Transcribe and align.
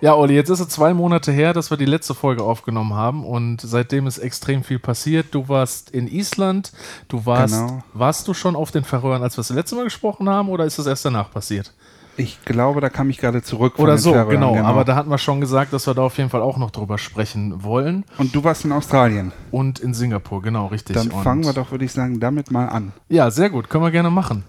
Ja, 0.00 0.16
Olli, 0.16 0.34
jetzt 0.34 0.48
ist 0.50 0.58
es 0.58 0.68
zwei 0.68 0.94
Monate 0.94 1.30
her, 1.30 1.52
dass 1.52 1.70
wir 1.70 1.76
die 1.76 1.84
letzte 1.84 2.12
Folge 2.14 2.42
aufgenommen 2.42 2.94
haben 2.94 3.24
und 3.24 3.60
seitdem 3.60 4.08
ist 4.08 4.18
extrem 4.18 4.64
viel 4.64 4.80
passiert. 4.80 5.26
Du 5.30 5.48
warst 5.48 5.90
in 5.90 6.08
Island, 6.08 6.72
du 7.06 7.24
warst, 7.24 7.54
Genau. 7.54 7.84
warst 7.92 8.26
du 8.26 8.34
schon 8.34 8.56
auf 8.56 8.72
den 8.72 8.82
Färöern, 8.82 9.22
als 9.22 9.36
wir 9.36 9.42
das 9.42 9.50
letzte 9.50 9.76
Mal 9.76 9.84
gesprochen 9.84 10.28
haben 10.28 10.48
oder 10.48 10.64
ist 10.64 10.76
das 10.76 10.86
erst 10.86 11.04
danach 11.04 11.30
passiert? 11.30 11.72
Ich 12.16 12.44
glaube, 12.44 12.80
da 12.80 12.90
kam 12.90 13.08
ich 13.10 13.18
gerade 13.18 13.42
zurück. 13.42 13.78
Oder 13.78 13.96
so, 13.96 14.12
Färöern, 14.12 14.30
genau. 14.30 14.56
Aber 14.64 14.84
da 14.84 14.94
hatten 14.94 15.08
wir 15.10 15.18
schon 15.18 15.40
gesagt, 15.40 15.72
dass 15.72 15.86
wir 15.86 15.94
da 15.94 16.02
auf 16.02 16.18
jeden 16.18 16.28
Fall 16.30 16.42
auch 16.42 16.58
noch 16.58 16.70
drüber 16.70 16.98
sprechen 16.98 17.64
wollen. 17.64 18.04
Und 18.18 18.34
du 18.34 18.44
warst 18.44 18.64
in 18.64 18.72
Australien. 18.72 19.32
Und 19.50 19.78
in 19.78 19.94
Singapur, 19.94 20.42
genau, 20.42 20.66
richtig. 20.66 20.94
Dann 20.94 21.08
und 21.10 21.22
fangen 21.22 21.44
wir 21.44 21.54
doch, 21.54 21.70
würde 21.70 21.84
ich 21.84 21.92
sagen, 21.92 22.20
damit 22.20 22.50
mal 22.50 22.66
an. 22.68 22.92
Ja, 23.08 23.30
sehr 23.30 23.48
gut, 23.50 23.70
können 23.70 23.84
wir 23.84 23.90
gerne 23.90 24.10
machen. 24.10 24.44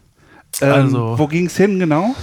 Ähm, 0.62 0.72
Also- 0.72 1.17
wo 1.17 1.27
ging 1.27 1.45
es 1.48 1.55
hin 1.58 1.80
genau? 1.80 2.13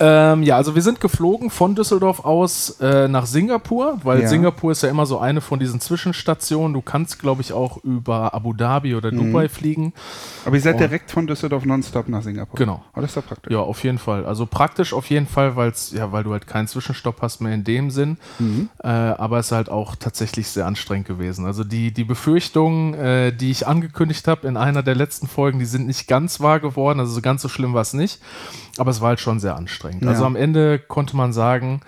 Ähm, 0.00 0.42
ja, 0.42 0.56
also 0.56 0.74
wir 0.74 0.82
sind 0.82 1.00
geflogen 1.00 1.50
von 1.50 1.74
Düsseldorf 1.74 2.24
aus 2.24 2.78
äh, 2.80 3.06
nach 3.08 3.26
Singapur, 3.26 3.98
weil 4.02 4.22
Ja. 4.22 4.28
Singapur 4.28 4.72
ist 4.72 4.82
ja 4.82 4.88
immer 4.88 5.06
so 5.06 5.18
eine 5.18 5.40
von 5.40 5.60
diesen 5.60 5.80
Zwischenstationen. 5.80 6.72
Du 6.72 6.80
kannst, 6.82 7.18
glaube 7.20 7.42
ich, 7.42 7.52
auch 7.52 7.78
über 7.84 8.34
Abu 8.34 8.52
Dhabi 8.52 8.94
oder 8.96 9.12
Mhm. 9.12 9.18
Dubai 9.32 9.48
fliegen. 9.48 9.92
Aber 10.44 10.56
ihr 10.56 10.62
seid 10.62 10.74
Oh. 10.76 10.78
direkt 10.78 11.10
von 11.10 11.26
Düsseldorf 11.26 11.64
nonstop 11.64 12.08
nach 12.08 12.22
Singapur. 12.22 12.56
Genau. 12.58 12.82
Oh, 12.94 13.00
das 13.00 13.10
ist 13.10 13.16
doch 13.16 13.26
praktisch. 13.26 13.52
Ja, 13.52 13.60
auf 13.60 13.82
jeden 13.84 13.98
Fall. 13.98 14.26
Also 14.26 14.46
praktisch 14.46 14.92
auf 14.92 15.08
jeden 15.10 15.26
Fall, 15.26 15.54
weil's, 15.56 15.92
ja, 15.92 16.10
weil 16.12 16.24
du 16.24 16.32
halt 16.32 16.46
keinen 16.46 16.66
Zwischenstopp 16.66 17.22
hast 17.22 17.40
mehr 17.40 17.54
in 17.54 17.62
dem 17.64 17.90
Sinn. 17.90 18.18
Mhm. 18.38 18.68
Äh, 18.82 18.88
aber 18.88 19.38
es 19.38 19.46
ist 19.46 19.52
halt 19.52 19.68
auch 19.68 19.94
tatsächlich 19.96 20.48
sehr 20.48 20.66
anstrengend 20.66 21.06
gewesen. 21.06 21.46
Also 21.46 21.62
die, 21.64 21.92
die 21.92 22.04
Befürchtungen, 22.04 22.94
äh, 22.94 23.32
die 23.32 23.50
ich 23.50 23.66
angekündigt 23.66 24.26
habe 24.28 24.46
in 24.48 24.56
einer 24.56 24.82
der 24.82 24.94
letzten 24.96 25.28
Folgen, 25.28 25.58
die 25.58 25.64
sind 25.66 25.86
nicht 25.86 26.08
ganz 26.08 26.40
wahr 26.40 26.58
geworden. 26.60 26.98
Also 27.00 27.12
so 27.12 27.20
ganz 27.20 27.42
so 27.42 27.48
schlimm 27.48 27.74
war 27.74 27.82
es 27.82 27.92
nicht. 27.92 28.20
Aber 28.78 28.90
es 28.90 29.00
war 29.00 29.08
halt 29.08 29.20
schon 29.20 29.40
sehr 29.40 29.56
anstrengend. 29.56 30.02
Ja. 30.02 30.10
Also 30.10 30.24
am 30.24 30.36
Ende 30.36 30.78
konnte 30.78 31.16
man 31.16 31.32
sagen, 31.32 31.80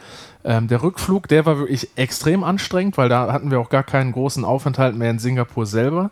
ähm, 0.44 0.68
der 0.68 0.82
Rückflug, 0.82 1.26
der 1.26 1.44
war 1.44 1.58
wirklich 1.58 1.88
extrem 1.96 2.44
anstrengend, 2.44 2.96
weil 2.96 3.08
da 3.08 3.32
hatten 3.32 3.50
wir 3.50 3.58
auch 3.58 3.68
gar 3.68 3.82
keinen 3.82 4.12
großen 4.12 4.44
Aufenthalt 4.44 4.96
mehr 4.96 5.10
in 5.10 5.18
Singapur 5.18 5.66
selber. 5.66 6.10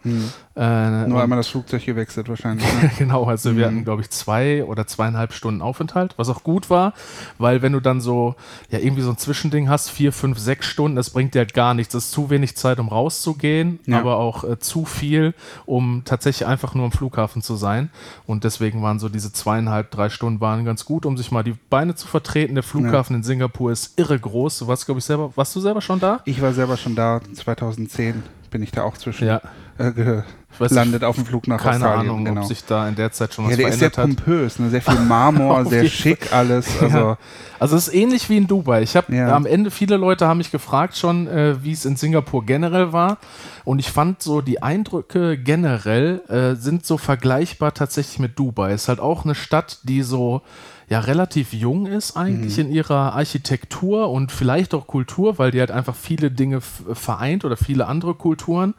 Äh, 0.57 1.09
Nur 1.09 1.21
einmal 1.21 1.39
das 1.39 1.49
Flugzeug 1.49 1.85
gewechselt 1.85 2.29
wahrscheinlich. 2.29 2.65
Ne? 2.81 2.91
genau, 2.99 3.25
also 3.25 3.57
wir 3.57 3.65
Mhm. 3.65 3.75
hatten, 3.75 3.85
glaube 3.85 4.03
ich, 4.03 4.11
zwei 4.11 4.63
oder 4.65 4.87
zweieinhalb 4.87 5.33
Stunden 5.33 5.61
Aufenthalt, 5.63 6.15
was 6.17 6.29
auch 6.29 6.45
gut 6.45 6.71
war, 6.71 6.93
weil 7.39 7.61
wenn 7.63 7.73
du 7.73 7.81
dann 7.81 8.01
so, 8.01 8.37
ja, 8.71 8.79
irgendwie 8.79 9.03
so 9.03 9.11
ein 9.11 9.19
Zwischending 9.19 9.69
hast, 9.69 9.91
vier, 9.91 10.13
fünf, 10.13 10.39
sechs 10.39 10.67
Stunden, 10.67 10.95
das 10.95 11.11
bringt 11.11 11.35
dir 11.35 11.41
halt 11.41 11.55
gar 11.55 11.75
nichts. 11.75 11.93
Das 11.95 12.05
ist 12.05 12.13
zu 12.13 12.31
wenig 12.31 12.57
Zeit, 12.57 12.79
um 12.79 12.87
rauszugehen, 12.89 13.81
Ja. 13.87 13.99
aber 13.99 14.19
auch 14.19 14.45
äh, 14.45 14.59
zu 14.61 14.85
viel, 14.85 15.35
um 15.67 16.03
tatsächlich 16.05 16.47
einfach 16.47 16.75
nur 16.77 16.85
am 16.85 16.93
Flughafen 16.93 17.43
zu 17.43 17.57
sein. 17.57 17.91
Und 18.27 18.45
deswegen 18.45 18.81
waren 18.81 19.01
so 19.01 19.09
diese 19.09 19.33
zweieinhalb, 19.33 19.91
drei 19.91 20.09
Stunden 20.09 20.41
waren 20.41 20.65
ganz 20.65 20.85
gut, 20.85 21.05
um 21.05 21.17
sich 21.17 21.33
mal 21.33 21.43
die 21.43 21.55
Beine 21.69 21.97
zu 21.97 22.07
vertreten. 22.07 22.55
Der 22.55 22.63
Flughafen 22.63 23.17
in 23.17 23.23
Singapur 23.25 23.73
ist 23.73 23.99
irre 23.99 24.19
groß. 24.21 24.61
Du 24.61 24.69
warst, 24.69 24.85
glaube 24.87 25.01
ich, 25.01 25.05
selber, 25.05 25.33
warst 25.35 25.57
du 25.57 25.61
selber 25.61 25.81
schon 25.81 25.99
da? 25.99 26.21
Ich 26.27 26.41
war 26.41 26.53
selber 26.53 26.77
schon 26.77 26.95
da, 26.95 27.21
2010 27.35 28.23
bin 28.51 28.63
ich 28.63 28.71
da 28.71 28.85
auch 28.85 28.97
zwischen 28.97 29.27
Ja. 29.27 29.41
äh, 29.79 30.23
Ich 30.55 30.61
weiß 30.61 30.69
gelandet 30.71 31.05
auf 31.05 31.17
dem 31.17 31.27
Flug 31.27 31.47
nach 31.49 31.61
Keine 31.61 31.75
Australien. 31.85 32.11
Ahnung, 32.11 32.25
genau. 32.25 32.41
ob 32.43 32.47
sich 32.47 32.65
da 32.65 32.89
in 32.89 32.95
der 32.95 33.13
Zeit 33.13 33.35
schon 33.35 33.45
was 33.47 33.51
ja, 33.53 33.57
der 33.59 33.69
ist 33.69 33.79
sehr 33.81 33.91
verändert 33.91 34.25
pompös, 34.25 34.59
ne? 34.59 34.71
sehr 34.71 34.83
viel 34.83 35.01
Marmor, 35.01 35.65
sehr 35.67 35.87
schick 35.87 36.33
alles. 36.33 36.69
Also, 36.81 36.97
Ja. 36.99 37.19
Also 37.61 37.77
es 37.77 37.89
ist 37.89 37.95
ähnlich 37.95 38.29
wie 38.29 38.37
in 38.37 38.47
Dubai. 38.47 38.83
Ich 38.83 38.95
habe 38.97 39.15
Ja. 39.15 39.35
am 39.35 39.47
Ende 39.47 39.71
viele 39.71 39.97
Leute 39.97 40.27
haben 40.29 40.39
mich 40.39 40.51
gefragt 40.51 40.97
schon, 40.97 41.27
äh, 41.29 41.63
wie 41.65 41.73
es 41.73 41.85
in 41.85 41.97
Singapur 41.97 42.45
generell 42.45 42.93
war. 42.93 43.19
Und 43.65 43.79
ich 43.79 43.91
fand 43.91 44.23
so 44.23 44.41
die 44.43 44.63
Eindrücke 44.63 45.39
generell 45.39 46.21
äh, 46.29 46.55
sind 46.61 46.85
so 46.85 46.99
vergleichbar 46.99 47.73
tatsächlich 47.73 48.19
mit 48.19 48.39
Dubai. 48.39 48.73
Es 48.73 48.83
ist 48.83 48.89
halt 48.89 49.01
auch 49.01 49.25
eine 49.25 49.35
Stadt, 49.35 49.79
die 49.85 50.03
so 50.03 50.43
ja 50.91 51.01
relativ 51.01 51.55
jung 51.55 51.87
ist 51.87 52.15
eigentlich 52.15 52.59
in 52.59 52.71
ihrer 52.71 53.15
Architektur 53.15 54.11
und 54.11 54.31
vielleicht 54.31 54.75
auch 54.75 54.87
Kultur, 54.87 55.39
weil 55.39 55.51
die 55.51 55.61
halt 55.61 55.71
einfach 55.71 55.95
viele 55.95 56.31
Dinge 56.31 56.61
vereint 56.61 57.47
oder 57.47 57.57
viele 57.57 57.87
andere 57.87 58.15
Kulturen. 58.15 58.75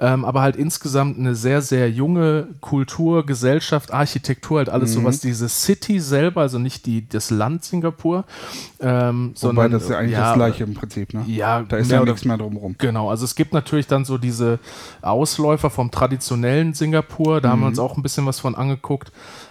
Ähm, 0.00 0.24
aber 0.24 0.42
halt 0.42 0.54
insgesamt 0.54 1.18
eine 1.18 1.34
sehr, 1.34 1.60
sehr 1.60 1.90
junge 1.90 2.48
Kultur, 2.60 3.26
Gesellschaft, 3.26 3.92
Architektur, 3.92 4.58
halt 4.58 4.68
alles 4.68 4.92
so, 4.92 5.02
was 5.02 5.18
diese 5.18 5.48
City 5.48 5.98
selber, 5.98 6.42
also 6.42 6.60
nicht 6.60 6.86
die, 6.86 7.08
das 7.08 7.30
Land 7.30 7.64
Singapur, 7.64 8.24
ähm, 8.80 9.30
wobei 9.30 9.38
sondern 9.40 9.70
das 9.72 9.82
ist 9.84 9.90
ja 9.90 9.98
eigentlich 9.98 10.16
das 10.16 10.34
gleiche 10.34 10.64
im 10.64 10.74
Prinzip. 10.74 11.14
Ne? 11.14 11.24
Ja, 11.26 11.62
Da 11.62 11.78
ist 11.78 11.90
ja 11.90 12.04
nichts 12.04 12.24
mehr 12.24 12.38
drumherum. 12.38 12.76
Genau, 12.78 13.10
also 13.10 13.24
es 13.24 13.34
gibt 13.34 13.52
natürlich 13.52 13.88
dann 13.88 14.04
so 14.04 14.18
diese 14.18 14.60
Ausläufer 15.02 15.68
vom 15.70 15.90
traditionellen 15.90 16.74
Singapur, 16.74 17.40
da 17.40 17.50
haben 17.50 17.60
wir 17.60 17.64
Mhm. 17.66 17.70
uns 17.72 17.78
auch 17.80 17.96
ein 17.96 18.02
bisschen 18.02 18.24
was 18.24 18.38
von 18.38 18.54
angeguckt. 18.54 19.10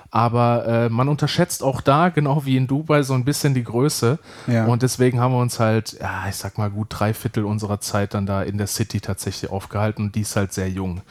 Aber 0.09 0.65
äh, 0.65 0.89
man 0.89 1.09
unterschätzt 1.09 1.63
auch 1.63 1.81
da, 1.81 2.09
genau 2.09 2.45
wie 2.45 2.57
in 2.57 2.67
Dubai, 2.67 3.03
so 3.03 3.13
ein 3.13 3.25
bisschen 3.25 3.53
die 3.53 3.63
Größe. 3.63 4.19
Ja. 4.47 4.65
Und 4.65 4.81
deswegen 4.81 5.19
haben 5.19 5.33
wir 5.33 5.39
uns 5.39 5.59
halt, 5.59 5.97
ja, 5.99 6.25
ich 6.29 6.35
sag 6.35 6.57
mal, 6.57 6.69
gut 6.69 6.87
drei 6.89 7.13
Viertel 7.13 7.45
unserer 7.45 7.79
Zeit 7.79 8.13
dann 8.13 8.25
da 8.25 8.41
in 8.43 8.57
der 8.57 8.67
City 8.67 9.01
tatsächlich 9.01 9.51
aufgehalten 9.51 10.05
und 10.05 10.15
die 10.15 10.21
ist 10.21 10.35
halt 10.35 10.53
sehr 10.53 10.69
jung. 10.69 11.01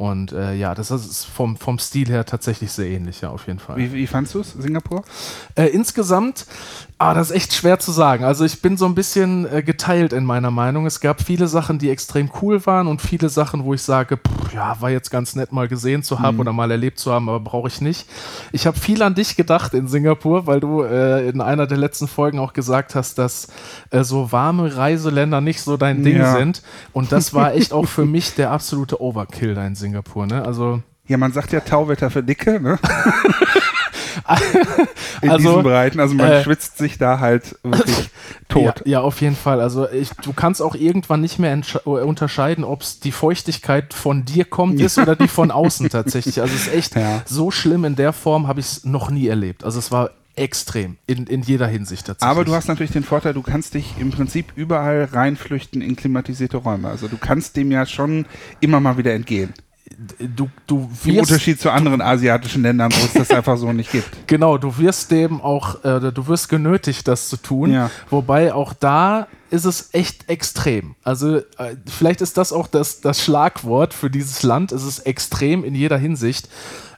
Und 0.00 0.32
äh, 0.32 0.54
ja, 0.54 0.74
das 0.74 0.90
ist 0.90 1.26
vom, 1.26 1.58
vom 1.58 1.78
Stil 1.78 2.08
her 2.08 2.24
tatsächlich 2.24 2.72
sehr 2.72 2.86
ähnlich, 2.86 3.20
ja, 3.20 3.28
auf 3.28 3.46
jeden 3.46 3.58
Fall. 3.58 3.76
Wie, 3.76 3.92
wie 3.92 4.06
fandst 4.06 4.34
du 4.34 4.40
es, 4.40 4.52
Singapur? 4.52 5.04
Äh, 5.54 5.66
insgesamt, 5.66 6.46
ah, 7.02 7.14
das 7.14 7.30
ist 7.30 7.36
echt 7.36 7.54
schwer 7.54 7.78
zu 7.78 7.92
sagen. 7.92 8.24
Also 8.24 8.44
ich 8.44 8.60
bin 8.60 8.76
so 8.76 8.84
ein 8.84 8.94
bisschen 8.94 9.50
äh, 9.50 9.62
geteilt 9.62 10.12
in 10.12 10.24
meiner 10.24 10.50
Meinung. 10.50 10.84
Es 10.84 11.00
gab 11.00 11.22
viele 11.22 11.48
Sachen, 11.48 11.78
die 11.78 11.88
extrem 11.88 12.30
cool 12.42 12.64
waren 12.66 12.86
und 12.86 13.00
viele 13.00 13.30
Sachen, 13.30 13.64
wo 13.64 13.72
ich 13.72 13.82
sage, 13.82 14.18
pff, 14.18 14.52
ja, 14.52 14.76
war 14.80 14.90
jetzt 14.90 15.10
ganz 15.10 15.34
nett 15.34 15.50
mal 15.50 15.66
gesehen 15.66 16.02
zu 16.02 16.20
haben 16.20 16.38
oder 16.40 16.52
mal 16.52 16.70
erlebt 16.70 16.98
zu 16.98 17.10
haben, 17.12 17.28
aber 17.28 17.40
brauche 17.40 17.68
ich 17.68 17.80
nicht. 17.80 18.06
Ich 18.52 18.66
habe 18.66 18.78
viel 18.78 19.02
an 19.02 19.14
dich 19.14 19.34
gedacht 19.36 19.72
in 19.72 19.88
Singapur, 19.88 20.46
weil 20.46 20.60
du 20.60 20.82
äh, 20.82 21.26
in 21.28 21.40
einer 21.40 21.66
der 21.66 21.78
letzten 21.78 22.06
Folgen 22.06 22.38
auch 22.38 22.52
gesagt 22.52 22.94
hast, 22.94 23.16
dass 23.18 23.48
äh, 23.90 24.04
so 24.04 24.30
warme 24.30 24.76
Reiseländer 24.76 25.40
nicht 25.40 25.62
so 25.62 25.76
dein 25.78 26.04
Ding 26.04 26.18
Ja. 26.18 26.36
sind. 26.36 26.62
Und 26.92 27.12
das 27.12 27.32
war 27.32 27.54
echt 27.54 27.72
auch 27.72 27.86
für 27.88 28.04
mich 28.04 28.34
der 28.34 28.50
absolute 28.50 29.00
Overkill 29.00 29.54
da 29.54 29.66
in 29.66 29.74
Singapur. 29.74 30.26
Ne? 30.26 30.44
Also 30.44 30.82
Ja, 31.08 31.16
man 31.16 31.32
sagt 31.32 31.52
ja 31.52 31.60
Tauwetter 31.60 32.10
für 32.10 32.22
Dicke, 32.22 32.60
ne? 32.60 32.78
In 35.22 35.30
Also, 35.30 35.48
diesen 35.48 35.62
Breiten. 35.62 36.00
Also 36.00 36.14
man 36.14 36.30
äh, 36.30 36.42
schwitzt 36.42 36.78
sich 36.78 36.98
da 36.98 37.18
halt 37.20 37.56
wirklich 37.62 38.10
tot. 38.48 38.80
Ja, 38.84 38.92
ja, 38.92 39.00
auf 39.00 39.20
jeden 39.20 39.36
Fall. 39.36 39.60
Also 39.60 39.88
ich, 39.90 40.10
du 40.22 40.32
kannst 40.32 40.62
auch 40.62 40.74
irgendwann 40.74 41.20
nicht 41.20 41.38
mehr 41.38 41.56
äh, 41.56 41.88
unterscheiden, 41.88 42.64
ob 42.64 42.82
es 42.82 43.00
die 43.00 43.12
Feuchtigkeit 43.12 43.94
von 43.94 44.24
dir 44.24 44.44
kommt 44.44 44.80
ist 44.80 44.98
oder 44.98 45.16
die 45.16 45.28
von 45.28 45.50
außen 45.50 45.88
tatsächlich. 45.88 46.40
Also 46.40 46.54
es 46.54 46.66
ist 46.66 46.74
echt 46.74 46.96
Ja. 47.00 47.22
so 47.24 47.50
schlimm 47.50 47.84
in 47.84 47.96
der 47.96 48.12
Form 48.12 48.46
habe 48.48 48.60
ich 48.60 48.66
es 48.66 48.84
noch 48.84 49.10
nie 49.10 49.26
erlebt. 49.28 49.64
Also 49.64 49.78
es 49.78 49.90
war 49.92 50.10
extrem 50.36 50.96
in, 51.06 51.26
in 51.26 51.42
jeder 51.42 51.66
Hinsicht 51.66 52.06
tatsächlich. 52.06 52.30
Aber 52.30 52.44
du 52.44 52.54
hast 52.54 52.68
natürlich 52.68 52.92
den 52.92 53.04
Vorteil, 53.04 53.34
du 53.34 53.42
kannst 53.42 53.74
dich 53.74 53.94
im 53.98 54.10
Prinzip 54.10 54.52
überall 54.54 55.04
reinflüchten 55.12 55.82
in 55.82 55.96
klimatisierte 55.96 56.56
Räume. 56.56 56.88
Also 56.88 57.08
du 57.08 57.18
kannst 57.18 57.56
dem 57.56 57.70
ja 57.70 57.84
schon 57.86 58.26
immer 58.60 58.80
mal 58.80 58.96
wieder 58.96 59.12
entgehen. 59.12 59.52
Du, 60.18 60.48
du 60.66 60.88
Im 61.04 61.14
wirst, 61.16 61.30
Unterschied 61.30 61.60
zu 61.60 61.70
anderen 61.70 62.00
asiatischen 62.00 62.62
Ländern, 62.62 62.90
wo 62.92 63.04
es 63.04 63.12
das 63.12 63.30
einfach 63.30 63.56
so 63.56 63.72
nicht 63.72 63.90
gibt. 63.92 64.08
Genau, 64.26 64.58
du 64.58 64.78
wirst 64.78 65.10
dem 65.10 65.40
auch, 65.40 65.84
äh, 65.84 66.12
du 66.12 66.26
wirst 66.28 66.48
genötigt, 66.48 67.08
das 67.08 67.28
zu 67.28 67.36
tun. 67.36 67.72
Ja. 67.72 67.90
Wobei 68.10 68.54
auch 68.54 68.72
da 68.72 69.26
ist 69.50 69.64
es 69.64 69.88
echt 69.92 70.28
extrem. 70.28 70.94
Also 71.02 71.38
äh, 71.38 71.42
vielleicht 71.86 72.20
ist 72.20 72.36
das 72.36 72.52
auch 72.52 72.68
das, 72.68 73.00
das 73.00 73.22
Schlagwort 73.22 73.92
für 73.92 74.08
dieses 74.10 74.42
Land. 74.44 74.70
Es 74.72 74.84
ist 74.84 75.00
extrem 75.00 75.64
in 75.64 75.74
jeder 75.74 75.98
Hinsicht. 75.98 76.48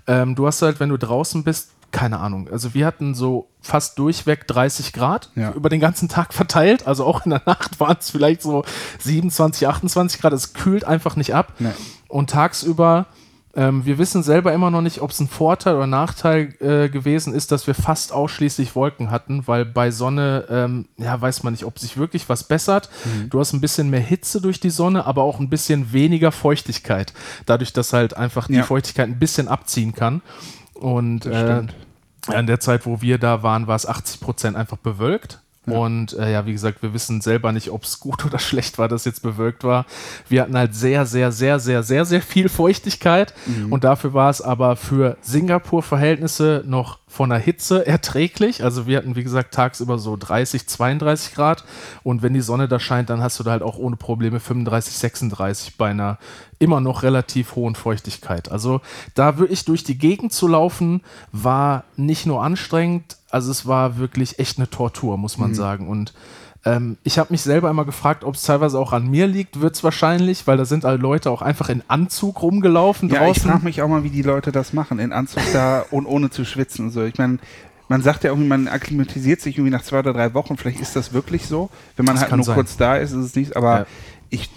Ähm, 0.06 0.34
du 0.34 0.46
hast 0.46 0.60
halt, 0.62 0.78
wenn 0.78 0.90
du 0.90 0.98
draußen 0.98 1.42
bist, 1.44 1.70
keine 1.92 2.20
Ahnung. 2.20 2.48
Also 2.50 2.74
wir 2.74 2.86
hatten 2.86 3.14
so 3.14 3.48
fast 3.60 3.98
durchweg 3.98 4.46
30 4.46 4.92
Grad 4.92 5.30
Ja. 5.34 5.52
über 5.52 5.68
den 5.68 5.80
ganzen 5.80 6.08
Tag 6.08 6.32
verteilt. 6.34 6.86
Also 6.86 7.04
auch 7.04 7.24
in 7.24 7.30
der 7.30 7.42
Nacht 7.46 7.80
waren 7.80 7.96
es 7.98 8.10
vielleicht 8.10 8.42
so 8.42 8.64
27, 9.00 9.66
28 9.68 10.20
Grad. 10.20 10.32
Es 10.32 10.52
kühlt 10.54 10.84
einfach 10.84 11.16
nicht 11.16 11.34
ab. 11.34 11.54
Nee. 11.58 11.70
Und 12.12 12.28
tagsüber, 12.28 13.06
ähm, 13.54 13.86
wir 13.86 13.96
wissen 13.96 14.22
selber 14.22 14.52
immer 14.52 14.70
noch 14.70 14.82
nicht, 14.82 15.00
ob 15.00 15.10
es 15.10 15.20
ein 15.20 15.28
Vorteil 15.28 15.76
oder 15.76 15.86
Nachteil 15.86 16.54
äh, 16.60 16.90
gewesen 16.90 17.34
ist, 17.34 17.52
dass 17.52 17.66
wir 17.66 17.74
fast 17.74 18.12
ausschließlich 18.12 18.74
Wolken 18.76 19.10
hatten, 19.10 19.46
weil 19.46 19.64
bei 19.64 19.90
Sonne, 19.90 20.46
ähm, 20.50 20.88
ja, 20.98 21.18
weiß 21.18 21.42
man 21.42 21.54
nicht, 21.54 21.64
ob 21.64 21.78
sich 21.78 21.96
wirklich 21.96 22.28
was 22.28 22.44
bessert. 22.44 22.90
Mhm. 23.04 23.30
Du 23.30 23.40
hast 23.40 23.54
ein 23.54 23.62
bisschen 23.62 23.88
mehr 23.88 24.00
Hitze 24.00 24.42
durch 24.42 24.60
die 24.60 24.70
Sonne, 24.70 25.06
aber 25.06 25.22
auch 25.22 25.40
ein 25.40 25.48
bisschen 25.48 25.92
weniger 25.92 26.32
Feuchtigkeit. 26.32 27.14
Dadurch, 27.46 27.72
dass 27.72 27.94
halt 27.94 28.14
einfach 28.14 28.46
die 28.46 28.54
Ja. 28.54 28.62
Feuchtigkeit 28.62 29.08
ein 29.08 29.18
bisschen 29.18 29.48
abziehen 29.48 29.94
kann. 29.94 30.20
Und 30.74 31.24
äh, 31.24 31.62
in 32.38 32.46
der 32.46 32.60
Zeit, 32.60 32.84
wo 32.84 33.00
wir 33.00 33.16
da 33.18 33.42
waren, 33.42 33.66
war 33.66 33.76
es 33.76 33.86
80 33.86 34.20
Prozent 34.20 34.56
einfach 34.56 34.76
bewölkt. 34.76 35.41
Ja. 35.66 35.78
Und 35.78 36.14
äh, 36.14 36.32
ja, 36.32 36.44
wie 36.44 36.52
gesagt, 36.52 36.82
wir 36.82 36.92
wissen 36.92 37.20
selber 37.20 37.52
nicht, 37.52 37.70
ob 37.70 37.84
es 37.84 38.00
gut 38.00 38.24
oder 38.24 38.38
schlecht 38.38 38.78
war, 38.78 38.88
dass 38.88 39.04
jetzt 39.04 39.22
bewölkt 39.22 39.62
war. 39.62 39.86
Wir 40.28 40.42
hatten 40.42 40.56
halt 40.56 40.74
sehr, 40.74 41.06
sehr, 41.06 41.30
sehr, 41.30 41.60
sehr, 41.60 41.82
sehr, 41.82 42.04
sehr 42.04 42.22
viel 42.22 42.48
Feuchtigkeit. 42.48 43.32
Mhm. 43.46 43.72
Und 43.72 43.84
dafür 43.84 44.12
war 44.12 44.30
es 44.30 44.42
aber 44.42 44.76
für 44.76 45.16
Singapur-Verhältnisse 45.20 46.64
noch 46.66 46.98
von 47.06 47.28
der 47.28 47.38
Hitze 47.38 47.86
erträglich. 47.86 48.64
Also 48.64 48.86
wir 48.86 48.96
hatten, 48.96 49.14
wie 49.16 49.22
gesagt, 49.22 49.54
tagsüber 49.54 49.98
so 49.98 50.16
30, 50.16 50.66
32 50.66 51.34
Grad. 51.34 51.64
Und 52.02 52.22
wenn 52.22 52.34
die 52.34 52.40
Sonne 52.40 52.66
da 52.68 52.80
scheint, 52.80 53.10
dann 53.10 53.22
hast 53.22 53.38
du 53.38 53.44
da 53.44 53.52
halt 53.52 53.62
auch 53.62 53.78
ohne 53.78 53.96
Probleme 53.96 54.40
35, 54.40 54.96
36 54.96 55.76
bei 55.76 55.90
einer 55.90 56.18
immer 56.58 56.80
noch 56.80 57.02
relativ 57.02 57.54
hohen 57.54 57.74
Feuchtigkeit. 57.74 58.50
Also 58.50 58.80
da 59.14 59.38
wirklich 59.38 59.64
durch 59.64 59.84
die 59.84 59.98
Gegend 59.98 60.32
zu 60.32 60.48
laufen, 60.48 61.02
war 61.32 61.84
nicht 61.96 62.24
nur 62.24 62.42
anstrengend, 62.42 63.16
also 63.32 63.50
es 63.50 63.66
war 63.66 63.98
wirklich 63.98 64.38
echt 64.38 64.58
eine 64.58 64.68
Tortur, 64.68 65.16
muss 65.16 65.38
man 65.38 65.50
mhm. 65.50 65.54
sagen. 65.54 65.88
Und 65.88 66.12
ähm, 66.64 66.96
ich 67.02 67.18
habe 67.18 67.32
mich 67.32 67.42
selber 67.42 67.70
immer 67.70 67.84
gefragt, 67.84 68.24
ob 68.24 68.34
es 68.34 68.42
teilweise 68.42 68.78
auch 68.78 68.92
an 68.92 69.08
mir 69.08 69.26
liegt, 69.26 69.60
wird 69.60 69.74
es 69.74 69.82
wahrscheinlich, 69.82 70.46
weil 70.46 70.56
da 70.56 70.64
sind 70.64 70.84
alle 70.84 70.98
Leute 70.98 71.30
auch 71.30 71.42
einfach 71.42 71.68
in 71.68 71.82
Anzug 71.88 72.42
rumgelaufen 72.42 73.08
ja, 73.08 73.18
draußen. 73.18 73.42
Ich 73.42 73.50
frage 73.50 73.64
mich 73.64 73.82
auch 73.82 73.88
mal, 73.88 74.04
wie 74.04 74.10
die 74.10 74.22
Leute 74.22 74.52
das 74.52 74.72
machen, 74.72 74.98
in 74.98 75.12
Anzug 75.12 75.42
da 75.52 75.84
und 75.90 76.06
ohne 76.06 76.30
zu 76.30 76.44
schwitzen 76.44 76.86
und 76.86 76.90
so. 76.92 77.02
Ich 77.02 77.18
meine, 77.18 77.38
man 77.88 78.02
sagt 78.02 78.22
ja 78.24 78.30
irgendwie, 78.30 78.48
man 78.48 78.68
akklimatisiert 78.68 79.40
sich 79.40 79.56
irgendwie 79.56 79.72
nach 79.72 79.82
zwei 79.82 79.98
oder 79.98 80.12
drei 80.12 80.34
Wochen. 80.34 80.56
Vielleicht 80.56 80.80
ist 80.80 80.94
das 80.94 81.12
wirklich 81.12 81.46
so. 81.46 81.68
Wenn 81.96 82.06
man 82.06 82.14
das 82.14 82.22
halt 82.22 82.36
nur 82.36 82.44
sein. 82.44 82.54
kurz 82.54 82.76
da 82.76 82.96
ist, 82.96 83.10
ist 83.12 83.24
es 83.24 83.34
nicht. 83.34 83.56
Aber 83.56 83.80
ja 83.80 83.86
ich, 84.32 84.48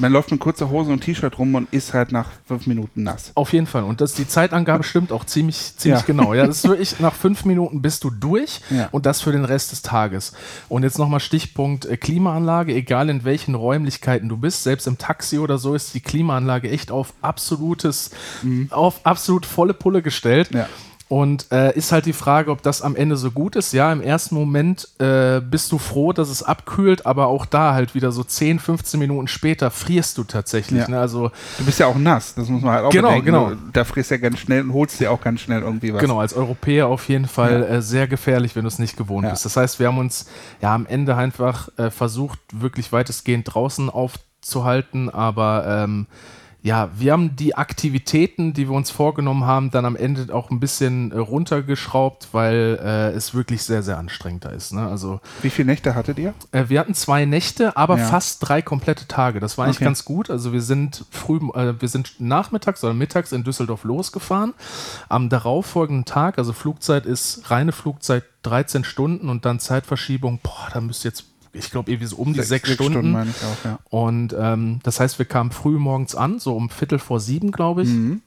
man 0.00 0.12
läuft 0.12 0.32
mit 0.32 0.40
kurzer 0.40 0.68
Hose 0.68 0.90
und 0.90 1.00
T-Shirt 1.00 1.38
rum 1.38 1.54
und 1.54 1.72
ist 1.72 1.94
halt 1.94 2.10
nach 2.10 2.28
fünf 2.44 2.66
Minuten 2.66 3.04
nass. 3.04 3.30
Auf 3.36 3.52
jeden 3.52 3.68
Fall. 3.68 3.84
Und 3.84 4.00
das, 4.00 4.14
die 4.14 4.26
Zeitangabe 4.26 4.82
stimmt 4.82 5.12
auch 5.12 5.24
ziemlich, 5.24 5.76
ziemlich 5.76 6.00
ja. 6.00 6.06
genau. 6.06 6.34
Ja, 6.34 6.44
das 6.44 6.58
ist 6.58 6.64
wirklich, 6.68 6.98
nach 6.98 7.14
fünf 7.14 7.44
Minuten 7.44 7.82
bist 7.82 8.02
du 8.02 8.10
durch 8.10 8.60
ja. 8.70 8.88
und 8.90 9.06
das 9.06 9.20
für 9.20 9.30
den 9.30 9.44
Rest 9.44 9.70
des 9.70 9.82
Tages. 9.82 10.32
Und 10.68 10.82
jetzt 10.82 10.98
nochmal 10.98 11.20
Stichpunkt 11.20 11.84
äh, 11.84 11.96
Klimaanlage, 11.96 12.74
egal 12.74 13.08
in 13.10 13.22
welchen 13.22 13.54
Räumlichkeiten 13.54 14.28
du 14.28 14.36
bist, 14.36 14.64
selbst 14.64 14.88
im 14.88 14.98
Taxi 14.98 15.38
oder 15.38 15.56
so 15.56 15.76
ist 15.76 15.94
die 15.94 16.00
Klimaanlage 16.00 16.68
echt 16.68 16.90
auf 16.90 17.14
absolutes, 17.22 18.10
mhm. 18.42 18.66
auf 18.72 19.06
absolut 19.06 19.46
volle 19.46 19.72
Pulle 19.72 20.02
gestellt. 20.02 20.50
Ja. 20.52 20.68
Und 21.12 21.52
äh, 21.52 21.76
ist 21.76 21.92
halt 21.92 22.06
die 22.06 22.14
Frage, 22.14 22.50
ob 22.50 22.62
das 22.62 22.80
am 22.80 22.96
Ende 22.96 23.18
so 23.18 23.30
gut 23.32 23.54
ist. 23.54 23.74
Ja, 23.74 23.92
im 23.92 24.00
ersten 24.00 24.34
Moment 24.34 24.88
äh, 24.98 25.42
bist 25.42 25.70
du 25.70 25.76
froh, 25.76 26.14
dass 26.14 26.30
es 26.30 26.42
abkühlt, 26.42 27.04
aber 27.04 27.26
auch 27.26 27.44
da 27.44 27.74
halt 27.74 27.94
wieder 27.94 28.12
so 28.12 28.24
10, 28.24 28.58
15 28.58 28.98
Minuten 28.98 29.28
später 29.28 29.70
frierst 29.70 30.16
du 30.16 30.24
tatsächlich. 30.24 30.80
Ja. 30.80 30.88
Ne? 30.88 30.98
Also, 30.98 31.30
du 31.58 31.66
bist 31.66 31.78
ja 31.78 31.86
auch 31.86 31.98
nass, 31.98 32.34
das 32.34 32.48
muss 32.48 32.62
man 32.62 32.72
halt 32.72 32.86
auch 32.86 32.90
genau, 32.90 33.08
bedenken. 33.08 33.26
Genau. 33.26 33.52
Da 33.74 33.84
frierst 33.84 34.10
du 34.10 34.14
ja 34.14 34.20
ganz 34.22 34.38
schnell 34.38 34.62
und 34.62 34.72
holst 34.72 35.00
dir 35.00 35.12
auch 35.12 35.20
ganz 35.20 35.42
schnell 35.42 35.60
irgendwie 35.60 35.92
was. 35.92 36.00
Genau, 36.00 36.18
als 36.18 36.32
Europäer 36.32 36.86
auf 36.86 37.06
jeden 37.10 37.26
Fall 37.26 37.60
ja. 37.60 37.76
äh, 37.76 37.82
sehr 37.82 38.08
gefährlich, 38.08 38.56
wenn 38.56 38.62
du 38.62 38.68
es 38.68 38.78
nicht 38.78 38.96
gewohnt 38.96 39.24
ja. 39.24 39.32
bist. 39.32 39.44
Das 39.44 39.54
heißt, 39.54 39.80
wir 39.80 39.88
haben 39.88 39.98
uns 39.98 40.24
ja 40.62 40.74
am 40.74 40.86
Ende 40.86 41.14
einfach 41.14 41.68
äh, 41.76 41.90
versucht, 41.90 42.38
wirklich 42.54 42.90
weitestgehend 42.90 43.52
draußen 43.52 43.90
aufzuhalten, 43.90 45.10
aber 45.10 45.84
ähm, 45.84 46.06
ja, 46.64 46.90
wir 46.96 47.10
haben 47.10 47.34
die 47.34 47.56
Aktivitäten, 47.56 48.52
die 48.52 48.68
wir 48.68 48.76
uns 48.76 48.92
vorgenommen 48.92 49.44
haben, 49.46 49.72
dann 49.72 49.84
am 49.84 49.96
Ende 49.96 50.32
auch 50.32 50.50
ein 50.50 50.60
bisschen 50.60 51.10
äh, 51.10 51.18
runtergeschraubt, 51.18 52.28
weil 52.30 52.78
äh, 52.80 53.10
es 53.10 53.34
wirklich 53.34 53.64
sehr, 53.64 53.82
sehr 53.82 53.98
anstrengend 53.98 54.44
da 54.44 54.50
ist. 54.50 54.72
Ne? 54.72 54.86
Also, 54.86 55.20
Wie 55.42 55.50
viele 55.50 55.66
Nächte 55.66 55.96
hattet 55.96 56.20
ihr? 56.20 56.34
Äh, 56.52 56.66
wir 56.68 56.78
hatten 56.78 56.94
zwei 56.94 57.24
Nächte, 57.24 57.76
aber 57.76 57.98
ja. 57.98 58.06
fast 58.06 58.48
drei 58.48 58.62
komplette 58.62 59.08
Tage. 59.08 59.40
Das 59.40 59.58
war 59.58 59.64
eigentlich 59.64 59.78
okay. 59.78 59.86
ganz 59.86 60.04
gut. 60.04 60.30
Also 60.30 60.52
wir 60.52 60.62
sind 60.62 61.04
früh, 61.10 61.38
äh, 61.54 61.80
wir 61.80 61.88
sind 61.88 62.20
nachmittags 62.20 62.84
oder 62.84 62.94
mittags 62.94 63.32
in 63.32 63.42
Düsseldorf 63.42 63.82
losgefahren. 63.82 64.54
Am 65.08 65.28
darauffolgenden 65.28 66.04
Tag, 66.04 66.38
also 66.38 66.52
Flugzeit 66.52 67.06
ist 67.06 67.50
reine 67.50 67.72
Flugzeit 67.72 68.22
13 68.44 68.84
Stunden 68.84 69.28
und 69.28 69.44
dann 69.44 69.58
Zeitverschiebung, 69.58 70.38
boah, 70.42 70.68
da 70.72 70.80
müsste 70.80 71.08
jetzt 71.08 71.31
ich 71.52 71.70
glaube, 71.70 71.90
irgendwie 71.90 72.06
so 72.06 72.16
um 72.16 72.32
die 72.32 72.42
sechs, 72.42 72.68
sechs 72.68 72.74
Stunden. 72.74 73.10
Stunden 73.10 73.30
auch, 73.30 73.64
ja. 73.64 73.78
Und 73.90 74.34
ähm, 74.38 74.80
das 74.82 75.00
heißt, 75.00 75.18
wir 75.18 75.26
kamen 75.26 75.50
früh 75.50 75.78
morgens 75.78 76.14
an, 76.14 76.38
so 76.38 76.56
um 76.56 76.70
Viertel 76.70 76.98
vor 76.98 77.20
sieben, 77.20 77.52
glaube 77.52 77.82
ich. 77.82 77.90
Mhm. 77.90 78.22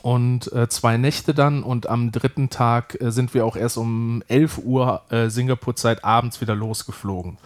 Und 0.00 0.50
äh, 0.52 0.68
zwei 0.68 0.96
Nächte 0.96 1.34
dann 1.34 1.62
und 1.62 1.86
am 1.86 2.12
dritten 2.12 2.48
Tag 2.48 2.98
äh, 3.00 3.12
sind 3.12 3.34
wir 3.34 3.44
auch 3.44 3.56
erst 3.56 3.76
um 3.76 4.22
11 4.28 4.58
Uhr 4.64 5.02
äh, 5.10 5.28
Singapur-Zeit 5.28 6.02
abends 6.02 6.40
wieder 6.40 6.54
losgeflogen. 6.54 7.36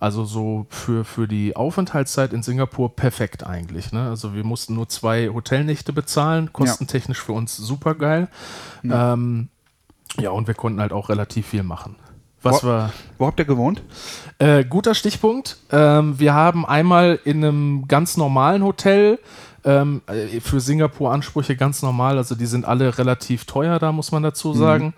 Also 0.00 0.24
so 0.24 0.66
für, 0.68 1.04
für 1.04 1.28
die 1.28 1.56
Aufenthaltszeit 1.56 2.32
in 2.32 2.42
Singapur 2.42 2.94
perfekt 2.94 3.46
eigentlich. 3.46 3.92
Ne? 3.92 4.08
Also 4.08 4.34
wir 4.34 4.44
mussten 4.44 4.74
nur 4.74 4.88
zwei 4.88 5.28
Hotelnächte 5.28 5.92
bezahlen, 5.92 6.52
kostentechnisch 6.52 7.22
für 7.22 7.32
uns 7.32 7.56
super 7.56 7.94
geil. 7.94 8.28
Ja. 8.82 9.14
Ähm, 9.14 9.48
ja, 10.18 10.30
und 10.30 10.48
wir 10.48 10.54
konnten 10.54 10.80
halt 10.80 10.92
auch 10.92 11.08
relativ 11.08 11.46
viel 11.46 11.62
machen. 11.62 11.96
Was 12.46 12.64
wo, 12.64 12.68
war, 12.68 12.92
wo 13.18 13.26
habt 13.26 13.38
ihr 13.38 13.44
gewohnt? 13.44 13.82
Äh, 14.38 14.64
guter 14.64 14.94
Stichpunkt. 14.94 15.56
Ähm, 15.70 16.18
wir 16.18 16.34
haben 16.34 16.66
einmal 16.66 17.18
in 17.24 17.44
einem 17.44 17.88
ganz 17.88 18.16
normalen 18.16 18.62
Hotel 18.62 19.18
ähm, 19.66 20.00
äh, 20.06 20.40
für 20.40 20.60
Singapur 20.60 21.12
Ansprüche 21.12 21.56
ganz 21.56 21.82
normal, 21.82 22.16
also 22.18 22.36
die 22.36 22.46
sind 22.46 22.64
alle 22.64 22.96
relativ 22.96 23.44
teuer, 23.44 23.80
da 23.80 23.90
muss 23.90 24.12
man 24.12 24.22
dazu 24.22 24.50
mhm. 24.50 24.58
sagen. 24.58 24.84
Mhm. 24.86 24.92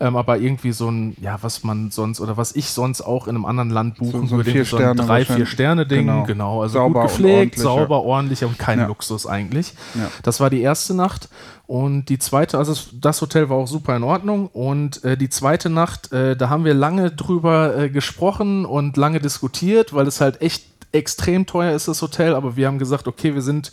Ähm, 0.00 0.16
aber 0.16 0.38
irgendwie 0.38 0.72
so 0.72 0.90
ein, 0.90 1.14
ja, 1.20 1.38
was 1.42 1.62
man 1.62 1.90
sonst 1.90 2.20
oder 2.20 2.36
was 2.36 2.56
ich 2.56 2.70
sonst 2.70 3.02
auch 3.02 3.28
in 3.28 3.36
einem 3.36 3.44
anderen 3.44 3.70
Land 3.70 3.98
buchen 3.98 4.22
so, 4.22 4.38
so 4.38 4.44
würde, 4.44 4.64
so 4.64 4.78
ein 4.78 4.96
drei, 4.96 5.24
vier 5.24 5.46
Sterne 5.46 5.86
Ding, 5.86 6.06
genau. 6.06 6.24
genau. 6.24 6.62
Also 6.62 6.78
sauber 6.78 7.02
gut 7.02 7.10
gepflegt, 7.10 7.36
ordentlich, 7.36 7.62
sauber, 7.62 8.02
ordentlich 8.02 8.44
und 8.44 8.58
kein 8.58 8.78
ja. 8.80 8.86
Luxus 8.86 9.26
eigentlich. 9.26 9.74
Ja. 9.94 10.10
Das 10.22 10.40
war 10.40 10.48
die 10.50 10.62
erste 10.62 10.94
Nacht. 10.94 11.28
Und 11.66 12.10
die 12.10 12.18
zweite, 12.18 12.58
also 12.58 12.74
das 13.00 13.22
Hotel 13.22 13.48
war 13.48 13.56
auch 13.56 13.66
super 13.66 13.96
in 13.96 14.02
Ordnung. 14.02 14.48
Und 14.48 15.02
äh, 15.04 15.16
die 15.16 15.30
zweite 15.30 15.70
Nacht, 15.70 16.12
äh, 16.12 16.36
da 16.36 16.50
haben 16.50 16.64
wir 16.64 16.74
lange 16.74 17.10
drüber 17.10 17.76
äh, 17.76 17.88
gesprochen 17.88 18.66
und 18.66 18.96
lange 18.96 19.20
diskutiert, 19.20 19.94
weil 19.94 20.06
es 20.06 20.20
halt 20.20 20.42
echt 20.42 20.73
extrem 20.94 21.46
teuer 21.46 21.74
ist, 21.74 21.88
das 21.88 22.00
Hotel. 22.02 22.34
Aber 22.34 22.56
wir 22.56 22.66
haben 22.66 22.78
gesagt, 22.78 23.08
okay, 23.08 23.34
wir 23.34 23.42
sind 23.42 23.72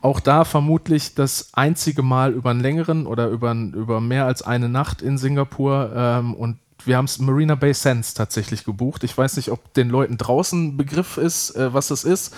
auch 0.00 0.20
da 0.20 0.44
vermutlich 0.44 1.14
das 1.14 1.48
einzige 1.54 2.02
Mal 2.02 2.32
über 2.32 2.50
einen 2.50 2.60
längeren 2.60 3.06
oder 3.06 3.28
über, 3.28 3.52
über 3.52 4.00
mehr 4.00 4.26
als 4.26 4.42
eine 4.42 4.68
Nacht 4.68 5.00
in 5.00 5.16
Singapur 5.16 5.92
ähm, 5.94 6.34
und 6.34 6.58
wir 6.84 6.96
haben 6.96 7.06
es 7.06 7.18
Marina 7.18 7.54
Bay 7.54 7.72
Sands 7.72 8.14
tatsächlich 8.14 8.64
gebucht. 8.64 9.04
Ich 9.04 9.16
weiß 9.16 9.36
nicht, 9.36 9.50
ob 9.50 9.72
den 9.74 9.88
Leuten 9.88 10.18
draußen 10.18 10.76
Begriff 10.76 11.16
ist, 11.16 11.56
äh, 11.56 11.72
was 11.72 11.88
das 11.88 12.04
ist. 12.04 12.34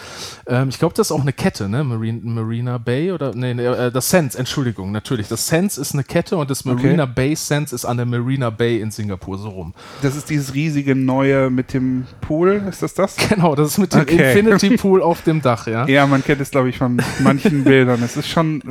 Ähm, 0.47 0.69
ich 0.69 0.79
glaube, 0.79 0.95
das 0.95 1.09
ist 1.09 1.13
auch 1.13 1.21
eine 1.21 1.33
Kette, 1.33 1.69
ne? 1.69 1.83
Marina, 1.85 2.21
Marina 2.23 2.79
Bay 2.79 3.13
oder 3.13 3.35
nee, 3.35 3.55
nee 3.55 3.65
äh, 3.65 3.91
das 3.91 4.11
Sands, 4.11 4.35
Entschuldigung, 4.35 4.93
natürlich. 4.93 5.29
Das 5.29 5.47
Sands 5.47 5.79
ist 5.79 5.95
eine 5.95 6.05
Kette 6.05 6.37
und 6.37 6.51
das 6.51 6.65
Marina 6.65 7.05
okay. 7.05 7.13
Bay 7.15 7.37
Sands 7.37 7.73
ist 7.73 7.85
an 7.85 7.97
der 7.97 8.07
Marina 8.07 8.51
Bay 8.51 8.81
in 8.81 8.91
Singapur 8.91 9.39
so 9.39 9.49
rum. 9.49 9.75
Das 10.03 10.15
ist 10.15 10.31
dieses 10.31 10.55
riesige 10.55 10.95
neue 10.95 11.51
mit 11.51 11.73
dem 11.73 12.07
Pool, 12.21 12.63
ist 12.69 12.83
das 12.83 12.95
das? 12.95 13.17
Genau, 13.37 13.57
das 13.57 13.73
ist 13.73 13.79
mit 13.79 13.93
dem 13.93 14.03
okay. 14.03 14.39
Infinity 14.39 14.77
Pool 14.77 15.03
auf 15.03 15.23
dem 15.23 15.43
Dach, 15.43 15.67
ja. 15.67 15.87
Ja, 15.89 16.07
man 16.07 16.23
kennt 16.23 16.41
es, 16.41 16.51
glaube 16.51 16.69
ich, 16.69 16.79
von 16.79 17.03
manchen 17.19 17.65
Bildern. 17.65 18.01
Es 18.03 18.17
ist 18.17 18.29
schon 18.29 18.63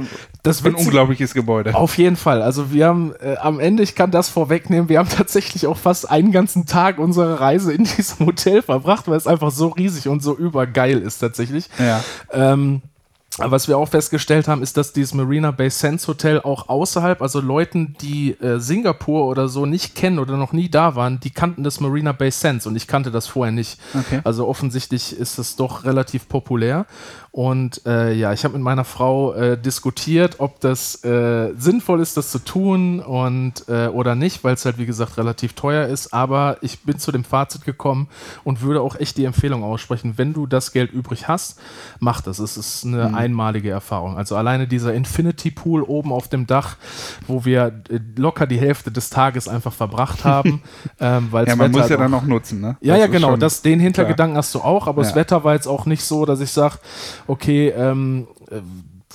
das 0.44 0.64
ein 0.64 0.76
unglaubliches 0.76 1.34
Gebäude. 1.34 1.76
Auf 1.76 1.98
jeden 1.98 2.16
Fall. 2.16 2.42
Also 2.42 2.72
wir 2.72 2.88
haben 2.88 3.14
äh, 3.22 3.36
am 3.36 3.60
Ende, 3.60 3.84
ich 3.84 3.96
kann 3.96 4.12
das 4.12 4.30
vorwegnehmen, 4.30 4.88
wir 4.88 5.00
haben 5.00 5.10
tatsächlich 5.10 5.55
auch 5.68 5.78
fast 5.78 6.10
einen 6.10 6.32
ganzen 6.32 6.66
Tag 6.66 7.00
unserer 7.00 7.40
Reise 7.40 7.74
in 7.74 7.84
diesem 7.98 8.26
Hotel 8.26 8.62
verbracht, 8.62 9.08
weil 9.08 9.18
es 9.18 9.28
einfach 9.28 9.52
so 9.52 9.70
riesig 9.70 10.08
und 10.08 10.22
so 10.22 10.36
übergeil 10.36 11.00
ist 11.00 11.20
tatsächlich. 11.20 11.70
Ja. 11.80 12.04
Ähm, 12.32 12.82
was 13.38 13.68
wir 13.68 13.78
auch 13.78 13.90
festgestellt 13.90 14.48
haben, 14.48 14.64
ist, 14.64 14.78
dass 14.78 14.94
dieses 14.94 15.14
Marina 15.14 15.52
Bay 15.52 15.70
Sands 15.70 16.08
Hotel 16.08 16.40
auch 16.40 16.70
außerhalb, 16.70 17.22
also 17.22 17.42
Leuten, 17.42 17.96
die 18.00 18.32
äh, 18.40 18.60
Singapur 18.60 19.26
oder 19.28 19.50
so 19.50 19.66
nicht 19.66 19.94
kennen 19.94 20.20
oder 20.20 20.38
noch 20.38 20.54
nie 20.54 20.70
da 20.70 20.96
waren, 20.96 21.20
die 21.20 21.32
kannten 21.32 21.64
das 21.64 21.82
Marina 21.82 22.14
Bay 22.14 22.32
Sands 22.32 22.66
und 22.66 22.78
ich 22.78 22.88
kannte 22.88 23.12
das 23.12 23.28
vorher 23.28 23.52
nicht. 23.52 23.78
Okay. 23.94 24.22
Also 24.24 24.48
offensichtlich 24.48 25.18
ist 25.18 25.38
es 25.38 25.58
doch 25.58 25.84
relativ 25.84 26.30
populär. 26.30 26.86
Und 27.36 27.82
äh, 27.86 28.14
ja, 28.14 28.32
ich 28.32 28.46
habe 28.46 28.54
mit 28.54 28.64
meiner 28.64 28.86
Frau 28.86 29.34
äh, 29.34 29.58
diskutiert, 29.58 30.36
ob 30.38 30.62
das 30.62 31.04
äh, 31.04 31.52
sinnvoll 31.58 32.00
ist, 32.00 32.16
das 32.16 32.32
zu 32.32 32.40
tun 32.40 33.02
und 33.02 33.68
äh, 33.68 33.88
oder 33.88 34.16
nicht, 34.16 34.46
weil 34.46 34.54
es 34.54 34.64
halt 34.64 34.78
wie 34.78 34.86
gesagt 34.86 35.18
relativ 35.18 35.52
teuer 35.52 35.86
ist. 35.86 36.14
Aber 36.14 36.56
ich 36.62 36.84
bin 36.84 36.98
zu 36.98 37.12
dem 37.12 37.26
Fazit 37.26 37.66
gekommen 37.66 38.08
und 38.46 38.62
würde 38.62 38.80
auch 38.80 38.96
echt 38.96 39.18
die 39.18 39.26
Empfehlung 39.26 39.66
aussprechen, 39.66 40.14
wenn 40.16 40.32
du 40.32 40.48
das 40.48 40.72
Geld 40.72 40.94
übrig 40.94 41.28
hast, 41.28 41.60
mach 42.00 42.22
das. 42.22 42.40
Es 42.40 42.56
ist 42.56 42.86
eine 42.86 43.10
mhm. 43.10 43.16
einmalige 43.16 43.70
Erfahrung. 43.70 44.16
Also 44.16 44.38
alleine 44.38 44.66
dieser 44.66 44.94
Infinity 44.94 45.52
Pool 45.52 45.84
oben 45.84 46.14
auf 46.14 46.30
dem 46.30 46.48
Dach, 46.48 46.78
wo 47.28 47.44
wir 47.44 47.82
äh, 47.90 48.00
locker 48.16 48.48
die 48.48 48.60
Hälfte 48.62 48.92
des 48.92 49.10
Tages 49.10 49.50
einfach 49.50 49.74
verbracht 49.74 50.24
haben. 50.24 50.62
ähm, 51.02 51.28
ja, 51.34 51.58
man 51.58 51.58
Wetter 51.58 51.70
muss 51.70 51.90
ja 51.90 51.98
dann 51.98 52.14
auch 52.14 52.24
nutzen, 52.24 52.62
ne? 52.62 52.78
Ja, 52.80 52.94
das 52.94 53.02
ja, 53.02 53.08
genau. 53.08 53.36
Das, 53.36 53.62
den 53.62 53.82
Hintergedanken 53.82 54.36
klar. 54.36 54.38
hast 54.38 54.56
du 54.56 54.62
auch, 54.62 54.88
aber 54.88 55.02
ja. 55.02 55.10
das 55.10 55.18
Wetter 55.18 55.44
war 55.44 55.54
jetzt 55.54 55.68
auch 55.68 55.86
nicht 55.86 56.06
so, 56.06 56.26
dass 56.26 56.40
ich 56.40 56.52
sage, 56.52 56.78
okay, 57.28 57.70
ähm, 57.70 58.28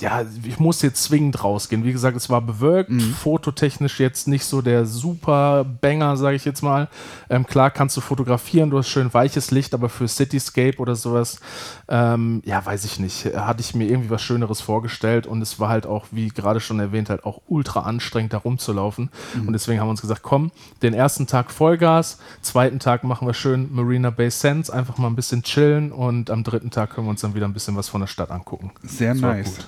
ja, 0.01 0.25
ich 0.43 0.59
muss 0.59 0.81
jetzt 0.81 1.03
zwingend 1.03 1.43
rausgehen. 1.43 1.83
Wie 1.83 1.91
gesagt, 1.91 2.17
es 2.17 2.29
war 2.29 2.41
bewölkt, 2.41 2.89
mhm. 2.89 3.13
fototechnisch 3.13 3.99
jetzt 3.99 4.27
nicht 4.27 4.45
so 4.45 4.61
der 4.61 4.85
super 4.85 5.63
Banger, 5.63 6.17
sage 6.17 6.35
ich 6.35 6.45
jetzt 6.45 6.61
mal. 6.61 6.89
Ähm, 7.29 7.45
klar 7.45 7.71
kannst 7.71 7.95
du 7.97 8.01
fotografieren, 8.01 8.69
du 8.69 8.77
hast 8.77 8.89
schön 8.89 9.13
weiches 9.13 9.51
Licht, 9.51 9.73
aber 9.73 9.89
für 9.89 10.07
Cityscape 10.07 10.77
oder 10.79 10.95
sowas, 10.95 11.39
ähm, 11.87 12.41
ja, 12.45 12.65
weiß 12.65 12.83
ich 12.85 12.99
nicht, 12.99 13.25
hatte 13.35 13.61
ich 13.61 13.75
mir 13.75 13.87
irgendwie 13.87 14.09
was 14.09 14.21
Schöneres 14.21 14.61
vorgestellt 14.61 15.27
und 15.27 15.41
es 15.41 15.59
war 15.59 15.69
halt 15.69 15.85
auch, 15.85 16.07
wie 16.11 16.29
gerade 16.29 16.59
schon 16.59 16.79
erwähnt, 16.79 17.09
halt 17.09 17.23
auch 17.23 17.41
ultra 17.47 17.81
anstrengend, 17.81 18.33
da 18.33 18.37
rumzulaufen. 18.37 19.09
Mhm. 19.35 19.47
Und 19.47 19.53
deswegen 19.53 19.79
haben 19.79 19.87
wir 19.87 19.91
uns 19.91 20.01
gesagt, 20.01 20.23
komm, 20.23 20.51
den 20.81 20.93
ersten 20.93 21.27
Tag 21.27 21.51
Vollgas, 21.51 22.17
zweiten 22.41 22.79
Tag 22.79 23.03
machen 23.03 23.27
wir 23.27 23.33
schön 23.33 23.69
Marina 23.73 24.09
Bay 24.09 24.31
Sands, 24.31 24.69
einfach 24.69 24.97
mal 24.97 25.07
ein 25.07 25.15
bisschen 25.15 25.43
chillen 25.43 25.91
und 25.91 26.29
am 26.29 26.43
dritten 26.43 26.71
Tag 26.71 26.91
können 26.91 27.07
wir 27.07 27.11
uns 27.11 27.21
dann 27.21 27.35
wieder 27.35 27.47
ein 27.47 27.53
bisschen 27.53 27.75
was 27.75 27.87
von 27.87 28.01
der 28.01 28.07
Stadt 28.07 28.31
angucken. 28.31 28.71
Sehr 28.83 29.13
nice. 29.13 29.59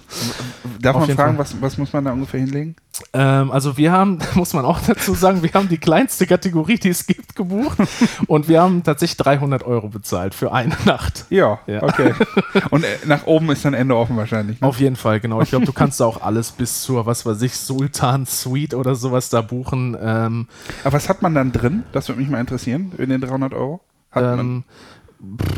Darf 0.80 0.96
Auf 0.96 1.08
man 1.08 1.15
fragen, 1.15 1.38
was, 1.38 1.62
was 1.62 1.77
muss 1.77 1.94
man 1.94 2.06
da 2.06 2.12
ungefähr 2.12 2.39
hinlegen? 2.39 2.75
Ähm, 3.13 3.51
also 3.51 3.77
wir 3.77 3.92
haben, 3.92 4.20
muss 4.36 4.53
man 4.53 4.65
auch 4.65 4.80
dazu 4.82 5.13
sagen, 5.13 5.42
wir 5.42 5.51
haben 5.53 5.70
die 5.70 5.77
kleinste 5.77 6.27
Kategorie, 6.27 6.77
die 6.77 6.89
es 6.89 7.08
gibt, 7.08 7.36
gebucht 7.36 7.77
und 8.27 8.48
wir 8.48 8.62
haben 8.62 8.84
tatsächlich 8.84 9.18
300 9.18 9.63
Euro 9.63 9.89
bezahlt 9.89 10.36
für 10.36 10.51
eine 10.51 10.75
Nacht. 10.86 11.25
Ja, 11.30 11.60
ja. 11.68 11.84
okay. 11.84 12.13
Und 12.70 12.84
äh, 12.84 12.98
nach 13.06 13.25
oben 13.25 13.50
ist 13.51 13.65
dann 13.65 13.74
Ende 13.74 13.96
offen 13.96 14.18
wahrscheinlich. 14.18 14.62
Ne? 14.62 14.68
Auf 14.68 14.80
jeden 14.80 14.96
Fall, 14.96 15.20
genau. 15.20 15.42
Ich 15.42 15.50
glaube, 15.50 15.65
du 15.65 15.74
kannst 15.74 16.00
da 16.00 16.06
auch 16.06 16.22
alles 16.22 16.51
bis 16.51 16.82
zur, 16.84 17.06
was 17.06 17.25
weiß 17.25 17.42
ich, 17.42 17.56
Sultan 17.58 18.25
Suite 18.25 18.74
oder 18.74 18.96
sowas 18.96 19.30
da 19.30 19.42
buchen. 19.42 19.98
Ähm, 20.01 20.48
Aber 20.84 20.94
was 20.94 21.10
hat 21.10 21.22
man 21.22 21.34
dann 21.34 21.51
drin? 21.51 21.84
Das 21.92 22.08
würde 22.08 22.22
mich 22.22 22.30
mal 22.30 22.39
interessieren, 22.39 22.92
in 22.98 23.10
den 23.10 23.22
300 23.22 23.53
Euro. 23.53 23.82
Hat 24.12 24.39
ähm, 24.39 24.63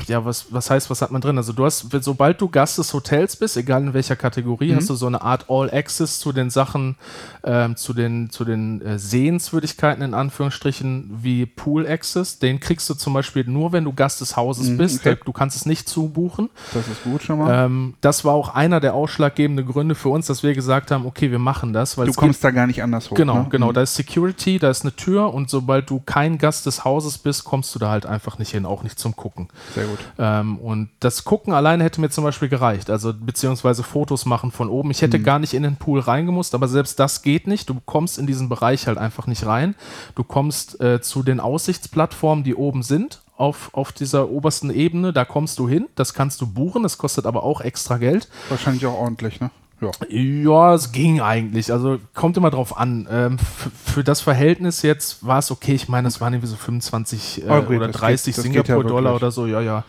ja, 0.08 0.24
was, 0.24 0.54
was 0.54 0.70
heißt, 0.70 0.90
was 0.90 1.02
hat 1.02 1.12
man 1.12 1.22
drin? 1.22 1.38
Also 1.38 1.52
du 1.52 1.66
hast, 1.66 1.88
sobald 2.02 2.40
du 2.40 2.50
Gast 2.50 2.78
des 2.78 2.94
Hotels 2.94 3.36
bist, 3.36 3.58
egal 3.58 3.82
in 3.82 3.94
welcher 3.94 4.16
Kategorie, 4.16 4.72
mhm. 4.72 4.78
hast 4.78 4.90
du 4.90 4.96
so 4.96 5.08
eine 5.08 5.22
Art 5.22 5.46
All-Access 5.50 6.20
zu 6.20 6.32
den 6.32 6.52
Sachen, 6.52 6.96
ähm, 7.44 7.76
zu 7.76 7.94
den, 7.94 8.30
zu 8.30 8.46
den 8.46 8.82
äh, 8.82 9.00
Sehenswürdigkeiten 9.00 10.04
in 10.04 10.14
Anführungsstrichen 10.14 11.20
wie 11.22 11.48
Pool-Access. 11.48 12.38
Den 12.38 12.60
kriegst 12.60 12.88
du 12.90 12.94
zum 12.94 13.14
Beispiel 13.14 13.46
nur, 13.46 13.72
wenn 13.72 13.86
du 13.86 13.94
Gast 13.94 14.22
des 14.22 14.38
Hauses 14.38 14.70
mhm, 14.70 14.78
bist. 14.78 15.00
Okay. 15.00 15.18
Du 15.26 15.32
kannst 15.32 15.58
es 15.58 15.66
nicht 15.66 15.90
zubuchen. 15.90 16.50
Das 16.74 16.88
ist 16.88 17.04
gut 17.04 17.24
schon 17.24 17.40
mal. 17.40 17.66
Ähm, 17.66 17.96
das 18.02 18.24
war 18.24 18.34
auch 18.34 18.54
einer 18.54 18.80
der 18.80 18.94
ausschlaggebenden 18.94 19.66
Gründe 19.66 19.96
für 19.96 20.10
uns, 20.10 20.28
dass 20.28 20.44
wir 20.44 20.54
gesagt 20.54 20.92
haben, 20.92 21.08
okay, 21.08 21.32
wir 21.32 21.40
machen 21.40 21.74
das. 21.74 21.96
du 21.96 22.14
kommst 22.14 22.44
da 22.44 22.52
gar 22.52 22.68
nicht 22.68 22.84
anders 22.84 23.10
hoch. 23.10 23.16
Genau, 23.16 23.40
ne? 23.40 23.48
genau. 23.50 23.70
Mhm. 23.70 23.74
Da 23.74 23.82
ist 23.82 23.96
Security, 23.96 24.60
da 24.60 24.70
ist 24.70 24.84
eine 24.84 24.96
Tür 24.96 25.34
und 25.34 25.50
sobald 25.50 25.90
du 25.90 26.02
kein 26.06 26.38
Gast 26.38 26.68
des 26.68 26.86
Hauses 26.86 27.18
bist, 27.18 27.46
kommst 27.46 27.74
du 27.74 27.80
da 27.80 27.90
halt 27.90 28.06
einfach 28.06 28.38
nicht 28.38 28.52
hin, 28.52 28.66
auch 28.68 28.84
nicht 28.84 29.00
zum 29.00 29.16
Gucken. 29.16 29.48
Sehr 29.74 29.86
gut. 29.86 30.00
Ähm, 30.18 30.58
und 30.58 30.90
das 31.00 31.24
Gucken 31.24 31.54
alleine 31.54 31.84
hätte 31.84 32.02
mir 32.02 32.10
zum 32.10 32.24
Beispiel 32.24 32.50
gereicht. 32.50 32.90
Also 32.90 33.14
beziehungsweise 33.14 33.84
Fotos 33.84 34.26
machen 34.26 34.52
von 34.52 34.70
oben. 34.70 34.92
Ich 34.92 35.02
hätte 35.02 35.20
mhm. 35.20 35.24
gar 35.24 35.40
nicht 35.40 35.54
in 35.54 35.64
den 35.64 35.78
Pool 35.78 36.00
reingemusst, 36.00 36.56
aber 36.56 36.68
selbst 36.68 37.00
das 37.00 37.22
geht 37.22 37.48
nicht. 37.48 37.70
Du 37.70 37.78
kommst 37.86 38.18
in 38.18 38.28
diesen 38.28 38.50
Bereich 38.50 38.88
halt 38.88 38.98
einfach 38.98 39.28
nicht 39.28 39.46
rein. 39.46 39.76
Du 40.16 40.24
kommst 40.24 40.80
äh, 40.82 41.02
zu 41.02 41.24
den 41.24 41.40
Aussichtsplattformen, 41.40 42.44
die 42.44 42.56
oben 42.56 42.84
sind. 42.84 43.22
Auf, 43.38 43.70
auf 43.74 43.92
dieser 43.92 44.30
obersten 44.30 44.70
Ebene, 44.70 45.12
da 45.12 45.26
kommst 45.26 45.60
du 45.60 45.68
hin, 45.68 45.88
das 45.96 46.14
kannst 46.14 46.40
du 46.40 46.48
buchen, 46.48 46.84
das 46.84 46.98
kostet 46.98 47.26
aber 47.26 47.44
auch 47.44 47.60
extra 47.60 47.98
Geld. 47.98 48.30
Wahrscheinlich 48.48 48.86
auch 48.86 48.98
ordentlich, 48.98 49.42
ne? 49.42 49.52
Ja. 49.82 49.92
ja, 50.10 50.74
es 50.74 50.92
ging 50.92 51.22
eigentlich. 51.22 51.72
Also 51.72 52.00
kommt 52.14 52.38
immer 52.38 52.50
drauf 52.50 52.78
an. 52.78 53.08
Ähm, 53.12 53.38
für 53.84 54.04
das 54.04 54.22
Verhältnis 54.22 54.82
jetzt 54.82 55.26
war 55.26 55.40
es 55.40 55.52
okay. 55.52 55.74
Ich 55.74 55.90
meine, 55.90 56.08
es 56.08 56.22
waren 56.22 56.34
irgendwie 56.34 56.48
so 56.48 56.56
25 56.56 57.44
äh, 57.44 57.50
oh, 57.50 57.74
oder 57.74 57.90
30 57.90 58.36
Singapur-Dollar 58.36 59.12
ja 59.12 59.16
oder 59.16 59.32
so. 59.32 59.46
Ja, 59.48 59.62
ja, 59.62 59.84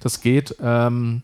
das 0.00 0.20
geht. 0.20 0.56
Ähm, 0.62 1.22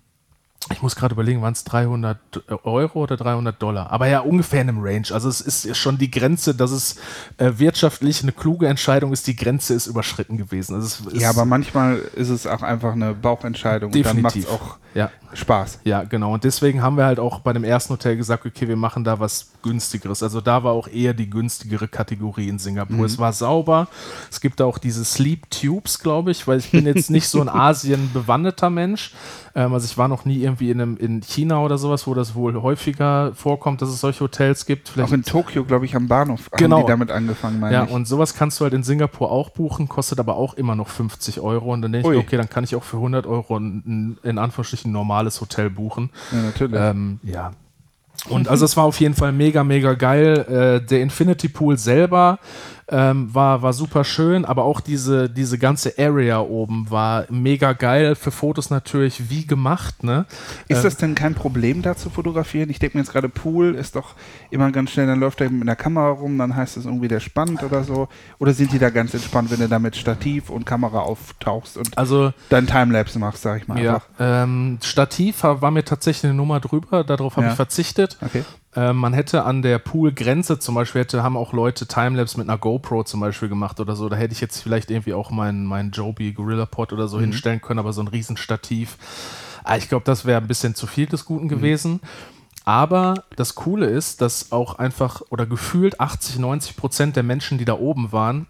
ich 0.73 0.83
muss 0.83 0.97
gerade 0.97 1.15
überlegen, 1.15 1.41
waren 1.41 1.53
es 1.53 1.65
300 1.65 2.19
Euro 2.65 3.03
oder 3.03 3.17
300 3.17 3.61
Dollar? 3.61 3.91
Aber 3.91 4.07
ja, 4.07 4.21
ungefähr 4.21 4.61
in 4.61 4.69
einem 4.69 4.83
Range. 4.83 5.07
Also 5.13 5.29
es 5.29 5.41
ist 5.41 5.77
schon 5.77 5.97
die 5.97 6.11
Grenze, 6.11 6.55
dass 6.55 6.73
es 6.73 6.97
äh, 7.39 7.53
wirtschaftlich 7.57 8.23
eine 8.23 8.33
kluge 8.33 8.67
Entscheidung 8.69 9.13
ist. 9.13 9.27
Die 9.27 9.37
Grenze 9.37 9.75
ist 9.75 9.87
überschritten 9.87 10.37
gewesen. 10.37 10.75
Also 10.75 11.11
ja, 11.13 11.31
aber 11.31 11.45
manchmal 11.45 11.99
ist 12.17 12.29
es 12.29 12.47
auch 12.47 12.63
einfach 12.63 12.93
eine 12.93 13.15
Bauchentscheidung. 13.15 13.93
Definitiv. 13.93 14.11
Und 14.11 14.17
dann 14.17 14.23
macht 14.23 14.37
es 14.37 14.49
auch 14.49 14.77
ja. 14.99 15.11
Spaß. 15.33 15.81
Ja, 15.85 16.05
genau. 16.05 16.35
Und 16.35 16.45
deswegen 16.45 16.83
haben 16.83 16.97
wir 16.97 17.05
halt 17.05 17.21
auch 17.21 17.41
bei 17.41 17.53
dem 17.53 17.65
ersten 17.65 17.93
Hotel 17.93 18.17
gesagt, 18.17 18.47
okay, 18.47 18.67
wir 18.67 18.77
machen 18.77 19.05
da 19.05 19.21
was 19.21 19.53
günstigeres. 19.63 20.23
Also 20.23 20.41
da 20.41 20.65
war 20.65 20.73
auch 20.73 20.89
eher 20.89 21.15
die 21.15 21.29
günstigere 21.29 21.89
Kategorie 21.89 22.49
in 22.49 22.59
Singapur. 22.59 22.97
Mhm. 22.97 23.05
Es 23.05 23.19
war 23.19 23.33
sauber. 23.33 23.89
Es 24.31 24.41
gibt 24.41 24.63
auch 24.63 24.79
diese 24.79 25.05
Sleep 25.05 25.51
Tubes, 25.51 25.99
glaube 25.99 26.31
ich, 26.31 26.47
weil 26.47 26.59
ich 26.59 26.71
bin 26.71 26.87
jetzt 26.87 27.11
nicht 27.11 27.29
so 27.29 27.41
ein 27.41 27.49
Asien 27.49 28.11
bewandeter 28.13 28.71
Mensch. 28.71 29.13
Ähm, 29.55 29.75
also 29.75 29.87
ich 29.87 29.99
war 29.99 30.09
noch 30.09 30.25
nie 30.25 30.43
irgendwie 30.43 30.71
in, 30.71 30.81
einem, 30.81 30.97
in 30.97 31.21
China 31.21 31.63
oder 31.63 31.79
sowas, 31.79 32.07
wo 32.07 32.15
das 32.15 32.35
wohl 32.35 32.61
häufiger 32.63 33.33
vorkommt, 33.35 33.83
dass 33.83 33.89
es 33.89 34.01
solche 34.01 34.21
Hotels 34.21 34.67
gibt. 34.67 34.89
Vielleicht 34.89 35.11
auch 35.11 35.15
in 35.15 35.25
Tokio, 35.25 35.65
glaube 35.65 35.85
ich, 35.85 35.97
am 35.97 36.09
Bahnhof 36.09 36.51
genau. 36.53 36.77
haben 36.77 36.83
die 36.85 36.89
damit 36.89 37.11
angefangen, 37.11 37.61
meine 37.61 37.75
ja, 37.75 37.85
ich. 37.85 37.91
und 37.91 38.07
sowas 38.07 38.35
kannst 38.35 38.61
du 38.61 38.65
halt 38.65 38.75
in 38.75 38.83
Singapur 38.83 39.31
auch 39.31 39.51
buchen, 39.51 39.89
kostet 39.89 40.21
aber 40.21 40.37
auch 40.37 40.55
immer 40.55 40.75
noch 40.75 40.89
50 40.89 41.41
Euro. 41.41 41.73
Und 41.73 41.83
dann 41.83 41.93
denke 41.93 42.13
ich, 42.13 42.19
okay, 42.19 42.37
dann 42.37 42.49
kann 42.49 42.65
ich 42.65 42.77
auch 42.77 42.85
für 42.85 42.97
100 42.97 43.27
Euro 43.27 43.59
ein, 43.59 44.19
in 44.23 44.39
Anführungsstrichen 44.39 44.88
normales 44.93 45.41
Hotel 45.41 45.71
buchen. 45.71 46.11
Ja, 46.33 46.43
natürlich. 46.43 46.81
Ähm, 46.81 47.21
ja. 47.23 47.53
Und 48.29 48.49
also 48.49 48.65
es 48.65 48.77
war 48.77 48.85
auf 48.85 48.99
jeden 49.01 49.15
Fall 49.15 49.33
mega, 49.33 49.63
mega 49.65 49.95
geil. 49.95 50.81
Äh, 50.83 50.87
der 50.87 51.03
Infinity 51.03 51.49
Pool 51.49 51.79
selber 51.79 52.39
ähm, 52.91 53.35
war, 53.35 53.63
war 53.63 53.73
super 53.73 54.05
schön, 54.05 54.45
aber 54.45 54.65
auch 54.65 54.81
diese, 54.81 55.29
diese 55.29 55.59
ganze 55.59 55.95
Area 55.99 56.41
oben 56.41 56.91
war 56.91 57.27
mega 57.29 57.73
geil. 57.73 58.15
Für 58.15 58.31
Fotos 58.31 58.71
natürlich 58.71 59.29
wie 59.31 59.47
gemacht. 59.47 60.03
Ne? 60.03 60.27
Ist 60.69 60.81
äh, 60.81 60.83
das 60.85 60.97
denn 60.97 61.15
kein 61.15 61.35
Problem, 61.35 61.83
da 61.83 61.97
zu 61.97 62.09
fotografieren? 62.09 62.71
Ich 62.71 62.79
denke 62.79 62.97
mir 62.97 63.03
jetzt 63.03 63.13
gerade, 63.13 63.29
Pool 63.29 63.75
ist 63.75 63.97
doch 63.97 64.15
immer 64.51 64.71
ganz 64.73 64.91
schnell, 64.91 65.07
dann 65.07 65.21
läuft 65.21 65.41
er 65.41 65.51
mit 65.51 65.63
einer 65.63 65.77
Kamera 65.77 66.11
rum, 66.11 66.39
dann 66.39 66.57
heißt 66.57 66.77
es 66.79 66.87
irgendwie, 66.87 67.09
der 67.09 67.21
spannt 67.21 67.63
oder 67.63 67.85
so. 67.85 68.09
Oder 68.39 68.55
sind 68.55 68.73
die 68.73 68.79
da 68.79 68.91
ganz 68.91 69.13
entspannt, 69.13 69.51
wenn 69.51 69.61
du 69.61 69.69
da 69.69 69.79
mit 69.79 69.97
Stativ 69.97 70.49
und 70.49 70.65
Kamera 70.65 71.01
auftauchst 71.01 71.77
und 71.77 71.97
also, 71.99 72.33
dann 72.49 72.67
Timelapse 72.67 73.19
machst, 73.19 73.43
sag 73.43 73.61
ich 73.61 73.69
mal. 73.69 73.83
Ja, 73.83 74.03
ähm, 74.19 74.79
Stativ 74.83 75.43
war 75.43 75.71
mir 75.71 75.85
tatsächlich 75.85 76.31
eine 76.31 76.35
Nummer 76.35 76.61
drüber, 76.61 77.05
darauf 77.05 77.37
habe 77.37 77.47
ja. 77.47 77.53
ich 77.53 77.57
verzichtet. 77.57 78.17
Okay. 78.25 78.45
Äh, 78.75 78.93
man 78.93 79.13
hätte 79.13 79.45
an 79.45 79.63
der 79.63 79.79
Poolgrenze 79.79 80.59
zum 80.59 80.75
Beispiel, 80.75 81.03
hätte, 81.03 81.23
haben 81.23 81.37
auch 81.37 81.53
Leute 81.53 81.87
Timelapse 81.87 82.39
mit 82.39 82.49
einer 82.49 82.59
GoPro 82.59 83.05
zum 83.05 83.21
Beispiel 83.21 83.49
gemacht 83.49 83.81
oder 83.81 83.97
so. 83.97 84.09
Da 84.09 84.17
hätte 84.17 84.33
ich 84.33 84.41
jetzt 84.41 84.63
vielleicht 84.63 84.91
irgendwie 84.91 85.15
auch 85.15 85.31
meinen 85.31 85.65
mein 85.65 85.91
Joby 85.91 86.33
Gorilla 86.33 86.67
Pod 86.67 86.93
oder 86.93 87.09
so 87.09 87.17
mhm. 87.19 87.23
hinstellen 87.23 87.61
können, 87.61 87.79
aber 87.79 87.93
so 87.93 88.03
ein 88.03 88.09
Riesenstativ. 88.09 88.99
Ah, 89.65 89.77
ich 89.77 89.89
glaube, 89.89 90.05
das 90.05 90.25
wäre 90.25 90.41
ein 90.41 90.49
bisschen 90.49 90.75
zu 90.75 90.87
viel 90.87 91.07
des 91.07 91.25
Guten 91.25 91.45
mhm. 91.45 91.51
gewesen. 91.51 92.01
Aber 92.65 93.25
das 93.37 93.55
Coole 93.55 93.87
ist, 93.87 94.21
dass 94.21 94.53
auch 94.53 94.79
einfach 94.79 95.23
oder 95.31 95.47
gefühlt 95.47 96.01
80, 96.01 96.39
90 96.39 96.77
Prozent 96.77 97.17
der 97.17 97.23
Menschen, 97.23 97.57
die 97.57 97.65
da 97.65 97.73
oben 97.73 98.13
waren, 98.13 98.47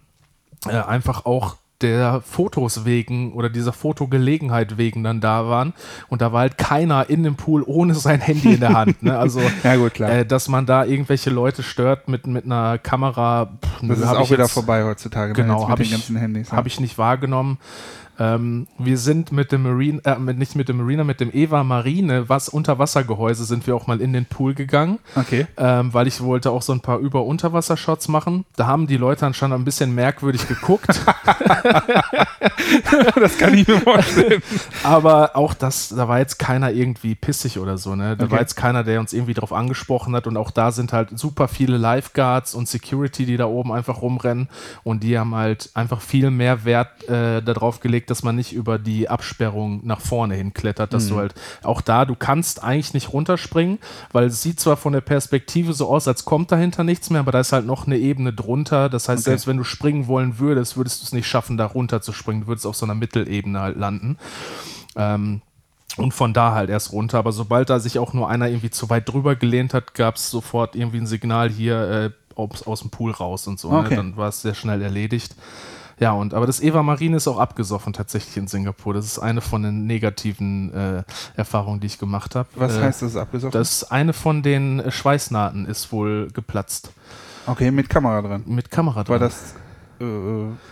äh, 0.67 0.73
einfach 0.73 1.25
auch 1.25 1.57
der 1.83 2.21
Fotos 2.23 2.85
wegen 2.85 3.33
oder 3.33 3.49
dieser 3.49 3.73
Fotogelegenheit 3.73 4.79
wegen 4.79 5.05
dann 5.05 5.21
da 5.21 5.47
waren. 5.47 5.75
Und 6.09 6.23
da 6.23 6.33
war 6.33 6.41
halt 6.41 6.59
keiner 6.59 7.09
in 7.09 7.23
dem 7.23 7.37
Pool 7.37 7.63
ohne 7.65 7.95
sein 7.95 8.21
Handy 8.21 8.55
in 8.55 8.61
der 8.61 8.75
Hand. 8.75 9.03
Ne? 9.03 9.17
Also, 9.17 9.41
ja, 9.63 9.77
gut, 9.77 10.01
äh, 10.01 10.27
dass 10.27 10.49
man 10.49 10.67
da 10.67 10.85
irgendwelche 10.85 11.31
Leute 11.31 11.63
stört 11.63 12.09
mit, 12.09 12.27
mit 12.27 12.45
einer 12.45 12.79
Kamera. 12.79 13.47
Pff, 13.65 13.81
das 13.83 13.99
ist 13.99 14.07
auch 14.07 14.31
wieder 14.31 14.45
jetzt, 14.45 14.53
vorbei 14.53 14.85
heutzutage. 14.85 15.33
Genau, 15.33 15.69
habe 15.69 15.83
ich, 15.83 15.93
hab 16.51 16.67
ich 16.67 16.81
nicht 16.81 16.99
wahrgenommen. 16.99 17.59
Ähm, 18.19 18.67
wir 18.79 18.99
sind 18.99 19.31
mit 19.31 19.53
dem 19.53 19.63
Marine, 19.63 20.01
äh, 20.05 20.19
mit, 20.19 20.39
nicht 20.39 20.57
mit 20.57 20.69
dem 20.69 20.79
Marina, 20.79 21.05
mit 21.05 21.21
dem 21.21 21.31
Eva 21.33 21.63
Marine, 21.63 22.29
was 22.29 22.49
Unterwassergehäuse, 22.49 23.45
sind 23.45 23.67
wir 23.67 23.77
auch 23.77 23.87
mal 23.87 24.01
in 24.01 24.13
den 24.13 24.27
Pool 24.27 24.55
gegangen. 24.55 24.99
Okay. 25.15 25.47
Ähm, 25.57 25.95
weil 25.95 26.09
ich 26.09 26.21
wollte 26.21 26.51
auch 26.51 26.63
so 26.63 26.73
ein 26.73 26.81
paar 26.81 26.99
Über-Unterwasser-Shots 26.99 28.09
machen. 28.09 28.45
Da 28.57 28.67
haben 28.67 28.89
die 28.89 28.97
Leute 28.97 29.25
anscheinend 29.25 29.57
ein 29.57 29.65
bisschen 29.65 29.95
merkwürdig 29.95 30.49
geguckt. 30.49 30.89
das 33.15 33.39
kann 33.39 33.55
ich 33.55 33.69
mir 33.69 33.81
vorstellen. 33.81 34.43
Aber 34.83 35.37
auch 35.37 35.55
das, 35.55 35.91
da 35.91 36.09
war 36.09 36.19
jetzt 36.19 36.39
keiner 36.39 36.73
irgendwie 36.73 37.15
pissig 37.15 37.59
oder 37.59 37.79
so, 37.79 37.95
ne? 37.95 38.17
Da 38.17 38.25
okay. 38.25 38.33
war 38.33 38.41
jetzt 38.41 38.57
keiner, 38.57 38.83
der 38.83 38.99
uns 38.99 39.13
irgendwie 39.13 39.35
drauf 39.35 39.53
angesprochen 39.53 40.17
hat. 40.17 40.27
Und 40.27 40.37
auch 40.37 40.51
da 40.51 40.73
sind 40.73 40.93
halt 40.93 41.17
super 41.19 41.47
viele 41.47 41.77
Lifeguards 41.77 42.55
und 42.55 42.69
Security, 42.69 43.27
die 43.27 43.37
da 43.37 43.47
oben 43.47 43.73
einfach 43.73 44.03
rumrennen. 44.03 44.49
Und 44.83 45.05
die 45.05 45.19
haben 45.19 45.35
halt 45.35 45.71
einfach 45.75 46.01
viel 46.01 46.31
mehr 46.31 46.65
Wert 46.65 47.09
äh, 47.09 47.43
darauf 47.43 47.79
gelegt, 47.81 48.08
dass 48.11 48.23
man 48.23 48.37
nicht 48.37 48.53
über 48.53 48.79
die 48.79 49.09
Absperrung 49.09 49.81
nach 49.85 50.01
vorne 50.01 50.35
hin 50.35 50.55
klettert, 50.55 50.93
dass 50.93 51.07
mhm. 51.07 51.09
du 51.09 51.17
halt 51.17 51.35
auch 51.63 51.81
da, 51.81 52.05
du 52.05 52.15
kannst 52.15 52.63
eigentlich 52.63 52.95
nicht 52.95 53.13
runterspringen, 53.13 53.79
weil 54.13 54.27
es 54.27 54.43
sieht 54.43 54.61
zwar 54.61 54.77
von 54.77 54.93
der 54.93 55.01
Perspektive 55.01 55.73
so 55.73 55.89
aus, 55.89 56.09
als 56.09 56.25
kommt 56.25 56.53
dahinter 56.53 56.85
nichts 56.85 57.11
mehr, 57.11 57.21
aber 57.21 57.33
da 57.33 57.41
ist 57.41 57.53
halt 57.53 57.67
noch 57.67 57.87
eine 57.87 57.99
Ebene 57.99 58.33
drunter. 58.33 58.89
Das 58.89 59.09
heißt, 59.09 59.21
okay. 59.21 59.31
selbst 59.31 59.47
wenn 59.47 59.57
du 59.57 59.65
springen 59.65 60.07
wollen 60.07 60.39
würdest, 60.39 60.77
würdest 60.77 61.03
du 61.03 61.05
es 61.05 61.13
nicht 61.13 61.27
schaffen, 61.27 61.57
da 61.57 61.67
runter 61.67 62.01
zu 62.01 62.13
springen. 62.13 62.43
Du 62.43 62.47
würdest 62.47 62.67
auf 62.67 62.77
so 62.77 62.87
einer 62.87 62.95
Mittelebene 62.95 63.61
halt 63.61 63.77
landen. 63.77 64.19
Ähm, 64.97 65.43
und 65.97 66.13
von 66.15 66.33
da 66.33 66.53
halt 66.53 66.71
erst 66.71 66.93
runter. 66.93 67.19
Aber 67.19 67.33
sobald 67.33 67.71
da 67.71 67.81
sich 67.81 67.99
auch 67.99 68.13
nur 68.13 68.29
einer 68.29 68.49
irgendwie 68.49 68.71
zu 68.71 68.89
weit 68.89 69.09
drüber 69.09 69.37
gelehnt 69.37 69.75
hat, 69.75 69.95
gab 69.95 70.17
es 70.17 70.31
sofort 70.31 70.77
irgendwie 70.77 70.99
ein 70.99 71.07
Signal 71.07 71.51
hier 71.51 72.13
äh, 72.37 72.39
aus, 72.39 72.63
aus 72.67 72.81
dem 72.81 72.91
Pool 72.91 73.11
raus 73.11 73.47
und 73.47 73.59
so. 73.59 73.71
Ne? 73.71 73.79
Okay. 73.79 73.91
Ne? 73.91 73.97
Dann 73.97 74.17
war 74.17 74.29
es 74.29 74.43
sehr 74.43 74.55
schnell 74.55 74.81
erledigt. 74.83 75.35
Ja, 76.01 76.13
und 76.13 76.35
aber 76.35 76.47
das 76.47 76.61
Eva 76.61 76.83
Marine 76.83 77.17
ist 77.17 77.29
auch 77.29 77.39
abgesoffen 77.39 77.93
tatsächlich 77.93 78.37
in 78.37 78.47
Singapur. 78.47 78.95
Das 78.95 79.05
ist 79.05 79.19
eine 79.19 79.41
von 79.41 79.63
den 79.63 79.87
negativen 79.87 80.73
äh, 80.73 81.03
Erfahrungen, 81.37 81.81
die 81.81 81.87
ich 81.87 81.99
gemacht 81.99 82.35
habe. 82.35 82.49
Was 82.55 82.77
äh, 82.77 82.83
heißt 82.83 83.03
das 83.03 83.17
abgesoffen? 83.17 83.53
Das 83.59 83.91
eine 83.91 84.13
von 84.13 84.43
den 84.43 84.83
Schweißnahten 84.89 85.67
ist 85.67 85.93
wohl 85.93 86.29
geplatzt. 86.33 86.93
Okay, 87.47 87.71
mit 87.71 87.89
Kamera 87.89 88.23
drin. 88.23 88.43
Mit 88.47 88.71
Kamera 88.71 89.05
drin. 89.05 89.13
War 89.13 89.19
das 89.19 89.55
äh, 90.01 90.05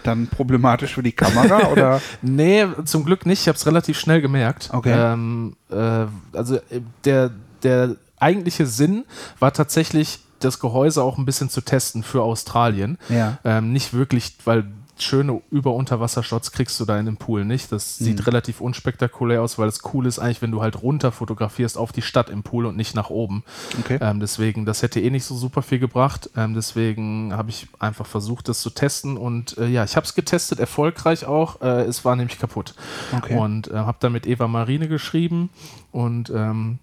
dann 0.04 0.28
problematisch 0.28 0.94
für 0.94 1.02
die 1.02 1.12
Kamera 1.12 1.68
oder? 1.72 2.00
nee, 2.22 2.66
zum 2.84 3.04
Glück 3.04 3.26
nicht. 3.26 3.40
Ich 3.42 3.48
habe 3.48 3.56
es 3.56 3.66
relativ 3.66 3.98
schnell 3.98 4.20
gemerkt. 4.20 4.70
Okay. 4.72 4.94
Ähm, 4.94 5.56
äh, 5.70 6.06
also 6.36 6.56
äh, 6.56 6.80
der, 7.04 7.30
der 7.62 7.96
eigentliche 8.18 8.66
Sinn 8.66 9.04
war 9.38 9.52
tatsächlich, 9.52 10.20
das 10.40 10.60
Gehäuse 10.60 11.02
auch 11.02 11.16
ein 11.16 11.24
bisschen 11.24 11.48
zu 11.48 11.62
testen 11.62 12.02
für 12.02 12.22
Australien. 12.22 12.98
Ja. 13.08 13.38
Ähm, 13.42 13.72
nicht 13.72 13.94
wirklich, 13.94 14.36
weil 14.44 14.66
schöne 14.98 15.42
Über-Unterwassershots 15.50 16.52
kriegst 16.52 16.78
du 16.80 16.84
da 16.84 16.98
in 16.98 17.06
dem 17.06 17.16
Pool 17.16 17.44
nicht. 17.44 17.70
Das 17.70 17.98
sieht 17.98 18.18
mhm. 18.18 18.24
relativ 18.24 18.60
unspektakulär 18.60 19.42
aus, 19.42 19.58
weil 19.58 19.68
es 19.68 19.80
cool 19.92 20.06
ist 20.06 20.18
eigentlich, 20.18 20.42
wenn 20.42 20.50
du 20.50 20.62
halt 20.62 20.82
runter 20.82 21.12
fotografierst 21.12 21.76
auf 21.76 21.92
die 21.92 22.02
Stadt 22.02 22.30
im 22.30 22.42
Pool 22.42 22.66
und 22.66 22.76
nicht 22.76 22.94
nach 22.94 23.10
oben. 23.10 23.44
Okay. 23.80 23.98
Ähm, 24.00 24.20
deswegen, 24.20 24.64
das 24.64 24.82
hätte 24.82 25.00
eh 25.00 25.10
nicht 25.10 25.24
so 25.24 25.34
super 25.34 25.62
viel 25.62 25.78
gebracht. 25.78 26.30
Ähm, 26.36 26.54
deswegen 26.54 27.34
habe 27.34 27.50
ich 27.50 27.68
einfach 27.78 28.06
versucht, 28.06 28.48
das 28.48 28.60
zu 28.60 28.70
testen 28.70 29.16
und 29.16 29.58
äh, 29.58 29.66
ja, 29.66 29.84
ich 29.84 29.96
habe 29.96 30.06
es 30.06 30.14
getestet, 30.14 30.60
erfolgreich 30.60 31.26
auch. 31.26 31.60
Äh, 31.60 31.82
es 31.82 32.04
war 32.04 32.16
nämlich 32.16 32.38
kaputt. 32.38 32.74
Okay. 33.16 33.36
Und 33.36 33.68
äh, 33.68 33.74
habe 33.74 33.98
dann 34.00 34.12
mit 34.12 34.26
Eva 34.26 34.48
Marine 34.48 34.88
geschrieben 34.88 35.50
und 35.92 36.30
ähm, 36.30 36.78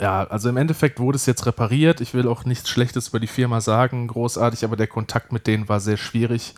ja, 0.00 0.24
also 0.24 0.48
im 0.48 0.56
Endeffekt 0.56 0.98
wurde 0.98 1.16
es 1.16 1.26
jetzt 1.26 1.46
repariert. 1.46 2.00
Ich 2.00 2.14
will 2.14 2.26
auch 2.26 2.44
nichts 2.44 2.68
Schlechtes 2.68 3.08
über 3.08 3.20
die 3.20 3.28
Firma 3.28 3.60
sagen, 3.60 4.08
großartig, 4.08 4.64
aber 4.64 4.76
der 4.76 4.88
Kontakt 4.88 5.32
mit 5.32 5.46
denen 5.46 5.68
war 5.68 5.78
sehr 5.78 5.96
schwierig 5.96 6.54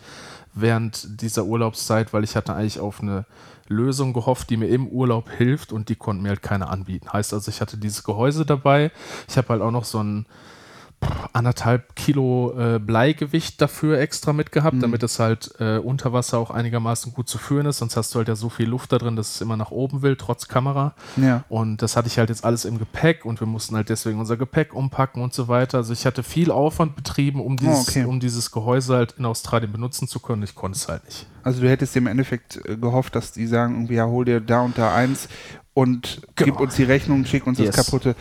während 0.61 1.21
dieser 1.21 1.45
Urlaubszeit, 1.45 2.13
weil 2.13 2.23
ich 2.23 2.35
hatte 2.35 2.53
eigentlich 2.53 2.79
auf 2.79 3.01
eine 3.01 3.25
Lösung 3.67 4.13
gehofft, 4.13 4.49
die 4.49 4.57
mir 4.57 4.67
im 4.67 4.87
Urlaub 4.87 5.29
hilft 5.29 5.71
und 5.71 5.89
die 5.89 5.95
konnten 5.95 6.23
mir 6.23 6.29
halt 6.29 6.41
keine 6.41 6.69
anbieten. 6.69 7.11
Heißt 7.11 7.33
also, 7.33 7.49
ich 7.49 7.61
hatte 7.61 7.77
dieses 7.77 8.03
Gehäuse 8.03 8.45
dabei. 8.45 8.91
Ich 9.27 9.37
habe 9.37 9.49
halt 9.49 9.61
auch 9.61 9.71
noch 9.71 9.85
so 9.85 10.01
ein 10.01 10.25
anderthalb 11.33 11.95
Kilo 11.95 12.53
äh, 12.57 12.79
Bleigewicht 12.79 13.61
dafür 13.61 13.99
extra 13.99 14.33
mitgehabt, 14.33 14.77
mhm. 14.77 14.81
damit 14.81 15.03
es 15.03 15.19
halt 15.19 15.53
äh, 15.59 15.77
unter 15.77 16.11
Wasser 16.11 16.39
auch 16.39 16.49
einigermaßen 16.49 17.13
gut 17.13 17.29
zu 17.29 17.37
führen 17.37 17.67
ist. 17.67 17.77
Sonst 17.77 17.95
hast 17.95 18.13
du 18.13 18.19
halt 18.19 18.27
ja 18.27 18.35
so 18.35 18.49
viel 18.49 18.67
Luft 18.67 18.91
da 18.91 18.97
drin, 18.97 19.15
dass 19.15 19.35
es 19.35 19.41
immer 19.41 19.57
nach 19.57 19.71
oben 19.71 20.01
will, 20.01 20.15
trotz 20.15 20.47
Kamera. 20.47 20.95
Ja. 21.15 21.43
Und 21.49 21.81
das 21.81 21.95
hatte 21.95 22.07
ich 22.07 22.17
halt 22.17 22.29
jetzt 22.29 22.43
alles 22.43 22.65
im 22.65 22.79
Gepäck 22.79 23.25
und 23.25 23.39
wir 23.39 23.47
mussten 23.47 23.75
halt 23.75 23.89
deswegen 23.89 24.19
unser 24.19 24.37
Gepäck 24.37 24.73
umpacken 24.73 25.21
und 25.21 25.33
so 25.33 25.47
weiter. 25.47 25.77
Also 25.77 25.93
ich 25.93 26.05
hatte 26.05 26.23
viel 26.23 26.51
Aufwand 26.51 26.95
betrieben, 26.95 27.41
um 27.41 27.57
dieses, 27.57 27.87
oh, 27.87 27.89
okay. 27.89 28.05
um 28.05 28.19
dieses 28.19 28.51
Gehäuse 28.51 28.95
halt 28.95 29.15
in 29.17 29.25
Australien 29.25 29.71
benutzen 29.71 30.07
zu 30.07 30.19
können. 30.19 30.43
Ich 30.43 30.55
konnte 30.55 30.77
es 30.77 30.87
halt 30.87 31.05
nicht. 31.05 31.27
Also 31.43 31.61
du 31.61 31.69
hättest 31.69 31.95
im 31.95 32.07
Endeffekt 32.07 32.59
äh, 32.65 32.75
gehofft, 32.75 33.15
dass 33.15 33.31
die 33.31 33.45
sagen, 33.47 33.75
irgendwie, 33.75 33.95
ja, 33.95 34.07
hol 34.07 34.25
dir 34.25 34.41
da 34.41 34.61
und 34.61 34.77
da 34.77 34.93
eins 34.93 35.29
und 35.77 36.21
genau. 36.35 36.53
gib 36.53 36.59
uns 36.59 36.75
die 36.75 36.83
Rechnung, 36.83 37.23
schick 37.25 37.45
uns 37.45 37.59
yes. 37.59 37.75
das 37.75 37.85
kaputte. 37.85 38.15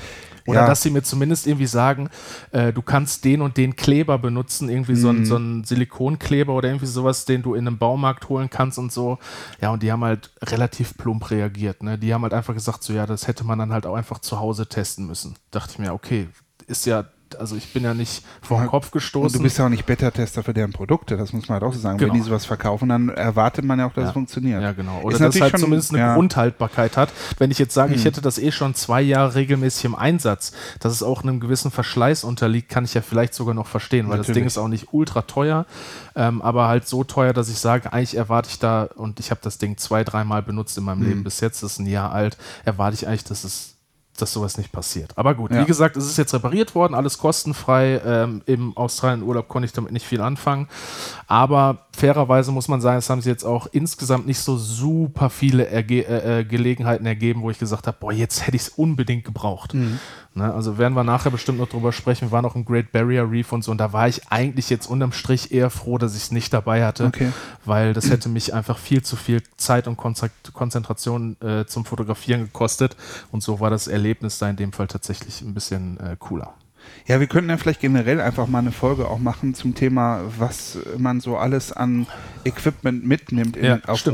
Oder 0.46 0.60
ja. 0.60 0.66
dass 0.66 0.82
sie 0.82 0.90
mir 0.90 1.02
zumindest 1.02 1.46
irgendwie 1.46 1.66
sagen, 1.66 2.08
äh, 2.52 2.72
du 2.72 2.82
kannst 2.82 3.24
den 3.24 3.42
und 3.42 3.56
den 3.56 3.76
Kleber 3.76 4.18
benutzen, 4.18 4.68
irgendwie 4.68 4.92
mhm. 4.92 4.96
so, 4.96 5.10
ein, 5.10 5.26
so 5.26 5.36
ein 5.36 5.64
Silikonkleber 5.64 6.54
oder 6.54 6.68
irgendwie 6.68 6.86
sowas, 6.86 7.24
den 7.24 7.42
du 7.42 7.54
in 7.54 7.66
einem 7.66 7.78
Baumarkt 7.78 8.28
holen 8.28 8.50
kannst 8.50 8.78
und 8.78 8.92
so. 8.92 9.18
Ja, 9.60 9.70
und 9.70 9.82
die 9.82 9.92
haben 9.92 10.04
halt 10.04 10.30
relativ 10.42 10.96
plump 10.96 11.30
reagiert. 11.30 11.82
Ne? 11.82 11.98
Die 11.98 12.14
haben 12.14 12.22
halt 12.22 12.34
einfach 12.34 12.54
gesagt, 12.54 12.82
so 12.82 12.92
ja, 12.92 13.06
das 13.06 13.26
hätte 13.26 13.44
man 13.44 13.58
dann 13.58 13.72
halt 13.72 13.86
auch 13.86 13.94
einfach 13.94 14.20
zu 14.20 14.38
Hause 14.38 14.68
testen 14.68 15.06
müssen. 15.06 15.34
Dachte 15.50 15.72
ich 15.72 15.78
mir, 15.78 15.92
okay, 15.92 16.28
ist 16.66 16.86
ja 16.86 17.04
also 17.38 17.56
ich 17.56 17.72
bin 17.72 17.82
ja 17.82 17.94
nicht 17.94 18.22
vor 18.42 18.60
den 18.60 18.68
Kopf 18.68 18.90
gestoßen. 18.90 19.26
Und 19.26 19.34
du 19.34 19.42
bist 19.42 19.58
ja 19.58 19.66
auch 19.66 19.68
nicht 19.68 19.86
Beta-Tester 19.86 20.42
für 20.42 20.54
deren 20.54 20.72
Produkte, 20.72 21.16
das 21.16 21.32
muss 21.32 21.48
man 21.48 21.54
halt 21.54 21.64
auch 21.64 21.72
so 21.72 21.80
sagen. 21.80 21.98
Genau. 21.98 22.12
Wenn 22.12 22.20
die 22.20 22.26
sowas 22.26 22.44
verkaufen, 22.44 22.88
dann 22.88 23.08
erwartet 23.08 23.64
man 23.64 23.78
ja 23.78 23.86
auch, 23.86 23.92
dass 23.92 24.02
ja. 24.02 24.08
es 24.08 24.12
funktioniert. 24.12 24.62
Ja, 24.62 24.72
genau. 24.72 25.00
Oder 25.02 25.18
dass 25.18 25.34
es 25.34 25.40
halt 25.40 25.58
zumindest 25.58 25.90
eine 25.90 26.00
ja. 26.00 26.14
Grundhaltbarkeit 26.14 26.96
hat. 26.96 27.12
Wenn 27.38 27.50
ich 27.50 27.58
jetzt 27.58 27.74
sage, 27.74 27.92
hm. 27.92 27.98
ich 27.98 28.04
hätte 28.04 28.20
das 28.20 28.38
eh 28.38 28.52
schon 28.52 28.74
zwei 28.74 29.02
Jahre 29.02 29.34
regelmäßig 29.34 29.86
im 29.86 29.94
Einsatz, 29.94 30.52
dass 30.80 30.92
es 30.92 31.02
auch 31.02 31.22
einem 31.22 31.40
gewissen 31.40 31.70
Verschleiß 31.70 32.24
unterliegt, 32.24 32.68
kann 32.68 32.84
ich 32.84 32.94
ja 32.94 33.02
vielleicht 33.02 33.34
sogar 33.34 33.54
noch 33.54 33.66
verstehen, 33.66 34.08
weil 34.08 34.18
Natürlich. 34.18 34.28
das 34.28 34.34
Ding 34.34 34.46
ist 34.46 34.58
auch 34.58 34.68
nicht 34.68 34.88
ultra 34.92 35.22
teuer, 35.22 35.66
ähm, 36.14 36.42
aber 36.42 36.68
halt 36.68 36.86
so 36.86 37.04
teuer, 37.04 37.32
dass 37.32 37.48
ich 37.48 37.58
sage, 37.58 37.92
eigentlich 37.92 38.16
erwarte 38.16 38.50
ich 38.50 38.58
da, 38.58 38.84
und 38.94 39.20
ich 39.20 39.30
habe 39.30 39.40
das 39.42 39.58
Ding 39.58 39.76
zwei, 39.76 40.04
dreimal 40.04 40.42
benutzt 40.42 40.78
in 40.78 40.84
meinem 40.84 41.00
hm. 41.00 41.08
Leben 41.08 41.24
bis 41.24 41.40
jetzt, 41.40 41.62
das 41.62 41.72
ist 41.72 41.78
ein 41.78 41.86
Jahr 41.86 42.12
alt, 42.12 42.36
erwarte 42.64 42.94
ich 42.94 43.06
eigentlich, 43.06 43.24
dass 43.24 43.44
es 43.44 43.75
dass 44.16 44.32
sowas 44.32 44.58
nicht 44.58 44.72
passiert. 44.72 45.12
Aber 45.16 45.34
gut, 45.34 45.50
ja. 45.50 45.60
wie 45.60 45.64
gesagt, 45.64 45.96
es 45.96 46.06
ist 46.06 46.16
jetzt 46.16 46.34
repariert 46.34 46.74
worden, 46.74 46.94
alles 46.94 47.18
kostenfrei. 47.18 48.00
Ähm, 48.04 48.42
Im 48.46 48.76
Australien-Urlaub 48.76 49.48
konnte 49.48 49.66
ich 49.66 49.72
damit 49.72 49.92
nicht 49.92 50.06
viel 50.06 50.20
anfangen. 50.20 50.68
Aber 51.26 51.86
fairerweise 51.92 52.52
muss 52.52 52.68
man 52.68 52.80
sagen, 52.80 52.98
es 52.98 53.10
haben 53.10 53.20
sich 53.20 53.30
jetzt 53.30 53.44
auch 53.44 53.66
insgesamt 53.72 54.26
nicht 54.26 54.38
so 54.38 54.56
super 54.56 55.30
viele 55.30 55.66
Erge 55.66 56.06
äh, 56.06 56.40
äh 56.40 56.44
Gelegenheiten 56.44 57.06
ergeben, 57.06 57.42
wo 57.42 57.50
ich 57.50 57.58
gesagt 57.58 57.86
habe, 57.86 57.96
boah, 57.98 58.12
jetzt 58.12 58.46
hätte 58.46 58.56
ich 58.56 58.62
es 58.62 58.68
unbedingt 58.70 59.24
gebraucht. 59.24 59.74
Mhm. 59.74 59.98
Ne, 60.36 60.52
also 60.52 60.76
werden 60.76 60.92
wir 60.92 61.02
nachher 61.02 61.30
bestimmt 61.30 61.58
noch 61.58 61.68
drüber 61.70 61.92
sprechen. 61.92 62.28
Wir 62.28 62.32
waren 62.32 62.42
noch 62.42 62.56
im 62.56 62.66
Great 62.66 62.92
Barrier 62.92 63.30
Reef 63.30 63.52
und 63.52 63.64
so. 63.64 63.70
Und 63.70 63.78
da 63.78 63.94
war 63.94 64.06
ich 64.06 64.30
eigentlich 64.30 64.68
jetzt 64.68 64.86
unterm 64.86 65.12
Strich 65.12 65.50
eher 65.50 65.70
froh, 65.70 65.96
dass 65.96 66.14
ich 66.14 66.24
es 66.24 66.30
nicht 66.30 66.52
dabei 66.52 66.84
hatte, 66.84 67.06
okay. 67.06 67.32
weil 67.64 67.94
das 67.94 68.10
hätte 68.10 68.28
mich 68.28 68.52
einfach 68.52 68.76
viel 68.76 69.02
zu 69.02 69.16
viel 69.16 69.42
Zeit 69.56 69.88
und 69.88 69.96
Konzentration 69.96 71.40
äh, 71.40 71.64
zum 71.64 71.86
Fotografieren 71.86 72.42
gekostet. 72.42 72.98
Und 73.32 73.42
so 73.42 73.60
war 73.60 73.70
das 73.70 73.88
Erlebnis 73.88 74.38
da 74.38 74.50
in 74.50 74.56
dem 74.56 74.74
Fall 74.74 74.88
tatsächlich 74.88 75.40
ein 75.40 75.54
bisschen 75.54 75.98
äh, 76.00 76.16
cooler. 76.18 76.52
Ja, 77.06 77.18
wir 77.18 77.28
könnten 77.28 77.48
ja 77.48 77.56
vielleicht 77.56 77.80
generell 77.80 78.20
einfach 78.20 78.46
mal 78.46 78.58
eine 78.58 78.72
Folge 78.72 79.08
auch 79.08 79.18
machen 79.18 79.54
zum 79.54 79.74
Thema, 79.74 80.20
was 80.36 80.78
man 80.98 81.20
so 81.20 81.38
alles 81.38 81.72
an 81.72 82.06
Equipment 82.44 83.06
mitnimmt 83.06 83.56
in, 83.56 83.64
ja, 83.64 83.78
auf, 83.86 84.06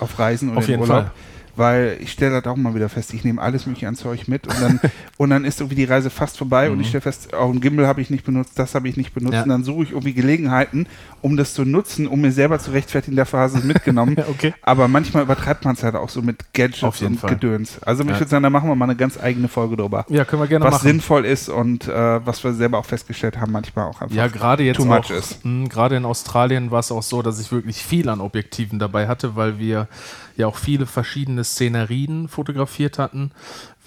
auf, 0.00 0.18
Reisen 0.18 0.50
oder 0.50 0.58
auf 0.58 0.68
jeden 0.68 0.82
Urlaub. 0.82 1.04
Fall 1.04 1.12
weil 1.58 1.98
ich 2.00 2.12
stelle 2.12 2.40
das 2.40 2.50
auch 2.50 2.56
mal 2.56 2.74
wieder 2.74 2.88
fest, 2.88 3.12
ich 3.12 3.24
nehme 3.24 3.42
alles 3.42 3.66
mögliche 3.66 3.88
an 3.88 3.96
Zeug 3.96 4.28
mit 4.28 4.46
und 4.46 4.60
dann, 4.60 4.80
und 5.16 5.30
dann 5.30 5.44
ist 5.44 5.60
irgendwie 5.60 5.74
die 5.74 5.84
Reise 5.84 6.08
fast 6.08 6.38
vorbei 6.38 6.66
mhm. 6.68 6.74
und 6.74 6.80
ich 6.80 6.86
mhm. 6.86 6.90
stelle 6.90 7.02
fest, 7.02 7.34
auch 7.34 7.50
ein 7.50 7.60
Gimbal 7.60 7.86
habe 7.86 8.00
ich 8.00 8.10
nicht 8.10 8.24
benutzt, 8.24 8.52
das 8.58 8.74
habe 8.74 8.88
ich 8.88 8.96
nicht 8.96 9.12
benutzt 9.12 9.34
ja. 9.34 9.42
und 9.42 9.48
dann 9.48 9.64
suche 9.64 9.82
ich 9.82 9.90
irgendwie 9.90 10.14
Gelegenheiten, 10.14 10.86
um 11.20 11.36
das 11.36 11.54
zu 11.54 11.64
nutzen, 11.64 12.06
um 12.06 12.20
mir 12.20 12.32
selber 12.32 12.58
zu 12.58 12.70
rechtfertigen, 12.70 13.16
dafür 13.16 13.40
hast 13.40 13.54
du 13.54 13.58
es 13.58 13.64
mitgenommen. 13.64 14.16
okay. 14.28 14.54
Aber 14.62 14.88
manchmal 14.88 15.24
übertreibt 15.24 15.64
man 15.64 15.74
es 15.74 15.82
halt 15.82 15.94
auch 15.94 16.08
so 16.08 16.22
mit 16.22 16.52
Gadgets 16.52 17.02
und 17.02 17.16
Fall. 17.16 17.30
Gedöns. 17.30 17.82
Also 17.82 18.04
ja. 18.04 18.12
ich 18.12 18.18
würde 18.18 18.30
sagen, 18.30 18.42
da 18.42 18.50
machen 18.50 18.68
wir 18.68 18.74
mal 18.74 18.84
eine 18.84 18.96
ganz 18.96 19.18
eigene 19.20 19.48
Folge 19.48 19.76
drüber. 19.76 20.04
Ja, 20.08 20.24
können 20.24 20.42
wir 20.42 20.46
gerne 20.46 20.64
was 20.64 20.74
machen. 20.74 20.84
Was 20.84 20.90
sinnvoll 20.90 21.24
ist 21.24 21.48
und 21.48 21.88
äh, 21.88 22.26
was 22.26 22.42
wir 22.44 22.52
selber 22.52 22.78
auch 22.78 22.86
festgestellt 22.86 23.38
haben, 23.38 23.52
manchmal 23.52 23.86
auch 23.86 24.00
einfach 24.00 24.14
ja, 24.14 24.28
gerade 24.28 24.62
jetzt 24.62 24.76
too 24.76 24.84
much 24.84 25.10
ist. 25.10 25.40
Gerade 25.42 25.96
in 25.96 26.04
Australien 26.04 26.70
war 26.70 26.80
es 26.80 26.92
auch 26.92 27.02
so, 27.02 27.22
dass 27.22 27.40
ich 27.40 27.50
wirklich 27.50 27.76
viel 27.78 28.08
an 28.08 28.20
Objektiven 28.20 28.78
dabei 28.78 29.08
hatte, 29.08 29.36
weil 29.36 29.58
wir 29.58 29.88
ja 30.36 30.46
auch 30.46 30.56
viele 30.56 30.86
verschiedene 30.86 31.44
Szenerien 31.44 32.28
fotografiert 32.28 32.98
hatten. 32.98 33.32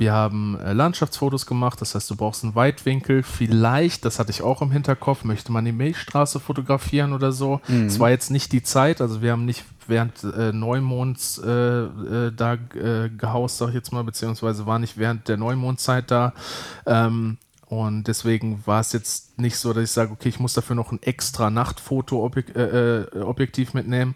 Wir 0.02 0.14
haben 0.14 0.58
äh, 0.58 0.74
Landschaftsfotos 0.74 1.46
gemacht, 1.46 1.80
das 1.80 1.94
heißt, 1.94 2.10
du 2.10 2.16
brauchst 2.16 2.44
einen 2.44 2.56
Weitwinkel. 2.56 3.22
Vielleicht, 3.22 4.04
das 4.04 4.18
hatte 4.18 4.32
ich 4.32 4.42
auch 4.42 4.64
im 4.64 4.72
Hinterkopf, 4.72 5.24
möchte 5.24 5.52
man 5.52 5.64
die 5.64 5.72
Milchstraße 5.72 6.40
fotografieren 6.40 7.14
oder 7.14 7.32
so. 7.32 7.62
Mhm. 7.68 7.86
Es 7.86 7.98
mhm. 7.98 8.00
war 8.00 8.10
jetzt 8.10 8.32
nicht 8.32 8.52
die 8.52 8.64
Zeit, 8.64 9.00
also 9.00 9.22
wir 9.22 9.32
haben 9.32 9.46
nicht 9.46 9.64
während 9.86 10.24
äh, 10.24 10.54
Neumonds 10.54 11.38
äh, 11.38 11.52
äh, 11.52 12.32
da 12.36 12.56
äh, 12.56 13.10
gehaust, 13.16 13.60
sag 13.60 13.68
ich 13.68 13.76
jetzt 13.76 13.94
mal, 13.94 14.04
beziehungsweise 14.04 14.66
war 14.66 14.80
nicht 14.80 14.98
während 14.98 15.28
der 15.28 15.38
Neumondzeit 15.38 16.10
da. 16.10 16.34
Ähm, 16.88 17.38
und 17.68 18.08
deswegen 18.08 18.64
war 18.66 18.80
es 18.82 18.94
jetzt 18.94 19.38
nicht 19.40 19.58
so, 19.58 19.72
dass 19.72 19.84
ich 19.84 19.92
sage, 19.92 20.12
okay, 20.12 20.30
ich 20.30 20.40
muss 20.40 20.56
dafür 20.56 20.76
noch 20.76 20.92
ein 20.92 21.04
extra 21.04 21.52
Nachtfoto-Objektiv 21.52 23.74
äh, 23.74 23.78
mitnehmen. 23.78 24.16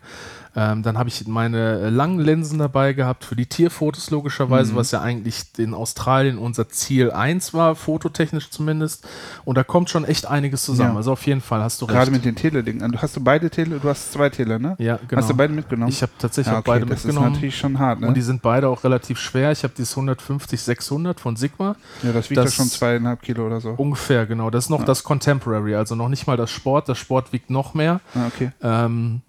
Ähm, 0.56 0.84
dann 0.84 0.98
habe 0.98 1.10
ich 1.10 1.28
meine 1.28 1.90
langen 1.90 2.20
Linsen 2.20 2.60
dabei 2.60 2.94
gehabt 2.94 3.26
für 3.26 3.36
die 3.36 3.46
Tierfotos 3.46 4.10
logischerweise, 4.10 4.72
mhm. 4.72 4.78
was 4.78 4.92
ja 4.92 5.02
eigentlich 5.02 5.44
in 5.58 5.74
Australien 5.74 6.38
unser 6.38 6.70
Ziel 6.70 7.12
1 7.12 7.54
war, 7.54 7.76
fototechnisch 7.76 8.50
zumindest. 8.50 9.06
Und 9.44 9.58
da 9.58 9.64
kommt 9.64 9.90
schon 9.90 10.06
echt 10.06 10.26
einiges 10.26 10.64
zusammen. 10.64 10.94
Ja. 10.94 10.98
Also 10.98 11.12
auf 11.12 11.26
jeden 11.26 11.42
Fall 11.42 11.62
hast 11.62 11.82
du 11.82 11.88
Gerade 11.88 12.00
recht. 12.00 12.06
Gerade 12.06 12.16
mit 12.16 12.26
den 12.26 12.36
Tele-Dingen. 12.36 13.02
Hast 13.02 13.18
du 13.18 13.24
beide 13.24 13.50
Tele? 13.50 13.80
Du 13.80 13.90
hast 13.90 14.14
zwei 14.14 14.30
Tele, 14.30 14.60
ne? 14.60 14.76
Ja, 14.80 14.98
genau. 15.08 15.22
Hast 15.22 15.30
du 15.30 15.36
beide 15.36 15.52
mitgenommen? 15.52 15.90
Ich 15.90 16.02
habe 16.02 16.14
tatsächlich 16.18 16.54
ja, 16.54 16.60
okay, 16.60 16.72
beide 16.72 16.86
das 16.86 17.04
mitgenommen. 17.04 17.26
Das 17.26 17.32
ist 17.32 17.36
natürlich 17.36 17.58
schon 17.58 17.80
hart, 17.80 18.00
ne? 18.00 18.08
Und 18.08 18.14
die 18.14 18.22
sind 18.22 18.42
beide 18.42 18.70
auch 18.70 18.84
relativ 18.86 19.20
schwer. 19.20 19.52
Ich 19.52 19.64
habe 19.64 19.74
dieses 19.78 19.96
150-600 19.98 21.20
von 21.20 21.36
Sigma. 21.36 21.76
Ja, 22.02 22.14
das 22.14 22.30
wiegt 22.30 22.38
das 22.38 22.46
ja 22.46 22.52
schon 22.52 22.70
zweieinhalb 22.70 23.22
Kilo 23.22 23.46
oder 23.46 23.60
so. 23.60 23.72
Ungefähr, 23.72 24.26
genau. 24.26 24.50
Das 24.50 24.66
ist 24.66 24.70
noch 24.70 24.80
ja. 24.80 24.86
das 24.86 25.04
Contemporary, 25.04 25.76
also 25.76 25.96
noch 25.96 26.08
nicht 26.08 26.28
mal 26.28 26.38
das 26.38 26.52
Sport. 26.52 26.88
Das 26.88 26.98
Sport 26.98 27.34
wiegt 27.34 27.50
noch 27.50 27.74
mehr. 27.74 28.00
Ah, 28.14 28.28
okay. 28.28 28.52
Ähm, 28.62 29.22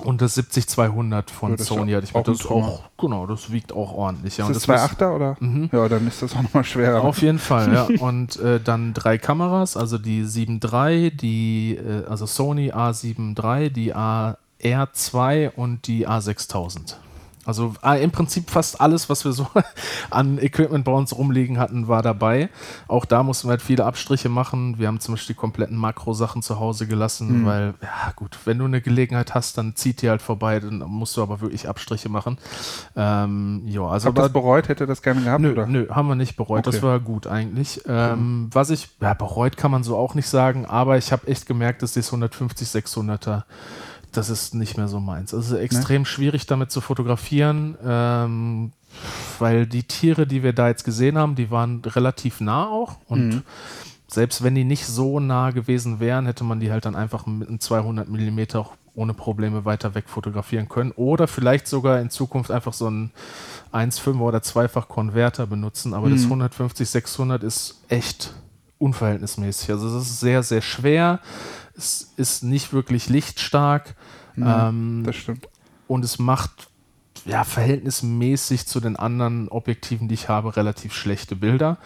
und 0.00 0.20
das 0.22 0.36
70-200 0.36 1.30
von 1.30 1.52
ja, 1.52 1.58
Sony 1.58 1.92
hatte 1.92 2.04
ich 2.04 2.14
mit. 2.14 2.26
Das 2.26 2.46
auch, 2.46 2.82
genau, 2.98 3.26
das 3.26 3.50
wiegt 3.52 3.72
auch 3.72 3.92
ordentlich. 3.92 4.36
Ja. 4.36 4.48
Ist 4.48 4.68
das 4.68 4.92
2,8er 4.92 5.14
oder? 5.14 5.36
Mhm. 5.40 5.68
Ja, 5.72 5.88
dann 5.88 6.06
ist 6.06 6.22
das 6.22 6.34
auch 6.34 6.42
nochmal 6.42 6.64
schwerer. 6.64 7.02
Auf 7.02 7.22
jeden 7.22 7.38
Fall, 7.38 7.72
ja. 7.72 7.88
Und 8.00 8.38
äh, 8.40 8.60
dann 8.60 8.94
drei 8.94 9.18
Kameras, 9.18 9.76
also 9.76 9.98
die 9.98 10.24
7.3, 10.24 11.10
die, 11.14 11.76
äh, 11.76 12.04
also 12.06 12.26
Sony 12.26 12.72
A7 12.72 13.36
III, 13.36 13.70
die 13.70 13.94
AR2 13.94 15.50
und 15.54 15.86
die 15.86 16.08
A6000. 16.08 16.94
Also 17.46 17.74
äh, 17.82 18.02
im 18.02 18.10
Prinzip 18.10 18.50
fast 18.50 18.80
alles, 18.80 19.08
was 19.08 19.24
wir 19.24 19.32
so 19.32 19.46
an 20.10 20.38
Equipment 20.38 20.84
bei 20.84 20.92
uns 20.92 21.16
rumliegen 21.16 21.58
hatten, 21.58 21.88
war 21.88 22.02
dabei. 22.02 22.50
Auch 22.86 23.06
da 23.06 23.22
mussten 23.22 23.48
wir 23.48 23.52
halt 23.52 23.62
viele 23.62 23.86
Abstriche 23.86 24.28
machen. 24.28 24.78
Wir 24.78 24.88
haben 24.88 25.00
zum 25.00 25.14
Beispiel 25.14 25.34
die 25.34 25.40
kompletten 25.40 25.76
Makro-Sachen 25.76 26.42
zu 26.42 26.60
Hause 26.60 26.86
gelassen, 26.86 27.42
mhm. 27.42 27.46
weil, 27.46 27.74
ja 27.82 28.12
gut, 28.14 28.38
wenn 28.44 28.58
du 28.58 28.66
eine 28.66 28.82
Gelegenheit 28.82 29.34
hast, 29.34 29.56
dann 29.56 29.74
zieht 29.74 30.02
die 30.02 30.10
halt 30.10 30.20
vorbei, 30.20 30.60
dann 30.60 30.80
musst 30.80 31.16
du 31.16 31.22
aber 31.22 31.40
wirklich 31.40 31.68
Abstriche 31.68 32.10
machen. 32.10 32.36
Ähm, 32.94 33.62
ja, 33.64 33.86
also 33.86 34.08
Habt 34.08 34.18
ihr 34.18 34.22
das 34.22 34.32
bereut? 34.32 34.68
Hätte 34.68 34.86
das 34.86 35.00
gerne 35.00 35.22
gehabt? 35.22 35.40
Nö, 35.40 35.52
oder? 35.52 35.66
nö 35.66 35.88
haben 35.88 36.08
wir 36.08 36.16
nicht 36.16 36.36
bereut. 36.36 36.66
Okay. 36.66 36.76
Das 36.76 36.82
war 36.82 37.00
gut 37.00 37.26
eigentlich. 37.26 37.80
Ähm, 37.86 38.42
mhm. 38.42 38.48
Was 38.52 38.68
ich, 38.68 38.88
ja, 39.00 39.14
bereut 39.14 39.56
kann 39.56 39.70
man 39.70 39.82
so 39.82 39.96
auch 39.96 40.14
nicht 40.14 40.28
sagen, 40.28 40.66
aber 40.66 40.98
ich 40.98 41.10
habe 41.10 41.26
echt 41.26 41.46
gemerkt, 41.46 41.82
dass 41.82 41.94
das 41.94 42.08
150, 42.08 42.68
600er 42.68 43.44
das 44.12 44.30
ist 44.30 44.54
nicht 44.54 44.76
mehr 44.76 44.88
so 44.88 45.00
meins. 45.00 45.32
Es 45.32 45.50
ist 45.50 45.58
extrem 45.58 46.02
ne? 46.02 46.06
schwierig 46.06 46.46
damit 46.46 46.70
zu 46.70 46.80
fotografieren, 46.80 47.76
ähm, 47.84 48.72
weil 49.38 49.66
die 49.66 49.84
Tiere, 49.84 50.26
die 50.26 50.42
wir 50.42 50.52
da 50.52 50.68
jetzt 50.68 50.84
gesehen 50.84 51.16
haben, 51.16 51.34
die 51.34 51.50
waren 51.50 51.82
relativ 51.84 52.40
nah 52.40 52.66
auch 52.66 52.96
und 53.06 53.28
mhm. 53.28 53.42
selbst 54.08 54.42
wenn 54.42 54.54
die 54.54 54.64
nicht 54.64 54.86
so 54.86 55.20
nah 55.20 55.50
gewesen 55.50 56.00
wären, 56.00 56.26
hätte 56.26 56.44
man 56.44 56.60
die 56.60 56.72
halt 56.72 56.86
dann 56.86 56.96
einfach 56.96 57.26
mit 57.26 57.48
einem 57.48 57.60
200 57.60 58.08
mm 58.08 58.40
auch 58.54 58.72
ohne 58.94 59.14
Probleme 59.14 59.64
weiter 59.64 59.94
weg 59.94 60.08
fotografieren 60.08 60.68
können 60.68 60.90
oder 60.92 61.28
vielleicht 61.28 61.68
sogar 61.68 62.00
in 62.00 62.10
Zukunft 62.10 62.50
einfach 62.50 62.72
so 62.72 62.88
einen 62.88 63.12
1,5 63.72 64.18
oder 64.18 64.38
2-fach 64.38 64.88
Konverter 64.88 65.46
benutzen, 65.46 65.94
aber 65.94 66.08
mhm. 66.08 66.12
das 66.14 66.24
150 66.24 66.88
600 66.88 67.44
ist 67.44 67.84
echt 67.88 68.34
unverhältnismäßig. 68.78 69.70
Also 69.70 69.86
es 69.88 70.06
ist 70.06 70.20
sehr 70.20 70.42
sehr 70.42 70.62
schwer 70.62 71.20
es 71.76 72.12
ist 72.16 72.42
nicht 72.42 72.72
wirklich 72.72 73.08
lichtstark. 73.08 73.94
Mhm, 74.36 74.46
ähm, 74.46 75.02
das 75.06 75.16
stimmt. 75.16 75.48
Und 75.86 76.04
es 76.04 76.18
macht 76.18 76.68
ja 77.24 77.44
verhältnismäßig 77.44 78.66
zu 78.66 78.80
den 78.80 78.96
anderen 78.96 79.48
Objektiven, 79.48 80.08
die 80.08 80.14
ich 80.14 80.28
habe, 80.28 80.56
relativ 80.56 80.94
schlechte 80.94 81.36
Bilder. 81.36 81.78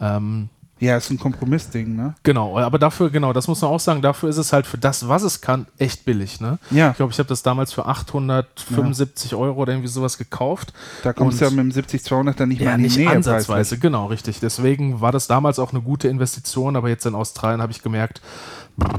Ähm, 0.00 0.48
ja, 0.80 0.96
ist 0.96 1.08
ein 1.08 1.18
Kompromissding, 1.18 1.94
ne? 1.94 2.14
Genau, 2.24 2.58
aber 2.58 2.78
dafür, 2.78 3.08
genau, 3.08 3.32
das 3.32 3.46
muss 3.46 3.62
man 3.62 3.70
auch 3.70 3.80
sagen, 3.80 4.02
dafür 4.02 4.28
ist 4.28 4.38
es 4.38 4.52
halt 4.52 4.66
für 4.66 4.76
das, 4.76 5.08
was 5.08 5.22
es 5.22 5.40
kann, 5.40 5.66
echt 5.78 6.04
billig, 6.04 6.40
ne? 6.40 6.58
Ja. 6.70 6.90
Ich 6.90 6.96
glaube, 6.96 7.12
ich 7.12 7.18
habe 7.18 7.28
das 7.28 7.42
damals 7.42 7.72
für 7.72 7.86
875 7.86 9.30
ja. 9.30 9.38
Euro 9.38 9.62
oder 9.62 9.72
irgendwie 9.72 9.88
sowas 9.88 10.18
gekauft. 10.18 10.72
Da 11.04 11.12
kommst 11.12 11.40
du 11.40 11.44
ja 11.44 11.50
mit 11.50 11.76
dem 11.76 11.84
70-200 11.84 12.34
dann 12.34 12.48
nicht 12.48 12.60
ja, 12.60 12.66
mehr 12.66 12.74
in 12.74 12.80
die 12.80 12.88
nicht 12.88 12.98
Nähe 12.98 13.10
ansatzweise, 13.10 13.78
genau, 13.78 14.06
richtig. 14.06 14.40
Deswegen 14.40 15.00
war 15.00 15.12
das 15.12 15.28
damals 15.28 15.60
auch 15.60 15.70
eine 15.70 15.80
gute 15.80 16.08
Investition, 16.08 16.74
aber 16.74 16.88
jetzt 16.88 17.06
in 17.06 17.14
Australien 17.14 17.62
habe 17.62 17.70
ich 17.70 17.82
gemerkt, 17.82 18.20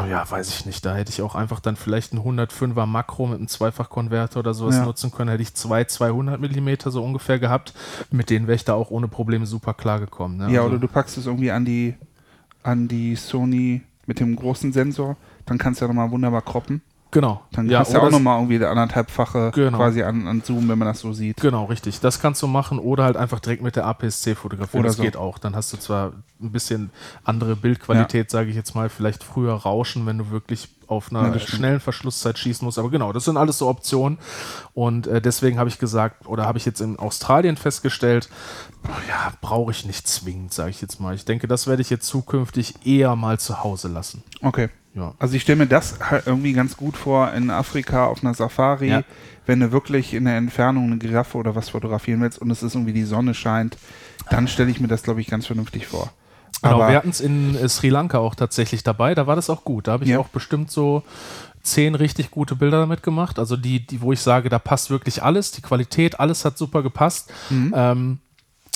ja, 0.09 0.29
weiß 0.29 0.49
ich 0.49 0.65
nicht. 0.65 0.85
Da 0.85 0.95
hätte 0.95 1.11
ich 1.11 1.21
auch 1.21 1.35
einfach 1.35 1.59
dann 1.59 1.75
vielleicht 1.75 2.13
ein 2.13 2.19
105er 2.19 2.85
Makro 2.85 3.27
mit 3.27 3.39
einem 3.39 3.47
Zweifachkonverter 3.47 4.39
oder 4.39 4.53
sowas 4.53 4.75
ja. 4.75 4.85
nutzen 4.85 5.11
können. 5.11 5.29
Hätte 5.29 5.43
ich 5.43 5.53
zwei 5.53 5.83
200 5.83 6.39
mm 6.39 6.89
so 6.89 7.03
ungefähr 7.03 7.39
gehabt. 7.39 7.73
Mit 8.09 8.29
denen 8.29 8.47
wäre 8.47 8.55
ich 8.55 8.65
da 8.65 8.73
auch 8.73 8.89
ohne 8.89 9.07
Probleme 9.07 9.45
super 9.45 9.73
klar 9.73 9.99
gekommen. 9.99 10.37
Ne? 10.37 10.51
Ja, 10.51 10.61
also, 10.61 10.71
oder 10.71 10.79
du 10.79 10.87
packst 10.87 11.17
es 11.17 11.25
irgendwie 11.25 11.51
an 11.51 11.65
die, 11.65 11.95
an 12.63 12.87
die 12.87 13.15
Sony 13.15 13.81
mit 14.05 14.19
dem 14.19 14.35
großen 14.35 14.71
Sensor. 14.71 15.17
Dann 15.45 15.57
kannst 15.57 15.81
du 15.81 15.85
ja 15.85 15.87
nochmal 15.89 16.11
wunderbar 16.11 16.41
kroppen. 16.41 16.81
Genau. 17.15 17.41
Dann 17.53 17.69
ja, 17.69 17.79
hast 17.79 17.93
du 17.93 18.01
auch 18.01 18.11
nochmal 18.11 18.39
irgendwie 18.39 18.59
der 18.59 18.71
anderthalbfache 18.71 19.51
genau. 19.55 19.77
quasi 19.77 20.03
an, 20.03 20.27
an 20.27 20.41
Zoom, 20.41 20.67
wenn 20.67 20.77
man 20.77 20.89
das 20.89 20.99
so 20.99 21.13
sieht. 21.13 21.37
Genau, 21.37 21.63
richtig. 21.63 22.01
Das 22.01 22.19
kannst 22.19 22.41
du 22.41 22.47
machen 22.47 22.77
oder 22.77 23.05
halt 23.05 23.15
einfach 23.15 23.39
direkt 23.39 23.63
mit 23.63 23.77
der 23.77 23.85
APS-C 23.85 24.35
fotografieren. 24.35 24.81
Oder 24.81 24.89
das 24.89 24.97
so. 24.97 25.03
geht 25.03 25.15
auch. 25.15 25.37
Dann 25.37 25.55
hast 25.55 25.71
du 25.71 25.77
zwar 25.77 26.11
ein 26.41 26.51
bisschen 26.51 26.89
andere 27.23 27.55
Bildqualität, 27.55 28.33
ja. 28.33 28.39
sage 28.39 28.49
ich 28.49 28.57
jetzt 28.57 28.75
mal, 28.75 28.89
vielleicht 28.89 29.23
früher 29.23 29.53
Rauschen, 29.53 30.05
wenn 30.05 30.17
du 30.17 30.29
wirklich 30.29 30.67
auf 30.87 31.09
einer 31.09 31.31
ja, 31.31 31.39
schnellen 31.39 31.79
Verschlusszeit 31.79 32.37
schießen 32.37 32.65
musst. 32.65 32.79
Aber 32.79 32.89
genau, 32.89 33.13
das 33.13 33.23
sind 33.23 33.37
alles 33.37 33.59
so 33.59 33.69
Optionen. 33.69 34.17
Und 34.73 35.07
äh, 35.07 35.21
deswegen 35.21 35.57
habe 35.57 35.69
ich 35.69 35.79
gesagt, 35.79 36.27
oder 36.27 36.45
habe 36.45 36.57
ich 36.57 36.65
jetzt 36.65 36.81
in 36.81 36.99
Australien 36.99 37.55
festgestellt, 37.55 38.27
ja, 39.07 39.31
brauche 39.39 39.71
ich 39.71 39.85
nicht 39.85 40.05
zwingend, 40.05 40.53
sage 40.53 40.71
ich 40.71 40.81
jetzt 40.81 40.99
mal. 40.99 41.15
Ich 41.15 41.23
denke, 41.23 41.47
das 41.47 41.65
werde 41.65 41.81
ich 41.81 41.89
jetzt 41.89 42.07
zukünftig 42.07 42.85
eher 42.85 43.15
mal 43.15 43.39
zu 43.39 43.63
Hause 43.63 43.87
lassen. 43.87 44.21
Okay. 44.41 44.67
Ja. 44.95 45.13
Also 45.19 45.35
ich 45.35 45.41
stelle 45.41 45.57
mir 45.57 45.67
das 45.67 45.99
halt 45.99 46.25
irgendwie 46.25 46.53
ganz 46.53 46.77
gut 46.77 46.95
vor 46.95 47.31
in 47.33 47.49
Afrika 47.49 48.05
auf 48.07 48.23
einer 48.23 48.33
Safari, 48.33 48.89
ja. 48.89 49.03
wenn 49.45 49.59
du 49.59 49.71
wirklich 49.71 50.13
in 50.13 50.25
der 50.25 50.37
Entfernung 50.37 50.85
eine 50.85 50.97
Giraffe 50.97 51.37
oder 51.37 51.53
was 51.53 51.69
fotografieren 51.69 52.21
willst 52.21 52.39
und 52.39 52.49
es 52.49 52.63
ist 52.63 52.75
irgendwie 52.75 52.93
die 52.93 53.03
Sonne 53.03 53.33
scheint, 53.33 53.77
dann 54.29 54.47
stelle 54.47 54.71
ich 54.71 54.79
mir 54.79 54.87
das, 54.87 55.03
glaube 55.03 55.21
ich, 55.21 55.27
ganz 55.27 55.45
vernünftig 55.45 55.85
vor. 55.85 56.11
Genau, 56.61 56.75
Aber 56.75 56.89
wir 56.89 56.95
hatten 56.95 57.09
es 57.09 57.19
in 57.19 57.55
äh, 57.55 57.67
Sri 57.67 57.89
Lanka 57.89 58.19
auch 58.19 58.35
tatsächlich 58.35 58.83
dabei, 58.83 59.13
da 59.13 59.27
war 59.27 59.35
das 59.35 59.49
auch 59.49 59.65
gut. 59.65 59.87
Da 59.87 59.91
habe 59.91 60.05
ich 60.05 60.11
ja. 60.11 60.19
auch 60.19 60.29
bestimmt 60.29 60.71
so 60.71 61.03
zehn 61.61 61.95
richtig 61.95 62.31
gute 62.31 62.55
Bilder 62.55 62.79
damit 62.79 63.03
gemacht. 63.03 63.37
Also 63.37 63.57
die, 63.57 63.85
die, 63.85 64.01
wo 64.01 64.13
ich 64.13 64.21
sage, 64.21 64.49
da 64.49 64.59
passt 64.59 64.89
wirklich 64.89 65.21
alles, 65.21 65.51
die 65.51 65.61
Qualität, 65.61 66.19
alles 66.19 66.45
hat 66.45 66.57
super 66.57 66.83
gepasst. 66.83 67.31
Mhm. 67.49 67.73
Ähm, 67.75 68.19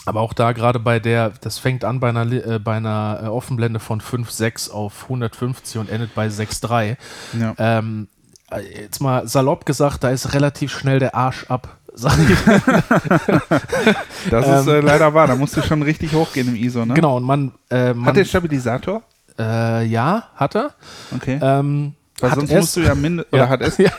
aber 0.05 0.21
auch 0.21 0.33
da 0.33 0.53
gerade 0.53 0.79
bei 0.79 0.99
der, 0.99 1.31
das 1.41 1.59
fängt 1.59 1.83
an 1.83 1.99
bei 1.99 2.09
einer, 2.09 2.31
äh, 2.31 2.59
bei 2.59 2.77
einer 2.77 3.19
äh, 3.23 3.27
Offenblende 3.27 3.79
von 3.79 4.01
5,6 4.01 4.71
auf 4.71 5.03
150 5.03 5.79
und 5.79 5.89
endet 5.89 6.15
bei 6.15 6.27
6,3. 6.27 6.97
Ja. 7.39 7.53
Ähm, 7.57 8.07
äh, 8.51 8.61
jetzt 8.83 9.01
mal 9.01 9.27
salopp 9.27 9.65
gesagt, 9.65 10.03
da 10.03 10.09
ist 10.09 10.33
relativ 10.33 10.71
schnell 10.71 10.99
der 10.99 11.15
Arsch 11.15 11.45
ab. 11.49 11.75
Sag 11.99 12.17
ich. 12.17 12.37
das 14.29 14.47
ist 14.47 14.67
äh, 14.67 14.79
ähm, 14.79 14.85
leider 14.85 15.13
wahr, 15.13 15.27
da 15.27 15.35
musst 15.35 15.57
du 15.57 15.61
schon 15.61 15.81
richtig 15.81 16.13
hochgehen 16.13 16.47
im 16.47 16.55
ISO, 16.55 16.85
ne? 16.85 16.93
Genau, 16.93 17.17
und 17.17 17.23
man. 17.23 17.51
Äh, 17.69 17.93
man 17.93 18.05
hat 18.05 18.15
der 18.15 18.25
Stabilisator? 18.25 19.01
Äh, 19.37 19.85
ja, 19.85 20.29
hat 20.35 20.55
er. 20.55 20.71
Okay. 21.13 21.39
Ähm, 21.41 21.95
Weil 22.21 22.35
sonst 22.35 22.51
musst 22.51 22.75
du 22.75 22.81
ja 22.81 22.95
mindestens. 22.95 23.33
Oder 23.33 23.49
hat 23.49 23.61
es? 23.61 23.77
Ja. 23.79 23.91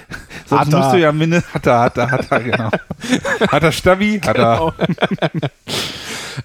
Sonst 0.46 0.60
hat 0.60 0.80
musst 0.80 0.92
du 0.92 0.98
ja 0.98 1.12
mindestens. 1.12 1.54
Hat 1.54 1.66
er, 1.66 1.80
hat 1.80 1.96
er, 1.96 2.10
hat 2.10 2.30
er, 2.30 2.40
genau. 2.40 2.70
hat 3.48 3.62
er 3.62 3.72
Stabi? 3.72 4.20
Hat 4.20 4.36
er. 4.36 4.56
Genau. 4.56 5.48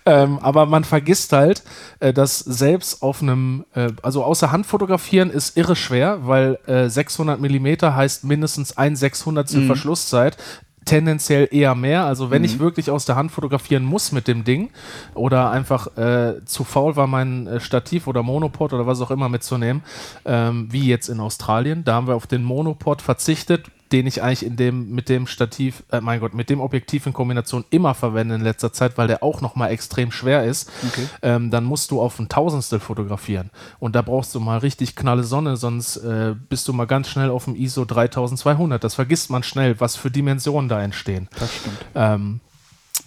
ähm, 0.06 0.40
aber 0.40 0.66
man 0.66 0.84
vergisst 0.84 1.32
halt, 1.34 1.64
äh, 2.00 2.14
dass 2.14 2.40
selbst 2.40 3.02
auf 3.02 3.22
einem, 3.22 3.66
äh, 3.74 3.90
also 4.02 4.24
außer 4.24 4.52
Hand 4.52 4.66
fotografieren 4.66 5.30
ist 5.30 5.58
irre 5.58 5.76
schwer, 5.76 6.20
weil 6.28 6.60
äh, 6.68 6.88
600 6.88 7.40
mm 7.40 7.68
heißt 7.82 8.24
mindestens 8.24 8.78
ein 8.78 8.96
600 8.96 9.52
mhm. 9.54 9.68
Verschlusszeit 9.68 10.38
tendenziell 10.86 11.48
eher 11.52 11.76
mehr. 11.76 12.06
Also 12.06 12.32
wenn 12.32 12.41
mhm. 12.41 12.45
ich 12.45 12.60
wirklich 12.60 12.89
aus 12.89 13.06
der 13.06 13.15
Hand 13.15 13.32
fotografieren 13.32 13.84
muss 13.84 14.12
mit 14.12 14.28
dem 14.28 14.43
Ding 14.43 14.69
oder 15.13 15.52
einfach 15.52 15.98
äh, 15.98 16.45
zu 16.45 16.63
faul 16.63 16.95
war, 16.95 17.08
mein 17.08 17.48
äh, 17.48 17.60
Stativ 17.60 18.08
oder 18.08 18.24
Monopod 18.24 18.74
oder 18.74 18.88
was 18.88 19.02
auch 19.02 19.12
immer 19.12 19.30
mitzunehmen, 19.30 19.84
ähm, 20.26 20.67
wie 20.71 20.88
jetzt 20.88 21.10
in 21.10 21.19
Australien, 21.19 21.84
da 21.84 21.95
haben 21.95 22.08
wir 22.08 22.15
auf 22.15 22.28
den 22.28 22.43
Monopod 22.43 23.02
verzichtet, 23.02 23.65
den 23.95 24.08
ich 24.08 24.21
eigentlich 24.21 24.45
in 24.45 24.58
dem, 24.58 24.89
mit 24.91 25.08
dem 25.08 25.25
Stativ, 25.25 25.84
äh, 25.89 26.01
mein 26.01 26.19
Gott, 26.19 26.34
mit 26.34 26.49
dem 26.49 26.60
Objektiv 26.60 27.05
in 27.05 27.13
Kombination 27.13 27.63
immer 27.69 27.93
verwende 27.93 28.36
in 28.36 28.41
letzter 28.41 28.73
Zeit, 28.73 28.97
weil 28.97 29.08
der 29.08 29.23
auch 29.23 29.39
nochmal 29.39 29.71
extrem 29.71 30.12
schwer 30.12 30.43
ist, 30.43 30.69
okay. 30.86 31.08
ähm, 31.21 31.49
dann 31.49 31.63
musst 31.63 31.91
du 31.91 32.01
auf 32.01 32.19
ein 32.19 32.27
Tausendstel 32.27 32.81
fotografieren. 32.81 33.51
Und 33.79 33.95
da 33.95 34.01
brauchst 34.01 34.36
du 34.36 34.41
mal 34.41 34.58
richtig 34.58 34.97
knalle 34.97 35.23
Sonne, 35.23 35.55
sonst 35.55 35.95
äh, 35.95 36.36
bist 36.49 36.67
du 36.67 36.73
mal 36.73 36.88
ganz 36.88 37.08
schnell 37.08 37.29
auf 37.29 37.45
dem 37.45 37.55
ISO 37.55 37.86
3200. 37.86 38.84
Das 38.84 38.95
vergisst 38.95 39.29
man 39.29 39.43
schnell, 39.43 39.79
was 39.79 39.95
für 39.95 40.12
Dimensionen 40.12 40.67
da 40.67 40.81
entstehen. 40.81 41.29
Das 41.39 41.55
stimmt. 41.55 41.77
Ähm, 41.95 42.41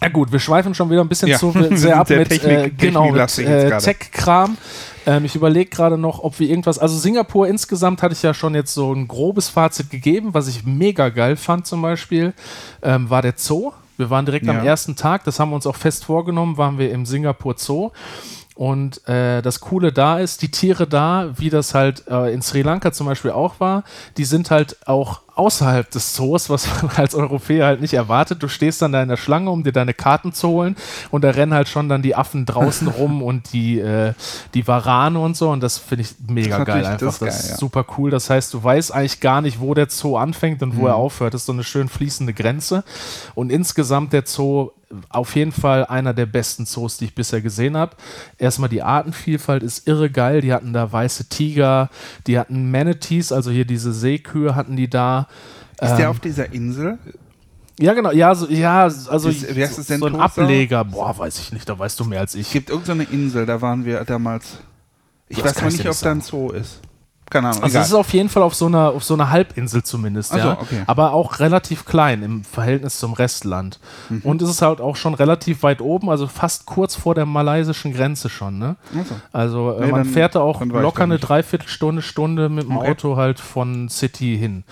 ja 0.01 0.09
gut, 0.09 0.31
wir 0.31 0.39
schweifen 0.39 0.73
schon 0.73 0.89
wieder 0.89 1.01
ein 1.01 1.09
bisschen 1.09 1.29
ja. 1.29 1.37
zu 1.37 1.51
sehr 1.71 1.97
ab 1.97 2.09
mit, 2.09 2.29
Technik, 2.29 2.57
äh, 2.57 2.69
genau, 2.69 3.11
mit 3.11 3.37
äh, 3.39 3.77
Tech-Kram. 3.77 4.57
Ähm, 5.05 5.25
ich 5.25 5.35
überlege 5.35 5.69
gerade 5.69 5.97
noch, 5.97 6.23
ob 6.23 6.39
wir 6.39 6.49
irgendwas. 6.49 6.79
Also 6.79 6.97
Singapur 6.97 7.47
insgesamt 7.47 8.01
hatte 8.01 8.13
ich 8.13 8.21
ja 8.21 8.33
schon 8.33 8.55
jetzt 8.55 8.73
so 8.73 8.93
ein 8.93 9.07
grobes 9.07 9.49
Fazit 9.49 9.89
gegeben. 9.89 10.33
Was 10.33 10.47
ich 10.47 10.65
mega 10.65 11.09
geil 11.09 11.35
fand 11.35 11.67
zum 11.67 11.81
Beispiel, 11.81 12.33
ähm, 12.81 13.09
war 13.09 13.21
der 13.21 13.33
Zoo. 13.35 13.71
Wir 13.97 14.09
waren 14.09 14.25
direkt 14.25 14.45
ja. 14.45 14.57
am 14.57 14.65
ersten 14.65 14.95
Tag, 14.95 15.25
das 15.25 15.39
haben 15.41 15.49
wir 15.49 15.55
uns 15.55 15.67
auch 15.67 15.75
fest 15.75 16.05
vorgenommen, 16.05 16.57
waren 16.57 16.77
wir 16.77 16.91
im 16.91 17.05
Singapur 17.05 17.55
Zoo. 17.57 17.91
Und 18.59 19.07
äh, 19.07 19.41
das 19.41 19.61
Coole 19.61 19.93
da 19.93 20.19
ist, 20.19 20.41
die 20.41 20.51
Tiere 20.51 20.85
da, 20.85 21.29
wie 21.37 21.49
das 21.49 21.73
halt 21.73 22.03
äh, 22.09 22.33
in 22.33 22.41
Sri 22.41 22.61
Lanka 22.61 22.91
zum 22.91 23.07
Beispiel 23.07 23.31
auch 23.31 23.61
war, 23.61 23.85
die 24.17 24.25
sind 24.25 24.51
halt 24.51 24.75
auch 24.85 25.21
außerhalb 25.33 25.89
des 25.89 26.11
Zoos, 26.11 26.49
was 26.49 26.67
man 26.83 26.91
als 26.97 27.15
Europäer 27.15 27.67
halt 27.67 27.79
nicht 27.79 27.93
erwartet. 27.93 28.43
Du 28.43 28.49
stehst 28.49 28.81
dann 28.81 28.91
da 28.91 29.01
in 29.01 29.07
der 29.07 29.15
Schlange, 29.15 29.49
um 29.49 29.63
dir 29.63 29.71
deine 29.71 29.93
Karten 29.93 30.33
zu 30.33 30.49
holen 30.49 30.75
und 31.09 31.23
da 31.23 31.29
rennen 31.29 31.53
halt 31.53 31.69
schon 31.69 31.87
dann 31.87 32.01
die 32.01 32.17
Affen 32.17 32.45
draußen 32.45 32.87
rum 32.99 33.23
und 33.23 33.53
die, 33.53 33.79
äh, 33.79 34.11
die 34.53 34.67
Warane 34.67 35.21
und 35.21 35.37
so 35.37 35.51
und 35.51 35.63
das 35.63 35.77
finde 35.77 36.01
ich 36.01 36.15
mega 36.27 36.61
geil 36.65 36.85
einfach. 36.85 36.99
Das, 36.99 37.19
das 37.19 37.43
ist 37.45 37.49
ja. 37.51 37.55
super 37.55 37.85
cool. 37.97 38.11
Das 38.11 38.29
heißt, 38.29 38.53
du 38.53 38.61
weißt 38.61 38.93
eigentlich 38.93 39.21
gar 39.21 39.39
nicht, 39.39 39.61
wo 39.61 39.73
der 39.73 39.87
Zoo 39.89 40.17
anfängt 40.17 40.61
und 40.63 40.75
wo 40.75 40.81
mhm. 40.81 40.87
er 40.87 40.95
aufhört. 40.95 41.33
Das 41.33 41.43
ist 41.43 41.45
so 41.45 41.53
eine 41.53 41.63
schön 41.63 41.87
fließende 41.87 42.33
Grenze 42.33 42.83
und 43.35 43.53
insgesamt 43.53 44.11
der 44.11 44.23
Zoo 44.25 44.71
auf 45.09 45.35
jeden 45.35 45.51
Fall 45.51 45.85
einer 45.85 46.13
der 46.13 46.25
besten 46.25 46.65
Zoos, 46.65 46.97
die 46.97 47.05
ich 47.05 47.15
bisher 47.15 47.41
gesehen 47.41 47.77
habe. 47.77 47.95
Erstmal 48.37 48.69
die 48.69 48.81
Artenvielfalt 48.81 49.63
ist 49.63 49.87
irre 49.87 50.09
geil. 50.09 50.41
Die 50.41 50.53
hatten 50.53 50.73
da 50.73 50.91
weiße 50.91 51.29
Tiger, 51.29 51.89
die 52.27 52.39
hatten 52.39 52.71
Manatees, 52.71 53.31
also 53.31 53.51
hier 53.51 53.65
diese 53.65 53.93
Seekühe 53.93 54.55
hatten 54.55 54.75
die 54.75 54.89
da. 54.89 55.27
Ist 55.79 55.91
ähm, 55.91 55.97
der 55.97 56.09
auf 56.09 56.19
dieser 56.19 56.51
Insel? 56.53 56.97
Ja, 57.79 57.93
genau, 57.93 58.11
ja, 58.11 58.35
so, 58.35 58.47
ja, 58.49 58.83
also 58.83 59.29
ist, 59.29 59.55
wie 59.55 59.63
heißt 59.63 59.77
das 59.77 59.87
denn 59.87 60.01
so 60.01 60.07
ein 60.07 60.15
Ableger, 60.15 60.83
boah, 60.83 61.17
weiß 61.17 61.39
ich 61.39 61.53
nicht, 61.53 61.69
da 61.69 61.79
weißt 61.79 61.97
du 61.99 62.03
mehr 62.03 62.19
als 62.19 62.35
ich. 62.35 62.47
Es 62.47 62.51
gibt 62.51 62.69
irgendeine 62.69 63.03
Insel, 63.03 63.45
da 63.45 63.61
waren 63.61 63.85
wir 63.85 64.03
damals. 64.03 64.57
Ich 65.29 65.41
weiß 65.41 65.61
mal 65.61 65.71
nicht, 65.71 65.87
ob 65.87 65.97
da 65.97 66.11
ein 66.11 66.21
Zoo 66.21 66.49
ist. 66.49 66.81
Keine 67.29 67.49
Ahnung. 67.49 67.63
Also 67.63 67.77
es 67.79 67.87
ist 67.87 67.93
auf 67.93 68.11
jeden 68.13 68.29
Fall 68.29 68.43
auf 68.43 68.55
so 68.55 68.65
einer, 68.67 68.89
auf 68.89 69.03
so 69.03 69.13
einer 69.13 69.29
Halbinsel 69.29 69.83
zumindest, 69.83 70.33
Ach 70.33 70.39
so, 70.41 70.47
ja. 70.49 70.57
okay. 70.61 70.83
Aber 70.87 71.13
auch 71.13 71.39
relativ 71.39 71.85
klein 71.85 72.23
im 72.23 72.43
Verhältnis 72.43 72.99
zum 72.99 73.13
Restland. 73.13 73.79
Und 74.23 74.41
es 74.41 74.49
ist 74.49 74.61
halt 74.61 74.81
auch 74.81 74.95
schon 74.95 75.13
relativ 75.13 75.63
weit 75.63 75.81
oben, 75.81 76.09
also 76.09 76.27
fast 76.27 76.65
kurz 76.65 76.95
vor 76.95 77.15
der 77.15 77.25
malaysischen 77.25 77.93
Grenze 77.93 78.29
schon, 78.29 78.57
ne? 78.59 78.75
Also 79.31 79.73
äh, 79.77 79.85
Nee, 79.85 79.91
man 79.91 80.03
dann- 80.03 80.13
fährt 80.13 80.35
da 80.35 80.39
auch 80.41 80.61
locker 80.65 81.03
eine. 81.03 81.19
Dreiviertelstunde, 81.19 82.01
Stunde 82.01 82.49
mit 82.49 82.63
dem 82.65 82.77
Okay. 82.77 82.85
Mhm. 82.87 82.91
Auto 82.91 83.15
halt 83.17 83.39
von 83.39 83.89
City 83.89 84.37
hin. 84.37 84.63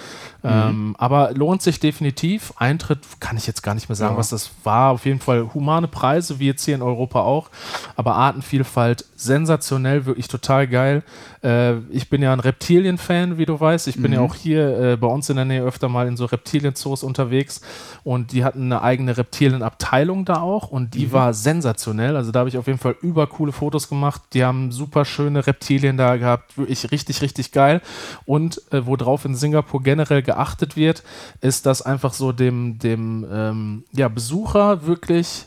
Ähm, 0.44 0.96
aber 0.98 1.32
lohnt 1.34 1.62
sich 1.62 1.80
definitiv. 1.80 2.54
Eintritt 2.58 3.00
kann 3.20 3.36
ich 3.38 3.48
jetzt 3.48 3.64
gar 3.64 3.74
nicht 3.74 3.90
mehr 3.90 3.96
sagen, 3.96 4.14
Ja. 4.14 4.18
was 4.20 4.30
das 4.30 4.52
war. 4.64 4.92
Auf 4.92 5.06
jeden 5.06 5.20
Fall 5.20 5.50
humane 5.54 5.88
Preise, 5.88 6.40
wie 6.40 6.46
jetzt 6.46 6.64
hier 6.64 6.76
in 6.76 6.82
Europa 6.82 7.22
auch. 7.22 7.50
Aber 7.96 8.16
Artenvielfalt 8.16 9.04
sensationell, 9.16 10.06
wirklich 10.06 10.28
total 10.28 10.68
geil. 10.68 11.04
Äh, 11.44 11.78
ich 11.90 12.10
bin 12.10 12.22
ja 12.22 12.34
ein 12.34 12.40
Reptilien-Fan, 12.40 13.38
wie 13.38 13.46
du 13.46 13.60
weißt. 13.60 13.88
Ich 13.88 13.96
bin 13.96 14.08
Mhm. 14.08 14.14
ja 14.14 14.22
auch 14.22 14.36
hier 14.36 14.80
äh, 14.80 14.98
bei 14.98 15.08
uns 15.08 15.30
in 15.30 15.36
der 15.36 15.46
Nähe 15.46 15.64
öfter 15.64 15.90
mal 15.90 16.08
in 16.08 16.18
so 16.18 16.26
Reptilienzoos 16.26 17.04
unterwegs. 17.04 17.62
Und 18.04 18.32
die 18.32 18.44
hatten 18.44 18.64
eine 18.72 18.82
eigene 18.82 19.18
Reptilienabteilung 19.18 20.26
da 20.26 20.42
auch. 20.42 20.70
Und 20.70 20.96
Mhm. 20.96 21.00
die 21.00 21.12
war 21.12 21.34
sensationell. 21.34 22.16
Also 22.16 22.32
da 22.32 22.40
habe 22.40 22.50
ich 22.50 22.58
auf 22.58 22.68
jeden 22.68 22.80
Fall 22.80 22.96
übercoole 23.02 23.52
Fotos 23.52 23.90
gemacht. 23.90 24.22
Die 24.34 24.44
haben 24.44 24.72
super 24.72 25.06
schöne 25.06 25.46
Reptilien 25.48 25.98
da 25.98 26.18
gehabt. 26.18 26.58
Wirklich 26.58 26.92
richtig, 26.92 27.22
richtig 27.22 27.52
geil. 27.52 27.82
Und 28.26 28.62
äh, 28.72 28.86
worauf 28.86 29.26
in 29.26 29.36
Singapur 29.36 29.82
generell 29.84 30.22
geachtet 30.24 30.76
wird, 30.76 31.04
ist, 31.42 31.66
dass 31.66 31.82
einfach 31.82 32.14
so 32.14 32.32
dem, 32.32 32.80
dem 32.80 33.26
ähm, 33.32 33.84
ja, 33.94 34.08
Besucher 34.08 34.86
wirklich 34.86 35.46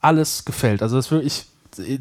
alles 0.00 0.44
gefällt. 0.44 0.82
Also 0.82 0.96
das 0.96 1.10
wirklich, 1.10 1.46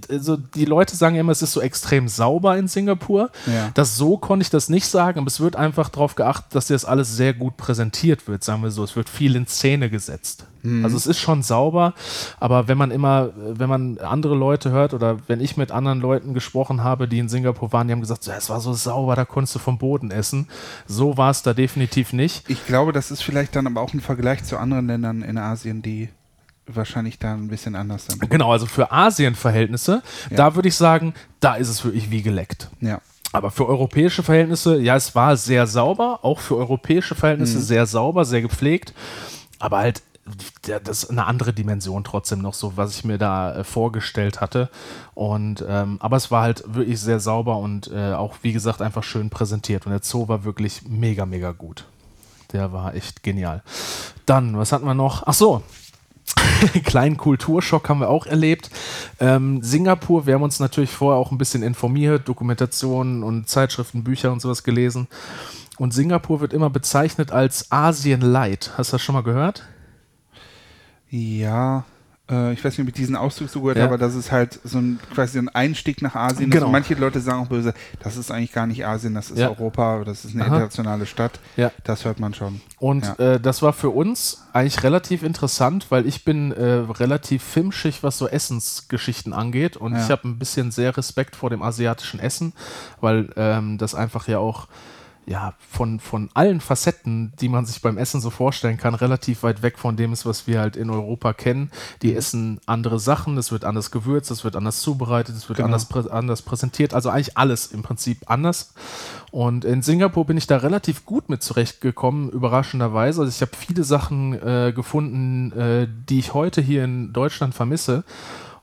also 0.10 0.38
die 0.38 0.66
Leute 0.66 0.96
sagen 0.96 1.16
immer, 1.16 1.32
es 1.32 1.42
ist 1.42 1.54
so 1.54 1.62
extrem 1.62 2.08
sauber 2.08 2.58
in 2.58 2.68
Singapur. 2.68 3.32
Ja. 3.46 3.72
Das 3.74 3.96
so 3.98 4.18
konnte 4.18 4.44
ich 4.44 4.50
das 4.50 4.70
nicht 4.70 4.88
sagen, 4.88 5.20
aber 5.20 5.28
es 5.28 5.40
wird 5.40 5.56
einfach 5.56 5.90
darauf 5.90 6.16
geachtet, 6.16 6.56
dass 6.56 6.68
dir 6.68 6.74
das 6.74 6.86
alles 6.86 7.16
sehr 7.16 7.34
gut 7.34 7.58
präsentiert 7.58 8.28
wird, 8.28 8.44
sagen 8.44 8.64
wir 8.64 8.72
so. 8.72 8.84
Es 8.84 8.96
wird 8.96 9.10
viel 9.10 9.36
in 9.36 9.48
Szene 9.48 9.90
gesetzt. 9.90 10.46
Also 10.84 10.98
es 10.98 11.06
ist 11.06 11.20
schon 11.20 11.44
sauber, 11.44 11.94
aber 12.40 12.68
wenn 12.68 12.78
man 12.78 12.90
immer, 12.90 13.30
wenn 13.36 13.70
man 13.70 14.00
andere 14.00 14.34
Leute 14.34 14.72
hört 14.72 14.96
oder 14.96 15.20
wenn 15.28 15.40
ich 15.40 15.58
mit 15.58 15.72
anderen 15.72 16.02
Leuten 16.02 16.34
gesprochen 16.34 16.84
habe, 16.84 17.08
die 17.08 17.20
in 17.20 17.30
Singapur 17.30 17.72
waren, 17.72 17.88
die 17.88 17.94
haben 17.94 18.02
gesagt, 18.02 18.28
es 18.28 18.50
war 18.50 18.60
so 18.60 18.74
sauber, 18.74 19.16
da 19.16 19.26
konntest 19.26 19.54
du 19.54 19.60
vom 19.60 19.78
Boden 19.78 20.10
essen. 20.10 20.48
So 20.88 21.18
war 21.18 21.30
es 21.30 21.44
da 21.44 21.54
definitiv 21.54 22.14
nicht. 22.14 22.50
Ich 22.50 22.66
glaube, 22.66 22.94
das 22.94 23.12
ist 23.12 23.22
vielleicht 23.22 23.56
dann 23.56 23.68
aber 23.68 23.82
auch 23.82 23.94
ein 23.94 24.02
Vergleich 24.02 24.44
zu 24.44 24.58
anderen 24.58 24.88
Ländern 24.88 25.22
in 25.22 25.38
Asien, 25.38 25.84
die 25.84 26.10
wahrscheinlich 26.68 27.20
da 27.20 27.34
ein 27.34 27.48
bisschen 27.48 27.76
anders 27.76 28.08
sind. 28.08 28.30
Genau, 28.30 28.52
also 28.52 28.66
für 28.66 28.92
Asien-Verhältnisse, 28.92 30.02
Ja. 30.30 30.38
da 30.38 30.56
würde 30.56 30.68
ich 30.68 30.76
sagen, 30.76 31.14
da 31.40 31.56
ist 31.56 31.70
es 31.70 31.84
wirklich 31.84 32.10
wie 32.12 32.22
geleckt. 32.22 32.70
Ja. 32.82 33.00
Aber 33.32 33.52
für 33.52 33.68
europäische 33.68 34.24
Verhältnisse, 34.24 34.80
ja, 34.80 34.96
es 34.96 35.14
war 35.14 35.36
sehr 35.36 35.68
sauber, 35.68 36.20
auch 36.24 36.40
für 36.40 36.56
europäische 36.56 37.16
Verhältnisse 37.16 37.60
sehr 37.60 37.86
sauber, 37.86 38.24
sehr 38.26 38.42
gepflegt, 38.42 38.94
aber 39.60 39.80
halt 39.80 40.02
das 40.64 41.04
ist 41.04 41.12
eine 41.12 41.26
andere 41.28 41.54
Dimension 41.54 42.04
trotzdem 42.04 42.40
noch 42.40 42.56
so, 42.56 42.78
was 42.78 42.96
ich 42.98 43.04
mir 43.04 43.20
da 43.20 43.58
äh, 43.58 43.64
vorgestellt 43.64 44.42
hatte. 44.42 44.70
Und 45.14 45.64
ähm, 45.68 45.98
aber 46.02 46.18
es 46.18 46.32
war 46.32 46.42
halt 46.42 46.64
wirklich 46.66 47.00
sehr 47.00 47.20
sauber 47.20 47.58
und 47.58 47.92
äh, 47.94 48.14
auch 48.14 48.38
wie 48.42 48.52
gesagt 48.52 48.82
einfach 48.82 49.04
schön 49.04 49.30
präsentiert. 49.30 49.86
Und 49.86 49.92
der 49.92 50.02
Zoo 50.02 50.28
war 50.28 50.44
wirklich 50.44 50.82
mega, 50.88 51.28
mega 51.28 51.52
gut. 51.52 51.86
Der 52.54 52.74
war 52.74 52.96
echt 52.96 53.22
genial. 53.22 53.62
Dann, 54.26 54.58
was 54.58 54.72
hatten 54.72 54.86
wir 54.86 54.96
noch? 54.96 55.22
Ach 55.28 55.34
so, 55.36 55.62
kleinen 56.84 57.18
Kulturschock 57.18 57.88
haben 57.90 58.00
wir 58.00 58.10
auch 58.10 58.26
erlebt. 58.26 58.70
Ähm, 59.20 59.62
Singapur, 59.62 60.26
wir 60.26 60.36
haben 60.36 60.44
uns 60.44 60.60
natürlich 60.60 60.92
vorher 60.92 61.20
auch 61.20 61.32
ein 61.32 61.38
bisschen 61.38 61.64
informiert, 61.64 62.28
Dokumentationen 62.28 63.24
und 63.24 63.50
Zeitschriften, 63.50 64.04
Bücher 64.04 64.32
und 64.32 64.42
sowas 64.42 64.64
gelesen. 64.64 65.08
Und 65.78 65.94
Singapur 65.94 66.42
wird 66.42 66.54
immer 66.54 66.70
bezeichnet 66.70 67.32
als 67.32 67.72
Asien 67.72 68.22
Light. 68.22 68.72
Hast 68.78 68.92
du 68.92 68.96
das 68.96 69.02
schon 69.02 69.14
mal 69.14 69.24
gehört? 69.24 69.64
Ja, 71.10 71.86
äh, 72.30 72.54
ich 72.54 72.64
weiß 72.64 72.78
nicht, 72.78 72.82
ob 72.82 72.88
ich 72.88 72.94
diesen 72.94 73.16
Ausdruck 73.16 73.50
so 73.50 73.62
gehört 73.62 73.78
Ja. 73.78 73.84
habe, 73.84 73.96
aber 73.96 74.04
das 74.04 74.16
ist 74.16 74.32
halt 74.32 74.60
so 74.64 74.78
ein 74.80 75.00
quasi 75.14 75.38
ein 75.40 75.50
Einstieg 75.50 76.02
nach 76.02 76.16
Asien. 76.16 76.50
Genau. 76.50 76.70
Manche 76.70 76.94
Leute 76.96 77.20
sagen 77.20 77.42
auch 77.44 77.48
böse, 77.48 77.74
das 78.02 78.18
ist 78.18 78.32
eigentlich 78.32 78.52
gar 78.52 78.68
nicht 78.68 78.86
Asien, 78.86 79.14
das 79.14 79.32
ist 79.32 79.40
Ja. 79.40 79.50
Europa, 79.50 80.04
das 80.06 80.26
ist 80.26 80.34
eine 80.34 80.44
Aha. 80.44 80.54
internationale 80.54 81.06
Stadt. 81.06 81.40
Ja. 81.56 81.72
Das 81.84 82.06
hört 82.06 82.20
man 82.20 82.34
schon. 82.34 82.62
Und 82.80 83.18
äh, 83.20 83.40
das 83.40 83.62
war 83.62 83.74
für 83.74 83.90
uns 83.90 84.44
eigentlich 84.54 84.84
relativ 84.84 85.24
interessant, 85.24 85.88
weil 85.90 86.06
ich 86.08 86.24
bin 86.26 86.52
äh, 86.52 86.64
relativ 86.64 87.44
filmschig, 87.44 88.04
was 88.04 88.18
so 88.18 88.28
Essensgeschichten 88.28 89.34
angeht. 89.34 89.78
Und 89.78 89.96
ich 89.96 90.10
habe 90.10 90.28
ein 90.28 90.38
bisschen 90.40 90.72
sehr 90.72 90.96
Respekt 90.98 91.36
vor 91.36 91.50
dem 91.50 91.62
asiatischen 91.62 92.20
Essen, 92.20 92.54
weil 93.02 93.30
ähm, 93.38 93.78
das 93.78 93.96
einfach 93.96 94.28
ja 94.28 94.40
auch 94.40 94.68
ja, 95.28 95.54
von, 95.72 96.00
von 96.00 96.30
allen 96.36 96.62
Facetten, 96.62 97.34
die 97.42 97.50
man 97.50 97.66
sich 97.66 97.82
beim 97.82 97.98
Essen 97.98 98.22
so 98.22 98.30
vorstellen 98.30 98.78
kann, 98.78 98.94
relativ 98.94 99.42
weit 99.42 99.64
weg 99.64 99.80
von 99.80 99.98
dem 99.98 100.14
ist, 100.14 100.26
was 100.26 100.46
wir 100.46 100.60
halt 100.60 100.76
in 100.76 100.90
Europa 100.92 101.34
kennen. 101.34 101.72
Die 102.04 102.12
Mhm. 102.12 102.18
essen 102.18 102.60
andere 102.68 103.00
Sachen, 103.00 103.36
es 103.40 103.52
wird 103.52 103.66
anders 103.66 103.90
gewürzt, 103.90 104.30
es 104.30 104.44
wird 104.44 104.56
anders 104.56 104.82
zubereitet, 104.82 105.36
es 105.36 105.50
wird 105.50 105.58
Genau. 105.58 105.66
anders, 105.68 105.86
prä 105.86 106.08
anders 106.12 106.44
präsentiert. 106.44 106.94
Also 106.94 107.10
eigentlich 107.10 107.38
alles 107.38 107.68
im 107.68 107.82
Prinzip 107.82 108.20
anders. 108.30 108.74
Und 109.32 109.66
in 109.66 109.82
Singapur 109.82 110.26
bin 110.26 110.38
ich 110.38 110.46
da 110.48 110.58
relativ 110.58 111.06
gut 111.06 111.28
mit 111.30 111.42
zurechtgekommen, 111.42 112.30
überraschenderweise. 112.30 113.22
Also 113.22 113.30
ich 113.36 113.42
habe 113.42 113.58
viele 113.58 113.84
Sachen 113.84 114.34
äh, 114.34 114.74
gefunden, 114.76 115.52
äh, 115.54 115.88
die 116.08 116.20
ich 116.20 116.34
heute 116.36 116.62
hier 116.62 116.84
in 116.84 117.14
Deutschland 117.14 117.56
vermisse. 117.56 118.04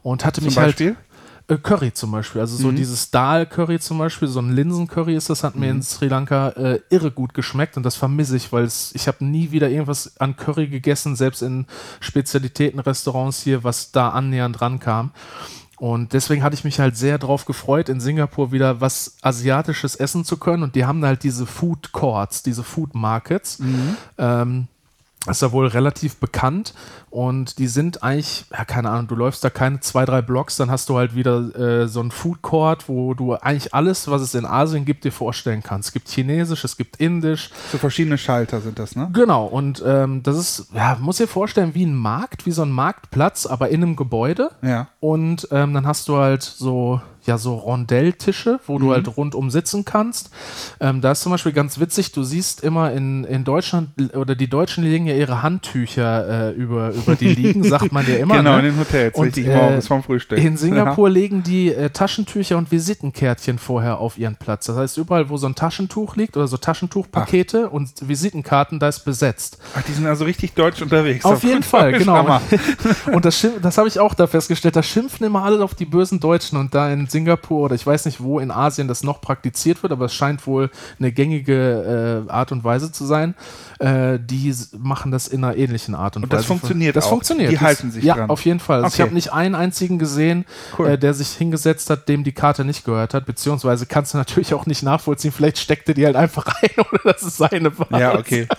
Und 0.03 0.25
hatte 0.25 0.41
Zum 0.41 0.47
mich 0.47 0.57
Beispiel? 0.57 0.87
halt. 0.95 0.97
Äh, 1.49 1.57
Curry 1.57 1.93
zum 1.93 2.13
Beispiel, 2.13 2.41
also 2.41 2.57
so 2.57 2.71
dieses 2.71 3.11
Dal-Curry 3.11 3.81
zum 3.81 3.99
Beispiel, 3.99 4.29
so 4.29 4.41
ein 4.41 4.53
Linsen-Curry 4.53 5.17
ist 5.17 5.31
das, 5.31 5.45
hat 5.45 5.57
mir 5.57 5.71
in 5.71 5.83
Sri 5.83 6.09
Lanka 6.09 6.51
äh, 6.51 6.81
irre 6.91 7.11
gut 7.11 7.35
geschmeckt 7.35 7.77
und 7.77 7.85
das 7.85 7.97
vermisse 7.97 8.37
ich, 8.37 8.53
weil 8.53 8.67
ich 8.67 9.09
habe 9.09 9.25
nie 9.25 9.51
wieder 9.51 9.69
irgendwas 9.69 10.19
an 10.21 10.37
Curry 10.37 10.69
gegessen, 10.69 11.17
selbst 11.17 11.43
in 11.43 11.67
Spezialitätenrestaurants 12.01 13.43
hier, 13.43 13.65
was 13.65 13.93
da 13.93 14.11
annähernd 14.11 14.61
rankam. 14.61 15.13
Und 15.79 16.13
deswegen 16.13 16.45
hatte 16.45 16.55
ich 16.55 16.63
mich 16.63 16.79
halt 16.79 16.97
sehr 16.97 17.19
drauf 17.19 17.45
gefreut, 17.45 17.89
in 17.89 17.99
Singapur 17.99 18.53
wieder 18.53 18.81
was 18.81 19.17
Asiatisches 19.21 19.97
essen 19.97 20.25
zu 20.25 20.37
können. 20.37 20.63
Und 20.63 20.77
die 20.77 20.85
haben 20.85 21.05
halt 21.05 21.25
diese 21.25 21.45
Food 21.45 21.91
Courts, 21.91 22.45
diese 22.45 22.63
Food 22.63 22.95
Markets. 22.95 23.59
Ähm, 24.17 24.69
ist 25.29 25.43
ja 25.43 25.53
wohl 25.53 25.69
relativ 25.69 26.17
bekannt 26.17 26.75
und 27.11 27.59
die 27.59 27.69
sind 27.69 28.03
eigentlich, 28.03 28.45
ja, 28.51 28.65
keine 28.65 28.91
Ahnung, 28.91 29.07
du 29.07 29.15
läufst 29.15 29.45
da 29.45 29.51
keine 29.51 29.81
zwei, 29.81 30.05
drei 30.05 30.21
Blocks, 30.21 30.57
dann 30.57 30.71
hast 30.71 30.89
du 30.89 30.97
halt 30.97 31.15
wieder 31.15 31.55
äh, 31.57 31.89
so 31.89 32.01
einen 32.01 32.11
Food 32.11 32.43
Court, 32.43 32.89
wo 32.89 33.15
du 33.15 33.35
eigentlich 33.35 33.73
alles, 33.73 34.11
was 34.11 34.23
es 34.23 34.35
in 34.35 34.45
Asien 34.45 34.85
gibt, 34.85 35.05
dir 35.05 35.13
vorstellen 35.13 35.63
kannst. 35.63 35.91
Es 35.91 35.93
gibt 35.93 36.09
Chinesisch, 36.09 36.65
es 36.65 36.77
gibt 36.77 36.97
Indisch, 36.97 37.51
So 37.71 37.79
verschiedene 37.79 38.19
Schalter 38.19 38.61
sind 38.61 38.79
das, 38.79 38.97
ne? 38.97 39.11
Genau, 39.13 39.47
und 39.47 39.83
ähm, 39.87 40.23
das 40.23 40.37
ist, 40.37 40.67
ja, 40.75 40.97
muss 41.01 41.19
dir 41.19 41.29
vorstellen, 41.29 41.75
wie 41.75 41.87
ein 41.87 41.95
Markt, 41.95 42.45
wie 42.47 42.53
so 42.53 42.63
ein 42.63 42.73
Marktplatz, 42.73 43.47
aber 43.47 43.69
in 43.69 43.83
einem 43.83 43.97
Gebäude. 43.97 44.51
Ja. 44.63 44.89
Und 45.01 45.47
ähm, 45.53 45.75
dann 45.75 45.87
hast 45.87 46.09
du 46.09 46.17
halt 46.17 46.43
so, 46.43 47.01
ja, 47.25 47.39
so 47.39 47.55
Rondelltische, 47.55 48.59
wo 48.67 48.79
du 48.79 48.93
halt 48.93 49.17
rundum 49.17 49.51
sitzen 49.51 49.85
kannst. 49.85 50.31
Ähm, 50.81 51.01
da 51.01 51.13
ist 51.13 51.23
zum 51.23 51.31
Beispiel 51.31 51.53
ganz 51.53 51.79
witzig, 51.79 52.13
du 52.13 52.25
siehst 52.25 52.65
immer 52.65 52.93
in, 52.93 53.25
in 53.25 53.45
Deutschland, 53.45 53.91
oder 54.15 54.35
die 54.35 54.49
Deutschen 54.49 54.83
legen 54.83 55.07
ja 55.07 55.15
ihre 55.15 55.43
Handtücher 55.43 56.49
äh, 56.49 56.53
über, 56.53 56.91
über 56.91 57.15
die 57.15 57.29
liegen, 57.35 57.63
sagt 57.63 57.93
man 57.93 58.07
ja 58.09 58.17
immer. 58.17 58.39
genau, 58.39 58.59
in 58.59 58.65
ne? 58.65 58.71
den 58.73 58.81
Hotels, 58.81 59.15
Und, 59.15 59.27
richtig 59.27 59.47
äh, 59.47 59.57
morgens 59.57 59.87
vom 59.87 60.03
Frühstück. 60.03 60.39
In 60.39 60.57
Singapur 60.57 61.09
legen 61.11 61.43
die 61.43 61.73
äh, 61.73 61.91
Taschentücher 61.91 62.59
und 62.59 62.73
Visitenkärtchen 62.73 63.59
vorher 63.59 63.99
auf 63.99 64.19
ihren 64.19 64.37
Platz. 64.37 64.67
Das 64.67 64.77
heißt, 64.77 64.99
überall, 64.99 65.29
wo 65.29 65.37
so 65.37 65.47
ein 65.47 65.55
Taschentuch 65.55 66.17
liegt 66.17 66.37
oder 66.37 66.49
so 66.49 66.57
Taschentuchpakete 66.57 67.71
und 67.71 67.91
Visitenkarten, 68.01 68.81
da 68.81 68.89
ist 68.89 69.05
besetzt. 69.05 69.59
Ja. 69.61 69.81
Ach, 69.81 69.83
die 69.83 69.93
sind 69.93 70.07
also 70.07 70.25
richtig 70.25 70.55
deutsch 70.55 70.83
unterwegs. 70.83 71.25
Auf 71.25 71.45
jeden 71.45 71.63
Fall, 71.63 71.93
genau. 71.93 72.41
Und 73.13 73.25
das, 73.25 73.47
das 73.63 73.79
habe 73.79 73.89
ich 73.89 74.01
auch 74.01 74.15
da 74.15 74.27
festgestellt. 74.27 74.75
Da 74.75 74.83
schimpfen 74.83 75.25
immer 75.25 75.45
alle 75.45 75.63
auf 75.63 75.75
die 75.75 75.85
bösen 75.85 76.19
Deutschen. 76.19 76.59
Und 76.59 76.75
da 76.75 76.91
in 76.91 77.07
Singapur 77.13 77.67
oder 77.67 77.75
ich 77.77 77.87
weiß 77.87 78.07
nicht, 78.07 78.21
wo 78.23 78.41
in 78.41 78.51
Asien 78.51 78.89
das 78.89 79.05
noch 79.05 79.21
praktiziert 79.21 79.83
wird, 79.85 79.93
aber 79.93 80.07
es 80.07 80.15
scheint 80.15 80.47
wohl 80.47 80.71
eine 80.99 81.13
gängige 81.13 82.25
äh, 82.29 82.31
Art 82.33 82.51
und 82.51 82.65
Weise 82.65 82.91
zu 82.91 83.05
sein. 83.07 83.35
Äh, 83.79 84.19
die 84.21 84.53
machen 84.79 85.13
das 85.13 85.29
in 85.29 85.45
einer 85.45 85.57
ähnlichen 85.57 85.95
Art 85.95 86.17
und, 86.17 86.25
Und 86.25 86.33
das 86.33 86.41
Weise. 86.41 86.49
funktioniert 86.49 86.97
Das 86.97 87.05
auch. 87.07 87.11
funktioniert. 87.11 87.51
Die 87.51 87.55
Das- 87.55 87.63
halten 87.65 87.91
sich 87.93 88.03
ja, 88.05 88.15
dran. 88.15 88.31
auf 88.31 88.45
jeden 88.45 88.59
Fall. 88.61 88.79
Also 88.83 88.89
Ich 88.89 88.95
Okay. 88.95 89.03
habe 89.03 89.15
nicht 89.15 89.33
einen 89.33 89.55
einzigen 89.55 89.99
gesehen, 89.99 90.45
Cool. 90.79 90.89
äh, 90.89 90.99
der 90.99 91.15
sich 91.15 91.29
hingesetzt 91.29 91.89
hat, 91.91 92.09
dem 92.09 92.25
die 92.25 92.33
Karte 92.33 92.65
nicht 92.65 92.85
gehört 92.85 93.15
hat. 93.15 93.27
Beziehungsweise 93.27 93.87
kannst 93.87 94.15
du 94.15 94.19
natürlich 94.19 94.55
auch 94.55 94.67
nicht 94.67 94.83
nachvollziehen. 94.83 95.33
Vielleicht 95.33 95.59
steckte 95.59 95.95
die 95.95 96.05
halt 96.07 96.17
einfach 96.17 96.47
rein 96.63 96.71
oder 96.93 97.13
das 97.13 97.23
ist 97.23 97.37
seine 97.37 97.79
war. 97.79 97.99
Ja, 98.01 98.19
okay. 98.19 98.47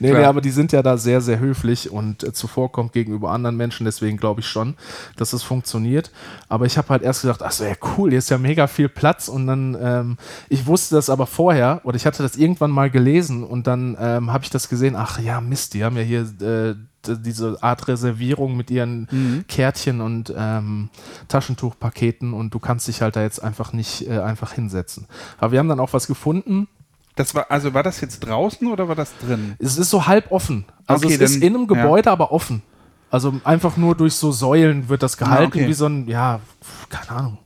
Nee, 0.00 0.08
Klar. 0.08 0.20
nee, 0.20 0.26
aber 0.26 0.40
die 0.40 0.50
sind 0.50 0.72
ja 0.72 0.82
da 0.82 0.96
sehr, 0.96 1.20
sehr 1.20 1.38
höflich 1.38 1.90
und 1.90 2.22
äh, 2.24 2.32
zuvorkommt 2.32 2.92
gegenüber 2.94 3.30
anderen 3.30 3.56
Menschen. 3.56 3.84
Deswegen 3.84 4.16
glaube 4.16 4.40
ich 4.40 4.46
schon, 4.46 4.74
dass 5.16 5.32
es 5.34 5.42
funktioniert. 5.42 6.10
Aber 6.48 6.64
ich 6.64 6.78
habe 6.78 6.88
halt 6.88 7.02
erst 7.02 7.22
gedacht, 7.22 7.42
ach 7.42 7.50
so, 7.52 7.64
ja 7.64 7.74
cool, 7.96 8.10
hier 8.10 8.18
ist 8.18 8.30
ja 8.30 8.38
mega 8.38 8.66
viel 8.66 8.88
Platz. 8.88 9.28
Und 9.28 9.46
dann, 9.46 9.76
ähm, 9.80 10.16
ich 10.48 10.66
wusste 10.66 10.94
das 10.94 11.10
aber 11.10 11.26
vorher 11.26 11.80
oder 11.84 11.96
ich 11.96 12.06
hatte 12.06 12.22
das 12.22 12.36
irgendwann 12.36 12.70
mal 12.70 12.90
gelesen 12.90 13.44
und 13.44 13.66
dann 13.66 13.96
ähm, 14.00 14.32
habe 14.32 14.44
ich 14.44 14.50
das 14.50 14.68
gesehen, 14.68 14.96
ach 14.96 15.18
ja, 15.18 15.40
Mist, 15.40 15.74
die 15.74 15.84
haben 15.84 15.96
ja 15.96 16.02
hier 16.02 16.22
äh, 16.40 16.74
diese 17.06 17.62
Art 17.62 17.88
Reservierung 17.88 18.56
mit 18.56 18.70
ihren 18.70 19.08
mhm. 19.10 19.44
Kärtchen 19.48 20.00
und 20.00 20.32
ähm, 20.36 20.88
Taschentuchpaketen 21.28 22.32
und 22.32 22.54
du 22.54 22.58
kannst 22.58 22.88
dich 22.88 23.02
halt 23.02 23.16
da 23.16 23.22
jetzt 23.22 23.42
einfach 23.42 23.72
nicht 23.72 24.08
äh, 24.08 24.20
einfach 24.20 24.52
hinsetzen. 24.52 25.06
Aber 25.38 25.52
wir 25.52 25.58
haben 25.58 25.68
dann 25.68 25.80
auch 25.80 25.92
was 25.92 26.06
gefunden. 26.06 26.68
Das 27.16 27.34
war, 27.34 27.50
also 27.50 27.74
war 27.74 27.82
das 27.82 28.00
jetzt 28.00 28.20
draußen 28.20 28.66
oder 28.68 28.88
war 28.88 28.94
das 28.94 29.12
drin? 29.18 29.54
Es 29.58 29.76
ist 29.76 29.90
so 29.90 30.06
halb 30.06 30.30
offen. 30.30 30.64
Also 30.86 31.06
okay, 31.06 31.16
es 31.16 31.32
ist 31.32 31.42
in 31.42 31.54
einem 31.54 31.66
Gebäude, 31.66 32.06
ja. 32.06 32.12
aber 32.12 32.32
offen. 32.32 32.62
Also 33.10 33.34
einfach 33.44 33.76
nur 33.76 33.94
durch 33.94 34.14
so 34.14 34.32
Säulen 34.32 34.88
wird 34.88 35.02
das 35.02 35.18
gehalten, 35.18 35.58
ja, 35.58 35.64
okay. 35.64 35.68
wie 35.68 35.74
so 35.74 35.86
ein, 35.86 36.08
ja, 36.08 36.40
keine 36.88 37.10
Ahnung, 37.10 37.38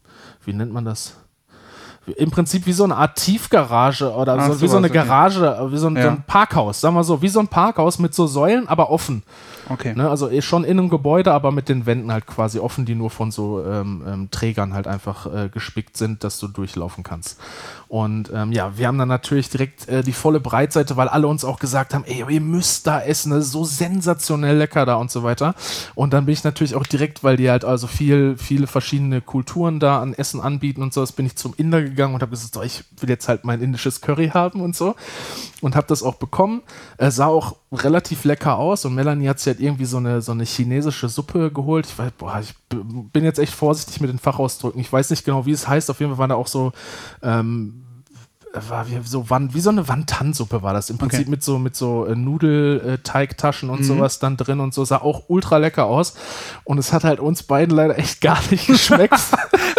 wie 0.47 0.53
nennt 0.53 0.73
man 0.73 0.85
das? 0.85 1.15
im 2.17 2.31
Prinzip 2.31 2.67
wie 2.67 2.73
so 2.73 2.85
eine 2.85 2.97
Art 2.97 3.17
Tiefgarage 3.17 4.13
oder 4.13 4.41
so, 4.41 4.61
wie 4.61 4.69
so 4.69 4.77
eine 4.77 4.91
Garage, 4.91 5.41
wie 5.71 5.77
so 5.77 5.89
ein, 5.89 5.97
ja. 5.97 6.03
so 6.03 6.09
ein, 6.11 6.23
Parkhaus, 6.27 6.81
sagen 6.81 6.95
wir 6.95 7.05
so, 7.05 7.21
wie 7.21 7.29
so 7.29 7.41
ein 7.41 7.49
Parkhaus 7.49 7.99
mit 7.99 8.15
so 8.15 8.27
Säulen, 8.27 8.69
aber 8.69 8.91
offen. 8.91 9.23
Okay. 9.69 9.95
Ne, 9.97 10.09
also 10.09 10.31
eh 10.31 10.43
schon 10.43 10.65
in 10.65 10.79
einem 10.79 10.89
Gebäude, 10.89 11.33
aber 11.33 11.51
mit 11.51 11.69
den 11.69 11.87
Wänden 11.87 12.13
halt 12.13 12.27
quasi 12.27 12.59
offen, 12.59 12.85
die 12.85 12.95
nur 12.95 13.11
von 13.11 13.31
so 13.31 13.65
ähm, 13.65 14.05
ähm, 14.07 14.31
Trägern 14.31 14.75
halt 14.75 14.87
einfach 14.87 15.27
äh, 15.27 15.49
gespickt 15.49 15.97
sind, 15.97 16.23
dass 16.23 16.39
du 16.39 16.47
durchlaufen 16.47 17.03
kannst. 17.03 17.39
Und 17.89 18.31
ähm, 18.33 18.53
ja, 18.53 18.77
wir 18.79 18.87
haben 18.87 18.99
dann 18.99 19.09
natürlich 19.09 19.49
direkt 19.49 19.89
äh, 19.89 20.03
die 20.03 20.13
volle 20.13 20.41
Breitseite, 20.41 20.97
weil 20.97 21.09
alle 21.09 21.27
uns 21.27 21.45
auch 21.45 21.59
gesagt 21.59 21.95
haben, 21.95 22.05
ey, 22.05 22.25
ihr 22.29 22.41
müsst 22.41 22.87
da 22.87 23.01
essen, 23.01 23.31
das 23.31 23.47
ist 23.47 23.53
so 23.53 23.65
sensationell 23.65 24.57
lecker 24.57 24.87
da 24.87 24.97
und 24.97 25.11
so 25.11 25.23
weiter. 25.23 25.55
Und 25.95 26.13
dann 26.13 26.27
bin 26.27 26.33
ich 26.33 26.45
natürlich 26.45 26.75
auch 26.75 26.87
direkt, 26.87 27.25
weil 27.25 27.37
die 27.37 27.51
halt 27.51 27.65
also 27.65 27.87
viel, 27.87 28.37
viele 28.37 28.67
verschiedene 28.67 29.21
Kulturen 29.21 29.81
da 29.81 30.01
an 30.01 30.15
Essen 30.15 30.41
anbieten 30.41 30.83
und 30.83 30.95
so, 30.95 31.01
das 31.01 31.13
bin 31.13 31.27
ich 31.27 31.37
zum 31.37 31.55
Inder 31.57 31.83
gegangen 31.83 32.15
und 32.15 32.23
habe 32.23 32.31
gesagt, 32.31 32.55
so, 32.55 32.63
ich 32.63 32.85
will 33.01 33.09
jetzt 33.09 33.29
halt 33.29 33.45
mein 33.45 33.61
indisches 33.61 34.01
Curry 34.01 34.29
haben 34.29 34.61
und 34.61 34.77
so. 34.77 34.95
Und 35.61 35.75
habe 35.75 35.87
das 35.89 36.03
auch 36.03 36.17
bekommen. 36.17 36.63
Äh, 36.99 37.11
sah 37.11 37.27
auch 37.27 37.57
relativ 37.73 38.25
lecker 38.25 38.59
aus 38.59 38.85
und 38.85 38.95
Melanie 38.95 39.29
hat 39.29 39.41
sich 39.41 39.56
halt 39.57 39.65
irgendwie 39.65 39.85
so 39.85 39.97
eine, 39.97 40.23
so 40.23 40.33
eine 40.33 40.45
chinesische 40.45 41.09
Suppe 41.09 41.51
geholt. 41.51 41.87
Ich 41.87 41.99
weiß, 41.99 42.13
boah, 42.19 42.41
ich 42.41 42.55
bin 42.69 43.25
jetzt 43.25 43.39
echt 43.39 43.55
vorsichtig 43.55 44.01
mit 44.01 44.11
den 44.11 44.19
Fachausdrücken. 44.19 44.81
Ich 44.81 44.93
weiß 44.93 45.11
nicht 45.11 45.25
genau, 45.25 45.47
wie 45.47 45.53
es 45.53 45.67
heißt. 45.67 45.91
Auf 45.91 46.01
jeden 46.01 46.13
Fall 46.13 46.19
waren 46.19 46.31
da 46.31 46.37
auch 46.37 46.47
so 46.47 46.73
ähm, 47.23 47.83
war 48.53 48.89
wie 48.89 48.99
so, 49.05 49.29
Wand, 49.29 49.55
wie 49.55 49.61
so 49.61 49.69
eine 49.69 49.87
Wandtansuppe 49.87 50.63
war 50.63 50.73
das 50.73 50.89
im 50.89 50.97
Prinzip 50.97 51.23
okay. 51.23 51.31
mit 51.31 51.43
so 51.43 51.59
mit 51.59 51.77
so 51.77 52.07
äh, 52.07 52.17
Nudelteigtaschen 52.17 53.69
und 53.69 53.81
mhm. 53.81 53.85
sowas 53.85 54.19
dann 54.19 54.39
drin 54.39 54.61
und 54.61 54.73
so 54.73 54.83
sah 54.85 54.97
auch 55.03 55.25
ultra 55.29 55.59
lecker 55.59 55.85
aus 55.85 56.15
und 56.65 56.79
es 56.79 56.91
hat 56.91 57.05
halt 57.05 57.21
uns 57.21 57.43
beiden 57.43 57.77
leider 57.77 57.99
echt 57.99 58.23
gar 58.23 58.39
nicht 58.51 58.67
geschmeckt. 58.67 59.13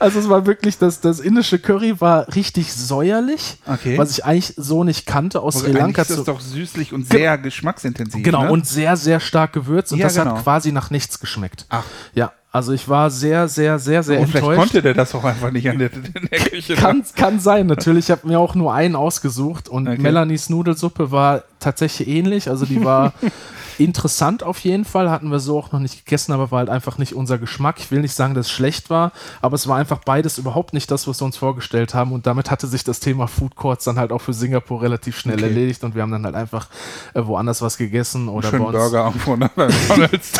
also 0.00 0.18
es 0.18 0.28
war 0.28 0.46
wirklich 0.46 0.78
das 0.78 1.00
das 1.00 1.20
indische 1.20 1.58
Curry 1.58 2.00
war 2.00 2.26
richtig 2.34 2.72
säuerlich, 2.72 3.58
okay. 3.66 3.96
was 3.98 4.10
ich 4.10 4.24
eigentlich 4.24 4.54
so 4.56 4.82
nicht 4.82 5.06
kannte 5.06 5.40
aus 5.40 5.60
Sri 5.60 5.72
Lanka. 5.72 6.02
Das 6.02 6.10
ist 6.10 6.26
doch 6.26 6.40
süßlich 6.40 6.92
und 6.92 7.06
sehr 7.06 7.36
Ge 7.36 7.44
geschmacksintensiv. 7.44 8.22
Genau 8.22 8.44
ne? 8.44 8.50
und 8.50 8.66
sehr 8.66 8.96
sehr 8.96 9.20
stark 9.20 9.52
gewürzt 9.52 9.92
und 9.92 9.98
ja, 9.98 10.06
das 10.06 10.16
genau. 10.16 10.36
hat 10.36 10.42
quasi 10.42 10.72
nach 10.72 10.90
nichts 10.90 11.20
geschmeckt. 11.20 11.66
Ach. 11.68 11.84
Ja, 12.14 12.32
also 12.52 12.72
ich 12.72 12.88
war 12.88 13.10
sehr, 13.10 13.46
sehr, 13.46 13.78
sehr, 13.78 14.02
sehr 14.02 14.18
oh, 14.18 14.22
enttäuscht. 14.22 14.44
Vielleicht 14.44 14.58
konnte 14.58 14.82
der 14.82 14.94
das 14.94 15.14
auch 15.14 15.22
einfach 15.22 15.52
nicht 15.52 15.68
an 15.70 15.78
der, 15.78 15.92
in 15.92 16.28
der 16.30 16.38
Küche. 16.50 16.74
Kann, 16.74 17.04
kann 17.14 17.38
sein, 17.38 17.66
natürlich. 17.68 18.06
Ich 18.06 18.10
habe 18.10 18.26
mir 18.26 18.40
auch 18.40 18.56
nur 18.56 18.74
einen 18.74 18.96
ausgesucht 18.96 19.68
und 19.68 19.86
okay. 19.86 20.00
Melanies 20.00 20.50
Nudelsuppe 20.50 21.12
war 21.12 21.44
tatsächlich 21.60 22.08
ähnlich. 22.08 22.50
Also 22.50 22.66
die 22.66 22.84
war 22.84 23.12
Interessant 23.80 24.42
auf 24.42 24.58
jeden 24.60 24.84
Fall, 24.84 25.10
hatten 25.10 25.30
wir 25.30 25.40
so 25.40 25.58
auch 25.58 25.72
noch 25.72 25.80
nicht 25.80 26.04
gegessen, 26.04 26.32
aber 26.32 26.50
war 26.50 26.58
halt 26.58 26.68
einfach 26.68 26.98
nicht 26.98 27.14
unser 27.14 27.38
Geschmack. 27.38 27.76
Ich 27.78 27.90
will 27.90 28.02
nicht 28.02 28.12
sagen, 28.12 28.34
dass 28.34 28.44
es 28.44 28.52
schlecht 28.52 28.90
war, 28.90 29.10
aber 29.40 29.54
es 29.54 29.66
war 29.68 29.78
einfach 29.78 30.00
beides 30.04 30.36
überhaupt 30.36 30.74
nicht 30.74 30.90
das, 30.90 31.08
was 31.08 31.22
wir 31.22 31.24
uns 31.24 31.38
vorgestellt 31.38 31.94
haben. 31.94 32.12
Und 32.12 32.26
damit 32.26 32.50
hatte 32.50 32.66
sich 32.66 32.84
das 32.84 33.00
Thema 33.00 33.26
Food 33.26 33.56
Courts 33.56 33.86
dann 33.86 33.98
halt 33.98 34.12
auch 34.12 34.20
für 34.20 34.34
Singapur 34.34 34.82
relativ 34.82 35.18
schnell 35.18 35.36
okay. 35.36 35.44
erledigt 35.44 35.82
und 35.82 35.94
wir 35.94 36.02
haben 36.02 36.12
dann 36.12 36.26
halt 36.26 36.34
einfach 36.34 36.68
äh, 37.14 37.22
woanders 37.24 37.62
was 37.62 37.78
gegessen 37.78 38.28
oder 38.28 38.50
Schön 38.50 38.58
bei 38.58 38.66
uns. 38.66 38.76
Burger 38.76 39.04
irgendwo 39.06 39.36
ne? 39.36 39.50
bei 39.56 39.68
McDonalds. 39.68 40.32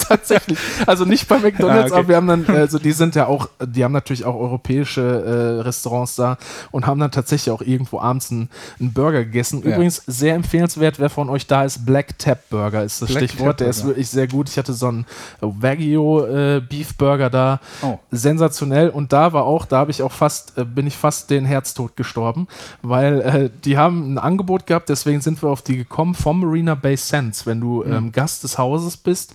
Tatsächlich. 0.08 0.58
Also 0.84 1.04
nicht 1.04 1.28
bei 1.28 1.38
McDonalds, 1.38 1.92
ah, 1.92 1.94
okay. 1.94 1.98
aber 2.00 2.08
wir 2.08 2.16
haben 2.16 2.26
dann, 2.26 2.44
also 2.48 2.80
die 2.80 2.90
sind 2.90 3.14
ja 3.14 3.26
auch, 3.26 3.48
die 3.64 3.84
haben 3.84 3.92
natürlich 3.92 4.24
auch 4.24 4.34
europäische 4.34 5.00
äh, 5.00 5.60
Restaurants 5.62 6.16
da 6.16 6.38
und 6.72 6.88
haben 6.88 6.98
dann 6.98 7.12
tatsächlich 7.12 7.52
auch 7.52 7.62
irgendwo 7.62 8.00
abends 8.00 8.32
einen, 8.32 8.48
einen 8.80 8.92
Burger 8.92 9.22
gegessen. 9.22 9.62
Übrigens 9.62 9.98
ja. 9.98 10.12
sehr 10.12 10.34
empfehlenswert, 10.34 10.98
wer 10.98 11.08
von 11.08 11.30
euch 11.30 11.46
da 11.46 11.62
ist, 11.62 11.86
Black 11.86 12.18
Tap 12.18 12.50
Burger 12.50 12.79
Burger 12.80 12.84
ist 12.84 13.02
das 13.02 13.10
Black 13.10 13.24
Stichwort. 13.24 13.60
Der 13.60 13.68
ist 13.68 13.84
wirklich 13.84 14.08
sehr 14.08 14.28
gut. 14.28 14.48
Ich 14.48 14.58
hatte 14.58 14.72
so 14.72 14.88
einen 14.88 15.06
Wagyu 15.40 16.20
äh, 16.20 16.60
Beef 16.60 16.96
Burger 16.96 17.30
da. 17.30 17.60
Oh. 17.82 17.98
Sensationell. 18.10 18.88
Und 18.88 19.12
da 19.12 19.32
war 19.32 19.44
auch, 19.44 19.66
da 19.66 19.78
habe 19.78 19.90
ich 19.90 20.02
auch 20.02 20.12
fast, 20.12 20.56
äh, 20.58 20.64
bin 20.64 20.86
ich 20.86 20.96
fast 20.96 21.30
den 21.30 21.44
Herztod 21.44 21.96
gestorben, 21.96 22.48
weil 22.82 23.20
äh, 23.20 23.50
die 23.64 23.76
haben 23.76 24.14
ein 24.14 24.18
Angebot 24.18 24.66
gehabt, 24.66 24.88
deswegen 24.88 25.20
sind 25.20 25.42
wir 25.42 25.50
auf 25.50 25.62
die 25.62 25.76
gekommen 25.76 26.14
vom 26.14 26.40
Marina 26.40 26.74
Bay 26.74 26.96
Sands. 26.96 27.46
Wenn 27.46 27.60
du 27.60 27.84
mhm. 27.84 27.92
ähm, 27.92 28.12
Gast 28.12 28.44
des 28.44 28.58
Hauses 28.58 28.96
bist, 28.96 29.34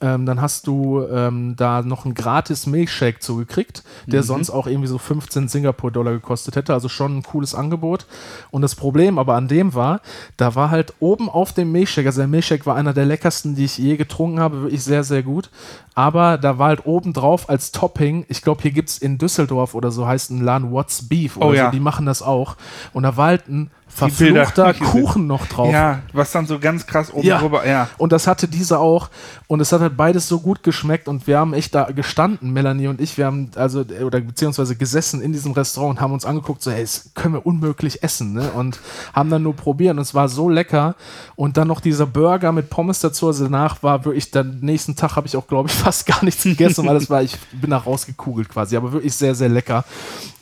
ähm, 0.00 0.26
dann 0.26 0.40
hast 0.40 0.66
du 0.66 1.04
ähm, 1.06 1.54
da 1.56 1.82
noch 1.82 2.04
einen 2.04 2.14
gratis 2.14 2.66
Milchshake 2.66 3.20
zugekriegt, 3.20 3.82
der 4.06 4.22
mhm. 4.22 4.26
sonst 4.26 4.50
auch 4.50 4.66
irgendwie 4.66 4.88
so 4.88 4.98
15 4.98 5.48
Singapur-Dollar 5.48 6.12
gekostet 6.12 6.56
hätte. 6.56 6.72
Also 6.72 6.88
schon 6.88 7.18
ein 7.18 7.22
cooles 7.22 7.54
Angebot. 7.54 8.06
Und 8.50 8.62
das 8.62 8.74
Problem 8.74 9.18
aber 9.18 9.34
an 9.34 9.48
dem 9.48 9.74
war, 9.74 10.00
da 10.36 10.54
war 10.54 10.70
halt 10.70 10.94
oben 11.00 11.28
auf 11.28 11.52
dem 11.52 11.72
Milchshake, 11.72 12.06
also 12.06 12.20
der 12.20 12.28
Milchshake 12.28 12.66
war 12.66 12.76
einer 12.76 12.92
der 12.94 13.04
leckersten, 13.04 13.54
die 13.54 13.64
ich 13.64 13.78
je 13.78 13.96
getrunken 13.96 14.40
habe, 14.40 14.62
wirklich 14.62 14.82
sehr, 14.82 15.04
sehr 15.04 15.22
gut. 15.22 15.50
Aber 15.94 16.38
da 16.38 16.58
war 16.58 16.68
halt 16.68 16.86
oben 16.86 17.12
drauf 17.12 17.50
als 17.50 17.72
Topping, 17.72 18.24
ich 18.28 18.42
glaube, 18.42 18.62
hier 18.62 18.70
gibt 18.70 18.88
es 18.88 18.98
in 18.98 19.18
Düsseldorf 19.18 19.74
oder 19.74 19.90
so 19.90 20.06
heißt 20.06 20.30
ein 20.30 20.40
Lan 20.40 20.72
What's 20.72 21.08
Beef 21.08 21.36
oder 21.36 21.46
oh, 21.46 21.52
ja. 21.52 21.66
so, 21.66 21.72
die 21.72 21.80
machen 21.80 22.06
das 22.06 22.22
auch. 22.22 22.56
Und 22.92 23.02
da 23.02 23.16
war 23.16 23.26
halt 23.26 23.48
ein 23.48 23.70
verfluchter 23.92 24.72
Kuchen 24.74 25.26
noch 25.26 25.46
drauf. 25.46 25.72
Ja, 25.72 26.00
was 26.12 26.32
dann 26.32 26.46
so 26.46 26.58
ganz 26.58 26.86
krass 26.86 27.12
oben 27.12 27.26
ja. 27.26 27.38
drüber, 27.38 27.66
ja. 27.66 27.88
Und 27.98 28.12
das 28.12 28.26
hatte 28.26 28.48
diese 28.48 28.78
auch. 28.78 29.10
Und 29.46 29.60
es 29.60 29.72
hat 29.72 29.80
halt 29.80 29.96
beides 29.96 30.28
so 30.28 30.40
gut 30.40 30.62
geschmeckt 30.62 31.08
und 31.08 31.26
wir 31.26 31.38
haben 31.38 31.54
echt 31.54 31.74
da 31.74 31.90
gestanden, 31.90 32.52
Melanie 32.52 32.86
und 32.86 33.00
ich, 33.00 33.18
wir 33.18 33.26
haben 33.26 33.50
also, 33.56 33.80
oder 33.80 34.20
beziehungsweise 34.20 34.76
gesessen 34.76 35.20
in 35.20 35.32
diesem 35.32 35.52
Restaurant 35.52 35.98
und 35.98 36.00
haben 36.00 36.12
uns 36.12 36.24
angeguckt, 36.24 36.62
so, 36.62 36.70
hey, 36.70 36.82
das 36.82 37.10
können 37.14 37.34
wir 37.34 37.44
unmöglich 37.44 38.02
essen, 38.02 38.32
ne? 38.32 38.50
Und 38.52 38.78
haben 39.12 39.28
dann 39.28 39.42
nur 39.42 39.56
probiert 39.56 39.96
und 39.96 40.02
es 40.02 40.14
war 40.14 40.28
so 40.28 40.48
lecker. 40.48 40.94
Und 41.34 41.56
dann 41.56 41.68
noch 41.68 41.80
dieser 41.80 42.06
Burger 42.06 42.52
mit 42.52 42.70
Pommes 42.70 43.00
dazu, 43.00 43.26
also 43.26 43.44
danach 43.44 43.82
war 43.82 44.04
wirklich, 44.04 44.30
den 44.30 44.60
nächsten 44.60 44.94
Tag 44.94 45.16
habe 45.16 45.26
ich 45.26 45.36
auch, 45.36 45.46
glaube 45.46 45.68
ich, 45.68 45.74
fast 45.80 46.06
gar 46.06 46.24
nichts 46.24 46.44
gegessen, 46.44 46.86
weil 46.86 46.94
das 46.94 47.10
war, 47.10 47.22
ich 47.22 47.36
bin 47.52 47.70
da 47.70 47.78
rausgekugelt 47.78 48.48
quasi, 48.48 48.76
aber 48.76 48.92
wirklich 48.92 49.14
sehr, 49.14 49.34
sehr 49.34 49.48
lecker. 49.48 49.84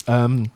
Ähm, 0.07 0.51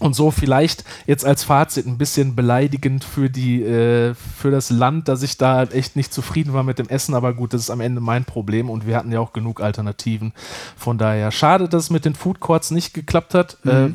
und 0.00 0.14
so 0.14 0.30
vielleicht 0.30 0.84
jetzt 1.06 1.24
als 1.24 1.44
Fazit 1.44 1.86
ein 1.86 1.98
bisschen 1.98 2.34
beleidigend 2.34 3.04
für 3.04 3.30
die 3.30 3.62
äh, 3.62 4.14
für 4.14 4.50
das 4.50 4.70
Land, 4.70 5.06
dass 5.06 5.22
ich 5.22 5.38
da 5.38 5.62
echt 5.64 5.94
nicht 5.94 6.12
zufrieden 6.12 6.52
war 6.52 6.64
mit 6.64 6.78
dem 6.78 6.88
Essen, 6.88 7.14
aber 7.14 7.32
gut, 7.34 7.54
das 7.54 7.60
ist 7.62 7.70
am 7.70 7.80
Ende 7.80 8.00
mein 8.00 8.24
Problem 8.24 8.68
und 8.68 8.86
wir 8.86 8.96
hatten 8.96 9.12
ja 9.12 9.20
auch 9.20 9.32
genug 9.32 9.60
Alternativen. 9.60 10.32
Von 10.76 10.98
daher 10.98 11.30
schade, 11.30 11.68
dass 11.68 11.84
es 11.84 11.90
mit 11.90 12.04
den 12.04 12.14
Food 12.14 12.40
Courts 12.40 12.70
nicht 12.70 12.94
geklappt 12.94 13.34
hat. 13.34 13.58
Mhm. 13.62 13.70
Äh, 13.70 13.90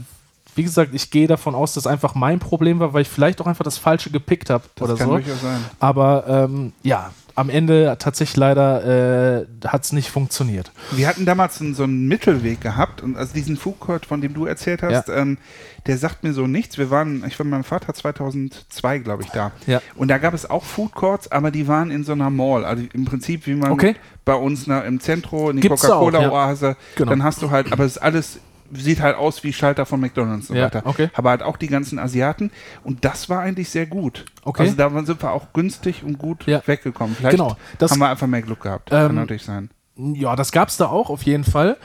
wie 0.55 0.63
gesagt, 0.63 0.93
ich 0.93 1.11
gehe 1.11 1.27
davon 1.27 1.53
aus, 1.53 1.73
dass 1.73 1.85
einfach 1.85 2.15
mein 2.15 2.39
Problem 2.39 2.79
war, 2.79 2.93
weil 2.93 3.01
ich 3.01 3.09
vielleicht 3.09 3.41
auch 3.41 3.47
einfach 3.47 3.65
das 3.65 3.77
Falsche 3.77 4.09
gepickt 4.09 4.49
habe 4.49 4.63
oder 4.79 4.95
kann 4.95 5.09
so. 5.09 5.17
Sein. 5.17 5.65
Aber 5.79 6.23
ähm, 6.27 6.71
ja, 6.81 7.11
am 7.35 7.49
Ende 7.49 7.97
tatsächlich 7.99 8.37
leider 8.37 9.41
äh, 9.41 9.45
hat 9.67 9.83
es 9.83 9.91
nicht 9.91 10.09
funktioniert. 10.09 10.71
Wir 10.91 11.07
hatten 11.07 11.25
damals 11.25 11.57
so 11.57 11.83
einen 11.83 12.07
Mittelweg 12.07 12.61
gehabt 12.61 13.03
und 13.03 13.17
also 13.17 13.33
diesen 13.33 13.57
Food 13.57 13.79
Court, 13.79 14.05
von 14.05 14.21
dem 14.21 14.33
du 14.33 14.45
erzählt 14.45 14.81
hast, 14.81 15.09
ja. 15.09 15.15
ähm, 15.15 15.37
der 15.85 15.97
sagt 15.97 16.23
mir 16.23 16.33
so 16.33 16.47
nichts. 16.47 16.77
Wir 16.77 16.89
waren, 16.89 17.23
ich 17.27 17.37
war 17.37 17.45
mit 17.45 17.51
meinem 17.51 17.63
Vater 17.63 17.93
2002, 17.93 18.99
glaube 18.99 19.23
ich, 19.23 19.29
da. 19.29 19.51
Ja. 19.67 19.81
Und 19.95 20.07
da 20.07 20.17
gab 20.17 20.33
es 20.33 20.49
auch 20.49 20.63
Food 20.63 20.93
Courts, 20.93 21.31
aber 21.31 21.51
die 21.51 21.67
waren 21.67 21.91
in 21.91 22.03
so 22.03 22.13
einer 22.13 22.29
Mall. 22.29 22.65
Also 22.65 22.83
im 22.93 23.05
Prinzip, 23.05 23.45
wie 23.47 23.55
man 23.55 23.71
okay. 23.71 23.95
bei 24.23 24.35
uns 24.35 24.65
na, 24.65 24.81
im 24.81 24.99
Zentrum, 24.99 25.51
in 25.51 25.61
die 25.61 25.67
Coca-Cola-Oase, 25.67 26.65
ja. 26.67 26.75
genau. 26.95 27.09
dann 27.11 27.23
hast 27.23 27.41
du 27.41 27.51
halt, 27.51 27.71
aber 27.71 27.83
es 27.83 27.97
ist 27.97 28.01
alles 28.01 28.39
sieht 28.73 29.01
halt 29.01 29.17
aus 29.17 29.43
wie 29.43 29.53
Schalter 29.53 29.85
von 29.85 29.99
McDonalds 29.99 30.49
und 30.49 30.55
so 30.55 30.59
ja, 30.59 30.65
weiter. 30.65 30.81
Okay. 30.85 31.09
Aber 31.13 31.29
halt 31.29 31.43
auch 31.43 31.57
die 31.57 31.67
ganzen 31.67 31.99
Asiaten. 31.99 32.51
Und 32.83 33.05
das 33.05 33.29
war 33.29 33.41
eigentlich 33.41 33.69
sehr 33.69 33.85
gut. 33.85 34.25
Okay. 34.43 34.63
Also 34.63 34.75
da 34.75 34.89
sind 35.05 35.21
wir 35.21 35.31
auch 35.31 35.53
günstig 35.53 36.03
und 36.03 36.17
gut 36.17 36.45
ja. 36.47 36.61
weggekommen. 36.65 37.15
Vielleicht 37.15 37.37
genau, 37.37 37.57
das, 37.77 37.91
haben 37.91 37.99
wir 37.99 38.09
einfach 38.09 38.27
mehr 38.27 38.41
Glück 38.41 38.61
gehabt. 38.61 38.89
Ähm, 38.91 39.07
Kann 39.07 39.15
natürlich 39.15 39.43
sein. 39.43 39.69
Ja, 39.97 40.35
das 40.35 40.51
gab 40.51 40.67
es 40.67 40.77
da 40.77 40.87
auch 40.87 41.09
auf 41.09 41.23
jeden 41.23 41.45
Fall. 41.45 41.77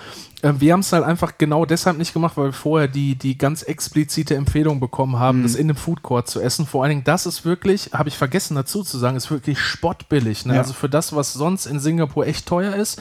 Äh, 0.42 0.54
wir 0.58 0.72
haben 0.72 0.80
es 0.80 0.92
halt 0.92 1.04
einfach 1.04 1.38
genau 1.38 1.64
deshalb 1.64 1.98
nicht 1.98 2.12
gemacht, 2.12 2.36
weil 2.36 2.46
wir 2.46 2.52
vorher 2.52 2.88
die, 2.88 3.14
die 3.14 3.36
ganz 3.36 3.62
explizite 3.62 4.34
Empfehlung 4.34 4.80
bekommen 4.80 5.18
haben, 5.18 5.38
mhm. 5.38 5.42
das 5.44 5.54
in 5.54 5.68
einem 5.68 5.76
Food 5.76 6.02
Court 6.02 6.28
zu 6.28 6.40
essen. 6.40 6.66
Vor 6.66 6.82
allen 6.82 6.90
Dingen, 6.90 7.04
das 7.04 7.26
ist 7.26 7.44
wirklich, 7.44 7.90
habe 7.92 8.08
ich 8.08 8.16
vergessen 8.16 8.54
dazu 8.54 8.82
zu 8.82 8.98
sagen, 8.98 9.16
ist 9.16 9.30
wirklich 9.30 9.58
spottbillig. 9.58 10.46
Ne? 10.46 10.54
Ja. 10.54 10.60
Also 10.60 10.72
für 10.72 10.88
das, 10.88 11.14
was 11.14 11.32
sonst 11.32 11.66
in 11.66 11.80
Singapur 11.80 12.26
echt 12.26 12.46
teuer 12.46 12.74
ist, 12.74 13.00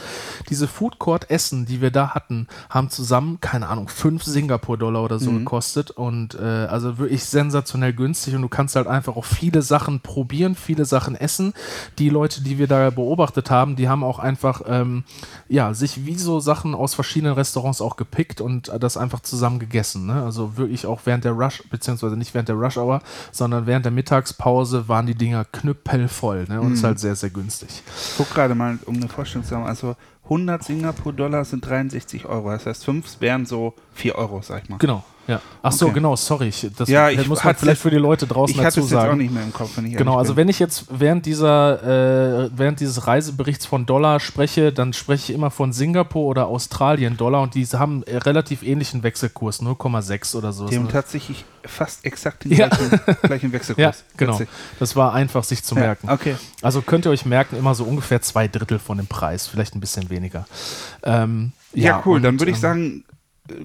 diese 0.50 0.68
Food 0.68 1.00
Court 1.00 1.30
Essen, 1.30 1.66
die 1.66 1.82
wir 1.82 1.92
da 1.92 2.10
hatten, 2.10 2.48
haben 2.70 2.90
zusammen, 2.90 3.40
keine 3.42 3.68
Ahnung, 3.68 3.88
5 3.88 4.24
Singapur-Dollar 4.24 5.04
oder 5.04 5.20
so 5.20 5.32
mhm. 5.32 5.40
gekostet. 5.40 5.92
Und 5.92 6.36
äh, 6.36 6.44
also 6.44 6.98
wirklich 6.98 7.24
sensationell 7.26 7.94
günstig 7.94 8.36
und 8.36 8.42
du 8.42 8.50
kannst 8.50 8.76
halt 8.76 8.88
einfach 8.88 9.16
auch 9.16 9.26
viele 9.26 9.62
Sachen 9.62 10.02
probieren, 10.02 10.56
viele 10.56 10.86
Sachen 10.86 11.16
essen. 11.16 11.54
Die 11.98 12.10
Leute, 12.10 12.42
die 12.42 12.58
wir 12.58 12.68
da 12.68 12.90
beobachtet 12.90 13.50
haben, 13.50 13.76
die 13.76 13.90
haben 13.90 14.04
auch 14.04 14.20
einfach 14.20 14.62
ähm, 14.68 15.04
ja, 15.48 15.74
sich 15.74 16.06
wie 16.06 16.16
so 16.16 16.40
Sachen 16.40 16.76
aus 16.76 16.94
verschiedenen 16.94 17.29
verschiedenen 17.30 17.36
Restaurants 17.36 17.82
auch 17.82 17.96
gepickt 17.96 18.42
und 18.42 18.72
das 18.80 18.98
einfach 18.98 19.22
zusammen 19.22 19.60
gegessen. 19.60 20.06
Ne? 20.06 20.24
Also 20.24 20.58
wirklich 20.58 20.86
auch 20.86 21.02
während 21.06 21.24
der 21.24 21.34
Rush, 21.34 21.64
beziehungsweise 21.70 22.18
nicht 22.18 22.34
während 22.34 22.50
der 22.50 22.56
Rush 22.56 22.78
Hour, 22.78 23.02
sondern 23.32 23.66
während 23.66 23.86
der 23.86 23.92
Mittagspause 23.92 24.88
waren 24.88 25.06
die 25.06 25.16
Dinger 25.16 25.46
knüppelvoll 25.46 26.46
ne? 26.48 26.62
und 26.62 26.70
mhm. 26.70 26.74
ist 26.74 26.84
halt 26.84 27.00
sehr, 27.00 27.16
sehr 27.16 27.30
günstig. 27.30 27.70
Ich 27.70 28.18
guck 28.18 28.30
gerade 28.34 28.56
mal, 28.56 28.80
um 28.86 28.96
eine 28.96 29.08
Vorstellung 29.08 29.46
zu 29.46 29.56
haben, 29.56 29.66
also 29.66 29.96
100 30.26 30.64
Singapur-Dollar 30.64 31.44
sind 31.46 31.66
63 31.66 32.26
Euro. 32.26 32.52
Das 32.52 32.66
heißt, 32.66 32.86
5 32.86 33.20
wären 33.20 33.46
so 33.46 33.74
4 33.94 34.16
Euro, 34.16 34.42
sag 34.42 34.64
ich 34.64 34.70
mal. 34.70 34.78
Genau. 34.78 35.04
Ja. 35.30 35.42
Ach 35.62 35.72
so, 35.72 35.86
okay. 35.86 35.94
genau, 35.94 36.16
sorry. 36.16 36.48
Ich, 36.48 36.66
das 36.76 36.90
ja, 36.90 37.10
ich 37.10 37.28
muss 37.28 37.44
man 37.44 37.54
vielleicht 37.54 37.80
für 37.80 37.92
die 37.92 37.98
Leute 37.98 38.26
draußen 38.26 38.56
ich 38.56 38.62
dazu 38.62 38.82
sagen. 38.82 39.06
Ich 39.06 39.12
auch 39.12 39.16
nicht 39.16 39.34
mehr 39.34 39.44
im 39.44 39.54
Kopf, 39.54 39.78
wenn 39.78 39.86
ich 39.86 39.96
Genau, 39.96 40.18
also 40.18 40.36
wenn 40.36 40.50
ich 40.50 40.58
jetzt 40.58 40.86
während 40.90 41.28
dieser, 41.28 42.46
äh, 42.46 42.50
während 42.56 42.80
dieses 42.80 43.06
Reiseberichts 43.06 43.68
von 43.68 43.86
Dollar 43.86 44.20
spreche, 44.20 44.74
dann 44.74 44.92
spreche 44.94 45.32
ich 45.32 45.36
immer 45.36 45.52
von 45.52 45.72
Singapur 45.72 46.26
oder 46.26 46.48
Australien 46.48 47.16
Dollar 47.16 47.44
und 47.44 47.54
die 47.54 47.64
haben 47.68 48.04
relativ 48.08 48.64
ähnlichen 48.64 49.04
Wechselkurs, 49.04 49.62
0,6 49.62 50.36
oder 50.36 50.52
so. 50.52 50.68
Die 50.68 50.78
haben 50.78 50.90
tatsächlich 50.90 51.46
fast 51.64 52.06
exakt 52.06 52.46
den 52.46 52.54
ja. 52.54 52.68
gleichen, 52.70 53.00
gleichen 53.22 53.52
Wechselkurs. 53.54 53.98
Ja, 54.00 54.18
genau. 54.18 54.34
Witzig. 54.34 54.50
Das 54.80 54.96
war 54.96 55.14
einfach 55.14 55.44
sich 55.44 55.64
zu 55.64 55.76
merken. 55.76 56.08
Ja, 56.08 56.14
okay. 56.14 56.36
Also 56.64 56.82
könnt 56.82 57.06
ihr 57.06 57.12
euch 57.12 57.26
merken, 57.26 57.56
immer 57.56 57.76
so 57.76 57.84
ungefähr 57.84 58.22
zwei 58.22 58.48
Drittel 58.48 58.80
von 58.80 58.98
dem 58.98 59.06
Preis, 59.06 59.46
vielleicht 59.46 59.76
ein 59.76 59.80
bisschen 59.80 60.10
weniger. 60.10 60.48
Ähm, 61.04 61.52
ja, 61.74 61.84
ja, 61.84 62.04
cool. 62.06 62.18
Und, 62.18 62.24
dann 62.24 62.40
würde 62.40 62.52
ich 62.52 62.58
ähm, 62.58 62.62
sagen, 62.62 63.04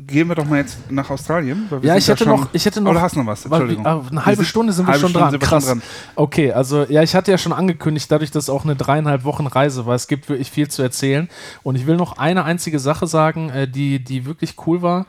gehen 0.07 0.29
wir 0.29 0.35
doch 0.35 0.45
mal 0.45 0.59
jetzt 0.59 0.91
nach 0.91 1.09
Australien. 1.11 1.69
ja, 1.83 1.97
ich 1.97 2.09
hätte, 2.09 2.27
noch, 2.27 2.49
ich 2.53 2.65
hätte 2.65 2.81
noch. 2.81 2.91
Oder 2.93 3.03
hast 3.03 3.17
noch 3.17 3.27
was? 3.27 3.45
Entschuldigung. 3.45 3.85
Weil, 3.85 4.01
eine 4.11 4.27
halbe 4.27 4.45
Stunde 4.45 4.73
sind 4.73 4.87
wir 4.87 4.95
schon 4.95 5.11
Stunde 5.11 5.31
dran. 5.31 5.39
Krass. 5.39 5.67
Schon 5.67 5.81
dran. 5.81 5.89
Okay, 6.15 6.53
also 6.53 6.85
ja, 6.85 7.03
ich 7.03 7.15
hatte 7.15 7.31
ja 7.31 7.39
schon 7.39 7.53
angekündigt, 7.53 8.11
dadurch, 8.11 8.31
dass 8.31 8.45
es 8.45 8.51
auch 8.51 8.65
eine 8.65 8.77
dreieinhalb 8.77 9.25
Wochen 9.25 9.47
Reise 9.47 9.87
war, 9.87 9.95
es 9.95 10.09
gibt 10.09 10.29
wirklich 10.29 10.51
viel 10.51 10.69
zu 10.69 10.83
erzählen. 10.83 11.29
Und 11.63 11.77
ich 11.77 11.87
will 11.87 11.97
noch 11.97 12.19
eine 12.19 12.45
einzige 12.45 12.79
Sache 12.79 13.07
sagen, 13.07 13.51
äh, 13.51 13.69
die, 13.69 14.03
die 14.03 14.27
wirklich 14.27 14.57
cool 14.67 14.83
war, 14.83 15.07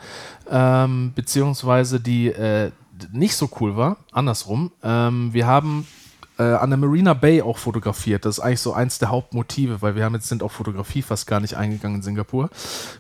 ähm, 0.50 1.14
beziehungsweise 1.16 2.00
die 2.00 2.28
äh, 2.28 2.72
nicht 3.12 3.36
so 3.36 3.50
cool 3.60 3.76
war. 3.76 3.98
Andersrum. 4.12 4.72
Ähm, 4.84 5.34
wir 5.34 5.48
haben 5.48 5.88
äh, 6.38 6.44
an 6.44 6.70
der 6.70 6.78
Marina 6.78 7.14
Bay 7.14 7.42
auch 7.42 7.58
fotografiert. 7.58 8.26
Das 8.26 8.38
ist 8.38 8.44
eigentlich 8.44 8.60
so 8.60 8.74
eins 8.74 9.00
der 9.00 9.10
Hauptmotive, 9.10 9.82
weil 9.82 9.96
wir 9.96 10.04
haben 10.04 10.16
jetzt 10.16 10.28
sind 10.28 10.44
auf 10.44 10.52
Fotografie 10.52 11.02
fast 11.02 11.28
gar 11.28 11.40
nicht 11.40 11.56
eingegangen 11.56 11.98
in 11.98 12.04
Singapur. 12.04 12.50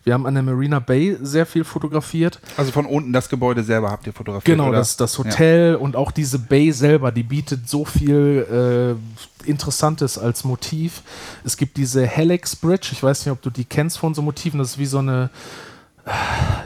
Wir 0.03 0.13
haben 0.13 0.25
an 0.25 0.33
der 0.33 0.43
Marina 0.43 0.79
Bay 0.79 1.17
sehr 1.21 1.45
viel 1.45 1.63
fotografiert. 1.63 2.39
Also 2.57 2.71
von 2.71 2.85
unten 2.85 3.11
das 3.13 3.29
Gebäude 3.29 3.63
selber 3.63 3.91
habt 3.91 4.07
ihr 4.07 4.13
fotografiert? 4.13 4.57
Genau, 4.57 4.71
Das, 4.71 4.97
das 4.97 5.17
Hotel 5.17 5.71
ja. 5.71 5.77
und 5.77 5.95
auch 5.95 6.11
diese 6.11 6.39
Bay 6.39 6.71
selber, 6.71 7.11
die 7.11 7.23
bietet 7.23 7.67
so 7.67 7.85
viel 7.85 8.97
äh, 9.45 9.49
Interessantes 9.49 10.17
als 10.17 10.43
Motiv. 10.43 11.03
Es 11.43 11.57
gibt 11.57 11.77
diese 11.77 12.05
Helix 12.05 12.55
Bridge, 12.55 12.89
ich 12.91 13.03
weiß 13.03 13.25
nicht, 13.25 13.31
ob 13.31 13.41
du 13.41 13.49
die 13.49 13.65
kennst 13.65 13.97
von 13.97 14.13
so 14.13 14.21
Motiven, 14.21 14.59
das 14.59 14.71
ist 14.71 14.77
wie 14.77 14.85
so 14.85 14.99
eine 14.99 15.29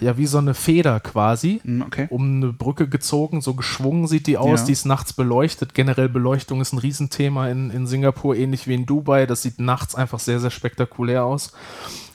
ja, 0.02 0.18
wie 0.18 0.26
so 0.26 0.38
eine 0.38 0.54
Feder 0.54 1.00
quasi, 1.00 1.62
hm, 1.64 1.82
okay. 1.82 2.08
um 2.10 2.38
eine 2.38 2.54
Brücke 2.54 2.88
gezogen. 2.88 3.42
So 3.42 3.54
geschwungen 3.54 4.08
sieht 4.08 4.28
die 4.28 4.38
aus, 4.38 4.62
ja. 4.62 4.66
die 4.68 4.72
ist 4.74 4.86
nachts 4.86 5.14
beleuchtet. 5.14 5.74
Generell 5.74 6.10
Beleuchtung 6.10 6.62
ist 6.62 6.74
ein 6.74 6.80
Riesenthema 6.80 7.48
in, 7.48 7.70
in 7.70 7.88
Singapur, 7.88 8.36
ähnlich 8.36 8.68
wie 8.68 8.76
in 8.76 8.86
Dubai. 8.86 9.26
Das 9.26 9.42
sieht 9.42 9.60
nachts 9.60 9.96
einfach 9.96 10.20
sehr, 10.20 10.40
sehr 10.40 10.52
spektakulär 10.52 11.24
aus. 11.24 11.54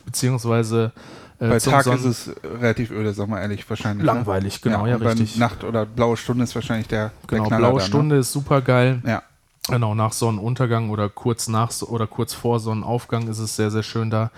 Beziehungsweise 0.04 0.92
äh, 1.38 1.48
bei 1.48 1.58
Tag 1.58 1.84
Son 1.84 1.96
ist 1.96 2.04
es 2.04 2.30
relativ 2.44 2.90
öde, 2.90 3.12
sag 3.12 3.28
mal 3.28 3.40
ehrlich, 3.40 3.68
wahrscheinlich. 3.68 4.06
Ne? 4.06 4.12
Langweilig, 4.12 4.56
ne? 4.56 4.70
genau, 4.70 4.86
ja, 4.86 4.98
ja 4.98 5.08
richtig. 5.08 5.36
Nacht 5.38 5.64
oder 5.64 5.86
blaue 5.86 6.16
Stunde 6.16 6.44
ist 6.44 6.54
wahrscheinlich 6.54 6.88
der, 6.88 7.10
genau, 7.26 7.48
der 7.48 7.56
blaue 7.56 7.78
dann, 7.78 7.86
Stunde 7.86 8.14
ne? 8.16 8.20
ist 8.20 8.32
super 8.32 8.60
geil. 8.60 9.00
Ja. 9.06 9.22
Genau, 9.68 9.94
nach 9.94 10.12
Sonnenuntergang 10.12 10.90
oder 10.90 11.08
kurz 11.08 11.48
nach 11.48 11.70
oder 11.82 12.06
kurz 12.06 12.34
vor 12.34 12.60
Sonnenaufgang 12.60 13.28
ist 13.28 13.38
es 13.38 13.56
sehr, 13.56 13.70
sehr 13.70 13.82
schön 13.82 14.10
da. 14.10 14.30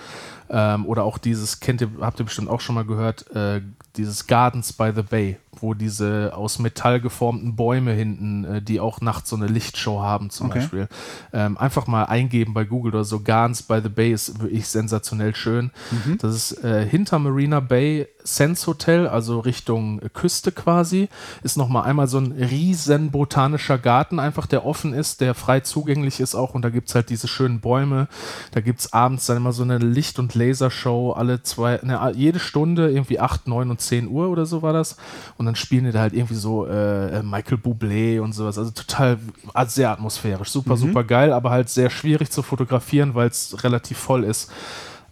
Ähm, 0.49 0.87
oder 0.87 1.03
auch 1.03 1.19
dieses, 1.19 1.59
kennt 1.59 1.81
ihr, 1.81 1.91
habt 2.01 2.21
ihr 2.21 2.25
bestimmt 2.25 2.49
auch 2.49 2.61
schon 2.61 2.77
mal 2.77 2.85
gehört, 2.85 3.29
äh, 3.35 3.61
dieses 3.97 4.29
Gardens 4.29 4.73
by 4.73 4.93
the 4.95 5.03
Bay, 5.03 5.37
wo 5.63 5.75
diese 5.75 6.33
aus 6.35 6.59
Metall 6.59 7.01
geformten 7.01 7.57
Bäume 7.57 7.93
hinten, 7.93 8.45
äh, 8.45 8.63
die 8.63 8.81
auch 8.81 9.01
nachts 9.01 9.31
so 9.31 9.37
eine 9.37 9.47
Lichtshow 9.47 10.01
haben 10.01 10.31
zum 10.31 10.47
okay. 10.47 10.61
Beispiel. 10.61 10.89
Ähm, 11.33 11.57
einfach 11.59 11.87
mal 11.87 12.05
eingeben 12.05 12.55
bei 12.55 12.65
Google 12.65 12.95
oder 12.95 13.05
so. 13.05 13.21
Gardens 13.21 13.63
by 13.63 13.81
the 13.83 13.89
Bay 13.89 14.13
ist 14.13 14.41
wirklich 14.41 14.69
sensationell 14.69 15.35
schön. 15.35 15.71
Mhm. 15.91 16.19
Das 16.19 16.35
ist 16.35 16.65
äh, 16.65 16.87
hinter 16.87 17.19
Marina 17.19 17.61
Bay 17.61 18.07
Sense 18.27 18.67
Hotel, 18.67 19.07
also 19.07 19.41
Richtung 19.41 20.01
Küste 20.13 20.53
quasi, 20.53 21.09
ist 21.43 21.57
nochmal 21.57 21.85
einmal 21.85 22.09
so 22.09 22.19
ein 22.19 22.33
riesen 22.33 23.11
botanischer 23.11 23.79
Garten 23.79 24.19
einfach, 24.19 24.47
der 24.47 24.67
offen 24.67 24.93
ist, 24.93 25.21
der 25.21 25.35
frei 25.35 25.61
zugänglich 25.61 26.21
ist 26.21 26.35
auch 26.35 26.55
und 26.55 26.63
da 26.63 26.71
gibt 26.71 26.89
es 26.89 26.95
halt 26.95 27.09
diese 27.09 27.29
schönen 27.29 27.61
Bäume. 27.61 28.09
Da 28.51 28.61
gibt 28.61 28.81
es 28.81 28.93
abends 28.93 29.27
dann 29.27 29.37
immer 29.37 29.53
so 29.53 29.63
eine 29.63 29.79
Licht- 29.79 30.19
und 30.19 30.35
Lasershow 30.35 31.13
alle 31.13 31.43
zwei, 31.43 31.81
ne, 31.83 32.13
jede 32.15 32.39
Stunde, 32.39 32.91
irgendwie 32.91 33.21
8, 33.21 33.47
9 33.47 33.71
und 33.71 33.81
10 33.81 34.09
Uhr 34.09 34.29
oder 34.29 34.47
so 34.47 34.63
war 34.63 34.73
das. 34.73 34.97
Und 35.39 35.46
dann 35.47 35.57
spielen 35.57 35.85
die 35.85 35.93
da 35.93 36.01
halt 36.01 36.13
irgendwie 36.13 36.35
so 36.35 36.67
äh, 36.67 37.23
Michael 37.23 37.59
Bublé 37.59 38.21
und 38.21 38.33
sowas. 38.33 38.59
Also 38.59 38.71
total 38.71 39.19
sehr 39.67 39.91
atmosphärisch, 39.91 40.51
super, 40.51 40.75
mhm. 40.75 40.81
super 40.81 41.05
geil, 41.05 41.33
aber 41.33 41.51
halt 41.51 41.69
sehr 41.69 41.91
schwierig 41.91 42.31
zu 42.31 42.43
fotografieren, 42.43 43.15
weil 43.15 43.29
es 43.29 43.63
relativ 43.65 43.99
voll 43.99 44.25
ist. 44.25 44.51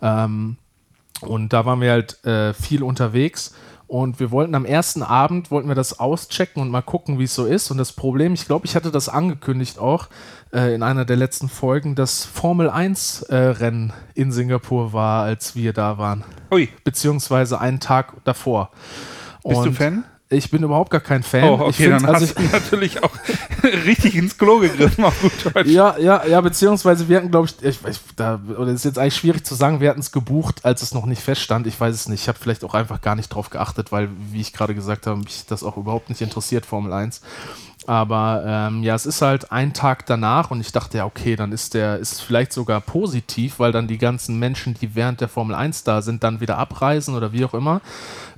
Ähm, 0.03 0.57
und 1.21 1.53
da 1.53 1.65
waren 1.65 1.81
wir 1.81 1.91
halt 1.91 2.25
äh, 2.25 2.53
viel 2.55 2.83
unterwegs. 2.83 3.55
Und 3.87 4.19
wir 4.19 4.31
wollten 4.31 4.55
am 4.55 4.65
ersten 4.65 5.03
Abend, 5.03 5.51
wollten 5.51 5.69
wir 5.69 5.75
das 5.75 5.99
auschecken 6.01 6.61
und 6.63 6.71
mal 6.71 6.83
gucken, 6.83 7.19
wie 7.19 7.25
es 7.25 7.35
so 7.35 7.45
ist. 7.45 7.71
Und 7.71 7.77
das 7.77 7.93
Problem, 7.93 8.33
ich 8.33 8.47
glaube, 8.47 8.67
ich 8.67 8.75
hatte 8.75 8.91
das 8.91 9.09
angekündigt 9.09 9.79
auch 9.79 10.09
äh, 10.53 10.75
in 10.75 10.83
einer 10.83 11.05
der 11.05 11.17
letzten 11.17 11.49
Folgen, 11.49 11.95
dass 11.95 12.25
Formel 12.25 12.71
1 12.71 13.23
äh, 13.23 13.37
Rennen 13.37 13.93
in 14.15 14.33
Singapur 14.33 14.93
war, 14.93 15.25
als 15.25 15.55
wir 15.55 15.73
da 15.73 15.99
waren. 15.99 16.25
Ui. 16.51 16.71
Beziehungsweise 16.83 17.61
einen 17.61 17.79
Tag 17.79 18.15
davor. 18.25 18.71
Bist 19.45 19.59
und 19.59 19.67
du 19.67 19.73
Fan? 19.73 20.05
Ich 20.35 20.51
bin 20.51 20.63
überhaupt 20.63 20.91
gar 20.91 21.01
kein 21.01 21.23
Fan. 21.23 21.45
Oh, 21.45 21.55
okay, 21.55 21.71
ich 21.71 21.77
find, 21.77 21.93
dann 21.93 22.05
also 22.07 22.27
hast 22.27 22.39
du 22.39 22.43
natürlich 22.43 23.03
auch 23.03 23.11
richtig 23.87 24.15
ins 24.15 24.37
Klo 24.37 24.59
gegriffen, 24.59 25.05
auf 25.05 25.21
gut 25.21 25.33
Deutsch. 25.55 25.69
Ja, 25.69 25.97
ja, 25.99 26.27
ja, 26.27 26.41
beziehungsweise 26.41 27.09
wir 27.09 27.19
hatten, 27.19 27.31
glaube 27.31 27.49
ich, 27.49 27.67
ich, 27.67 27.79
ich 27.89 28.01
da, 28.17 28.41
oder 28.59 28.73
ist 28.73 28.85
jetzt 28.85 28.99
eigentlich 28.99 29.17
schwierig 29.17 29.45
zu 29.45 29.55
sagen, 29.55 29.81
wir 29.81 29.91
hatten 29.91 30.01
es 30.01 30.13
gebucht, 30.13 30.65
als 30.65 30.83
es 30.83 30.95
noch 30.95 31.07
nicht 31.07 31.23
feststand. 31.23 31.67
Ich 31.67 31.81
weiß 31.81 31.95
es 31.95 32.09
nicht. 32.09 32.23
Ich 32.23 32.29
habe 32.29 32.39
vielleicht 32.41 32.65
auch 32.65 32.75
einfach 32.75 33.01
gar 33.01 33.15
nicht 33.15 33.29
drauf 33.29 33.51
geachtet, 33.51 33.93
weil, 33.93 34.09
wie 34.31 34.41
ich 34.41 34.53
gerade 34.53 34.75
gesagt 34.75 35.07
habe, 35.07 35.19
mich 35.19 35.47
das 35.47 35.63
auch 35.63 35.77
überhaupt 35.77 36.09
nicht 36.09 36.21
interessiert, 36.21 36.67
Formel 36.67 36.93
1. 36.93 37.21
Aber 37.87 38.43
ähm, 38.47 38.83
ja, 38.83 38.95
es 38.95 39.05
ist 39.05 39.21
halt 39.21 39.53
ein 39.53 39.75
Tag 39.75 40.07
danach 40.07 40.51
und 40.51 40.61
ich 40.61 40.73
dachte, 40.73 40.99
ja, 40.99 41.05
okay, 41.05 41.37
dann 41.37 41.53
ist 41.53 41.75
der, 41.75 41.99
ist 41.99 42.23
vielleicht 42.23 42.53
sogar 42.53 42.81
positiv, 42.81 43.59
weil 43.59 43.73
dann 43.73 43.89
die 43.89 43.99
ganzen 43.99 44.39
Menschen, 44.39 44.75
die 44.75 44.95
während 44.95 45.21
der 45.21 45.29
Formel 45.29 45.55
1 45.55 45.85
da 45.85 46.01
sind, 46.01 46.25
dann 46.25 46.41
wieder 46.41 46.57
abreisen 46.57 47.15
oder 47.15 47.33
wie 47.33 47.45
auch 47.45 47.53
immer. 47.53 47.83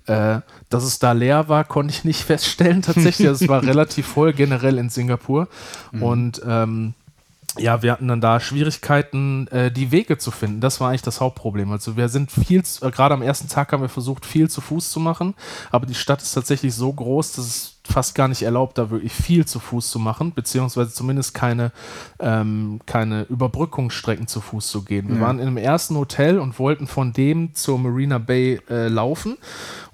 Äh, 0.07 0.41
dass 0.69 0.85
es 0.85 0.99
da 0.99 1.13
leer 1.13 1.49
war, 1.49 1.65
konnte 1.65 1.93
ich 1.93 2.05
nicht 2.05 2.23
feststellen 2.25 2.83
tatsächlich. 2.83 3.29
Also 3.29 3.45
es 3.45 3.49
war 3.49 3.63
relativ 3.67 4.07
voll 4.07 4.33
generell 4.33 4.79
in 4.79 4.89
Singapur. 4.89 5.49
Mhm. 5.93 6.03
Und 6.03 6.43
ähm, 6.47 6.95
ja, 7.59 7.83
wir 7.83 7.93
hatten 7.93 8.09
dann 8.09 8.21
da 8.21 8.41
Schwierigkeiten, 8.41 9.49
äh, 9.49 9.71
die 9.71 9.91
Wege 9.91 10.19
zu 10.19 10.31
finden. 10.31 10.61
Das 10.61 10.81
war 10.81 10.91
eigentlich 10.91 11.03
das 11.03 11.21
Hauptproblem. 11.21 11.73
Also 11.73 11.97
wir 11.97 12.09
sind 12.09 12.31
viel, 12.31 12.63
äh, 12.81 12.91
gerade 12.91 13.15
am 13.15 13.23
ersten 13.23 13.49
Tag 13.49 13.73
haben 13.73 13.83
wir 13.83 13.89
versucht, 13.89 14.27
viel 14.27 14.51
zu 14.51 14.61
Fuß 14.61 14.91
zu 14.91 15.01
machen, 15.01 15.35
aber 15.71 15.87
die 15.87 15.95
Stadt 15.95 16.23
ist 16.23 16.33
tatsächlich 16.33 16.75
so 16.75 16.93
groß, 16.93 17.33
dass 17.33 17.47
es 17.47 17.76
fast 17.87 18.15
gar 18.15 18.29
nicht 18.29 18.43
erlaubt, 18.43 18.79
da 18.79 18.91
wirklich 18.91 19.13
viel 19.13 19.47
zu 19.47 19.59
Fuß 19.59 19.91
zu 19.91 19.99
machen, 19.99 20.33
beziehungsweise 20.33 20.93
zumindest 20.93 21.35
keine, 21.35 21.73
ähm, 22.19 22.81
keine 22.87 23.23
Überbrückungsstrecken 23.23 24.27
zu 24.27 24.41
Fuß 24.41 24.69
zu 24.69 24.85
gehen. 24.85 25.09
Wir 25.09 25.17
ja. 25.17 25.23
waren 25.23 25.39
in 25.39 25.47
einem 25.47 25.57
ersten 25.57 25.97
Hotel 25.97 26.39
und 26.39 26.59
wollten 26.59 26.87
von 26.87 27.13
dem 27.13 27.55
zur 27.55 27.79
Marina 27.79 28.19
Bay 28.19 28.61
äh, 28.69 28.89
laufen 28.89 29.37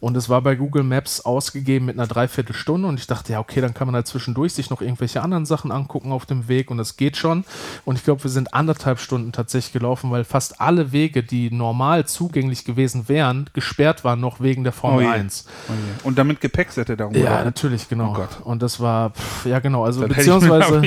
und 0.03 0.16
es 0.16 0.28
war 0.28 0.43
bei 0.43 0.57
Google 0.57 0.82
Maps 0.82 1.20
ausgegeben 1.20 1.86
mit 1.86 1.97
einer 1.97 2.09
Dreiviertelstunde 2.09 2.88
und 2.88 2.99
ich 2.99 3.07
dachte, 3.07 3.34
ja, 3.34 3.38
okay, 3.38 3.61
dann 3.61 3.72
kann 3.72 3.86
man 3.86 3.95
halt 3.95 4.09
zwischendurch 4.09 4.53
sich 4.53 4.68
noch 4.68 4.82
irgendwelche 4.82 5.22
anderen 5.22 5.47
Sachen 5.47 5.70
angucken 5.70 6.11
auf 6.11 6.26
dem 6.26 6.49
Weg 6.49 6.72
und 6.72 6.78
das 6.78 6.97
geht 6.97 7.16
schon. 7.16 7.45
Und 7.84 7.95
ich 7.95 8.03
glaube, 8.03 8.24
wir 8.24 8.30
sind 8.32 8.53
anderthalb 8.53 8.99
Stunden 8.99 9.30
tatsächlich 9.30 9.72
gelaufen, 9.72 10.11
weil 10.11 10.24
fast 10.24 10.61
alle 10.61 10.90
Wege, 10.90 11.22
die 11.22 11.53
normal 11.53 12.05
zugänglich 12.05 12.64
gewesen 12.64 13.09
wären, 13.09 13.49
gesperrt 13.53 14.03
waren 14.03 14.18
noch 14.18 14.40
wegen 14.40 14.64
der 14.64 14.72
Formel 14.72 15.07
oh 15.07 15.09
1. 15.09 15.47
Oh 15.68 16.09
und 16.09 16.18
damit 16.18 16.40
Gepäcksätze 16.40 16.97
darum. 16.97 17.14
Ja, 17.14 17.45
natürlich 17.45 17.81
richtig, 17.82 17.98
genau. 17.98 18.16
Oh 18.44 18.50
und 18.50 18.62
das 18.62 18.80
war, 18.80 19.10
pff, 19.10 19.46
ja 19.46 19.58
genau, 19.60 19.84
also 19.84 20.06
das 20.06 20.16
beziehungsweise 20.16 20.82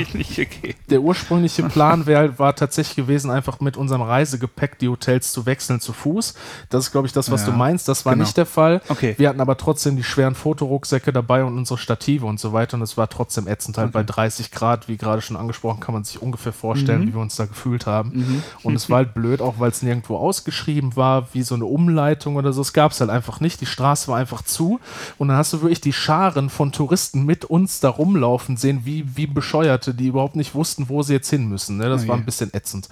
der 0.90 1.00
ursprüngliche 1.00 1.64
Plan 1.64 2.06
wär, 2.06 2.38
war 2.38 2.54
tatsächlich 2.54 2.96
gewesen, 2.96 3.30
einfach 3.30 3.60
mit 3.60 3.76
unserem 3.76 4.02
Reisegepäck 4.02 4.78
die 4.78 4.88
Hotels 4.88 5.32
zu 5.32 5.46
wechseln 5.46 5.80
zu 5.80 5.92
Fuß. 5.92 6.34
Das 6.70 6.86
ist, 6.86 6.92
glaube 6.92 7.06
ich, 7.06 7.12
das, 7.12 7.30
was 7.30 7.42
ja. 7.42 7.52
du 7.52 7.56
meinst. 7.56 7.88
Das 7.88 8.04
war 8.04 8.14
genau. 8.14 8.24
nicht 8.24 8.36
der 8.36 8.46
Fall. 8.46 8.80
Okay. 8.88 9.14
Wir 9.18 9.28
hatten 9.28 9.40
aber 9.40 9.56
trotzdem 9.56 9.96
die 9.96 10.04
schweren 10.04 10.34
Fotorucksäcke 10.34 11.12
dabei 11.12 11.44
und 11.44 11.56
unsere 11.56 11.78
Stative 11.78 12.26
und 12.26 12.40
so 12.40 12.52
weiter. 12.52 12.76
Und 12.76 12.82
es 12.82 12.96
war 12.96 13.08
trotzdem 13.08 13.46
ätzend 13.46 13.78
halt 13.78 13.88
okay. 13.88 13.98
bei 13.98 14.02
30 14.04 14.50
Grad, 14.50 14.88
wie 14.88 14.96
gerade 14.96 15.22
schon 15.22 15.36
angesprochen, 15.36 15.80
kann 15.80 15.94
man 15.94 16.04
sich 16.04 16.20
ungefähr 16.22 16.52
vorstellen, 16.52 17.02
mhm. 17.02 17.08
wie 17.08 17.14
wir 17.14 17.20
uns 17.20 17.36
da 17.36 17.46
gefühlt 17.46 17.86
haben. 17.86 18.10
Mhm. 18.14 18.42
Und 18.62 18.74
es 18.74 18.90
war 18.90 18.98
halt 18.98 19.14
blöd, 19.14 19.40
auch 19.40 19.54
weil 19.58 19.70
es 19.70 19.82
nirgendwo 19.82 20.16
ausgeschrieben 20.16 20.96
war, 20.96 21.28
wie 21.32 21.42
so 21.42 21.54
eine 21.54 21.66
Umleitung 21.66 22.36
oder 22.36 22.52
so. 22.52 22.62
Es 22.62 22.72
gab 22.72 22.92
es 22.92 23.00
halt 23.00 23.10
einfach 23.10 23.40
nicht. 23.40 23.60
Die 23.60 23.66
Straße 23.66 24.08
war 24.08 24.18
einfach 24.18 24.42
zu. 24.42 24.80
Und 25.18 25.28
dann 25.28 25.36
hast 25.36 25.52
du 25.52 25.62
wirklich 25.62 25.80
die 25.80 25.92
Scharen 25.92 26.50
von 26.50 26.72
Touristen 26.72 26.85
Touristen 26.86 27.24
mit 27.24 27.44
uns 27.44 27.80
da 27.80 27.88
rumlaufen 27.88 28.56
sehen, 28.56 28.82
wie, 28.84 29.16
wie 29.16 29.26
Bescheuerte, 29.26 29.92
die 29.92 30.06
überhaupt 30.06 30.36
nicht 30.36 30.54
wussten, 30.54 30.88
wo 30.88 31.02
sie 31.02 31.14
jetzt 31.14 31.28
hin 31.28 31.48
müssen. 31.48 31.78
Ne? 31.78 31.88
Das 31.88 32.02
okay. 32.02 32.10
war 32.10 32.16
ein 32.16 32.24
bisschen 32.24 32.54
ätzend. 32.54 32.88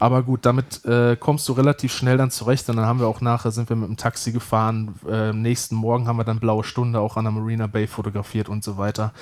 Aber 0.00 0.24
gut, 0.24 0.44
damit 0.44 0.84
äh, 0.84 1.14
kommst 1.14 1.48
du 1.48 1.52
relativ 1.52 1.92
schnell 1.92 2.16
dann 2.16 2.32
zurecht. 2.32 2.68
Und 2.68 2.76
dann 2.76 2.86
haben 2.86 2.98
wir 2.98 3.06
auch 3.06 3.20
nachher, 3.20 3.52
sind 3.52 3.68
wir 3.68 3.76
mit 3.76 3.88
dem 3.88 3.96
Taxi 3.96 4.32
gefahren. 4.32 4.96
Äh, 5.08 5.32
nächsten 5.32 5.76
Morgen 5.76 6.08
haben 6.08 6.16
wir 6.16 6.24
dann 6.24 6.40
Blaue 6.40 6.64
Stunde 6.64 6.98
auch 6.98 7.16
an 7.16 7.24
der 7.24 7.32
Marina 7.32 7.68
Bay 7.68 7.86
fotografiert 7.86 8.48
und 8.48 8.64
so 8.64 8.78
weiter. 8.78 9.12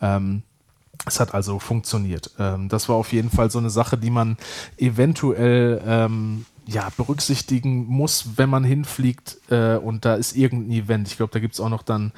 Ähm, 0.00 0.42
es 1.04 1.20
hat 1.20 1.34
also 1.34 1.58
funktioniert. 1.58 2.30
Ähm, 2.38 2.70
das 2.70 2.88
war 2.88 2.96
auf 2.96 3.12
jeden 3.12 3.28
Fall 3.28 3.50
so 3.50 3.58
eine 3.58 3.68
Sache, 3.68 3.98
die 3.98 4.10
man 4.10 4.38
eventuell 4.78 5.82
ähm, 5.86 6.46
ja, 6.64 6.88
berücksichtigen 6.96 7.86
muss, 7.86 8.36
wenn 8.36 8.48
man 8.48 8.64
hinfliegt 8.64 9.36
äh, 9.50 9.76
und 9.76 10.06
da 10.06 10.14
ist 10.14 10.34
irgendein 10.34 10.72
Event. 10.72 11.08
Ich 11.08 11.18
glaube, 11.18 11.32
da 11.32 11.40
gibt 11.40 11.52
es 11.52 11.60
auch 11.60 11.68
noch 11.68 11.82
dann, 11.82 12.12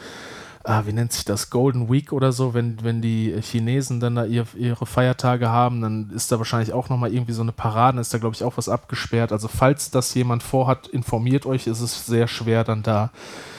ah, 0.68 0.82
wie 0.84 0.92
nennt 0.92 1.12
sich 1.12 1.24
das, 1.24 1.48
Golden 1.48 1.90
Week 1.90 2.12
oder 2.12 2.30
so, 2.30 2.52
wenn, 2.52 2.76
wenn 2.82 3.00
die 3.00 3.34
Chinesen 3.40 4.00
dann 4.00 4.16
da 4.16 4.24
ihr, 4.26 4.46
ihre 4.54 4.84
Feiertage 4.84 5.48
haben, 5.48 5.80
dann 5.80 6.10
ist 6.14 6.30
da 6.30 6.38
wahrscheinlich 6.38 6.74
auch 6.74 6.90
nochmal 6.90 7.12
irgendwie 7.12 7.32
so 7.32 7.40
eine 7.40 7.52
Parade, 7.52 7.98
ist 8.00 8.12
da 8.12 8.18
glaube 8.18 8.34
ich 8.34 8.44
auch 8.44 8.58
was 8.58 8.68
abgesperrt. 8.68 9.32
Also 9.32 9.48
falls 9.48 9.90
das 9.90 10.12
jemand 10.14 10.42
vorhat, 10.42 10.86
informiert 10.86 11.46
euch, 11.46 11.66
ist 11.66 11.80
es 11.80 12.06
sehr 12.06 12.28
schwer 12.28 12.64
dann 12.64 12.82
da 12.82 13.10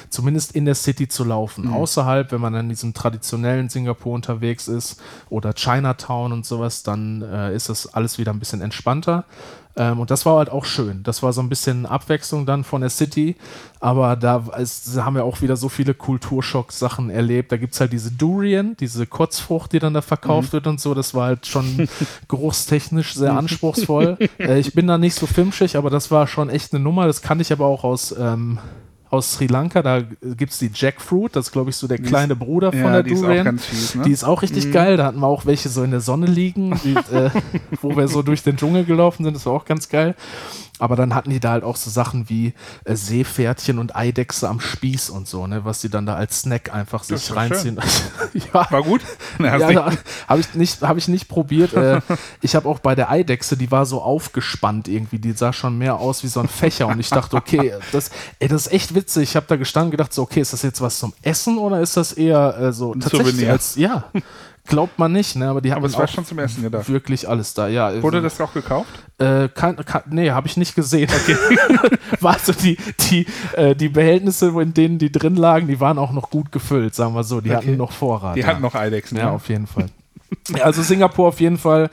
zumindest 0.10 0.54
in 0.54 0.66
der 0.66 0.76
City 0.76 1.08
zu 1.08 1.24
laufen. 1.24 1.68
Mhm. 1.68 1.74
Außerhalb, 1.74 2.32
wenn 2.32 2.42
man 2.42 2.54
dann 2.54 2.66
in 2.66 2.70
diesem 2.70 2.94
traditionellen 2.94 3.70
Singapur 3.70 4.14
unterwegs 4.14 4.68
ist 4.68 5.02
oder 5.30 5.54
Chinatown 5.54 6.32
und 6.32 6.46
sowas, 6.46 6.84
dann 6.84 7.22
äh, 7.22 7.56
ist 7.56 7.70
das 7.70 7.94
alles 7.94 8.18
wieder 8.18 8.32
ein 8.32 8.40
bisschen 8.40 8.62
entspannter. 8.62 9.26
Ähm, 9.80 10.00
und 10.00 10.12
das 10.12 10.26
war 10.26 10.38
halt 10.38 10.50
auch 10.50 10.66
schön. 10.66 11.04
Das 11.04 11.24
war 11.24 11.32
so 11.32 11.42
ein 11.42 11.48
bisschen 11.48 11.86
Abwechslung 11.86 12.46
dann 12.46 12.64
von 12.64 12.82
der 12.82 12.90
City. 12.90 13.38
Aber 13.80 14.16
da 14.18 14.44
ist, 14.58 14.98
haben 14.98 15.16
wir 15.16 15.24
auch 15.24 15.42
wieder 15.42 15.56
so 15.56 15.70
viele 15.70 15.94
Kulturschock-Sachen 15.94 17.10
erlebt. 17.10 17.52
Da 17.52 17.58
gibt 17.58 17.74
es 17.74 17.80
halt 17.80 17.94
diese 17.94 18.12
Durian, 18.12 18.76
diese 18.80 19.08
Kurzfrucht, 19.08 19.72
die 19.72 19.80
dann 19.80 19.94
da 19.94 20.02
verkauft 20.02 20.50
mhm. 20.50 20.54
wird 20.54 20.68
und 20.68 20.82
so. 20.82 20.94
Das 20.94 21.14
war 21.14 21.28
halt 21.28 21.46
schon 21.46 21.88
geruchstechnisch 22.28 23.14
sehr 23.14 23.38
anspruchsvoll. 23.38 24.18
äh, 24.40 24.60
ich 24.60 24.74
bin 24.74 24.86
da 24.86 24.98
nicht 24.98 25.16
so 25.16 25.26
filmschig, 25.26 25.78
aber 25.78 25.90
das 25.90 26.12
war 26.12 26.28
schon 26.28 26.50
echt 26.50 26.74
eine 26.74 26.84
Nummer. 26.84 27.08
Das 27.08 27.22
kann 27.22 27.40
ich 27.40 27.54
aber 27.54 27.66
auch 27.66 27.86
aus. 27.86 28.14
Ähm, 28.20 28.60
aus 29.10 29.34
Sri 29.34 29.48
Lanka, 29.48 29.82
da 29.82 30.02
gibt 30.02 30.52
es 30.52 30.60
die 30.60 30.70
Jackfruit, 30.74 31.36
das 31.36 31.48
ist 31.48 31.52
glaube 31.52 31.72
ich 31.72 31.76
so 31.76 31.88
der 31.88 31.98
kleine 31.98 32.36
Bruder 32.36 32.72
von 32.72 32.82
ja, 32.82 33.02
der 33.02 33.04
Durian. 33.04 33.58
Die 33.58 33.62
ist 33.62 33.64
auch, 33.64 33.70
fies, 33.70 33.96
ne? 33.96 34.04
die 34.04 34.12
ist 34.12 34.24
auch 34.24 34.42
richtig 34.42 34.68
mhm. 34.68 34.72
geil, 34.72 34.98
da 34.98 35.06
hatten 35.06 35.20
wir 35.20 35.28
auch 35.28 35.46
welche 35.46 35.70
so 35.70 35.84
in 35.84 35.92
der 35.92 36.02
Sonne 36.02 36.28
liegen, 36.28 36.80
die, 36.84 36.94
äh, 37.14 37.30
wo 37.82 37.96
wir 37.96 38.08
so 38.08 38.22
durch 38.22 38.44
den 38.44 38.58
Dschungel 38.58 38.86
gelaufen 38.86 39.24
sind, 39.24 39.36
das 39.36 39.46
war 39.46 39.54
auch 39.54 39.66
ganz 39.66 39.90
geil. 39.90 40.16
Aber 40.80 40.96
dann 40.96 41.14
hatten 41.14 41.30
die 41.30 41.40
da 41.40 41.52
halt 41.52 41.64
auch 41.64 41.76
so 41.76 41.90
Sachen 41.90 42.30
wie 42.30 42.54
äh, 42.86 42.96
Seepferdchen 42.96 43.80
und 43.80 43.96
Eidechse 43.96 44.50
am 44.50 44.60
Spieß 44.60 45.10
und 45.10 45.28
so, 45.28 45.46
ne, 45.46 45.66
was 45.66 45.82
sie 45.82 45.90
dann 45.90 46.06
da 46.06 46.16
als 46.16 46.42
Snack 46.42 46.74
einfach 46.74 47.06
das 47.06 47.28
sich 47.28 47.36
reinziehen. 47.36 47.78
ja. 48.34 48.72
War 48.72 48.84
gut? 48.84 49.02
ja, 49.40 49.92
habe 50.28 50.40
ich 50.40 50.54
nicht, 50.56 50.82
habe 50.82 50.98
ich 51.00 51.08
nicht 51.08 51.28
probiert. 51.28 51.74
äh, 51.74 52.02
ich 52.42 52.56
habe 52.56 52.68
auch 52.68 52.80
bei 52.80 52.96
der 52.96 53.12
Eidechse, 53.12 53.58
die 53.58 53.72
war 53.72 53.86
so 53.86 54.02
aufgespannt 54.02 54.88
irgendwie, 54.88 55.20
die 55.20 55.34
sah 55.34 55.54
schon 55.54 55.78
mehr 55.78 55.98
aus 55.98 56.24
wie 56.24 56.28
so 56.28 56.40
ein 56.40 56.48
Fächer 56.48 56.88
und 56.88 57.00
ich 57.00 57.10
dachte, 57.10 57.36
okay, 57.36 57.74
das, 57.92 58.12
ey, 58.40 58.48
das 58.48 58.68
ist 58.68 58.74
echt 58.74 58.96
witzig. 58.96 59.24
Ich 59.24 59.36
habe 59.36 59.46
da 59.48 59.58
gestanden 59.58 59.88
und 59.88 59.92
gedacht, 59.92 60.14
so, 60.14 60.24
okay, 60.24 60.42
ist 60.42 60.54
das 60.54 60.62
jetzt 60.62 60.82
was 60.82 61.00
zum 61.00 61.14
Essen 61.22 61.58
oder 61.58 61.82
ist 61.82 61.98
das 61.98 62.14
eher 62.14 62.58
äh, 62.58 62.74
so 62.74 62.94
ein 62.94 63.02
tatsächlich 63.02 63.36
Souvenir. 63.36 63.52
als 63.52 63.76
ja 63.76 64.06
glaubt 64.66 65.00
man 65.00 65.12
nicht, 65.12 65.36
ne? 65.36 65.50
Aber 65.50 65.62
die 65.62 65.72
haben 65.72 65.84
es 65.86 65.98
war 65.98 66.08
schon 66.08 66.26
zum 66.26 66.40
Essen 66.40 66.64
gedacht. 66.64 66.88
Wirklich 66.90 67.28
alles 67.28 67.54
da, 67.54 67.68
ja. 67.68 68.02
Wurde 68.02 68.22
das 68.22 68.40
auch 68.40 68.54
gekauft? 68.54 68.90
Äh, 69.18 69.50
kann, 69.50 69.76
kann, 69.78 70.04
nee, 70.10 70.32
habe 70.32 70.48
ich 70.48 70.58
nicht 70.58 70.76
gesehen. 70.76 71.10
Okay. 71.10 71.36
war 72.22 72.38
so 72.40 72.54
die, 72.54 72.78
die, 73.10 73.26
äh, 73.54 73.76
die 73.76 73.90
Behältnisse, 73.90 74.48
in 74.62 74.74
denen 74.74 74.98
die 74.98 75.12
drin 75.12 75.36
lagen, 75.36 75.68
die 75.68 75.80
waren 75.80 75.98
auch 75.98 76.12
noch 76.12 76.30
gut 76.30 76.52
gefüllt, 76.52 76.96
sagen 76.96 77.14
wir 77.16 77.24
so. 77.24 77.42
Die 77.42 77.50
okay. 77.50 77.58
hatten 77.58 77.78
noch 77.78 77.92
Vorrat. 77.92 78.36
Die 78.36 78.42
ja. 78.42 78.48
hatten 78.48 78.62
noch 78.62 78.76
Eidechsen. 78.76 79.18
Ja, 79.18 79.26
ja, 79.26 79.32
auf 79.32 79.50
jeden 79.50 79.68
Fall. 79.68 79.88
Also 80.62 80.82
Singapur 80.82 81.28
auf 81.28 81.40
jeden 81.40 81.58
Fall 81.58 81.90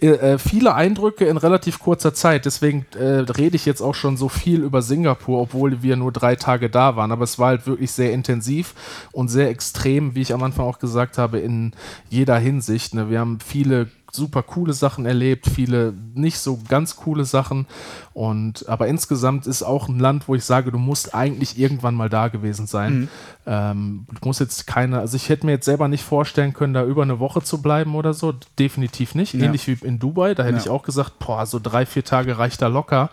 äh, 0.00 0.08
äh, 0.08 0.38
viele 0.38 0.74
Eindrücke 0.74 1.24
in 1.26 1.36
relativ 1.36 1.78
kurzer 1.78 2.14
Zeit. 2.14 2.44
Deswegen 2.44 2.86
äh, 2.98 3.24
rede 3.30 3.56
ich 3.56 3.66
jetzt 3.66 3.80
auch 3.80 3.94
schon 3.94 4.16
so 4.16 4.28
viel 4.28 4.62
über 4.62 4.82
Singapur, 4.82 5.40
obwohl 5.40 5.82
wir 5.82 5.96
nur 5.96 6.12
drei 6.12 6.36
Tage 6.36 6.70
da 6.70 6.96
waren. 6.96 7.12
Aber 7.12 7.24
es 7.24 7.38
war 7.38 7.48
halt 7.48 7.66
wirklich 7.66 7.92
sehr 7.92 8.12
intensiv 8.12 8.74
und 9.12 9.28
sehr 9.28 9.48
extrem, 9.48 10.14
wie 10.14 10.22
ich 10.22 10.32
am 10.32 10.42
Anfang 10.42 10.66
auch 10.66 10.78
gesagt 10.78 11.18
habe, 11.18 11.38
in 11.38 11.72
jeder 12.08 12.38
Hinsicht. 12.38 12.94
Ne? 12.94 13.10
Wir 13.10 13.20
haben 13.20 13.38
viele 13.44 13.88
super 14.16 14.42
coole 14.42 14.72
Sachen 14.72 15.06
erlebt, 15.06 15.46
viele 15.46 15.94
nicht 16.14 16.38
so 16.38 16.58
ganz 16.68 16.96
coole 16.96 17.24
Sachen. 17.24 17.66
Und 18.12 18.68
aber 18.68 18.88
insgesamt 18.88 19.46
ist 19.46 19.62
auch 19.62 19.88
ein 19.88 19.98
Land, 19.98 20.26
wo 20.26 20.34
ich 20.34 20.44
sage, 20.44 20.72
du 20.72 20.78
musst 20.78 21.14
eigentlich 21.14 21.58
irgendwann 21.58 21.94
mal 21.94 22.08
da 22.08 22.28
gewesen 22.28 22.66
sein. 22.66 23.00
Mhm. 23.00 23.08
Ähm, 23.46 24.06
du 24.08 24.26
musst 24.26 24.40
jetzt 24.40 24.66
keine, 24.66 24.98
also 24.98 25.16
ich 25.16 25.28
hätte 25.28 25.46
mir 25.46 25.52
jetzt 25.52 25.66
selber 25.66 25.86
nicht 25.86 26.02
vorstellen 26.02 26.52
können, 26.52 26.74
da 26.74 26.84
über 26.84 27.02
eine 27.02 27.20
Woche 27.20 27.42
zu 27.42 27.62
bleiben 27.62 27.94
oder 27.94 28.14
so. 28.14 28.34
Definitiv 28.58 29.14
nicht. 29.14 29.34
Ja. 29.34 29.44
Ähnlich 29.44 29.68
wie 29.68 29.86
in 29.86 29.98
Dubai, 29.98 30.34
da 30.34 30.42
hätte 30.42 30.56
ja. 30.56 30.62
ich 30.62 30.68
auch 30.68 30.82
gesagt, 30.82 31.18
boah, 31.18 31.46
so 31.46 31.60
drei, 31.62 31.86
vier 31.86 32.04
Tage 32.04 32.38
reicht 32.38 32.62
da 32.62 32.66
locker. 32.66 33.10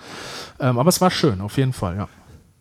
Ähm, 0.59 0.79
aber 0.79 0.89
es 0.89 1.01
war 1.01 1.11
schön, 1.11 1.41
auf 1.41 1.57
jeden 1.57 1.73
Fall, 1.73 1.97
ja. 1.97 2.07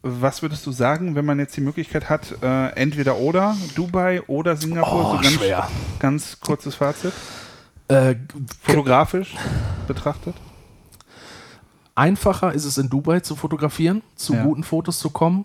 Was 0.05 0.43
würdest 0.43 0.66
du 0.66 0.72
sagen, 0.72 1.14
wenn 1.14 1.24
man 1.24 1.38
jetzt 1.38 1.57
die 1.57 1.61
Möglichkeit 1.61 2.11
hat, 2.11 2.34
äh, 2.43 2.70
entweder 2.70 3.18
oder 3.18 3.57
Dubai 3.76 4.20
oder 4.22 4.57
Singapur? 4.57 5.12
Oh, 5.12 5.16
so 5.16 5.22
ganz, 5.22 5.34
schwer. 5.34 5.68
ganz 6.01 6.40
kurzes 6.40 6.74
Fazit. 6.74 7.12
Äh, 7.93 8.16
Fotografisch 8.62 9.34
betrachtet? 9.86 10.34
Einfacher 11.95 12.55
ist 12.55 12.64
es 12.64 12.78
in 12.78 12.88
Dubai 12.88 13.20
zu 13.20 13.36
fotografieren, 13.36 14.03
zu 14.16 14.32
ja. 14.32 14.45
guten 14.45 14.64
Fotos 14.64 14.99
zu 14.99 15.11
kommen. 15.11 15.45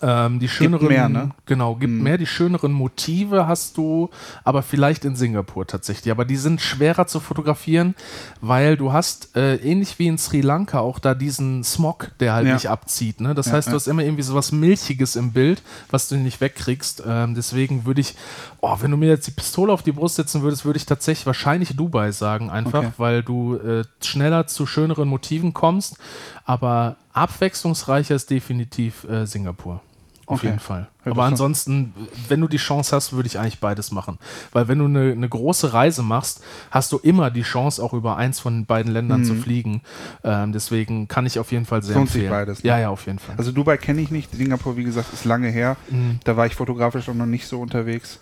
Ähm, 0.00 0.38
die 0.38 0.48
schöneren, 0.48 0.80
gibt 0.80 0.90
mehr, 0.90 1.08
ne? 1.08 1.30
Genau, 1.44 1.74
gibt 1.74 1.92
mhm. 1.92 2.02
mehr. 2.02 2.16
Die 2.16 2.26
schöneren 2.26 2.72
Motive 2.72 3.46
hast 3.46 3.76
du, 3.76 4.10
aber 4.44 4.62
vielleicht 4.62 5.04
in 5.04 5.16
Singapur 5.16 5.66
tatsächlich. 5.66 6.10
Aber 6.10 6.24
die 6.24 6.36
sind 6.36 6.60
schwerer 6.60 7.06
zu 7.06 7.20
fotografieren, 7.20 7.94
weil 8.40 8.76
du 8.76 8.92
hast, 8.92 9.36
äh, 9.36 9.56
ähnlich 9.56 9.98
wie 9.98 10.06
in 10.06 10.18
Sri 10.18 10.40
Lanka, 10.40 10.78
auch 10.80 10.98
da 10.98 11.14
diesen 11.14 11.64
Smog, 11.64 12.12
der 12.20 12.32
halt 12.32 12.46
ja. 12.46 12.54
nicht 12.54 12.70
abzieht. 12.70 13.20
Ne? 13.20 13.34
Das 13.34 13.46
ja, 13.46 13.54
heißt, 13.54 13.68
du 13.68 13.72
hast 13.72 13.86
immer 13.86 14.02
irgendwie 14.02 14.22
so 14.22 14.34
was 14.34 14.52
Milchiges 14.52 15.16
im 15.16 15.32
Bild, 15.32 15.62
was 15.90 16.08
du 16.08 16.16
nicht 16.16 16.40
wegkriegst. 16.40 17.02
Ähm, 17.06 17.34
deswegen 17.34 17.84
würde 17.84 18.00
ich, 18.00 18.14
oh, 18.60 18.76
wenn 18.80 18.90
du 18.90 18.96
mir 18.96 19.08
jetzt 19.08 19.26
die 19.26 19.32
Pistole 19.32 19.72
auf 19.72 19.82
die 19.82 19.92
Brust 19.92 20.16
setzen 20.16 20.42
würdest, 20.42 20.64
würde 20.64 20.78
ich 20.78 20.86
tatsächlich 20.86 21.26
wahrscheinlich 21.26 21.76
Dubai 21.76 22.12
sagen, 22.12 22.50
einfach, 22.50 22.84
okay. 22.84 22.92
weil 22.96 23.22
du 23.22 23.56
äh, 23.56 23.84
schneller 24.00 24.46
zu 24.46 24.66
schöneren 24.66 25.08
Motiven 25.08 25.52
kommst. 25.52 25.98
Aber 26.44 26.96
abwechslungsreicher 27.12 28.14
ist 28.14 28.30
definitiv 28.30 29.04
äh, 29.04 29.26
Singapur. 29.26 29.80
Auf 30.26 30.38
okay. 30.38 30.46
jeden 30.46 30.60
Fall. 30.60 30.88
Ja, 31.04 31.10
Aber 31.12 31.24
ansonsten, 31.24 31.92
wenn 32.28 32.40
du 32.40 32.46
die 32.46 32.56
Chance 32.56 32.94
hast, 32.94 33.12
würde 33.12 33.26
ich 33.26 33.38
eigentlich 33.38 33.58
beides 33.58 33.90
machen. 33.90 34.18
Weil 34.52 34.68
wenn 34.68 34.78
du 34.78 34.84
eine, 34.84 35.12
eine, 35.12 35.28
große 35.28 35.72
Reise 35.72 36.02
machst, 36.02 36.42
hast 36.70 36.92
du 36.92 36.98
immer 36.98 37.30
die 37.30 37.42
Chance, 37.42 37.82
auch 37.82 37.92
über 37.92 38.16
eins 38.16 38.38
von 38.38 38.64
beiden 38.64 38.92
Ländern 38.92 39.22
mhm. 39.22 39.24
zu 39.24 39.34
fliegen. 39.34 39.82
Ähm, 40.22 40.52
deswegen 40.52 41.08
kann 41.08 41.26
ich 41.26 41.40
auf 41.40 41.50
jeden 41.50 41.66
Fall 41.66 41.82
sehr 41.82 41.96
Lohnt 41.96 42.06
empfehlen. 42.06 42.24
Sich 42.24 42.30
beides. 42.30 42.62
Ne? 42.62 42.68
Ja, 42.68 42.78
ja, 42.78 42.88
auf 42.90 43.04
jeden 43.06 43.18
Fall. 43.18 43.34
Also 43.36 43.50
Dubai 43.50 43.76
kenne 43.76 44.00
ich 44.00 44.10
nicht. 44.10 44.32
Singapur, 44.32 44.76
wie 44.76 44.84
gesagt, 44.84 45.12
ist 45.12 45.24
lange 45.24 45.48
her. 45.48 45.76
Mhm. 45.90 46.20
Da 46.22 46.36
war 46.36 46.46
ich 46.46 46.54
fotografisch 46.54 47.08
auch 47.08 47.14
noch 47.14 47.26
nicht 47.26 47.48
so 47.48 47.60
unterwegs. 47.60 48.20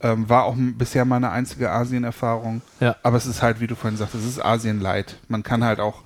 Ähm, 0.00 0.28
war 0.28 0.44
auch 0.44 0.54
bisher 0.56 1.04
meine 1.04 1.30
einzige 1.30 1.70
Asien-Erfahrung. 1.70 2.62
Ja. 2.78 2.96
Aber 3.02 3.16
es 3.16 3.26
ist 3.26 3.42
halt, 3.42 3.60
wie 3.60 3.66
du 3.66 3.74
vorhin 3.74 3.98
sagst, 3.98 4.14
es 4.14 4.24
ist 4.24 4.42
Asien-Light. 4.42 5.16
Man 5.28 5.42
kann 5.42 5.64
halt 5.64 5.80
auch 5.80 6.02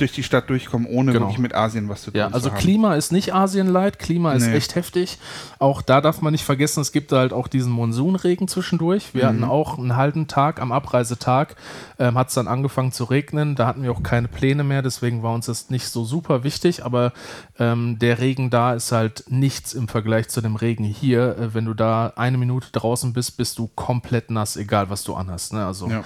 durch 0.00 0.12
die 0.12 0.22
Stadt 0.22 0.48
durchkommen, 0.50 0.86
ohne 0.86 1.12
genau. 1.12 1.26
wirklich 1.26 1.38
mit 1.38 1.54
Asien 1.54 1.88
was 1.88 2.02
zu 2.02 2.10
tun 2.10 2.18
ja, 2.18 2.28
also 2.28 2.50
Klima 2.50 2.94
ist 2.94 3.12
nicht 3.12 3.34
Asien-Light, 3.34 3.98
Klima 3.98 4.32
ist 4.32 4.46
nee. 4.46 4.54
echt 4.54 4.74
heftig. 4.74 5.18
Auch 5.58 5.82
da 5.82 6.00
darf 6.00 6.20
man 6.20 6.32
nicht 6.32 6.44
vergessen, 6.44 6.80
es 6.80 6.92
gibt 6.92 7.12
halt 7.12 7.32
auch 7.32 7.48
diesen 7.48 7.72
Monsunregen 7.72 8.48
zwischendurch. 8.48 9.14
Wir 9.14 9.24
mhm. 9.24 9.28
hatten 9.28 9.44
auch 9.44 9.78
einen 9.78 9.96
halben 9.96 10.26
Tag, 10.26 10.60
am 10.60 10.72
Abreisetag 10.72 11.56
ähm, 11.98 12.16
hat 12.16 12.28
es 12.28 12.34
dann 12.34 12.48
angefangen 12.48 12.92
zu 12.92 13.04
regnen. 13.04 13.54
Da 13.54 13.66
hatten 13.66 13.82
wir 13.82 13.92
auch 13.92 14.02
keine 14.02 14.28
Pläne 14.28 14.64
mehr, 14.64 14.82
deswegen 14.82 15.22
war 15.22 15.34
uns 15.34 15.46
das 15.46 15.70
nicht 15.70 15.88
so 15.88 16.04
super 16.04 16.44
wichtig. 16.44 16.84
Aber 16.84 17.12
ähm, 17.58 17.98
der 17.98 18.18
Regen 18.18 18.50
da 18.50 18.74
ist 18.74 18.92
halt 18.92 19.24
nichts 19.28 19.74
im 19.74 19.88
Vergleich 19.88 20.28
zu 20.28 20.40
dem 20.40 20.56
Regen 20.56 20.84
hier. 20.84 21.36
Äh, 21.38 21.54
wenn 21.54 21.64
du 21.64 21.74
da 21.74 22.12
eine 22.16 22.38
Minute 22.38 22.68
draußen 22.72 23.12
bist, 23.12 23.36
bist 23.36 23.58
du 23.58 23.68
komplett 23.74 24.30
nass, 24.30 24.56
egal 24.56 24.90
was 24.90 25.04
du 25.04 25.14
anhast. 25.14 25.52
Ne? 25.52 25.64
Also 25.64 25.88
ja. 25.88 26.02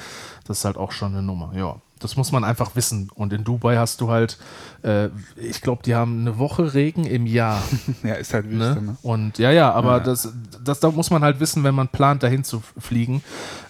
das 0.46 0.58
ist 0.58 0.64
halt 0.64 0.76
auch 0.76 0.92
schon 0.92 1.12
eine 1.12 1.22
Nummer, 1.22 1.52
ja. 1.54 1.76
Das 2.02 2.16
muss 2.16 2.32
man 2.32 2.44
einfach 2.44 2.74
wissen. 2.76 3.10
Und 3.14 3.32
in 3.32 3.44
Dubai 3.44 3.76
hast 3.76 4.00
du 4.00 4.10
halt, 4.10 4.38
äh, 4.82 5.08
ich 5.36 5.60
glaube, 5.60 5.82
die 5.84 5.94
haben 5.94 6.20
eine 6.20 6.38
Woche 6.38 6.74
Regen 6.74 7.04
im 7.04 7.26
Jahr. 7.26 7.62
ja, 8.02 8.14
ist 8.14 8.34
halt 8.34 8.50
Wüste, 8.50 8.74
ne? 8.74 8.82
ne? 8.82 8.96
Und 9.02 9.38
ja, 9.38 9.50
ja, 9.50 9.72
aber 9.72 9.98
ja. 9.98 10.00
Das, 10.00 10.32
das 10.62 10.80
da 10.80 10.90
muss 10.90 11.10
man 11.10 11.22
halt 11.22 11.40
wissen, 11.40 11.64
wenn 11.64 11.74
man 11.74 11.88
plant, 11.88 12.22
dahin 12.22 12.44
zu 12.44 12.62
fliegen, 12.78 13.22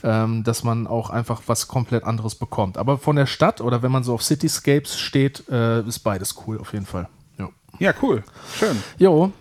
ähm, 0.03 0.45
dass 0.45 0.65
man 0.65 0.87
auch 0.87 1.11
einfach 1.11 1.43
was 1.47 1.69
komplett 1.69 2.05
anderes 2.05 2.35
bekommt. 2.35 2.79
Aber 2.79 2.99
von 2.99 3.17
der 3.17 3.27
Stadt 3.27 3.61
oder 3.61 3.83
wenn 3.83 3.93
man 3.93 4.05
so 4.05 4.15
auf 4.15 4.23
Cityscapes 4.23 4.99
steht, 4.99 5.49
äh, 5.49 5.83
ist 5.83 6.01
beides 6.01 6.35
cool 6.47 6.59
auf 6.59 6.73
jeden 6.73 6.87
Fall. 6.87 7.09
Jo. 7.39 7.51
Ja, 7.79 7.93
cool. 8.03 8.23
Schön. 8.59 8.83
Jo. 8.99 9.33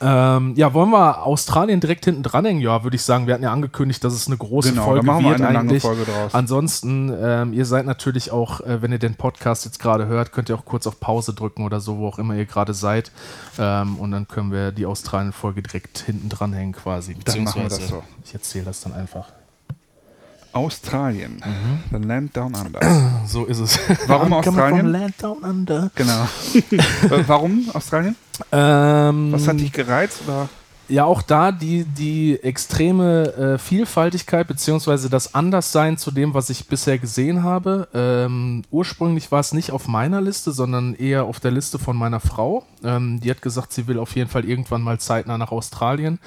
Ähm, 0.00 0.54
ja, 0.56 0.74
wollen 0.74 0.90
wir 0.90 1.24
Australien 1.24 1.80
direkt 1.80 2.04
hinten 2.04 2.22
dranhängen? 2.22 2.62
Ja, 2.62 2.82
würde 2.84 2.96
ich 2.96 3.02
sagen. 3.02 3.26
Wir 3.26 3.34
hatten 3.34 3.44
ja 3.44 3.52
angekündigt, 3.52 4.02
dass 4.04 4.12
es 4.12 4.26
eine 4.26 4.36
große 4.36 4.70
genau, 4.70 4.84
Folge 4.84 5.06
machen 5.06 5.24
wir 5.24 5.30
wird 5.30 5.40
eine 5.40 5.58
eigentlich. 5.58 5.82
Lange 5.82 5.96
Folge 5.96 6.10
draus. 6.10 6.34
Ansonsten, 6.34 7.12
ähm, 7.20 7.52
ihr 7.52 7.64
seid 7.64 7.86
natürlich 7.86 8.30
auch, 8.30 8.60
äh, 8.60 8.82
wenn 8.82 8.92
ihr 8.92 8.98
den 8.98 9.14
Podcast 9.14 9.64
jetzt 9.64 9.78
gerade 9.78 10.06
hört, 10.06 10.32
könnt 10.32 10.48
ihr 10.48 10.56
auch 10.56 10.64
kurz 10.64 10.86
auf 10.86 11.00
Pause 11.00 11.34
drücken 11.34 11.64
oder 11.64 11.80
so, 11.80 11.98
wo 11.98 12.08
auch 12.08 12.18
immer 12.18 12.34
ihr 12.34 12.46
gerade 12.46 12.74
seid. 12.74 13.10
Ähm, 13.58 13.96
und 13.96 14.10
dann 14.10 14.28
können 14.28 14.52
wir 14.52 14.72
die 14.72 14.86
Australien-Folge 14.86 15.62
direkt 15.62 15.98
hinten 15.98 16.28
dranhängen 16.28 16.72
quasi. 16.72 17.16
Dann 17.24 17.44
machen 17.44 17.62
wir 17.62 17.68
das 17.68 17.88
so. 17.88 18.02
Ich 18.24 18.34
erzähle 18.34 18.66
das 18.66 18.80
dann 18.82 18.92
einfach. 18.92 19.26
Australien. 20.52 21.42
Mhm. 21.44 21.98
The 21.98 22.06
Land 22.06 22.36
Down 22.36 22.54
Under. 22.54 22.80
So 23.26 23.44
ist 23.44 23.60
es. 23.60 23.78
Warum 24.06 24.32
Australien? 24.32 24.86
Land 24.86 25.22
Down 25.22 25.38
Under. 25.38 25.90
Genau. 25.94 26.26
Warum 27.26 27.68
Australien? 27.72 28.16
Ähm, 28.50 29.32
Was 29.32 29.46
hat 29.46 29.60
dich 29.60 29.72
gereizt? 29.72 30.22
Oder? 30.26 30.48
Ja, 30.90 31.04
auch 31.04 31.22
da 31.22 31.52
die, 31.52 31.84
die 31.84 32.42
extreme 32.42 33.32
äh, 33.34 33.58
Vielfaltigkeit 33.58 34.48
beziehungsweise 34.48 35.08
das 35.08 35.36
Anderssein 35.36 35.96
zu 35.98 36.10
dem, 36.10 36.34
was 36.34 36.50
ich 36.50 36.66
bisher 36.66 36.98
gesehen 36.98 37.44
habe. 37.44 37.86
Ähm, 37.94 38.62
ursprünglich 38.72 39.30
war 39.30 39.38
es 39.38 39.52
nicht 39.52 39.70
auf 39.70 39.86
meiner 39.86 40.20
Liste, 40.20 40.50
sondern 40.50 40.94
eher 40.94 41.26
auf 41.26 41.38
der 41.38 41.52
Liste 41.52 41.78
von 41.78 41.96
meiner 41.96 42.18
Frau. 42.18 42.64
Ähm, 42.82 43.20
die 43.20 43.30
hat 43.30 43.40
gesagt, 43.40 43.72
sie 43.72 43.86
will 43.86 44.00
auf 44.00 44.16
jeden 44.16 44.28
Fall 44.28 44.44
irgendwann 44.44 44.82
mal 44.82 44.98
zeitnah 44.98 45.38
nach 45.38 45.52
Australien. 45.52 46.18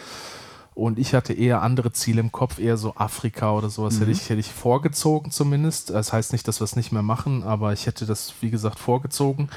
Und 0.76 0.98
ich 0.98 1.14
hatte 1.14 1.34
eher 1.34 1.62
andere 1.62 1.92
Ziele 1.92 2.20
im 2.20 2.32
Kopf, 2.32 2.60
eher 2.60 2.78
so 2.78 2.96
Afrika 2.96 3.54
oder 3.54 3.70
sowas 3.70 3.96
mhm. 3.96 4.00
hätte, 4.00 4.12
ich, 4.12 4.30
hätte 4.30 4.40
ich 4.40 4.52
vorgezogen 4.52 5.32
zumindest. 5.32 5.92
Das 5.92 6.14
heißt 6.14 6.32
nicht, 6.32 6.48
dass 6.48 6.60
wir 6.60 6.66
es 6.66 6.76
nicht 6.76 6.92
mehr 6.92 7.04
machen, 7.04 7.44
aber 7.44 7.74
ich 7.74 7.86
hätte 7.86 8.06
das, 8.06 8.34
wie 8.42 8.50
gesagt, 8.50 8.80
vorgezogen. 8.80 9.50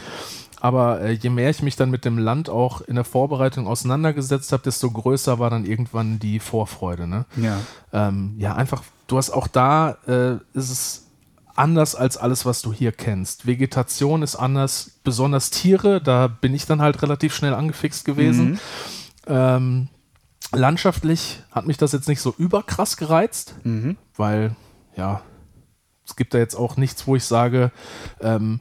Aber 0.60 1.00
äh, 1.02 1.12
je 1.12 1.30
mehr 1.30 1.50
ich 1.50 1.62
mich 1.62 1.76
dann 1.76 1.90
mit 1.90 2.04
dem 2.04 2.18
Land 2.18 2.48
auch 2.48 2.80
in 2.80 2.94
der 2.94 3.04
Vorbereitung 3.04 3.66
auseinandergesetzt 3.66 4.52
habe, 4.52 4.62
desto 4.62 4.90
größer 4.90 5.38
war 5.38 5.50
dann 5.50 5.66
irgendwann 5.66 6.18
die 6.18 6.40
Vorfreude. 6.40 7.06
Ne? 7.06 7.24
Ja. 7.36 7.58
Ähm, 7.92 8.34
ja, 8.38 8.54
einfach, 8.54 8.82
du 9.06 9.18
hast 9.18 9.30
auch 9.30 9.48
da, 9.48 9.98
äh, 10.06 10.36
ist 10.54 10.70
es 10.70 11.06
anders 11.54 11.94
als 11.94 12.16
alles, 12.16 12.44
was 12.44 12.62
du 12.62 12.72
hier 12.72 12.92
kennst. 12.92 13.46
Vegetation 13.46 14.22
ist 14.22 14.36
anders, 14.36 14.98
besonders 15.04 15.50
Tiere, 15.50 16.00
da 16.00 16.26
bin 16.26 16.54
ich 16.54 16.66
dann 16.66 16.82
halt 16.82 17.02
relativ 17.02 17.34
schnell 17.34 17.54
angefixt 17.54 18.04
gewesen. 18.04 18.50
Mhm. 18.50 18.58
Ähm, 19.26 19.88
Landschaftlich 20.52 21.42
hat 21.50 21.66
mich 21.66 21.76
das 21.76 21.92
jetzt 21.92 22.08
nicht 22.08 22.20
so 22.20 22.34
überkrass 22.38 22.96
gereizt, 22.96 23.54
mhm. 23.64 23.96
weil, 24.16 24.54
ja, 24.96 25.22
es 26.06 26.16
gibt 26.16 26.34
da 26.34 26.38
jetzt 26.38 26.54
auch 26.54 26.76
nichts, 26.76 27.06
wo 27.06 27.16
ich 27.16 27.24
sage, 27.24 27.72
ähm, 28.20 28.60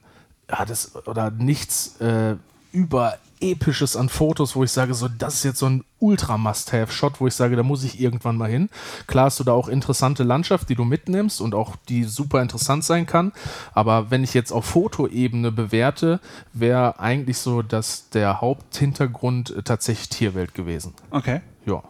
ja, 0.49 0.65
das, 0.65 0.95
oder 1.07 1.31
nichts 1.31 1.99
äh, 2.01 2.35
über 2.71 3.17
episches 3.41 3.95
an 3.95 4.09
Fotos, 4.09 4.55
wo 4.55 4.63
ich 4.63 4.71
sage, 4.71 4.93
so, 4.93 5.07
das 5.07 5.35
ist 5.35 5.43
jetzt 5.43 5.59
so 5.59 5.67
ein 5.67 5.83
Ultra-Must-Have-Shot, 5.99 7.19
wo 7.19 7.27
ich 7.27 7.35
sage, 7.35 7.55
da 7.55 7.63
muss 7.63 7.83
ich 7.83 7.99
irgendwann 7.99 8.37
mal 8.37 8.49
hin. 8.49 8.69
Klar 9.07 9.25
hast 9.25 9.39
du 9.39 9.43
da 9.43 9.51
auch 9.51 9.67
interessante 9.67 10.23
Landschaft, 10.23 10.69
die 10.69 10.75
du 10.75 10.83
mitnimmst 10.83 11.41
und 11.41 11.53
auch 11.53 11.75
die 11.89 12.03
super 12.05 12.41
interessant 12.41 12.83
sein 12.83 13.05
kann. 13.05 13.33
Aber 13.73 14.09
wenn 14.11 14.23
ich 14.23 14.33
jetzt 14.33 14.51
auf 14.51 14.65
Fotoebene 14.65 15.51
bewerte, 15.51 16.19
wäre 16.53 16.99
eigentlich 16.99 17.37
so, 17.37 17.61
dass 17.61 18.09
der 18.09 18.41
Haupthintergrund 18.41 19.55
tatsächlich 19.65 20.09
Tierwelt 20.09 20.53
gewesen. 20.53 20.93
Okay. 21.11 21.41
Ja. 21.65 21.83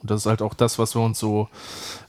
Und 0.00 0.12
das 0.12 0.20
ist 0.20 0.26
halt 0.26 0.42
auch 0.42 0.54
das, 0.54 0.78
was 0.78 0.94
wir 0.94 1.02
uns 1.02 1.18
so 1.18 1.48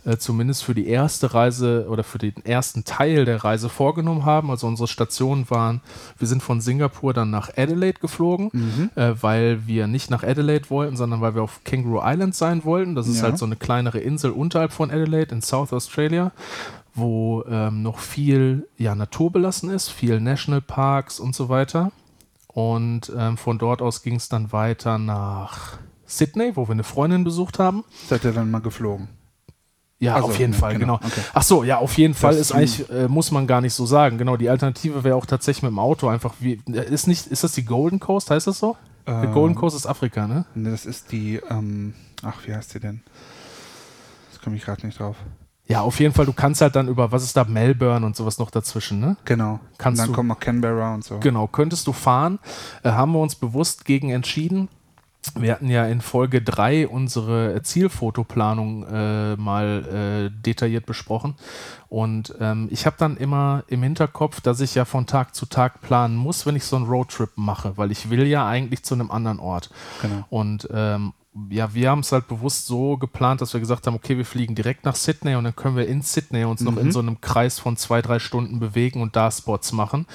äh, 0.05 0.17
zumindest 0.17 0.63
für 0.63 0.75
die 0.75 0.87
erste 0.87 1.33
Reise 1.33 1.87
oder 1.89 2.03
für 2.03 2.19
den 2.19 2.45
ersten 2.45 2.83
Teil 2.83 3.25
der 3.25 3.43
Reise 3.43 3.67
vorgenommen 3.67 4.25
haben. 4.25 4.51
Also 4.51 4.67
unsere 4.67 4.87
Stationen 4.87 5.49
waren, 5.49 5.81
wir 6.19 6.27
sind 6.27 6.43
von 6.43 6.61
Singapur 6.61 7.13
dann 7.13 7.31
nach 7.31 7.49
Adelaide 7.57 7.99
geflogen, 7.99 8.49
mhm. 8.53 8.89
äh, 8.95 9.13
weil 9.21 9.65
wir 9.65 9.87
nicht 9.87 10.11
nach 10.11 10.23
Adelaide 10.23 10.69
wollten, 10.69 10.97
sondern 10.97 11.21
weil 11.21 11.33
wir 11.33 11.41
auf 11.41 11.61
Kangaroo 11.63 12.01
Island 12.03 12.35
sein 12.35 12.63
wollten. 12.63 12.93
Das 12.93 13.07
ist 13.07 13.17
ja. 13.17 13.23
halt 13.23 13.39
so 13.39 13.45
eine 13.45 13.55
kleinere 13.55 13.99
Insel 13.99 14.31
unterhalb 14.31 14.71
von 14.71 14.91
Adelaide 14.91 15.33
in 15.33 15.41
South 15.41 15.73
Australia 15.73 16.31
wo 16.95 17.43
ähm, 17.47 17.81
noch 17.81 17.99
viel 17.99 18.67
ja, 18.77 18.93
naturbelassen 18.93 19.69
ist, 19.69 19.89
viel 19.89 20.19
Nationalparks 20.19 21.19
und 21.21 21.33
so 21.33 21.47
weiter. 21.47 21.91
Und 22.47 23.11
ähm, 23.15 23.37
von 23.37 23.57
dort 23.57 23.81
aus 23.81 24.01
ging 24.01 24.15
es 24.15 24.27
dann 24.27 24.51
weiter 24.51 24.97
nach 24.97 25.77
Sydney, 26.09 26.55
wo 26.55 26.67
wir 26.67 26.73
eine 26.73 26.83
Freundin 26.83 27.23
besucht 27.23 27.59
haben. 27.59 27.83
Seid 28.07 28.25
ihr 28.25 28.31
dann 28.31 28.51
mal 28.51 28.59
geflogen? 28.59 29.07
Ja, 29.99 30.15
also, 30.15 30.29
auf 30.29 30.39
jeden 30.39 30.53
Fall, 30.53 30.77
genau. 30.77 30.97
genau. 30.97 31.07
Okay. 31.07 31.21
Ach 31.33 31.43
so, 31.43 31.63
ja, 31.63 31.77
auf 31.77 31.97
jeden 31.97 32.13
Fall 32.13 32.33
ist 32.35 32.53
eigentlich, 32.53 32.89
äh, 32.89 33.09
muss 33.09 33.31
man 33.31 33.47
gar 33.47 33.59
nicht 33.59 33.73
so 33.73 33.85
sagen. 33.85 34.17
Genau, 34.17 34.37
die 34.37 34.49
Alternative 34.49 35.03
wäre 35.03 35.15
auch 35.15 35.25
tatsächlich 35.25 35.63
mit 35.63 35.71
dem 35.71 35.79
Auto 35.79 36.07
einfach 36.07 36.35
wie, 36.39 36.61
ist 36.67 37.07
nicht, 37.07 37.27
ist 37.27 37.43
das 37.43 37.51
die 37.51 37.65
Golden 37.65 37.99
Coast, 37.99 38.31
heißt 38.31 38.47
das 38.47 38.59
so? 38.59 38.77
Ähm, 39.05 39.23
die 39.23 39.33
Golden 39.33 39.55
Coast 39.55 39.75
ist 39.75 39.85
Afrika, 39.85 40.25
ne? 40.25 40.45
Ne, 40.55 40.71
das 40.71 40.85
ist 40.85 41.11
die, 41.11 41.41
ähm, 41.49 41.93
ach, 42.23 42.47
wie 42.47 42.55
heißt 42.55 42.73
die 42.75 42.79
denn? 42.79 43.01
Das 44.31 44.41
komme 44.41 44.55
ich 44.55 44.63
gerade 44.63 44.85
nicht 44.85 44.99
drauf. 44.99 45.17
Ja, 45.67 45.81
auf 45.81 45.99
jeden 45.99 46.13
Fall, 46.13 46.25
du 46.25 46.33
kannst 46.33 46.61
halt 46.61 46.75
dann 46.75 46.87
über, 46.87 47.11
was 47.11 47.23
ist 47.23 47.35
da, 47.35 47.43
Melbourne 47.43 48.05
und 48.05 48.15
sowas 48.15 48.39
noch 48.39 48.51
dazwischen, 48.51 48.99
ne? 48.99 49.17
Genau. 49.25 49.59
Kannst 49.77 49.99
und 49.99 50.07
dann 50.07 50.13
du, 50.13 50.15
kommt 50.15 50.29
noch 50.29 50.39
Canberra 50.39 50.95
und 50.95 51.03
so. 51.03 51.19
Genau, 51.19 51.45
könntest 51.45 51.85
du 51.85 51.93
fahren, 51.93 52.39
äh, 52.83 52.89
haben 52.89 53.11
wir 53.11 53.19
uns 53.19 53.35
bewusst 53.35 53.83
gegen 53.83 54.09
entschieden, 54.11 54.69
wir 55.35 55.53
hatten 55.53 55.69
ja 55.69 55.85
in 55.85 56.01
Folge 56.01 56.41
3 56.41 56.87
unsere 56.87 57.61
Zielfotoplanung 57.61 58.85
äh, 58.87 59.35
mal 59.35 60.29
äh, 60.31 60.41
detailliert 60.45 60.85
besprochen. 60.85 61.35
Und 61.89 62.33
ähm, 62.39 62.67
ich 62.71 62.85
habe 62.85 62.95
dann 62.99 63.17
immer 63.17 63.63
im 63.67 63.83
Hinterkopf, 63.83 64.41
dass 64.41 64.61
ich 64.61 64.75
ja 64.75 64.85
von 64.85 65.07
Tag 65.07 65.35
zu 65.35 65.45
Tag 65.45 65.81
planen 65.81 66.15
muss, 66.15 66.45
wenn 66.45 66.55
ich 66.55 66.63
so 66.63 66.75
einen 66.75 66.85
Roadtrip 66.85 67.31
mache, 67.35 67.77
weil 67.77 67.91
ich 67.91 68.09
will 68.09 68.27
ja 68.27 68.47
eigentlich 68.47 68.83
zu 68.83 68.93
einem 68.93 69.11
anderen 69.11 69.39
Ort. 69.39 69.69
Genau. 70.01 70.25
Und 70.29 70.69
ähm, 70.71 71.13
ja, 71.49 71.73
wir 71.73 71.89
haben 71.89 71.99
es 71.99 72.11
halt 72.11 72.27
bewusst 72.27 72.65
so 72.65 72.97
geplant, 72.97 73.41
dass 73.41 73.53
wir 73.53 73.59
gesagt 73.59 73.85
haben, 73.85 73.95
okay, 73.95 74.17
wir 74.17 74.25
fliegen 74.25 74.55
direkt 74.55 74.85
nach 74.85 74.95
Sydney 74.95 75.35
und 75.35 75.43
dann 75.43 75.55
können 75.55 75.75
wir 75.75 75.87
in 75.87 76.01
Sydney 76.01 76.43
uns 76.43 76.61
mhm. 76.61 76.65
noch 76.65 76.77
in 76.77 76.87
mhm. 76.87 76.91
so 76.91 76.99
einem 76.99 77.21
Kreis 77.21 77.59
von 77.59 77.77
zwei, 77.77 78.01
drei 78.01 78.19
Stunden 78.19 78.59
bewegen 78.59 79.01
und 79.01 79.15
da 79.15 79.29
Spots 79.29 79.71
machen, 79.71 80.07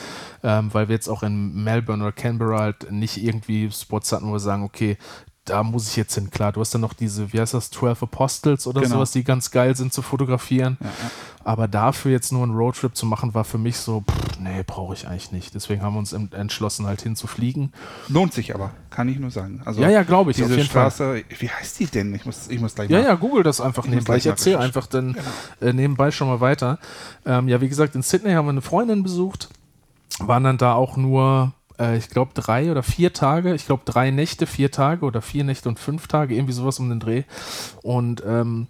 ähm, 0.42 0.74
weil 0.74 0.88
wir 0.88 0.94
jetzt 0.94 1.08
auch 1.08 1.22
in 1.22 1.62
Melbourne 1.62 2.02
oder 2.02 2.12
Canberra 2.12 2.58
halt 2.58 2.90
nicht 2.90 3.16
irgendwie 3.16 3.70
Spots 3.70 4.12
hatten, 4.12 4.26
wo 4.26 4.32
wir 4.32 4.40
sagen, 4.40 4.64
okay, 4.64 4.98
da 5.44 5.62
muss 5.62 5.88
ich 5.88 5.96
jetzt 5.96 6.14
hin. 6.14 6.30
Klar, 6.30 6.52
du 6.52 6.60
hast 6.60 6.72
dann 6.74 6.80
noch 6.80 6.94
diese, 6.94 7.32
wie 7.32 7.40
heißt 7.40 7.54
das, 7.54 7.70
12 7.70 8.04
Apostles 8.04 8.66
oder 8.66 8.80
genau. 8.80 8.96
sowas, 8.96 9.12
die 9.12 9.24
ganz 9.24 9.50
geil 9.50 9.76
sind 9.76 9.92
zu 9.92 10.00
fotografieren. 10.00 10.78
Ja, 10.80 10.86
ja. 10.86 11.10
Aber 11.46 11.68
dafür 11.68 12.10
jetzt 12.10 12.32
nur 12.32 12.42
einen 12.42 12.56
Roadtrip 12.56 12.96
zu 12.96 13.04
machen, 13.04 13.34
war 13.34 13.44
für 13.44 13.58
mich 13.58 13.76
so, 13.76 14.00
pff, 14.00 14.40
nee, 14.40 14.62
brauche 14.66 14.94
ich 14.94 15.06
eigentlich 15.06 15.30
nicht. 15.32 15.54
Deswegen 15.54 15.82
haben 15.82 15.92
wir 15.92 15.98
uns 15.98 16.14
entschlossen, 16.14 16.86
halt 16.86 17.02
hinzufliegen. 17.02 17.74
Lohnt 18.08 18.32
sich 18.32 18.54
aber, 18.54 18.70
kann 18.88 19.08
ich 19.08 19.18
nur 19.18 19.30
sagen. 19.30 19.60
Also 19.66 19.82
ja, 19.82 19.90
ja, 19.90 20.02
glaube 20.02 20.30
ich. 20.30 20.38
Diese 20.38 20.64
Straße, 20.64 21.04
Fall. 21.04 21.24
wie 21.38 21.50
heißt 21.50 21.80
die 21.80 21.86
denn? 21.86 22.14
Ich 22.14 22.24
muss, 22.24 22.48
ich 22.48 22.60
muss 22.60 22.74
gleich 22.74 22.88
Ja, 22.88 23.00
mal, 23.00 23.04
ja, 23.04 23.14
google 23.14 23.42
das 23.42 23.60
einfach 23.60 23.84
ich 23.84 23.90
nebenbei. 23.90 24.16
Ich 24.16 24.24
erzähle 24.26 24.60
einfach 24.60 24.86
dann 24.86 25.12
genau. 25.12 25.26
äh, 25.60 25.72
nebenbei 25.74 26.10
schon 26.10 26.28
mal 26.28 26.40
weiter. 26.40 26.78
Ähm, 27.26 27.48
ja, 27.48 27.60
wie 27.60 27.68
gesagt, 27.68 27.94
in 27.94 28.02
Sydney 28.02 28.32
haben 28.32 28.46
wir 28.46 28.50
eine 28.50 28.62
Freundin 28.62 29.02
besucht, 29.02 29.50
waren 30.20 30.44
dann 30.44 30.56
da 30.56 30.72
auch 30.72 30.96
nur 30.96 31.52
äh, 31.78 31.96
ich 31.96 32.08
glaube, 32.08 32.32
drei 32.34 32.70
oder 32.70 32.82
vier 32.82 33.12
Tage. 33.12 33.54
Ich 33.54 33.66
glaube, 33.66 33.82
drei 33.84 34.10
Nächte, 34.10 34.46
vier 34.46 34.70
Tage 34.70 35.04
oder 35.04 35.22
vier 35.22 35.44
Nächte 35.44 35.68
und 35.68 35.78
fünf 35.78 36.06
Tage, 36.06 36.34
irgendwie 36.34 36.52
sowas 36.52 36.78
um 36.78 36.88
den 36.88 37.00
Dreh. 37.00 37.24
Und 37.82 38.22
ähm, 38.26 38.66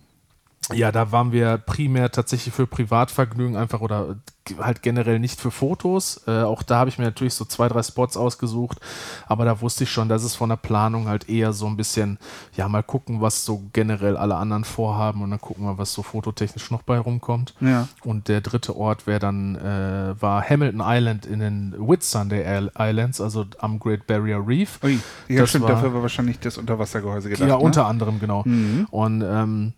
ja, 0.73 0.93
da 0.93 1.13
waren 1.13 1.33
wir 1.33 1.59
primär 1.59 2.11
tatsächlich 2.11 2.55
für 2.55 2.67
Privatvergnügen 2.67 3.57
einfach 3.57 3.81
oder 3.81 4.17
halt 4.59 4.83
generell 4.83 5.19
nicht 5.19 5.41
für 5.41 5.51
Fotos. 5.51 6.23
Äh, 6.27 6.43
auch 6.43 6.63
da 6.63 6.79
habe 6.79 6.91
ich 6.91 6.99
mir 6.99 7.05
natürlich 7.05 7.35
so 7.35 7.45
zwei, 7.45 7.69
drei 7.69 7.83
Spots 7.83 8.17
ausgesucht, 8.17 8.79
aber 9.27 9.45
da 9.45 9.61
wusste 9.61 9.85
ich 9.85 9.91
schon, 9.91 10.09
dass 10.09 10.23
es 10.23 10.35
von 10.35 10.49
der 10.49 10.57
Planung 10.57 11.09
halt 11.09 11.29
eher 11.29 11.53
so 11.53 11.67
ein 11.67 11.77
bisschen, 11.77 12.19
ja, 12.55 12.69
mal 12.69 12.83
gucken, 12.83 13.21
was 13.21 13.45
so 13.45 13.63
generell 13.73 14.17
alle 14.17 14.37
anderen 14.37 14.65
vorhaben 14.65 15.23
und 15.23 15.31
dann 15.31 15.41
gucken 15.41 15.65
wir, 15.65 15.79
was 15.79 15.93
so 15.93 16.03
fototechnisch 16.03 16.71
noch 16.71 16.83
bei 16.83 16.99
rumkommt. 16.99 17.55
Ja. 17.61 17.89
Und 18.05 18.29
der 18.29 18.41
dritte 18.41 18.77
Ort 18.77 19.07
wäre 19.07 19.21
dann, 19.21 19.57
äh, 19.57 20.21
war 20.21 20.43
Hamilton 20.49 20.83
Island 20.85 21.27
in 21.27 21.41
den 21.41 21.75
Whitsunday 21.79 22.69
Islands, 22.79 23.21
also 23.21 23.45
am 23.59 23.79
Great 23.79 24.07
Barrier 24.07 24.43
Reef. 24.47 24.79
Ui, 24.83 24.99
ja, 25.29 25.41
das 25.41 25.51
stimmt, 25.51 25.65
war, 25.65 25.73
dafür 25.73 25.95
war 25.95 26.03
wahrscheinlich 26.03 26.39
das 26.41 26.59
Unterwassergehäuse 26.59 27.29
gedacht. 27.29 27.49
Ja, 27.49 27.57
ne? 27.57 27.63
unter 27.63 27.87
anderem, 27.87 28.21
genau. 28.21 28.43
Mhm. 28.45 28.87
Und 28.91 29.23
ähm, 29.23 29.73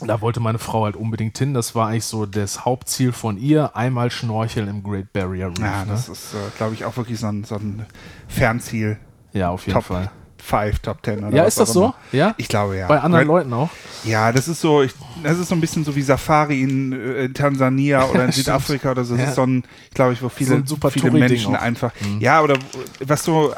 da 0.00 0.20
wollte 0.20 0.40
meine 0.40 0.58
Frau 0.58 0.84
halt 0.84 0.96
unbedingt 0.96 1.38
hin. 1.38 1.54
Das 1.54 1.74
war 1.74 1.88
eigentlich 1.88 2.04
so 2.04 2.26
das 2.26 2.64
Hauptziel 2.64 3.12
von 3.12 3.38
ihr. 3.38 3.76
Einmal 3.76 4.10
schnorcheln 4.10 4.68
im 4.68 4.82
Great 4.82 5.12
Barrier 5.12 5.48
Reef. 5.48 5.58
Ja, 5.58 5.84
das 5.84 6.08
ne? 6.08 6.12
ist, 6.12 6.34
äh, 6.34 6.36
glaube 6.56 6.74
ich, 6.74 6.84
auch 6.84 6.96
wirklich 6.96 7.18
so 7.18 7.28
ein, 7.28 7.44
so 7.44 7.54
ein 7.54 7.86
Fernziel. 8.28 8.98
Ja, 9.32 9.50
auf 9.50 9.66
jeden 9.66 9.74
Top 9.74 9.84
Fall. 9.84 10.10
5, 10.42 10.78
Top 10.80 10.98
10 11.04 11.24
oder 11.24 11.36
Ja, 11.36 11.44
ist 11.44 11.58
das 11.58 11.72
so? 11.72 11.94
Ja? 12.12 12.34
Ich 12.36 12.48
glaube 12.48 12.76
ja. 12.76 12.86
Bei 12.86 13.00
anderen 13.00 13.26
Great, 13.26 13.44
Leuten 13.44 13.52
auch? 13.52 13.70
Ja, 14.04 14.32
das 14.32 14.48
ist 14.48 14.60
so, 14.60 14.82
ich, 14.82 14.92
das 15.22 15.38
ist 15.38 15.48
so 15.48 15.54
ein 15.54 15.60
bisschen 15.60 15.84
so 15.84 15.94
wie 15.96 16.02
Safari 16.02 16.62
in, 16.62 16.92
äh, 16.92 17.24
in 17.24 17.34
Tansania 17.34 18.04
oder 18.06 18.24
in 18.24 18.32
Südafrika 18.32 18.92
oder 18.92 19.04
so. 19.04 19.14
Das 19.14 19.22
ja. 19.22 19.28
ist 19.30 19.34
so 19.36 19.42
ein, 19.42 19.64
glaube 19.94 20.12
ich, 20.12 20.22
wo 20.22 20.28
viele, 20.28 20.62
so 20.66 20.76
viele 20.90 21.10
Menschen 21.10 21.56
einfach. 21.56 21.92
Mhm. 22.00 22.20
Ja, 22.20 22.42
oder 22.42 22.56
was 23.04 23.24
so 23.24 23.54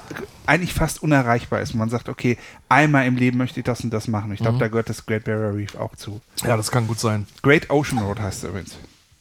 eigentlich 0.47 0.73
fast 0.73 1.03
unerreichbar 1.03 1.61
ist. 1.61 1.75
Man 1.75 1.91
sagt, 1.91 2.09
okay, 2.09 2.39
einmal 2.69 3.07
im 3.07 3.17
Leben 3.17 3.37
möchte 3.39 3.61
ich 3.61 3.65
das 3.65 3.81
und 3.83 3.91
das 3.91 4.09
machen. 4.09 4.33
Ich 4.33 4.41
glaube, 4.41 4.57
mhm. 4.57 4.61
da 4.61 4.69
gehört 4.69 4.89
das 4.89 5.05
Great 5.05 5.25
Barrier 5.25 5.55
Reef 5.55 5.75
auch 5.75 5.95
zu. 5.97 6.21
Ja, 6.45 6.57
das 6.57 6.71
kann 6.71 6.87
gut 6.87 6.99
sein. 6.99 7.27
Great 7.43 7.71
Ocean 7.71 7.99
Road 7.99 8.21
heißt 8.21 8.45
es 8.45 8.49
übrigens. 8.49 8.77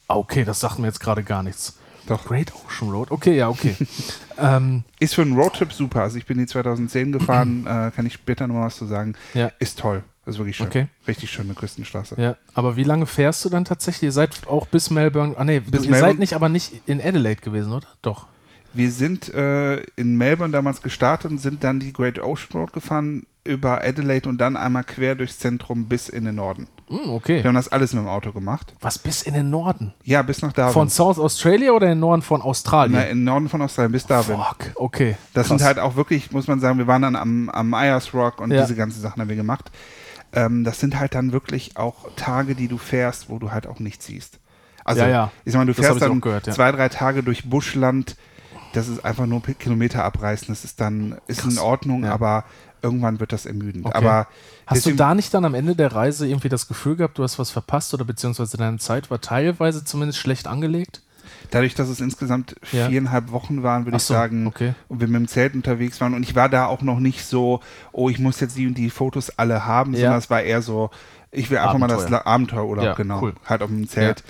Okay, 0.08 0.44
das 0.44 0.60
sagt 0.60 0.78
mir 0.78 0.86
jetzt 0.86 1.00
gerade 1.00 1.22
gar 1.22 1.42
nichts. 1.42 1.77
Doch. 2.08 2.24
Great 2.24 2.52
Ocean 2.54 2.90
Road, 2.90 3.10
okay, 3.10 3.36
ja, 3.36 3.48
okay. 3.48 3.76
ähm, 4.38 4.82
ist 4.98 5.14
für 5.14 5.22
einen 5.22 5.36
Roadtrip 5.36 5.72
super. 5.72 6.02
Also 6.02 6.16
ich 6.16 6.26
bin 6.26 6.38
die 6.38 6.46
2010 6.46 7.12
gefahren, 7.12 7.66
äh, 7.66 7.90
kann 7.94 8.06
ich 8.06 8.14
später 8.14 8.46
noch 8.46 8.62
was 8.62 8.76
zu 8.76 8.86
sagen. 8.86 9.14
Ja. 9.34 9.52
Ist 9.58 9.78
toll. 9.78 10.02
Das 10.24 10.34
ist 10.34 10.38
wirklich 10.40 10.56
schön. 10.56 10.66
Okay. 10.66 10.88
Richtig 11.06 11.30
schöne 11.30 11.54
Küstenstraße. 11.54 12.16
Ja, 12.20 12.36
aber 12.54 12.76
wie 12.76 12.82
lange 12.82 13.06
fährst 13.06 13.44
du 13.44 13.48
dann 13.48 13.64
tatsächlich? 13.64 14.04
Ihr 14.04 14.12
seid 14.12 14.46
auch 14.46 14.66
bis 14.66 14.90
Melbourne, 14.90 15.34
ah 15.38 15.44
nee, 15.44 15.60
bis 15.60 15.84
ihr 15.84 15.90
Melbourne? 15.90 16.12
seid 16.12 16.18
nicht, 16.18 16.34
aber 16.34 16.48
nicht 16.48 16.82
in 16.86 17.00
Adelaide 17.00 17.40
gewesen, 17.40 17.72
oder? 17.72 17.86
Doch. 18.02 18.26
Wir 18.74 18.90
sind 18.90 19.32
äh, 19.32 19.78
in 19.96 20.16
Melbourne 20.16 20.52
damals 20.52 20.82
gestartet 20.82 21.30
und 21.30 21.38
sind 21.38 21.64
dann 21.64 21.80
die 21.80 21.92
Great 21.92 22.18
Ocean 22.18 22.60
Road 22.60 22.72
gefahren 22.72 23.26
über 23.44 23.82
Adelaide 23.82 24.28
und 24.28 24.38
dann 24.38 24.56
einmal 24.56 24.84
quer 24.84 25.14
durchs 25.14 25.38
Zentrum 25.38 25.86
bis 25.86 26.08
in 26.10 26.26
den 26.26 26.34
Norden. 26.34 26.68
Mm, 26.90 27.10
okay. 27.10 27.42
Wir 27.42 27.48
haben 27.48 27.54
das 27.54 27.68
alles 27.68 27.92
mit 27.92 28.02
dem 28.02 28.08
Auto 28.08 28.32
gemacht. 28.32 28.74
Was, 28.80 28.98
bis 28.98 29.22
in 29.22 29.34
den 29.34 29.50
Norden? 29.50 29.92
Ja, 30.04 30.22
bis 30.22 30.42
nach 30.42 30.52
Darwin. 30.52 30.72
Von 30.72 30.88
South 30.88 31.18
Australia 31.18 31.72
oder 31.72 31.86
in 31.86 31.92
den 31.92 32.00
Norden 32.00 32.22
von 32.22 32.40
Australien? 32.42 32.96
Na, 32.98 33.02
im 33.04 33.24
Norden 33.24 33.48
von 33.48 33.60
Australien 33.62 33.92
bis 33.92 34.06
Darwin. 34.06 34.36
Fuck, 34.36 34.72
okay. 34.76 35.16
Das 35.34 35.48
Krass. 35.48 35.58
sind 35.58 35.66
halt 35.66 35.78
auch 35.78 35.96
wirklich, 35.96 36.32
muss 36.32 36.46
man 36.46 36.60
sagen, 36.60 36.78
wir 36.78 36.86
waren 36.86 37.02
dann 37.02 37.16
am, 37.16 37.48
am 37.50 37.74
Ayers 37.74 38.14
Rock 38.14 38.40
und 38.40 38.50
Ja. 38.50 38.62
diese 38.62 38.74
ganzen 38.74 39.00
Sachen 39.00 39.20
haben 39.20 39.28
wir 39.28 39.36
gemacht. 39.36 39.70
Ähm, 40.32 40.64
das 40.64 40.80
sind 40.80 40.98
halt 40.98 41.14
dann 41.14 41.32
wirklich 41.32 41.76
auch 41.76 42.06
Tage, 42.16 42.54
die 42.54 42.68
du 42.68 42.78
fährst, 42.78 43.30
wo 43.30 43.38
du 43.38 43.50
halt 43.52 43.66
auch 43.66 43.78
nichts 43.80 44.06
siehst. 44.06 44.38
Also, 44.84 45.02
Ja, 45.02 45.08
ja. 45.08 45.30
ich 45.44 45.52
sag 45.52 45.58
mal, 45.60 45.66
du 45.66 45.72
Das 45.74 45.84
fährst 45.84 46.02
dann 46.02 46.20
gehört, 46.20 46.46
ja. 46.46 46.52
zwei, 46.54 46.72
drei 46.72 46.88
Tage 46.88 47.22
durch 47.22 47.48
Buschland, 47.48 48.16
das 48.74 48.88
ist 48.88 49.04
einfach 49.04 49.26
nur 49.26 49.42
Kilometer 49.42 50.04
abreißen, 50.04 50.48
das 50.48 50.64
ist 50.64 50.80
dann, 50.80 51.16
ist 51.26 51.40
Krass. 51.42 51.52
in 51.54 51.58
Ordnung, 51.58 52.04
aber 52.04 52.44
irgendwann 52.82 53.20
wird 53.20 53.32
das 53.32 53.46
ermüdend. 53.46 53.86
Okay. 53.86 53.96
Aber 53.96 54.26
Hast 54.66 54.86
du 54.86 54.94
da 54.94 55.14
nicht 55.14 55.32
dann 55.34 55.44
am 55.44 55.54
Ende 55.54 55.74
der 55.74 55.92
Reise 55.92 56.26
irgendwie 56.28 56.48
das 56.48 56.68
Gefühl 56.68 56.96
gehabt, 56.96 57.18
du 57.18 57.22
hast 57.22 57.38
was 57.38 57.50
verpasst 57.50 57.94
oder 57.94 58.04
beziehungsweise 58.04 58.56
deine 58.56 58.78
Zeit 58.78 59.10
war 59.10 59.20
teilweise 59.20 59.84
zumindest 59.84 60.18
schlecht 60.18 60.46
angelegt? 60.46 61.02
dadurch, 61.50 61.74
dass 61.74 61.88
es 61.88 62.00
insgesamt 62.00 62.56
Ja. 62.72 62.88
viereinhalb 62.88 63.30
Wochen 63.32 63.62
waren, 63.62 63.86
würde 63.86 63.96
Ach 63.96 64.00
ich 64.00 64.06
so, 64.06 64.12
sagen, 64.12 64.46
okay. 64.46 64.74
und 64.88 65.00
wir 65.00 65.06
mit 65.08 65.16
dem 65.16 65.28
Zelt 65.28 65.54
unterwegs 65.54 65.98
waren 66.00 66.12
und 66.12 66.22
ich 66.22 66.34
war 66.34 66.48
da 66.50 66.66
auch 66.66 66.82
noch 66.82 66.98
nicht 67.00 67.24
so, 67.24 67.60
oh, 67.92 68.10
ich 68.10 68.18
muss 68.18 68.38
jetzt 68.40 68.56
die 68.58 68.66
und 68.66 68.74
die 68.76 68.90
Fotos 68.90 69.30
alle 69.38 69.64
haben, 69.64 69.92
Ja. 69.94 70.00
sondern 70.00 70.18
es 70.18 70.28
war 70.30 70.42
eher 70.42 70.60
so, 70.60 70.90
ich 71.30 71.48
will 71.50 71.56
einfach 71.58 71.78
mal 71.78 71.86
das 71.86 72.00
Abenteuer. 72.02 72.18
La- 72.24 72.26
Abenteuerurlaub, 72.26 72.84
Ja, 72.84 72.94
genau, 72.94 73.22
cool. 73.22 73.34
halt 73.46 73.62
auf 73.62 73.68
dem 73.70 73.88
Zelt. 73.88 74.24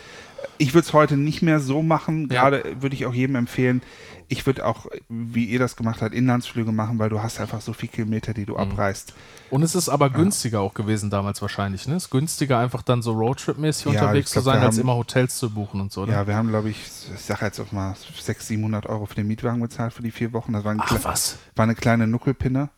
Ich 0.59 0.74
würde 0.74 0.86
es 0.86 0.92
heute 0.92 1.16
nicht 1.16 1.42
mehr 1.42 1.59
so 1.59 1.82
machen, 1.82 2.28
gerade 2.28 2.62
würde 2.80 2.94
ich 2.94 3.05
auch 3.07 3.14
jedem 3.14 3.34
empfehlen, 3.36 3.82
ich 4.28 4.44
würde 4.46 4.66
auch, 4.66 4.86
wie 5.08 5.46
ihr 5.46 5.58
das 5.58 5.74
gemacht 5.76 6.02
habt, 6.02 6.14
Inlandsflüge 6.14 6.70
machen, 6.70 6.98
weil 6.98 7.08
du 7.08 7.22
hast 7.22 7.40
einfach 7.40 7.60
so 7.62 7.72
viele 7.72 7.92
Kilometer, 7.92 8.34
die 8.34 8.44
du 8.44 8.52
Mhm. 8.54 8.58
abreißt. 8.60 9.14
Und 9.50 9.62
es 9.62 9.74
ist 9.74 9.88
aber 9.88 10.10
günstiger 10.10 10.60
auch 10.60 10.74
gewesen 10.74 11.08
damals 11.08 11.40
wahrscheinlich, 11.40 11.88
ne? 11.88 11.94
Es 11.96 12.04
ist 12.04 12.10
günstiger 12.10 12.58
einfach 12.58 12.82
dann 12.82 13.00
so 13.00 13.12
Roadtrip-mäßig 13.12 13.86
Ja, 13.92 14.02
unterwegs 14.02 14.28
ich 14.30 14.34
zu 14.34 14.42
glaub, 14.42 14.54
sein, 14.54 14.62
als 14.62 14.74
haben- 14.76 14.82
immer 14.82 14.96
Hotels 14.96 15.38
zu 15.38 15.48
buchen 15.50 15.80
und 15.80 15.90
so, 15.92 16.04
ne? 16.04 16.12
Ja, 16.12 16.26
wir 16.26 16.36
haben, 16.36 16.48
glaube 16.48 16.68
ich, 16.68 16.76
ich 17.14 17.20
sage 17.22 17.46
jetzt 17.46 17.58
auch 17.58 17.72
mal 17.72 17.94
600, 17.94 18.42
700 18.42 18.86
Euro 18.86 19.06
für 19.06 19.14
den 19.14 19.26
Mietwagen 19.26 19.60
bezahlt 19.62 19.94
für 19.94 20.02
die 20.02 20.10
vier 20.10 20.32
Wochen. 20.34 20.52
Das 20.52 20.64
war, 20.64 20.72
ein 20.72 20.80
Ach 20.82 20.98
was. 21.04 21.38
war 21.56 21.62
eine 21.62 21.74
kleine 21.74 22.06
Nuckelpinne. 22.06 22.68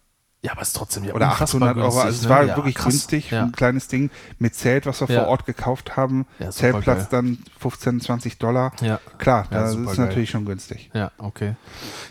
Ja, 0.42 0.52
aber 0.52 0.62
es 0.62 0.68
ist 0.68 0.76
trotzdem 0.76 1.04
ja 1.04 1.12
oder 1.12 1.26
unfassbar 1.32 1.68
800 1.70 1.76
Euro. 1.76 1.84
günstig, 1.90 2.04
Also 2.06 2.16
es 2.16 2.22
ne? 2.22 2.28
war 2.30 2.44
ja, 2.44 2.56
wirklich 2.56 2.74
krass. 2.74 2.86
günstig, 2.92 3.30
Ja. 3.30 3.42
ein 3.42 3.52
kleines 3.52 3.88
Ding 3.88 4.10
mit 4.38 4.54
Zelt, 4.54 4.86
was 4.86 5.00
wir 5.00 5.08
vor 5.08 5.26
Ort 5.26 5.44
gekauft 5.44 5.98
haben. 5.98 6.24
Zeltplatz 6.48 7.10
dann 7.10 7.38
15, 7.58 8.00
20 8.00 8.38
Dollar. 8.38 8.72
Ja. 8.80 9.00
Klar, 9.18 9.46
das 9.50 9.74
ist 9.74 9.84
geil. 9.84 10.06
natürlich 10.06 10.30
schon 10.30 10.46
günstig. 10.46 10.90
Ja, 10.94 11.10
okay. 11.18 11.56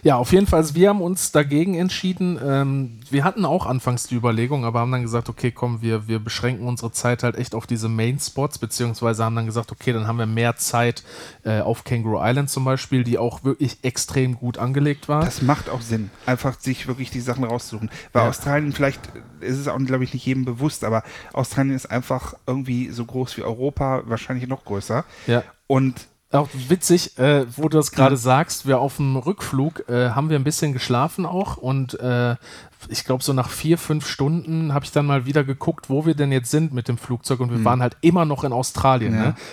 Ja, 0.04 0.18
auf 0.18 0.32
jeden 0.32 0.46
Fall, 0.46 0.60
also 0.60 0.76
wir 0.76 0.90
haben 0.90 1.02
uns 1.02 1.32
dagegen 1.32 1.74
entschieden. 1.74 2.40
Ähm, 2.46 3.00
wir 3.10 3.24
hatten 3.24 3.46
auch 3.46 3.66
anfangs 3.66 4.06
die 4.06 4.16
Überlegung, 4.16 4.64
aber 4.64 4.80
haben 4.82 4.92
dann 4.92 5.02
gesagt, 5.02 5.28
okay, 5.30 5.50
komm, 5.52 5.82
wir, 5.82 6.08
wir 6.08 6.20
beschränken 6.20 6.68
unsere 6.68 6.92
Zeit 6.92 7.24
halt 7.24 7.36
echt 7.36 7.56
auf 7.56 7.66
diese 7.66 7.90
Main-Spots, 7.90 8.60
beziehungsweise 8.60 9.24
haben 9.26 9.36
dann 9.36 9.48
gesagt, 9.48 9.72
okay, 9.72 9.92
dann 9.92 10.06
haben 10.06 10.20
wir 10.20 10.28
mehr 10.28 10.56
Zeit 10.56 11.04
äh, 11.46 11.62
auf 11.62 11.84
Kangaroo 11.84 12.20
Island 12.22 12.52
zum 12.52 12.64
Beispiel, 12.64 13.04
die 13.04 13.18
auch 13.18 13.44
wirklich 13.44 13.80
extrem 13.84 14.36
gut 14.36 14.60
angelegt 14.60 15.08
war. 15.10 15.26
Das 15.26 15.42
macht 15.42 15.68
auch 15.68 15.82
Sinn, 15.82 16.12
einfach 16.28 16.60
sich 16.60 16.88
wirklich 16.88 17.10
die 17.10 17.22
Sachen 17.22 17.44
rauszusuchen. 17.44 17.90
Weil 18.14 18.19
Ja. 18.24 18.30
Australien, 18.30 18.72
vielleicht 18.72 19.02
ist 19.42 19.58
es 19.58 19.68
auch, 19.68 19.78
glaube 19.80 20.04
ich, 20.04 20.14
nicht 20.14 20.26
jedem 20.26 20.46
bewusst, 20.46 20.84
aber 20.84 21.04
Australien 21.34 21.76
ist 21.76 21.90
einfach 21.90 22.34
irgendwie 22.46 22.90
so 22.92 23.06
groß 23.06 23.38
wie 23.38 23.44
Europa, 23.44 24.04
wahrscheinlich 24.06 24.48
noch 24.48 24.66
größer. 24.66 25.06
ja. 25.28 25.44
Und 25.68 26.08
Auch 26.32 26.50
witzig, 26.68 27.18
äh, 27.18 27.46
wo 27.58 27.70
du 27.70 27.78
das 27.78 27.92
gerade 27.92 28.16
sagst, 28.18 28.68
wir 28.68 28.80
auf 28.80 28.98
dem 28.98 29.16
Rückflug 29.16 29.88
äh, 29.90 30.10
haben 30.12 30.30
wir 30.30 30.38
ein 30.38 30.44
bisschen 30.44 30.74
geschlafen 30.74 31.26
auch 31.26 31.58
und 31.58 32.00
äh, 32.00 32.36
ich 32.88 33.04
glaube 33.04 33.24
so 33.24 33.34
nach 33.34 33.50
vier, 33.50 33.78
fünf 33.78 34.08
Stunden 34.08 34.74
habe 34.74 34.86
ich 34.86 34.92
dann 34.92 35.06
mal 35.06 35.26
wieder 35.26 35.44
geguckt, 35.44 35.90
wo 35.90 36.06
wir 36.06 36.16
denn 36.16 36.32
jetzt 36.32 36.50
sind 36.50 36.74
mit 36.74 36.88
dem 36.88 36.98
Flugzeug 36.98 37.42
und 37.42 37.52
wir 37.52 37.66
waren 37.66 37.82
halt 37.82 37.98
immer 38.02 38.24
noch 38.24 38.44
in 38.46 38.54
Australien. 38.54 39.14
Ja. 39.14 39.20
Ne? 39.20 39.36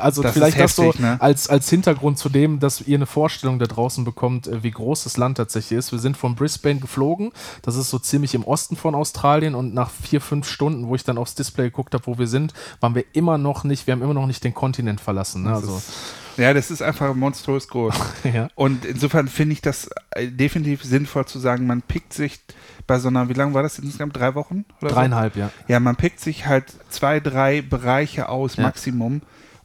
Also 0.00 0.22
Das 0.22 0.32
vielleicht 0.32 0.56
ist 0.56 0.62
das 0.62 0.76
so 0.76 0.84
heftig, 0.84 1.00
ne? 1.00 1.20
als, 1.20 1.48
als 1.48 1.68
Hintergrund 1.68 2.16
zu 2.16 2.28
dem, 2.28 2.60
dass 2.60 2.80
ihr 2.82 2.96
eine 2.96 3.06
Vorstellung 3.06 3.58
da 3.58 3.66
draußen 3.66 4.04
bekommt, 4.04 4.46
äh, 4.46 4.62
wie 4.62 4.70
groß 4.70 5.04
das 5.04 5.16
Land 5.16 5.36
tatsächlich 5.38 5.76
ist. 5.76 5.92
Wir 5.92 5.98
sind 5.98 6.16
von 6.16 6.36
Brisbane 6.36 6.78
geflogen, 6.78 7.32
das 7.62 7.76
ist 7.76 7.90
so 7.90 7.98
ziemlich 7.98 8.34
im 8.34 8.44
Osten 8.44 8.76
von 8.76 8.94
Australien 8.94 9.54
und 9.54 9.74
nach 9.74 9.90
vier, 9.90 10.20
fünf 10.20 10.48
Stunden, 10.48 10.86
wo 10.86 10.94
ich 10.94 11.04
dann 11.04 11.18
aufs 11.18 11.34
Display 11.34 11.64
geguckt 11.64 11.94
habe, 11.94 12.06
wo 12.06 12.16
wir 12.18 12.28
sind, 12.28 12.54
waren 12.80 12.94
wir 12.94 13.04
immer 13.12 13.38
noch 13.38 13.64
nicht, 13.64 13.86
wir 13.86 13.92
haben 13.92 14.02
immer 14.02 14.14
noch 14.14 14.26
nicht 14.26 14.44
den 14.44 14.54
Kontinent 14.54 15.00
verlassen. 15.00 15.42
Ne? 15.42 15.52
Also, 15.52 15.82
ja, 16.36 16.54
das 16.54 16.70
ist 16.70 16.82
einfach 16.82 17.14
monströs 17.14 17.68
groß. 17.68 17.94
ja. 18.32 18.48
Und 18.54 18.84
insofern 18.84 19.28
finde 19.28 19.54
ich 19.54 19.62
das 19.62 19.88
äh, 20.10 20.28
definitiv 20.28 20.82
sinnvoll 20.82 21.26
zu 21.26 21.38
sagen, 21.38 21.66
man 21.66 21.82
pickt 21.82 22.12
sich 22.12 22.40
bei 22.86 22.98
so 22.98 23.08
einer, 23.08 23.28
wie 23.28 23.34
lange 23.34 23.54
war 23.54 23.62
das 23.62 23.78
insgesamt? 23.78 24.16
Drei 24.16 24.34
Wochen? 24.34 24.64
Oder 24.80 24.90
so? 24.90 24.96
Dreieinhalb, 24.96 25.36
ja. 25.36 25.50
Ja, 25.68 25.80
man 25.80 25.96
pickt 25.96 26.20
sich 26.20 26.46
halt 26.46 26.64
zwei, 26.88 27.20
drei 27.20 27.62
Bereiche 27.62 28.28
aus, 28.28 28.56
Ja. 28.56 28.64
Maximum, 28.64 29.22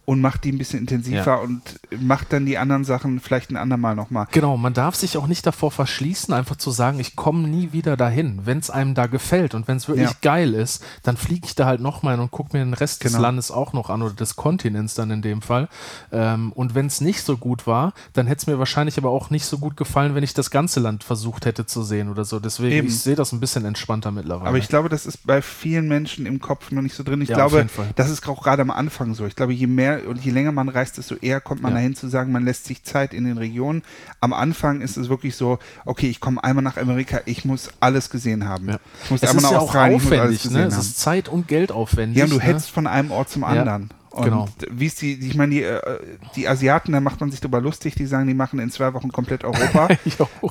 und 0.09 0.21
macht 0.21 0.45
die 0.45 0.53
ein 0.53 0.57
bisschen 0.57 0.79
intensiver 0.79 1.17
Ja. 1.25 1.35
und 1.35 1.61
macht 1.99 2.31
dann 2.31 2.45
die 2.45 2.57
anderen 2.57 2.85
Sachen 2.85 3.19
vielleicht 3.19 3.51
ein 3.51 3.57
andermal 3.57 3.93
nochmal. 3.93 4.25
Genau, 4.31 4.55
man 4.55 4.73
darf 4.73 4.95
sich 4.95 5.17
auch 5.17 5.27
nicht 5.27 5.45
davor 5.45 5.69
verschließen, 5.69 6.33
einfach 6.33 6.55
zu 6.55 6.71
sagen, 6.71 6.97
ich 7.01 7.17
komme 7.17 7.45
nie 7.45 7.73
wieder 7.73 7.97
dahin. 7.97 8.39
Wenn 8.45 8.59
es 8.59 8.69
einem 8.69 8.93
da 8.95 9.07
gefällt 9.07 9.53
und 9.53 9.67
wenn 9.67 9.75
es 9.75 9.89
wirklich 9.89 10.07
Ja. 10.09 10.15
geil 10.21 10.53
ist, 10.53 10.81
dann 11.03 11.17
fliege 11.17 11.45
ich 11.45 11.55
da 11.55 11.65
halt 11.65 11.81
nochmal 11.81 12.13
hin 12.13 12.21
und 12.21 12.31
gucke 12.31 12.55
mir 12.57 12.63
den 12.63 12.73
Rest 12.73 13.03
des 13.03 13.11
Genau. 13.11 13.21
Landes 13.23 13.51
auch 13.51 13.73
noch 13.73 13.89
an 13.89 14.01
oder 14.01 14.13
des 14.13 14.37
Kontinents 14.37 14.93
dann 14.93 15.11
in 15.11 15.21
dem 15.21 15.41
Fall. 15.41 15.67
Ähm, 16.13 16.53
und 16.53 16.73
wenn 16.73 16.85
es 16.85 17.01
nicht 17.01 17.21
so 17.23 17.35
gut 17.35 17.67
war, 17.67 17.91
dann 18.13 18.27
hätte 18.27 18.39
es 18.39 18.47
mir 18.47 18.57
wahrscheinlich 18.59 18.97
aber 18.97 19.09
auch 19.09 19.29
nicht 19.29 19.45
so 19.45 19.57
gut 19.57 19.75
gefallen, 19.75 20.15
wenn 20.15 20.23
ich 20.23 20.33
das 20.33 20.51
ganze 20.51 20.79
Land 20.79 21.03
versucht 21.03 21.45
hätte 21.45 21.65
zu 21.65 21.83
sehen 21.83 22.07
oder 22.09 22.23
so. 22.23 22.39
Deswegen, 22.39 22.73
Eben. 22.73 22.87
ich 22.87 22.97
sehe 23.01 23.15
das 23.15 23.33
ein 23.33 23.41
bisschen 23.41 23.65
entspannter 23.65 24.11
mittlerweile. 24.11 24.47
Aber 24.47 24.57
ich 24.57 24.69
glaube, 24.69 24.87
das 24.87 25.05
ist 25.05 25.27
bei 25.27 25.41
vielen 25.41 25.89
Menschen 25.89 26.25
im 26.25 26.39
Kopf 26.39 26.71
noch 26.71 26.81
nicht 26.81 26.95
so 26.95 27.03
drin. 27.03 27.19
Ich 27.21 27.27
Ja, 27.27 27.35
glaube, 27.35 27.67
das 27.97 28.09
ist 28.09 28.25
auch 28.29 28.41
gerade 28.41 28.61
am 28.61 28.71
Anfang 28.71 29.13
so. 29.13 29.25
Ich 29.25 29.35
glaube, 29.35 29.51
je 29.51 29.67
mehr 29.67 29.96
und 30.05 30.23
je 30.23 30.31
länger 30.31 30.51
man 30.51 30.69
reist, 30.69 30.97
desto 30.97 31.15
eher 31.15 31.41
kommt 31.41 31.61
man 31.61 31.71
Ja. 31.71 31.77
dahin 31.77 31.95
zu 31.95 32.07
sagen, 32.07 32.31
man 32.31 32.45
lässt 32.45 32.65
sich 32.65 32.83
Zeit 32.83 33.13
in 33.13 33.25
den 33.25 33.37
Regionen. 33.37 33.83
Am 34.21 34.33
Anfang 34.33 34.81
ist 34.81 34.97
es 34.97 35.09
wirklich 35.09 35.35
so, 35.35 35.59
okay, 35.85 36.09
ich 36.09 36.19
komme 36.19 36.43
einmal 36.43 36.63
nach 36.63 36.77
Amerika, 36.77 37.21
ich 37.25 37.45
muss 37.45 37.69
alles 37.79 38.09
gesehen 38.09 38.47
haben. 38.47 38.69
Ja. 38.69 38.79
Ich 39.03 39.11
muss 39.11 39.23
es 39.23 39.29
einmal 39.29 39.37
ist 39.37 39.43
nach 39.43 39.51
ja 39.51 39.57
auch 39.59 39.63
Australien, 39.63 39.97
ich 39.97 40.03
muss 40.03 40.11
alles 40.11 40.21
aufwendig, 40.21 40.41
gesehen 40.43 40.61
ne? 40.61 40.67
Es 40.67 40.77
ist 40.77 40.99
Zeit 40.99 41.29
und 41.29 41.47
Geld 41.47 41.71
aufwendig. 41.71 42.17
Ja, 42.17 42.25
und 42.25 42.31
du 42.31 42.37
ne? 42.37 42.43
hetzt 42.43 42.69
von 42.69 42.87
einem 42.87 43.11
Ort 43.11 43.29
zum 43.29 43.43
anderen. 43.43 43.89
Und 44.17 44.25
genau. 44.25 44.47
wie 44.71 44.85
ist 44.87 45.01
die, 45.01 45.13
ich 45.13 45.35
meine, 45.35 45.53
die, 45.53 45.63
äh, 45.63 45.79
die 46.35 46.47
Asiaten, 46.47 46.91
da 46.91 46.99
macht 46.99 47.19
man 47.19 47.29
sich 47.31 47.39
drüber 47.39 47.61
lustig, 47.61 47.95
die 47.95 48.05
sagen, 48.05 48.27
die 48.27 48.33
machen 48.33 48.59
in 48.59 48.71
zwei 48.71 48.93
Wochen 48.93 49.11
komplett 49.11 49.43
Europa. 49.43 49.87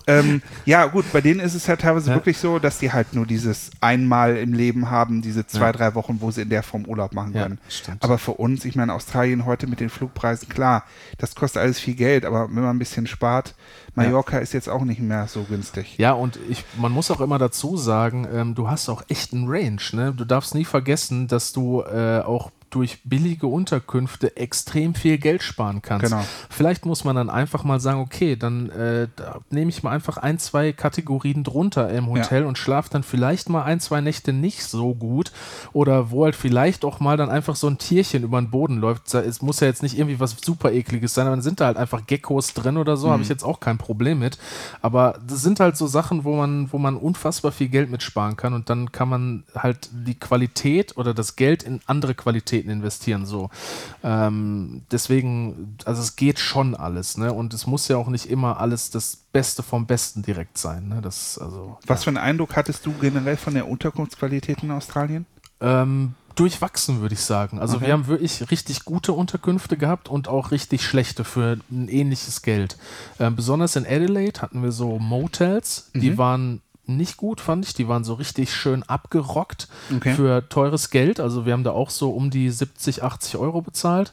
Ähm, 0.08 0.42
ja, 0.64 0.86
gut, 0.86 1.04
bei 1.12 1.20
denen 1.20 1.40
ist 1.40 1.54
es 1.54 1.66
ja 1.66 1.74
teilweise 1.76 2.10
Ja. 2.10 2.16
wirklich 2.16 2.38
so, 2.38 2.58
dass 2.60 2.78
die 2.78 2.92
halt 2.92 3.14
nur 3.14 3.26
dieses 3.26 3.70
einmal 3.80 4.36
im 4.36 4.52
Leben 4.52 4.90
haben, 4.90 5.20
diese 5.22 5.46
zwei, 5.46 5.66
Ja. 5.66 5.72
drei 5.72 5.94
Wochen, 5.96 6.18
wo 6.20 6.30
sie 6.30 6.42
in 6.42 6.48
der 6.50 6.62
Form 6.62 6.84
Urlaub 6.84 7.12
machen 7.12 7.32
Ja, 7.34 7.42
können. 7.44 7.58
stimmt. 7.68 8.02
Aber 8.04 8.18
für 8.18 8.32
uns, 8.32 8.64
ich 8.64 8.76
meine, 8.76 8.94
Australien 8.94 9.44
heute 9.46 9.66
mit 9.66 9.80
den 9.80 9.88
Flugpreisen, 9.88 10.48
klar, 10.48 10.84
das 11.18 11.34
kostet 11.34 11.62
alles 11.62 11.80
viel 11.80 11.94
Geld, 11.94 12.24
aber 12.24 12.46
wenn 12.48 12.62
man 12.62 12.76
ein 12.76 12.78
bisschen 12.78 13.06
spart, 13.06 13.54
Mallorca 13.94 14.38
ist 14.38 14.52
jetzt 14.52 14.68
auch 14.68 14.84
nicht 14.84 15.00
mehr 15.00 15.26
so 15.26 15.42
günstig. 15.44 15.96
Ja, 15.98 16.12
und 16.12 16.38
ich, 16.48 16.64
man 16.76 16.92
muss 16.92 17.10
auch 17.10 17.20
immer 17.20 17.38
dazu 17.38 17.76
sagen, 17.76 18.28
ähm, 18.32 18.54
du 18.54 18.68
hast 18.68 18.88
auch 18.88 19.02
echt 19.08 19.32
einen 19.32 19.48
Range. 19.48 19.80
Ne? 19.92 20.12
Du 20.14 20.24
darfst 20.24 20.54
nie 20.54 20.64
vergessen, 20.66 21.26
dass 21.28 21.52
du 21.52 21.82
äh, 21.82 22.20
auch 22.20 22.50
durch 22.76 23.00
billige 23.04 23.46
Unterkünfte 23.46 24.36
extrem 24.36 24.94
viel 24.94 25.16
Geld 25.16 25.42
sparen 25.42 25.80
kannst. 25.80 26.04
Genau. 26.04 26.22
Vielleicht 26.50 26.84
muss 26.84 27.04
man 27.04 27.16
dann 27.16 27.30
einfach 27.30 27.64
mal 27.64 27.80
sagen, 27.80 28.00
okay, 28.00 28.36
dann 28.36 28.68
äh, 28.68 29.08
da 29.16 29.40
nehme 29.48 29.70
ich 29.70 29.82
mal 29.82 29.92
einfach 29.92 30.18
ein, 30.18 30.38
zwei 30.38 30.72
Kategorien 30.72 31.42
drunter 31.42 31.88
im 31.88 32.10
Hotel 32.10 32.44
und 32.44 32.58
schlafe 32.58 32.90
dann 32.90 33.02
vielleicht 33.02 33.48
mal 33.48 33.62
ein, 33.62 33.80
zwei 33.80 34.02
Nächte 34.02 34.34
nicht 34.34 34.62
so 34.62 34.94
gut 34.94 35.32
oder 35.72 36.10
wo 36.10 36.24
halt 36.24 36.36
vielleicht 36.36 36.84
auch 36.84 37.00
mal 37.00 37.16
dann 37.16 37.30
einfach 37.30 37.56
so 37.56 37.66
ein 37.66 37.78
Tierchen 37.78 38.24
über 38.24 38.38
den 38.38 38.50
Boden 38.50 38.76
läuft. 38.76 39.14
Es 39.14 39.40
muss 39.40 39.60
ja 39.60 39.68
jetzt 39.68 39.82
nicht 39.82 39.96
irgendwie 39.96 40.20
was 40.20 40.36
super 40.44 40.70
ekliges 40.70 41.14
sein, 41.14 41.26
aber 41.26 41.36
dann 41.36 41.42
sind 41.42 41.60
da 41.60 41.66
halt 41.66 41.78
einfach 41.78 42.06
Geckos 42.06 42.52
drin 42.52 42.76
oder 42.76 42.98
so, 42.98 43.10
habe 43.10 43.22
ich 43.22 43.30
jetzt 43.30 43.42
auch 43.42 43.58
kein 43.58 43.78
Problem 43.78 44.18
mit. 44.18 44.36
Aber 44.82 45.18
das 45.26 45.42
sind 45.42 45.60
halt 45.60 45.78
so 45.78 45.86
Sachen, 45.86 46.24
wo 46.24 46.36
man, 46.36 46.70
wo 46.72 46.76
man 46.76 46.96
unfassbar 46.96 47.52
viel 47.52 47.68
Geld 47.68 47.90
mitsparen 47.90 48.36
kann 48.36 48.52
und 48.52 48.68
dann 48.68 48.92
kann 48.92 49.08
man 49.08 49.44
halt 49.54 49.88
die 49.92 50.14
Qualität 50.14 50.98
oder 50.98 51.14
das 51.14 51.36
Geld 51.36 51.62
in 51.62 51.80
andere 51.86 52.14
Qualitäten 52.14 52.65
investieren. 52.70 53.26
So. 53.26 53.50
Ähm, 54.02 54.82
deswegen, 54.90 55.76
also 55.84 56.02
es 56.02 56.16
geht 56.16 56.38
schon 56.38 56.74
alles, 56.74 57.16
ne? 57.18 57.32
Und 57.32 57.54
es 57.54 57.66
muss 57.66 57.88
ja 57.88 57.96
auch 57.96 58.08
nicht 58.08 58.26
immer 58.26 58.60
alles 58.60 58.90
das 58.90 59.16
Beste 59.32 59.62
vom 59.62 59.86
Besten 59.86 60.22
direkt 60.22 60.58
sein. 60.58 60.88
Ne? 60.88 61.00
Das, 61.02 61.38
also, 61.38 61.78
Was 61.86 62.04
für 62.04 62.08
einen 62.08 62.16
Eindruck 62.16 62.56
hattest 62.56 62.86
du 62.86 62.92
generell 63.00 63.36
von 63.36 63.54
der 63.54 63.68
Unterkunftsqualität 63.68 64.62
in 64.62 64.70
Australien? 64.70 65.26
ähm, 65.60 66.14
durchwachsen, 66.34 67.00
würde 67.00 67.14
ich 67.14 67.22
sagen. 67.22 67.58
Also 67.58 67.76
okay. 67.76 67.86
wir 67.86 67.92
haben 67.94 68.06
wirklich 68.08 68.50
richtig 68.50 68.84
gute 68.84 69.14
Unterkünfte 69.14 69.78
gehabt 69.78 70.08
und 70.08 70.28
auch 70.28 70.50
richtig 70.50 70.84
schlechte 70.84 71.24
für 71.24 71.58
ein 71.70 71.88
ähnliches 71.88 72.42
Geld. 72.42 72.76
Ähm, 73.18 73.36
besonders 73.36 73.74
in 73.76 73.86
Adelaide 73.86 74.42
hatten 74.42 74.62
wir 74.62 74.72
so 74.72 74.98
Motels, 74.98 75.90
die 75.94 76.10
mhm. 76.10 76.18
waren 76.18 76.62
nicht 76.86 77.16
gut, 77.16 77.40
fand 77.40 77.64
ich. 77.64 77.74
Die 77.74 77.88
waren 77.88 78.04
so 78.04 78.14
richtig 78.14 78.52
schön 78.52 78.82
abgerockt 78.82 79.68
okay. 79.94 80.14
für 80.14 80.48
teures 80.48 80.90
Geld. 80.90 81.20
Also 81.20 81.46
wir 81.46 81.52
haben 81.52 81.64
da 81.64 81.72
auch 81.72 81.90
so 81.90 82.10
um 82.10 82.30
die 82.30 82.50
70, 82.50 83.02
80 83.02 83.36
Euro 83.36 83.62
bezahlt. 83.62 84.12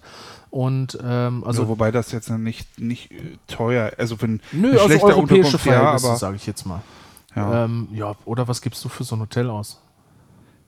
Und 0.50 0.98
ähm, 1.04 1.44
also 1.44 1.64
ja, 1.64 1.68
wobei 1.68 1.92
das 1.92 2.12
jetzt 2.12 2.30
nicht, 2.30 2.80
nicht 2.80 3.12
äh, 3.12 3.38
teuer, 3.48 3.92
also 3.98 4.18
für 4.18 4.28
ein 4.28 4.42
Nö, 4.52 4.78
also 4.78 5.08
europäische 5.08 5.58
Verhältnisse, 5.58 6.08
ja, 6.08 6.16
sage 6.16 6.36
ich 6.36 6.46
jetzt 6.46 6.66
mal. 6.66 6.82
Ja. 7.36 7.66
Ähm, 7.66 7.88
ja, 7.92 8.14
oder 8.26 8.48
was 8.48 8.62
gibst 8.62 8.86
du 8.86 8.90
für 8.90 9.04
so 9.04 9.16
ein 9.16 9.22
Hotel 9.22 9.50
aus? 9.50 9.82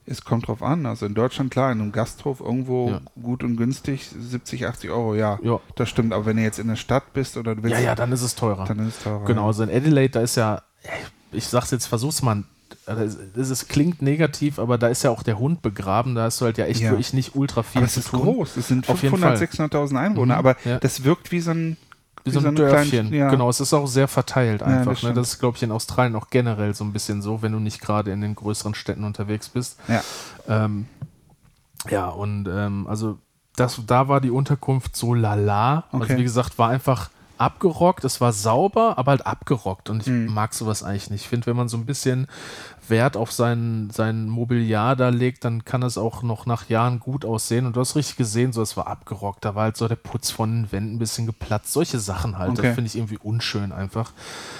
Es 0.04 0.24
kommt 0.24 0.46
drauf 0.46 0.62
an. 0.62 0.86
Also 0.86 1.06
in 1.06 1.14
Deutschland, 1.14 1.50
klar, 1.50 1.72
in 1.72 1.80
einem 1.80 1.92
Gasthof 1.92 2.40
irgendwo 2.40 2.90
ja. 2.90 3.00
gut 3.20 3.42
und 3.42 3.56
günstig, 3.56 4.08
70, 4.08 4.66
80 4.66 4.90
Euro, 4.90 5.14
ja, 5.14 5.38
ja. 5.42 5.60
Das 5.74 5.88
stimmt. 5.88 6.12
Aber 6.12 6.26
wenn 6.26 6.36
du 6.36 6.42
jetzt 6.42 6.58
in 6.58 6.68
der 6.68 6.76
Stadt 6.76 7.12
bist 7.12 7.36
oder 7.36 7.56
du 7.56 7.62
willst. 7.64 7.76
Ja, 7.76 7.84
ja, 7.84 7.94
dann 7.94 8.12
ist 8.12 8.22
es 8.22 8.36
teurer. 8.36 8.64
Dann 8.64 8.78
ist 8.80 8.98
es 8.98 9.02
teurer. 9.04 9.24
Genau, 9.24 9.48
also 9.48 9.64
in 9.64 9.70
Adelaide, 9.70 10.10
da 10.10 10.20
ist 10.20 10.36
ja, 10.36 10.62
ich 11.32 11.46
sag's 11.46 11.70
jetzt, 11.70 11.86
versuch's 11.86 12.22
mal. 12.22 12.44
Es 13.36 13.68
klingt 13.68 14.02
negativ, 14.02 14.58
aber 14.58 14.78
da 14.78 14.88
ist 14.88 15.02
ja 15.02 15.10
auch 15.10 15.22
der 15.22 15.38
Hund 15.38 15.62
begraben. 15.62 16.14
Da 16.14 16.24
hast 16.24 16.40
du 16.40 16.44
halt 16.44 16.58
ja 16.58 16.66
echt 16.66 16.80
ja. 16.80 16.90
wirklich 16.90 17.12
nicht 17.12 17.34
ultra 17.34 17.62
viel 17.62 17.82
aber 17.82 17.90
zu 17.90 18.00
tun. 18.00 18.20
Es 18.20 18.24
ist 18.24 18.24
groß. 18.24 18.56
Es 18.56 18.68
sind 18.68 18.86
500, 18.86 19.38
600.000 19.38 19.98
Einwohner, 19.98 20.34
mhm, 20.34 20.38
aber 20.38 20.56
das 20.80 21.04
wirkt 21.04 21.32
wie 21.32 21.40
so 21.40 21.52
ein 21.52 21.76
wie 22.26 22.30
so 22.30 22.40
ein 22.40 22.54
Dörfchen. 22.56 23.08
Kleinen, 23.08 23.14
ja. 23.14 23.30
Genau, 23.30 23.48
es 23.48 23.60
ist 23.60 23.72
auch 23.72 23.86
sehr 23.86 24.08
verteilt 24.08 24.62
einfach. 24.62 24.86
Ja, 24.86 24.92
das, 24.94 25.02
ne? 25.04 25.14
das, 25.14 25.28
ist, 25.34 25.38
glaube 25.38 25.56
ich, 25.56 25.62
in 25.62 25.70
Australien 25.70 26.16
auch 26.16 26.28
generell 26.28 26.74
so 26.74 26.84
ein 26.84 26.92
bisschen 26.92 27.22
so, 27.22 27.40
wenn 27.40 27.52
du 27.52 27.60
nicht 27.60 27.80
gerade 27.80 28.10
in 28.10 28.20
den 28.20 28.34
größeren 28.34 28.74
Städten 28.74 29.04
unterwegs 29.04 29.48
bist. 29.48 29.78
Ja, 29.86 30.02
ähm, 30.48 30.86
ja 31.88 32.08
und 32.08 32.48
ähm, 32.48 32.86
also 32.88 33.18
das, 33.54 33.80
da 33.86 34.08
war 34.08 34.20
die 34.20 34.30
Unterkunft 34.30 34.96
so 34.96 35.14
lala. 35.14 35.76
Also, 35.76 35.86
okay. 35.92 36.02
Also 36.02 36.18
wie 36.18 36.24
gesagt, 36.24 36.58
war 36.58 36.70
einfach 36.70 37.10
abgerockt, 37.38 38.04
es 38.04 38.20
war 38.20 38.32
sauber, 38.32 38.98
aber 38.98 39.10
halt 39.12 39.26
abgerockt 39.26 39.90
und 39.90 40.02
ich 40.02 40.08
mhm. 40.08 40.32
mag 40.32 40.54
sowas 40.54 40.82
eigentlich 40.82 41.10
nicht. 41.10 41.22
Ich 41.22 41.28
finde, 41.28 41.46
wenn 41.46 41.56
man 41.56 41.68
so 41.68 41.76
ein 41.76 41.86
bisschen 41.86 42.26
Wert 42.90 43.16
auf 43.16 43.32
sein, 43.32 43.88
sein 43.92 44.28
Mobiliar 44.28 44.96
da 44.96 45.08
legt, 45.08 45.44
dann 45.44 45.64
kann 45.64 45.82
es 45.82 45.98
auch 45.98 46.22
noch 46.22 46.46
nach 46.46 46.68
Jahren 46.68 47.00
gut 47.00 47.24
aussehen. 47.24 47.66
Und 47.66 47.76
du 47.76 47.80
hast 47.80 47.96
richtig 47.96 48.16
gesehen, 48.16 48.52
so 48.52 48.62
es 48.62 48.76
war 48.76 48.86
abgerockt. 48.86 49.44
Da 49.44 49.54
war 49.54 49.64
halt 49.64 49.76
so 49.76 49.88
der 49.88 49.96
Putz 49.96 50.30
von 50.30 50.50
den 50.50 50.72
Wänden 50.72 50.96
ein 50.96 50.98
bisschen 50.98 51.26
geplatzt. 51.26 51.72
Solche 51.72 51.98
Sachen 51.98 52.38
halt. 52.38 52.50
Okay. 52.50 52.62
Das 52.62 52.74
finde 52.74 52.88
ich 52.88 52.96
irgendwie 52.96 53.18
unschön 53.18 53.72
einfach. 53.72 54.12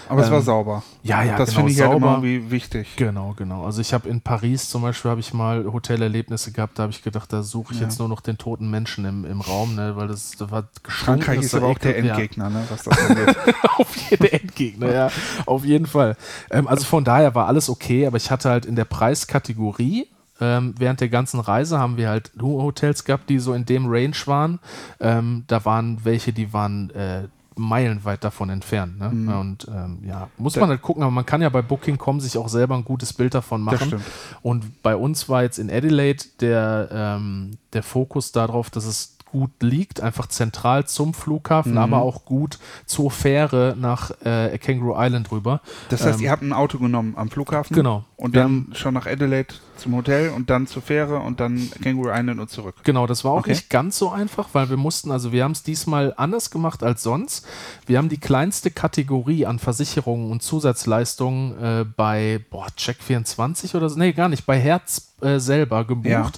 Aber 0.09 0.21
ähm, 0.21 0.25
es 0.25 0.31
war 0.31 0.39
ähm, 0.39 0.45
sauber. 0.45 0.83
Ja, 1.03 1.23
ja, 1.23 1.37
das 1.37 1.51
genau, 1.51 1.59
finde 1.59 1.73
ich 1.73 1.79
sauber. 1.79 2.11
halt 2.11 2.25
immer 2.25 2.51
wichtig. 2.51 2.97
Genau, 2.97 3.35
genau. 3.37 3.65
Also 3.65 3.81
ich 3.81 3.93
habe 3.93 4.09
in 4.09 4.21
Paris 4.21 4.69
zum 4.71 4.83
Beispiel 4.83 5.11
habe 5.11 5.21
ich 5.21 5.33
mal 5.33 5.65
Hotelerlebnisse 5.65 6.53
gehabt, 6.53 6.79
da 6.79 6.85
habe 6.85 6.93
ich 6.93 7.03
gedacht, 7.03 7.33
da 7.33 7.43
suche 7.43 7.75
ich 7.75 7.81
ja. 7.81 7.87
jetzt 7.87 7.99
nur 7.99 8.09
noch 8.09 8.21
den 8.21 8.39
toten 8.39 8.71
Menschen 8.71 9.05
im, 9.05 9.25
im 9.25 9.41
Raum, 9.41 9.75
ne, 9.75 9.97
weil 9.97 10.09
das, 10.09 10.33
das 10.33 10.51
war 10.51 10.65
Frankreich 10.85 11.41
ist 11.41 11.55
aber 11.55 11.67
auch 11.67 11.79
der 11.79 11.99
Endgegner, 11.99 12.45
ja. 12.45 12.51
ne, 12.51 12.65
was 12.69 12.85
das 12.85 12.99
angeht. 12.99 13.37
auf 13.77 13.97
jeden 14.11 14.27
Endgegner, 14.27 14.93
ja. 14.93 15.11
Auf 15.47 15.65
jeden 15.65 15.87
Fall. 15.87 16.17
Ähm, 16.51 16.67
also 16.67 16.85
von 16.85 17.05
daher 17.05 17.35
war 17.35 17.47
alles 17.47 17.69
okay, 17.69 18.07
aber 18.07 18.16
ich 18.17 18.31
hatte 18.31 18.51
halt 18.51 18.67
in 18.67 18.77
der 18.77 18.85
Preiskategorie 18.85 20.09
ähm, 20.41 20.75
während 20.79 21.01
der 21.01 21.09
ganzen 21.09 21.41
Reise 21.41 21.79
haben 21.79 21.97
wir 21.97 22.09
halt 22.09 22.33
nur 22.35 22.63
Hotels 22.63 23.05
gehabt, 23.05 23.31
die 23.31 23.39
so 23.39 23.55
in 23.55 23.65
dem 23.65 23.87
Range 23.87 24.17
waren. 24.27 24.59
Ähm, 25.01 25.45
da 25.47 25.65
waren 25.65 26.05
welche, 26.05 26.33
die 26.33 26.53
waren 26.53 26.91
äh, 26.91 27.29
meilenweit 27.57 28.23
davon 28.23 28.51
entfernt. 28.51 28.99
Ne? 28.99 29.09
Mhm. 29.09 29.29
Und 29.29 29.69
ähm, 29.69 29.99
ja, 30.07 30.29
muss 30.37 30.57
man 30.57 30.69
halt 30.69 30.83
gucken, 30.83 31.03
aber 31.03 31.11
man 31.11 31.25
kann 31.25 31.41
ja 31.41 31.49
bei 31.49 31.63
Booking.com 31.63 32.21
sich 32.21 32.37
auch 32.37 32.49
selber 32.49 32.75
ein 32.75 32.85
gutes 32.85 33.15
Bild 33.15 33.35
davon 33.35 33.63
machen. 33.63 34.03
Und 34.43 34.83
bei 34.83 34.95
uns 34.95 35.29
war 35.31 35.43
jetzt 35.43 35.59
in 35.59 35.71
Adelaide 35.71 36.23
der, 36.41 36.89
ähm, 36.93 37.57
der 37.73 37.83
Fokus 37.83 38.33
darauf, 38.33 38.69
dass 38.69 38.85
es 38.85 39.16
gut 39.37 39.51
liegt, 39.61 40.01
einfach 40.01 40.29
zentral 40.29 40.87
zum 40.87 41.13
Flughafen, 41.13 41.73
mhm. 41.73 41.79
aber 41.79 41.99
auch 42.01 42.25
gut 42.25 42.59
zur 42.87 43.11
Fähre 43.11 43.77
nach 43.79 44.11
äh, 44.25 44.57
Kangaroo 44.57 44.95
Island 44.97 45.31
rüber. 45.31 45.61
Das 45.91 46.07
heißt, 46.07 46.19
ähm, 46.19 46.25
ihr 46.25 46.31
habt 46.31 46.43
ein 46.43 46.55
Auto 46.55 46.79
genommen 46.79 47.15
am 47.17 47.29
Flughafen? 47.29 47.75
Genau. 47.75 48.05
Und 48.17 48.35
dann 48.35 48.69
schon 48.73 48.95
nach 48.95 49.07
Adelaide 49.07 49.55
zum 49.77 49.95
Hotel 49.95 50.31
und 50.31 50.51
dann 50.51 50.67
zur 50.67 50.83
Fähre 50.83 51.19
und 51.19 51.41
dann 51.41 51.71
Kangaroo 51.83 52.11
Island 52.11 52.41
und 52.41 52.51
zurück. 52.51 52.75
Genau, 52.85 53.07
das 53.07 53.25
war 53.25 53.33
auch 53.33 53.41
okay. 53.41 53.51
nicht 53.51 53.71
ganz 53.71 53.99
so 53.99 54.11
einfach, 54.11 54.49
weil 54.53 54.71
wir 54.71 54.77
mussten, 54.77 55.11
also 55.11 55.33
wir 55.33 55.45
haben 55.45 55.53
es 55.53 55.63
diesmal 55.63 56.15
anders 56.17 56.51
gemacht 56.51 56.83
als 56.83 57.03
sonst. 57.03 57.47
Wir 57.87 57.99
haben 57.99 58.09
die 58.09 58.19
kleinste 58.19 58.71
Kategorie 58.71 59.47
an 59.47 59.59
Versicherungen 59.59 60.31
und 60.31 60.43
Zusatzleistungen 60.43 61.63
äh, 61.63 61.85
bei 61.85 62.41
boah, 62.51 62.67
Check24 62.79 63.77
oder 63.77 63.89
so, 63.89 63.99
nee, 63.99 64.13
gar 64.13 64.29
nicht, 64.29 64.47
bei 64.47 64.59
Herz 64.59 65.13
äh, 65.21 65.39
selber 65.39 65.85
gebucht 65.85 66.07
ja. 66.09 66.31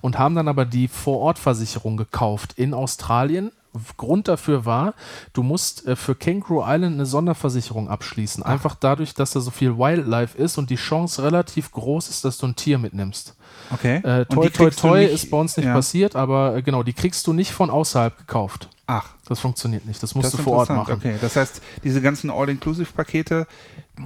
und 0.00 0.18
haben 0.18 0.34
dann 0.34 0.48
aber 0.48 0.64
die 0.64 0.88
Vorortversicherung 0.88 1.96
gekauft 1.96 2.54
in 2.56 2.74
Australien 2.74 3.52
Grund 3.96 4.28
dafür 4.28 4.64
war, 4.64 4.94
du 5.32 5.42
musst 5.42 5.86
äh, 5.86 5.96
für 5.96 6.14
Kangaroo 6.14 6.62
Island 6.66 6.94
eine 6.94 7.06
Sonderversicherung 7.06 7.88
abschließen. 7.88 8.42
Ach. 8.44 8.50
Einfach 8.50 8.74
dadurch, 8.74 9.14
dass 9.14 9.32
da 9.32 9.40
so 9.40 9.50
viel 9.50 9.78
Wildlife 9.78 10.36
ist 10.36 10.58
und 10.58 10.70
die 10.70 10.76
Chance 10.76 11.22
relativ 11.22 11.72
groß 11.72 12.08
ist, 12.08 12.24
dass 12.24 12.38
du 12.38 12.46
ein 12.46 12.56
Tier 12.56 12.78
mitnimmst. 12.78 13.36
Okay. 13.72 13.96
Äh, 13.96 14.26
toi, 14.26 14.48
toi, 14.48 14.70
toi 14.70 15.04
ist 15.04 15.30
bei 15.30 15.38
uns 15.38 15.56
nicht 15.56 15.66
ja. 15.66 15.74
passiert, 15.74 16.16
aber 16.16 16.56
äh, 16.56 16.62
genau, 16.62 16.82
die 16.82 16.92
kriegst 16.92 17.26
du 17.26 17.32
nicht 17.32 17.52
von 17.52 17.70
außerhalb 17.70 18.16
gekauft. 18.16 18.68
Ach. 18.86 19.16
Das 19.28 19.40
funktioniert 19.40 19.84
nicht. 19.86 20.00
Das 20.02 20.14
musst 20.14 20.26
das 20.26 20.36
du 20.36 20.42
vor 20.42 20.58
Ort 20.58 20.68
machen. 20.68 20.94
Okay, 20.94 21.16
das 21.20 21.34
heißt, 21.34 21.60
diese 21.82 22.00
ganzen 22.00 22.30
All-Inclusive-Pakete, 22.30 23.48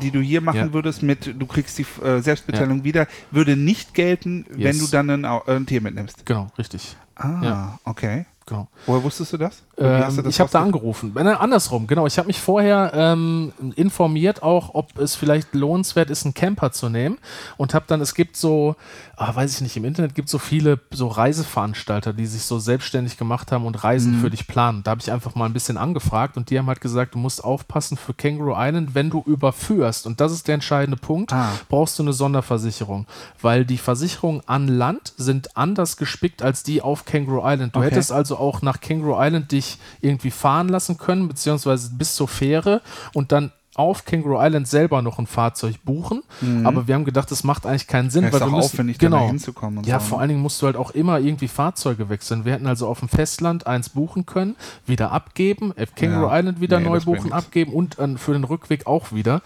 die 0.00 0.10
du 0.10 0.20
hier 0.20 0.40
machen 0.40 0.56
ja. 0.56 0.72
würdest, 0.72 1.02
mit 1.02 1.34
du 1.38 1.46
kriegst 1.46 1.76
die 1.78 1.86
äh, 2.02 2.20
Selbstbeteiligung 2.20 2.78
ja. 2.78 2.84
wieder, 2.84 3.06
würde 3.30 3.56
nicht 3.56 3.92
gelten, 3.92 4.46
yes. 4.48 4.58
wenn 4.58 4.78
du 4.78 4.86
dann 4.86 5.10
ein, 5.10 5.24
ein 5.24 5.66
Tier 5.66 5.82
mitnimmst. 5.82 6.24
Genau, 6.24 6.50
richtig. 6.56 6.96
Ah, 7.16 7.40
ja. 7.42 7.78
okay. 7.84 8.24
Genau. 8.50 8.66
Woher 8.84 9.02
wusstest 9.04 9.32
du 9.32 9.36
das? 9.36 9.62
Ähm, 9.80 10.26
ich 10.28 10.40
habe 10.40 10.50
da 10.50 10.60
angerufen. 10.60 11.14
Äh, 11.16 11.20
andersrum, 11.20 11.86
genau. 11.86 12.06
Ich 12.06 12.18
habe 12.18 12.26
mich 12.26 12.38
vorher 12.38 12.92
ähm, 12.94 13.52
informiert 13.76 14.42
auch, 14.42 14.74
ob 14.74 14.98
es 14.98 15.14
vielleicht 15.14 15.54
lohnenswert 15.54 16.10
ist, 16.10 16.24
einen 16.24 16.34
Camper 16.34 16.70
zu 16.70 16.88
nehmen 16.88 17.18
und 17.56 17.72
habe 17.72 17.86
dann, 17.88 18.00
es 18.00 18.14
gibt 18.14 18.36
so, 18.36 18.76
ah, 19.16 19.34
weiß 19.34 19.54
ich 19.54 19.60
nicht, 19.62 19.76
im 19.76 19.84
Internet 19.84 20.14
gibt 20.14 20.26
es 20.26 20.32
so 20.32 20.38
viele 20.38 20.80
so 20.90 21.08
Reiseveranstalter, 21.08 22.12
die 22.12 22.26
sich 22.26 22.42
so 22.42 22.58
selbstständig 22.58 23.16
gemacht 23.16 23.52
haben 23.52 23.64
und 23.64 23.82
Reisen 23.82 24.16
mhm. 24.16 24.20
für 24.20 24.30
dich 24.30 24.46
planen. 24.46 24.82
Da 24.82 24.90
habe 24.92 25.00
ich 25.00 25.10
einfach 25.10 25.34
mal 25.34 25.46
ein 25.46 25.54
bisschen 25.54 25.78
angefragt 25.78 26.36
und 26.36 26.50
die 26.50 26.58
haben 26.58 26.66
halt 26.66 26.80
gesagt, 26.80 27.14
du 27.14 27.18
musst 27.18 27.42
aufpassen 27.42 27.96
für 27.96 28.12
Kangaroo 28.12 28.54
Island, 28.56 28.94
wenn 28.94 29.08
du 29.08 29.22
überführst, 29.24 30.06
und 30.06 30.20
das 30.20 30.32
ist 30.32 30.46
der 30.46 30.54
entscheidende 30.56 30.98
Punkt, 30.98 31.32
ah. 31.32 31.48
brauchst 31.68 31.98
du 31.98 32.02
eine 32.02 32.12
Sonderversicherung, 32.12 33.06
weil 33.40 33.64
die 33.64 33.78
Versicherungen 33.78 34.42
an 34.46 34.68
Land 34.68 35.14
sind 35.16 35.56
anders 35.56 35.96
gespickt 35.96 36.42
als 36.42 36.62
die 36.62 36.82
auf 36.82 37.06
Kangaroo 37.06 37.42
Island. 37.44 37.74
Du 37.74 37.80
okay. 37.80 37.90
hättest 37.90 38.12
also 38.12 38.36
auch 38.36 38.60
nach 38.62 38.80
Kangaroo 38.80 39.16
Island 39.18 39.52
dich 39.52 39.69
irgendwie 40.00 40.30
fahren 40.30 40.68
lassen 40.68 40.98
können, 40.98 41.28
beziehungsweise 41.28 41.90
bis 41.94 42.14
zur 42.14 42.28
Fähre 42.28 42.80
und 43.12 43.32
dann 43.32 43.52
auf 43.80 44.04
Kangaroo 44.04 44.38
Island 44.38 44.68
selber 44.68 45.00
noch 45.00 45.18
ein 45.18 45.26
Fahrzeug 45.26 45.76
buchen. 45.84 46.22
Mhm. 46.40 46.66
Aber 46.66 46.86
wir 46.88 46.94
haben 46.94 47.04
gedacht, 47.04 47.30
das 47.30 47.44
macht 47.44 47.66
eigentlich 47.66 47.86
keinen 47.86 48.10
Sinn, 48.10 48.24
ja, 48.24 48.32
weil 48.32 48.40
wir 48.40 48.46
müssen, 48.48 48.58
aufwendig, 48.58 48.98
genau, 48.98 49.26
hinzukommen. 49.28 49.84
ja, 49.84 50.00
so, 50.00 50.06
vor 50.06 50.18
ne? 50.18 50.22
allen 50.22 50.28
Dingen 50.30 50.42
musst 50.42 50.60
du 50.60 50.66
halt 50.66 50.76
auch 50.76 50.90
immer 50.90 51.18
irgendwie 51.18 51.48
Fahrzeuge 51.48 52.08
wechseln. 52.08 52.44
Wir 52.44 52.52
hätten 52.52 52.66
also 52.66 52.88
auf 52.88 52.98
dem 52.98 53.08
Festland 53.08 53.66
eins 53.66 53.88
buchen 53.88 54.26
können, 54.26 54.56
wieder 54.86 55.12
abgeben, 55.12 55.72
auf 55.80 55.94
Kangaroo 55.94 56.28
ja. 56.28 56.38
Island 56.38 56.60
wieder 56.60 56.80
nee, 56.80 56.88
neu 56.88 57.00
buchen, 57.00 57.32
abgeben 57.32 57.72
und 57.72 57.98
äh, 57.98 58.18
für 58.18 58.32
den 58.32 58.44
Rückweg 58.44 58.86
auch 58.86 59.12
wieder. 59.12 59.40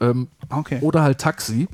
Ähm, 0.00 0.28
okay. 0.50 0.78
Oder 0.80 1.02
halt 1.02 1.18
Taxi. 1.18 1.68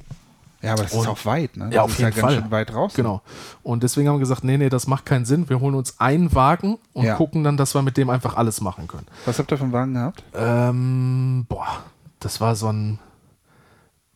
Ja, 0.62 0.74
aber 0.74 0.84
das 0.84 0.92
und, 0.92 1.00
ist 1.00 1.08
auch 1.08 1.24
weit, 1.24 1.56
ne? 1.56 1.66
Das 1.66 1.74
ja, 1.74 1.82
auf 1.82 1.98
jeden 1.98 2.12
ja 2.12 2.20
Fall. 2.20 2.34
Ganz 2.34 2.42
schön 2.44 2.50
weit 2.52 2.72
raus. 2.72 2.94
Genau. 2.94 3.20
Und 3.64 3.82
deswegen 3.82 4.08
haben 4.08 4.16
wir 4.16 4.20
gesagt, 4.20 4.44
nee, 4.44 4.56
nee, 4.56 4.68
das 4.68 4.86
macht 4.86 5.04
keinen 5.04 5.24
Sinn. 5.24 5.48
Wir 5.48 5.58
holen 5.60 5.74
uns 5.74 5.98
einen 5.98 6.32
Wagen 6.34 6.78
und 6.92 7.04
ja. 7.04 7.16
gucken 7.16 7.42
dann, 7.42 7.56
dass 7.56 7.74
wir 7.74 7.82
mit 7.82 7.96
dem 7.96 8.10
einfach 8.10 8.36
alles 8.36 8.60
machen 8.60 8.86
können. 8.86 9.06
Was 9.24 9.38
habt 9.38 9.50
ihr 9.50 9.58
für 9.58 9.64
einen 9.64 9.72
Wagen 9.72 9.94
gehabt? 9.94 10.22
Ähm, 10.34 11.46
boah, 11.48 11.82
das 12.20 12.40
war 12.40 12.54
so 12.54 12.68
ein, 12.68 13.00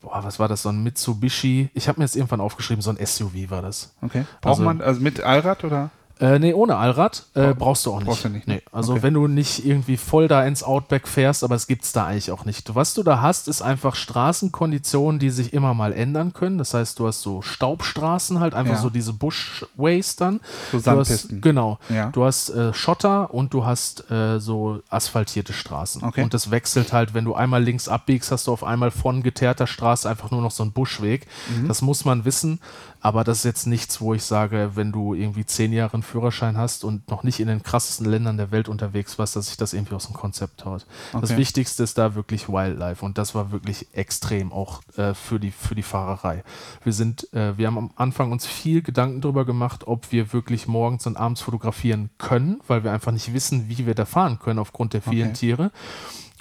boah, 0.01 0.23
was 0.23 0.39
war 0.39 0.47
das, 0.47 0.63
so 0.63 0.69
ein 0.69 0.83
Mitsubishi. 0.85 1.69
Ich 1.75 1.89
habe 1.89 1.99
mir 1.99 2.05
jetzt 2.05 2.15
irgendwann 2.15 2.41
aufgeschrieben, 2.41 2.81
so 2.81 2.91
ein 2.91 3.05
SUV 3.05 3.51
war 3.51 3.63
das. 3.63 3.93
Okay. 4.03 4.25
Braucht 4.41 4.53
also, 4.53 4.63
man, 4.63 4.81
also 4.81 5.01
mit 5.01 5.21
Allrad 5.21 5.65
oder? 5.65 5.91
Äh, 6.19 6.39
nee, 6.39 6.55
ohne 6.55 6.77
Allrad 6.77 7.25
äh, 7.35 7.53
brauchst 7.53 7.85
du 7.85 7.93
auch 7.93 7.99
nicht. 7.99 8.07
Brauchst 8.07 8.25
du 8.25 8.31
nicht. 8.31 8.49
Ne? 8.49 8.55
Nee. 8.55 8.63
Also 8.73 8.95
okay. 8.95 9.03
wenn 9.03 9.15
du 9.15 9.27
nicht 9.29 9.67
irgendwie 9.67 9.99
voll 9.99 10.29
da 10.29 10.47
ins 10.47 10.63
Outback 10.63 11.09
fährst, 11.09 11.45
aber 11.45 11.55
es 11.55 11.67
gibt 11.67 11.85
es 11.85 11.93
da 11.93 12.07
eigentlich 12.07 12.31
auch 12.31 12.47
nicht. 12.47 12.75
Was 12.75 12.95
du 12.95 13.03
da 13.03 13.21
hast, 13.21 13.49
ist 13.49 13.61
einfach 13.61 13.95
Straßenkonditionen, 13.95 15.19
die 15.19 15.29
sich 15.29 15.53
immer 15.53 15.75
mal 15.75 15.93
ändern 15.93 16.33
können. 16.33 16.57
Das 16.57 16.73
heißt, 16.73 16.99
du 16.99 17.07
hast 17.07 17.21
so 17.21 17.43
Staubstraßen 17.43 18.41
halt, 18.41 18.55
einfach 18.55 18.77
ja. 18.77 18.81
so 18.81 18.89
diese 18.89 19.13
Bushways 19.13 20.17
dann. 20.17 20.41
So 20.73 20.79
Sandpisten. 20.79 21.37
Hast, 21.37 21.43
genau. 21.43 21.79
Ja. 21.91 22.09
Du 22.11 22.25
hast 22.25 22.49
äh, 22.49 22.73
Schotter 22.73 23.35
und 23.35 23.53
du 23.53 23.67
hast 23.67 24.11
äh, 24.11 24.41
so 24.41 24.81
asphaltierte 24.89 25.53
Straßen. 25.53 26.03
Okay. 26.03 26.23
Und 26.23 26.33
das 26.33 26.51
wechselt 26.51 26.95
halt, 26.95 27.13
wenn 27.13 27.27
du 27.27 27.35
einmal 27.35 27.63
links 27.63 27.89
abbiegst, 27.89 28.33
hast 28.33 28.47
du 28.47 28.53
auf 28.53 28.65
einmal 28.65 28.91
von 28.91 29.23
geteerter 29.23 29.67
Straße 29.67 30.09
einfach 30.09 30.31
nur 30.31 30.41
noch 30.41 30.51
so 30.51 30.63
einen 30.63 30.73
Buschweg. 30.73 31.27
Mhm. 31.51 31.69
Das 31.69 31.83
muss 31.83 32.07
man 32.07 32.25
wissen. 32.25 32.59
Aber 33.07 33.23
das 33.23 33.39
ist 33.39 33.45
jetzt 33.45 33.67
nichts, 33.69 34.01
wo 34.01 34.15
ich 34.15 34.25
sage, 34.25 34.73
wenn 34.75 34.91
du 34.91 35.15
irgendwie 35.15 35.47
zehn 35.47 35.73
Jahre 35.73 36.03
Führerschein 36.03 36.57
hast 36.57 36.83
und 36.83 37.09
noch 37.09 37.23
nicht 37.23 37.39
in 37.39 37.47
den 37.47 37.63
krassesten 37.63 38.05
Ländern 38.05 38.37
der 38.37 38.51
Welt 38.51 38.69
unterwegs 38.69 39.17
warst, 39.17 39.37
dass 39.37 39.47
sich 39.47 39.57
das 39.57 39.75
irgendwie 39.75 39.95
aus 39.95 40.07
dem 40.07 40.17
Konzept 40.17 40.65
haut. 40.65 40.87
Okay. 41.13 41.21
Das 41.21 41.37
Wichtigste 41.37 41.85
ist 41.85 41.99
da 41.99 42.17
wirklich 42.17 42.49
Wildlife 42.49 43.05
und 43.05 43.17
das 43.17 43.33
war 43.33 43.53
wirklich 43.53 43.87
extrem 43.93 44.53
auch 44.53 44.83
äh, 44.97 45.15
für, 45.15 45.39
die, 45.39 45.53
für 45.53 45.77
die 45.77 45.85
Fahrerei. 45.85 46.43
Wir 46.83 46.93
sind, 46.93 47.33
äh, 47.33 47.57
wir 47.57 47.69
haben 47.69 47.79
am 47.79 47.91
Anfang 47.95 48.33
uns 48.33 48.45
viel 48.45 48.83
Gedanken 48.83 49.21
darüber 49.21 49.45
gemacht, 49.45 49.87
ob 49.87 50.11
wir 50.11 50.33
wirklich 50.33 50.67
morgens 50.67 51.07
und 51.07 51.17
abends 51.17 51.43
fotografieren 51.43 52.11
können, 52.19 52.61
weil 52.67 52.83
wir 52.83 52.91
einfach 52.91 53.13
nicht 53.13 53.33
wissen, 53.33 53.69
wie 53.69 53.87
wir 53.87 53.95
da 53.95 54.05
fahren 54.05 54.41
können 54.41 54.59
aufgrund 54.59 54.95
der 54.95 55.03
vielen 55.03 55.29
okay. 55.29 55.39
Tiere. 55.39 55.71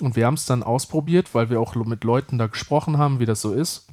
Und 0.01 0.15
wir 0.15 0.25
haben 0.25 0.33
es 0.33 0.45
dann 0.45 0.63
ausprobiert, 0.63 1.33
weil 1.33 1.51
wir 1.51 1.61
auch 1.61 1.75
mit 1.75 2.03
Leuten 2.03 2.39
da 2.39 2.47
gesprochen 2.47 2.97
haben, 2.97 3.19
wie 3.19 3.25
das 3.25 3.41
so 3.41 3.53
ist. 3.53 3.84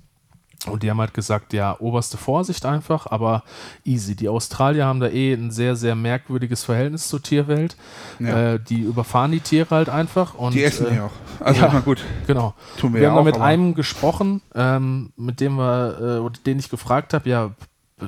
Und 0.66 0.82
die 0.82 0.90
haben 0.90 1.00
halt 1.00 1.14
gesagt, 1.14 1.52
ja, 1.52 1.76
oberste 1.78 2.16
Vorsicht 2.16 2.64
einfach, 2.66 3.06
aber 3.06 3.42
easy. 3.84 4.14
Die 4.14 4.28
Australier 4.28 4.86
haben 4.86 5.00
da 5.00 5.08
eh 5.08 5.32
ein 5.32 5.50
sehr, 5.50 5.76
sehr 5.76 5.94
merkwürdiges 5.94 6.64
Verhältnis 6.64 7.08
zur 7.08 7.22
Tierwelt. 7.22 7.76
Ja. 8.18 8.54
Äh, 8.54 8.60
die 8.60 8.80
überfahren 8.80 9.32
die 9.32 9.40
Tiere 9.40 9.70
halt 9.70 9.88
einfach. 9.88 10.34
Und, 10.34 10.54
die 10.54 10.62
essen 10.62 10.86
äh, 10.86 10.96
ja 10.96 11.06
auch. 11.06 11.12
Also 11.40 11.60
ja, 11.62 11.80
gut. 11.80 12.04
Genau. 12.26 12.54
Tun 12.78 12.92
wir 12.92 13.00
wir 13.00 13.08
ja 13.08 13.10
haben 13.10 13.18
auch, 13.18 13.24
mit 13.24 13.38
einem 13.38 13.74
gesprochen, 13.74 14.42
ähm, 14.54 15.12
mit 15.16 15.40
dem 15.40 15.56
wir, 15.56 16.24
äh, 16.24 16.42
den 16.46 16.58
ich 16.58 16.70
gefragt 16.70 17.14
habe, 17.14 17.28
ja, 17.28 17.50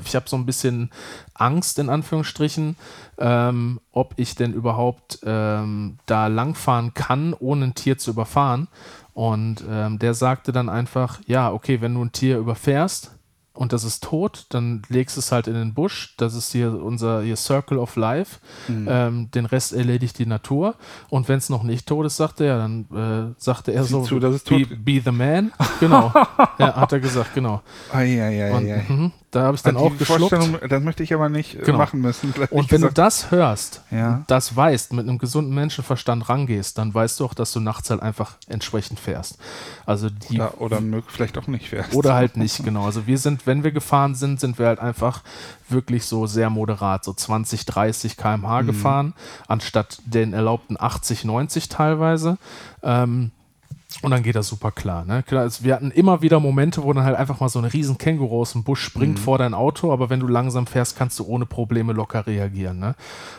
ich 0.05 0.14
habe 0.14 0.28
so 0.28 0.36
ein 0.36 0.46
bisschen 0.46 0.90
Angst 1.34 1.78
in 1.78 1.88
Anführungsstrichen, 1.88 2.76
ähm, 3.18 3.80
ob 3.92 4.14
ich 4.16 4.34
denn 4.34 4.52
überhaupt 4.52 5.20
ähm, 5.24 5.98
da 6.07 6.26
langfahren 6.26 6.94
kann, 6.94 7.34
ohne 7.34 7.66
ein 7.66 7.74
Tier 7.74 7.98
zu 7.98 8.11
überfahren. 8.11 8.68
Und 9.14 9.64
ähm, 9.68 9.98
der 9.98 10.12
sagte 10.12 10.52
dann 10.52 10.68
einfach, 10.68 11.20
ja, 11.26 11.52
okay, 11.52 11.80
wenn 11.80 11.94
du 11.94 12.04
ein 12.04 12.12
Tier 12.12 12.38
überfährst, 12.38 13.14
und 13.56 13.72
das 13.72 13.84
ist 13.84 14.02
tot, 14.02 14.46
dann 14.48 14.82
legst 14.88 15.16
du 15.16 15.20
es 15.20 15.30
halt 15.30 15.46
in 15.46 15.54
den 15.54 15.74
Busch. 15.74 16.14
Das 16.16 16.34
ist 16.34 16.50
hier 16.50 16.82
unser 16.82 17.22
hier 17.22 17.36
Circle 17.36 17.78
of 17.78 17.94
Life. 17.94 18.40
Mhm. 18.66 18.88
Ähm, 18.90 19.30
den 19.30 19.46
Rest 19.46 19.72
erledigt 19.72 20.18
die 20.18 20.26
Natur. 20.26 20.74
Und 21.08 21.28
wenn 21.28 21.38
es 21.38 21.50
noch 21.50 21.62
nicht 21.62 21.86
tot 21.86 22.04
ist, 22.04 22.16
sagte 22.16 22.44
er, 22.44 22.58
dann 22.58 22.86
äh, 22.92 23.34
sagte 23.40 23.72
er 23.72 23.84
Sieh 23.84 23.90
so, 23.90 24.02
zu, 24.02 24.18
be, 24.18 24.66
be, 24.76 25.00
the 25.04 25.12
man. 25.12 25.52
Genau. 25.78 26.12
ja, 26.58 26.74
hat 26.74 26.92
er 26.92 26.98
gesagt, 26.98 27.32
genau. 27.34 27.62
Ai, 27.92 28.20
ai, 28.20 28.44
ai, 28.44 28.52
und, 28.52 28.98
mh, 28.98 29.12
da 29.35 29.43
habe 29.43 29.57
ich 29.57 29.62
dann 29.62 29.76
auch 29.76 29.97
geschluckt. 29.99 30.32
Das 30.68 30.82
möchte 30.82 31.03
ich 31.03 31.12
aber 31.12 31.28
nicht 31.28 31.57
äh, 31.57 31.62
genau. 31.62 31.78
machen 31.78 32.01
müssen. 32.01 32.32
Und 32.51 32.70
wenn 32.70 32.82
gesagt. 32.82 32.99
du 32.99 33.03
das 33.03 33.30
hörst, 33.32 33.82
ja. 33.91 34.22
das 34.28 34.55
weißt, 34.55 34.93
mit 34.93 35.09
einem 35.09 35.18
gesunden 35.18 35.53
Menschenverstand 35.55 36.28
rangehst, 36.28 36.78
dann 36.78 36.95
weißt 36.95 37.18
du 37.18 37.24
auch, 37.24 37.35
dass 37.35 37.53
du 37.53 37.59
nachts 37.59 37.91
halt 37.91 38.01
einfach 38.01 38.37
entsprechend 38.47 39.01
fährst. 39.01 39.39
Also 39.87 40.09
die 40.09 40.37
oder, 40.37 40.61
oder 40.61 40.82
vielleicht 41.09 41.37
auch 41.37 41.49
nicht 41.49 41.68
fährst. 41.68 41.95
Oder 41.95 42.14
halt 42.14 42.37
nicht, 42.37 42.64
genau. 42.64 42.85
Also 42.85 43.09
wir 43.09 43.18
sind, 43.18 43.47
wenn 43.47 43.64
wir 43.64 43.72
gefahren 43.72 44.14
sind, 44.14 44.39
sind 44.39 44.59
wir 44.61 44.66
halt 44.66 44.78
einfach 44.78 45.22
wirklich 45.68 46.05
so 46.05 46.26
sehr 46.26 46.49
moderat, 46.49 47.05
so 47.05 47.12
20, 47.12 47.66
30 47.66 48.16
km/h 48.16 48.62
mhm. 48.62 48.66
gefahren, 48.66 49.14
anstatt 49.49 49.99
den 50.05 50.32
erlaubten 50.32 50.76
80, 50.78 51.24
90 51.24 51.68
teilweise. 51.68 52.39
Ähm, 52.82 53.32
und 54.03 54.11
dann 54.11 54.22
geht 54.22 54.34
das 54.34 54.49
super 54.49 54.70
klar. 54.70 55.05
Ne? 55.05 55.22
klar 55.22 55.42
also 55.42 55.64
wir 55.64 55.74
hatten 55.74 55.90
immer 55.90 56.22
wieder 56.22 56.40
Momente, 56.40 56.82
wo 56.82 56.92
dann 56.92 57.05
halt 57.05 57.16
einfach 57.16 57.40
mal 57.40 57.49
so 57.49 57.59
ein 57.59 57.64
riesen 57.64 57.99
Känguru 57.99 58.40
aus 58.40 58.53
dem 58.53 58.64
Busch 58.64 58.82
springt 58.82 59.18
mhm. 59.18 59.22
vor 59.22 59.38
dein 59.38 59.55
Auto, 59.55 59.92
aber 59.92 60.11
wenn 60.11 60.20
du 60.20 60.26
langsam 60.26 60.66
fährst, 60.66 60.97
kannst 60.97 61.18
du 61.18 61.24
ohne 61.26 61.47
Probleme 61.47 61.92
locker 61.92 62.26
reagieren. 62.26 62.78
Ne? 62.78 62.95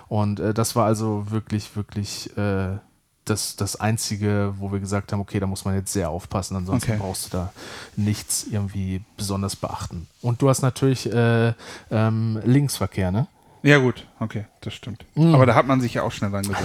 Und 0.07 0.39
äh, 0.39 0.53
das 0.53 0.75
war 0.75 0.85
also 0.85 1.31
wirklich, 1.31 1.75
wirklich 1.75 2.35
äh, 2.37 2.77
das, 3.25 3.55
das 3.55 3.75
Einzige, 3.75 4.53
wo 4.57 4.71
wir 4.71 4.79
gesagt 4.79 5.11
haben, 5.11 5.19
okay, 5.19 5.39
da 5.39 5.47
muss 5.47 5.65
man 5.65 5.75
jetzt 5.75 5.91
sehr 5.91 6.09
aufpassen, 6.09 6.55
ansonsten 6.55 6.91
okay. 6.91 6.99
brauchst 7.01 7.25
du 7.25 7.37
da 7.37 7.53
nichts 7.95 8.45
irgendwie 8.49 9.01
besonders 9.17 9.55
beachten. 9.55 10.07
Und 10.21 10.41
du 10.41 10.49
hast 10.49 10.61
natürlich 10.61 11.11
äh, 11.11 11.53
ähm, 11.91 12.39
Linksverkehr, 12.45 13.11
ne? 13.11 13.27
Ja, 13.63 13.79
gut, 13.79 14.05
okay, 14.19 14.45
das 14.65 14.73
stimmt. 14.73 15.05
Mhm. 15.15 15.35
Aber 15.35 15.45
da 15.45 15.55
hat 15.55 15.67
man 15.67 15.81
sich 15.81 15.93
ja 15.93 16.03
auch 16.03 16.11
schnell 16.11 16.31
dran 16.31 16.43
gewöhnt. 16.43 16.59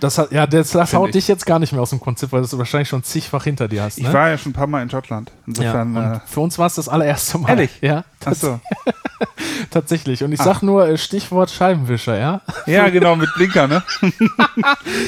Das 0.00 0.18
hat, 0.18 0.32
ja, 0.32 0.46
das, 0.46 0.72
das 0.72 0.92
haut 0.92 1.08
ich. 1.08 1.12
dich 1.12 1.28
jetzt 1.28 1.46
gar 1.46 1.58
nicht 1.58 1.72
mehr 1.72 1.80
aus 1.80 1.90
dem 1.90 2.00
Konzept, 2.00 2.32
weil 2.32 2.42
du 2.42 2.58
wahrscheinlich 2.58 2.88
schon 2.88 3.02
zigfach 3.02 3.44
hinter 3.44 3.68
dir 3.68 3.82
hast. 3.82 4.00
Ne? 4.00 4.08
Ich 4.08 4.12
war 4.12 4.28
ja 4.28 4.36
schon 4.36 4.50
ein 4.50 4.54
paar 4.54 4.66
Mal 4.66 4.82
in 4.82 4.90
Schottland. 4.90 5.30
Insofern. 5.46 5.94
Ja, 5.94 6.14
äh, 6.14 6.20
für 6.26 6.40
uns 6.40 6.58
war 6.58 6.66
es 6.66 6.74
das 6.74 6.88
allererste 6.88 7.38
Mal. 7.38 7.50
Ehrlich? 7.50 7.70
Ja. 7.80 8.04
Achso. 8.24 8.60
Tatsächlich. 9.70 10.22
Und 10.22 10.32
ich 10.32 10.40
Ach. 10.40 10.44
sag 10.44 10.62
nur 10.62 10.86
äh, 10.88 10.98
Stichwort 10.98 11.50
Scheibenwischer, 11.50 12.18
ja? 12.18 12.40
Ja, 12.66 12.88
genau, 12.88 13.16
mit 13.16 13.32
Blinker, 13.34 13.66
ne? 13.66 13.82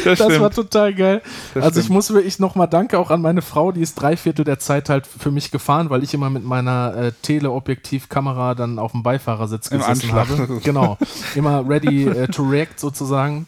das, 0.04 0.18
das 0.18 0.40
war 0.40 0.50
total 0.50 0.94
geil. 0.94 1.22
Das 1.54 1.64
also 1.64 1.80
ich 1.80 1.88
muss 1.88 2.12
wirklich 2.12 2.38
nochmal 2.38 2.68
Danke 2.68 2.98
auch 2.98 3.10
an 3.10 3.20
meine 3.20 3.42
Frau, 3.42 3.72
die 3.72 3.80
ist 3.80 3.94
drei 3.94 4.16
Viertel 4.16 4.44
der 4.44 4.58
Zeit 4.58 4.88
halt 4.88 5.06
für 5.06 5.30
mich 5.30 5.50
gefahren, 5.50 5.90
weil 5.90 6.02
ich 6.02 6.14
immer 6.14 6.30
mit 6.30 6.44
meiner 6.44 6.96
äh, 6.96 7.12
Teleobjektivkamera 7.22 8.54
dann 8.54 8.78
auf 8.78 8.92
dem 8.92 9.02
Beifahrersitz 9.02 9.70
gesessen 9.70 10.12
habe. 10.12 10.60
Genau. 10.62 10.98
Immer 11.34 11.68
ready 11.68 12.08
äh, 12.08 12.28
to 12.36 12.42
react 12.42 12.80
sozusagen. 12.80 13.46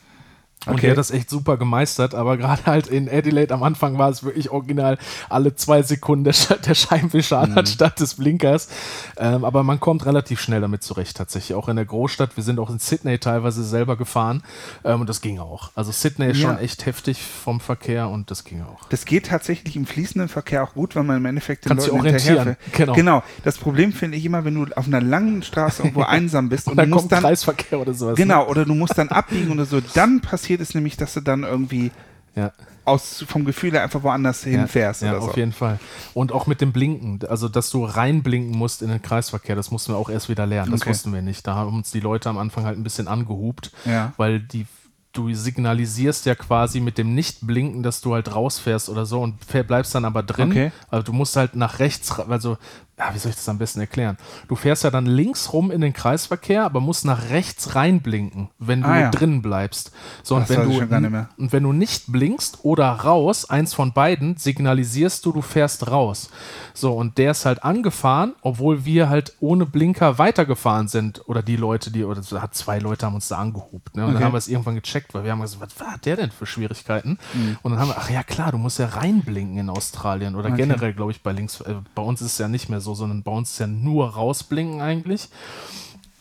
Und 0.68 0.74
okay. 0.74 0.82
der 0.82 0.90
hat 0.90 0.98
das 0.98 1.10
echt 1.10 1.30
super 1.30 1.56
gemeistert, 1.56 2.14
aber 2.14 2.36
gerade 2.38 2.66
halt 2.66 2.86
in 2.86 3.08
Adelaide 3.08 3.54
am 3.54 3.62
Anfang 3.62 3.98
war 3.98 4.10
es 4.10 4.22
wirklich 4.22 4.50
original 4.50 4.98
alle 5.28 5.54
zwei 5.54 5.82
Sekunden 5.82 6.24
der, 6.24 6.32
Sch 6.32 6.48
der 6.66 6.74
Scheinwischer 6.74 7.46
mhm. 7.46 7.58
anstatt 7.58 8.00
des 8.00 8.14
Blinkers. 8.14 8.68
Ähm, 9.16 9.44
aber 9.44 9.62
man 9.62 9.80
kommt 9.80 10.06
relativ 10.06 10.40
schnell 10.40 10.60
damit 10.60 10.82
zurecht, 10.82 11.16
tatsächlich. 11.16 11.56
Auch 11.56 11.68
in 11.68 11.76
der 11.76 11.84
Großstadt. 11.84 12.36
Wir 12.36 12.44
sind 12.44 12.58
auch 12.58 12.70
in 12.70 12.78
Sydney 12.78 13.18
teilweise 13.18 13.64
selber 13.64 13.96
gefahren 13.96 14.42
ähm, 14.84 15.00
und 15.00 15.08
das 15.08 15.20
ging 15.20 15.38
auch. 15.38 15.70
Also 15.74 15.92
Sydney 15.92 16.30
ist 16.30 16.38
ja. 16.38 16.48
schon 16.48 16.58
echt 16.58 16.86
heftig 16.86 17.22
vom 17.22 17.60
Verkehr 17.60 18.08
und 18.08 18.30
das 18.30 18.44
ging 18.44 18.62
auch. 18.62 18.88
Das 18.88 19.04
geht 19.04 19.26
tatsächlich 19.26 19.76
im 19.76 19.86
fließenden 19.86 20.28
Verkehr 20.28 20.62
auch 20.62 20.74
gut, 20.74 20.94
weil 20.96 21.04
man 21.04 21.16
im 21.16 21.26
Endeffekt 21.26 21.64
den 21.64 21.70
Kannst 21.70 21.86
Leuten 21.86 22.00
orientieren. 22.00 22.56
Genau. 22.72 22.92
genau. 22.92 23.22
Das 23.44 23.58
Problem 23.58 23.92
finde 23.92 24.16
ich 24.16 24.24
immer, 24.24 24.44
wenn 24.44 24.54
du 24.54 24.66
auf 24.74 24.86
einer 24.86 25.00
langen 25.00 25.42
Straße 25.42 25.82
irgendwo 25.82 26.02
einsam 26.02 26.48
bist 26.48 26.66
und, 26.66 26.72
und 26.72 26.76
dann 26.78 26.90
du 26.90 26.96
musst 26.96 27.12
dann 27.12 27.22
Kreisverkehr 27.22 27.80
oder 27.80 27.94
sowas. 27.94 28.16
Genau, 28.16 28.44
ne? 28.44 28.48
oder 28.48 28.64
du 28.64 28.74
musst 28.74 28.96
dann 28.96 29.08
abbiegen 29.08 29.50
oder 29.50 29.64
so, 29.64 29.80
dann 29.94 30.20
passiert 30.20 30.57
passiert, 30.58 30.68
ist 30.68 30.74
nämlich, 30.74 30.96
dass 30.96 31.14
du 31.14 31.20
dann 31.20 31.44
irgendwie 31.44 31.90
ja. 32.34 32.52
aus, 32.84 33.24
vom 33.26 33.44
Gefühl 33.44 33.72
her 33.72 33.82
einfach 33.82 34.02
woanders 34.02 34.44
hinfährst. 34.44 35.02
Ja, 35.02 35.12
ja 35.12 35.18
auf 35.18 35.32
so. 35.32 35.36
jeden 35.36 35.52
Fall. 35.52 35.78
Und 36.14 36.32
auch 36.32 36.46
mit 36.46 36.60
dem 36.60 36.72
Blinken, 36.72 37.20
also 37.28 37.48
dass 37.48 37.70
du 37.70 37.84
reinblinken 37.84 38.56
musst 38.56 38.82
in 38.82 38.88
den 38.88 39.02
Kreisverkehr, 39.02 39.56
das 39.56 39.70
mussten 39.70 39.92
wir 39.92 39.96
auch 39.96 40.10
erst 40.10 40.28
wieder 40.28 40.46
lernen. 40.46 40.72
Das 40.72 40.82
okay. 40.82 40.90
wussten 40.90 41.12
wir 41.12 41.22
nicht. 41.22 41.46
Da 41.46 41.54
haben 41.54 41.76
uns 41.76 41.90
die 41.90 42.00
Leute 42.00 42.28
am 42.28 42.38
Anfang 42.38 42.64
halt 42.64 42.78
ein 42.78 42.84
bisschen 42.84 43.08
angehupt, 43.08 43.72
ja. 43.84 44.12
weil 44.16 44.40
die 44.40 44.66
du 45.12 45.32
signalisierst 45.32 46.26
ja 46.26 46.34
quasi 46.34 46.80
mit 46.80 46.98
dem 46.98 47.14
Nicht-Blinken, 47.14 47.82
dass 47.82 48.02
du 48.02 48.14
halt 48.14 48.32
rausfährst 48.32 48.88
oder 48.88 49.06
so 49.06 49.20
und 49.22 49.38
bleibst 49.66 49.94
dann 49.94 50.04
aber 50.04 50.22
drin. 50.22 50.50
Okay. 50.50 50.72
Also 50.90 51.02
du 51.02 51.12
musst 51.12 51.34
halt 51.34 51.56
nach 51.56 51.78
rechts, 51.80 52.12
also 52.20 52.58
ja, 52.98 53.14
wie 53.14 53.18
soll 53.18 53.30
ich 53.30 53.36
das 53.36 53.48
am 53.48 53.58
besten 53.58 53.80
erklären? 53.80 54.18
Du 54.48 54.56
fährst 54.56 54.82
ja 54.82 54.90
dann 54.90 55.06
links 55.06 55.52
rum 55.52 55.70
in 55.70 55.80
den 55.80 55.92
Kreisverkehr, 55.92 56.64
aber 56.64 56.80
musst 56.80 57.04
nach 57.04 57.30
rechts 57.30 57.76
reinblinken, 57.76 58.50
wenn 58.58 58.82
du 58.82 58.88
ah, 58.88 58.98
ja. 58.98 59.10
drin 59.10 59.40
bleibst. 59.40 59.92
So, 60.24 60.34
und 60.34 60.48
wenn 60.48 60.68
du, 60.68 61.26
und 61.36 61.52
wenn 61.52 61.62
du 61.62 61.72
nicht 61.72 62.10
blinkst 62.10 62.58
oder 62.64 62.90
raus, 62.90 63.48
eins 63.48 63.72
von 63.72 63.92
beiden, 63.92 64.36
signalisierst 64.36 65.24
du, 65.24 65.32
du 65.32 65.42
fährst 65.42 65.90
raus. 65.90 66.30
So, 66.74 66.92
und 66.92 67.18
der 67.18 67.30
ist 67.30 67.46
halt 67.46 67.62
angefahren, 67.62 68.34
obwohl 68.42 68.84
wir 68.84 69.08
halt 69.08 69.34
ohne 69.38 69.64
Blinker 69.64 70.18
weitergefahren 70.18 70.88
sind. 70.88 71.22
Oder 71.28 71.42
die 71.42 71.56
Leute, 71.56 71.92
die, 71.92 72.04
oder 72.04 72.20
hat 72.40 72.54
zwei 72.54 72.80
Leute 72.80 73.06
haben 73.06 73.14
uns 73.14 73.28
da 73.28 73.38
angehubt. 73.38 73.96
Ne? 73.96 74.02
Und 74.02 74.08
okay. 74.08 74.14
dann 74.14 74.24
haben 74.24 74.32
wir 74.32 74.38
es 74.38 74.48
irgendwann 74.48 74.74
gecheckt, 74.74 75.14
weil 75.14 75.22
wir 75.22 75.30
haben 75.30 75.40
gesagt, 75.40 75.62
was 75.62 75.86
hat 75.86 76.04
der 76.04 76.16
denn 76.16 76.32
für 76.32 76.46
Schwierigkeiten? 76.46 77.18
Mhm. 77.34 77.58
Und 77.62 77.72
dann 77.72 77.80
haben 77.80 77.88
wir, 77.88 77.98
ach 77.98 78.10
ja 78.10 78.24
klar, 78.24 78.50
du 78.50 78.58
musst 78.58 78.80
ja 78.80 78.86
reinblinken 78.86 79.58
in 79.58 79.70
Australien. 79.70 80.34
Oder 80.34 80.48
okay. 80.48 80.56
generell, 80.56 80.92
glaube 80.94 81.12
ich, 81.12 81.22
bei 81.22 81.30
links, 81.30 81.60
äh, 81.60 81.74
bei 81.94 82.02
uns 82.02 82.20
ist 82.20 82.32
es 82.32 82.38
ja 82.38 82.48
nicht 82.48 82.68
mehr 82.68 82.80
so 82.80 82.87
so, 82.88 82.94
sondern 82.94 83.22
bei 83.22 83.32
uns 83.32 83.58
ja 83.58 83.66
nur 83.66 84.08
rausblinken 84.14 84.80
eigentlich. 84.80 85.28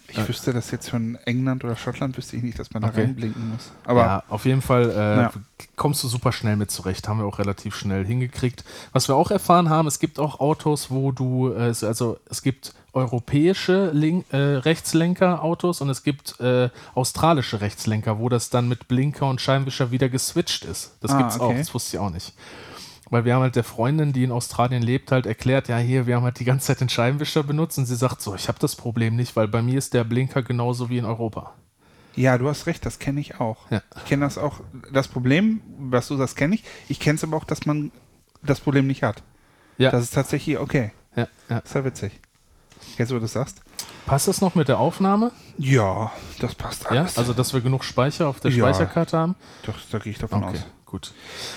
Ich 0.09 0.17
äh, 0.17 0.27
wüsste 0.27 0.53
das 0.53 0.71
jetzt 0.71 0.89
von 0.89 1.17
England 1.25 1.63
oder 1.63 1.75
Schottland, 1.75 2.17
wüsste 2.17 2.37
ich 2.37 2.43
nicht, 2.43 2.57
dass 2.59 2.71
man 2.71 2.81
da 2.81 2.89
reinblinken 2.89 3.51
muss. 3.51 3.71
Aber 3.85 4.05
ja, 4.05 4.23
auf 4.29 4.45
jeden 4.45 4.61
Fall 4.61 4.89
äh, 4.89 5.17
ja. 5.21 5.31
kommst 5.75 6.03
du 6.03 6.07
super 6.07 6.31
schnell 6.31 6.55
mit 6.55 6.71
zurecht. 6.71 7.07
Haben 7.07 7.19
wir 7.19 7.25
auch 7.25 7.39
relativ 7.39 7.75
schnell 7.75 8.05
hingekriegt. 8.05 8.63
Was 8.93 9.07
wir 9.07 9.15
auch 9.15 9.31
erfahren 9.31 9.69
haben, 9.69 9.87
es 9.87 9.99
gibt 9.99 10.19
auch 10.19 10.39
Autos, 10.39 10.89
wo 10.91 11.11
du, 11.11 11.51
äh, 11.51 11.73
also 11.81 12.17
es 12.29 12.41
gibt 12.41 12.73
europäische 12.93 13.91
Link, 13.91 14.25
äh, 14.31 14.37
Rechtslenker-Autos 14.37 15.81
und 15.81 15.89
es 15.89 16.03
gibt 16.03 16.39
äh, 16.39 16.69
australische 16.95 17.61
Rechtslenker, 17.61 18.17
wo 18.17 18.29
das 18.29 18.49
dann 18.49 18.67
mit 18.67 18.87
Blinker 18.87 19.29
und 19.29 19.41
Scheinwischer 19.41 19.91
wieder 19.91 20.09
geswitcht 20.09 20.65
ist. 20.65 20.95
Das 21.01 21.11
ah, 21.11 21.17
gibt 21.17 21.31
es 21.31 21.39
okay. 21.39 21.53
auch, 21.53 21.57
das 21.57 21.73
wusste 21.73 21.97
ich 21.97 21.99
auch 21.99 22.09
nicht. 22.09 22.33
Weil 23.09 23.25
wir 23.25 23.35
haben 23.35 23.41
halt 23.41 23.55
der 23.55 23.63
Freundin, 23.63 24.11
die 24.13 24.23
in 24.23 24.31
Australien 24.31 24.83
lebt, 24.83 25.11
halt 25.11 25.25
erklärt, 25.25 25.69
ja 25.69 25.77
hier, 25.77 26.07
wir 26.07 26.15
haben 26.15 26.23
halt 26.23 26.39
die 26.39 26.45
ganze 26.45 26.67
Zeit 26.67 26.81
den 26.81 26.89
Scheibenwischer 26.89 27.43
benutzt 27.43 27.77
und 27.77 27.85
sie 27.85 27.95
sagt 27.95 28.21
so, 28.21 28.35
ich 28.35 28.47
habe 28.47 28.59
das 28.59 28.75
Problem 28.75 29.15
nicht, 29.15 29.35
weil 29.35 29.47
bei 29.47 29.61
mir 29.61 29.77
ist 29.77 29.93
der 29.93 30.03
Blinker 30.03 30.43
genauso 30.43 30.89
wie 30.89 30.97
in 30.97 31.05
Europa. 31.05 31.53
Ja, 32.15 32.37
du 32.37 32.49
hast 32.49 32.65
recht, 32.65 32.85
das 32.85 32.99
kenne 32.99 33.19
ich 33.19 33.39
auch. 33.39 33.69
Ja. 33.69 33.81
Ich 33.95 34.05
kenne 34.05 34.25
das 34.25 34.37
auch. 34.37 34.59
Das 34.91 35.07
Problem, 35.07 35.61
was 35.77 36.07
du 36.07 36.17
sagst, 36.17 36.35
kenne 36.35 36.55
ich. 36.55 36.63
Ich 36.89 36.99
kenne 36.99 37.15
es 37.15 37.23
aber 37.23 37.37
auch, 37.37 37.43
dass 37.43 37.65
man 37.65 37.91
das 38.41 38.59
Problem 38.59 38.87
nicht 38.87 39.03
hat. 39.03 39.21
Ja. 39.77 39.91
Das 39.91 40.03
ist 40.03 40.15
tatsächlich 40.15 40.57
okay. 40.57 40.91
Ja, 41.15 41.27
ja. 41.49 41.59
Das 41.59 41.65
ist 41.65 41.73
ja 41.75 41.85
witzig. 41.85 42.19
Jetzt, 42.97 43.11
wo 43.11 43.15
du 43.15 43.21
das 43.21 43.33
sagst. 43.33 43.61
Passt 44.07 44.27
das 44.27 44.41
noch 44.41 44.55
mit 44.55 44.67
der 44.67 44.79
Aufnahme? 44.79 45.31
Ja, 45.57 46.11
das 46.39 46.55
passt 46.55 46.87
alles. 46.87 47.15
Ja, 47.15 47.19
also 47.19 47.33
dass 47.33 47.53
wir 47.53 47.61
genug 47.61 47.83
Speicher 47.83 48.27
auf 48.27 48.39
der 48.39 48.51
ja, 48.51 48.57
Speicherkarte 48.57 49.17
haben? 49.17 49.35
Doch, 49.63 49.75
da 49.91 49.99
gehe 49.99 50.11
ich 50.11 50.17
davon 50.17 50.43
okay. 50.43 50.57
aus. 50.57 50.65
Gut. 50.87 51.13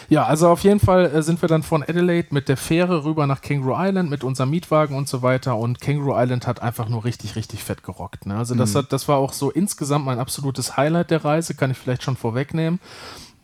Ja, 0.09 0.27
also 0.27 0.49
auf 0.49 0.63
jeden 0.63 0.81
Fall 0.81 1.07
äh, 1.07 1.23
sind 1.23 1.41
wir 1.41 1.49
dann 1.49 1.63
von 1.63 1.83
Adelaide 1.83 2.29
mit 2.33 2.49
der 2.49 2.57
Fähre 2.57 3.05
rüber 3.05 3.27
nach 3.27 3.41
Kangaroo 3.41 3.75
Island 3.79 4.11
mit 4.11 4.23
unserem 4.23 4.51
Mietwagen 4.51 4.97
und 4.97 5.09
so 5.09 5.23
weiter. 5.23 5.57
Und 5.57 5.81
Kangaroo 5.81 6.15
Island 6.15 6.47
hat 6.47 6.61
einfach 6.61 6.89
nur 6.89 7.05
richtig, 7.05 7.37
richtig 7.37 7.65
fett 7.65 7.83
gerockt. 7.83 8.27
Ne? 8.27 8.37
Also 8.37 8.55
das, 8.55 8.75
mhm. 8.75 8.79
hat, 8.79 8.93
das 8.93 9.09
war 9.09 9.17
auch 9.17 9.33
so 9.33 9.51
insgesamt 9.51 10.05
mein 10.05 10.19
absolutes 10.19 10.77
Highlight 10.77 11.11
der 11.11 11.25
Reise, 11.25 11.55
kann 11.55 11.71
ich 11.71 11.79
vielleicht 11.79 12.03
schon 12.03 12.17
vorwegnehmen, 12.17 12.81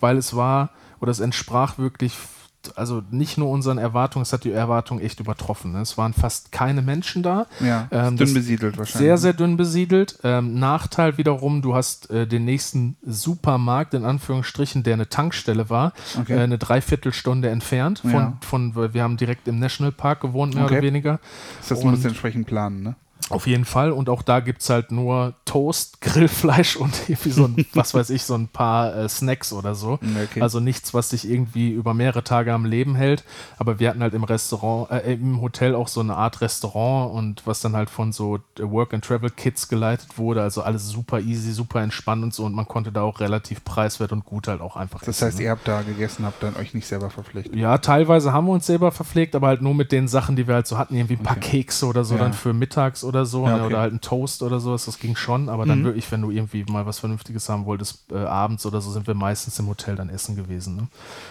weil 0.01 0.18
es 0.18 0.37
war 0.37 0.70
oder 1.01 1.11
es 1.11 1.20
entsprach 1.20 1.78
wirklich 1.78 2.12
also 2.77 3.03
nicht 3.11 3.39
nur 3.39 3.51
unseren 3.51 3.79
Erwartungen, 3.79 4.23
es 4.23 4.33
hat 4.33 4.45
die 4.45 4.53
Erwartungen 4.53 5.01
echt 5.01 5.21
übertroffen. 5.21 5.73
Ne? 5.73 5.81
Es 5.81 5.97
waren 5.99 6.12
fast 6.12 6.53
keine 6.53 6.83
Menschen 6.83 7.23
da. 7.23 7.47
Ja, 7.61 7.89
ähm, 7.91 8.17
dünn 8.17 8.35
besiedelt 8.35 8.79
wahrscheinlich. 8.79 9.07
Sehr, 9.07 9.19
sehr 9.19 9.33
dünn 9.33 9.57
besiedelt. 9.57 10.19
Ähm, 10.25 10.59
Nachteil 10.59 11.19
wiederum, 11.19 11.62
du 11.62 11.75
hast 11.75 12.11
äh, 12.11 12.27
den 12.27 12.45
nächsten 12.45 12.97
Supermarkt, 13.05 13.95
in 13.95 14.05
Anführungsstrichen, 14.05 14.83
der 14.83 14.95
eine 14.95 15.09
Tankstelle 15.09 15.71
war, 15.71 15.93
okay. 16.21 16.35
äh, 16.35 16.41
eine 16.41 16.59
Dreiviertelstunde 16.59 17.49
entfernt. 17.49 18.01
Von, 18.01 18.12
ja. 18.12 18.39
von, 18.41 18.95
wir 18.95 19.03
haben 19.03 19.17
direkt 19.17 19.49
im 19.49 19.59
Nationalpark 19.59 20.21
gewohnt, 20.21 20.55
mehr 20.55 20.64
okay. 20.64 20.75
oder 20.75 20.83
weniger. 20.83 21.21
Das 21.61 21.71
heißt, 21.71 21.83
du 21.83 21.89
musst 21.89 22.05
entsprechend 22.05 22.47
planen, 22.47 22.83
ne? 22.83 22.97
Auf 23.29 23.49
jeden 23.49 23.64
Fall. 23.64 23.91
Und 23.91 24.09
auch 24.09 24.22
da 24.22 24.39
gibt 24.39 24.62
es 24.62 24.70
halt 24.70 24.93
nur 24.93 25.35
Toast, 25.45 26.01
Grillfleisch 26.01 26.77
und 26.77 27.09
irgendwie 27.09 27.31
so 27.31 27.45
ein, 27.45 27.66
was 27.74 27.93
weiß 27.93 28.11
ich, 28.11 28.22
so 28.22 28.35
ein 28.35 28.49
paar 28.49 28.95
äh, 28.95 29.09
Snacks 29.09 29.53
oder 29.53 29.74
so. 29.74 29.99
Okay. 30.24 30.41
Also 30.41 30.61
nichts, 30.61 30.95
was 30.95 31.09
dich 31.09 31.29
irgendwie 31.29 31.70
über 31.70 31.93
mehrere 31.93 32.22
Tage 32.22 32.53
am 32.53 32.64
Leben 32.64 32.95
hält. 32.95 33.24
Aber 33.59 33.81
wir 33.81 33.91
hatten 33.91 34.03
halt 34.03 34.14
im 34.14 34.22
Restaurant, 34.22 34.91
äh, 34.91 35.14
im 35.14 35.41
Hotel 35.41 35.74
auch 35.74 35.89
so 35.89 36.01
eine 36.01 36.14
Art 36.14 36.41
Restaurant 36.41 37.14
und 37.14 37.47
was 37.47 37.61
dann 37.61 37.74
halt 37.74 37.91
von 37.91 38.12
so 38.12 38.39
Work 38.59 38.95
and 38.95 39.05
Travel 39.05 39.31
Kids 39.31 39.68
geleitet 39.68 40.18
wurde. 40.18 40.43
Also 40.43 40.62
alles 40.62 40.89
super 40.89 41.20
easy, 41.20 41.53
super 41.53 41.83
entspannt 41.83 42.22
und 42.22 42.33
so. 42.33 42.45
Und 42.45 42.55
man 42.55 42.68
konnte 42.68 42.93
da 42.93 43.03
auch 43.03 43.18
relativ 43.18 43.64
preiswert 43.64 44.12
und 44.12 44.24
gut 44.24 44.47
halt 44.47 44.61
auch 44.61 44.77
einfach 44.77 45.01
Das 45.01 45.16
essen, 45.16 45.27
heißt, 45.27 45.39
ne? 45.39 45.45
ihr 45.45 45.51
habt 45.51 45.66
da 45.66 45.83
gegessen, 45.83 46.24
habt 46.24 46.43
dann 46.43 46.55
euch 46.57 46.74
nicht 46.74 46.87
selber 46.87 47.11
verpflegt? 47.11 47.55
Ja, 47.57 47.79
teilweise 47.79 48.33
haben 48.33 48.47
wir 48.47 48.53
uns 48.53 48.66
selber 48.66 48.93
verpflegt, 48.93 49.35
aber 49.35 49.49
halt 49.49 49.62
nur 49.62 49.74
mit 49.74 49.91
den 49.91 50.07
Sachen, 50.07 50.37
die 50.37 50.47
wir 50.47 50.55
halt 50.55 50.68
so 50.68 50.79
hatten. 50.79 50.95
Irgendwie 50.95 51.14
ein 51.14 51.22
paar 51.24 51.37
okay. 51.37 51.62
Kekse 51.62 51.87
oder 51.87 52.05
so 52.05 52.14
ja. 52.14 52.20
dann 52.20 52.33
für 52.33 52.53
mittags 52.53 53.03
oder 53.03 53.16
so. 53.25 53.45
Ja, 53.45 53.51
ne, 53.51 53.55
okay. 53.57 53.67
Oder 53.67 53.81
halt 53.81 53.93
ein 53.95 54.01
Toast 54.01 54.43
oder 54.43 54.61
sowas, 54.61 54.85
das 54.85 54.99
ging 54.99 55.17
schon. 55.17 55.49
Aber 55.49 55.64
dann 55.64 55.81
mhm. 55.81 55.85
wirklich, 55.85 56.11
wenn 56.12 56.23
du 56.23 56.31
irgendwie 56.31 56.64
mal 56.64 56.87
was 56.87 56.99
Vernünftiges 56.99 57.49
haben 57.49 57.64
wolltest, 57.64 58.12
äh, 58.12 58.17
abends 58.17 58.67
oder 58.67 58.81
so, 58.81 58.91
sind 58.91 59.07
wir 59.07 59.14
meistens 59.14 59.59
im 59.59 59.69
Hotel 59.69 59.97
dann 59.97 60.09
essen 60.09 60.37
gewesen. 60.37 60.77
Ne? 60.77 60.89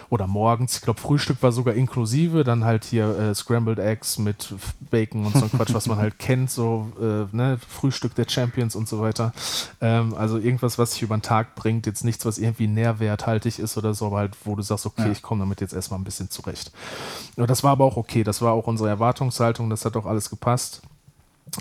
Oder 0.10 0.28
morgens. 0.28 0.78
Ich 0.78 0.82
glaube, 0.82 1.00
Frühstück 1.00 1.44
war 1.44 1.52
sogar 1.52 1.76
inklusive. 1.76 2.44
Dann 2.44 2.64
halt 2.64 2.86
hier 2.86 3.18
äh, 3.18 3.36
Scrambled 3.36 3.80
Eggs 3.80 4.18
mit 4.18 4.54
Bacon 4.90 5.26
und 5.26 5.34
so 5.34 5.44
ein 5.44 5.52
Quatsch, 5.52 5.74
was 5.74 5.88
man 5.88 5.98
halt 6.00 6.18
kennt. 6.18 6.50
So, 6.50 6.92
äh, 7.00 7.36
ne? 7.36 7.60
Frühstück 7.68 8.16
der 8.16 8.28
Champions 8.28 8.76
und 8.76 8.88
so 8.88 9.02
weiter. 9.02 9.34
Ähm, 9.82 10.14
also 10.16 10.38
irgendwas, 10.38 10.78
was 10.78 10.94
sich 10.94 11.02
über 11.04 11.16
den 11.18 11.22
Tag 11.22 11.56
bringt. 11.56 11.86
Jetzt 11.86 12.04
nichts, 12.04 12.26
was 12.26 12.38
irgendwie 12.38 12.68
nährwerthaltig 12.68 13.60
ist 13.60 13.78
oder 13.78 13.94
so, 13.94 14.08
aber 14.08 14.18
halt, 14.18 14.36
wo 14.46 14.56
du 14.56 14.62
sagst, 14.62 14.86
okay, 14.86 15.06
ja. 15.06 15.12
ich 15.12 15.22
komme 15.22 15.42
damit 15.42 15.62
jetzt 15.62 15.74
erstmal 15.74 16.00
ein 16.00 16.04
bisschen 16.04 16.30
zurecht. 16.30 16.72
Ja, 17.38 17.46
das 17.46 17.64
war 17.64 17.72
aber 17.72 17.86
auch 17.86 17.98
okay. 17.98 18.24
Das 18.24 18.42
war 18.42 18.54
auch 18.54 18.68
unsere 18.68 18.90
Erwartungshaltung. 18.90 19.70
Das 19.70 19.86
hat 19.86 19.98
auch 19.98 20.06
alles 20.06 20.30
gepasst. 20.30 20.82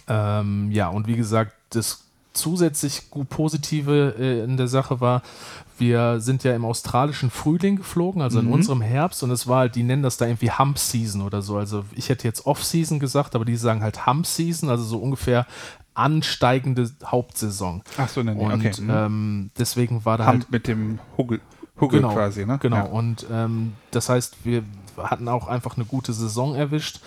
Ähm, 0.09 0.71
ja, 0.71 0.89
und 0.89 1.07
wie 1.07 1.17
gesagt, 1.17 1.53
das 1.71 2.05
zusätzlich 2.33 3.11
gut 3.11 3.29
Positive 3.29 4.15
äh, 4.19 4.45
in 4.45 4.57
der 4.57 4.69
Sache 4.69 5.01
war, 5.01 5.23
wir 5.79 6.21
sind 6.21 6.45
ja 6.45 6.55
im 6.55 6.65
australischen 6.65 7.31
Frühling 7.31 7.77
geflogen, 7.77 8.23
also 8.23 8.39
in 8.39 8.47
mhm. 8.47 8.53
unserem 8.53 8.81
Herbst, 8.81 9.23
und 9.23 9.31
es 9.31 9.47
war 9.47 9.59
halt, 9.61 9.75
die 9.75 9.83
nennen 9.83 10.03
das 10.03 10.17
da 10.17 10.27
irgendwie 10.27 10.51
Hump 10.51 10.79
Season 10.79 11.23
oder 11.23 11.43
so. 11.43 11.57
Also 11.57 11.85
ich 11.95 12.09
hätte 12.09 12.29
jetzt 12.29 12.47
Off 12.47 12.63
Season 12.65 13.01
gesagt, 13.01 13.35
aber 13.35 13.45
die 13.45 13.57
sagen 13.57 13.83
halt 13.83 14.07
Hump 14.07 14.27
Season, 14.27 14.69
also 14.69 14.85
so 14.85 14.99
ungefähr 14.99 15.47
ansteigende 15.95 16.91
Hauptsaison. 17.05 17.83
Ach 17.99 18.09
so, 18.09 18.23
ne, 18.23 18.35
nee, 18.35 18.45
und, 18.45 18.53
okay. 18.53 18.73
Mhm. 18.81 18.91
Ähm, 18.91 19.51
deswegen 19.59 20.05
war 20.05 20.19
da 20.19 20.27
Hump 20.27 20.43
halt 20.43 20.51
mit 20.51 20.67
dem 20.69 20.99
Huggel, 21.17 21.41
Huggel 21.81 22.01
genau, 22.01 22.13
quasi, 22.13 22.47
ne? 22.47 22.59
Genau. 22.61 22.77
Ja. 22.77 22.83
Und 22.85 23.27
ähm, 23.31 23.75
das 23.91 24.09
heißt, 24.09 24.45
wir 24.45 24.65
hatten 24.97 25.29
auch 25.29 25.49
einfach 25.49 25.77
eine 25.77 25.85
gute 25.85 26.13
Saison 26.13 26.55
erwischt. 26.55 27.01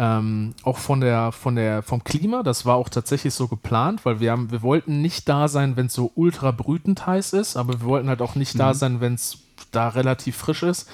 Ähm, 0.00 0.54
auch 0.62 0.78
von 0.78 1.00
der, 1.00 1.32
von 1.32 1.56
der, 1.56 1.82
vom 1.82 2.04
Klima, 2.04 2.44
das 2.44 2.64
war 2.64 2.76
auch 2.76 2.88
tatsächlich 2.88 3.34
so 3.34 3.48
geplant, 3.48 4.04
weil 4.04 4.20
wir 4.20 4.30
haben, 4.30 4.52
wir 4.52 4.62
wollten 4.62 5.02
nicht 5.02 5.28
da 5.28 5.48
sein, 5.48 5.76
wenn 5.76 5.86
es 5.86 5.94
so 5.94 6.12
ultra 6.14 6.52
brütend 6.52 7.04
heiß 7.04 7.32
ist, 7.32 7.56
aber 7.56 7.80
wir 7.80 7.86
wollten 7.86 8.08
halt 8.08 8.22
auch 8.22 8.36
nicht 8.36 8.54
mhm. 8.54 8.58
da 8.60 8.74
sein, 8.74 9.00
wenn 9.00 9.14
es 9.14 9.38
da 9.72 9.88
relativ 9.88 10.36
frisch 10.36 10.62
ist. 10.62 10.88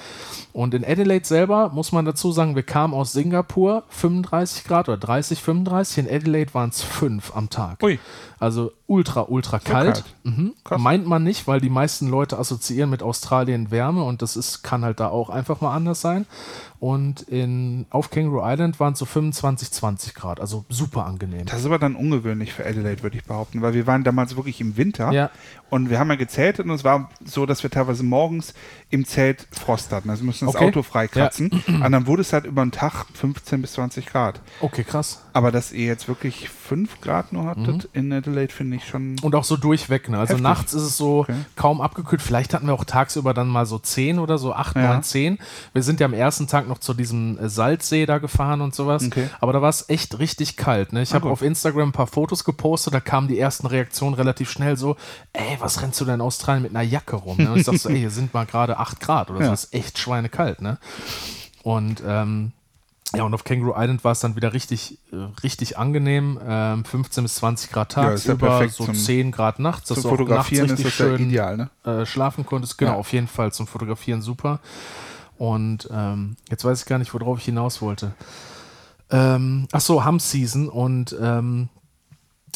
Und 0.54 0.72
in 0.72 0.84
Adelaide 0.84 1.26
selber 1.26 1.70
muss 1.70 1.90
man 1.90 2.04
dazu 2.04 2.30
sagen, 2.30 2.54
wir 2.54 2.62
kamen 2.62 2.94
aus 2.94 3.12
Singapur 3.12 3.82
35 3.88 4.62
Grad 4.62 4.88
oder 4.88 4.98
30, 4.98 5.42
35. 5.42 6.06
In 6.06 6.14
Adelaide 6.14 6.54
waren 6.54 6.70
es 6.70 6.80
5 6.80 7.34
am 7.34 7.50
Tag. 7.50 7.82
Ui. 7.82 7.98
Also 8.38 8.70
ultra, 8.86 9.22
ultra 9.22 9.58
kalt. 9.58 10.04
kalt. 10.04 10.04
Mhm. 10.22 10.54
Meint 10.78 11.06
man 11.06 11.24
nicht, 11.24 11.48
weil 11.48 11.60
die 11.60 11.70
meisten 11.70 12.08
Leute 12.08 12.38
assoziieren 12.38 12.88
mit 12.88 13.02
Australien 13.02 13.70
Wärme 13.70 14.04
und 14.04 14.22
das 14.22 14.36
ist, 14.36 14.62
kann 14.62 14.84
halt 14.84 15.00
da 15.00 15.08
auch 15.08 15.28
einfach 15.28 15.60
mal 15.60 15.74
anders 15.74 16.00
sein. 16.00 16.26
Und 16.78 17.22
in, 17.22 17.86
auf 17.88 18.10
Kangaroo 18.10 18.42
Island 18.44 18.78
waren 18.78 18.92
es 18.92 18.98
so 18.98 19.06
25, 19.06 19.70
20 19.70 20.14
Grad, 20.14 20.38
also 20.38 20.66
super 20.68 21.06
angenehm. 21.06 21.46
Das 21.46 21.60
ist 21.60 21.66
aber 21.66 21.78
dann 21.78 21.96
ungewöhnlich 21.96 22.52
für 22.52 22.66
Adelaide, 22.66 23.02
würde 23.02 23.16
ich 23.16 23.24
behaupten, 23.24 23.62
weil 23.62 23.72
wir 23.72 23.86
waren 23.86 24.04
damals 24.04 24.36
wirklich 24.36 24.60
im 24.60 24.76
Winter 24.76 25.10
ja. 25.10 25.30
und 25.70 25.88
wir 25.88 25.98
haben 25.98 26.10
ja 26.10 26.16
gezeltet 26.16 26.66
und 26.66 26.72
es 26.72 26.84
war 26.84 27.08
so, 27.24 27.46
dass 27.46 27.62
wir 27.62 27.70
teilweise 27.70 28.02
morgens 28.02 28.52
im 28.90 29.04
Zelt 29.04 29.46
Frost 29.50 29.92
hatten. 29.92 30.10
Also 30.10 30.22
wir 30.22 30.26
mussten 30.26 30.46
das 30.46 30.54
okay. 30.54 30.66
Auto 30.66 30.82
freikratzen 30.82 31.50
ja. 31.66 31.84
und 31.84 31.92
dann 31.92 32.06
wurde 32.06 32.22
es 32.22 32.32
halt 32.32 32.44
über 32.44 32.64
den 32.64 32.72
Tag 32.72 33.06
15 33.14 33.60
bis 33.62 33.72
20 33.72 34.06
Grad. 34.06 34.40
Okay, 34.60 34.84
krass. 34.84 35.23
Aber 35.34 35.50
dass 35.50 35.72
ihr 35.72 35.84
jetzt 35.84 36.06
wirklich 36.06 36.48
5 36.48 37.00
Grad 37.00 37.32
nur 37.32 37.46
hattet 37.46 37.66
mhm. 37.66 37.88
in 37.92 38.12
Adelaide, 38.12 38.52
finde 38.52 38.76
ich 38.76 38.86
schon. 38.86 39.16
Und 39.20 39.34
auch 39.34 39.42
so 39.42 39.56
durchweg, 39.56 40.08
ne? 40.08 40.16
Also 40.16 40.34
heftig. 40.34 40.42
nachts 40.44 40.74
ist 40.74 40.82
es 40.82 40.96
so 40.96 41.22
okay. 41.22 41.34
kaum 41.56 41.80
abgekühlt. 41.80 42.22
Vielleicht 42.22 42.54
hatten 42.54 42.68
wir 42.68 42.74
auch 42.74 42.84
tagsüber 42.84 43.34
dann 43.34 43.48
mal 43.48 43.66
so 43.66 43.80
10 43.80 44.20
oder 44.20 44.38
so, 44.38 44.54
8, 44.54 44.76
ja. 44.76 44.92
9, 44.92 45.02
10. 45.02 45.38
Wir 45.72 45.82
sind 45.82 45.98
ja 45.98 46.06
am 46.06 46.14
ersten 46.14 46.46
Tag 46.46 46.68
noch 46.68 46.78
zu 46.78 46.94
diesem 46.94 47.36
äh, 47.38 47.48
Salzsee 47.48 48.06
da 48.06 48.18
gefahren 48.18 48.60
und 48.60 48.76
sowas. 48.76 49.04
Okay. 49.04 49.28
Aber 49.40 49.52
da 49.52 49.60
war 49.60 49.70
es 49.70 49.88
echt 49.88 50.20
richtig 50.20 50.56
kalt. 50.56 50.92
Ne? 50.92 51.02
Ich 51.02 51.10
ah, 51.10 51.14
habe 51.14 51.28
auf 51.28 51.42
Instagram 51.42 51.88
ein 51.88 51.92
paar 51.92 52.06
Fotos 52.06 52.44
gepostet, 52.44 52.94
da 52.94 53.00
kamen 53.00 53.26
die 53.26 53.40
ersten 53.40 53.66
Reaktionen 53.66 54.14
relativ 54.14 54.52
schnell 54.52 54.76
so: 54.76 54.94
Ey, 55.32 55.56
was 55.58 55.82
rennst 55.82 56.00
du 56.00 56.04
denn 56.04 56.14
in 56.14 56.20
Australien 56.20 56.62
mit 56.62 56.70
einer 56.70 56.82
Jacke 56.82 57.16
rum? 57.16 57.38
Ne? 57.38 57.50
Und 57.50 57.58
ich 57.58 57.66
dachte 57.66 57.78
so: 57.78 57.88
Ey, 57.88 57.98
hier 57.98 58.10
sind 58.10 58.32
mal 58.34 58.46
gerade 58.46 58.78
8 58.78 59.00
Grad 59.00 59.30
oder 59.30 59.40
ja. 59.40 59.46
so. 59.46 59.50
Das 59.50 59.64
ist 59.64 59.74
echt 59.74 59.98
schweinekalt. 59.98 60.62
Ne? 60.62 60.78
Und 61.64 62.04
ähm, 62.06 62.52
ja, 63.14 63.22
und 63.22 63.34
auf 63.34 63.44
Kangaroo 63.44 63.74
Island 63.76 64.02
war 64.02 64.12
es 64.12 64.20
dann 64.20 64.34
wieder 64.34 64.52
richtig, 64.52 64.98
äh, 65.12 65.16
richtig 65.42 65.78
angenehm. 65.78 66.40
Ähm, 66.44 66.84
15 66.84 67.22
bis 67.22 67.36
20 67.36 67.70
Grad 67.70 67.92
tagsüber, 67.92 68.62
ja, 68.62 68.68
so 68.68 68.86
10 68.86 69.30
Grad 69.30 69.58
nachts. 69.60 69.88
Dass 69.88 70.00
zum 70.00 70.10
Fotografieren 70.10 70.66
nachts 70.66 70.80
richtig 70.80 70.86
ist 70.86 71.00
das 71.00 71.06
schön 71.06 71.20
ja 71.20 71.26
ideal, 71.26 71.56
ne? 71.56 71.70
äh, 71.84 72.06
schlafen 72.06 72.44
konntest. 72.44 72.78
Genau, 72.78 72.92
ja. 72.92 72.98
auf 72.98 73.12
jeden 73.12 73.28
Fall 73.28 73.52
zum 73.52 73.66
Fotografieren 73.66 74.20
super. 74.20 74.60
Und 75.36 75.88
ähm, 75.92 76.36
jetzt 76.50 76.64
weiß 76.64 76.80
ich 76.80 76.86
gar 76.86 76.98
nicht, 76.98 77.12
worauf 77.14 77.38
ich 77.38 77.44
hinaus 77.44 77.82
wollte. 77.82 78.14
Ähm, 79.10 79.68
ach 79.70 79.80
so, 79.80 80.04
Hum 80.04 80.18
Season. 80.18 80.68
Und 80.68 81.14
ähm, 81.20 81.68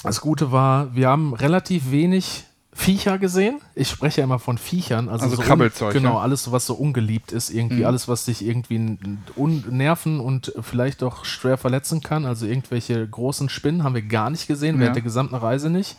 das 0.02 0.20
Gute 0.20 0.50
war, 0.50 0.94
wir 0.94 1.08
haben 1.08 1.34
relativ 1.34 1.90
wenig 1.90 2.44
Viecher 2.78 3.18
gesehen. 3.18 3.60
Ich 3.74 3.90
spreche 3.90 4.20
ja 4.20 4.24
immer 4.24 4.38
von 4.38 4.56
Viechern. 4.56 5.08
Also, 5.08 5.24
also 5.24 5.36
so 5.36 5.42
Krabbelzeug. 5.42 5.92
Genau, 5.92 6.14
ja. 6.14 6.20
alles, 6.20 6.52
was 6.52 6.64
so 6.64 6.74
ungeliebt 6.74 7.32
ist, 7.32 7.50
irgendwie. 7.50 7.80
Mhm. 7.80 7.86
Alles, 7.86 8.06
was 8.06 8.24
dich 8.24 8.46
irgendwie 8.46 8.96
nerven 9.36 10.20
und 10.20 10.52
vielleicht 10.60 11.02
auch 11.02 11.24
schwer 11.24 11.58
verletzen 11.58 12.02
kann. 12.02 12.24
Also 12.24 12.46
irgendwelche 12.46 13.06
großen 13.06 13.48
Spinnen 13.48 13.82
haben 13.82 13.96
wir 13.96 14.02
gar 14.02 14.30
nicht 14.30 14.46
gesehen, 14.46 14.76
ja. 14.76 14.82
während 14.82 14.96
der 14.96 15.02
gesamten 15.02 15.34
Reise 15.34 15.70
nicht. 15.70 15.96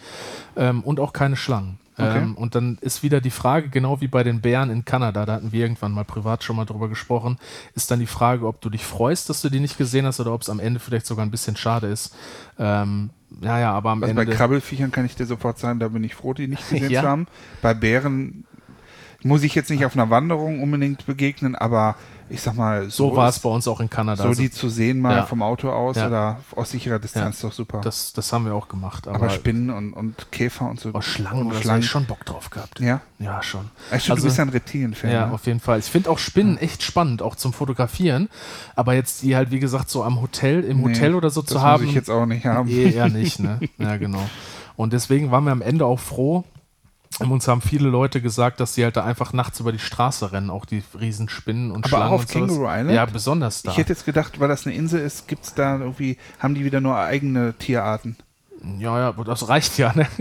Ähm, 0.55 0.81
und 0.81 1.01
auch 1.01 1.11
keine 1.11 1.35
Schlangen. 1.35 1.79
Okay. 1.97 2.19
Ähm, 2.19 2.35
und 2.35 2.55
dann 2.55 2.77
ist 2.79 3.03
wieder 3.03 3.19
die 3.19 3.29
Frage, 3.29 3.67
genau 3.67 3.99
wie 3.99 4.07
bei 4.07 4.23
den 4.23 4.39
Bären 4.39 4.69
in 4.69 4.85
Kanada, 4.85 5.25
da 5.25 5.33
hatten 5.33 5.51
wir 5.51 5.61
irgendwann 5.61 5.91
mal 5.91 6.05
privat 6.05 6.45
schon 6.45 6.55
mal 6.55 6.63
drüber 6.63 6.87
gesprochen, 6.87 7.37
ist 7.75 7.91
dann 7.91 7.99
die 7.99 8.07
Frage, 8.07 8.47
ob 8.47 8.61
du 8.61 8.69
dich 8.69 8.85
freust, 8.85 9.29
dass 9.29 9.41
du 9.41 9.49
die 9.49 9.59
nicht 9.59 9.77
gesehen 9.77 10.05
hast 10.05 10.21
oder 10.21 10.33
ob 10.33 10.43
es 10.43 10.49
am 10.49 10.61
Ende 10.61 10.79
vielleicht 10.79 11.05
sogar 11.05 11.25
ein 11.25 11.31
bisschen 11.31 11.57
schade 11.57 11.87
ist. 11.87 12.15
Ähm, 12.57 13.09
ja, 13.41 13.59
ja, 13.59 13.71
aber 13.71 13.91
am 13.91 14.03
also 14.03 14.11
Ende. 14.11 14.25
Bei 14.25 14.35
Krabbelfiechern 14.35 14.91
kann 14.91 15.05
ich 15.05 15.15
dir 15.15 15.25
sofort 15.25 15.59
sagen, 15.59 15.79
da 15.79 15.87
bin 15.87 16.03
ich 16.03 16.15
froh, 16.15 16.33
die 16.33 16.47
nicht 16.47 16.67
gesehen 16.67 16.89
ja. 16.89 17.01
zu 17.01 17.07
haben. 17.07 17.27
Bei 17.61 17.73
Bären 17.73 18.45
muss 19.23 19.43
ich 19.43 19.55
jetzt 19.55 19.69
nicht 19.69 19.85
auf 19.85 19.95
einer 19.95 20.09
Wanderung 20.09 20.61
unbedingt 20.61 21.05
begegnen, 21.05 21.55
aber 21.55 21.95
ich 22.29 22.41
sag 22.41 22.55
mal, 22.55 22.85
so, 22.85 23.09
so 23.09 23.15
war 23.15 23.29
es 23.29 23.39
bei 23.39 23.49
uns 23.49 23.67
auch 23.67 23.79
in 23.79 23.89
Kanada. 23.89 24.23
So 24.23 24.29
also, 24.29 24.41
die 24.41 24.51
zu 24.51 24.69
sehen 24.69 24.99
mal 24.99 25.17
ja. 25.17 25.25
vom 25.25 25.41
Auto 25.41 25.69
aus 25.69 25.97
ja. 25.97 26.07
oder 26.07 26.39
aus 26.55 26.71
sicherer 26.71 26.99
Distanz 26.99 27.41
ja. 27.41 27.49
doch 27.49 27.55
super. 27.55 27.81
Das, 27.81 28.13
das 28.13 28.31
haben 28.31 28.45
wir 28.45 28.53
auch 28.53 28.67
gemacht. 28.67 29.07
Aber, 29.07 29.17
aber 29.17 29.29
Spinnen 29.29 29.69
und, 29.69 29.93
und 29.93 30.31
Käfer 30.31 30.69
und 30.69 30.79
so. 30.79 30.91
Oh, 30.93 31.01
Schlangen 31.01 31.47
und 31.47 31.55
Schlangen. 31.55 31.83
schon 31.83 32.05
Bock 32.05 32.25
drauf 32.25 32.49
gehabt. 32.49 32.79
Ja? 32.79 33.01
Ja, 33.17 33.41
schon. 33.41 33.69
Also, 33.91 34.15
du 34.15 34.23
bist 34.23 34.37
ja 34.37 34.43
ein 34.43 34.49
Reptilien-Fan. 34.49 35.11
Ja, 35.11 35.27
ne? 35.27 35.33
auf 35.33 35.45
jeden 35.45 35.59
Fall. 35.59 35.79
Ich 35.79 35.85
finde 35.85 36.09
auch 36.09 36.19
Spinnen 36.19 36.57
echt 36.57 36.83
spannend, 36.83 37.21
auch 37.21 37.35
zum 37.35 37.53
Fotografieren. 37.53 38.29
Aber 38.75 38.93
jetzt 38.93 39.23
die 39.23 39.35
halt, 39.35 39.51
wie 39.51 39.59
gesagt, 39.59 39.89
so 39.89 40.03
am 40.03 40.21
Hotel, 40.21 40.63
im 40.63 40.81
nee, 40.81 40.89
Hotel 40.89 41.15
oder 41.15 41.29
so 41.29 41.41
zu 41.41 41.61
haben. 41.61 41.71
Das 41.73 41.81
muss 41.81 41.89
ich 41.89 41.95
jetzt 41.95 42.09
auch 42.09 42.25
nicht 42.25 42.45
haben. 42.45 42.69
Eh, 42.69 42.91
eher 42.91 43.09
nicht, 43.09 43.39
ne? 43.39 43.59
ja, 43.77 43.97
genau. 43.97 44.29
Und 44.75 44.93
deswegen 44.93 45.31
waren 45.31 45.43
wir 45.43 45.51
am 45.51 45.61
Ende 45.61 45.85
auch 45.85 45.99
froh, 45.99 46.45
uns 47.17 47.47
haben 47.47 47.61
viele 47.61 47.89
Leute 47.89 48.21
gesagt, 48.21 48.59
dass 48.59 48.75
sie 48.75 48.83
halt 48.83 48.95
da 48.95 49.03
einfach 49.03 49.33
nachts 49.33 49.59
über 49.59 49.71
die 49.71 49.79
Straße 49.79 50.31
rennen, 50.31 50.49
auch 50.49 50.65
die 50.65 50.83
Riesenspinnen 50.99 51.71
und 51.71 51.85
Aber 51.85 51.89
Schlangen. 51.89 52.07
auch 52.07 52.11
auf 52.11 52.27
Kangaroo 52.27 52.67
Island? 52.69 52.91
Ja, 52.91 53.05
besonders 53.05 53.63
da. 53.63 53.71
Ich 53.71 53.77
hätte 53.77 53.93
jetzt 53.93 54.05
gedacht, 54.05 54.39
weil 54.39 54.47
das 54.47 54.65
eine 54.65 54.75
Insel 54.75 55.01
ist, 55.01 55.27
gibt 55.27 55.45
es 55.45 55.53
da 55.53 55.77
irgendwie, 55.79 56.17
haben 56.39 56.55
die 56.55 56.63
wieder 56.63 56.81
nur 56.81 56.97
eigene 56.97 57.53
Tierarten? 57.57 58.15
Ja, 58.79 58.99
ja, 58.99 59.23
das 59.23 59.47
reicht 59.47 59.77
ja. 59.77 59.93
Ne? 59.95 60.07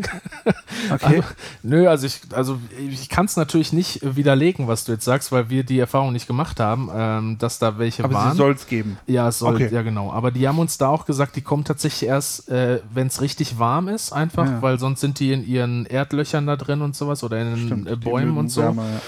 Okay. 0.91 1.17
Also, 1.17 1.23
nö, 1.63 1.89
also 1.89 2.07
ich, 2.07 2.21
also 2.33 2.59
ich 2.79 3.09
kann 3.09 3.27
es 3.27 3.37
natürlich 3.37 3.73
nicht 3.73 4.01
widerlegen, 4.03 4.69
was 4.69 4.85
du 4.85 4.93
jetzt 4.93 5.05
sagst, 5.05 5.33
weil 5.33 5.51
wir 5.51 5.65
die 5.65 5.79
Erfahrung 5.79 6.13
nicht 6.13 6.27
gemacht 6.27 6.61
haben, 6.61 6.89
ähm, 6.95 7.37
dass 7.39 7.59
da 7.59 7.79
welche 7.79 8.05
Aber 8.05 8.15
waren. 8.15 8.27
Aber 8.29 8.37
soll 8.37 8.53
es 8.53 8.67
geben. 8.67 8.97
Ja, 9.07 9.29
es 9.29 9.41
soll, 9.41 9.57
okay. 9.57 9.69
ja 9.71 9.83
genau. 9.83 10.13
Aber 10.13 10.31
die 10.31 10.47
haben 10.47 10.59
uns 10.59 10.79
da 10.79 10.89
auch 10.89 11.05
gesagt, 11.05 11.37
die 11.37 11.43
kommen 11.43 11.65
tatsächlich 11.65 12.09
erst, 12.09 12.49
äh, 12.49 12.81
wenn 12.95 13.09
es 13.09 13.21
richtig 13.21 13.59
warm 13.59 13.89
ist, 13.89 14.13
einfach, 14.13 14.47
ja. 14.47 14.63
weil 14.63 14.79
sonst 14.79 15.01
sind 15.01 15.19
die 15.19 15.33
in 15.33 15.47
ihren 15.47 15.85
Erdlöchern 15.85 16.47
da 16.47 16.57
drin 16.57 16.81
und 16.81 16.95
sowas 16.95 17.25
oder 17.25 17.41
in 17.41 17.57
Stimmt, 17.67 17.89
äh, 17.89 17.97
Bäumen 17.97 18.39
und 18.39 18.49
so. 18.49 18.63
Wärmer, 18.63 18.85
ja. 18.85 19.01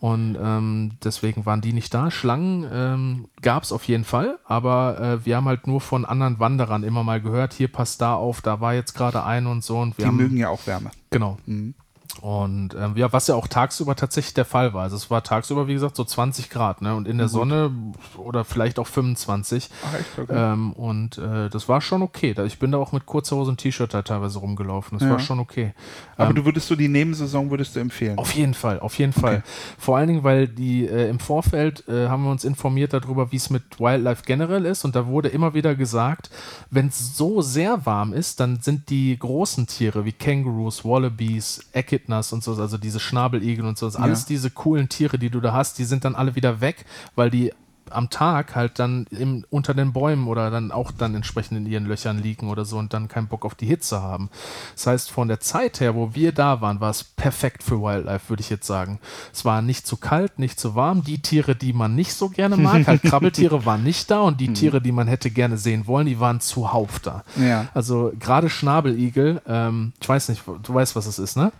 Und 0.00 0.36
ähm, 0.40 0.92
deswegen 1.02 1.44
waren 1.44 1.60
die 1.60 1.72
nicht 1.72 1.92
da. 1.92 2.10
Schlangen 2.10 2.66
ähm, 2.72 3.28
gab 3.42 3.64
es 3.64 3.72
auf 3.72 3.84
jeden 3.88 4.04
Fall, 4.04 4.38
aber 4.44 5.00
äh, 5.00 5.26
wir 5.26 5.36
haben 5.36 5.46
halt 5.46 5.66
nur 5.66 5.80
von 5.80 6.04
anderen 6.04 6.38
Wanderern 6.38 6.84
immer 6.84 7.02
mal 7.02 7.20
gehört, 7.20 7.52
hier 7.52 7.66
passt 7.66 8.00
da 8.00 8.14
auf, 8.14 8.40
da 8.40 8.60
war 8.60 8.74
jetzt 8.74 8.94
gerade 8.94 9.24
ein 9.24 9.46
und 9.46 9.64
so. 9.64 9.78
Und 9.80 9.98
wir 9.98 10.04
die 10.04 10.08
haben, 10.08 10.16
mögen 10.16 10.36
ja 10.36 10.50
auch 10.50 10.66
Wärme. 10.66 10.92
Genau. 11.10 11.38
Mhm. 11.46 11.74
Und 12.20 12.74
ähm, 12.74 12.96
ja, 12.96 13.12
was 13.12 13.28
ja 13.28 13.36
auch 13.36 13.46
tagsüber 13.46 13.94
tatsächlich 13.94 14.34
der 14.34 14.44
Fall 14.44 14.74
war. 14.74 14.82
Also 14.82 14.96
es 14.96 15.08
war 15.08 15.22
tagsüber, 15.22 15.68
wie 15.68 15.74
gesagt, 15.74 15.94
so 15.94 16.02
20 16.02 16.50
Grad, 16.50 16.82
ne? 16.82 16.96
Und 16.96 17.06
in 17.06 17.18
der 17.18 17.28
Sonne 17.28 17.70
oder 18.16 18.44
vielleicht 18.44 18.80
auch 18.80 18.88
25. 18.88 19.70
Ach, 19.86 19.94
echt? 19.94 20.18
Okay. 20.18 20.52
Ähm, 20.52 20.72
und 20.72 21.18
äh, 21.18 21.48
das 21.48 21.68
war 21.68 21.80
schon 21.80 22.02
okay. 22.02 22.34
Ich 22.46 22.58
bin 22.58 22.72
da 22.72 22.78
auch 22.78 22.90
mit 22.90 23.06
kurzer 23.06 23.36
Hose 23.36 23.50
und 23.50 23.58
T-Shirt 23.58 23.94
da 23.94 24.02
teilweise 24.02 24.40
rumgelaufen. 24.40 24.98
Das 24.98 25.06
ja. 25.06 25.12
war 25.12 25.20
schon 25.20 25.38
okay. 25.38 25.74
Aber 26.16 26.30
ähm, 26.30 26.36
du 26.36 26.44
würdest 26.44 26.66
so 26.66 26.74
die 26.74 26.88
Nebensaison 26.88 27.50
würdest 27.50 27.76
du 27.76 27.80
empfehlen? 27.80 28.18
Auf 28.18 28.34
jeden 28.34 28.54
Fall, 28.54 28.80
auf 28.80 28.98
jeden 28.98 29.12
okay. 29.12 29.20
Fall. 29.20 29.42
Vor 29.78 29.96
allen 29.96 30.08
Dingen, 30.08 30.24
weil 30.24 30.48
die 30.48 30.88
äh, 30.88 31.08
im 31.08 31.20
Vorfeld 31.20 31.86
äh, 31.88 32.08
haben 32.08 32.24
wir 32.24 32.32
uns 32.32 32.44
informiert 32.44 32.92
darüber, 32.92 33.30
wie 33.30 33.36
es 33.36 33.48
mit 33.48 33.78
Wildlife 33.78 34.24
generell 34.26 34.64
ist. 34.64 34.84
Und 34.84 34.96
da 34.96 35.06
wurde 35.06 35.28
immer 35.28 35.54
wieder 35.54 35.76
gesagt, 35.76 36.30
wenn 36.70 36.88
es 36.88 37.16
so 37.16 37.42
sehr 37.42 37.86
warm 37.86 38.12
ist, 38.12 38.40
dann 38.40 38.60
sind 38.60 38.90
die 38.90 39.16
großen 39.16 39.68
Tiere 39.68 40.04
wie 40.04 40.12
Kängurus, 40.12 40.84
Wallabies, 40.84 41.64
Echidnas, 41.72 41.97
Echidnas 41.98 42.32
und 42.32 42.42
so, 42.42 42.54
also 42.54 42.78
diese 42.78 43.00
Schnabeligel 43.00 43.64
und 43.64 43.78
so, 43.78 43.86
also 43.86 43.98
alles 43.98 44.24
diese 44.24 44.50
coolen 44.50 44.88
Tiere, 44.88 45.18
die 45.18 45.30
du 45.30 45.40
da 45.40 45.52
hast, 45.52 45.78
die 45.78 45.84
sind 45.84 46.04
dann 46.04 46.14
alle 46.14 46.34
wieder 46.34 46.60
weg, 46.60 46.84
weil 47.14 47.30
die 47.30 47.52
am 47.90 48.10
Tag 48.10 48.54
halt 48.54 48.78
dann 48.78 49.06
im, 49.10 49.44
unter 49.50 49.74
den 49.74 49.92
Bäumen 49.92 50.26
oder 50.26 50.50
dann 50.50 50.72
auch 50.72 50.90
dann 50.92 51.14
entsprechend 51.14 51.58
in 51.58 51.66
ihren 51.66 51.86
Löchern 51.86 52.18
liegen 52.18 52.50
oder 52.50 52.64
so 52.64 52.78
und 52.78 52.92
dann 52.92 53.08
keinen 53.08 53.28
Bock 53.28 53.44
auf 53.44 53.54
die 53.54 53.66
Hitze 53.66 54.02
haben. 54.02 54.30
Das 54.74 54.86
heißt, 54.86 55.10
von 55.10 55.28
der 55.28 55.40
Zeit 55.40 55.80
her, 55.80 55.94
wo 55.94 56.14
wir 56.14 56.32
da 56.32 56.60
waren, 56.60 56.80
war 56.80 56.90
es 56.90 57.04
perfekt 57.04 57.62
für 57.62 57.80
Wildlife, 57.80 58.28
würde 58.28 58.40
ich 58.40 58.50
jetzt 58.50 58.66
sagen. 58.66 59.00
Es 59.32 59.44
war 59.44 59.62
nicht 59.62 59.86
zu 59.86 59.96
kalt, 59.96 60.38
nicht 60.38 60.58
zu 60.60 60.74
warm. 60.74 61.02
Die 61.02 61.20
Tiere, 61.22 61.56
die 61.56 61.72
man 61.72 61.94
nicht 61.94 62.12
so 62.12 62.28
gerne 62.28 62.56
mag, 62.56 62.86
halt 62.86 63.02
Krabbeltiere, 63.04 63.64
waren 63.64 63.84
nicht 63.84 64.10
da 64.10 64.20
und 64.20 64.40
die 64.40 64.48
hm. 64.48 64.54
Tiere, 64.54 64.80
die 64.80 64.92
man 64.92 65.08
hätte 65.08 65.30
gerne 65.30 65.56
sehen 65.56 65.86
wollen, 65.86 66.06
die 66.06 66.20
waren 66.20 66.40
zuhauf 66.40 67.00
da. 67.00 67.24
Ja. 67.36 67.68
Also 67.74 68.12
gerade 68.18 68.50
Schnabeligel, 68.50 69.40
ähm, 69.46 69.92
ich 70.00 70.08
weiß 70.08 70.28
nicht, 70.28 70.42
du 70.46 70.74
weißt, 70.74 70.96
was 70.96 71.06
es 71.06 71.18
ist, 71.18 71.36
ne? 71.36 71.52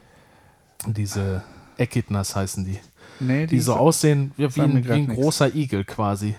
Diese 0.86 1.42
Echidnas 1.76 2.36
heißen 2.36 2.64
die. 2.64 2.78
Nee, 3.20 3.46
die, 3.46 3.56
die 3.56 3.60
so 3.60 3.74
aussehen 3.74 4.32
wie, 4.36 4.54
wie 4.54 4.60
ein, 4.60 4.84
wie 4.84 4.92
ein 4.92 5.08
großer 5.08 5.54
Igel 5.54 5.84
quasi. 5.84 6.36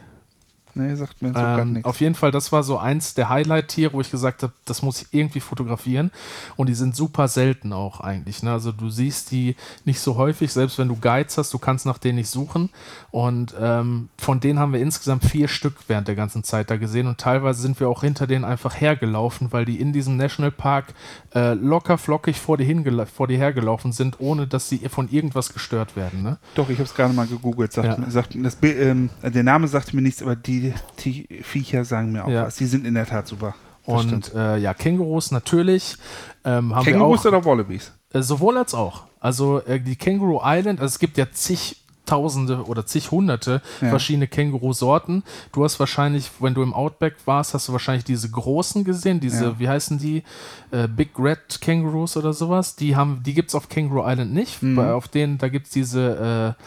Nee, 0.76 0.96
sagt 0.96 1.22
mir 1.22 1.30
so 1.30 1.40
ähm, 1.40 1.44
gar 1.44 1.66
nichts. 1.66 1.86
Auf 1.86 2.00
jeden 2.02 2.16
Fall, 2.16 2.32
das 2.32 2.52
war 2.52 2.64
so 2.64 2.78
eins 2.78 3.14
der 3.14 3.30
Highlight-Tiere, 3.30 3.94
wo 3.94 4.02
ich 4.02 4.12
gesagt 4.12 4.44
habe, 4.44 4.54
das 4.66 4.82
muss 4.82 5.02
ich 5.02 5.08
irgendwie 5.12 5.40
fotografieren. 5.40 6.12
Und 6.56 6.70
die 6.70 6.74
sind 6.74 6.96
super 6.96 7.28
selten 7.28 7.74
auch 7.74 8.00
eigentlich. 8.00 8.44
Ne? 8.44 8.52
Also 8.52 8.72
du 8.72 8.90
siehst 8.90 9.32
die 9.32 9.56
nicht 9.86 10.00
so 10.00 10.16
häufig, 10.16 10.52
selbst 10.54 10.78
wenn 10.78 10.88
du 10.88 10.96
Guides 10.96 11.38
hast, 11.38 11.54
du 11.54 11.60
kannst 11.60 11.86
nach 11.86 11.98
denen 11.98 12.18
nicht 12.18 12.30
suchen. 12.30 12.70
Und 13.12 13.56
ähm, 13.60 14.10
von 14.18 14.40
denen 14.40 14.60
haben 14.60 14.74
wir 14.74 14.80
insgesamt 14.80 15.26
vier 15.26 15.48
Stück 15.48 15.76
während 15.88 16.08
der 16.08 16.16
ganzen 16.16 16.44
Zeit 16.44 16.70
da 16.70 16.78
gesehen. 16.78 17.08
Und 17.08 17.18
teilweise 17.18 17.62
sind 17.62 17.80
wir 17.80 17.90
auch 17.90 18.02
hinter 18.02 18.28
denen 18.28 18.46
einfach 18.46 18.80
hergelaufen, 18.80 19.52
weil 19.52 19.66
die 19.66 19.80
in 19.80 19.94
diesem 19.94 20.18
Nationalpark 20.18 20.94
äh, 21.34 21.54
locker 21.54 21.98
flockig 21.98 22.40
vor 22.40 22.58
dir, 22.58 23.08
vor 23.08 23.28
dir 23.28 23.38
hergelaufen 23.38 23.92
sind, 23.92 24.20
ohne 24.20 24.48
dass 24.48 24.70
sie 24.70 24.78
von 24.90 25.10
irgendwas 25.10 25.54
gestört 25.54 25.96
werden. 25.96 26.24
Ne? 26.24 26.38
Doch, 26.56 26.70
ich 26.70 26.78
habe 26.78 26.88
es 26.88 26.94
gerade 26.94 27.14
mal 27.14 27.28
gegoogelt. 27.28 27.74
Sagt, 27.74 28.00
ja. 28.00 28.10
sagt, 28.10 28.36
das, 28.36 28.58
ähm, 28.62 29.10
der 29.24 29.44
Name 29.44 29.68
sagt 29.68 29.94
mir 29.94 30.02
nichts, 30.02 30.22
aber 30.22 30.36
die 30.36 30.59
die, 31.00 31.28
Viecher 31.44 31.86
sagen 31.86 32.12
mir 32.12 32.26
auch 32.26 32.30
ja. 32.30 32.46
was. 32.46 32.56
Die 32.56 32.66
sind 32.66 32.86
in 32.86 32.94
der 32.94 33.06
Tat 33.06 33.28
super. 33.28 33.56
Das 33.86 34.06
und 34.06 34.34
äh, 34.36 34.58
ja, 34.58 34.74
Kängurus 34.74 35.32
natürlich. 35.32 35.96
Ähm, 36.44 36.76
haben 36.76 36.86
Kängurus 36.86 37.24
wir 37.24 37.32
auch, 37.32 37.38
oder 37.38 37.46
Wallabies? 37.46 37.92
Äh, 38.14 38.22
sowohl 38.22 38.58
als 38.58 38.74
auch. 38.74 39.04
Also 39.20 39.62
äh, 39.66 39.80
die 39.80 39.96
Kangaroo 39.96 40.42
Island, 40.44 40.80
also 40.80 40.94
es 40.94 41.00
gibt 41.00 41.18
ja 41.18 41.32
zig 41.32 41.78
Tausende 42.06 42.66
oder 42.66 42.88
zig 42.88 43.12
Hunderte 43.12 43.62
ja. 43.82 43.90
verschiedene 43.90 44.28
Känguru-Sorten. 44.28 45.22
Du 45.52 45.64
hast 45.64 45.80
wahrscheinlich, 45.80 46.32
wenn 46.40 46.56
du 46.56 46.64
im 46.64 46.74
Outback 46.74 47.16
warst, 47.26 47.54
hast 47.54 47.68
du 47.68 47.72
wahrscheinlich 47.72 48.04
diese 48.04 48.32
großen 48.32 48.84
gesehen, 48.84 49.20
diese, 49.20 49.46
ja. 49.46 49.60
wie 49.60 49.70
heißen 49.70 50.00
die? 50.00 50.24
Äh, 50.72 50.88
Big 50.88 51.12
Red 51.20 51.62
Kangaroos 51.62 52.18
oder 52.18 52.34
sowas. 52.34 52.76
Die, 52.76 52.98
die 53.24 53.34
gibt 53.36 53.50
es 53.50 53.56
auf 53.56 53.70
Kangaroo 53.70 54.10
Island 54.10 54.34
nicht. 54.34 54.64
Mhm. 54.64 54.76
Bei, 54.76 54.94
auf 54.94 55.08
denen, 55.08 55.38
da 55.38 55.50
gibt 55.50 55.68
es 55.68 55.72
diese, 55.72 56.56
äh, 56.58 56.64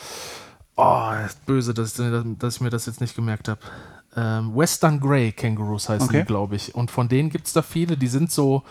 oh, 0.77 1.13
böse, 1.47 1.75
dass, 1.75 1.95
dass 1.95 2.57
ich 2.57 2.61
mir 2.61 2.71
das 2.71 2.87
jetzt 2.87 3.01
nicht 3.01 3.15
gemerkt 3.15 3.49
habe 3.49 3.61
ähm, 4.17 4.55
Western 4.55 5.01
Grey 5.01 5.33
Kangaroos 5.33 5.89
heißen 5.89 6.09
okay. 6.09 6.21
die, 6.21 6.27
glaube 6.27 6.57
ich. 6.57 6.75
Und 6.75 6.91
von 6.91 7.09
denen 7.09 7.31
gibt 7.31 7.47
es 7.47 7.53
da 7.53 7.63
viele, 7.63 7.97
die 7.97 8.09
sind 8.09 8.31
so, 8.31 8.63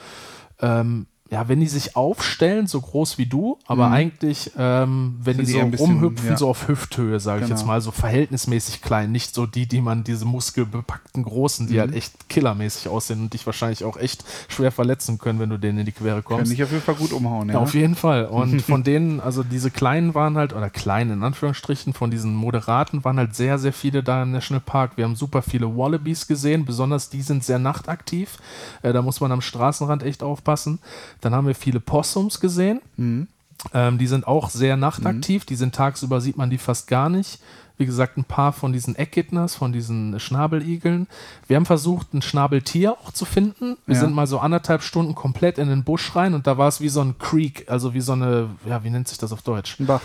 ähm, 0.59 1.07
ja, 1.31 1.47
wenn 1.47 1.61
die 1.61 1.67
sich 1.67 1.95
aufstellen, 1.95 2.67
so 2.67 2.81
groß 2.81 3.17
wie 3.17 3.25
du, 3.25 3.57
aber 3.65 3.87
mhm. 3.87 3.93
eigentlich, 3.93 4.51
ähm, 4.57 5.15
wenn 5.23 5.37
Sind 5.37 5.47
die 5.47 5.77
so 5.77 5.85
rumhüpfen, 5.85 6.27
ja. 6.27 6.37
so 6.37 6.49
auf 6.49 6.67
Hüfthöhe, 6.67 7.21
sage 7.21 7.37
genau. 7.39 7.45
ich 7.45 7.49
jetzt 7.51 7.61
genau. 7.61 7.71
mal, 7.71 7.79
so 7.79 7.91
verhältnismäßig 7.91 8.81
klein, 8.81 9.13
nicht 9.13 9.33
so 9.33 9.45
die, 9.45 9.65
die 9.65 9.79
man, 9.79 10.03
diese 10.03 10.25
muskelbepackten 10.25 11.23
Großen, 11.23 11.67
die 11.67 11.75
mhm. 11.75 11.79
halt 11.79 11.95
echt 11.95 12.27
killermäßig 12.27 12.89
aussehen 12.89 13.21
und 13.21 13.33
dich 13.33 13.45
wahrscheinlich 13.45 13.85
auch 13.85 13.95
echt 13.95 14.25
schwer 14.49 14.73
verletzen 14.73 15.19
können, 15.19 15.39
wenn 15.39 15.49
du 15.49 15.57
denen 15.57 15.79
in 15.79 15.85
die 15.85 15.93
Quere 15.93 16.21
kommst. 16.21 16.43
Können 16.43 16.49
dich 16.49 16.63
auf 16.63 16.71
jeden 16.71 16.83
Fall 16.83 16.95
gut 16.95 17.13
umhauen, 17.13 17.47
ja. 17.47 17.53
ja 17.53 17.59
auf 17.61 17.73
jeden 17.73 17.95
Fall. 17.95 18.25
Und 18.25 18.61
von 18.61 18.83
denen, 18.83 19.21
also 19.21 19.41
diese 19.41 19.71
kleinen 19.71 20.13
waren 20.13 20.35
halt, 20.35 20.51
oder 20.51 20.69
kleinen 20.69 21.11
in 21.11 21.23
Anführungsstrichen, 21.23 21.93
von 21.93 22.11
diesen 22.11 22.35
Moderaten 22.35 23.05
waren 23.05 23.17
halt 23.17 23.37
sehr, 23.37 23.57
sehr 23.57 23.71
viele 23.71 24.03
da 24.03 24.23
im 24.23 24.31
Nationalpark. 24.31 24.97
Wir 24.97 25.05
haben 25.05 25.15
super 25.15 25.41
viele 25.41 25.77
Wallabies 25.77 26.27
gesehen, 26.27 26.65
besonders 26.65 27.09
die 27.09 27.21
sind 27.21 27.45
sehr 27.45 27.57
nachtaktiv. 27.57 28.37
Äh, 28.81 28.91
da 28.91 29.01
muss 29.01 29.21
man 29.21 29.31
am 29.31 29.39
Straßenrand 29.39 30.03
echt 30.03 30.23
aufpassen. 30.23 30.79
Dann 31.21 31.33
haben 31.33 31.47
wir 31.47 31.55
viele 31.55 31.79
Possums 31.79 32.39
gesehen. 32.39 32.81
Mhm. 32.97 33.27
Ähm, 33.73 33.97
die 33.97 34.07
sind 34.07 34.27
auch 34.27 34.49
sehr 34.49 34.75
nachtaktiv. 34.77 35.43
Mhm. 35.43 35.45
Die 35.47 35.55
sind 35.55 35.75
tagsüber, 35.75 36.19
sieht 36.19 36.37
man 36.37 36.49
die 36.49 36.57
fast 36.57 36.87
gar 36.87 37.09
nicht. 37.09 37.39
Wie 37.77 37.85
gesagt, 37.85 38.17
ein 38.17 38.25
paar 38.25 38.53
von 38.53 38.73
diesen 38.73 38.95
Echidnas, 38.95 39.55
von 39.55 39.71
diesen 39.71 40.19
Schnabeligeln. 40.19 41.07
Wir 41.47 41.55
haben 41.55 41.65
versucht, 41.65 42.13
ein 42.13 42.21
Schnabeltier 42.21 42.93
auch 42.93 43.11
zu 43.11 43.25
finden. 43.25 43.77
Wir 43.87 43.95
ja. 43.95 44.01
sind 44.01 44.13
mal 44.13 44.27
so 44.27 44.39
anderthalb 44.39 44.83
Stunden 44.83 45.15
komplett 45.15 45.57
in 45.57 45.67
den 45.67 45.83
Busch 45.83 46.15
rein 46.15 46.33
und 46.35 46.45
da 46.45 46.57
war 46.59 46.67
es 46.67 46.81
wie 46.81 46.89
so 46.89 47.01
ein 47.01 47.17
Creek, 47.17 47.65
also 47.71 47.95
wie 47.95 48.01
so 48.01 48.11
eine, 48.11 48.49
ja, 48.65 48.83
wie 48.83 48.91
nennt 48.91 49.07
sich 49.07 49.17
das 49.17 49.31
auf 49.31 49.41
Deutsch? 49.41 49.79
Ein 49.79 49.87
Bach. 49.87 50.01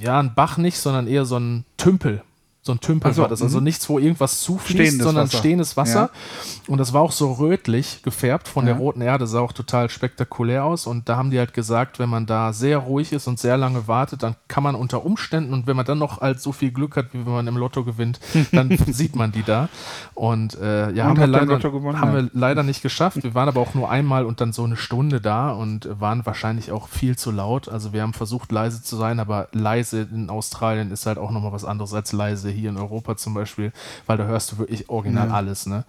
Ja, 0.00 0.20
ein 0.20 0.34
Bach 0.34 0.58
nicht, 0.58 0.78
sondern 0.78 1.08
eher 1.08 1.24
so 1.24 1.38
ein 1.38 1.64
Tümpel. 1.76 2.22
So 2.66 2.72
ein 2.72 2.80
Tümpel 2.80 3.12
so, 3.12 3.22
war 3.22 3.28
das. 3.28 3.42
Also 3.42 3.58
mhm. 3.58 3.64
nichts, 3.64 3.88
wo 3.88 4.00
irgendwas 4.00 4.40
zufließt, 4.40 4.80
stehendes 4.88 5.04
sondern 5.04 5.26
Wasser. 5.28 5.38
stehendes 5.38 5.76
Wasser. 5.76 6.10
Ja. 6.12 6.62
Und 6.66 6.78
das 6.78 6.92
war 6.92 7.00
auch 7.00 7.12
so 7.12 7.34
rötlich 7.34 8.02
gefärbt 8.02 8.48
von 8.48 8.66
ja. 8.66 8.72
der 8.72 8.82
roten 8.82 9.02
Erde, 9.02 9.28
sah 9.28 9.38
auch 9.38 9.52
total 9.52 9.88
spektakulär 9.88 10.64
aus. 10.64 10.88
Und 10.88 11.08
da 11.08 11.16
haben 11.16 11.30
die 11.30 11.38
halt 11.38 11.54
gesagt, 11.54 12.00
wenn 12.00 12.08
man 12.08 12.26
da 12.26 12.52
sehr 12.52 12.78
ruhig 12.78 13.12
ist 13.12 13.28
und 13.28 13.38
sehr 13.38 13.56
lange 13.56 13.86
wartet, 13.86 14.24
dann 14.24 14.34
kann 14.48 14.64
man 14.64 14.74
unter 14.74 15.04
Umständen 15.06 15.54
und 15.54 15.68
wenn 15.68 15.76
man 15.76 15.86
dann 15.86 15.98
noch 15.98 16.20
halt 16.20 16.40
so 16.40 16.50
viel 16.50 16.72
Glück 16.72 16.96
hat, 16.96 17.12
wie 17.12 17.24
wenn 17.24 17.32
man 17.32 17.46
im 17.46 17.56
Lotto 17.56 17.84
gewinnt, 17.84 18.18
dann 18.50 18.76
sieht 18.90 19.14
man 19.14 19.30
die 19.30 19.44
da. 19.44 19.68
Und 20.14 20.58
äh, 20.58 20.90
ja, 20.90 21.04
und 21.04 21.10
haben, 21.10 21.20
wir 21.20 21.26
leider, 21.28 21.58
gewonnen, 21.58 22.00
haben 22.00 22.14
wir 22.14 22.30
leider 22.32 22.64
nicht 22.64 22.82
geschafft. 22.86 23.22
Wir 23.22 23.34
waren 23.34 23.48
aber 23.48 23.60
auch 23.60 23.74
nur 23.74 23.88
einmal 23.88 24.24
und 24.24 24.40
dann 24.40 24.52
so 24.52 24.64
eine 24.64 24.76
Stunde 24.76 25.20
da 25.20 25.52
und 25.52 25.88
waren 26.00 26.26
wahrscheinlich 26.26 26.72
auch 26.72 26.88
viel 26.88 27.16
zu 27.16 27.30
laut. 27.30 27.68
Also 27.68 27.92
wir 27.92 28.02
haben 28.02 28.12
versucht, 28.12 28.50
leise 28.50 28.82
zu 28.82 28.96
sein, 28.96 29.20
aber 29.20 29.46
leise 29.52 30.08
in 30.12 30.30
Australien 30.30 30.90
ist 30.90 31.06
halt 31.06 31.18
auch 31.18 31.30
nochmal 31.30 31.52
was 31.52 31.64
anderes 31.64 31.94
als 31.94 32.12
leise 32.12 32.50
hier 32.56 32.70
in 32.70 32.76
Europa 32.76 33.16
zum 33.16 33.34
Beispiel, 33.34 33.72
weil 34.06 34.16
da 34.16 34.24
hörst 34.24 34.52
du 34.52 34.58
wirklich 34.58 34.88
original 34.88 35.28
ja. 35.28 35.34
alles, 35.34 35.66
ne? 35.66 35.84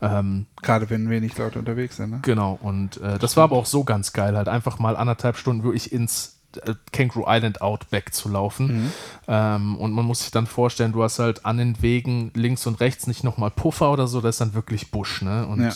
Ähm, 0.00 0.46
Gerade 0.62 0.90
wenn 0.90 1.08
nicht 1.08 1.38
laut 1.38 1.56
unterwegs 1.56 1.96
sind, 1.96 2.10
ne? 2.10 2.18
Genau, 2.22 2.58
und 2.62 3.00
äh, 3.00 3.18
das 3.18 3.36
war 3.36 3.44
aber 3.44 3.56
auch 3.56 3.66
so 3.66 3.84
ganz 3.84 4.12
geil, 4.12 4.36
halt 4.36 4.48
einfach 4.48 4.78
mal 4.78 4.96
anderthalb 4.96 5.36
Stunden 5.36 5.64
wirklich 5.64 5.92
ins 5.92 6.38
äh, 6.56 6.74
Kangaroo 6.92 7.24
Island 7.28 7.60
Outback 7.60 8.14
zu 8.14 8.28
laufen. 8.28 8.66
Mhm. 8.66 8.92
Ähm, 9.26 9.76
und 9.76 9.92
man 9.92 10.04
muss 10.04 10.20
sich 10.20 10.30
dann 10.30 10.46
vorstellen, 10.46 10.92
du 10.92 11.02
hast 11.02 11.18
halt 11.18 11.44
an 11.44 11.58
den 11.58 11.82
Wegen 11.82 12.30
links 12.34 12.66
und 12.66 12.80
rechts 12.80 13.06
nicht 13.06 13.24
nochmal 13.24 13.50
Puffer 13.50 13.92
oder 13.92 14.06
so, 14.06 14.20
das 14.20 14.36
ist 14.36 14.40
dann 14.40 14.54
wirklich 14.54 14.90
Busch, 14.90 15.22
ne? 15.22 15.46
Und 15.46 15.62
ja. 15.62 15.72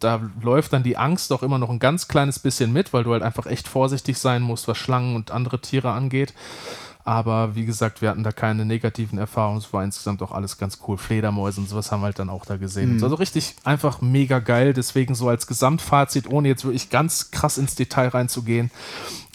da 0.00 0.20
läuft 0.40 0.72
dann 0.72 0.82
die 0.82 0.96
Angst 0.96 1.32
auch 1.32 1.42
immer 1.42 1.58
noch 1.58 1.70
ein 1.70 1.78
ganz 1.78 2.08
kleines 2.08 2.38
bisschen 2.38 2.72
mit, 2.72 2.92
weil 2.92 3.04
du 3.04 3.12
halt 3.12 3.22
einfach 3.22 3.46
echt 3.46 3.68
vorsichtig 3.68 4.18
sein 4.18 4.42
musst, 4.42 4.68
was 4.68 4.78
Schlangen 4.78 5.16
und 5.16 5.30
andere 5.30 5.60
Tiere 5.60 5.90
angeht. 5.90 6.34
Aber 7.06 7.54
wie 7.54 7.64
gesagt, 7.64 8.02
wir 8.02 8.10
hatten 8.10 8.24
da 8.24 8.32
keine 8.32 8.64
negativen 8.64 9.16
Erfahrungen. 9.16 9.58
Es 9.58 9.72
war 9.72 9.84
insgesamt 9.84 10.22
auch 10.22 10.32
alles 10.32 10.58
ganz 10.58 10.80
cool. 10.86 10.98
Fledermäuse 10.98 11.60
und 11.60 11.68
sowas 11.68 11.92
haben 11.92 12.00
wir 12.00 12.06
halt 12.06 12.18
dann 12.18 12.28
auch 12.28 12.44
da 12.44 12.56
gesehen. 12.56 12.96
Mhm. 12.96 13.04
Also 13.04 13.14
richtig 13.14 13.54
einfach 13.62 14.00
mega 14.00 14.40
geil. 14.40 14.74
Deswegen 14.74 15.14
so 15.14 15.28
als 15.28 15.46
Gesamtfazit, 15.46 16.28
ohne 16.28 16.48
jetzt 16.48 16.64
wirklich 16.64 16.90
ganz 16.90 17.30
krass 17.30 17.58
ins 17.58 17.76
Detail 17.76 18.08
reinzugehen. 18.08 18.72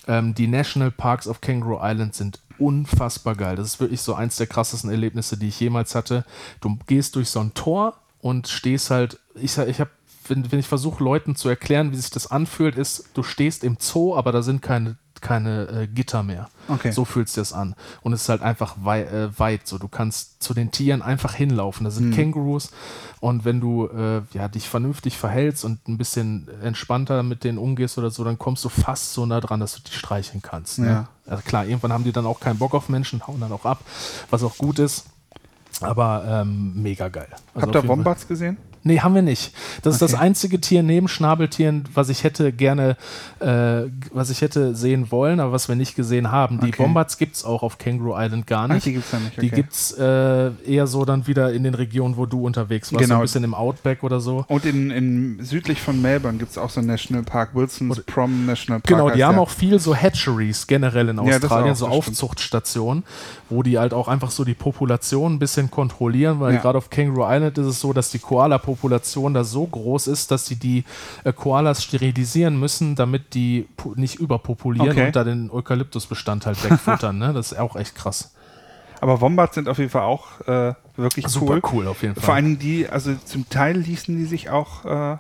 Ähm, 0.06 0.35
die 0.35 0.48
National 0.48 0.91
Parks 0.91 1.30
of 1.30 1.39
Kangaroo 1.39 1.80
Island 1.81 2.14
sind 2.14 2.41
unfassbar 2.60 3.35
geil. 3.35 3.56
Das 3.56 3.68
ist 3.68 3.80
wirklich 3.80 4.02
so 4.02 4.15
eins 4.15 4.35
der 4.35 4.48
krassesten 4.48 4.89
Erlebnisse, 4.89 5.38
die 5.38 5.48
ich 5.48 5.60
jemals 5.61 5.95
hatte. 5.95 6.26
Du 6.60 6.77
gehst 6.88 7.15
durch 7.15 7.30
so 7.30 7.39
ein 7.39 7.53
Tor 7.53 7.95
und 8.19 8.49
stehst 8.49 8.91
halt, 8.91 9.18
ich, 9.35 9.57
ich 9.57 9.80
habe 9.80 9.91
wenn, 10.27 10.52
wenn 10.52 10.60
ich 10.60 10.68
versuche, 10.68 11.03
Leuten 11.03 11.35
zu 11.35 11.49
erklären, 11.49 11.91
wie 11.91 11.98
sich 11.98 12.10
das 12.10 12.30
anfühlt, 12.30 12.76
ist, 12.76 13.10
du 13.14 13.23
stehst 13.23 13.64
im 13.64 13.77
Zoo, 13.80 14.15
aber 14.15 14.31
da 14.31 14.41
sind 14.41 14.61
keine 14.61 14.98
keine 15.22 15.68
äh, 15.68 15.88
Gitter 15.88 16.23
mehr. 16.23 16.49
Okay. 16.68 16.91
So 16.91 17.06
fühlt 17.06 17.30
sich 17.30 17.35
das 17.35 17.53
an. 17.53 17.76
Und 18.02 18.14
es 18.14 18.23
ist 18.23 18.30
halt 18.30 18.41
einfach 18.41 18.76
wei 18.81 19.03
äh, 19.03 19.39
weit. 19.39 19.68
So, 19.68 19.77
du 19.77 19.88
kannst 19.88 20.41
zu 20.41 20.53
den 20.53 20.72
Tieren 20.72 21.02
einfach 21.02 21.34
hinlaufen. 21.34 21.84
Da 21.84 21.91
sind 21.91 22.10
mhm. 22.10 22.14
Kängurus. 22.14 22.72
Und 23.19 23.45
wenn 23.45 23.61
du 23.61 23.88
äh, 23.88 24.22
ja, 24.34 24.48
dich 24.48 24.68
vernünftig 24.68 25.18
verhältst 25.18 25.64
und 25.64 25.88
ein 25.88 25.98
bisschen 25.98 26.49
entspannter 26.61 27.23
mit 27.23 27.43
denen 27.43 27.57
umgehst 27.57 27.98
oder 27.98 28.10
so, 28.10 28.23
dann 28.23 28.38
kommst 28.39 28.65
du 28.65 28.69
fast 28.69 29.14
so 29.14 29.26
nah 29.26 29.39
dran, 29.39 29.60
dass 29.60 29.76
du 29.76 29.81
die 29.81 29.93
streicheln 29.93 30.41
kannst. 30.41 30.80
Ne? 30.80 30.88
Ja. 30.88 31.07
Also 31.27 31.43
klar, 31.43 31.65
irgendwann 31.65 31.93
haben 31.93 32.03
die 32.03 32.11
dann 32.11 32.26
auch 32.26 32.39
keinen 32.39 32.57
Bock 32.57 32.73
auf 32.73 32.89
Menschen, 32.89 33.26
hauen 33.27 33.39
dann 33.39 33.52
auch 33.52 33.65
ab, 33.65 33.80
was 34.30 34.43
auch 34.43 34.57
gut 34.57 34.80
ist. 34.80 35.06
Aber 35.80 36.23
ähm, 36.27 36.81
mega 36.81 37.07
geil. 37.10 37.30
Also 37.53 37.68
Habt 37.68 37.76
ihr 37.76 37.88
Wombats 37.88 38.27
gesehen? 38.27 38.57
Nee, 38.83 38.99
haben 38.99 39.13
wir 39.13 39.21
nicht. 39.21 39.53
Das 39.83 39.95
okay. 39.95 40.05
ist 40.05 40.13
das 40.13 40.19
einzige 40.19 40.59
Tier 40.59 40.81
neben 40.81 41.07
Schnabeltieren, 41.07 41.83
was 41.93 42.09
ich 42.09 42.23
hätte 42.23 42.51
gerne, 42.51 42.97
äh, 43.39 43.83
was 44.11 44.31
ich 44.31 44.41
hätte 44.41 44.75
sehen 44.75 45.11
wollen, 45.11 45.39
aber 45.39 45.51
was 45.51 45.69
wir 45.69 45.75
nicht 45.75 45.95
gesehen 45.95 46.31
haben. 46.31 46.59
Die 46.59 46.69
okay. 46.69 46.83
Wombats 46.83 47.19
gibt 47.19 47.35
es 47.35 47.45
auch 47.45 47.61
auf 47.61 47.77
Kangaroo 47.77 48.15
Island 48.17 48.47
gar 48.47 48.67
nicht. 48.67 48.77
Ach, 48.77 48.83
die 48.83 48.93
gibt 48.93 49.05
es 49.05 49.11
ja 49.11 49.19
nicht. 49.19 49.37
Okay. 49.37 49.41
Die 49.41 49.51
gibt 49.51 49.73
es 49.73 49.91
äh, 49.91 50.51
eher 50.65 50.87
so 50.87 51.05
dann 51.05 51.27
wieder 51.27 51.53
in 51.53 51.63
den 51.63 51.75
Regionen, 51.75 52.17
wo 52.17 52.25
du 52.25 52.43
unterwegs 52.43 52.91
warst. 52.91 53.03
Genau. 53.03 53.15
So 53.15 53.19
ein 53.19 53.21
bisschen 53.21 53.43
im 53.43 53.53
Outback 53.53 54.03
oder 54.03 54.19
so. 54.19 54.45
Und 54.47 54.65
in, 54.65 54.89
in 54.89 55.43
südlich 55.43 55.79
von 55.79 56.01
Melbourne 56.01 56.39
gibt 56.39 56.51
es 56.51 56.57
auch 56.57 56.71
so 56.71 56.79
einen 56.79 56.87
Nationalpark, 56.87 57.53
Wilson's 57.53 57.91
oder, 57.91 58.01
Prom 58.03 58.47
National 58.47 58.79
Park. 58.79 58.87
Genau, 58.87 59.11
die 59.11 59.23
haben 59.23 59.35
der. 59.35 59.43
auch 59.43 59.49
viel 59.49 59.77
so 59.77 59.95
Hatcheries 59.95 60.65
generell 60.65 61.09
in 61.09 61.19
Australien, 61.19 61.67
ja, 61.67 61.73
auch, 61.73 61.77
so 61.77 61.87
Aufzuchtstationen, 61.87 63.03
wo 63.49 63.61
die 63.61 63.77
halt 63.77 63.93
auch 63.93 64.07
einfach 64.07 64.31
so 64.31 64.43
die 64.43 64.55
Population 64.55 65.33
ein 65.33 65.39
bisschen 65.39 65.69
kontrollieren, 65.69 66.39
weil 66.39 66.55
ja. 66.55 66.61
gerade 66.61 66.79
auf 66.79 66.89
Kangaroo 66.89 67.25
Island 67.27 67.59
ist 67.59 67.67
es 67.67 67.79
so, 67.79 67.93
dass 67.93 68.09
die 68.09 68.19
Koala-Population 68.19 68.70
Population 68.72 69.34
da 69.34 69.43
so 69.43 69.65
groß 69.65 70.07
ist, 70.07 70.31
dass 70.31 70.45
sie 70.45 70.56
die 70.56 70.85
äh, 71.23 71.34
Koalas 71.34 71.84
sterilisieren 71.84 72.60
müssen, 72.60 72.95
damit 72.95 73.34
die 73.34 73.68
nicht 73.95 74.15
überpopulieren 74.15 74.91
okay. 74.91 75.07
und 75.07 75.15
da 75.15 75.23
den 75.23 75.52
Eukalyptusbestand 75.52 76.45
halt 76.45 76.64
wegfuttern. 76.64 77.18
ne? 77.18 77.34
Das 77.34 77.52
ist 77.52 77.57
auch 77.57 77.76
echt 77.76 77.95
krass. 77.95 78.34
Aber 79.02 79.19
Wombats 79.19 79.56
sind 79.56 79.68
auf 79.68 79.80
jeden 79.80 79.89
Fall 79.89 80.03
auch 80.03 80.41
äh, 80.48 80.73
wirklich 80.95 81.27
Super 81.27 81.56
cool. 81.56 81.61
cool 81.73 81.88
auf 81.88 82.02
jeden 82.03 82.15
Fall. 82.15 82.23
Vor 82.23 82.34
allen 82.35 82.45
Dingen 82.45 82.60
die, 82.60 82.88
also 82.88 83.15
zum 83.26 83.49
Teil 83.49 83.77
ließen 83.77 84.15
die 84.15 84.26
sich 84.26 84.49
auch 84.49 84.85
äh, 84.85 85.18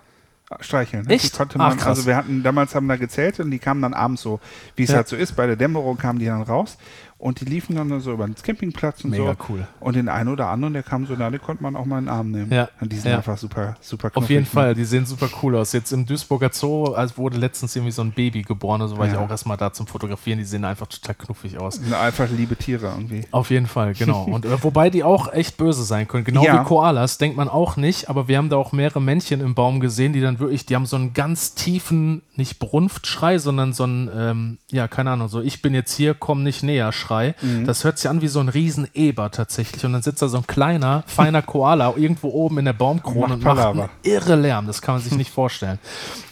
streicheln. 0.59 1.05
Ne? 1.07 1.15
Echt? 1.15 1.35
Konnte 1.35 1.57
man, 1.57 1.77
Ach, 1.79 1.87
also 1.87 2.05
wir 2.05 2.15
hatten 2.15 2.43
damals 2.43 2.75
haben 2.75 2.87
da 2.87 2.95
gezählt 2.95 3.39
und 3.39 3.51
die 3.51 3.59
kamen 3.59 3.81
dann 3.81 3.93
abends 3.93 4.21
so, 4.21 4.39
wie 4.75 4.83
es 4.83 4.91
ja. 4.91 4.97
halt 4.97 5.07
so 5.07 5.15
ist. 5.15 5.35
Bei 5.35 5.47
der 5.47 5.55
Dämmerung 5.55 5.97
kamen 5.97 6.19
die 6.19 6.25
dann 6.25 6.43
raus 6.43 6.77
und 7.21 7.39
die 7.39 7.45
liefen 7.45 7.75
dann 7.75 7.99
so 7.99 8.13
über 8.13 8.25
den 8.25 8.33
Campingplatz 8.33 9.03
und 9.03 9.11
Mega 9.11 9.35
so. 9.37 9.45
cool. 9.49 9.67
Und 9.79 9.95
den 9.95 10.09
einen 10.09 10.27
oder 10.27 10.47
anderen, 10.47 10.73
der 10.73 10.81
kam 10.81 11.05
so 11.05 11.13
nah, 11.13 11.29
den 11.29 11.39
konnte 11.39 11.61
man 11.61 11.75
auch 11.75 11.85
mal 11.85 11.99
in 11.99 12.05
den 12.05 12.09
Arm 12.09 12.31
nehmen. 12.31 12.51
Ja. 12.51 12.67
Und 12.81 12.91
die 12.91 12.97
sind 12.97 13.11
ja. 13.11 13.17
einfach 13.17 13.37
super, 13.37 13.75
super 13.79 14.09
knuffig. 14.09 14.23
Auf 14.23 14.29
jeden 14.31 14.43
ne? 14.43 14.49
Fall, 14.49 14.73
die 14.73 14.85
sehen 14.85 15.05
super 15.05 15.29
cool 15.43 15.55
aus. 15.55 15.71
Jetzt 15.71 15.91
im 15.91 16.07
Duisburger 16.07 16.49
Zoo 16.51 16.93
also 16.93 17.17
wurde 17.17 17.37
letztens 17.37 17.75
irgendwie 17.75 17.91
so 17.91 18.01
ein 18.01 18.11
Baby 18.11 18.41
geboren, 18.41 18.81
also 18.81 18.97
war 18.97 19.05
ja. 19.05 19.13
ich 19.13 19.19
auch 19.19 19.29
erstmal 19.29 19.55
da 19.55 19.71
zum 19.71 19.85
Fotografieren. 19.85 20.39
Die 20.39 20.45
sehen 20.45 20.65
einfach 20.65 20.87
total 20.87 21.13
knuffig 21.13 21.59
aus. 21.59 21.75
Sind 21.75 21.93
einfach 21.93 22.27
liebe 22.35 22.55
Tiere 22.55 22.87
irgendwie. 22.87 23.21
Auf 23.29 23.51
jeden 23.51 23.67
Fall, 23.67 23.93
genau. 23.97 24.23
und 24.23 24.45
äh, 24.45 24.63
wobei 24.63 24.89
die 24.89 25.03
auch 25.03 25.31
echt 25.31 25.57
böse 25.57 25.83
sein 25.83 26.07
können. 26.07 26.23
Genau 26.23 26.43
ja. 26.43 26.59
wie 26.59 26.65
Koalas, 26.65 27.19
denkt 27.19 27.37
man 27.37 27.49
auch 27.49 27.77
nicht, 27.77 28.09
aber 28.09 28.27
wir 28.27 28.39
haben 28.39 28.49
da 28.49 28.57
auch 28.57 28.71
mehrere 28.71 28.99
Männchen 28.99 29.41
im 29.41 29.53
Baum 29.53 29.79
gesehen, 29.79 30.11
die 30.13 30.21
dann 30.21 30.39
wirklich, 30.39 30.65
die 30.65 30.75
haben 30.75 30.87
so 30.87 30.95
einen 30.95 31.13
ganz 31.13 31.53
tiefen, 31.53 32.23
nicht 32.35 32.57
Brunftschrei, 32.57 33.37
sondern 33.37 33.73
so 33.73 33.83
einen, 33.83 34.09
ähm, 34.15 34.57
ja, 34.71 34.87
keine 34.87 35.11
Ahnung, 35.11 35.27
so 35.27 35.39
ich 35.39 35.61
bin 35.61 35.75
jetzt 35.75 35.95
hier, 35.95 36.15
komm 36.15 36.41
nicht 36.41 36.63
näher 36.63 36.91
Schrei. 36.91 37.10
Mhm. 37.41 37.65
Das 37.65 37.83
hört 37.83 37.97
sich 37.97 38.09
an 38.09 38.21
wie 38.21 38.27
so 38.27 38.39
ein 38.39 38.49
Riesen-Eber 38.49 39.31
tatsächlich. 39.31 39.85
Und 39.85 39.93
dann 39.93 40.01
sitzt 40.01 40.21
da 40.21 40.27
so 40.27 40.37
ein 40.37 40.47
kleiner, 40.47 41.03
feiner 41.07 41.41
Koala 41.41 41.93
irgendwo 41.95 42.29
oben 42.29 42.59
in 42.59 42.65
der 42.65 42.73
Baumkrone 42.73 43.35
und 43.35 43.43
macht 43.43 43.59
einen 43.59 43.89
irre 44.03 44.35
Lärm. 44.35 44.67
Das 44.67 44.81
kann 44.81 44.95
man 44.95 45.03
sich 45.03 45.13
nicht 45.17 45.31
vorstellen. 45.31 45.79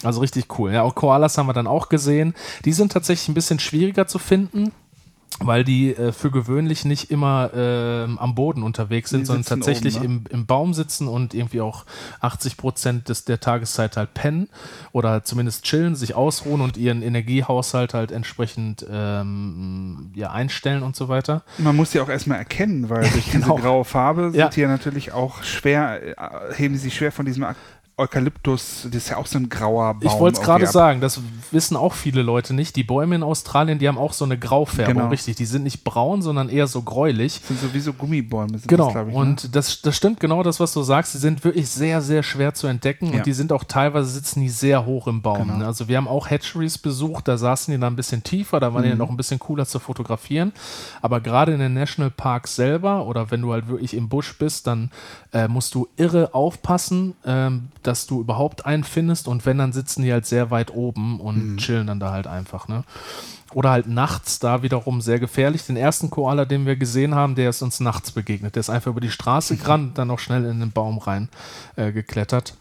Also 0.03 0.21
richtig 0.21 0.59
cool. 0.59 0.71
Ja, 0.73 0.83
auch 0.83 0.95
Koalas 0.95 1.37
haben 1.37 1.47
wir 1.47 1.53
dann 1.53 1.67
auch 1.67 1.89
gesehen. 1.89 2.33
Die 2.65 2.73
sind 2.73 2.91
tatsächlich 2.91 3.27
ein 3.29 3.33
bisschen 3.33 3.59
schwieriger 3.59 4.07
zu 4.07 4.19
finden 4.19 4.71
weil 5.39 5.63
die 5.63 5.95
äh, 5.95 6.11
für 6.11 6.31
gewöhnlich 6.31 6.85
nicht 6.85 7.11
immer 7.11 7.51
äh, 7.53 8.03
am 8.17 8.35
Boden 8.35 8.63
unterwegs 8.63 9.09
sind, 9.09 9.25
sondern 9.25 9.45
tatsächlich 9.45 9.97
oben, 9.97 10.07
ne? 10.07 10.21
im, 10.29 10.39
im 10.39 10.45
Baum 10.45 10.73
sitzen 10.73 11.07
und 11.07 11.33
irgendwie 11.33 11.61
auch 11.61 11.85
80 12.19 12.57
Prozent 12.57 13.09
des, 13.09 13.25
der 13.25 13.39
Tageszeit 13.39 13.95
halt 13.95 14.13
pennen 14.13 14.49
oder 14.91 15.23
zumindest 15.23 15.63
chillen, 15.63 15.95
sich 15.95 16.13
ausruhen 16.13 16.61
und 16.61 16.77
ihren 16.77 17.01
Energiehaushalt 17.01 17.93
halt 17.93 18.11
entsprechend 18.11 18.85
ähm, 18.91 20.11
ja, 20.13 20.31
einstellen 20.31 20.83
und 20.83 20.95
so 20.95 21.07
weiter. 21.07 21.43
Man 21.57 21.75
muss 21.75 21.91
sie 21.91 22.01
auch 22.01 22.09
erstmal 22.09 22.39
erkennen, 22.39 22.89
weil 22.89 23.09
durch 23.09 23.31
genau. 23.31 23.55
diese 23.55 23.67
graue 23.67 23.85
Farbe 23.85 24.31
sind 24.31 24.39
ja. 24.39 24.49
die 24.49 24.61
ja 24.61 24.67
natürlich 24.67 25.13
auch 25.13 25.43
schwer, 25.43 26.17
äh, 26.17 26.53
heben 26.55 26.75
sie 26.75 26.81
sich 26.81 26.95
schwer 26.95 27.11
von 27.11 27.25
diesem 27.25 27.45
Eukalyptus, 27.99 28.83
das 28.85 28.95
ist 28.95 29.09
ja 29.09 29.17
auch 29.17 29.25
so 29.25 29.37
ein 29.37 29.49
grauer 29.49 29.93
Baum. 29.95 30.01
Ich 30.03 30.19
wollte 30.19 30.39
es 30.39 30.45
gerade 30.45 30.65
sagen, 30.67 31.01
das 31.01 31.19
wissen 31.51 31.75
auch 31.75 31.93
viele 31.93 32.21
Leute 32.21 32.53
nicht. 32.53 32.75
Die 32.75 32.83
Bäume 32.83 33.15
in 33.15 33.23
Australien, 33.23 33.77
die 33.77 33.87
haben 33.87 33.97
auch 33.97 34.13
so 34.13 34.23
eine 34.23 34.37
Graufärbung, 34.37 34.95
genau. 34.95 35.09
richtig. 35.09 35.35
Die 35.35 35.45
sind 35.45 35.63
nicht 35.63 35.83
braun, 35.83 36.21
sondern 36.21 36.49
eher 36.49 36.67
so 36.67 36.81
gräulich. 36.81 37.39
Das 37.39 37.49
sind 37.49 37.59
sowieso 37.59 37.93
Gummibäume. 37.93 38.57
Sind 38.57 38.67
genau, 38.67 38.93
das, 38.93 39.07
ich, 39.07 39.13
ne? 39.13 39.19
und 39.19 39.55
das, 39.55 39.81
das 39.81 39.95
stimmt 39.95 40.19
genau 40.19 40.43
das, 40.43 40.59
was 40.59 40.73
du 40.73 40.81
sagst. 40.81 41.13
Die 41.13 41.17
sind 41.17 41.43
wirklich 41.43 41.69
sehr, 41.69 42.01
sehr 42.01 42.23
schwer 42.23 42.53
zu 42.53 42.67
entdecken 42.67 43.11
ja. 43.11 43.17
und 43.17 43.25
die 43.25 43.33
sind 43.33 43.51
auch 43.51 43.65
teilweise 43.65 44.09
sitzen 44.09 44.41
die 44.41 44.49
sehr 44.49 44.85
hoch 44.85 45.07
im 45.07 45.21
Baum. 45.21 45.49
Genau. 45.49 45.65
Also 45.65 45.89
wir 45.89 45.97
haben 45.97 46.07
auch 46.07 46.29
Hatcheries 46.29 46.77
besucht, 46.77 47.27
da 47.27 47.37
saßen 47.37 47.73
die 47.73 47.79
dann 47.79 47.93
ein 47.93 47.97
bisschen 47.97 48.23
tiefer, 48.23 48.61
da 48.61 48.73
waren 48.73 48.85
mhm. 48.85 48.91
die 48.91 48.95
noch 48.95 49.09
ein 49.09 49.17
bisschen 49.17 49.39
cooler 49.39 49.65
zu 49.65 49.79
fotografieren. 49.79 50.53
Aber 51.01 51.19
gerade 51.19 51.53
in 51.53 51.59
den 51.59 51.73
Nationalparks 51.73 52.55
selber 52.55 53.05
oder 53.05 53.29
wenn 53.31 53.41
du 53.41 53.51
halt 53.51 53.67
wirklich 53.67 53.93
im 53.93 54.07
Busch 54.07 54.37
bist, 54.37 54.67
dann 54.67 54.89
äh, 55.33 55.47
musst 55.47 55.75
du 55.75 55.87
irre 55.97 56.33
aufpassen, 56.33 57.15
ähm, 57.25 57.69
dass 57.89 58.05
du 58.05 58.21
überhaupt 58.21 58.67
einen 58.67 58.83
findest 58.83 59.27
und 59.27 59.47
wenn, 59.47 59.57
dann 59.57 59.73
sitzen 59.73 60.03
die 60.03 60.13
halt 60.13 60.27
sehr 60.27 60.51
weit 60.51 60.71
oben 60.71 61.19
und 61.19 61.53
mhm. 61.53 61.57
chillen 61.57 61.87
dann 61.87 61.99
da 61.99 62.11
halt 62.11 62.27
einfach, 62.27 62.67
ne? 62.67 62.83
Oder 63.51 63.71
halt 63.71 63.87
nachts 63.87 64.37
da 64.37 64.61
wiederum 64.61 65.01
sehr 65.01 65.19
gefährlich. 65.19 65.65
Den 65.65 65.75
ersten 65.75 66.11
Koala, 66.11 66.45
den 66.45 66.67
wir 66.67 66.75
gesehen 66.75 67.15
haben, 67.15 67.33
der 67.33 67.49
ist 67.49 67.63
uns 67.63 67.79
nachts 67.79 68.11
begegnet. 68.11 68.53
Der 68.53 68.59
ist 68.59 68.69
einfach 68.69 68.91
über 68.91 69.01
die 69.01 69.09
Straße 69.09 69.57
gerannt, 69.57 69.97
dann 69.97 70.11
auch 70.11 70.19
schnell 70.19 70.45
in 70.45 70.59
den 70.59 70.71
Baum 70.71 70.99
rein 70.99 71.29
äh, 71.77 71.91
geklettert. 71.91 72.53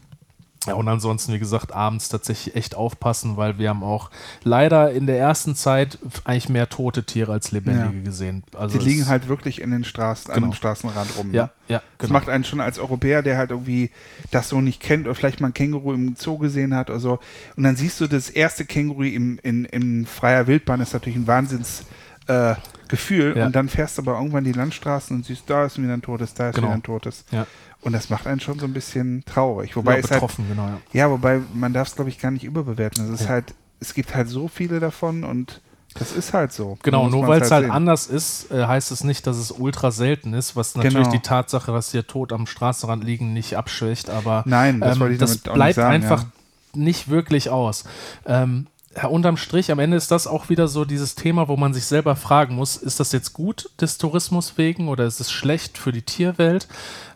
Ja, 0.68 0.74
und 0.74 0.88
ansonsten, 0.88 1.32
wie 1.32 1.38
gesagt, 1.38 1.72
abends 1.72 2.08
tatsächlich 2.08 2.54
echt 2.56 2.74
aufpassen, 2.74 3.36
weil 3.36 3.58
wir 3.58 3.68
haben 3.68 3.82
auch 3.82 4.10
leider 4.44 4.92
in 4.92 5.06
der 5.06 5.18
ersten 5.18 5.54
Zeit 5.54 5.98
eigentlich 6.24 6.48
mehr 6.48 6.68
tote 6.68 7.04
Tiere 7.04 7.32
als 7.32 7.52
lebendige 7.52 7.96
ja. 7.96 8.04
gesehen. 8.04 8.42
Also 8.56 8.78
die 8.78 8.84
liegen 8.84 9.06
halt 9.06 9.28
wirklich 9.28 9.60
in 9.60 9.70
den 9.70 9.84
Straßen, 9.84 10.32
genau. 10.32 10.46
an 10.46 10.50
dem 10.50 10.56
Straßenrand 10.56 11.16
rum. 11.16 11.32
Ja, 11.32 11.44
ne? 11.44 11.50
ja. 11.68 11.78
Genau. 11.78 11.84
Das 11.98 12.10
macht 12.10 12.28
einen 12.28 12.44
schon 12.44 12.60
als 12.60 12.78
Europäer, 12.78 13.22
der 13.22 13.36
halt 13.36 13.50
irgendwie 13.50 13.90
das 14.30 14.48
so 14.48 14.60
nicht 14.60 14.80
kennt 14.80 15.06
oder 15.06 15.14
vielleicht 15.14 15.40
mal 15.40 15.48
ein 15.48 15.54
Känguru 15.54 15.92
im 15.92 16.16
Zoo 16.16 16.38
gesehen 16.38 16.74
hat 16.74 16.90
oder 16.90 17.00
so. 17.00 17.18
Und 17.56 17.64
dann 17.64 17.76
siehst 17.76 18.00
du 18.00 18.06
das 18.06 18.30
erste 18.30 18.64
Känguru 18.64 19.02
im, 19.02 19.38
in, 19.42 19.64
in 19.64 20.06
freier 20.06 20.46
Wildbahn, 20.46 20.80
das 20.80 20.88
ist 20.88 20.94
natürlich 20.94 21.18
ein 21.18 21.26
Wahnsinns. 21.26 21.84
Äh, 22.26 22.54
Gefühl 22.88 23.36
ja. 23.36 23.46
und 23.46 23.54
dann 23.54 23.68
fährst 23.68 23.98
du 23.98 24.02
aber 24.02 24.14
irgendwann 24.14 24.44
die 24.44 24.52
Landstraßen 24.52 25.14
und 25.14 25.24
siehst, 25.24 25.44
da 25.46 25.66
ist 25.66 25.80
wieder 25.80 25.92
ein 25.92 26.02
totes, 26.02 26.34
da 26.34 26.48
ist 26.48 26.54
genau. 26.54 26.68
wieder 26.68 26.76
ein 26.76 26.82
totes. 26.82 27.24
Ja. 27.30 27.46
Und 27.89 27.94
das 27.94 28.10
macht 28.10 28.27
einen 28.27 28.39
schon 28.39 28.59
so 28.59 28.66
ein 28.66 28.74
bisschen 28.74 29.24
traurig. 29.24 29.74
Wobei 29.74 29.93
ja, 29.93 30.02
halt 30.02 30.10
betroffen, 30.10 30.44
halt, 30.47 30.56
genau. 30.56 30.69
Ja. 30.69 30.78
ja, 30.93 31.10
wobei 31.10 31.40
man 31.55 31.73
darf 31.73 31.89
es, 31.89 31.94
glaube 31.94 32.10
ich, 32.10 32.19
gar 32.19 32.31
nicht 32.31 32.44
überbewerten. 32.44 33.05
Es 33.06 33.20
ist 33.20 33.27
ja. 33.27 33.31
halt, 33.31 33.55
es 33.81 33.94
gibt 33.94 34.15
halt 34.15 34.28
so 34.28 34.47
viele 34.47 34.78
davon 34.78 35.24
und 35.24 35.62
das 35.94 36.12
ist 36.12 36.35
halt 36.35 36.52
so. 36.52 36.78
Genau, 36.82 37.09
nur 37.09 37.27
weil 37.27 37.40
es 37.40 37.51
halt, 37.51 37.65
halt 37.65 37.73
anders 37.73 38.06
ist, 38.06 38.51
äh, 38.51 38.66
heißt 38.66 38.93
es 38.93 39.05
nicht, 39.05 39.27
dass 39.27 39.39
es 39.39 39.51
ultra 39.51 39.90
selten 39.90 40.35
ist, 40.35 40.55
was 40.55 40.74
natürlich 40.74 40.97
genau. 40.97 41.10
die 41.10 41.20
Tatsache, 41.20 41.73
dass 41.73 41.90
hier 41.90 42.06
tot 42.06 42.32
am 42.32 42.47
Straßenrand 42.47 43.02
liegen, 43.02 43.32
nicht 43.32 43.56
abschwächt, 43.56 44.10
aber 44.10 44.43
Nein, 44.47 44.81
das, 44.81 44.98
ähm, 44.98 45.19
das 45.19 45.39
bleibt 45.39 45.77
sagen, 45.77 45.94
einfach 45.94 46.24
ja. 46.24 46.28
nicht 46.74 47.09
wirklich 47.09 47.48
aus. 47.48 47.85
Ähm, 48.27 48.66
unterm 49.06 49.36
Strich, 49.36 49.70
am 49.70 49.78
Ende 49.78 49.97
ist 49.97 50.10
das 50.10 50.27
auch 50.27 50.48
wieder 50.48 50.69
so 50.69 50.85
dieses 50.85 51.15
Thema, 51.15 51.48
wo 51.48 51.56
man 51.56 51.73
sich 51.73 51.86
selber 51.86 52.16
fragen 52.16 52.55
muss, 52.55 52.77
ist 52.77 53.01
das 53.01 53.12
jetzt 53.12 53.32
gut 53.32 53.70
des 53.81 53.98
Tourismus 53.98 54.59
wegen 54.59 54.89
oder 54.89 55.05
ist 55.05 55.20
es 55.20 55.31
schlecht 55.31 55.78
für 55.78 55.93
die 55.93 56.02
Tierwelt? 56.02 56.69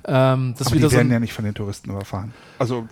Ähm, 0.06 0.54
das 0.58 0.68
Aber 0.68 0.76
die 0.76 0.82
werden 0.82 1.08
so 1.08 1.12
ja 1.12 1.20
nicht 1.20 1.32
von 1.32 1.44
den 1.44 1.54
Touristen 1.54 1.90
überfahren. 1.90 2.32
Also 2.58 2.86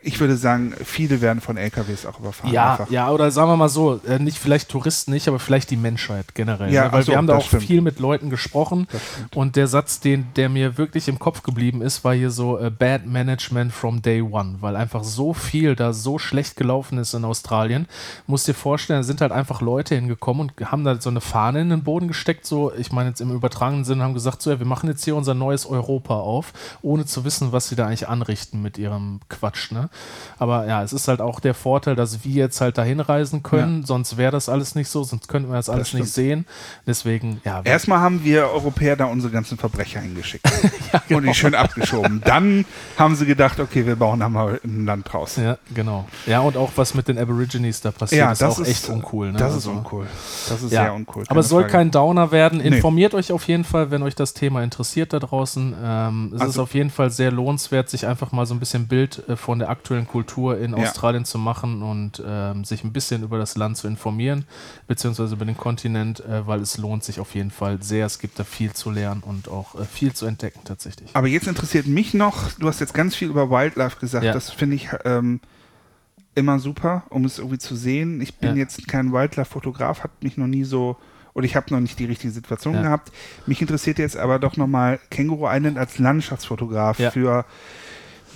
ich 0.00 0.20
würde 0.20 0.36
sagen, 0.36 0.74
viele 0.84 1.20
werden 1.20 1.40
von 1.40 1.56
LKWs 1.56 2.06
auch 2.06 2.20
überfahren. 2.20 2.52
Ja, 2.52 2.72
einfach. 2.72 2.90
ja, 2.90 3.10
oder 3.10 3.30
sagen 3.30 3.50
wir 3.50 3.56
mal 3.56 3.68
so, 3.68 4.00
äh, 4.06 4.18
nicht 4.18 4.38
vielleicht 4.38 4.68
Touristen 4.68 5.10
nicht, 5.12 5.28
aber 5.28 5.38
vielleicht 5.38 5.70
die 5.70 5.76
Menschheit 5.76 6.34
generell. 6.34 6.72
Ja, 6.72 6.86
ne? 6.86 6.92
Weil 6.92 7.02
so, 7.02 7.12
wir 7.12 7.18
haben 7.18 7.26
da 7.26 7.36
auch 7.36 7.44
stimmt. 7.44 7.64
viel 7.64 7.80
mit 7.80 7.98
Leuten 7.98 8.30
gesprochen 8.30 8.86
und 9.34 9.56
der 9.56 9.66
Satz, 9.66 10.00
den, 10.00 10.26
der 10.36 10.48
mir 10.48 10.78
wirklich 10.78 11.08
im 11.08 11.18
Kopf 11.18 11.42
geblieben 11.42 11.82
ist, 11.82 12.04
war 12.04 12.14
hier 12.14 12.30
so 12.30 12.58
uh, 12.58 12.70
Bad 12.70 13.06
Management 13.06 13.72
from 13.72 14.02
Day 14.02 14.22
One, 14.22 14.56
weil 14.60 14.76
einfach 14.76 15.02
so 15.02 15.34
viel 15.34 15.74
da 15.74 15.92
so 15.92 16.18
schlecht 16.18 16.56
gelaufen 16.56 16.98
ist 16.98 17.14
in 17.14 17.24
Australien. 17.24 17.86
Musst 18.26 18.46
dir 18.46 18.54
vorstellen, 18.54 19.00
da 19.00 19.04
sind 19.04 19.20
halt 19.20 19.32
einfach 19.32 19.60
Leute 19.60 19.94
hingekommen 19.94 20.48
und 20.48 20.70
haben 20.70 20.84
da 20.84 21.00
so 21.00 21.10
eine 21.10 21.20
Fahne 21.20 21.60
in 21.60 21.70
den 21.70 21.82
Boden 21.82 22.08
gesteckt, 22.08 22.46
so, 22.46 22.72
ich 22.74 22.92
meine 22.92 23.10
jetzt 23.10 23.20
im 23.20 23.32
übertragenen 23.32 23.84
Sinne, 23.84 24.04
haben 24.04 24.14
gesagt, 24.14 24.42
so, 24.42 24.50
ja, 24.50 24.58
wir 24.58 24.66
machen 24.66 24.88
jetzt 24.88 25.04
hier 25.04 25.16
unser 25.16 25.34
neues 25.34 25.66
Europa 25.66 26.14
auf, 26.14 26.52
ohne 26.82 27.04
zu 27.04 27.24
wissen, 27.24 27.52
was 27.52 27.68
sie 27.68 27.76
da 27.76 27.86
eigentlich 27.86 28.08
anrichten 28.08 28.62
mit 28.62 28.78
ihrem 28.78 29.20
Quatsch, 29.28 29.72
ne? 29.72 29.87
Ne? 29.88 29.98
Aber 30.38 30.66
ja, 30.66 30.82
es 30.82 30.92
ist 30.92 31.08
halt 31.08 31.20
auch 31.20 31.40
der 31.40 31.54
Vorteil, 31.54 31.96
dass 31.96 32.24
wir 32.24 32.32
jetzt 32.32 32.60
halt 32.60 32.78
dahin 32.78 33.00
reisen 33.00 33.42
können, 33.42 33.80
ja. 33.80 33.86
sonst 33.86 34.16
wäre 34.16 34.30
das 34.30 34.48
alles 34.48 34.74
nicht 34.74 34.88
so, 34.88 35.02
sonst 35.02 35.28
könnten 35.28 35.50
wir 35.50 35.56
das 35.56 35.68
alles 35.68 35.90
das 35.90 36.00
nicht 36.00 36.12
sehen. 36.12 36.46
Deswegen, 36.86 37.40
ja. 37.44 37.60
Erstmal 37.64 37.98
haben 38.00 38.24
wir 38.24 38.48
Europäer 38.50 38.96
da 38.96 39.06
unsere 39.06 39.32
ganzen 39.32 39.58
Verbrecher 39.58 40.00
hingeschickt 40.00 40.44
ja, 40.92 41.02
genau. 41.08 41.18
und 41.18 41.26
die 41.26 41.34
schön 41.34 41.54
abgeschoben. 41.54 42.22
Dann 42.24 42.64
haben 42.96 43.16
sie 43.16 43.26
gedacht, 43.26 43.58
okay, 43.58 43.86
wir 43.86 43.96
bauen 43.96 44.20
da 44.20 44.28
mal 44.28 44.60
ein 44.64 44.86
Land 44.86 45.12
draus. 45.12 45.36
Ja, 45.36 45.58
genau. 45.74 46.06
Ja, 46.26 46.40
und 46.40 46.56
auch 46.56 46.72
was 46.76 46.94
mit 46.94 47.08
den 47.08 47.18
Aborigines 47.18 47.80
da 47.80 47.90
passiert, 47.90 48.20
ja, 48.20 48.32
ist 48.32 48.42
auch 48.42 48.58
ist, 48.60 48.68
echt 48.68 48.88
uncool. 48.88 49.32
Ne? 49.32 49.38
Das 49.38 49.50
ist 49.50 49.66
also, 49.66 49.72
uncool. 49.72 50.06
Das 50.48 50.62
ist 50.62 50.70
sehr 50.70 50.94
uncool. 50.94 51.24
Aber 51.28 51.40
es 51.40 51.48
soll 51.48 51.62
Frage. 51.62 51.72
kein 51.72 51.90
Downer 51.90 52.30
werden. 52.30 52.60
Informiert 52.60 53.12
nee. 53.12 53.18
euch 53.18 53.32
auf 53.32 53.46
jeden 53.48 53.64
Fall, 53.64 53.90
wenn 53.90 54.02
euch 54.02 54.14
das 54.14 54.34
Thema 54.34 54.62
interessiert 54.62 55.12
da 55.12 55.18
draußen. 55.18 55.74
Ähm, 55.82 56.32
es 56.34 56.40
also, 56.40 56.52
ist 56.52 56.58
auf 56.58 56.74
jeden 56.74 56.90
Fall 56.90 57.10
sehr 57.10 57.32
lohnenswert, 57.32 57.90
sich 57.90 58.06
einfach 58.06 58.32
mal 58.32 58.46
so 58.46 58.54
ein 58.54 58.60
bisschen 58.60 58.86
Bild 58.86 59.28
äh, 59.28 59.36
von 59.36 59.58
der 59.58 59.68
aktuellen 59.70 59.77
Kultur 60.06 60.58
in 60.58 60.76
ja. 60.76 60.78
Australien 60.78 61.24
zu 61.24 61.38
machen 61.38 61.82
und 61.82 62.22
ähm, 62.24 62.64
sich 62.64 62.84
ein 62.84 62.92
bisschen 62.92 63.22
über 63.22 63.38
das 63.38 63.56
Land 63.56 63.76
zu 63.76 63.86
informieren, 63.86 64.44
beziehungsweise 64.86 65.34
über 65.34 65.44
den 65.44 65.56
Kontinent, 65.56 66.20
äh, 66.20 66.46
weil 66.46 66.60
es 66.60 66.78
lohnt 66.78 67.04
sich 67.04 67.20
auf 67.20 67.34
jeden 67.34 67.50
Fall 67.50 67.82
sehr. 67.82 68.06
Es 68.06 68.18
gibt 68.18 68.38
da 68.38 68.44
viel 68.44 68.72
zu 68.72 68.90
lernen 68.90 69.22
und 69.24 69.48
auch 69.48 69.74
äh, 69.74 69.84
viel 69.84 70.12
zu 70.12 70.26
entdecken 70.26 70.60
tatsächlich. 70.64 71.10
Aber 71.14 71.26
jetzt 71.26 71.46
interessiert 71.46 71.86
mich 71.86 72.14
noch, 72.14 72.52
du 72.52 72.68
hast 72.68 72.80
jetzt 72.80 72.94
ganz 72.94 73.14
viel 73.14 73.28
über 73.28 73.50
Wildlife 73.50 73.98
gesagt, 73.98 74.24
ja. 74.24 74.32
das 74.32 74.50
finde 74.50 74.76
ich 74.76 74.88
ähm, 75.04 75.40
immer 76.34 76.58
super, 76.58 77.04
um 77.10 77.24
es 77.24 77.38
irgendwie 77.38 77.58
zu 77.58 77.74
sehen. 77.74 78.20
Ich 78.20 78.36
bin 78.36 78.50
ja. 78.50 78.56
jetzt 78.56 78.86
kein 78.88 79.12
Wildlife-Fotograf, 79.12 80.02
hat 80.04 80.22
mich 80.22 80.36
noch 80.36 80.46
nie 80.46 80.64
so 80.64 80.96
oder 81.34 81.44
ich 81.44 81.54
habe 81.54 81.72
noch 81.72 81.80
nicht 81.80 81.98
die 82.00 82.04
richtige 82.04 82.32
Situation 82.32 82.74
ja. 82.74 82.82
gehabt. 82.82 83.12
Mich 83.46 83.60
interessiert 83.60 83.98
jetzt 83.98 84.16
aber 84.16 84.38
doch 84.40 84.56
nochmal 84.56 84.98
Känguru 85.10 85.46
Island 85.48 85.78
als 85.78 85.98
Landschaftsfotograf 85.98 86.98
ja. 86.98 87.10
für 87.12 87.44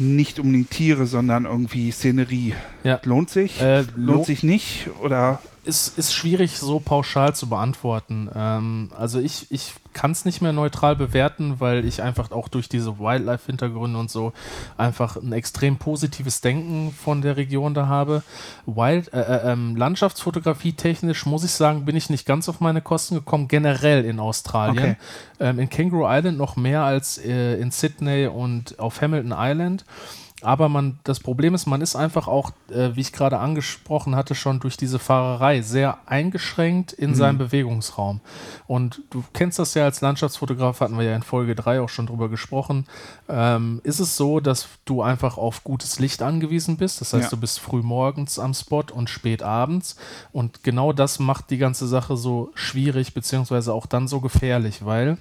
nicht 0.02 0.38
um 0.38 0.52
die 0.52 0.64
Tiere, 0.64 1.06
sondern 1.06 1.44
irgendwie 1.44 1.90
Szenerie. 1.90 2.54
Ja. 2.84 3.00
Lohnt 3.04 3.30
sich? 3.30 3.60
Äh, 3.60 3.84
Lohnt 3.96 4.26
sich 4.26 4.42
nicht? 4.42 4.88
Oder? 5.02 5.40
Ist, 5.64 5.96
ist 5.96 6.12
schwierig 6.12 6.58
so 6.58 6.80
pauschal 6.80 7.34
zu 7.36 7.48
beantworten. 7.48 8.28
Ähm, 8.34 8.90
also 8.96 9.20
ich, 9.20 9.50
ich 9.50 9.74
kann 9.92 10.10
es 10.10 10.24
nicht 10.24 10.40
mehr 10.40 10.52
neutral 10.52 10.96
bewerten, 10.96 11.60
weil 11.60 11.84
ich 11.84 12.02
einfach 12.02 12.30
auch 12.30 12.48
durch 12.48 12.68
diese 12.68 12.98
Wildlife-Hintergründe 12.98 13.98
und 13.98 14.10
so 14.10 14.32
einfach 14.76 15.16
ein 15.16 15.32
extrem 15.32 15.76
positives 15.76 16.40
Denken 16.40 16.92
von 16.92 17.22
der 17.22 17.36
Region 17.36 17.74
da 17.74 17.86
habe. 17.86 18.22
Wild, 18.66 19.12
äh, 19.12 19.20
äh, 19.20 19.52
ähm, 19.52 19.76
Landschaftsfotografie 19.76 20.72
technisch 20.72 21.26
muss 21.26 21.44
ich 21.44 21.52
sagen, 21.52 21.84
bin 21.84 21.96
ich 21.96 22.10
nicht 22.10 22.26
ganz 22.26 22.48
auf 22.48 22.60
meine 22.60 22.80
Kosten 22.80 23.14
gekommen, 23.14 23.48
generell 23.48 24.04
in 24.04 24.18
Australien. 24.18 24.78
Okay. 24.78 24.96
Ähm, 25.40 25.58
in 25.58 25.68
Kangaroo 25.68 26.06
Island 26.08 26.38
noch 26.38 26.56
mehr 26.56 26.82
als 26.82 27.18
äh, 27.18 27.54
in 27.56 27.70
Sydney 27.70 28.26
und 28.26 28.78
auf 28.78 29.00
Hamilton 29.00 29.34
Island. 29.36 29.84
Aber 30.42 30.68
man, 30.68 30.98
das 31.04 31.20
Problem 31.20 31.54
ist, 31.54 31.66
man 31.66 31.80
ist 31.80 31.96
einfach 31.96 32.28
auch, 32.28 32.52
äh, 32.70 32.94
wie 32.94 33.00
ich 33.00 33.12
gerade 33.12 33.38
angesprochen 33.38 34.16
hatte, 34.16 34.34
schon 34.34 34.60
durch 34.60 34.76
diese 34.76 34.98
Fahrerei 34.98 35.62
sehr 35.62 35.98
eingeschränkt 36.06 36.92
in 36.92 37.10
mhm. 37.10 37.14
seinem 37.14 37.38
Bewegungsraum. 37.38 38.20
Und 38.66 39.02
du 39.10 39.24
kennst 39.32 39.58
das 39.58 39.74
ja 39.74 39.84
als 39.84 40.00
Landschaftsfotograf, 40.00 40.80
hatten 40.80 40.96
wir 40.98 41.04
ja 41.04 41.16
in 41.16 41.22
Folge 41.22 41.54
3 41.54 41.80
auch 41.80 41.88
schon 41.88 42.06
drüber 42.06 42.28
gesprochen. 42.28 42.86
Ähm, 43.28 43.80
ist 43.84 44.00
es 44.00 44.16
so, 44.16 44.40
dass 44.40 44.68
du 44.84 45.02
einfach 45.02 45.38
auf 45.38 45.64
gutes 45.64 45.98
Licht 45.98 46.22
angewiesen 46.22 46.76
bist? 46.76 47.00
Das 47.00 47.12
heißt, 47.12 47.24
ja. 47.24 47.30
du 47.30 47.36
bist 47.36 47.60
früh 47.60 47.82
morgens 47.82 48.38
am 48.38 48.54
Spot 48.54 48.84
und 48.92 49.10
spät 49.10 49.42
abends. 49.42 49.96
Und 50.32 50.62
genau 50.62 50.92
das 50.92 51.18
macht 51.18 51.50
die 51.50 51.58
ganze 51.58 51.86
Sache 51.86 52.16
so 52.16 52.50
schwierig, 52.54 53.14
beziehungsweise 53.14 53.72
auch 53.72 53.86
dann 53.86 54.08
so 54.08 54.20
gefährlich, 54.20 54.84
weil 54.84 55.18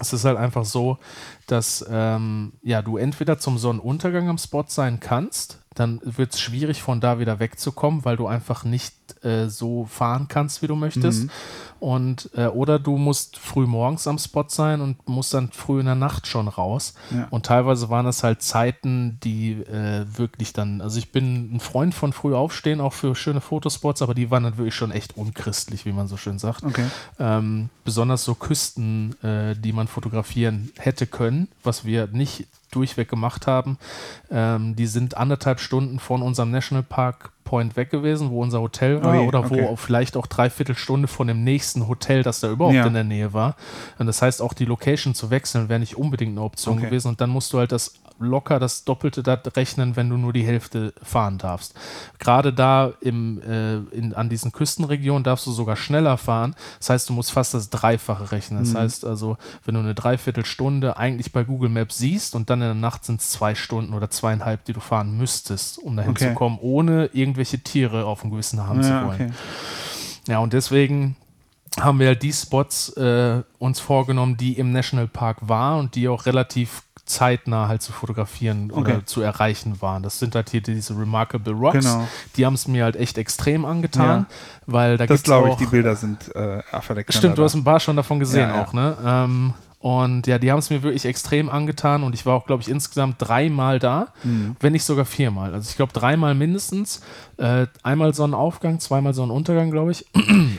es 0.00 0.12
ist 0.12 0.24
halt 0.24 0.38
einfach 0.38 0.64
so, 0.64 0.98
dass 1.46 1.84
ähm, 1.90 2.52
ja, 2.62 2.82
du 2.82 2.96
entweder 2.96 3.38
zum 3.38 3.58
Sonnenuntergang 3.58 4.28
am 4.28 4.38
Spot 4.38 4.64
sein 4.66 5.00
kannst, 5.00 5.58
dann 5.78 6.00
wird 6.02 6.34
es 6.34 6.40
schwierig, 6.40 6.82
von 6.82 7.00
da 7.00 7.18
wieder 7.18 7.38
wegzukommen, 7.38 8.04
weil 8.04 8.16
du 8.16 8.26
einfach 8.26 8.64
nicht 8.64 8.94
äh, 9.22 9.48
so 9.48 9.86
fahren 9.86 10.26
kannst, 10.28 10.62
wie 10.62 10.66
du 10.66 10.74
möchtest. 10.74 11.24
Mhm. 11.24 11.30
Und, 11.80 12.30
äh, 12.34 12.46
oder 12.46 12.78
du 12.78 12.96
musst 12.98 13.38
früh 13.38 13.66
morgens 13.66 14.06
am 14.08 14.18
Spot 14.18 14.44
sein 14.48 14.80
und 14.80 15.08
musst 15.08 15.32
dann 15.32 15.52
früh 15.52 15.78
in 15.78 15.86
der 15.86 15.94
Nacht 15.94 16.26
schon 16.26 16.48
raus. 16.48 16.94
Ja. 17.10 17.28
Und 17.30 17.46
teilweise 17.46 17.88
waren 17.88 18.04
das 18.04 18.24
halt 18.24 18.42
Zeiten, 18.42 19.18
die 19.22 19.52
äh, 19.52 20.04
wirklich 20.16 20.52
dann, 20.52 20.80
also 20.80 20.98
ich 20.98 21.12
bin 21.12 21.54
ein 21.54 21.60
Freund 21.60 21.94
von 21.94 22.12
früh 22.12 22.34
aufstehen, 22.34 22.80
auch 22.80 22.92
für 22.92 23.14
schöne 23.14 23.40
Fotospots, 23.40 24.02
aber 24.02 24.14
die 24.14 24.30
waren 24.30 24.42
dann 24.42 24.58
wirklich 24.58 24.74
schon 24.74 24.90
echt 24.90 25.16
unchristlich, 25.16 25.84
wie 25.84 25.92
man 25.92 26.08
so 26.08 26.16
schön 26.16 26.40
sagt. 26.40 26.64
Okay. 26.64 26.86
Ähm, 27.20 27.68
besonders 27.84 28.24
so 28.24 28.34
Küsten, 28.34 29.14
äh, 29.22 29.54
die 29.54 29.72
man 29.72 29.86
fotografieren 29.86 30.72
hätte 30.78 31.06
können, 31.06 31.48
was 31.62 31.84
wir 31.84 32.08
nicht 32.08 32.48
durchweg 32.70 33.08
gemacht 33.08 33.46
haben. 33.46 33.78
Ähm, 34.30 34.76
die 34.76 34.86
sind 34.86 35.16
anderthalb 35.16 35.60
Stunden 35.60 35.98
von 35.98 36.22
unserem 36.22 36.50
Nationalpark 36.50 37.32
Point 37.48 37.76
weg 37.76 37.88
gewesen, 37.88 38.28
wo 38.28 38.42
unser 38.42 38.60
Hotel 38.60 39.02
war, 39.02 39.22
oh 39.22 39.26
oder 39.26 39.38
okay. 39.38 39.66
wo 39.70 39.76
vielleicht 39.76 40.18
auch 40.18 40.26
dreiviertel 40.26 40.76
Stunde 40.76 41.08
von 41.08 41.28
dem 41.28 41.44
nächsten 41.44 41.88
Hotel, 41.88 42.22
das 42.22 42.40
da 42.40 42.50
überhaupt 42.50 42.74
ja. 42.74 42.86
in 42.86 42.92
der 42.92 43.04
Nähe 43.04 43.32
war. 43.32 43.56
Und 43.98 44.06
das 44.06 44.20
heißt, 44.20 44.42
auch 44.42 44.52
die 44.52 44.66
Location 44.66 45.14
zu 45.14 45.30
wechseln 45.30 45.70
wäre 45.70 45.80
nicht 45.80 45.96
unbedingt 45.96 46.32
eine 46.32 46.42
Option 46.42 46.76
okay. 46.76 46.88
gewesen. 46.88 47.08
Und 47.08 47.22
dann 47.22 47.30
musst 47.30 47.50
du 47.54 47.58
halt 47.58 47.72
das 47.72 47.94
locker 48.18 48.58
das 48.58 48.84
Doppelte 48.84 49.22
da 49.22 49.40
rechnen, 49.56 49.96
wenn 49.96 50.10
du 50.10 50.16
nur 50.16 50.32
die 50.32 50.44
Hälfte 50.44 50.92
fahren 51.02 51.38
darfst. 51.38 51.74
Gerade 52.18 52.52
da 52.52 52.92
im, 53.00 53.40
äh, 53.42 53.76
in, 53.94 54.14
an 54.14 54.28
diesen 54.28 54.52
Küstenregionen 54.52 55.24
darfst 55.24 55.46
du 55.46 55.52
sogar 55.52 55.76
schneller 55.76 56.18
fahren. 56.18 56.54
Das 56.78 56.90
heißt, 56.90 57.08
du 57.08 57.12
musst 57.12 57.32
fast 57.32 57.54
das 57.54 57.70
Dreifache 57.70 58.32
rechnen. 58.32 58.60
Das 58.60 58.72
mhm. 58.72 58.78
heißt 58.78 59.04
also, 59.04 59.36
wenn 59.64 59.74
du 59.74 59.80
eine 59.80 59.94
Dreiviertelstunde 59.94 60.96
eigentlich 60.96 61.32
bei 61.32 61.44
Google 61.44 61.70
Maps 61.70 61.98
siehst 61.98 62.34
und 62.34 62.50
dann 62.50 62.60
in 62.60 62.68
der 62.68 62.74
Nacht 62.74 63.04
sind 63.04 63.20
es 63.20 63.30
zwei 63.30 63.54
Stunden 63.54 63.94
oder 63.94 64.10
zweieinhalb, 64.10 64.64
die 64.64 64.72
du 64.72 64.80
fahren 64.80 65.16
müsstest, 65.16 65.78
um 65.78 65.96
dahin 65.96 66.10
okay. 66.10 66.28
zu 66.28 66.34
kommen, 66.34 66.58
ohne 66.60 67.06
irgendwelche 67.38 67.58
Tiere 67.60 68.04
auf 68.04 68.22
einem 68.22 68.32
gewissen 68.32 68.66
haben 68.66 68.82
ja, 68.82 69.00
zu 69.00 69.06
wollen. 69.06 69.30
Okay. 69.30 69.32
Ja, 70.26 70.38
und 70.40 70.52
deswegen 70.52 71.16
haben 71.80 72.00
wir 72.00 72.08
halt 72.08 72.22
die 72.22 72.32
Spots 72.32 72.90
äh, 72.96 73.42
uns 73.58 73.78
vorgenommen, 73.78 74.36
die 74.36 74.54
im 74.54 74.72
Nationalpark 74.72 75.48
waren 75.48 75.80
und 75.80 75.94
die 75.94 76.08
auch 76.08 76.26
relativ 76.26 76.82
zeitnah 77.04 77.68
halt 77.68 77.80
zu 77.80 77.92
fotografieren 77.92 78.70
okay. 78.70 78.80
oder 78.80 79.06
zu 79.06 79.22
erreichen 79.22 79.80
waren. 79.80 80.02
Das 80.02 80.18
sind 80.18 80.34
halt 80.34 80.50
hier 80.50 80.60
diese 80.60 80.98
Remarkable 80.98 81.54
Rocks. 81.54 81.84
Genau. 81.84 82.06
Die 82.36 82.44
haben 82.44 82.54
es 82.54 82.68
mir 82.68 82.84
halt 82.84 82.96
echt 82.96 83.16
extrem 83.16 83.64
angetan, 83.64 84.26
ja. 84.28 84.36
weil 84.66 84.98
da 84.98 85.06
Das 85.06 85.22
glaube 85.22 85.50
ich, 85.50 85.54
die 85.56 85.66
Bilder 85.66 85.96
sind 85.96 86.34
äh, 86.34 86.62
Stimmt, 87.08 87.38
du 87.38 87.44
hast 87.44 87.54
ein 87.54 87.64
paar 87.64 87.80
schon 87.80 87.96
davon 87.96 88.18
gesehen 88.18 88.50
ja, 88.50 88.62
auch, 88.62 88.72
ne? 88.74 88.96
Ähm, 89.02 89.54
und 89.80 90.26
ja, 90.26 90.38
die 90.38 90.50
haben 90.50 90.58
es 90.58 90.70
mir 90.70 90.82
wirklich 90.82 91.04
extrem 91.04 91.48
angetan 91.48 92.02
und 92.02 92.12
ich 92.12 92.26
war 92.26 92.34
auch, 92.34 92.46
glaube 92.46 92.62
ich, 92.62 92.68
insgesamt 92.68 93.16
dreimal 93.18 93.78
da, 93.78 94.08
mhm. 94.24 94.56
wenn 94.58 94.72
nicht 94.72 94.82
sogar 94.82 95.04
viermal. 95.04 95.54
Also 95.54 95.70
ich 95.70 95.76
glaube 95.76 95.92
dreimal 95.92 96.34
mindestens. 96.34 97.00
Äh, 97.38 97.68
einmal 97.84 98.14
Sonnenaufgang, 98.14 98.80
zweimal 98.80 99.14
Sonnenuntergang, 99.14 99.70
glaube 99.70 99.92
ich. 99.92 100.04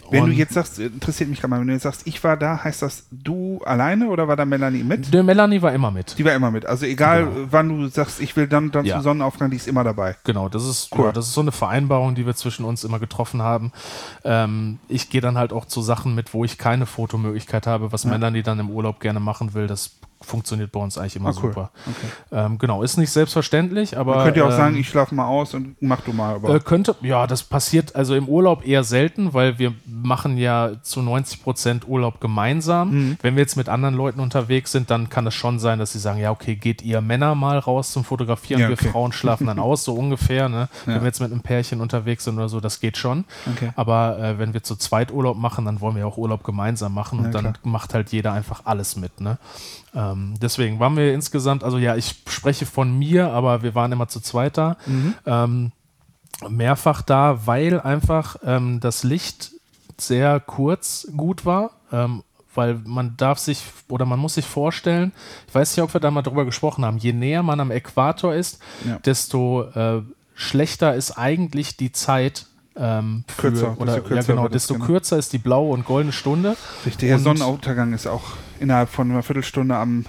wenn 0.10 0.26
du 0.26 0.31
jetzt 0.31 0.53
sagst, 0.53 0.80
interessiert 0.80 1.30
mich 1.30 1.41
gerade 1.41 1.49
mal, 1.49 1.60
wenn 1.60 1.68
du 1.68 1.73
jetzt 1.73 1.84
sagst, 1.84 2.07
ich 2.07 2.23
war 2.23 2.38
da, 2.38 2.64
heißt 2.64 2.81
das 2.81 3.06
du 3.11 3.60
alleine 3.65 4.07
oder 4.07 4.30
war 4.30 4.38
da 4.38 4.45
Melanie 4.45 4.84
mit? 4.84 5.14
Die 5.14 5.22
Melanie 5.22 5.61
war 5.61 5.73
immer 5.73 5.91
mit. 5.91 6.18
Die 6.18 6.23
war 6.23 6.34
immer 6.34 6.51
mit. 6.51 6.65
Also 6.65 6.85
egal, 6.85 7.26
genau. 7.26 7.47
wann 7.51 7.69
du 7.69 7.88
sagst, 7.89 8.22
ich 8.22 8.38
will 8.38 8.47
dann, 8.47 8.72
dann 8.72 8.85
ja. 8.85 8.95
zum 8.95 9.03
Sonnenaufgang, 9.03 9.49
die 9.49 9.57
ist 9.57 9.68
immer 9.68 9.84
dabei. 9.84 10.15
Genau, 10.23 10.47
das 10.47 10.65
ist 10.65 10.89
cool. 10.97 11.07
Ja, 11.07 11.11
das 11.11 11.27
ist 11.27 11.34
so 11.34 11.41
eine 11.41 11.51
Vereinbarung, 11.51 12.15
die 12.15 12.26
wir 12.26 12.35
zwischen 12.35 12.64
uns 12.64 12.85
immer 12.85 12.99
getroffen 12.99 13.41
haben. 13.41 13.73
Ähm, 14.23 14.80
ich 14.88 15.10
gehe 15.10 15.19
dann 15.19 15.38
halt 15.38 15.51
auch 15.51 15.65
zu 15.65 15.81
Sachen 15.81 16.15
mit, 16.15 16.34
wo 16.34 16.45
ich 16.45 16.57
keine 16.57 16.85
Fotomöglichkeit 16.85 17.68
habe, 17.68 17.91
was 17.91 18.06
ja. 18.06 18.11
Melanie 18.11 18.41
dann 18.41 18.57
im 18.57 18.69
Urlaub 18.69 19.01
gerne 19.01 19.19
machen 19.19 19.53
will. 19.53 19.68
Das 19.68 19.99
funktioniert 20.21 20.71
bei 20.71 20.79
uns 20.79 20.97
eigentlich 20.97 21.15
immer 21.15 21.29
ah, 21.29 21.33
cool. 21.37 21.49
super. 21.49 21.71
Okay. 21.87 22.11
Ähm, 22.31 22.57
genau, 22.57 22.83
ist 22.83 22.97
nicht 22.97 23.11
selbstverständlich, 23.11 23.97
aber. 23.97 24.15
Man 24.15 24.25
könnte 24.25 24.39
ja 24.39 24.45
auch 24.45 24.51
ähm, 24.51 24.57
sagen, 24.57 24.75
ich 24.77 24.89
schlafe 24.89 25.15
mal 25.15 25.25
aus 25.25 25.53
und 25.53 25.81
mach 25.81 26.01
du 26.01 26.11
mal. 26.13 26.39
Äh, 26.43 26.59
könnte, 26.59 26.95
ja, 27.01 27.25
das 27.25 27.43
passiert 27.43 27.95
also 27.95 28.15
im 28.15 28.27
Urlaub 28.27 28.65
eher 28.65 28.83
selten, 28.83 29.33
weil 29.33 29.59
wir 29.59 29.73
machen 29.85 30.37
ja 30.37 30.71
zu 30.81 31.01
90 31.01 31.43
Prozent 31.43 31.87
Urlaub 31.87 32.19
gemeinsam. 32.19 32.91
Mhm. 32.91 33.17
Wenn 33.21 33.35
wir 33.35 33.41
jetzt 33.41 33.55
mit 33.55 33.69
anderen 33.69 33.95
Leuten 33.95 34.19
unterwegs 34.19 34.71
sind, 34.71 34.89
dann 34.89 35.09
kann 35.09 35.25
es 35.25 35.35
schon 35.35 35.59
sein, 35.59 35.79
dass 35.79 35.93
sie 35.93 35.99
sagen, 35.99 36.19
ja, 36.19 36.31
okay, 36.31 36.55
geht 36.55 36.81
ihr 36.81 37.01
Männer 37.01 37.35
mal 37.35 37.57
raus 37.57 37.93
zum 37.93 38.03
Fotografieren, 38.03 38.61
ja, 38.61 38.69
okay. 38.69 38.83
wir 38.83 38.91
Frauen 38.91 39.11
schlafen 39.13 39.47
dann 39.47 39.59
aus, 39.59 39.85
so 39.85 39.93
ungefähr. 39.95 40.49
Ne? 40.49 40.67
Ja. 40.85 40.93
Wenn 40.93 41.01
wir 41.01 41.07
jetzt 41.07 41.21
mit 41.21 41.31
einem 41.31 41.41
Pärchen 41.41 41.79
unterwegs 41.79 42.25
sind 42.25 42.35
oder 42.35 42.49
so, 42.49 42.59
das 42.59 42.79
geht 42.79 42.97
schon. 42.97 43.23
Okay. 43.55 43.71
Aber 43.75 44.19
äh, 44.19 44.39
wenn 44.39 44.53
wir 44.53 44.63
zu 44.63 44.75
zweit 44.75 45.11
Urlaub 45.11 45.37
machen, 45.37 45.65
dann 45.65 45.79
wollen 45.79 45.95
wir 45.95 46.05
auch 46.05 46.17
Urlaub 46.17 46.43
gemeinsam 46.43 46.93
machen 46.93 47.19
und 47.19 47.33
dann 47.33 47.53
klar. 47.53 47.55
macht 47.63 47.93
halt 47.93 48.11
jeder 48.11 48.33
einfach 48.33 48.61
alles 48.65 48.95
mit. 48.95 49.21
Ne? 49.21 49.37
Ähm, 49.95 50.35
deswegen 50.41 50.79
waren 50.79 50.95
wir 50.95 51.13
insgesamt, 51.13 51.63
also 51.63 51.77
ja, 51.77 51.95
ich 51.95 52.15
spreche 52.27 52.65
von 52.65 52.97
mir, 52.97 53.31
aber 53.31 53.63
wir 53.63 53.75
waren 53.75 53.91
immer 53.91 54.07
zu 54.07 54.19
zweit 54.19 54.57
da. 54.57 54.77
Mhm. 54.85 55.13
Ähm, 55.25 55.71
mehrfach 56.47 57.01
da, 57.01 57.45
weil 57.45 57.81
einfach 57.81 58.37
ähm, 58.43 58.79
das 58.79 59.03
Licht 59.03 59.51
sehr 59.97 60.39
kurz 60.39 61.07
gut 61.15 61.45
war. 61.45 61.71
Ähm, 61.91 62.23
weil 62.55 62.81
man 62.85 63.15
darf 63.15 63.39
sich 63.39 63.63
oder 63.87 64.05
man 64.05 64.19
muss 64.19 64.33
sich 64.33 64.45
vorstellen, 64.45 65.13
ich 65.47 65.55
weiß 65.55 65.77
nicht, 65.77 65.83
ob 65.83 65.93
wir 65.93 66.01
da 66.01 66.11
mal 66.11 66.23
drüber 66.23 66.45
gesprochen 66.45 66.83
haben, 66.83 66.97
je 66.97 67.13
näher 67.13 67.43
man 67.43 67.59
am 67.59 67.71
Äquator 67.71 68.33
ist, 68.33 68.59
ja. 68.85 68.97
desto 68.99 69.63
äh, 69.75 70.01
schlechter 70.33 70.95
ist 70.95 71.11
eigentlich 71.11 71.77
die 71.77 71.91
Zeit, 71.91 72.47
ähm, 72.80 73.23
für, 73.27 73.41
kürzer, 73.41 73.76
oder, 73.80 73.99
kürzer 73.99 74.15
ja 74.15 74.22
genau, 74.22 74.47
desto 74.47 74.76
genau. 74.76 74.85
kürzer 74.85 75.18
ist 75.18 75.34
die 75.34 75.38
blaue 75.38 75.73
und 75.73 75.85
goldene 75.85 76.14
Stunde. 76.14 76.56
Richtig, 76.85 77.10
der 77.10 77.19
Sonnenuntergang 77.19 77.93
ist 77.93 78.07
auch 78.07 78.23
innerhalb 78.60 78.89
von 78.89 79.11
einer 79.11 79.23
Viertelstunde 79.23 79.76
am 79.76 80.06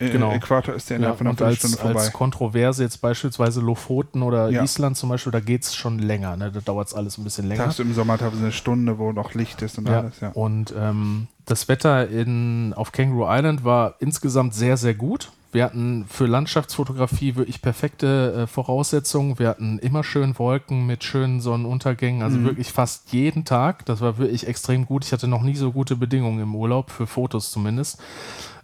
äh, 0.00 0.08
genau. 0.08 0.32
Äquator 0.32 0.74
ist 0.74 0.88
der 0.88 0.96
in 0.96 1.02
ja, 1.02 1.14
von 1.14 1.26
einer 1.26 1.36
Viertelstunde 1.36 1.76
als, 1.76 1.82
vorbei. 1.82 2.00
Als 2.00 2.12
Kontroverse 2.12 2.82
jetzt 2.82 3.02
beispielsweise 3.02 3.60
Lofoten 3.60 4.22
oder 4.22 4.48
ja. 4.48 4.62
Island 4.62 4.96
zum 4.96 5.10
Beispiel, 5.10 5.30
da 5.30 5.40
geht 5.40 5.62
es 5.62 5.74
schon 5.74 5.98
länger. 5.98 6.36
Ne? 6.36 6.50
Da 6.50 6.60
dauert 6.60 6.88
es 6.88 6.94
alles 6.94 7.18
ein 7.18 7.24
bisschen 7.24 7.46
länger. 7.46 7.62
Da 7.62 7.68
hast 7.68 7.78
du 7.78 7.82
im 7.82 7.92
Sommer 7.92 8.16
teilweise 8.16 8.42
eine 8.42 8.52
Stunde, 8.52 8.98
wo 8.98 9.12
noch 9.12 9.34
Licht 9.34 9.60
ist 9.60 9.78
und 9.78 9.88
ja. 9.88 10.00
alles. 10.00 10.20
Ja. 10.20 10.30
Und 10.30 10.74
ähm, 10.76 11.28
das 11.44 11.68
Wetter 11.68 12.08
in, 12.08 12.72
auf 12.74 12.92
Kangaroo 12.92 13.26
Island 13.28 13.62
war 13.62 13.96
insgesamt 13.98 14.54
sehr, 14.54 14.78
sehr 14.78 14.94
gut. 14.94 15.32
Wir 15.52 15.64
hatten 15.64 16.04
für 16.08 16.26
Landschaftsfotografie 16.26 17.34
wirklich 17.34 17.60
perfekte 17.60 18.42
äh, 18.42 18.46
Voraussetzungen. 18.46 19.38
Wir 19.38 19.48
hatten 19.48 19.78
immer 19.80 20.04
schön 20.04 20.38
Wolken 20.38 20.86
mit 20.86 21.02
schönen 21.02 21.40
Sonnenuntergängen, 21.40 22.22
also 22.22 22.38
mhm. 22.38 22.44
wirklich 22.44 22.70
fast 22.70 23.12
jeden 23.12 23.44
Tag. 23.44 23.84
Das 23.86 24.00
war 24.00 24.18
wirklich 24.18 24.46
extrem 24.46 24.86
gut. 24.86 25.04
Ich 25.04 25.12
hatte 25.12 25.26
noch 25.26 25.42
nie 25.42 25.56
so 25.56 25.72
gute 25.72 25.96
Bedingungen 25.96 26.40
im 26.40 26.54
Urlaub, 26.54 26.90
für 26.90 27.06
Fotos 27.06 27.50
zumindest. 27.50 28.00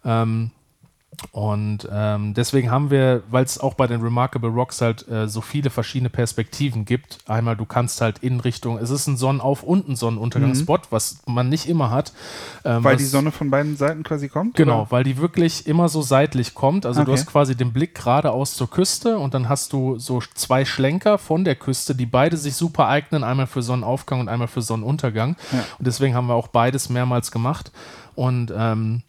Ähm, 0.05 0.53
und 1.33 1.89
ähm, 1.91 2.35
deswegen 2.35 2.71
haben 2.71 2.91
wir, 2.91 3.23
weil 3.31 3.45
es 3.45 3.59
auch 3.59 3.75
bei 3.75 3.87
den 3.87 4.01
Remarkable 4.01 4.51
Rocks 4.51 4.81
halt 4.81 5.07
äh, 5.09 5.29
so 5.29 5.41
viele 5.41 5.71
verschiedene 5.71 6.11
Perspektiven 6.11 6.85
gibt. 6.85 7.19
Einmal, 7.27 7.57
du 7.57 7.65
kannst 7.65 8.01
halt 8.01 8.19
in 8.19 8.41
Richtung, 8.41 8.79
es 8.79 8.91
ist 8.91 9.07
ein 9.07 9.17
Sonnenauf- 9.17 9.63
und 9.63 9.89
ein 9.89 9.97
Sonnenuntergangsspot, 9.97 10.83
mhm. 10.83 10.87
was 10.91 11.19
man 11.27 11.49
nicht 11.49 11.69
immer 11.69 11.91
hat. 11.91 12.13
Ähm, 12.65 12.85
weil 12.85 12.95
was, 12.95 13.03
die 13.03 13.07
Sonne 13.07 13.33
von 13.33 13.51
beiden 13.51 13.77
Seiten 13.77 14.03
quasi 14.03 14.29
kommt? 14.29 14.57
Genau, 14.57 14.83
oder? 14.83 14.91
weil 14.91 15.05
die 15.05 15.17
wirklich 15.19 15.67
immer 15.67 15.89
so 15.89 16.03
seitlich 16.03 16.55
kommt. 16.55 16.87
Also 16.87 17.01
okay. 17.01 17.07
du 17.07 17.13
hast 17.13 17.27
quasi 17.27 17.57
den 17.57 17.73
Blick 17.73 17.95
geradeaus 17.95 18.55
zur 18.55 18.71
Küste 18.71 19.19
und 19.19 19.35
dann 19.35 19.49
hast 19.49 19.73
du 19.73 19.99
so 19.99 20.21
zwei 20.35 20.65
Schlenker 20.65 21.19
von 21.19 21.45
der 21.45 21.57
Küste, 21.57 21.95
die 21.95 22.07
beide 22.07 22.37
sich 22.37 22.55
super 22.55 22.89
eignen, 22.89 23.25
einmal 23.25 23.47
für 23.47 23.63
Sonnenaufgang 23.63 24.21
und 24.21 24.29
einmal 24.29 24.49
für 24.49 24.63
Sonnenuntergang. 24.63 25.37
Ja. 25.53 25.65
Und 25.79 25.87
deswegen 25.87 26.15
haben 26.15 26.27
wir 26.27 26.35
auch 26.35 26.49
beides 26.49 26.89
mehrmals 26.89 27.31
gemacht. 27.31 27.73
Und 28.15 28.53
ähm, 28.57 29.03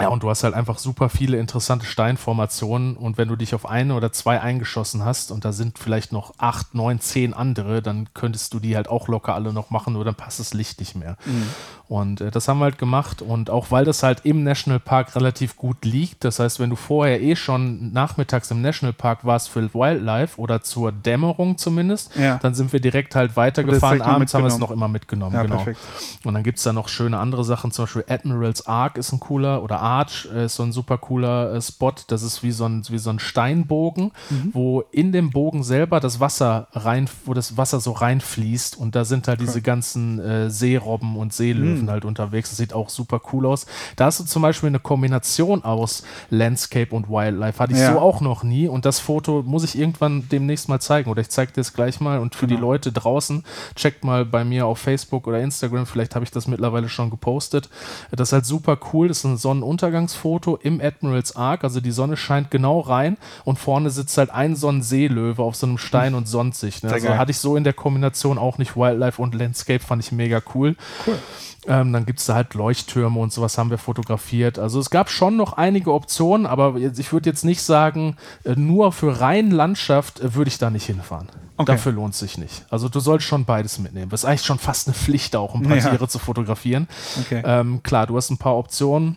ja, 0.00 0.08
und 0.08 0.22
du 0.22 0.30
hast 0.30 0.42
halt 0.42 0.54
einfach 0.54 0.78
super 0.78 1.10
viele 1.10 1.36
interessante 1.36 1.84
Steinformationen 1.84 2.96
und 2.96 3.18
wenn 3.18 3.28
du 3.28 3.36
dich 3.36 3.54
auf 3.54 3.68
eine 3.68 3.94
oder 3.94 4.10
zwei 4.10 4.40
eingeschossen 4.40 5.04
hast 5.04 5.30
und 5.30 5.44
da 5.44 5.52
sind 5.52 5.78
vielleicht 5.78 6.12
noch 6.12 6.32
acht, 6.38 6.74
neun, 6.74 6.98
zehn 6.98 7.34
andere, 7.34 7.82
dann 7.82 8.08
könntest 8.14 8.54
du 8.54 8.58
die 8.58 8.74
halt 8.74 8.88
auch 8.88 9.06
locker 9.08 9.34
alle 9.34 9.52
noch 9.52 9.68
machen, 9.68 9.92
nur 9.92 10.04
dann 10.04 10.14
passt 10.14 10.40
das 10.40 10.54
Licht 10.54 10.80
nicht 10.80 10.96
mehr. 10.96 11.16
Mhm. 11.26 11.48
Und 11.88 12.22
äh, 12.22 12.30
das 12.30 12.48
haben 12.48 12.58
wir 12.58 12.64
halt 12.64 12.78
gemacht 12.78 13.20
und 13.20 13.50
auch 13.50 13.70
weil 13.70 13.84
das 13.84 14.02
halt 14.02 14.20
im 14.24 14.44
Nationalpark 14.44 15.14
relativ 15.14 15.58
gut 15.58 15.84
liegt, 15.84 16.24
das 16.24 16.38
heißt, 16.38 16.58
wenn 16.58 16.70
du 16.70 16.76
vorher 16.76 17.20
eh 17.20 17.36
schon 17.36 17.92
nachmittags 17.92 18.50
im 18.50 18.62
Nationalpark 18.62 19.26
warst 19.26 19.50
für 19.50 19.74
Wildlife 19.74 20.40
oder 20.40 20.62
zur 20.62 20.90
Dämmerung 20.90 21.58
zumindest, 21.58 22.16
ja. 22.16 22.38
dann 22.38 22.54
sind 22.54 22.72
wir 22.72 22.80
direkt 22.80 23.14
halt 23.14 23.36
weitergefahren. 23.36 24.00
Abends 24.00 24.32
haben 24.32 24.44
wir 24.44 24.48
es 24.48 24.58
noch 24.58 24.70
immer 24.70 24.88
mitgenommen. 24.88 25.34
Ja, 25.34 25.42
genau. 25.42 25.56
Perfekt. 25.56 25.80
Und 26.24 26.32
dann 26.32 26.42
gibt 26.42 26.56
es 26.56 26.64
da 26.64 26.72
noch 26.72 26.88
schöne 26.88 27.18
andere 27.18 27.44
Sachen, 27.44 27.72
zum 27.72 27.84
Beispiel 27.84 28.04
Admiral's 28.08 28.66
Ark 28.66 28.96
ist 28.96 29.12
ein 29.12 29.20
cooler 29.20 29.62
oder 29.62 29.81
Arch 29.82 30.28
äh, 30.32 30.46
ist 30.46 30.54
so 30.54 30.62
ein 30.62 30.72
super 30.72 30.98
cooler 30.98 31.54
äh, 31.54 31.60
Spot. 31.60 31.92
Das 32.06 32.22
ist 32.22 32.42
wie 32.42 32.52
so 32.52 32.64
ein, 32.64 32.82
wie 32.88 32.98
so 32.98 33.10
ein 33.10 33.18
Steinbogen, 33.18 34.12
mhm. 34.30 34.50
wo 34.52 34.80
in 34.92 35.12
dem 35.12 35.30
Bogen 35.30 35.62
selber 35.64 36.00
das 36.00 36.20
Wasser 36.20 36.68
rein, 36.72 37.08
wo 37.24 37.34
das 37.34 37.56
Wasser 37.56 37.80
so 37.80 37.92
reinfließt 37.92 38.76
und 38.78 38.94
da 38.94 39.04
sind 39.04 39.28
halt 39.28 39.40
okay. 39.40 39.46
diese 39.46 39.62
ganzen 39.62 40.20
äh, 40.20 40.50
Seerobben 40.50 41.16
und 41.16 41.32
Seelöwen 41.32 41.82
mhm. 41.84 41.90
halt 41.90 42.04
unterwegs. 42.04 42.50
Das 42.50 42.58
sieht 42.58 42.72
auch 42.72 42.88
super 42.88 43.20
cool 43.32 43.46
aus. 43.46 43.66
Da 43.96 44.06
hast 44.06 44.20
du 44.20 44.24
zum 44.24 44.42
Beispiel 44.42 44.68
eine 44.68 44.80
Kombination 44.80 45.64
aus 45.64 46.04
Landscape 46.30 46.94
und 46.94 47.08
Wildlife. 47.08 47.58
Hatte 47.58 47.72
ich 47.72 47.80
ja. 47.80 47.92
so 47.92 47.98
auch 47.98 48.20
noch 48.20 48.42
nie 48.42 48.68
und 48.68 48.84
das 48.84 49.00
Foto 49.00 49.42
muss 49.44 49.64
ich 49.64 49.76
irgendwann 49.76 50.28
demnächst 50.28 50.68
mal 50.68 50.80
zeigen 50.80 51.10
oder 51.10 51.20
ich 51.20 51.28
zeige 51.28 51.52
dir 51.52 51.60
es 51.60 51.72
gleich 51.72 52.00
mal 52.00 52.18
und 52.18 52.34
für 52.34 52.46
genau. 52.46 52.58
die 52.58 52.62
Leute 52.62 52.92
draußen, 52.92 53.44
checkt 53.74 54.04
mal 54.04 54.24
bei 54.24 54.44
mir 54.44 54.66
auf 54.66 54.78
Facebook 54.78 55.26
oder 55.26 55.40
Instagram, 55.40 55.86
vielleicht 55.86 56.14
habe 56.14 56.24
ich 56.24 56.30
das 56.30 56.46
mittlerweile 56.46 56.88
schon 56.88 57.10
gepostet. 57.10 57.68
Das 58.10 58.28
ist 58.28 58.32
halt 58.32 58.46
super 58.46 58.78
cool. 58.92 59.08
Das 59.08 59.18
ist 59.18 59.24
ein 59.24 59.36
Sonnen 59.36 59.62
Sonnenuntergangsfoto 59.72 60.56
im 60.56 60.80
Admiral's 60.80 61.34
Ark, 61.36 61.64
also 61.64 61.80
die 61.80 61.90
Sonne 61.90 62.16
scheint 62.16 62.50
genau 62.50 62.80
rein 62.80 63.16
und 63.44 63.58
vorne 63.58 63.90
sitzt 63.90 64.16
halt 64.18 64.30
ein 64.30 64.54
Sonnenseelöwe 64.54 65.42
auf 65.42 65.56
so 65.56 65.66
einem 65.66 65.78
Stein 65.78 66.14
und 66.14 66.28
sonnt 66.28 66.54
sich. 66.54 66.82
Ne? 66.82 66.92
Also 66.92 67.08
hatte 67.16 67.30
ich 67.30 67.38
so 67.38 67.56
in 67.56 67.64
der 67.64 67.72
Kombination 67.72 68.38
auch 68.38 68.58
nicht 68.58 68.76
Wildlife 68.76 69.20
und 69.20 69.34
Landscape, 69.34 69.82
fand 69.82 70.04
ich 70.04 70.12
mega 70.12 70.42
cool. 70.54 70.76
Cool. 71.06 71.18
Ähm, 71.66 71.92
dann 71.92 72.06
gibt 72.06 72.18
es 72.18 72.26
da 72.26 72.34
halt 72.34 72.54
Leuchttürme 72.54 73.20
und 73.20 73.32
sowas 73.32 73.56
haben 73.56 73.70
wir 73.70 73.78
fotografiert. 73.78 74.58
Also 74.58 74.80
es 74.80 74.90
gab 74.90 75.08
schon 75.08 75.36
noch 75.36 75.52
einige 75.52 75.92
Optionen, 75.92 76.44
aber 76.44 76.74
ich 76.76 77.12
würde 77.12 77.30
jetzt 77.30 77.44
nicht 77.44 77.62
sagen, 77.62 78.16
äh, 78.44 78.54
nur 78.56 78.90
für 78.90 79.20
rein 79.20 79.52
Landschaft 79.52 80.20
äh, 80.20 80.34
würde 80.34 80.48
ich 80.48 80.58
da 80.58 80.70
nicht 80.70 80.86
hinfahren. 80.86 81.28
Okay. 81.56 81.72
Dafür 81.72 81.92
lohnt 81.92 82.14
es 82.14 82.20
sich 82.20 82.36
nicht. 82.36 82.66
Also 82.70 82.88
du 82.88 82.98
sollst 82.98 83.26
schon 83.26 83.44
beides 83.44 83.78
mitnehmen. 83.78 84.10
Das 84.10 84.22
ist 84.22 84.24
eigentlich 84.24 84.44
schon 84.44 84.58
fast 84.58 84.88
eine 84.88 84.94
Pflicht 84.94 85.36
auch, 85.36 85.54
ein 85.54 85.62
paar 85.62 85.76
ja. 85.76 85.88
Tiere 85.88 86.08
zu 86.08 86.18
fotografieren. 86.18 86.88
Okay. 87.20 87.42
Ähm, 87.44 87.82
klar, 87.84 88.08
du 88.08 88.16
hast 88.16 88.30
ein 88.30 88.38
paar 88.38 88.56
Optionen. 88.56 89.16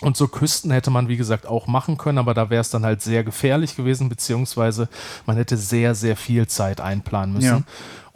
Und 0.00 0.16
so 0.16 0.28
Küsten 0.28 0.70
hätte 0.70 0.90
man, 0.90 1.08
wie 1.08 1.16
gesagt, 1.16 1.46
auch 1.46 1.66
machen 1.66 1.98
können, 1.98 2.18
aber 2.18 2.32
da 2.32 2.50
wäre 2.50 2.60
es 2.60 2.70
dann 2.70 2.84
halt 2.84 3.02
sehr 3.02 3.24
gefährlich 3.24 3.74
gewesen, 3.74 4.08
beziehungsweise 4.08 4.88
man 5.26 5.36
hätte 5.36 5.56
sehr, 5.56 5.94
sehr 5.94 6.16
viel 6.16 6.46
Zeit 6.46 6.80
einplanen 6.80 7.34
müssen. 7.34 7.46
Ja. 7.46 7.62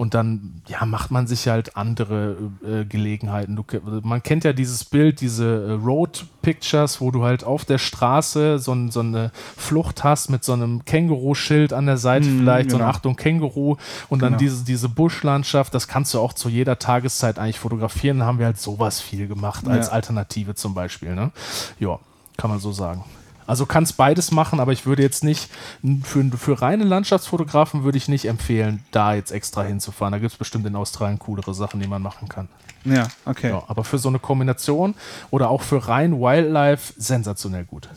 Und 0.03 0.15
dann 0.15 0.63
ja, 0.67 0.85
macht 0.85 1.13
man 1.13 1.29
sich 1.29 1.47
halt 1.47 1.77
andere 1.77 2.37
äh, 2.67 2.85
Gelegenheiten. 2.85 3.55
Du, 3.55 3.65
man 4.03 4.21
kennt 4.21 4.43
ja 4.43 4.53
dieses 4.53 4.85
Bild, 4.85 5.21
diese 5.21 5.45
äh, 5.45 5.73
Road 5.75 6.27
Pictures, 6.43 7.01
wo 7.01 7.13
du 7.13 7.23
halt 7.23 7.45
auf 7.45 7.65
der 7.65 7.79
Straße 7.79 8.59
so, 8.59 8.77
so 8.91 8.99
eine 8.99 9.31
Flucht 9.57 10.03
hast 10.03 10.29
mit 10.29 10.43
so 10.43 10.55
einem 10.55 10.85
Känguru-Schild 10.85 11.73
an 11.73 11.87
der 11.87 11.99
Seite, 11.99 12.27
mm, 12.27 12.39
vielleicht 12.41 12.71
genau. 12.71 12.79
so 12.79 12.83
eine 12.83 12.93
Achtung 12.93 13.15
Känguru 13.15 13.77
und 14.09 14.19
genau. 14.19 14.31
dann 14.31 14.39
diese, 14.41 14.65
diese 14.65 14.89
Buschlandschaft. 14.89 15.73
Das 15.73 15.87
kannst 15.87 16.13
du 16.15 16.19
auch 16.19 16.33
zu 16.33 16.49
jeder 16.49 16.81
Tageszeit 16.81 17.39
eigentlich 17.39 17.61
fotografieren. 17.61 18.19
Da 18.19 18.27
haben 18.27 18.41
wir 18.41 18.47
halt 18.47 18.59
sowas 18.59 19.01
viel 19.01 19.29
gemacht 19.29 19.69
als 19.69 19.87
ja. 19.87 19.93
Alternative 19.93 20.57
zum 20.57 20.75
Beispiel. 20.75 21.15
Ne? 21.15 21.31
Ja, 21.79 22.01
kann 22.37 22.51
man 22.51 22.59
so 22.59 22.73
sagen. 22.73 23.05
Also 23.47 23.67
kannst 23.67 23.97
beides 23.97 24.31
machen, 24.31 24.61
aber 24.61 24.73
ich 24.73 24.87
würde 24.87 25.03
jetzt 25.03 25.25
nicht, 25.25 25.51
für, 26.05 26.25
für 26.37 26.63
reine 26.63 26.85
Landschaftsfotografen 26.85 27.85
würde 27.85 27.99
ich 27.99 28.09
nicht 28.09 28.27
empfehlen, 28.27 28.85
da 28.91 29.15
jetzt 29.15 29.33
extra 29.33 29.63
hinzufahren. 29.63 30.13
Da 30.13 30.19
gibt 30.19 30.33
es 30.33 30.39
bestimmt 30.39 30.67
in 30.67 30.77
Australien 30.77 31.19
coolere 31.19 31.55
Sachen, 31.55 31.81
die 31.81 31.87
man 31.87 32.03
machen 32.03 32.29
kann. 32.29 32.49
Ja, 32.85 33.09
okay. 33.25 33.51
Ja, 33.51 33.63
aber 33.69 33.85
für 33.85 33.99
so 33.99 34.09
eine 34.09 34.19
Kombination 34.19 34.95
oder 35.31 35.51
auch 35.51 35.63
für 35.63 35.89
rein 35.89 36.21
Wildlife 36.21 36.93
sensationell 36.97 37.65
gut. 37.65 37.89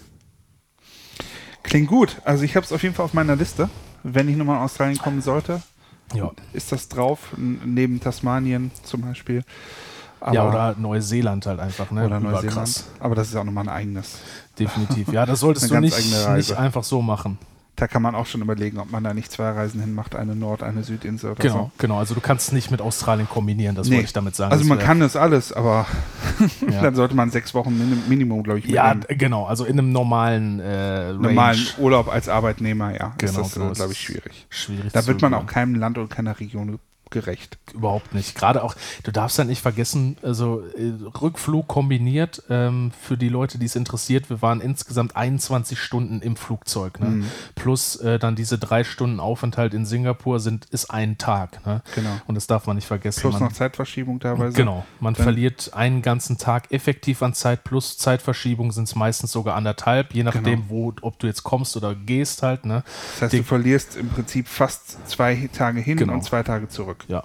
Klingt 1.64 1.88
gut. 1.88 2.18
Also 2.24 2.44
ich 2.44 2.56
habe 2.56 2.66
es 2.66 2.72
auf 2.72 2.84
jeden 2.84 2.94
Fall 2.94 3.06
auf 3.06 3.14
meiner 3.14 3.36
Liste. 3.36 3.70
Wenn 4.04 4.30
ich 4.30 4.36
nochmal 4.36 4.58
in 4.58 4.64
Australien 4.64 5.00
kommen 5.00 5.22
sollte, 5.22 5.64
ja. 6.14 6.32
ist 6.54 6.72
das 6.72 6.90
drauf, 6.90 7.34
neben 7.38 8.00
Tasmanien 8.00 8.72
zum 8.84 9.02
Beispiel. 9.02 9.44
Aber 10.20 10.34
ja, 10.34 10.48
oder 10.48 10.76
Neuseeland 10.78 11.46
halt 11.46 11.60
einfach, 11.60 11.92
ne? 11.92 12.06
Oder 12.06 12.20
Neuseeland. 12.20 12.56
Krass. 12.56 12.86
Aber 13.00 13.16
das 13.16 13.30
ist 13.30 13.36
auch 13.36 13.44
nochmal 13.44 13.66
ein 13.66 13.76
eigenes. 13.76 14.20
Definitiv. 14.58 15.12
Ja, 15.12 15.26
das 15.26 15.40
solltest 15.42 15.70
du 15.70 15.80
nicht, 15.80 15.98
nicht 16.36 16.58
einfach 16.58 16.84
so 16.84 17.02
machen 17.02 17.38
da 17.76 17.88
kann 17.88 18.02
man 18.02 18.16
auch 18.16 18.26
schon 18.26 18.42
überlegen, 18.42 18.80
ob 18.80 18.92
man 18.92 19.04
da 19.04 19.14
nicht 19.14 19.32
zwei 19.32 19.50
Reisen 19.50 19.82
hin 19.82 19.94
macht, 19.94 20.16
eine 20.16 20.36
Nord-, 20.36 20.64
eine 20.64 20.84
Südinsel 20.84 21.32
oder 21.32 21.42
genau, 21.42 21.56
so. 21.56 21.72
Genau, 21.78 21.98
also 22.00 22.14
du 22.14 22.22
kannst 22.22 22.48
es 22.48 22.54
nicht 22.54 22.72
mit 22.72 22.82
Australien 22.82 23.28
kombinieren, 23.28 23.76
das 23.76 23.88
nee. 23.88 23.96
wollte 23.96 24.06
ich 24.06 24.14
damit 24.14 24.36
sagen. 24.36 24.52
Also 24.52 24.64
man 24.66 24.80
kann 24.80 25.02
es 25.02 25.16
alles, 25.16 25.52
aber 25.52 25.86
ja. 26.72 26.82
dann 26.82 26.96
sollte 26.96 27.16
man 27.16 27.32
sechs 27.32 27.54
Wochen 27.54 28.04
Minimum, 28.08 28.44
glaube 28.44 28.60
ich, 28.60 28.66
mitnehmen. 28.66 29.06
Ja, 29.10 29.16
genau, 29.16 29.46
also 29.46 29.66
in 29.66 29.78
einem 29.78 29.92
normalen 29.92 30.60
äh, 30.60 31.14
Normalen 31.14 31.60
Urlaub 31.78 32.08
als 32.08 32.30
Arbeitnehmer, 32.30 32.94
ja, 32.94 33.14
genau, 33.18 33.42
ist 33.42 33.58
das, 33.58 33.78
glaube 33.78 33.92
ich, 33.92 34.00
schwierig. 34.00 34.48
Schwierig 34.50 34.94
Da 34.94 35.06
wird 35.06 35.22
man 35.22 35.34
auch 35.34 35.46
keinem 35.46 35.76
Land 35.76 35.98
oder 35.98 36.08
keiner 36.08 36.40
Region 36.40 36.80
gerecht. 37.16 37.58
Überhaupt 37.74 38.14
nicht. 38.14 38.36
Gerade 38.36 38.62
auch, 38.62 38.76
du 39.04 39.12
darfst 39.12 39.38
ja 39.38 39.46
nicht 39.46 39.62
vergessen, 39.62 40.18
also 40.22 40.62
äh, 40.78 40.92
Rückflug 41.22 41.66
kombiniert 41.68 42.44
ähm, 42.50 42.92
für 43.02 43.18
die 43.18 43.30
Leute, 43.30 43.58
die 43.58 43.66
es 43.66 43.78
interessiert. 43.78 44.30
Wir 44.30 44.42
waren 44.42 44.60
insgesamt 44.60 45.16
21 45.16 45.80
Stunden 45.80 46.22
im 46.22 46.36
Flugzeug. 46.36 47.00
Ne? 47.00 47.08
Mhm. 47.08 47.26
Plus 47.56 47.96
äh, 47.96 48.20
dann 48.20 48.36
diese 48.36 48.58
drei 48.58 48.84
Stunden 48.84 49.22
Aufenthalt 49.22 49.74
in 49.74 49.86
Singapur 49.86 50.42
sind, 50.42 50.66
ist 50.66 50.92
ein 50.92 51.18
Tag. 51.18 51.66
Ne? 51.66 51.82
Genau. 51.96 52.10
Und 52.28 52.36
das 52.36 52.48
darf 52.48 52.68
man 52.68 52.76
nicht 52.76 52.88
vergessen. 52.88 53.22
Plus 53.22 53.36
man, 53.36 53.44
noch 53.44 53.54
Zeitverschiebung 53.54 54.20
teilweise. 54.20 54.58
Genau. 54.58 54.86
Man 55.00 55.14
dann 55.14 55.24
verliert 55.24 55.72
einen 55.74 56.02
ganzen 56.02 56.38
Tag 56.38 56.74
effektiv 56.74 57.24
an 57.24 57.34
Zeit. 57.34 57.64
Plus 57.64 57.98
Zeitverschiebung 57.98 58.74
sind 58.74 58.90
es 58.90 58.96
meistens 58.96 59.32
sogar 59.32 59.56
anderthalb, 59.56 60.14
je 60.14 60.24
nachdem, 60.24 60.44
genau. 60.44 60.64
wo, 60.68 60.94
ob 61.02 61.18
du 61.20 61.28
jetzt 61.28 61.44
kommst 61.44 61.78
oder 61.78 61.96
gehst 61.96 62.44
halt. 62.44 62.66
Ne? 62.66 62.84
Das 63.14 63.22
heißt, 63.22 63.34
die, 63.34 63.38
du 63.38 63.44
verlierst 63.44 63.96
im 63.96 64.10
Prinzip 64.10 64.50
fast 64.50 65.08
zwei 65.08 65.50
Tage 65.54 65.80
hin 65.80 65.96
genau. 65.96 66.14
und 66.14 66.26
zwei 66.26 66.44
Tage 66.44 66.68
zurück. 66.68 67.05
Ja. 67.08 67.24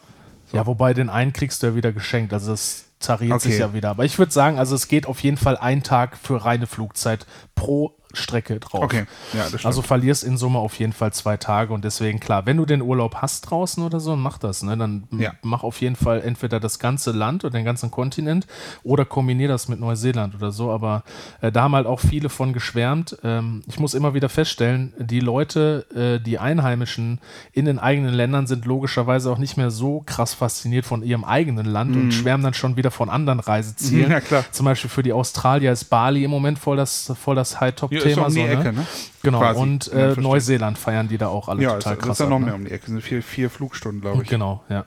So. 0.50 0.56
Ja, 0.56 0.66
wobei 0.66 0.94
den 0.94 1.10
einen 1.10 1.32
kriegst 1.32 1.62
du 1.62 1.68
ja 1.68 1.74
wieder 1.74 1.92
geschenkt. 1.92 2.32
Also 2.32 2.50
das 2.50 2.86
tariert 2.98 3.32
okay. 3.32 3.50
sich 3.50 3.58
ja 3.58 3.72
wieder. 3.72 3.90
Aber 3.90 4.04
ich 4.04 4.18
würde 4.18 4.32
sagen, 4.32 4.58
also 4.58 4.74
es 4.74 4.88
geht 4.88 5.06
auf 5.06 5.20
jeden 5.20 5.36
Fall 5.36 5.56
ein 5.56 5.82
Tag 5.82 6.16
für 6.16 6.44
reine 6.44 6.66
Flugzeit 6.66 7.26
pro 7.54 7.94
Strecke 8.12 8.60
drauf. 8.60 8.82
Okay, 8.82 9.06
ja, 9.32 9.48
das 9.50 9.64
Also 9.64 9.82
verlierst 9.82 10.24
in 10.24 10.36
Summe 10.36 10.58
auf 10.58 10.78
jeden 10.78 10.92
Fall 10.92 11.12
zwei 11.12 11.36
Tage 11.36 11.72
und 11.72 11.84
deswegen 11.84 12.20
klar, 12.20 12.46
wenn 12.46 12.56
du 12.56 12.64
den 12.64 12.82
Urlaub 12.82 13.16
hast 13.16 13.42
draußen 13.42 13.82
oder 13.82 14.00
so, 14.00 14.16
mach 14.16 14.38
das, 14.38 14.62
ne? 14.62 14.76
Dann 14.76 15.04
ja. 15.16 15.32
mach 15.42 15.62
auf 15.62 15.80
jeden 15.80 15.96
Fall 15.96 16.22
entweder 16.22 16.60
das 16.60 16.78
ganze 16.78 17.12
Land 17.12 17.44
oder 17.44 17.58
den 17.58 17.64
ganzen 17.64 17.90
Kontinent 17.90 18.46
oder 18.82 19.04
kombinier 19.04 19.48
das 19.48 19.68
mit 19.68 19.80
Neuseeland 19.80 20.34
oder 20.34 20.50
so. 20.50 20.70
Aber 20.70 21.04
äh, 21.40 21.52
da 21.52 21.62
haben 21.62 21.74
halt 21.74 21.86
auch 21.86 22.00
viele 22.00 22.28
von 22.28 22.52
geschwärmt. 22.52 23.16
Ähm, 23.22 23.62
ich 23.66 23.78
muss 23.78 23.94
immer 23.94 24.14
wieder 24.14 24.28
feststellen, 24.28 24.92
die 24.98 25.20
Leute, 25.20 25.86
äh, 25.94 26.22
die 26.24 26.38
Einheimischen 26.38 27.20
in 27.52 27.64
den 27.64 27.78
eigenen 27.78 28.14
Ländern 28.14 28.46
sind 28.46 28.64
logischerweise 28.64 29.30
auch 29.30 29.38
nicht 29.38 29.56
mehr 29.56 29.70
so 29.70 30.02
krass 30.06 30.34
fasziniert 30.34 30.84
von 30.84 31.02
ihrem 31.02 31.24
eigenen 31.24 31.66
Land 31.66 31.94
mhm. 31.94 32.02
und 32.02 32.12
schwärmen 32.12 32.44
dann 32.44 32.54
schon 32.54 32.76
wieder 32.76 32.90
von 32.90 33.08
anderen 33.08 33.40
Reisezielen. 33.40 34.10
Ja, 34.10 34.20
klar. 34.20 34.44
Zum 34.50 34.64
Beispiel 34.64 34.90
für 34.90 35.04
die 35.04 35.12
Australier 35.12 35.70
ist 35.70 35.84
Bali 35.84 36.24
im 36.24 36.30
Moment 36.30 36.58
voll 36.58 36.76
das, 36.76 37.12
voll 37.22 37.36
das 37.36 37.60
High-Top. 37.60 37.92
Thema. 38.02 38.26
Um 38.26 38.34
die 38.34 38.40
so, 38.40 38.46
ne? 38.46 38.52
Ecke, 38.52 38.72
ne? 38.72 38.86
Genau, 39.22 39.38
Quasi. 39.38 39.60
und 39.60 39.92
äh, 39.92 40.14
Neuseeland 40.18 40.78
feiern 40.78 41.08
die 41.08 41.18
da 41.18 41.28
auch 41.28 41.48
alle 41.48 41.62
ja, 41.62 41.74
total 41.74 41.96
krass. 41.96 42.06
Ja, 42.06 42.12
ist 42.12 42.18
ja 42.20 42.26
noch 42.26 42.38
ne? 42.38 42.46
mehr 42.46 42.54
um 42.54 42.64
die 42.64 42.70
Ecke, 42.70 42.86
sind 42.86 43.02
vier, 43.02 43.22
vier 43.22 43.50
Flugstunden, 43.50 44.00
glaube 44.00 44.22
ich. 44.22 44.28
Genau, 44.28 44.62
ja. 44.68 44.84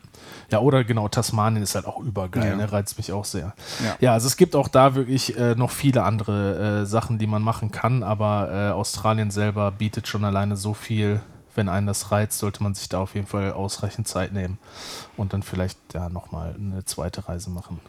Ja, 0.51 0.59
oder 0.59 0.83
genau, 0.83 1.07
Tasmanien 1.07 1.63
ist 1.63 1.75
halt 1.75 1.85
auch 1.85 1.99
übergeil, 1.99 2.49
ja. 2.49 2.55
ne? 2.55 2.71
reizt 2.71 2.97
mich 2.97 3.11
auch 3.11 3.25
sehr. 3.25 3.53
Ja. 3.83 3.95
ja, 3.99 4.13
also 4.13 4.27
es 4.27 4.37
gibt 4.37 4.55
auch 4.55 4.67
da 4.67 4.95
wirklich 4.95 5.37
äh, 5.37 5.55
noch 5.55 5.71
viele 5.71 6.03
andere 6.03 6.81
äh, 6.81 6.85
Sachen, 6.85 7.17
die 7.17 7.27
man 7.27 7.41
machen 7.41 7.71
kann, 7.71 8.03
aber 8.03 8.49
äh, 8.51 8.71
Australien 8.71 9.31
selber 9.31 9.71
bietet 9.71 10.07
schon 10.07 10.23
alleine 10.23 10.55
so 10.55 10.73
viel. 10.73 11.21
Wenn 11.55 11.69
einen 11.69 11.85
das 11.85 12.11
reizt, 12.11 12.39
sollte 12.39 12.63
man 12.63 12.73
sich 12.73 12.89
da 12.89 12.99
auf 12.99 13.13
jeden 13.13 13.27
Fall 13.27 13.51
ausreichend 13.53 14.07
Zeit 14.07 14.33
nehmen 14.33 14.57
und 15.17 15.33
dann 15.33 15.43
vielleicht 15.43 15.77
ja 15.93 16.09
nochmal 16.09 16.55
eine 16.57 16.83
zweite 16.85 17.27
Reise 17.27 17.51
machen. 17.51 17.79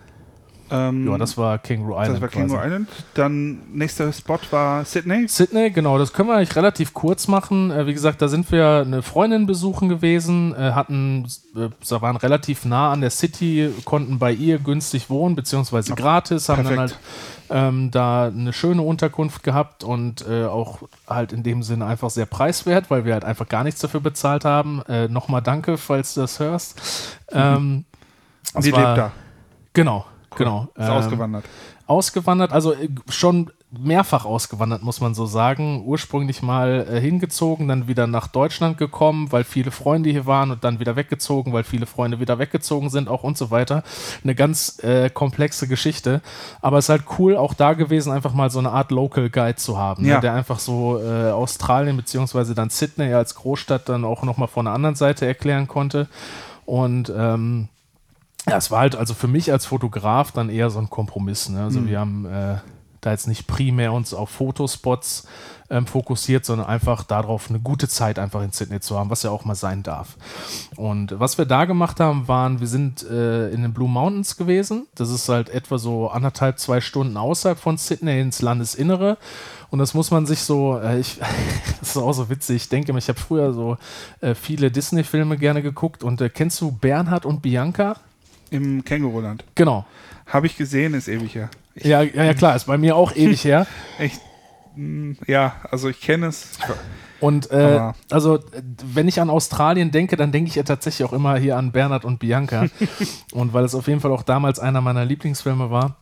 Ähm, 0.74 1.08
ja, 1.08 1.18
das 1.18 1.38
war 1.38 1.58
Kangaroo 1.58 1.92
Island. 1.92 2.14
Das 2.14 2.20
war 2.20 2.28
Kangaroo. 2.28 2.66
Island. 2.66 2.88
Dann 3.14 3.60
nächster 3.72 4.12
Spot 4.12 4.38
war 4.50 4.84
Sydney. 4.84 5.28
Sydney, 5.28 5.70
genau. 5.70 5.98
Das 5.98 6.12
können 6.12 6.28
wir 6.28 6.36
eigentlich 6.36 6.56
relativ 6.56 6.94
kurz 6.94 7.28
machen. 7.28 7.70
Äh, 7.70 7.86
wie 7.86 7.94
gesagt, 7.94 8.20
da 8.20 8.28
sind 8.28 8.50
wir 8.50 8.82
eine 8.84 9.02
Freundin 9.02 9.46
besuchen 9.46 9.88
gewesen, 9.88 10.54
äh, 10.54 10.72
hatten, 10.72 11.26
äh, 11.54 12.00
waren 12.00 12.16
relativ 12.16 12.64
nah 12.64 12.90
an 12.90 13.02
der 13.02 13.10
City, 13.10 13.70
konnten 13.84 14.18
bei 14.18 14.32
ihr 14.32 14.58
günstig 14.58 15.10
wohnen, 15.10 15.36
beziehungsweise 15.36 15.92
Ach, 15.92 15.96
gratis, 15.96 16.48
haben 16.48 16.64
perfekt. 16.64 16.98
dann 17.50 17.60
halt 17.60 17.74
ähm, 17.74 17.90
da 17.92 18.26
eine 18.26 18.52
schöne 18.52 18.82
Unterkunft 18.82 19.44
gehabt 19.44 19.84
und 19.84 20.26
äh, 20.26 20.46
auch 20.46 20.80
halt 21.06 21.32
in 21.32 21.44
dem 21.44 21.62
Sinne 21.62 21.86
einfach 21.86 22.10
sehr 22.10 22.26
preiswert, 22.26 22.90
weil 22.90 23.04
wir 23.04 23.12
halt 23.12 23.24
einfach 23.24 23.48
gar 23.48 23.62
nichts 23.62 23.80
dafür 23.80 24.00
bezahlt 24.00 24.44
haben. 24.44 24.82
Äh, 24.88 25.08
Nochmal 25.08 25.42
danke, 25.42 25.76
falls 25.76 26.14
du 26.14 26.22
das 26.22 26.40
hörst. 26.40 26.80
Mhm. 27.32 27.38
Ähm, 27.38 27.84
Sie 28.58 28.70
lebt 28.70 28.82
da. 28.82 29.12
Genau, 29.72 30.04
Genau. 30.36 30.68
Ist 30.74 30.86
ähm, 30.86 30.92
ausgewandert. 30.92 31.44
Ausgewandert, 31.86 32.52
also 32.52 32.72
äh, 32.72 32.88
schon 33.08 33.50
mehrfach 33.78 34.24
ausgewandert, 34.24 34.82
muss 34.82 35.00
man 35.00 35.14
so 35.14 35.26
sagen. 35.26 35.84
Ursprünglich 35.84 36.42
mal 36.42 36.86
äh, 36.88 37.00
hingezogen, 37.00 37.68
dann 37.68 37.88
wieder 37.88 38.06
nach 38.06 38.26
Deutschland 38.26 38.78
gekommen, 38.78 39.32
weil 39.32 39.44
viele 39.44 39.70
Freunde 39.70 40.10
hier 40.10 40.26
waren 40.26 40.50
und 40.50 40.64
dann 40.64 40.80
wieder 40.80 40.96
weggezogen, 40.96 41.52
weil 41.52 41.64
viele 41.64 41.86
Freunde 41.86 42.20
wieder 42.20 42.38
weggezogen 42.38 42.90
sind, 42.90 43.08
auch 43.08 43.22
und 43.22 43.36
so 43.36 43.50
weiter. 43.50 43.82
Eine 44.22 44.34
ganz 44.34 44.82
äh, 44.82 45.10
komplexe 45.10 45.68
Geschichte. 45.68 46.20
Aber 46.60 46.78
es 46.78 46.86
ist 46.86 46.88
halt 46.90 47.04
cool, 47.18 47.36
auch 47.36 47.54
da 47.54 47.74
gewesen, 47.74 48.12
einfach 48.12 48.34
mal 48.34 48.50
so 48.50 48.58
eine 48.58 48.70
Art 48.70 48.90
Local 48.90 49.30
Guide 49.30 49.56
zu 49.56 49.78
haben, 49.78 50.02
ne, 50.02 50.08
ja. 50.10 50.14
ne, 50.16 50.20
der 50.22 50.34
einfach 50.34 50.58
so 50.58 51.00
äh, 51.00 51.30
Australien 51.30 51.96
beziehungsweise 51.96 52.54
dann 52.54 52.70
Sydney 52.70 53.12
als 53.12 53.34
Großstadt 53.34 53.88
dann 53.88 54.04
auch 54.04 54.22
nochmal 54.22 54.48
von 54.48 54.66
der 54.66 54.74
anderen 54.74 54.96
Seite 54.96 55.26
erklären 55.26 55.68
konnte. 55.68 56.08
Und 56.66 57.12
ähm, 57.14 57.68
ja, 58.48 58.56
es 58.56 58.70
war 58.70 58.80
halt 58.80 58.96
also 58.96 59.14
für 59.14 59.28
mich 59.28 59.50
als 59.50 59.66
Fotograf 59.66 60.32
dann 60.32 60.50
eher 60.50 60.70
so 60.70 60.78
ein 60.78 60.90
Kompromiss. 60.90 61.48
Ne? 61.48 61.62
Also 61.62 61.80
mhm. 61.80 61.88
wir 61.88 62.00
haben 62.00 62.26
äh, 62.26 62.56
da 63.00 63.10
jetzt 63.10 63.26
nicht 63.26 63.46
primär 63.46 63.92
uns 63.92 64.14
auf 64.14 64.30
Fotospots 64.30 65.26
ähm, 65.70 65.86
fokussiert, 65.86 66.44
sondern 66.44 66.66
einfach 66.66 67.04
darauf, 67.04 67.48
eine 67.48 67.58
gute 67.58 67.88
Zeit 67.88 68.18
einfach 68.18 68.42
in 68.42 68.52
Sydney 68.52 68.80
zu 68.80 68.98
haben, 68.98 69.10
was 69.10 69.22
ja 69.22 69.30
auch 69.30 69.44
mal 69.44 69.54
sein 69.54 69.82
darf. 69.82 70.16
Und 70.76 71.18
was 71.18 71.38
wir 71.38 71.46
da 71.46 71.64
gemacht 71.64 72.00
haben, 72.00 72.28
waren, 72.28 72.60
wir 72.60 72.66
sind 72.66 73.02
äh, 73.08 73.48
in 73.48 73.62
den 73.62 73.72
Blue 73.72 73.88
Mountains 73.88 74.36
gewesen. 74.36 74.86
Das 74.94 75.10
ist 75.10 75.28
halt 75.28 75.48
etwa 75.48 75.78
so 75.78 76.08
anderthalb, 76.08 76.58
zwei 76.58 76.80
Stunden 76.80 77.16
außerhalb 77.16 77.58
von 77.58 77.78
Sydney 77.78 78.20
ins 78.20 78.42
Landesinnere. 78.42 79.16
Und 79.70 79.78
das 79.78 79.94
muss 79.94 80.10
man 80.10 80.26
sich 80.26 80.40
so, 80.40 80.78
äh, 80.78 81.00
ich, 81.00 81.18
das 81.80 81.90
ist 81.90 81.96
auch 81.96 82.12
so 82.12 82.28
witzig. 82.28 82.56
Ich 82.56 82.68
denke, 82.68 82.96
ich 82.96 83.08
habe 83.08 83.18
früher 83.18 83.52
so 83.52 83.76
äh, 84.20 84.34
viele 84.34 84.70
Disney-Filme 84.70 85.36
gerne 85.38 85.62
geguckt. 85.62 86.04
Und 86.04 86.20
äh, 86.20 86.28
kennst 86.28 86.60
du 86.60 86.72
Bernhard 86.72 87.26
und 87.26 87.42
Bianca? 87.42 87.96
Im 88.54 88.84
Känguruland. 88.84 89.44
Genau. 89.56 89.84
Habe 90.26 90.46
ich 90.46 90.56
gesehen, 90.56 90.94
ist 90.94 91.08
ewig 91.08 91.34
her. 91.34 91.50
Ich, 91.74 91.84
ja, 91.84 92.02
ja, 92.02 92.24
ja, 92.24 92.34
klar, 92.34 92.54
ist 92.54 92.66
bei 92.66 92.78
mir 92.78 92.94
auch 92.94 93.14
ewig 93.14 93.44
her. 93.44 93.66
Echt? 93.98 94.20
Hm, 94.74 95.16
ja, 95.26 95.56
also 95.70 95.88
ich 95.88 96.00
kenne 96.00 96.26
es. 96.26 96.50
Und 97.18 97.50
äh, 97.50 97.92
also, 98.10 98.38
wenn 98.84 99.08
ich 99.08 99.20
an 99.20 99.30
Australien 99.30 99.90
denke, 99.90 100.16
dann 100.16 100.30
denke 100.30 100.48
ich 100.48 100.54
ja 100.54 100.62
tatsächlich 100.62 101.08
auch 101.08 101.12
immer 101.12 101.36
hier 101.36 101.56
an 101.56 101.72
Bernhard 101.72 102.04
und 102.04 102.18
Bianca. 102.18 102.66
und 103.32 103.52
weil 103.52 103.64
es 103.64 103.74
auf 103.74 103.88
jeden 103.88 104.00
Fall 104.00 104.12
auch 104.12 104.22
damals 104.22 104.58
einer 104.58 104.80
meiner 104.80 105.04
Lieblingsfilme 105.04 105.70
war. 105.70 105.96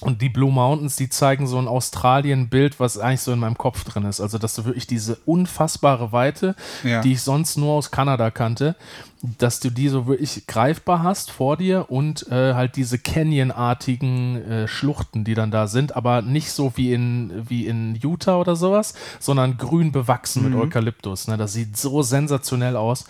Und 0.00 0.22
die 0.22 0.30
Blue 0.30 0.50
Mountains, 0.50 0.96
die 0.96 1.10
zeigen 1.10 1.46
so 1.46 1.58
ein 1.58 1.68
Australien-Bild, 1.68 2.80
was 2.80 2.96
eigentlich 2.96 3.20
so 3.20 3.32
in 3.32 3.38
meinem 3.38 3.58
Kopf 3.58 3.84
drin 3.84 4.06
ist. 4.06 4.20
Also, 4.20 4.38
dass 4.38 4.54
du 4.54 4.64
wirklich 4.64 4.86
diese 4.86 5.16
unfassbare 5.26 6.10
Weite, 6.10 6.56
ja. 6.82 7.02
die 7.02 7.12
ich 7.12 7.22
sonst 7.22 7.58
nur 7.58 7.74
aus 7.74 7.90
Kanada 7.90 8.30
kannte, 8.30 8.76
dass 9.38 9.60
du 9.60 9.68
die 9.68 9.88
so 9.88 10.06
wirklich 10.06 10.46
greifbar 10.46 11.02
hast 11.02 11.30
vor 11.30 11.58
dir 11.58 11.90
und 11.90 12.26
äh, 12.28 12.54
halt 12.54 12.76
diese 12.76 12.98
Canyon-artigen 12.98 14.36
äh, 14.36 14.68
Schluchten, 14.68 15.24
die 15.24 15.34
dann 15.34 15.50
da 15.50 15.66
sind, 15.66 15.94
aber 15.94 16.22
nicht 16.22 16.50
so 16.52 16.72
wie 16.76 16.94
in, 16.94 17.30
wie 17.48 17.66
in 17.66 17.94
Utah 17.96 18.36
oder 18.36 18.56
sowas, 18.56 18.94
sondern 19.18 19.58
grün 19.58 19.92
bewachsen 19.92 20.42
mhm. 20.42 20.50
mit 20.50 20.58
Eukalyptus. 20.60 21.28
Ne? 21.28 21.36
Das 21.36 21.52
sieht 21.52 21.76
so 21.76 22.00
sensationell 22.00 22.76
aus. 22.76 23.04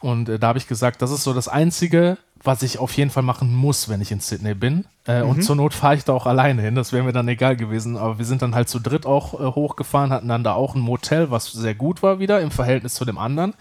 Und 0.00 0.28
äh, 0.28 0.40
da 0.40 0.48
habe 0.48 0.58
ich 0.58 0.66
gesagt, 0.66 1.00
das 1.02 1.12
ist 1.12 1.22
so 1.22 1.32
das 1.32 1.46
Einzige, 1.46 2.18
was 2.44 2.62
ich 2.62 2.78
auf 2.78 2.92
jeden 2.92 3.10
Fall 3.10 3.22
machen 3.22 3.54
muss, 3.54 3.88
wenn 3.88 4.00
ich 4.00 4.12
in 4.12 4.20
Sydney 4.20 4.54
bin. 4.54 4.84
Äh, 5.06 5.22
mhm. 5.22 5.30
Und 5.30 5.42
zur 5.42 5.56
Not 5.56 5.74
fahre 5.74 5.96
ich 5.96 6.04
da 6.04 6.12
auch 6.12 6.26
alleine 6.26 6.62
hin, 6.62 6.74
das 6.74 6.92
wäre 6.92 7.02
mir 7.02 7.12
dann 7.12 7.26
egal 7.26 7.56
gewesen. 7.56 7.96
Aber 7.96 8.18
wir 8.18 8.24
sind 8.24 8.42
dann 8.42 8.54
halt 8.54 8.68
zu 8.68 8.78
dritt 8.78 9.06
auch 9.06 9.34
äh, 9.34 9.54
hochgefahren, 9.54 10.10
hatten 10.12 10.28
dann 10.28 10.44
da 10.44 10.52
auch 10.54 10.74
ein 10.74 10.80
Motel, 10.80 11.30
was 11.30 11.50
sehr 11.50 11.74
gut 11.74 12.02
war 12.02 12.18
wieder 12.18 12.40
im 12.40 12.50
Verhältnis 12.50 12.94
zu 12.94 13.04
dem 13.04 13.18
anderen. 13.18 13.54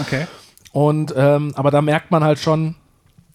Okay. 0.00 0.26
Und 0.72 1.12
ähm, 1.16 1.52
aber 1.56 1.70
da 1.70 1.82
merkt 1.82 2.10
man 2.10 2.22
halt 2.22 2.38
schon, 2.38 2.76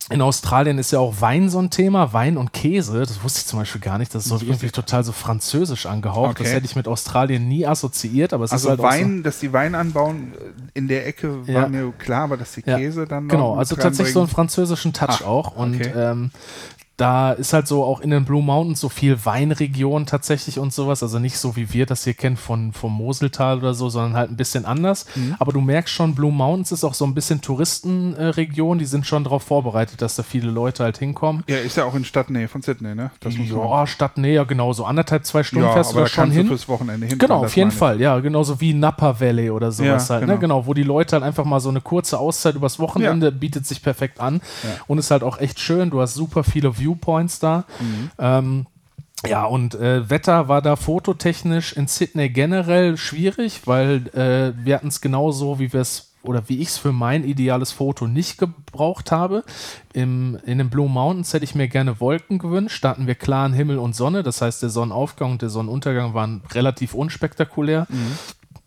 in 0.10 0.22
Australien 0.22 0.78
ist 0.80 0.92
ja 0.92 1.00
auch 1.00 1.22
Wein 1.22 1.50
so 1.50 1.60
ein 1.60 1.70
Thema, 1.70 2.12
Wein 2.14 2.38
und 2.38 2.52
Käse. 2.52 3.00
Das 3.00 3.24
wusste 3.24 3.40
ich 3.40 3.46
zum 3.46 3.60
Beispiel 3.60 3.80
gar 3.80 3.98
nicht. 3.98 4.14
Das 4.14 4.26
ist 4.26 4.30
so 4.30 4.46
irgendwie 4.46 4.70
total 4.70 5.04
so 5.04 5.12
französisch 5.12 5.86
angehaucht. 5.86 6.32
Okay. 6.32 6.44
Das 6.44 6.54
hätte 6.54 6.66
ich 6.66 6.76
mit 6.76 6.88
Australien 6.88 7.48
nie 7.48 7.66
assoziiert, 7.66 8.34
aber 8.34 8.44
es 8.44 8.52
also 8.52 8.68
ist 8.68 8.72
halt 8.72 8.82
Wein, 8.82 9.18
so 9.18 9.24
dass 9.24 9.40
die 9.40 9.54
Wein 9.54 9.76
anbauen 9.76 10.34
äh, 10.34 10.78
in 10.78 10.88
der 10.88 11.08
Ecke 11.08 11.40
ja. 11.46 11.54
war 11.54 11.70
mir 11.70 11.92
klar, 11.98 12.24
aber 12.24 12.38
dass 12.38 12.54
die 12.54 12.64
Käse 12.64 13.02
ja. 13.02 13.06
dann 13.06 13.28
genau, 13.30 13.56
also 13.56 13.76
tatsächlich 13.76 14.14
so 14.14 14.20
einen 14.20 14.30
französischen 14.30 14.92
Touch 14.94 15.22
Ach, 15.22 15.26
auch 15.26 15.56
und 15.56 15.76
okay. 15.76 15.94
ähm, 15.96 16.32
da 16.98 17.32
ist 17.32 17.54
halt 17.54 17.68
so 17.68 17.84
auch 17.84 18.02
in 18.02 18.12
den 18.12 18.24
Blue 18.24 18.44
Mountains 18.44 18.80
so 18.80 18.88
viel 18.88 19.26
Weinregion 19.26 20.06
tatsächlich 20.06 20.60
und 20.60 20.72
sowas. 20.72 21.02
Also 21.02 21.18
nicht 21.18 21.38
so 21.40 21.56
wie 21.56 21.74
wir 21.74 21.88
das 21.88 22.04
hier 22.04 22.14
kennen 22.14 22.38
von, 22.38 22.72
vom 22.72 22.94
Moseltal 22.94 23.58
oder 23.58 23.74
so, 23.74 23.90
sondern 23.90 24.14
halt 24.16 24.30
ein 24.30 24.38
bisschen 24.38 24.66
anders. 24.66 25.08
Mhm. 25.16 25.36
Aber 25.40 25.52
du 25.54 25.62
merkst 25.62 25.92
schon, 25.92 26.14
Blue 26.14 26.32
Mountains 26.32 26.72
ist 26.72 26.84
auch 26.84 26.94
so 26.94 27.06
ein 27.06 27.16
bisschen 27.16 27.42
Touristenregion. 27.42 28.78
Die 28.78 28.86
sind 28.86 29.08
schon 29.08 29.24
darauf 29.24 29.42
vorbereitet, 29.42 30.04
dass 30.04 30.16
da 30.16 30.24
viele 30.24 30.52
Leute 30.52 30.84
halt 30.84 31.00
hinkommen. 31.00 31.44
Ja, 31.48 31.58
ist 31.58 31.78
ja 31.78 31.86
auch 31.86 31.96
in 31.96 32.06
Stadtnähe 32.06 32.48
von 32.48 32.62
Sydney, 32.62 32.94
ne? 32.94 33.10
Das 33.22 33.36
muss 33.38 33.50
ja, 33.50 33.88
Stadtnähe, 33.88 34.36
ja, 34.36 34.44
genau. 34.44 34.72
So 34.74 34.86
anderthalb, 34.86 35.26
zwei 35.26 35.42
Stunden 35.42 35.66
ja, 35.66 35.74
fährst 35.74 35.94
du 35.94 35.98
da 35.98 36.06
schon 36.06 36.30
hin. 36.30 36.48
fürs 36.48 36.68
Wochenende 36.68 37.08
hin. 37.08 37.18
Genau, 37.18 37.44
auf 37.44 37.56
jeden 37.56 37.72
Fall. 37.72 38.02
Ja, 38.02 38.20
genauso 38.20 38.62
wie 38.62 38.74
Napa 38.74 39.20
Valley 39.20 39.50
oder 39.50 39.72
sowas 39.72 40.10
ja, 40.10 40.16
halt. 40.16 40.22
Genau. 40.22 40.34
Ne? 40.34 40.40
genau, 40.40 40.68
wo 40.68 40.76
die 40.76 40.84
Leute 40.84 41.16
halt 41.16 41.24
einfach 41.24 41.46
mal 41.46 41.60
so 41.60 41.70
eine 41.70 41.82
kurze 41.82 42.20
Auszeit 42.20 42.54
übers 42.54 42.78
Wochenende 42.78 43.28
ja. 43.28 43.32
bietet 43.32 43.66
sich 43.66 43.82
perfekt 43.82 44.20
an. 44.20 44.42
Und 44.86 45.00
ist 45.00 45.10
halt 45.10 45.24
auch 45.24 45.40
echt 45.40 45.60
schön. 45.60 45.90
Du 45.90 46.00
hast 46.00 46.14
super 46.14 46.44
viele 46.44 46.78
Viewpoints 46.84 47.40
da. 47.40 47.66
Mhm. 47.80 48.12
Ähm, 48.20 48.66
ja, 49.26 49.46
und 49.46 49.76
äh, 49.76 50.10
Wetter 50.10 50.50
war 50.50 50.62
da 50.62 50.76
fototechnisch 50.76 51.74
in 51.74 51.88
Sydney 51.88 52.30
generell 52.30 52.98
schwierig, 52.98 53.62
weil 53.66 54.08
äh, 54.10 54.54
wir 54.66 54.76
hatten 54.76 54.90
es 54.90 55.00
genauso, 55.00 55.60
wie 55.60 55.72
wir 55.72 55.82
es 55.82 56.14
oder 56.24 56.48
wie 56.48 56.60
ich 56.60 56.70
es 56.70 56.78
für 56.78 56.92
mein 56.92 57.24
ideales 57.24 57.72
Foto 57.72 58.08
nicht 58.08 58.38
gebraucht 58.38 59.12
habe. 59.12 59.44
Im, 59.94 60.40
in 60.46 60.58
den 60.58 60.70
Blue 60.70 60.90
Mountains 60.90 61.34
hätte 61.34 61.44
ich 61.44 61.54
mir 61.54 61.68
gerne 61.68 62.00
Wolken 62.00 62.40
gewünscht. 62.40 62.84
Da 62.84 62.90
hatten 62.92 63.08
wir 63.08 63.16
klaren 63.16 63.54
Himmel 63.54 63.78
und 63.78 63.96
Sonne. 63.96 64.24
Das 64.24 64.42
heißt, 64.42 64.62
der 64.62 64.70
Sonnenaufgang 64.70 65.34
und 65.34 65.42
der 65.42 65.50
Sonnenuntergang 65.50 66.14
waren 66.14 66.42
relativ 66.54 66.94
unspektakulär. 66.94 67.88
Mhm. 67.90 68.18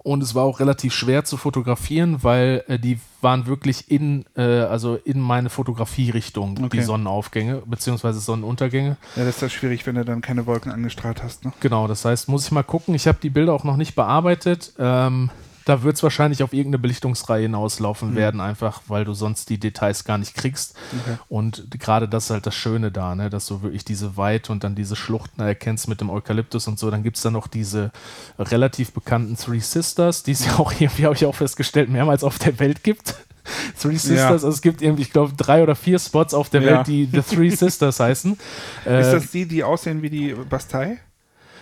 Und 0.07 0.23
es 0.23 0.37
war 0.37 0.45
auch 0.45 0.61
relativ 0.61 0.95
schwer 0.95 1.25
zu 1.25 1.37
fotografieren, 1.37 2.23
weil 2.23 2.63
äh, 2.69 2.79
die 2.79 3.01
waren 3.23 3.47
wirklich 3.47 3.91
in, 3.91 4.25
äh, 4.37 4.43
also 4.43 4.95
in 4.95 5.19
meine 5.19 5.51
Fotografierichtung, 5.51 6.57
okay. 6.63 6.77
die 6.77 6.83
Sonnenaufgänge 6.85 7.63
bzw. 7.67 8.13
Sonnenuntergänge. 8.13 8.99
Ja, 9.17 9.25
das 9.25 9.35
ist 9.35 9.43
das 9.43 9.53
schwierig, 9.53 9.85
wenn 9.85 9.97
du 9.97 10.05
dann 10.05 10.21
keine 10.21 10.47
Wolken 10.47 10.71
angestrahlt 10.71 11.25
hast. 11.25 11.45
Ne? 11.45 11.53
Genau, 11.59 11.89
das 11.89 12.05
heißt, 12.05 12.29
muss 12.29 12.45
ich 12.47 12.53
mal 12.53 12.63
gucken. 12.63 12.95
Ich 12.95 13.09
habe 13.09 13.19
die 13.21 13.31
Bilder 13.31 13.53
auch 13.53 13.65
noch 13.65 13.77
nicht 13.77 13.97
bearbeitet. 13.97 14.75
Ähm, 14.79 15.31
da 15.67 15.83
wird 15.83 15.97
es 15.97 16.03
wahrscheinlich 16.05 16.45
auf 16.45 16.53
irgendeine 16.53 16.79
Belichtungsreihe 16.79 17.43
hinauslaufen 17.43 18.13
mhm. 18.13 18.17
werden, 18.17 18.41
einfach 18.41 18.83
weil 18.87 19.05
du 19.05 19.15
sonst 19.15 19.51
die 19.51 19.59
Details 19.59 20.05
gar 20.05 20.17
nicht 20.17 20.37
kriegst. 20.37 20.77
Okay. 21.03 21.19
Und 21.29 21.67
gerade 21.73 22.09
das 22.09 22.27
ist 22.27 22.31
halt 22.31 22.47
das 22.47 22.55
Schöne 22.55 22.93
da, 22.93 23.17
ne? 23.17 23.31
dass 23.31 23.47
du 23.47 23.63
wirklich 23.63 23.85
diese 23.85 24.17
Weite 24.17 24.53
und 24.53 24.63
dann 24.63 24.77
diese 24.77 24.95
Schluchten 24.95 25.43
erkennst 25.43 25.89
mit 25.89 26.01
dem 26.01 26.09
Eukalyptus 26.09 26.69
und 26.69 26.79
so. 26.79 26.89
Dann 26.89 27.03
gibt 27.03 27.17
es 27.17 27.25
dann 27.25 27.33
noch 27.33 27.49
diese 27.49 27.91
relativ 28.39 28.93
bekannten 28.93 29.37
Three 29.37 29.59
Sisters, 29.59 30.23
die 30.23 30.31
es 30.31 30.47
ja 30.47 30.57
auch 30.61 30.73
irgendwie, 30.79 31.05
habe 31.05 31.17
ich 31.17 31.27
auch 31.27 31.35
festgestellt, 31.35 31.89
mehrmals 31.89 32.23
auf 32.23 32.39
der 32.39 32.61
Welt 32.61 32.85
gibt. 32.85 33.17
Three 33.81 33.97
Sisters, 33.97 34.19
ja. 34.19 34.31
also 34.31 34.49
es 34.49 34.63
gibt 34.63 34.83
irgendwie, 34.83 35.03
ich 35.03 35.13
glaube, 35.13 35.33
drei 35.37 35.65
oder 35.65 35.75
vier 35.75 35.99
Spots 35.99 36.33
auf 36.33 36.49
der 36.49 36.63
ja. 36.63 36.77
Welt, 36.77 36.87
die 36.87 37.09
The 37.11 37.23
Three 37.23 37.51
Sisters 37.57 37.99
heißen. 37.99 38.35
Ist 38.35 38.87
äh, 38.87 39.13
das 39.13 39.33
die, 39.33 39.47
die 39.47 39.65
aussehen 39.65 40.01
wie 40.03 40.11
die 40.11 40.33
Bastei? 40.49 40.99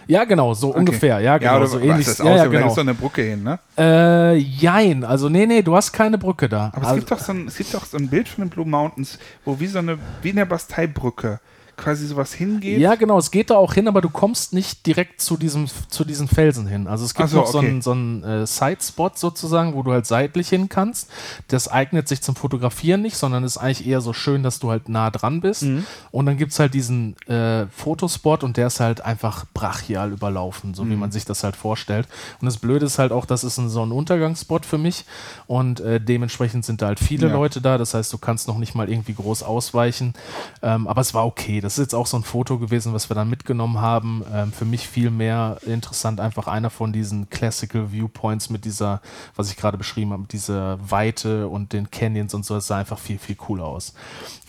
Ja, 0.07 0.25
genau, 0.25 0.55
so 0.55 0.71
okay. 0.71 0.79
ungefähr. 0.79 1.21
Ja, 1.21 1.39
genau, 1.39 1.61
ja, 1.61 1.67
so 1.67 1.79
ähnlich. 1.79 2.07
Das 2.07 2.19
ja, 2.19 2.37
ja, 2.37 2.47
genau. 2.47 2.61
Da 2.61 2.67
ist 2.69 2.75
so 2.75 2.81
eine 2.81 2.95
Brücke 2.95 3.23
hin, 3.23 3.43
ne? 3.43 3.59
Äh, 3.79 4.37
jein. 4.37 5.05
Also, 5.05 5.29
nee, 5.29 5.47
nee, 5.47 5.63
du 5.63 5.75
hast 5.75 5.93
keine 5.93 6.19
Brücke 6.19 6.49
da. 6.49 6.71
Aber 6.75 6.87
also, 6.87 6.91
es, 6.91 6.97
gibt 7.01 7.11
doch 7.11 7.19
so 7.19 7.33
ein, 7.33 7.49
es 7.49 7.57
gibt 7.57 7.75
doch 7.75 7.85
so 7.85 7.97
ein 7.97 8.09
Bild 8.09 8.29
von 8.29 8.45
den 8.45 8.51
Blue 8.51 8.67
Mountains, 8.67 9.19
wo 9.45 9.59
wie 9.61 9.67
so 9.67 9.79
eine, 9.79 9.99
wie 10.23 10.31
eine 10.31 10.47
Basteibrücke 10.47 11.41
quasi 11.77 12.07
sowas 12.07 12.33
hingeht? 12.33 12.79
Ja, 12.79 12.95
genau, 12.95 13.19
es 13.19 13.31
geht 13.31 13.51
da 13.51 13.57
auch 13.57 13.75
hin, 13.75 13.89
aber 13.89 14.01
du 14.01 14.09
kommst 14.09 14.53
nicht 14.53 14.87
direkt 14.87 15.21
zu, 15.21 15.37
diesem, 15.37 15.67
zu 15.89 16.05
diesen 16.05 16.29
Felsen 16.29 16.67
hin. 16.67 16.87
Also 16.87 17.05
es 17.05 17.15
gibt 17.15 17.29
so, 17.29 17.37
noch 17.37 17.47
so 17.47 17.59
einen, 17.59 17.83
so 17.83 17.93
einen 17.93 18.23
äh, 18.23 18.47
Side-Spot 18.47 19.11
sozusagen, 19.15 19.75
wo 19.75 19.83
du 19.83 19.93
halt 19.93 20.07
seitlich 20.07 20.49
hin 20.49 20.69
kannst. 20.69 21.11
Das 21.49 21.69
eignet 21.69 22.09
sich 22.09 22.23
zum 22.23 22.37
Fotografieren 22.37 23.03
nicht, 23.03 23.17
sondern 23.17 23.45
ist 23.45 23.59
eigentlich 23.59 23.87
eher 23.87 24.01
so 24.01 24.13
schön, 24.13 24.43
dass 24.43 24.59
du 24.59 24.71
halt 24.71 24.89
nah 24.89 25.11
dran 25.11 25.41
bist. 25.41 25.63
Mhm. 25.63 25.85
Und 26.11 26.27
dann 26.27 26.37
gibt 26.37 26.53
es 26.53 26.59
halt 26.59 26.75
diesen 26.75 27.17
äh, 27.27 27.67
Fotospot 27.67 28.45
und 28.45 28.57
der 28.57 28.69
ist 28.69 28.81
halt 28.81 29.01
einfach 29.01 29.45
brachial 29.55 30.13
überlaufen, 30.13 30.75
so 30.75 30.85
mhm. 30.85 30.91
wie 30.91 30.97
man 30.97 31.13
sich 31.13 31.25
das 31.25 31.45
halt 31.45 31.57
vorstellt. 31.57 32.07
Und 32.41 32.47
das 32.47 32.59
Blöde 32.59 32.87
ist 32.87 32.99
halt 32.99 33.13
auch, 33.13 33.27
das 33.27 33.45
ist 33.45 33.59
ein 33.59 33.69
Sonnenuntergangsspot 33.69 34.67
für 34.67 34.79
mich 34.79 35.05
und 35.47 35.81
äh, 35.81 36.01
dementsprechend 36.01 36.65
sind 36.65 36.83
da 36.83 36.87
halt 36.87 37.01
viele 37.01 37.29
ja. 37.29 37.33
Leute 37.33 37.61
da. 37.61 37.79
Das 37.79 37.95
heißt, 37.95 38.13
du 38.13 38.19
kannst 38.19 38.49
noch 38.49 38.59
nicht 38.59 38.75
mal 38.75 38.89
irgendwie 38.89 39.15
groß 39.15 39.43
ausweichen. 39.43 40.15
Ähm, 40.63 40.87
aber 40.87 41.01
es 41.01 41.15
war 41.15 41.27
okay. 41.27 41.61
Das 41.65 41.79
ist 41.79 41.79
jetzt 41.79 41.95
auch 41.95 42.07
so 42.07 42.19
ein 42.19 42.25
Foto 42.25 42.59
gewesen, 42.59 42.93
was 42.93 43.09
wir 43.09 43.15
dann 43.15 43.31
mitgenommen 43.31 43.81
haben. 43.81 44.23
Ähm, 44.31 44.53
für 44.53 44.67
mich 44.67 44.87
viel 44.87 45.11
mehr 45.11 45.57
interessant, 45.65 46.21
einfach 46.21 46.47
einer 46.47 46.69
von 46.69 46.93
diesen 46.93 47.31
Classical 47.31 47.91
Viewpoints 47.91 48.51
mit 48.51 48.67
dieser, 48.67 49.01
was 49.35 49.51
ich 49.51 49.57
gerade 49.57 49.79
beschrieben 49.79 50.13
habe, 50.13 50.23
mit 50.23 50.35
dieser 50.35 50.79
Weite 50.91 51.49
und 51.49 51.73
den 51.73 51.91
Canyons 51.91 52.35
und 52.35 52.45
so. 52.45 52.57
Es 52.57 52.67
sah 52.67 52.77
einfach 52.77 52.99
viel, 52.99 53.19
viel 53.19 53.37
cooler 53.37 53.65
aus. 53.65 53.95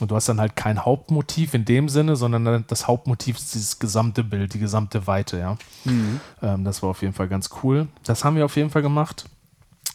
Und 0.02 0.12
du 0.12 0.16
hast 0.16 0.28
dann 0.28 0.42
halt 0.42 0.58
kein 0.58 0.84
Hauptmotiv 0.84 1.54
in 1.54 1.64
dem 1.64 1.88
Sinne, 1.88 2.18
sondern 2.18 2.66
das 2.68 2.86
Hauptmotiv 2.86 3.38
ist 3.38 3.54
dieses 3.56 3.80
gesamte 3.80 4.22
Bild, 4.26 4.54
die 4.54 4.60
gesamte 4.60 5.08
Weite, 5.08 5.40
ja. 5.40 5.58
Mhm. 5.86 6.20
Ähm, 6.42 6.66
das 6.66 6.84
war 6.84 6.90
auf 6.90 7.02
jeden 7.02 7.14
Fall 7.14 7.30
ganz 7.30 7.50
cool. 7.64 7.88
Das 8.04 8.26
haben 8.26 8.36
wir 8.36 8.44
auf 8.44 8.58
jeden 8.58 8.72
Fall 8.72 8.82
gemacht. 8.82 9.30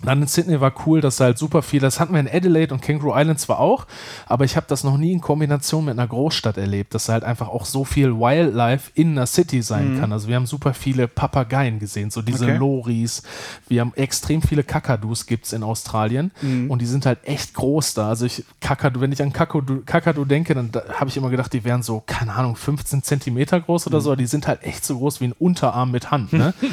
Dann 0.02 0.22
in 0.22 0.28
Sydney 0.28 0.60
war 0.60 0.72
cool, 0.86 1.00
dass 1.00 1.20
halt 1.20 1.36
super 1.36 1.62
viel, 1.62 1.80
das 1.80 2.00
hatten 2.00 2.14
wir 2.14 2.20
in 2.20 2.28
Adelaide 2.28 2.72
und 2.72 2.80
Kangaroo 2.80 3.12
Island 3.14 3.38
zwar 3.38 3.60
auch, 3.60 3.86
aber 4.26 4.44
ich 4.44 4.56
habe 4.56 4.66
das 4.68 4.82
noch 4.82 4.96
nie 4.96 5.12
in 5.12 5.20
Kombination 5.20 5.84
mit 5.84 5.98
einer 5.98 6.06
Großstadt 6.08 6.56
erlebt, 6.56 6.94
dass 6.94 7.08
halt 7.08 7.22
einfach 7.22 7.48
auch 7.48 7.66
so 7.66 7.84
viel 7.84 8.14
Wildlife 8.14 8.90
in 8.94 9.12
einer 9.12 9.26
City 9.26 9.60
sein 9.62 9.94
mhm. 9.94 10.00
kann. 10.00 10.12
Also 10.12 10.28
wir 10.28 10.36
haben 10.36 10.46
super 10.46 10.72
viele 10.72 11.06
Papageien 11.06 11.78
gesehen, 11.78 12.10
so 12.10 12.22
diese 12.22 12.44
okay. 12.44 12.56
Loris, 12.56 13.22
wir 13.68 13.82
haben 13.82 13.92
extrem 13.94 14.40
viele 14.40 14.64
Kakadus 14.64 15.26
gibt's 15.26 15.52
in 15.52 15.62
Australien 15.62 16.30
mhm. 16.40 16.70
und 16.70 16.80
die 16.80 16.86
sind 16.86 17.04
halt 17.04 17.18
echt 17.24 17.52
groß 17.54 17.94
da. 17.94 18.08
Also 18.08 18.24
ich, 18.24 18.44
Kakadu, 18.60 19.00
wenn 19.00 19.12
ich 19.12 19.22
an 19.22 19.32
Kakadu, 19.32 19.82
Kakadu 19.84 20.24
denke, 20.24 20.54
dann 20.54 20.70
da 20.72 20.82
habe 20.94 21.10
ich 21.10 21.16
immer 21.16 21.30
gedacht, 21.30 21.52
die 21.52 21.64
wären 21.64 21.82
so, 21.82 22.02
keine 22.06 22.34
Ahnung, 22.34 22.56
15 22.56 23.02
Zentimeter 23.02 23.60
groß 23.60 23.86
oder 23.86 23.98
mhm. 23.98 24.02
so, 24.02 24.16
die 24.16 24.26
sind 24.26 24.46
halt 24.46 24.62
echt 24.62 24.84
so 24.84 24.98
groß 24.98 25.20
wie 25.20 25.26
ein 25.26 25.32
Unterarm 25.32 25.90
mit 25.90 26.10
Hand. 26.10 26.32
Ne? 26.32 26.54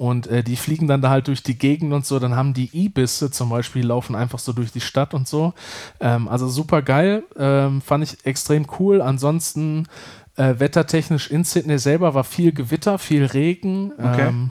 Und 0.00 0.28
äh, 0.28 0.42
die 0.42 0.56
fliegen 0.56 0.88
dann 0.88 1.02
da 1.02 1.10
halt 1.10 1.28
durch 1.28 1.42
die 1.42 1.58
Gegend 1.58 1.92
und 1.92 2.06
so. 2.06 2.18
Dann 2.18 2.34
haben 2.34 2.54
die 2.54 2.70
Ibisse 2.72 3.30
zum 3.30 3.50
Beispiel, 3.50 3.84
laufen 3.84 4.14
einfach 4.14 4.38
so 4.38 4.54
durch 4.54 4.72
die 4.72 4.80
Stadt 4.80 5.12
und 5.12 5.28
so. 5.28 5.52
Ähm, 6.00 6.26
also 6.26 6.48
super 6.48 6.80
geil. 6.80 7.22
Ähm, 7.36 7.82
fand 7.82 8.04
ich 8.04 8.24
extrem 8.24 8.64
cool. 8.78 9.02
Ansonsten 9.02 9.88
äh, 10.36 10.54
wettertechnisch 10.56 11.30
in 11.30 11.44
Sydney 11.44 11.78
selber 11.78 12.14
war 12.14 12.24
viel 12.24 12.52
Gewitter, 12.52 12.98
viel 12.98 13.26
Regen. 13.26 13.92
Okay. 13.98 14.28
Ähm, 14.28 14.50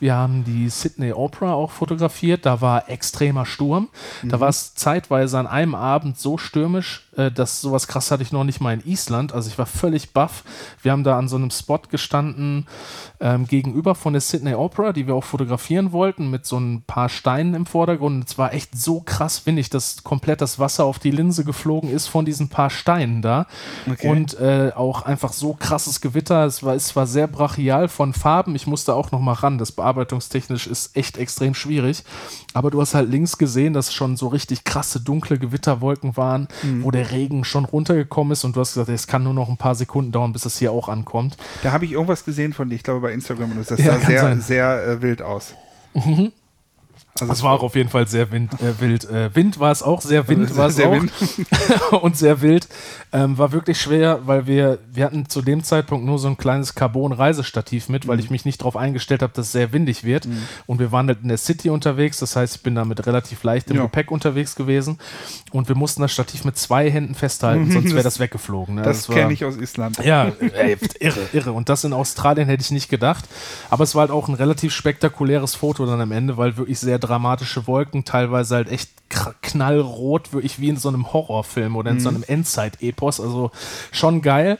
wir 0.00 0.14
haben 0.14 0.44
die 0.44 0.68
Sydney 0.68 1.12
Opera 1.12 1.54
auch 1.54 1.70
fotografiert. 1.70 2.46
Da 2.46 2.60
war 2.60 2.88
extremer 2.88 3.46
Sturm. 3.46 3.88
Mhm. 4.22 4.28
Da 4.28 4.40
war 4.40 4.48
es 4.48 4.74
zeitweise 4.74 5.38
an 5.38 5.46
einem 5.46 5.74
Abend 5.74 6.18
so 6.18 6.38
stürmisch, 6.38 7.08
äh, 7.16 7.30
dass 7.30 7.60
sowas 7.60 7.88
krass 7.88 8.10
hatte 8.10 8.22
ich 8.22 8.32
noch 8.32 8.44
nicht 8.44 8.60
mal 8.60 8.74
in 8.74 8.86
Island. 8.86 9.32
Also 9.32 9.48
ich 9.50 9.58
war 9.58 9.66
völlig 9.66 10.12
baff. 10.12 10.44
Wir 10.82 10.92
haben 10.92 11.04
da 11.04 11.18
an 11.18 11.28
so 11.28 11.36
einem 11.36 11.50
Spot 11.50 11.80
gestanden 11.90 12.66
ähm, 13.20 13.46
gegenüber 13.46 13.94
von 13.94 14.12
der 14.12 14.20
Sydney 14.20 14.54
Opera, 14.54 14.92
die 14.92 15.06
wir 15.06 15.14
auch 15.14 15.24
fotografieren 15.24 15.92
wollten, 15.92 16.30
mit 16.30 16.46
so 16.46 16.58
ein 16.58 16.82
paar 16.86 17.08
Steinen 17.08 17.54
im 17.54 17.66
Vordergrund. 17.66 18.28
Es 18.28 18.38
war 18.38 18.54
echt 18.54 18.78
so 18.78 19.00
krass 19.00 19.46
windig, 19.46 19.70
dass 19.70 20.04
komplett 20.04 20.40
das 20.40 20.58
Wasser 20.58 20.84
auf 20.84 20.98
die 20.98 21.10
Linse 21.10 21.44
geflogen 21.44 21.90
ist 21.90 22.06
von 22.06 22.24
diesen 22.24 22.48
paar 22.48 22.70
Steinen 22.70 23.22
da. 23.22 23.46
Okay. 23.90 24.08
Und 24.08 24.38
äh, 24.38 24.72
auch 24.74 25.02
einfach 25.02 25.32
so 25.32 25.54
krasses 25.54 26.00
Gewitter. 26.00 26.44
Es 26.44 26.62
war, 26.62 26.74
es 26.74 26.94
war 26.94 27.06
sehr 27.06 27.26
brachial 27.26 27.88
von 27.88 28.12
Farben. 28.12 28.54
Ich 28.54 28.66
musste 28.66 28.94
auch 28.94 29.10
noch 29.10 29.20
mal 29.20 29.32
ran. 29.32 29.58
Das 29.58 29.72
bearbeitungstechnisch 29.88 30.66
ist 30.66 30.96
echt 30.96 31.16
extrem 31.16 31.54
schwierig. 31.54 32.04
Aber 32.54 32.70
du 32.70 32.80
hast 32.80 32.94
halt 32.94 33.10
links 33.10 33.38
gesehen, 33.38 33.72
dass 33.72 33.92
schon 33.92 34.16
so 34.16 34.28
richtig 34.28 34.64
krasse 34.64 35.00
dunkle 35.00 35.38
Gewitterwolken 35.38 36.16
waren, 36.16 36.48
mhm. 36.62 36.84
wo 36.84 36.90
der 36.90 37.10
Regen 37.10 37.44
schon 37.44 37.64
runtergekommen 37.64 38.32
ist 38.32 38.44
und 38.44 38.56
du 38.56 38.60
hast 38.60 38.74
gesagt, 38.74 38.88
es 38.88 39.06
kann 39.06 39.22
nur 39.22 39.34
noch 39.34 39.48
ein 39.48 39.56
paar 39.56 39.74
Sekunden 39.74 40.12
dauern, 40.12 40.32
bis 40.32 40.44
es 40.44 40.58
hier 40.58 40.72
auch 40.72 40.88
ankommt. 40.88 41.36
Da 41.62 41.72
habe 41.72 41.84
ich 41.84 41.92
irgendwas 41.92 42.24
gesehen 42.24 42.52
von 42.52 42.68
dir, 42.68 42.76
ich 42.76 42.82
glaube 42.82 43.00
bei 43.00 43.12
Instagram 43.12 43.52
und 43.52 43.70
das 43.70 43.78
ja, 43.78 43.98
sah 43.98 44.06
sehr, 44.06 44.36
sehr 44.40 44.86
äh, 44.86 45.02
wild 45.02 45.22
aus. 45.22 45.54
Mhm. 45.94 46.32
Also 47.22 47.32
es 47.32 47.42
war 47.42 47.52
auch 47.52 47.62
auf 47.62 47.74
jeden 47.74 47.88
Fall 47.88 48.06
sehr 48.08 48.30
wind, 48.30 48.52
äh, 48.54 48.80
wild. 48.80 49.08
Äh, 49.10 49.34
Wind 49.34 49.60
war 49.60 49.72
es 49.72 49.82
auch, 49.82 50.00
sehr 50.00 50.28
Wind 50.28 50.56
war 50.56 50.68
es 50.68 50.80
auch. 50.80 50.92
Wind. 50.92 51.12
und 52.02 52.16
sehr 52.16 52.40
wild. 52.40 52.68
Ähm, 53.10 53.38
war 53.38 53.52
wirklich 53.52 53.80
schwer, 53.80 54.20
weil 54.26 54.46
wir, 54.46 54.78
wir 54.92 55.04
hatten 55.06 55.28
zu 55.28 55.40
dem 55.40 55.64
Zeitpunkt 55.64 56.04
nur 56.04 56.18
so 56.18 56.28
ein 56.28 56.36
kleines 56.36 56.74
Carbon-Reisestativ 56.74 57.88
mit, 57.88 58.06
weil 58.06 58.16
mhm. 58.16 58.22
ich 58.24 58.30
mich 58.30 58.44
nicht 58.44 58.60
darauf 58.60 58.76
eingestellt 58.76 59.22
habe, 59.22 59.32
dass 59.34 59.46
es 59.46 59.52
sehr 59.52 59.72
windig 59.72 60.04
wird. 60.04 60.26
Mhm. 60.26 60.42
Und 60.66 60.78
wir 60.78 60.92
waren 60.92 61.08
halt 61.08 61.20
in 61.22 61.28
der 61.28 61.38
City 61.38 61.70
unterwegs, 61.70 62.18
das 62.18 62.36
heißt, 62.36 62.56
ich 62.56 62.62
bin 62.62 62.74
da 62.74 62.84
mit 62.84 63.06
relativ 63.06 63.42
leichtem 63.44 63.76
ja. 63.76 63.82
Gepäck 63.82 64.10
unterwegs 64.10 64.54
gewesen. 64.56 64.98
Und 65.52 65.68
wir 65.68 65.76
mussten 65.76 66.02
das 66.02 66.12
Stativ 66.12 66.44
mit 66.44 66.58
zwei 66.58 66.90
Händen 66.90 67.14
festhalten, 67.14 67.70
sonst 67.72 67.92
wäre 67.92 68.02
das 68.02 68.18
weggeflogen. 68.20 68.74
Ne? 68.76 68.82
Das, 68.82 69.06
das 69.06 69.14
kenne 69.14 69.32
ich 69.32 69.44
aus 69.44 69.56
Island. 69.56 70.04
Ja, 70.04 70.32
ey, 70.54 70.76
irre, 71.00 71.20
irre. 71.32 71.52
Und 71.52 71.68
das 71.68 71.84
in 71.84 71.94
Australien 71.94 72.46
hätte 72.48 72.62
ich 72.62 72.70
nicht 72.70 72.88
gedacht. 72.88 73.24
Aber 73.70 73.84
es 73.84 73.94
war 73.94 74.02
halt 74.02 74.10
auch 74.10 74.28
ein 74.28 74.34
relativ 74.34 74.74
spektakuläres 74.74 75.54
Foto 75.54 75.86
dann 75.86 76.00
am 76.00 76.12
Ende, 76.12 76.36
weil 76.36 76.56
wirklich 76.56 76.78
sehr 76.78 76.98
dramatische 77.08 77.66
Wolken, 77.66 78.04
teilweise 78.04 78.56
halt 78.56 78.70
echt 78.70 78.90
knallrot, 79.42 80.32
wirklich 80.32 80.60
wie 80.60 80.68
in 80.68 80.76
so 80.76 80.88
einem 80.88 81.12
Horrorfilm 81.12 81.76
oder 81.76 81.90
in 81.90 81.96
mhm. 81.96 82.00
so 82.00 82.08
einem 82.10 82.22
Endzeit-Epos. 82.26 83.20
Also 83.20 83.50
schon 83.90 84.22
geil. 84.22 84.58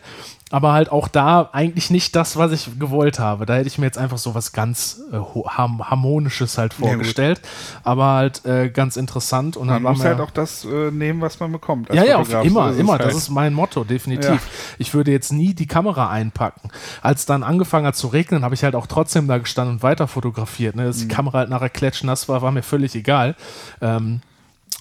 Aber 0.51 0.73
halt 0.73 0.91
auch 0.91 1.09
da 1.09 1.51
eigentlich 1.53 1.91
nicht 1.91 2.17
das, 2.17 2.37
was 2.37 2.53
ich 2.53 2.79
gewollt 2.79 3.19
habe. 3.19 3.45
Da 3.45 3.57
hätte 3.57 3.69
ich 3.69 3.77
mir 3.77 3.85
jetzt 3.85 3.99
einfach 3.99 4.17
so 4.17 4.35
was 4.35 4.53
ganz 4.53 5.01
äh, 5.13 5.19
harmonisches 5.19 6.57
halt 6.57 6.73
vorgestellt. 6.73 7.41
Ja, 7.43 7.81
aber 7.85 8.07
halt 8.07 8.45
äh, 8.47 8.71
ganz 8.71 8.97
interessant. 8.97 9.59
Und 9.59 9.67
man 9.67 9.83
muss 9.83 10.03
halt 10.03 10.21
auch 10.21 10.31
das 10.31 10.65
äh, 10.65 10.91
nehmen, 10.91 11.21
was 11.21 11.39
man 11.39 11.53
bekommt. 11.53 11.93
Ja, 11.93 12.03
ja, 12.05 12.17
auf, 12.17 12.33
immer, 12.45 12.73
so, 12.73 12.81
immer. 12.81 12.93
Halt 12.93 13.05
das 13.05 13.15
ist 13.15 13.29
mein 13.29 13.53
Motto, 13.53 13.85
definitiv. 13.85 14.31
Ja. 14.31 14.39
Ich 14.79 14.95
würde 14.95 15.11
jetzt 15.11 15.33
nie 15.33 15.53
die 15.53 15.67
Kamera 15.67 16.09
einpacken. 16.09 16.71
Als 17.03 17.27
dann 17.27 17.43
angefangen 17.43 17.87
hat 17.87 17.97
zu 17.97 18.07
regnen, 18.07 18.43
habe 18.43 18.55
ich 18.55 18.65
halt 18.65 18.75
auch 18.75 18.87
trotzdem 18.87 19.29
da 19.29 19.37
gestanden 19.37 19.77
und 19.77 19.83
weiter 19.83 20.09
fotografiert. 20.09 20.77
Ne? 20.77 20.87
Dass 20.87 20.97
mhm. 20.97 21.09
die 21.09 21.15
Kamera 21.15 21.39
halt 21.39 21.51
nachher 21.51 21.69
klatschnass 21.69 22.29
war, 22.29 22.41
war 22.41 22.53
mir 22.53 22.63
völlig 22.63 22.95
egal. 22.95 23.37
Ähm, 23.83 24.21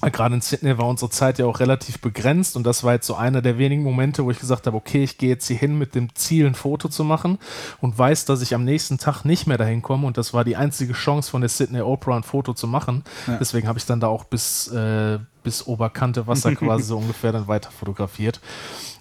Gerade 0.01 0.35
in 0.35 0.41
Sydney 0.41 0.77
war 0.77 0.87
unsere 0.87 1.09
Zeit 1.09 1.39
ja 1.39 1.47
auch 1.47 1.59
relativ 1.59 1.99
begrenzt 1.99 2.55
und 2.55 2.63
das 2.63 2.83
war 2.83 2.93
jetzt 2.93 3.07
so 3.07 3.15
einer 3.15 3.41
der 3.41 3.57
wenigen 3.57 3.81
Momente, 3.81 4.23
wo 4.23 4.29
ich 4.29 4.37
gesagt 4.37 4.67
habe, 4.67 4.77
okay, 4.77 5.03
ich 5.03 5.17
gehe 5.17 5.29
jetzt 5.29 5.47
hier 5.47 5.57
hin 5.57 5.77
mit 5.77 5.95
dem 5.95 6.13
Ziel, 6.13 6.45
ein 6.45 6.53
Foto 6.53 6.87
zu 6.87 7.03
machen 7.03 7.39
und 7.81 7.97
weiß, 7.97 8.25
dass 8.25 8.43
ich 8.43 8.53
am 8.53 8.63
nächsten 8.63 8.99
Tag 8.99 9.25
nicht 9.25 9.47
mehr 9.47 9.57
dahin 9.57 9.81
komme 9.81 10.05
und 10.05 10.17
das 10.17 10.35
war 10.35 10.43
die 10.43 10.55
einzige 10.55 10.93
Chance 10.93 11.31
von 11.31 11.41
der 11.41 11.49
Sydney 11.49 11.81
Opera 11.81 12.15
ein 12.15 12.23
Foto 12.23 12.53
zu 12.53 12.67
machen. 12.67 13.03
Ja. 13.25 13.37
Deswegen 13.37 13.67
habe 13.67 13.79
ich 13.79 13.85
dann 13.87 13.99
da 13.99 14.07
auch 14.07 14.23
bis, 14.23 14.67
äh, 14.67 15.17
bis 15.43 15.65
Oberkante 15.65 16.27
Wasser 16.27 16.53
quasi 16.55 16.83
so 16.83 16.97
ungefähr 16.97 17.31
dann 17.31 17.47
weiter 17.47 17.71
fotografiert. 17.71 18.39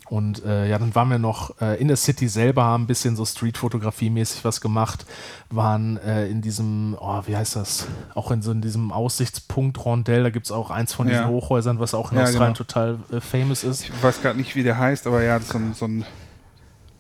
Und 0.09 0.45
äh, 0.45 0.69
ja, 0.69 0.79
dann 0.79 0.95
waren 0.95 1.09
wir 1.09 1.19
noch 1.19 1.61
äh, 1.61 1.81
in 1.81 1.89
der 1.89 1.97
City 1.97 2.29
selber, 2.29 2.65
haben 2.65 2.85
ein 2.85 2.87
bisschen 2.87 3.17
so 3.17 3.25
Streetfotografie-mäßig 3.25 4.45
was 4.45 4.61
gemacht, 4.61 5.05
waren 5.51 5.97
äh, 5.97 6.29
in 6.29 6.43
diesem, 6.43 6.97
oh, 7.01 7.23
wie 7.27 7.37
heißt 7.37 7.57
das? 7.57 7.87
Auch 8.15 8.31
in 8.31 8.41
so 8.41 8.53
in 8.53 8.61
diesem 8.61 8.93
Aussichtspunkt 8.93 9.85
Rondell, 9.85 10.23
da 10.23 10.31
gibt 10.31 10.47
es 10.47 10.53
auch 10.53 10.71
eins 10.71 10.93
von 10.93 11.09
diesen 11.09 11.23
ja. 11.23 11.29
Hochhäusern, 11.29 11.81
was 11.81 11.93
auch 11.93 12.13
in 12.13 12.19
ja, 12.19 12.25
Australien 12.25 12.55
genau. 12.55 12.57
total 12.57 12.99
äh, 13.11 13.21
famous 13.21 13.65
ist. 13.65 13.83
Ich 13.83 14.03
weiß 14.03 14.23
gerade 14.23 14.39
nicht, 14.39 14.55
wie 14.55 14.63
der 14.63 14.79
heißt, 14.79 15.09
aber 15.09 15.23
ja, 15.25 15.39
das 15.39 15.47
ist 15.47 15.53
so 15.53 15.59
ein, 15.59 15.75
so 15.75 15.87
ein 15.87 16.05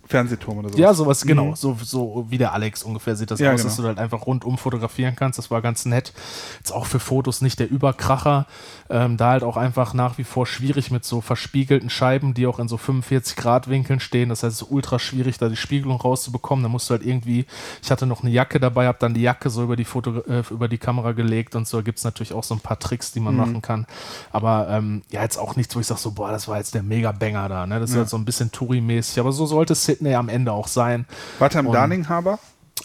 Fernsehturm 0.07 0.59
oder 0.59 0.71
so. 0.71 0.79
Ja, 0.79 0.95
sowas, 0.95 1.25
mhm. 1.25 1.29
genau. 1.29 1.55
So, 1.55 1.77
so 1.83 2.27
wie 2.29 2.39
der 2.39 2.53
Alex 2.53 2.83
ungefähr 2.83 3.17
sieht 3.17 3.31
das 3.31 3.41
ja, 3.41 3.53
aus, 3.53 3.61
genau. 3.61 3.69
dass 3.69 3.77
du 3.77 3.85
halt 3.85 3.99
einfach 3.99 4.27
rundum 4.27 4.59
fotografieren 4.59 5.17
kannst. 5.17 5.39
Das 5.39 5.51
war 5.51 5.63
ganz 5.63 5.85
nett. 5.85 6.13
Jetzt 6.59 6.73
auch 6.73 6.87
für 6.87 7.01
Fotos 7.01 7.41
nicht 7.41 7.59
der 7.59 7.71
Überkracher. 7.71 8.47
Ähm, 8.91 9.17
da 9.17 9.31
halt 9.31 9.43
auch 9.43 9.57
einfach 9.57 9.95
nach 9.95 10.19
wie 10.19 10.25
vor 10.25 10.47
schwierig 10.47 10.91
mit 10.91 11.05
so 11.05 11.21
verspiegelten 11.21 11.91
Scheiben, 11.91 12.35
die 12.35 12.47
auch 12.47 12.59
in 12.59 12.69
so 12.69 12.77
45 12.77 13.37
Grad 13.37 13.69
Winkeln 13.69 14.01
stehen. 14.01 14.29
Das 14.29 14.43
heißt, 14.43 14.55
es 14.55 14.63
ist 14.63 14.71
ultra 14.71 14.99
schwierig, 14.99 15.39
da 15.39 15.49
die 15.49 15.57
Spiegelung 15.57 16.01
rauszubekommen. 16.01 16.63
Da 16.63 16.69
musst 16.69 16.89
du 16.89 16.93
halt 16.93 17.05
irgendwie, 17.05 17.47
ich 17.83 17.91
hatte 17.91 18.07
noch 18.07 18.23
eine 18.23 18.31
Jacke 18.31 18.61
dabei, 18.61 18.87
habe 18.87 18.99
dann 19.01 19.15
die 19.15 19.23
Jacke 19.23 19.51
so 19.51 19.63
über 19.63 19.77
die, 19.77 19.85
Foto, 19.85 20.21
äh, 20.29 20.43
über 20.51 20.69
die 20.69 20.79
Kamera 20.79 21.13
gelegt 21.13 21.55
und 21.55 21.67
so 21.67 21.83
gibt 21.83 21.99
es 21.99 22.05
natürlich 22.05 22.33
auch 22.33 22.45
so 22.45 22.55
ein 22.55 22.61
paar 22.61 22.79
Tricks, 22.79 23.13
die 23.13 23.21
man 23.21 23.35
mhm. 23.35 23.41
machen 23.41 23.63
kann. 23.63 23.87
Aber 24.33 24.69
ähm, 24.71 25.03
ja, 25.11 25.23
jetzt 25.23 25.39
auch 25.39 25.57
nichts, 25.57 25.75
wo 25.75 25.81
ich 25.81 25.87
sage 25.87 26.01
so, 26.01 26.13
boah, 26.13 26.31
das 26.31 26.49
war 26.49 26.59
jetzt 26.59 26.75
der 26.75 26.83
Mega-Banger 26.83 27.49
da. 27.49 27.67
Ne? 27.67 27.81
Das 27.81 27.91
ja. 27.91 27.97
ist 27.97 27.99
halt 27.99 28.09
so 28.11 28.17
ein 28.17 28.25
bisschen 28.25 28.51
Touri-mäßig. 28.51 29.21
Aber 29.21 29.33
so 29.33 29.47
sollte 29.47 29.75
Sydney 29.75 30.15
am 30.15 30.29
Ende 30.29 30.53
auch 30.53 30.69
sein. 30.69 31.07
Warte 31.39 31.59
am 31.59 31.71
Darling 31.73 32.09
Harbor? 32.09 32.39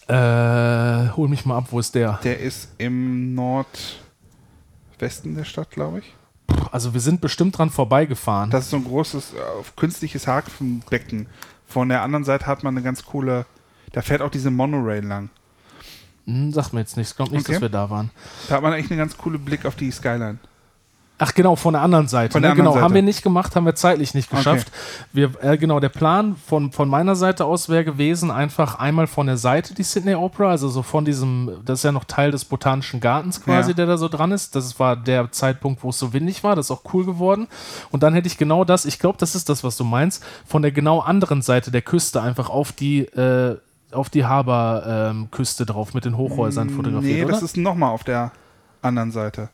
Äh, 0.08 1.10
hol 1.16 1.28
mich 1.28 1.46
mal 1.46 1.58
ab, 1.58 1.68
wo 1.72 1.80
ist 1.80 1.96
der? 1.96 2.20
Der 2.24 2.40
ist 2.40 2.70
im 2.78 3.36
Nordwesten 5.02 5.36
der 5.36 5.46
Stadt, 5.46 5.72
glaube 5.72 6.00
ich. 6.00 6.14
Also 6.72 6.94
wir 6.94 7.02
sind 7.02 7.22
bestimmt 7.22 7.58
dran 7.58 7.72
vorbeigefahren. 7.72 8.52
Das 8.52 8.66
ist 8.66 8.70
so 8.70 8.78
ein 8.78 8.84
großes, 8.84 9.34
äh, 9.34 9.38
künstliches 9.76 10.28
Hafenbecken. 10.28 11.26
Von 11.66 11.90
der 11.90 12.04
anderen 12.04 12.24
Seite 12.24 12.46
hat 12.46 12.64
man 12.64 12.76
eine 12.76 12.84
ganz 12.84 13.04
coole, 13.04 13.46
da 13.94 14.02
fährt 14.04 14.22
auch 14.22 14.30
diese 14.30 14.52
Monorail 14.52 15.04
lang. 15.04 15.30
Hm, 16.26 16.54
sagt 16.54 16.74
mir 16.74 16.82
jetzt 16.82 16.98
nichts, 16.98 17.12
ich 17.14 17.18
glaube 17.18 17.32
nicht, 17.32 17.46
okay. 17.46 17.54
dass 17.54 17.62
wir 17.62 17.70
da 17.70 17.90
waren. 17.90 18.12
Da 18.48 18.56
hat 18.56 18.62
man 18.62 18.74
eigentlich 18.74 18.92
einen 18.92 19.00
ganz 19.00 19.18
coolen 19.18 19.44
Blick 19.44 19.66
auf 19.66 19.76
die 19.76 19.90
Skyline. 19.90 20.38
Ach 21.24 21.34
genau, 21.36 21.56
von 21.56 21.74
der 21.74 21.84
anderen 21.84 22.08
Seite. 22.08 22.32
Von 22.34 22.42
der 22.42 22.52
ne? 22.52 22.56
genau, 22.58 22.70
anderen 22.72 22.84
haben 22.84 22.90
Seite. 22.92 22.96
wir 22.96 23.02
nicht 23.04 23.22
gemacht, 23.22 23.56
haben 23.56 23.66
wir 23.66 23.76
zeitlich 23.76 24.16
nicht 24.16 24.30
geschafft. 24.32 24.72
Wir, 25.14 25.32
äh, 25.42 25.56
genau, 25.58 25.80
der 25.80 25.90
Plan 25.90 26.36
von, 26.36 26.72
von 26.72 26.90
meiner 26.90 27.16
Seite 27.16 27.46
aus 27.46 27.70
wäre 27.70 27.86
gewesen, 27.86 28.32
einfach 28.32 28.80
einmal 28.80 29.06
von 29.06 29.28
der 29.28 29.38
Seite 29.38 29.76
die 29.76 29.84
Sydney 29.84 30.16
Opera, 30.16 30.50
also 30.50 30.68
so 30.68 30.82
von 30.82 31.06
diesem, 31.06 31.52
das 31.64 31.80
ist 31.80 31.84
ja 31.84 31.92
noch 31.92 32.06
Teil 32.06 32.32
des 32.32 32.44
Botanischen 32.46 33.00
Gartens 33.00 33.40
quasi, 33.44 33.70
Ja. 33.72 33.76
der 33.76 33.86
da 33.86 33.98
so 33.98 34.08
dran 34.08 34.32
ist. 34.32 34.56
Das 34.56 34.80
war 34.80 34.96
der 34.96 35.32
Zeitpunkt, 35.32 35.84
wo 35.84 35.90
es 35.90 36.00
so 36.00 36.12
windig 36.12 36.44
war. 36.44 36.56
Das 36.56 36.66
ist 36.68 36.72
auch 36.72 36.82
cool 36.94 37.06
geworden. 37.06 37.48
Und 37.92 38.02
dann 38.04 38.14
hätte 38.16 38.28
ich 38.28 38.38
genau 38.40 38.64
das, 38.66 38.86
ich 38.86 38.98
glaube, 38.98 39.18
das 39.20 39.36
ist 39.36 39.48
das, 39.48 39.64
was 39.64 39.78
du 39.78 39.84
meinst, 39.84 40.24
von 40.48 40.64
der 40.64 40.72
genau 40.72 41.00
anderen 41.02 41.42
Seite 41.44 41.70
der 41.70 41.84
Küste 41.84 42.22
einfach 42.22 42.50
auf 42.50 42.72
die, 42.72 43.02
äh, 43.02 43.58
auf 43.92 44.10
die 44.10 44.26
Haber-Küste 44.26 45.66
drauf 45.66 45.94
mit 45.94 46.06
den 46.06 46.18
Hochhäusern 46.18 46.70
fotografiert, 46.70 47.16
Nee, 47.18 47.24
oder? 47.26 47.34
das 47.34 47.44
ist 47.44 47.58
nochmal 47.58 47.92
auf 47.92 48.04
der 48.04 48.32
anderen 48.82 49.12
Seite. 49.12 49.50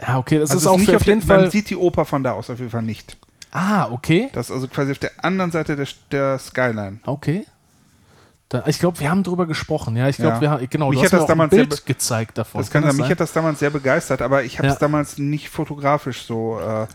Ja, 0.00 0.18
okay, 0.18 0.38
das 0.38 0.50
Also 0.50 0.60
ist 0.62 0.66
auch 0.66 0.78
nicht 0.78 0.90
für 0.90 0.96
auf 0.96 1.06
jeden 1.06 1.20
der, 1.20 1.28
Man 1.28 1.40
Fall. 1.44 1.50
sieht 1.50 1.70
die 1.70 1.76
Oper 1.76 2.04
von 2.04 2.22
da 2.22 2.32
aus 2.32 2.50
auf 2.50 2.58
jeden 2.58 2.70
Fall 2.70 2.82
nicht. 2.82 3.16
Ah, 3.50 3.88
okay. 3.90 4.30
Das 4.32 4.48
ist 4.50 4.54
also 4.54 4.68
quasi 4.68 4.92
auf 4.92 4.98
der 4.98 5.12
anderen 5.22 5.52
Seite 5.52 5.76
der, 5.76 5.86
der 6.10 6.38
Skyline. 6.38 6.98
Okay. 7.06 7.46
Da, 8.48 8.64
ich 8.66 8.78
glaube, 8.78 8.98
wir 9.00 9.10
haben 9.10 9.22
drüber 9.22 9.46
gesprochen. 9.46 9.96
Ja, 9.96 10.08
ich 10.08 10.16
glaube, 10.16 10.34
Ja. 10.36 10.40
wir 10.40 10.50
haben 10.50 10.66
genau. 10.68 10.90
Mich 10.90 10.98
du 11.00 11.04
hat 11.06 11.12
das 11.12 11.26
damals 11.26 11.50
sehr 11.54 11.64
Bild 11.64 11.86
gezeigt 11.86 12.36
davon. 12.38 12.60
Das 12.60 12.70
kann 12.70 12.82
sein. 12.82 12.96
Mich 12.96 13.04
sein? 13.04 13.10
hat 13.12 13.20
das 13.20 13.32
damals 13.32 13.58
sehr 13.58 13.70
begeistert, 13.70 14.22
aber 14.22 14.44
ich 14.44 14.58
habe 14.58 14.68
es 14.68 14.74
Ja. 14.74 14.80
damals 14.80 15.18
nicht 15.18 15.48
fotografisch 15.48 16.24
so. 16.24 16.58
Äh, 16.60 16.86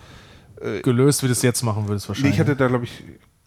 gelöst, 0.81 1.23
wie 1.23 1.27
du 1.27 1.31
es 1.31 1.41
jetzt 1.41 1.63
machen 1.63 1.88
würdest 1.88 2.05
nee, 2.05 2.09
wahrscheinlich. 2.09 2.34
ich 2.34 2.39
hatte 2.41 2.55
da, 2.55 2.67
glaube 2.67 2.84
ich, 2.84 3.03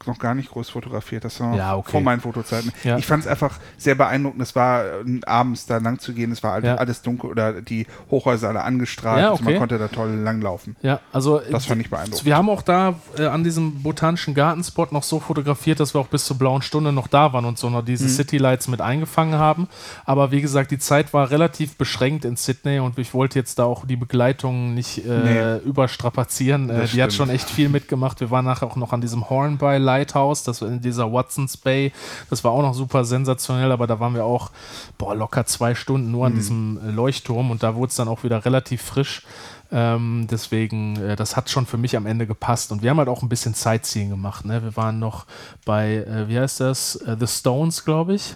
noch 0.07 0.19
gar 0.19 0.35
nicht 0.35 0.51
groß 0.51 0.71
fotografiert. 0.71 1.25
Das 1.25 1.41
war 1.41 1.55
Ja, 1.57 1.77
okay. 1.77 1.91
vor 1.93 2.01
meinen 2.01 2.21
Fotozeiten. 2.21 2.73
Ja. 2.85 2.99
Ich 2.99 3.07
fand 3.07 3.25
es 3.25 3.27
einfach 3.29 3.59
sehr 3.79 3.95
beeindruckend. 3.95 4.43
Es 4.43 4.55
war 4.57 4.85
äh, 4.85 5.21
abends 5.27 5.67
da 5.67 5.79
lang 5.79 5.99
zu 5.99 6.13
gehen. 6.13 6.33
Es 6.33 6.43
war 6.43 6.53
halt 6.53 6.65
Ja. 6.65 6.77
alles 6.77 7.03
dunkel 7.03 7.31
oder 7.31 7.61
die 7.61 7.87
Hochhäuser 8.11 8.49
alle 8.49 8.63
angestrahlt. 8.63 9.21
Ja, 9.21 9.31
also 9.31 9.43
man 9.45 9.53
okay. 9.53 9.59
konnte 9.59 9.79
da 9.79 9.89
toll 9.89 10.11
langlaufen. 10.11 10.77
Ja, 10.83 11.01
also 11.13 11.41
Das 11.51 11.65
äh, 11.65 11.69
fand 11.69 11.81
ich 11.81 11.91
beeindruckend. 11.91 12.25
Wir 12.25 12.37
haben 12.37 12.49
auch 12.51 12.63
da 12.63 12.95
äh, 13.19 13.27
an 13.27 13.45
diesem 13.45 13.83
botanischen 13.83 14.35
Gartenspot 14.35 14.93
noch 14.93 15.03
so 15.03 15.21
fotografiert, 15.21 15.81
dass 15.81 15.95
wir 15.95 16.01
auch 16.01 16.09
bis 16.09 16.25
zur 16.25 16.39
blauen 16.39 16.63
Stunde 16.63 16.93
noch 16.93 17.07
da 17.09 17.33
waren 17.33 17.45
und 17.45 17.59
so 17.59 17.71
noch 17.71 17.83
Mhm. 17.83 17.87
diese 17.87 18.09
City 18.09 18.39
Lights 18.39 18.69
mit 18.69 18.81
eingefangen 18.81 19.35
haben. 19.39 19.69
Aber 20.05 20.31
wie 20.31 20.41
gesagt, 20.41 20.71
die 20.71 20.79
Zeit 20.79 21.13
war 21.13 21.31
relativ 21.31 21.77
beschränkt 21.77 22.25
in 22.25 22.37
Sydney 22.37 22.79
und 22.81 22.99
ich 22.99 23.15
wollte 23.15 23.39
jetzt 23.39 23.59
da 23.59 23.65
auch 23.65 23.87
die 23.87 23.97
Begleitung 23.97 24.75
nicht 24.75 25.05
äh, 25.07 25.59
überstrapazieren. 25.59 26.71
Äh, 26.71 26.79
Das 26.81 26.91
die 26.93 27.03
hat 27.03 27.13
stimmt. 27.13 27.29
schon 27.29 27.35
echt 27.35 27.49
viel 27.51 27.69
mitgemacht. 27.69 28.21
Wir 28.21 28.31
waren 28.31 28.45
nachher 28.45 28.67
auch 28.67 28.77
noch 28.77 28.93
an 28.93 29.01
diesem 29.01 29.29
Hornby 29.29 29.79
Lighthouse, 29.93 30.43
das 30.43 30.63
war 30.63 30.69
in 30.69 30.81
dieser 30.81 31.13
Watsons 31.13 31.57
Bay. 31.57 31.93
Das 32.31 32.43
war 32.45 32.53
auch 32.53 32.63
noch 32.63 32.75
super 32.75 33.05
sensationell, 33.05 33.73
aber 33.73 33.87
da 33.87 34.01
waren 34.01 34.15
wir 34.15 34.25
auch 34.25 34.51
boah, 34.99 35.15
locker 35.15 35.45
zwei 35.47 35.75
Stunden 35.75 36.11
nur 36.11 36.27
an 36.27 36.35
diesem 36.35 36.79
äh, 36.85 36.91
Leuchtturm 36.91 37.51
und 37.51 37.63
da 37.63 37.75
wurde 37.75 37.91
es 37.91 37.97
dann 37.97 38.09
auch 38.09 38.25
wieder 38.25 38.45
relativ 38.45 38.83
frisch. 38.83 39.23
Ähm, 39.71 40.27
deswegen, 40.31 40.97
äh, 40.97 41.17
das 41.17 41.35
hat 41.37 41.49
schon 41.49 41.65
für 41.67 41.79
mich 41.79 41.97
am 41.97 42.05
Ende 42.07 42.27
gepasst. 42.27 42.73
Und 42.73 42.83
wir 42.83 42.91
haben 42.91 42.99
halt 42.99 43.09
auch 43.09 43.23
ein 43.23 43.29
bisschen 43.31 43.55
Sightseeing 43.55 44.11
gemacht. 44.11 44.45
Ne? 44.45 44.63
Wir 44.63 44.77
waren 44.77 44.99
noch 44.99 45.25
bei, 45.65 45.95
äh, 45.97 46.29
wie 46.29 46.39
heißt 46.39 46.61
das? 46.61 46.97
Äh, 46.97 47.17
The 47.19 47.27
Stones, 47.27 47.85
glaube 47.85 48.15
ich. 48.15 48.35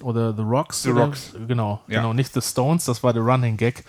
Oder 0.00 0.32
The 0.34 0.42
Rocks. 0.42 0.82
The 0.84 0.90
oder? 0.92 1.04
Rocks. 1.06 1.34
Genau, 1.46 1.80
Ja. 1.88 2.00
genau. 2.00 2.14
Nicht 2.14 2.32
The 2.32 2.40
Stones, 2.40 2.84
das 2.86 3.02
war 3.02 3.12
der 3.12 3.22
Running 3.22 3.56
Gag. 3.56 3.84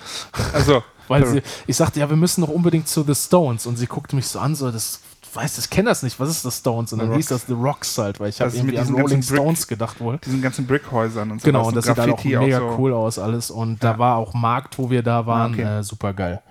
Also, 0.53 0.83
Weil 1.07 1.25
sie, 1.25 1.41
ich 1.67 1.75
sagte, 1.75 1.99
ja, 1.99 2.09
wir 2.09 2.17
müssen 2.17 2.41
doch 2.41 2.49
unbedingt 2.49 2.87
zu 2.87 3.03
The 3.03 3.15
Stones. 3.15 3.65
Und 3.65 3.77
sie 3.77 3.87
guckte 3.87 4.15
mich 4.15 4.27
so 4.27 4.39
an, 4.39 4.55
so, 4.55 4.69
das 4.69 4.99
weißt, 5.35 5.59
ich 5.59 5.69
kenne 5.69 5.89
das 5.89 6.03
nicht, 6.03 6.19
was 6.19 6.29
ist 6.29 6.43
The 6.43 6.51
Stones? 6.51 6.93
Und 6.93 6.99
dann 6.99 7.13
hieß 7.13 7.27
das 7.27 7.45
The 7.47 7.53
Rocks 7.53 7.97
halt, 7.97 8.19
weil 8.19 8.29
ich 8.29 8.39
habe 8.41 8.49
Das 8.51 8.59
irgendwie 8.59 8.77
an 8.77 8.83
diesen 8.85 8.95
Rolling 9.01 9.19
Brick- 9.21 9.37
Stones 9.37 9.67
gedacht 9.67 9.99
wohl. 9.99 10.17
diesen 10.25 10.41
ganzen 10.41 10.65
Brickhäusern 10.67 11.31
und 11.31 11.41
so. 11.41 11.45
Genau, 11.45 11.67
und 11.67 11.75
das 11.75 11.85
sieht 11.85 11.97
halt 11.97 12.11
auch 12.11 12.23
mega 12.23 12.59
so. 12.59 12.75
cool 12.77 12.93
aus 12.93 13.19
alles. 13.19 13.51
Und 13.51 13.83
da 13.83 13.91
Ja. 13.93 13.99
war 13.99 14.15
auch 14.17 14.33
Markt, 14.33 14.77
wo 14.77 14.89
wir 14.89 15.03
da 15.03 15.25
waren, 15.25 15.53
okay. 15.53 15.79
äh, 15.79 15.83
super 15.83 16.13
geil. 16.13 16.41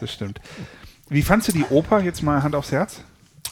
Das 0.00 0.12
stimmt. 0.12 0.40
Wie 1.08 1.22
fandst 1.22 1.48
du 1.48 1.52
die 1.52 1.64
Oper 1.70 2.00
jetzt 2.00 2.22
mal 2.22 2.42
Hand 2.42 2.54
aufs 2.54 2.70
Herz? 2.72 3.00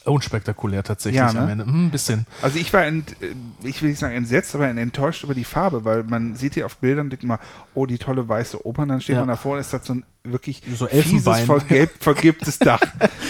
Unspektakulär 0.04 0.84
tatsächlich 0.84 1.18
Ja, 1.18 1.32
ne? 1.32 1.40
am 1.40 1.48
Ende. 1.48 1.64
Hm, 1.66 1.86
Ein 1.86 1.90
bisschen. 1.90 2.26
Also 2.40 2.58
ich 2.58 2.72
war, 2.72 2.84
ent, 2.84 3.20
äh, 3.22 3.34
ich 3.64 3.82
will 3.82 3.88
nicht 3.90 3.98
sagen 3.98 4.14
entsetzt, 4.14 4.54
aber 4.54 4.68
enttäuscht 4.68 5.24
über 5.24 5.34
die 5.34 5.42
Farbe, 5.44 5.84
weil 5.84 6.04
man 6.04 6.36
sieht 6.36 6.54
hier 6.54 6.66
auf 6.66 6.76
Bildern, 6.76 7.10
denkt 7.10 7.24
mal, 7.24 7.40
oh, 7.74 7.86
die 7.86 7.98
tolle 7.98 8.28
weiße 8.28 8.64
Oper, 8.64 8.82
und 8.82 8.88
dann 8.90 9.00
steht 9.00 9.14
Ja. 9.14 9.22
man 9.22 9.28
davor 9.30 9.54
und 9.54 9.58
ist 9.60 9.72
das 9.72 9.84
so 9.84 9.94
ein 9.94 10.04
wirklich 10.32 10.62
So 10.76 10.86
fieses, 10.86 11.04
Elfenbein. 11.26 11.46
vergelb, 11.46 11.90
vergilbtes 12.00 12.58
Dach. 12.58 12.80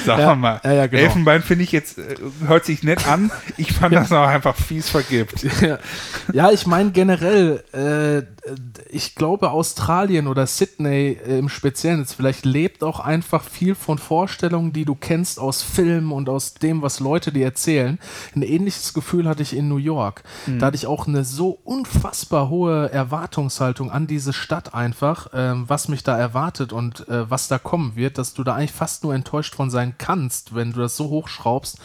Sagen 0.05 0.21
Ja, 0.23 0.29
wir 0.31 0.37
mal. 0.37 0.61
ja, 0.65 0.73
ja, 0.73 0.87
genau. 0.87 1.03
Elfenbein 1.03 1.43
finde 1.43 1.65
ich 1.65 1.73
jetzt, 1.73 1.99
äh, 1.99 2.17
hört 2.47 2.65
sich 2.65 2.83
nett 2.83 3.07
an. 3.09 3.31
Ich 3.57 3.73
fand 3.73 3.95
das 3.95 4.13
auch 4.13 4.27
einfach 4.27 4.57
fies 4.57 4.89
vergilbt. 4.91 5.47
Ja, 6.33 6.51
ich 6.51 6.67
meine 6.67 6.91
generell, 6.91 7.63
äh, 7.73 8.51
ich 8.91 9.15
glaube 9.15 9.51
Australien 9.51 10.27
oder 10.29 10.47
Sydney 10.47 11.13
im 11.27 11.49
Speziellen 11.49 12.01
jetzt 12.01 12.15
vielleicht 12.15 12.45
lebt 12.45 12.85
auch 12.85 13.01
einfach 13.01 13.43
viel 13.45 13.75
von 13.75 13.99
Vorstellungen, 13.99 14.73
die 14.73 14.85
du 14.85 14.95
kennst 14.95 15.39
aus 15.41 15.63
Filmen 15.63 16.13
und 16.13 16.29
aus 16.29 16.55
dem, 16.55 16.83
was 16.83 17.01
Leute 17.01 17.33
dir 17.33 17.45
erzählen. 17.45 17.99
Ein 18.35 18.43
ähnliches 18.43 18.95
Gefühl 18.95 19.29
hatte 19.29 19.43
ich 19.43 19.57
in 19.57 19.69
New 19.69 19.77
York. 19.79 20.23
Da 20.47 20.67
hatte 20.67 20.77
ich 20.77 20.87
auch 20.87 21.07
eine 21.09 21.25
so 21.25 21.59
unfassbar 21.65 22.49
hohe 22.49 22.91
Erwartungshaltung 22.91 23.91
an 23.91 24.07
diese 24.07 24.33
Stadt 24.33 24.75
einfach, 24.75 25.29
ähm, 25.35 25.65
was 25.67 25.89
mich 25.89 26.05
da 26.05 26.17
erwartet 26.17 26.73
und 26.73 26.86
äh, 27.09 27.31
was 27.31 27.49
da 27.49 27.59
kommen 27.59 27.97
wird, 27.97 28.19
dass 28.19 28.35
du 28.35 28.45
da 28.45 28.55
eigentlich 28.55 28.73
fast 28.73 29.05
nur 29.05 29.15
enttäuscht 29.15 29.55
von 29.55 29.71
sein 29.71 29.95
kannst, 29.99 30.55
wenn 30.55 30.73
du 30.73 30.81
das 30.81 30.97
so 30.97 31.09
hochschraubst. 31.09 31.79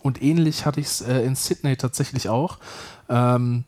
Und 0.00 0.22
ähnlich 0.22 0.64
hatte 0.66 0.80
ich 0.80 0.86
es 0.86 1.00
äh, 1.00 1.20
in 1.22 1.34
Sydney 1.34 1.76
tatsächlich 1.76 2.28
auch. 2.28 2.58
Ähm, 3.08 3.64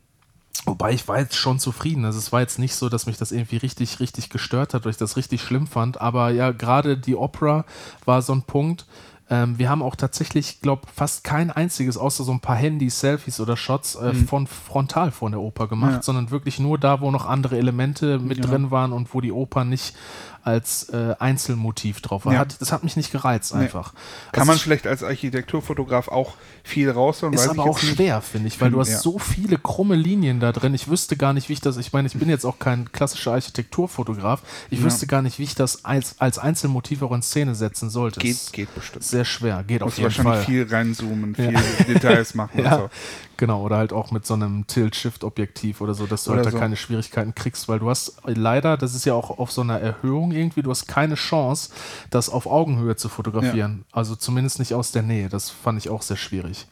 Wobei 0.65 0.91
ich 0.91 1.07
war 1.07 1.17
jetzt 1.17 1.35
schon 1.35 1.57
zufrieden. 1.59 2.05
Also 2.05 2.19
es 2.19 2.31
war 2.31 2.41
jetzt 2.41 2.59
nicht 2.59 2.75
so, 2.75 2.87
dass 2.87 3.07
mich 3.07 3.17
das 3.17 3.31
irgendwie 3.31 3.55
richtig, 3.57 3.99
richtig 3.99 4.29
gestört 4.29 4.73
hat, 4.75 4.81
oder 4.83 4.91
ich 4.91 4.97
das 4.97 5.17
richtig 5.17 5.41
schlimm 5.41 5.65
fand. 5.65 5.99
Aber 5.99 6.29
ja, 6.29 6.51
gerade 6.51 6.97
die 6.97 7.15
Opera 7.15 7.65
war 8.05 8.21
so 8.21 8.33
ein 8.33 8.43
Punkt. 8.43 8.85
Ähm, 9.29 9.57
wir 9.57 9.69
haben 9.69 9.81
auch 9.81 9.95
tatsächlich, 9.95 10.61
glaube 10.61 10.83
fast 10.93 11.23
kein 11.23 11.49
einziges, 11.49 11.97
außer 11.97 12.23
so 12.25 12.31
ein 12.31 12.41
paar 12.41 12.57
Handys, 12.57 12.99
Selfies 12.99 13.39
oder 13.39 13.57
Shots 13.57 13.95
äh, 13.95 14.13
von 14.13 14.45
frontal 14.45 15.09
von 15.11 15.31
der 15.31 15.41
Oper 15.41 15.67
gemacht, 15.67 15.93
Ja. 15.93 16.01
sondern 16.03 16.29
wirklich 16.29 16.59
nur 16.59 16.77
da, 16.77 17.01
wo 17.01 17.09
noch 17.09 17.25
andere 17.25 17.57
Elemente 17.57 18.19
mit 18.19 18.37
Genau. 18.41 18.49
drin 18.49 18.71
waren 18.71 18.91
und 18.91 19.15
wo 19.15 19.21
die 19.21 19.31
Oper 19.31 19.63
nicht 19.63 19.95
als 20.43 20.89
äh, 20.89 21.15
Einzelmotiv 21.19 22.01
drauf 22.01 22.25
war. 22.25 22.33
Ja. 22.33 22.39
Hat, 22.39 22.59
das 22.61 22.71
hat 22.71 22.83
mich 22.83 22.95
nicht 22.95 23.11
gereizt 23.11 23.53
Nee. 23.53 23.61
einfach. 23.63 23.93
Kann 24.31 24.41
Was 24.41 24.47
man 24.47 24.55
ich- 24.57 24.63
vielleicht 24.63 24.87
als 24.87 25.03
Architekturfotograf 25.03 26.07
auch 26.07 26.33
viel 26.63 26.89
rausholen? 26.89 27.33
ist 27.33 27.47
aber 27.47 27.63
auch 27.63 27.77
schwer, 27.79 28.21
finde 28.21 28.47
ich, 28.47 28.59
weil 28.61 28.71
du 28.71 28.79
hast 28.79 28.89
Ja. 28.89 28.99
so 28.99 29.19
viele 29.19 29.57
krumme 29.57 29.95
Linien 29.95 30.39
da 30.39 30.51
drin. 30.51 30.73
Ich 30.73 30.87
wüsste 30.89 31.17
gar 31.17 31.33
nicht, 31.33 31.49
wie 31.49 31.53
ich 31.53 31.61
das, 31.61 31.77
ich 31.77 31.93
meine, 31.93 32.07
ich 32.07 32.13
bin 32.15 32.29
jetzt 32.29 32.45
auch 32.45 32.59
kein 32.59 32.91
klassischer 32.91 33.31
Architekturfotograf. 33.33 34.41
Ich 34.69 34.79
Ja. 34.79 34.85
wüsste 34.85 35.07
gar 35.07 35.21
nicht, 35.21 35.39
wie 35.39 35.43
ich 35.43 35.55
das 35.55 35.85
als, 35.85 36.15
als 36.19 36.37
Einzelmotiv 36.39 37.01
auch 37.01 37.11
in 37.11 37.21
Szene 37.21 37.55
setzen 37.55 37.89
sollte. 37.89 38.19
Geht, 38.19 38.31
Ist 38.31 38.53
geht 38.53 38.73
bestimmt. 38.75 39.03
Sehr 39.03 39.25
schwer, 39.25 39.63
geht 39.63 39.83
auf 39.83 39.97
jeden 39.97 40.05
wahrscheinlich 40.05 40.33
Fall. 40.35 40.45
viel 40.45 40.67
reinzoomen, 40.69 41.35
Ja. 41.37 41.59
viel 41.59 41.93
Details 41.93 42.33
machen 42.35 42.59
und 42.63 42.69
so. 42.69 42.89
Genau, 43.37 43.63
oder 43.63 43.77
halt 43.77 43.91
auch 43.91 44.11
mit 44.11 44.23
so 44.25 44.35
einem 44.35 44.67
Tilt-Shift-Objektiv 44.67 45.81
oder 45.81 45.95
so, 45.95 46.05
dass 46.05 46.25
du 46.25 46.29
Oder 46.31 46.37
halt 46.39 46.47
da 46.47 46.51
so. 46.51 46.59
keine 46.59 46.75
Schwierigkeiten 46.77 47.33
kriegst, 47.33 47.67
weil 47.67 47.79
du 47.79 47.89
hast 47.89 48.13
leider, 48.25 48.77
das 48.77 48.93
ist 48.93 49.05
ja 49.05 49.13
auch 49.15 49.39
auf 49.39 49.51
so 49.51 49.61
einer 49.61 49.79
Erhöhung 49.79 50.30
irgendwie, 50.31 50.61
du 50.61 50.69
hast 50.71 50.87
keine 50.87 51.15
Chance, 51.15 51.71
das 52.09 52.29
auf 52.29 52.45
Augenhöhe 52.47 52.95
zu 52.95 53.09
fotografieren. 53.09 53.85
Also 53.91 54.15
zumindest 54.15 54.59
nicht 54.59 54.73
aus 54.73 54.91
der 54.91 55.03
Nähe. 55.03 55.29
Das 55.29 55.49
fand 55.49 55.77
ich 55.77 55.89
auch 55.89 56.01
sehr 56.01 56.17
schwierig. 56.17 56.67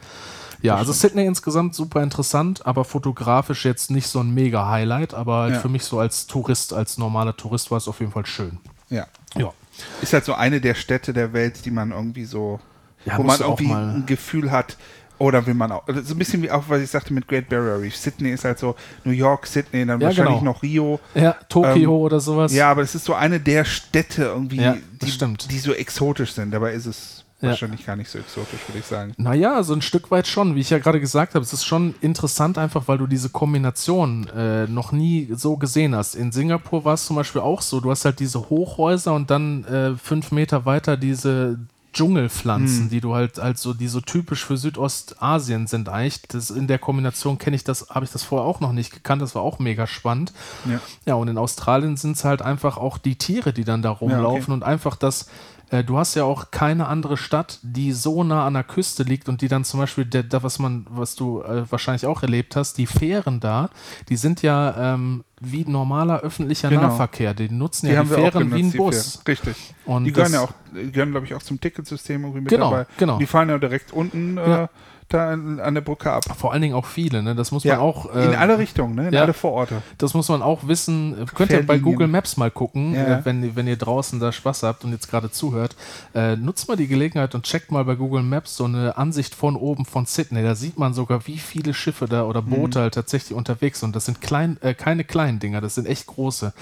Ja, 0.61 0.76
also 0.76 0.91
Sydney 0.91 1.26
insgesamt 1.26 1.73
super 1.73 2.03
interessant, 2.03 2.65
aber 2.65 2.84
fotografisch 2.84 3.64
jetzt 3.64 3.91
nicht 3.91 4.07
so 4.07 4.19
ein 4.19 4.34
mega 4.34 4.68
Highlight, 4.68 5.14
aber 5.14 5.44
halt 5.44 5.53
Ja. 5.53 5.60
für 5.61 5.69
mich 5.69 5.86
so 5.86 5.99
als 5.99 6.27
Tourist, 6.27 6.73
als 6.73 6.98
normaler 6.98 7.38
Tourist 7.38 7.72
war 7.72 7.77
es 7.77 7.88
auf 7.88 8.02
jeden 8.02 8.11
Fall 8.11 8.26
schön. 8.26 8.57
Ja. 8.90 9.07
Ja. 9.38 9.53
Ist 10.02 10.11
halt 10.11 10.26
so 10.26 10.34
eine 10.34 10.60
der 10.60 10.76
Städte 10.76 11.14
der 11.14 11.31
Welt, 11.31 11.64
die 11.64 11.72
man 11.72 11.91
irgendwie 11.91 12.26
so, 12.26 12.60
Ja, 13.06 13.18
wo 13.18 13.23
man 13.23 13.40
irgendwie 13.40 13.72
ein 13.72 14.06
Gefühl 14.06 14.52
hat, 14.52 14.76
oder 15.20 15.46
will 15.46 15.54
man 15.54 15.72
auch, 15.72 15.88
also 15.88 16.02
so 16.02 16.16
ein 16.16 16.18
bisschen 16.18 16.41
wie 16.41 16.50
auch, 16.50 16.64
was 16.70 16.82
ich 16.82 16.90
sagte 16.90 17.14
mit 17.14 17.28
Great 17.28 17.48
Barrier 17.50 17.80
Reef. 17.82 17.96
Sydney 17.96 18.32
ist 18.32 18.46
halt 18.46 18.58
so 18.58 18.76
New 19.04 19.12
York, 19.12 19.46
Sydney, 19.46 19.86
dann 19.86 20.00
Ja, 20.02 20.08
wahrscheinlich 20.08 20.40
genau. 20.40 20.52
noch 20.54 20.64
Rio. 20.64 21.00
Ja, 21.14 21.36
Tokio 21.50 21.76
Ähm, 21.76 21.90
oder 21.90 22.20
sowas. 22.20 22.54
Ja, 22.54 22.72
aber 22.72 22.82
es 22.82 22.96
ist 22.96 23.06
so 23.06 23.14
eine 23.14 23.40
der 23.40 23.66
Städte 23.66 24.24
irgendwie, 24.24 24.62
Ja, 24.62 24.76
die, 25.02 25.48
die 25.50 25.60
so 25.60 25.74
exotisch 25.74 26.34
sind. 26.34 26.52
Dabei 26.52 26.74
ist 26.74 26.86
es 26.86 27.24
Ja. 27.41 27.50
wahrscheinlich 27.50 27.86
gar 27.86 27.96
nicht 27.96 28.10
so 28.10 28.18
exotisch, 28.20 28.60
würde 28.68 28.80
ich 28.80 28.86
sagen. 28.86 29.14
Naja, 29.18 29.62
so 29.64 29.74
ein 29.74 29.82
Stück 29.82 30.10
weit 30.12 30.28
schon. 30.28 30.56
Wie 30.56 30.60
ich 30.62 30.70
ja 30.70 30.80
gerade 30.80 31.00
gesagt 31.00 31.36
habe, 31.36 31.44
es 31.44 31.54
ist 31.54 31.66
schon 31.66 31.96
interessant 32.02 32.58
einfach, 32.58 32.88
weil 32.88 32.98
du 32.98 33.08
diese 33.08 33.30
Kombination 33.30 34.28
äh, 34.30 34.68
noch 34.68 34.91
nie 34.91 35.30
so 35.36 35.56
gesehen 35.58 35.96
hast. 35.96 36.16
In 36.16 36.32
Singapur 36.32 36.84
war 36.86 36.96
es 36.96 37.06
zum 37.06 37.16
Beispiel 37.16 37.41
auch 37.41 37.62
so. 37.62 37.80
Du 37.80 37.91
hast 37.91 38.04
halt 38.06 38.20
diese 38.20 38.50
Hochhäuser 38.50 39.14
und 39.14 39.30
dann 39.30 39.64
äh, 39.66 39.96
fünf 39.96 40.32
Meter 40.32 40.66
weiter 40.66 40.98
diese 40.98 41.60
Dschungelpflanzen, 41.94 42.84
Hm. 42.84 42.90
die 42.90 43.02
du 43.02 43.16
halt 43.16 43.40
als 43.40 43.61
so, 43.61 43.74
die 43.74 43.88
so 43.88 44.02
typisch 44.02 44.45
für 44.45 44.57
Südostasien 44.57 45.68
sind 45.68 45.90
eigentlich. 45.90 46.22
Das, 46.28 46.49
in 46.49 46.68
der 46.68 46.80
Kombination 46.80 47.38
kenne 47.38 47.56
ich 47.56 47.64
das, 47.64 47.90
habe 47.90 48.06
ich 48.06 48.11
das 48.11 48.24
vorher 48.24 48.48
auch 48.48 48.60
noch 48.60 48.74
nicht 48.74 48.91
gekannt. 48.91 49.22
Das 49.22 49.36
war 49.36 49.41
auch 49.41 49.60
mega 49.60 49.88
spannend. 49.88 50.34
Ja. 50.70 50.80
Ja, 51.06 51.14
und 51.16 51.28
in 51.28 51.38
Australien 51.38 51.98
sind 51.98 52.16
es 52.16 52.24
halt 52.24 52.41
einfach 52.41 52.78
auch 52.78 52.98
die 52.98 53.16
Tiere, 53.16 53.53
die 53.53 53.64
dann 53.64 53.82
da 53.82 53.90
rumlaufen 53.90 54.44
okay. 54.44 54.52
und 54.53 54.64
einfach 54.64 54.95
das 54.95 55.28
äh, 55.72 55.84
du 55.84 55.98
hast 55.98 56.16
ja 56.16 56.24
auch 56.24 56.52
keine 56.52 56.88
andere 56.88 57.18
Stadt, 57.18 57.60
die 57.62 57.91
so 57.91 58.24
nah 58.24 58.46
an 58.46 58.54
der 58.54 58.64
Küste 58.64 59.04
liegt 59.04 59.30
und 59.30 59.41
die 59.41 59.48
dann 59.48 59.64
zum 59.64 59.80
Beispiel, 59.80 60.06
der, 60.06 60.24
der 60.24 60.44
was 60.44 60.60
man, 60.60 60.86
was 60.90 61.16
du 61.16 61.41
äh, 61.41 61.70
wahrscheinlich 61.72 62.06
auch 62.06 62.24
erlebt 62.24 62.56
hast, 62.56 62.78
die 62.78 62.88
Fähren 62.88 63.40
da, 63.40 63.70
die 64.10 64.16
sind 64.16 64.41
ja 64.41 64.94
ähm, 64.94 65.24
wie 65.40 65.66
normaler 65.66 66.22
öffentlicher 66.22 66.70
genau. 66.70 66.84
Nahverkehr. 66.84 67.34
Die 67.34 67.50
nutzen 67.50 67.88
die 67.88 67.94
ja 67.94 68.04
die 68.04 68.10
Fähren 68.10 68.54
wie 68.54 68.64
ein 68.64 68.72
Bus. 68.72 69.22
Richtig. 69.28 69.76
Und 69.86 70.06
die 70.06 70.12
gehören 70.12 70.34
ja 70.34 70.41
auch, 70.41 70.54
gehören, 70.74 71.12
glaube 71.12 71.26
ich, 71.26 71.34
auch 71.34 71.44
zum 71.44 71.62
Ticketsystem 71.62 72.24
irgendwie 72.24 72.41
mit 72.41 72.50
genau, 72.50 72.72
dabei. 72.72 72.86
Genau. 72.98 73.18
Die 73.18 73.26
fahren 73.26 73.50
ja 73.50 73.58
direkt 73.58 73.94
unten 73.94 74.38
ja. 74.38 74.64
Äh, 74.64 74.68
da 75.10 75.31
an, 75.31 75.60
an, 75.60 75.73
der 75.73 75.81
Brücke 75.81 76.11
ab. 76.11 76.23
Vor 76.38 76.53
allen 76.53 76.61
Dingen 76.61 76.76
auch 76.76 76.86
viele, 76.86 77.22
ne? 77.23 77.36
Das 77.36 77.52
muss 77.52 77.64
ja, 77.64 77.76
man 77.76 77.84
auch. 77.84 78.14
Äh, 78.14 78.26
in 78.26 78.36
alle 78.36 78.57
Richtungen, 78.57 78.95
ne? 78.95 79.07
In 79.07 79.14
ja, 79.14 79.22
alle 79.22 79.34
Vororte. 79.34 79.81
Das 79.98 80.14
muss 80.14 80.30
man 80.30 80.41
auch 80.41 80.68
wissen. 80.68 81.26
Könnt 81.36 81.52
ihr 81.52 81.65
bei 81.65 81.77
Google 81.77 82.07
Maps 82.07 82.38
mal 82.38 82.52
gucken, 82.52 82.94
ja. 82.94 83.19
äh, 83.19 83.26
wenn, 83.26 83.56
wenn 83.56 83.68
ihr 83.68 83.77
draußen 83.77 84.19
da 84.19 84.31
Spaß 84.31 84.64
habt 84.64 84.84
und 84.84 84.91
jetzt 84.91 85.10
gerade 85.10 85.31
zuhört. 85.31 85.76
Äh, 86.14 86.36
nutzt 86.36 86.68
mal 86.68 86.77
die 86.77 86.88
Gelegenheit 86.88 87.36
und 87.36 87.44
checkt 87.44 87.72
mal 87.72 87.84
bei 87.86 87.95
Google 87.95 88.23
Maps 88.23 88.56
so 88.56 88.65
eine 88.65 88.98
Ansicht 88.98 89.36
von 89.36 89.56
oben 89.56 89.86
von 89.86 90.06
Sydney. 90.06 90.44
Da 90.44 90.56
sieht 90.56 90.77
man 90.77 90.94
sogar, 90.94 91.27
wie 91.27 91.38
viele 91.38 91.73
Schiffe 91.73 92.07
da 92.07 92.23
oder 92.23 92.41
Boote 92.41 92.80
mhm. 92.80 92.84
halt 92.84 92.94
tatsächlich 92.94 93.38
unterwegs 93.38 93.80
sind. 93.80 93.95
Das 93.95 94.06
sind 94.06 94.22
klein, 94.22 94.57
äh, 94.61 94.73
keine 94.73 95.03
kleinen 95.03 95.40
Dinger, 95.40 95.61
das 95.61 95.76
sind 95.76 95.88
echt 95.88 96.07
große. 96.07 96.53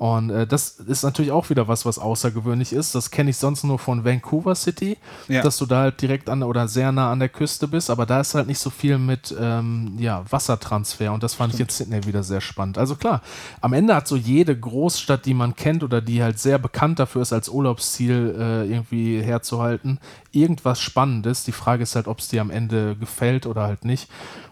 Und 0.00 0.30
äh, 0.30 0.46
das 0.46 0.78
ist 0.78 1.02
natürlich 1.02 1.30
auch 1.30 1.50
wieder 1.50 1.68
was, 1.68 1.84
was 1.84 1.98
außergewöhnlich 1.98 2.72
ist. 2.72 2.94
Das 2.94 3.10
kenne 3.10 3.28
ich 3.28 3.36
sonst 3.36 3.64
nur 3.64 3.78
von 3.78 4.02
Vancouver 4.02 4.54
City, 4.54 4.96
ja. 5.28 5.42
dass 5.42 5.58
du 5.58 5.66
da 5.66 5.80
halt 5.80 6.00
direkt 6.00 6.30
an 6.30 6.42
oder 6.42 6.68
sehr 6.68 6.90
nah 6.90 7.12
an 7.12 7.18
der 7.18 7.28
Küste 7.28 7.68
bist, 7.68 7.90
aber 7.90 8.06
da 8.06 8.20
ist 8.20 8.34
halt 8.34 8.46
nicht 8.46 8.60
so 8.60 8.70
viel 8.70 8.96
mit 8.96 9.36
ähm, 9.38 9.96
ja, 9.98 10.24
Wassertransfer 10.30 11.12
und 11.12 11.22
das 11.22 11.34
fand 11.34 11.52
Stimmt. 11.52 11.70
ich 11.70 11.80
in 11.80 11.84
Sydney 11.84 12.06
wieder 12.06 12.22
sehr 12.22 12.40
spannend. 12.40 12.78
Also 12.78 12.96
klar, 12.96 13.20
am 13.60 13.74
Ende 13.74 13.94
hat 13.94 14.08
so 14.08 14.16
jede 14.16 14.58
Großstadt, 14.58 15.26
die 15.26 15.34
man 15.34 15.54
kennt 15.54 15.84
oder 15.84 16.00
die 16.00 16.22
halt 16.22 16.38
sehr 16.38 16.58
bekannt 16.58 16.98
dafür 16.98 17.20
ist, 17.20 17.34
als 17.34 17.50
Urlaubsziel 17.50 18.34
äh, 18.38 18.72
irgendwie 18.72 19.20
herzuhalten, 19.20 19.98
irgendwas 20.32 20.80
Spannendes. 20.80 21.44
Die 21.44 21.52
Frage 21.52 21.82
ist 21.82 21.96
halt, 21.96 22.08
ob 22.08 22.18
es 22.18 22.28
dir 22.28 22.40
am 22.40 22.50
Ende 22.50 22.96
gefällt 22.96 23.46
oder 23.46 23.62
halt 23.62 23.84
nicht. 23.84 24.08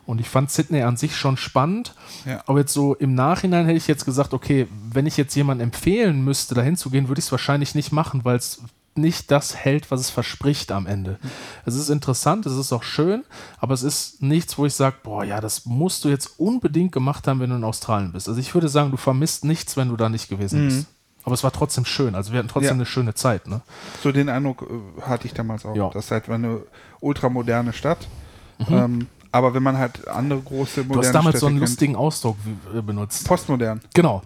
Und 0.06 0.20
ich 0.20 0.28
fand 0.28 0.50
Sydney 0.50 0.82
an 0.82 0.96
sich 0.96 1.16
schon 1.16 1.36
spannend. 1.36 1.94
Ja. 2.24 2.42
Aber 2.46 2.60
jetzt 2.60 2.72
so 2.72 2.94
im 2.94 3.14
Nachhinein 3.14 3.66
hätte 3.66 3.76
ich 3.76 3.88
jetzt 3.88 4.04
gesagt, 4.04 4.32
okay, 4.32 4.66
wenn 4.90 5.06
ich 5.06 5.16
jetzt 5.16 5.34
jemanden 5.34 5.62
empfehlen 5.62 6.24
müsste, 6.24 6.54
dahin 6.54 6.76
zu 6.76 6.90
gehen, 6.90 7.08
würde 7.08 7.18
ich 7.18 7.26
es 7.26 7.32
wahrscheinlich 7.32 7.74
nicht 7.74 7.92
machen, 7.92 8.24
weil 8.24 8.36
es 8.36 8.62
nicht 8.98 9.30
das 9.30 9.56
hält, 9.56 9.90
was 9.90 10.00
es 10.00 10.10
verspricht 10.10 10.72
am 10.72 10.86
Ende. 10.86 11.18
Es 11.64 11.74
ist 11.74 11.88
interessant, 11.88 12.46
es 12.46 12.56
ist 12.56 12.72
auch 12.72 12.82
schön, 12.82 13.24
aber 13.58 13.74
es 13.74 13.82
ist 13.82 14.22
nichts, 14.22 14.58
wo 14.58 14.66
ich 14.66 14.74
sage, 14.74 14.96
boah, 15.02 15.24
ja, 15.24 15.40
das 15.40 15.64
musst 15.64 16.04
du 16.04 16.08
jetzt 16.08 16.38
unbedingt 16.38 16.92
gemacht 16.92 17.26
haben, 17.26 17.40
wenn 17.40 17.50
du 17.50 17.56
in 17.56 17.64
Australien 17.64 18.12
bist. 18.12 18.28
Also 18.28 18.40
ich 18.40 18.52
würde 18.54 18.68
sagen, 18.68 18.90
du 18.90 18.96
vermisst 18.96 19.44
nichts, 19.44 19.76
wenn 19.76 19.88
du 19.88 19.96
da 19.96 20.08
nicht 20.08 20.28
gewesen 20.28 20.64
mhm. 20.64 20.68
bist. 20.68 20.86
Aber 21.28 21.34
es 21.34 21.44
war 21.44 21.52
trotzdem 21.52 21.84
schön. 21.84 22.14
Also 22.14 22.32
wir 22.32 22.38
hatten 22.38 22.48
trotzdem 22.48 22.68
ja. 22.68 22.72
eine 22.72 22.86
schöne 22.86 23.12
Zeit. 23.12 23.48
Ne? 23.48 23.60
So 24.02 24.12
den 24.12 24.30
Eindruck 24.30 24.62
äh, 24.62 25.02
hatte 25.02 25.26
ich 25.26 25.34
damals 25.34 25.66
auch. 25.66 25.76
Ja. 25.76 25.90
Das 25.90 26.06
ist 26.06 26.10
halt 26.10 26.26
eine 26.30 26.62
ultramoderne 27.00 27.74
Stadt. 27.74 28.08
Mhm. 28.56 28.66
Ähm, 28.70 29.06
aber 29.30 29.52
wenn 29.52 29.62
man 29.62 29.76
halt 29.76 30.08
andere 30.08 30.40
große 30.40 30.84
moderne 30.84 31.02
Du 31.02 31.06
hast 31.06 31.12
damals 31.12 31.34
Städte 31.34 31.40
so 31.40 31.46
einen 31.48 31.56
kennt, 31.56 31.68
lustigen 31.68 31.96
Ausdruck 31.96 32.38
benutzt. 32.86 33.28
Postmodern. 33.28 33.82
Genau. 33.92 34.22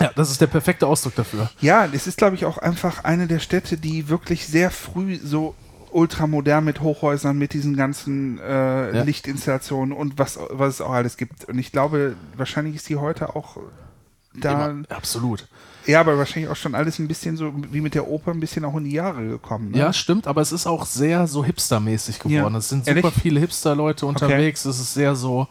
Ja, 0.00 0.12
das 0.14 0.30
ist 0.30 0.40
der 0.40 0.46
perfekte 0.46 0.86
Ausdruck 0.86 1.16
dafür. 1.16 1.50
Ja, 1.60 1.84
es 1.86 2.06
ist, 2.06 2.16
glaube 2.16 2.36
ich, 2.36 2.44
auch 2.44 2.58
einfach 2.58 3.02
eine 3.02 3.26
der 3.26 3.40
Städte, 3.40 3.76
die 3.76 4.08
wirklich 4.08 4.46
sehr 4.46 4.70
früh 4.70 5.18
so 5.20 5.56
ultramodern 5.90 6.64
mit 6.64 6.80
Hochhäusern, 6.80 7.36
mit 7.36 7.54
diesen 7.54 7.74
ganzen 7.74 8.38
äh, 8.38 8.96
ja. 8.96 9.02
Lichtinstallationen 9.02 9.92
und 9.92 10.16
was, 10.16 10.38
was 10.50 10.74
es 10.74 10.80
auch 10.80 10.92
alles 10.92 11.16
gibt. 11.16 11.46
Und 11.46 11.58
ich 11.58 11.72
glaube, 11.72 12.14
wahrscheinlich 12.36 12.76
ist 12.76 12.88
die 12.88 12.96
heute 12.96 13.34
auch 13.34 13.56
da. 14.32 14.68
Immer, 14.68 14.84
absolut. 14.90 15.48
Ja, 15.86 16.00
aber 16.00 16.18
wahrscheinlich 16.18 16.50
auch 16.50 16.56
schon 16.56 16.74
alles 16.74 16.98
ein 16.98 17.08
bisschen 17.08 17.36
so 17.36 17.52
wie 17.70 17.80
mit 17.80 17.94
der 17.94 18.08
Oper 18.08 18.32
ein 18.32 18.40
bisschen 18.40 18.64
auch 18.64 18.76
in 18.76 18.84
die 18.84 18.92
Jahre 18.92 19.26
gekommen. 19.26 19.70
Ne? 19.70 19.78
Ja, 19.78 19.92
stimmt, 19.92 20.26
aber 20.26 20.40
es 20.40 20.52
ist 20.52 20.66
auch 20.66 20.84
sehr 20.84 21.26
so 21.26 21.44
hipstermäßig 21.44 22.18
geworden. 22.18 22.54
Ja. 22.54 22.58
Es 22.58 22.68
sind 22.68 22.84
super 22.84 22.96
Ehrlich? 22.96 23.14
viele 23.22 23.40
Hipster-Leute 23.40 24.06
unterwegs. 24.06 24.66
Okay. 24.66 24.70
Es 24.70 24.80
ist 24.80 24.94
sehr 24.94 25.14
so 25.14 25.46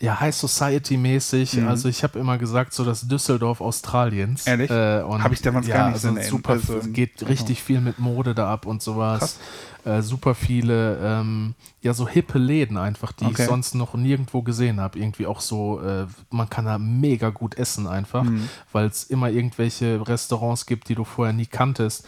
ja, 0.00 0.20
High 0.20 0.34
Society-mäßig. 0.34 1.54
Mhm. 1.54 1.68
Also 1.68 1.88
ich 1.88 2.04
habe 2.04 2.18
immer 2.18 2.38
gesagt, 2.38 2.72
so 2.72 2.84
das 2.84 3.08
Düsseldorf 3.08 3.60
Australiens. 3.60 4.46
Ehrlich? 4.46 4.70
Äh, 4.70 5.02
habe 5.02 5.34
ich 5.34 5.42
damals 5.42 5.66
ja, 5.66 5.76
gar 5.76 5.86
nicht 5.90 6.04
also 6.04 6.14
so 6.14 6.22
super, 6.22 6.52
also, 6.52 6.80
geht 6.92 7.18
genau. 7.18 7.30
richtig 7.30 7.62
viel 7.62 7.80
mit 7.80 7.98
Mode 7.98 8.34
da 8.34 8.52
ab 8.52 8.66
und 8.66 8.80
sowas. 8.80 9.38
Äh, 9.84 10.02
super 10.02 10.34
viele, 10.34 10.98
ähm, 11.02 11.54
ja, 11.82 11.94
so 11.94 12.08
hippe 12.08 12.38
Läden 12.38 12.76
einfach, 12.76 13.10
die 13.12 13.24
okay. 13.24 13.42
ich 13.42 13.48
sonst 13.48 13.74
noch 13.74 13.94
nirgendwo 13.94 14.42
gesehen 14.42 14.80
habe. 14.80 14.98
Irgendwie 14.98 15.26
auch 15.26 15.40
so, 15.40 15.80
äh, 15.80 16.06
man 16.30 16.48
kann 16.48 16.66
da 16.66 16.78
mega 16.78 17.30
gut 17.30 17.56
essen 17.56 17.86
einfach, 17.88 18.24
mhm. 18.24 18.48
weil 18.70 18.86
es 18.86 19.04
immer 19.04 19.30
irgendwelche 19.30 20.06
Restaurants 20.06 20.66
gibt, 20.66 20.88
die 20.88 20.94
du 20.94 21.04
vorher 21.04 21.32
nie 21.32 21.46
kanntest. 21.46 22.06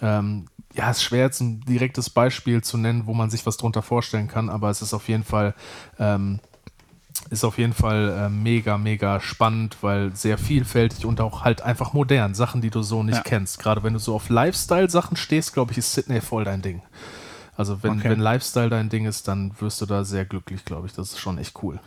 Ähm, 0.00 0.46
ja, 0.74 0.90
ist 0.90 1.02
schwer 1.02 1.24
jetzt 1.24 1.40
ein 1.40 1.60
direktes 1.60 2.10
Beispiel 2.10 2.62
zu 2.62 2.76
nennen, 2.76 3.06
wo 3.06 3.14
man 3.14 3.30
sich 3.30 3.46
was 3.46 3.56
drunter 3.56 3.82
vorstellen 3.82 4.28
kann, 4.28 4.48
aber 4.48 4.70
es 4.70 4.82
ist 4.82 4.94
auf 4.94 5.08
jeden 5.08 5.24
Fall 5.24 5.54
ähm, 5.98 6.40
ist 7.32 7.44
auf 7.44 7.56
jeden 7.56 7.72
Fall 7.72 8.10
äh, 8.10 8.28
mega, 8.28 8.76
mega 8.76 9.18
spannend, 9.18 9.78
weil 9.80 10.14
sehr 10.14 10.36
vielfältig 10.36 11.06
und 11.06 11.18
auch 11.20 11.44
halt 11.44 11.62
einfach 11.62 11.94
modern. 11.94 12.34
Sachen, 12.34 12.60
die 12.60 12.68
du 12.68 12.82
so 12.82 13.02
nicht 13.02 13.16
ja. 13.16 13.22
kennst. 13.22 13.58
Gerade 13.58 13.82
wenn 13.82 13.94
du 13.94 13.98
so 13.98 14.14
auf 14.14 14.28
Lifestyle-Sachen 14.28 15.16
stehst, 15.16 15.54
glaube 15.54 15.72
ich, 15.72 15.78
ist 15.78 15.94
Sydney 15.94 16.20
voll 16.20 16.44
dein 16.44 16.60
Ding. 16.60 16.82
Also 17.56 17.82
wenn, 17.82 17.92
okay. 17.92 18.10
wenn 18.10 18.20
Lifestyle 18.20 18.68
dein 18.68 18.90
Ding 18.90 19.06
ist, 19.06 19.28
dann 19.28 19.52
wirst 19.58 19.80
du 19.80 19.86
da 19.86 20.04
sehr 20.04 20.26
glücklich, 20.26 20.66
glaube 20.66 20.86
ich. 20.86 20.92
Das 20.92 21.12
ist 21.12 21.20
schon 21.20 21.38
echt 21.38 21.62
cool. 21.62 21.80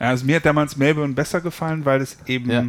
Ja, 0.00 0.08
also 0.08 0.24
mir 0.24 0.36
hat 0.36 0.46
damals 0.46 0.76
Melbourne 0.76 1.12
besser 1.12 1.42
gefallen, 1.42 1.84
weil 1.84 2.00
es 2.00 2.16
eben 2.26 2.50
ja. 2.50 2.64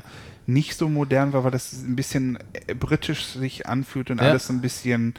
nicht 0.46 0.78
so 0.78 0.90
modern 0.90 1.32
war, 1.32 1.46
weil 1.46 1.52
das 1.52 1.72
ein 1.72 1.96
bisschen 1.96 2.38
äh, 2.68 2.74
britisch 2.74 3.28
sich 3.28 3.66
anfühlt 3.66 4.12
und 4.12 4.20
ja. 4.20 4.28
alles 4.28 4.50
ein 4.50 4.60
bisschen 4.60 5.14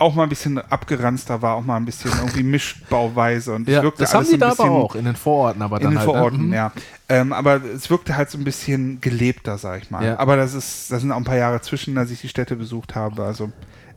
auch 0.00 0.14
mal 0.14 0.22
ein 0.24 0.28
bisschen 0.28 0.58
abgeranzter 0.58 1.42
war, 1.42 1.56
auch 1.56 1.64
mal 1.64 1.76
ein 1.76 1.84
bisschen 1.84 2.10
irgendwie 2.16 2.42
Mischbauweise 2.44 3.52
und 3.54 3.68
ja, 3.68 3.82
wirkte 3.82 4.02
das 4.02 4.14
haben 4.14 4.26
die 4.26 4.38
da 4.38 4.50
aber 4.50 4.70
auch 4.70 4.94
in 4.94 5.04
den 5.04 5.16
Vororten, 5.16 5.62
aber 5.62 5.78
dann 5.78 5.92
in 5.92 5.98
den 5.98 5.98
halt, 5.98 6.08
ne? 6.08 6.14
Vororten, 6.14 6.48
ne? 6.48 6.56
ja. 6.56 6.72
Ähm, 7.08 7.32
aber 7.32 7.62
es 7.62 7.90
wirkte 7.90 8.16
halt 8.16 8.30
so 8.30 8.38
ein 8.38 8.44
bisschen 8.44 9.00
gelebter, 9.00 9.58
sag 9.58 9.82
ich 9.82 9.90
mal. 9.90 10.04
Ja. 10.04 10.18
Aber 10.18 10.36
das 10.36 10.54
ist, 10.54 10.90
das 10.90 11.02
sind 11.02 11.12
auch 11.12 11.16
ein 11.16 11.24
paar 11.24 11.36
Jahre 11.36 11.60
zwischen, 11.60 11.98
als 11.98 12.10
ich 12.10 12.20
die 12.20 12.28
Städte 12.28 12.56
besucht 12.56 12.94
habe. 12.94 13.22
Also 13.24 13.50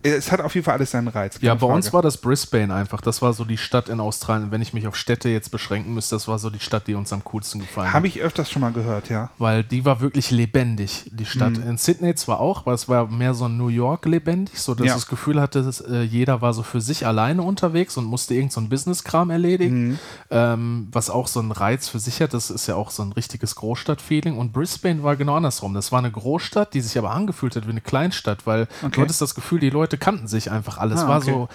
es 0.03 0.31
hat 0.31 0.41
auf 0.41 0.53
jeden 0.53 0.65
Fall 0.65 0.75
alles 0.75 0.91
seinen 0.91 1.07
Reiz. 1.07 1.37
Ja, 1.41 1.53
bei 1.53 1.61
Frage. 1.61 1.73
uns 1.73 1.93
war 1.93 2.01
das 2.01 2.17
Brisbane 2.17 2.73
einfach. 2.73 3.01
Das 3.01 3.21
war 3.21 3.33
so 3.33 3.45
die 3.45 3.57
Stadt 3.57 3.89
in 3.89 3.99
Australien. 3.99 4.51
Wenn 4.51 4.61
ich 4.61 4.73
mich 4.73 4.87
auf 4.87 4.95
Städte 4.95 5.29
jetzt 5.29 5.49
beschränken 5.49 5.93
müsste, 5.93 6.15
das 6.15 6.27
war 6.27 6.39
so 6.39 6.49
die 6.49 6.59
Stadt, 6.59 6.87
die 6.87 6.95
uns 6.95 7.13
am 7.13 7.23
coolsten 7.23 7.61
gefallen 7.61 7.87
hat. 7.87 7.93
Habe 7.93 8.07
ich 8.07 8.21
öfters 8.21 8.51
schon 8.51 8.61
mal 8.61 8.71
gehört, 8.71 9.09
ja. 9.09 9.29
Weil 9.37 9.63
die 9.63 9.85
war 9.85 10.01
wirklich 10.01 10.31
lebendig, 10.31 11.09
die 11.11 11.25
Stadt. 11.25 11.57
Mhm. 11.57 11.69
In 11.69 11.77
Sydney 11.77 12.15
zwar 12.15 12.39
auch, 12.39 12.61
aber 12.61 12.73
es 12.73 12.89
war 12.89 13.07
mehr 13.07 13.33
so 13.33 13.47
New 13.47 13.69
York 13.69 14.05
lebendig, 14.05 14.59
so 14.59 14.75
dass 14.75 14.87
ja. 14.87 14.93
das 14.93 15.07
Gefühl 15.07 15.41
hatte, 15.41 15.63
dass, 15.63 15.81
äh, 15.81 16.01
jeder 16.01 16.41
war 16.41 16.53
so 16.53 16.63
für 16.63 16.81
sich 16.81 17.07
alleine 17.07 17.41
unterwegs 17.41 17.97
und 17.97 18.05
musste 18.05 18.33
irgend 18.33 18.51
so 18.51 18.61
ein 18.61 18.69
Business-Kram 18.69 19.29
erledigen. 19.29 19.87
Mhm. 19.87 19.99
Ähm, 20.29 20.87
was 20.91 21.09
auch 21.09 21.27
so 21.27 21.39
einen 21.39 21.51
Reiz 21.51 21.87
für 21.87 21.99
sich 21.99 22.21
hat. 22.21 22.33
Das 22.33 22.49
ist 22.49 22.67
ja 22.67 22.75
auch 22.75 22.91
so 22.91 23.03
ein 23.03 23.11
richtiges 23.13 23.55
Großstadt-Feeling. 23.55 24.37
Und 24.37 24.53
Brisbane 24.53 25.03
war 25.03 25.15
genau 25.15 25.35
andersrum. 25.35 25.73
Das 25.73 25.91
war 25.91 25.99
eine 25.99 26.11
Großstadt, 26.11 26.73
die 26.73 26.81
sich 26.81 26.97
aber 26.97 27.11
angefühlt 27.11 27.55
hat 27.55 27.67
wie 27.67 27.71
eine 27.71 27.81
Kleinstadt, 27.81 28.45
weil 28.45 28.67
okay. 28.81 28.91
du 28.91 29.01
hattest 29.01 29.21
das 29.21 29.35
Gefühl, 29.35 29.59
die 29.59 29.69
Leute 29.69 29.92
kannten 29.97 30.27
sich 30.27 30.51
einfach 30.51 30.63
einfach 30.63 30.77
alles. 30.77 31.01
Ah, 31.01 31.07
war 31.07 31.17
okay. 31.17 31.31
so 31.31 31.49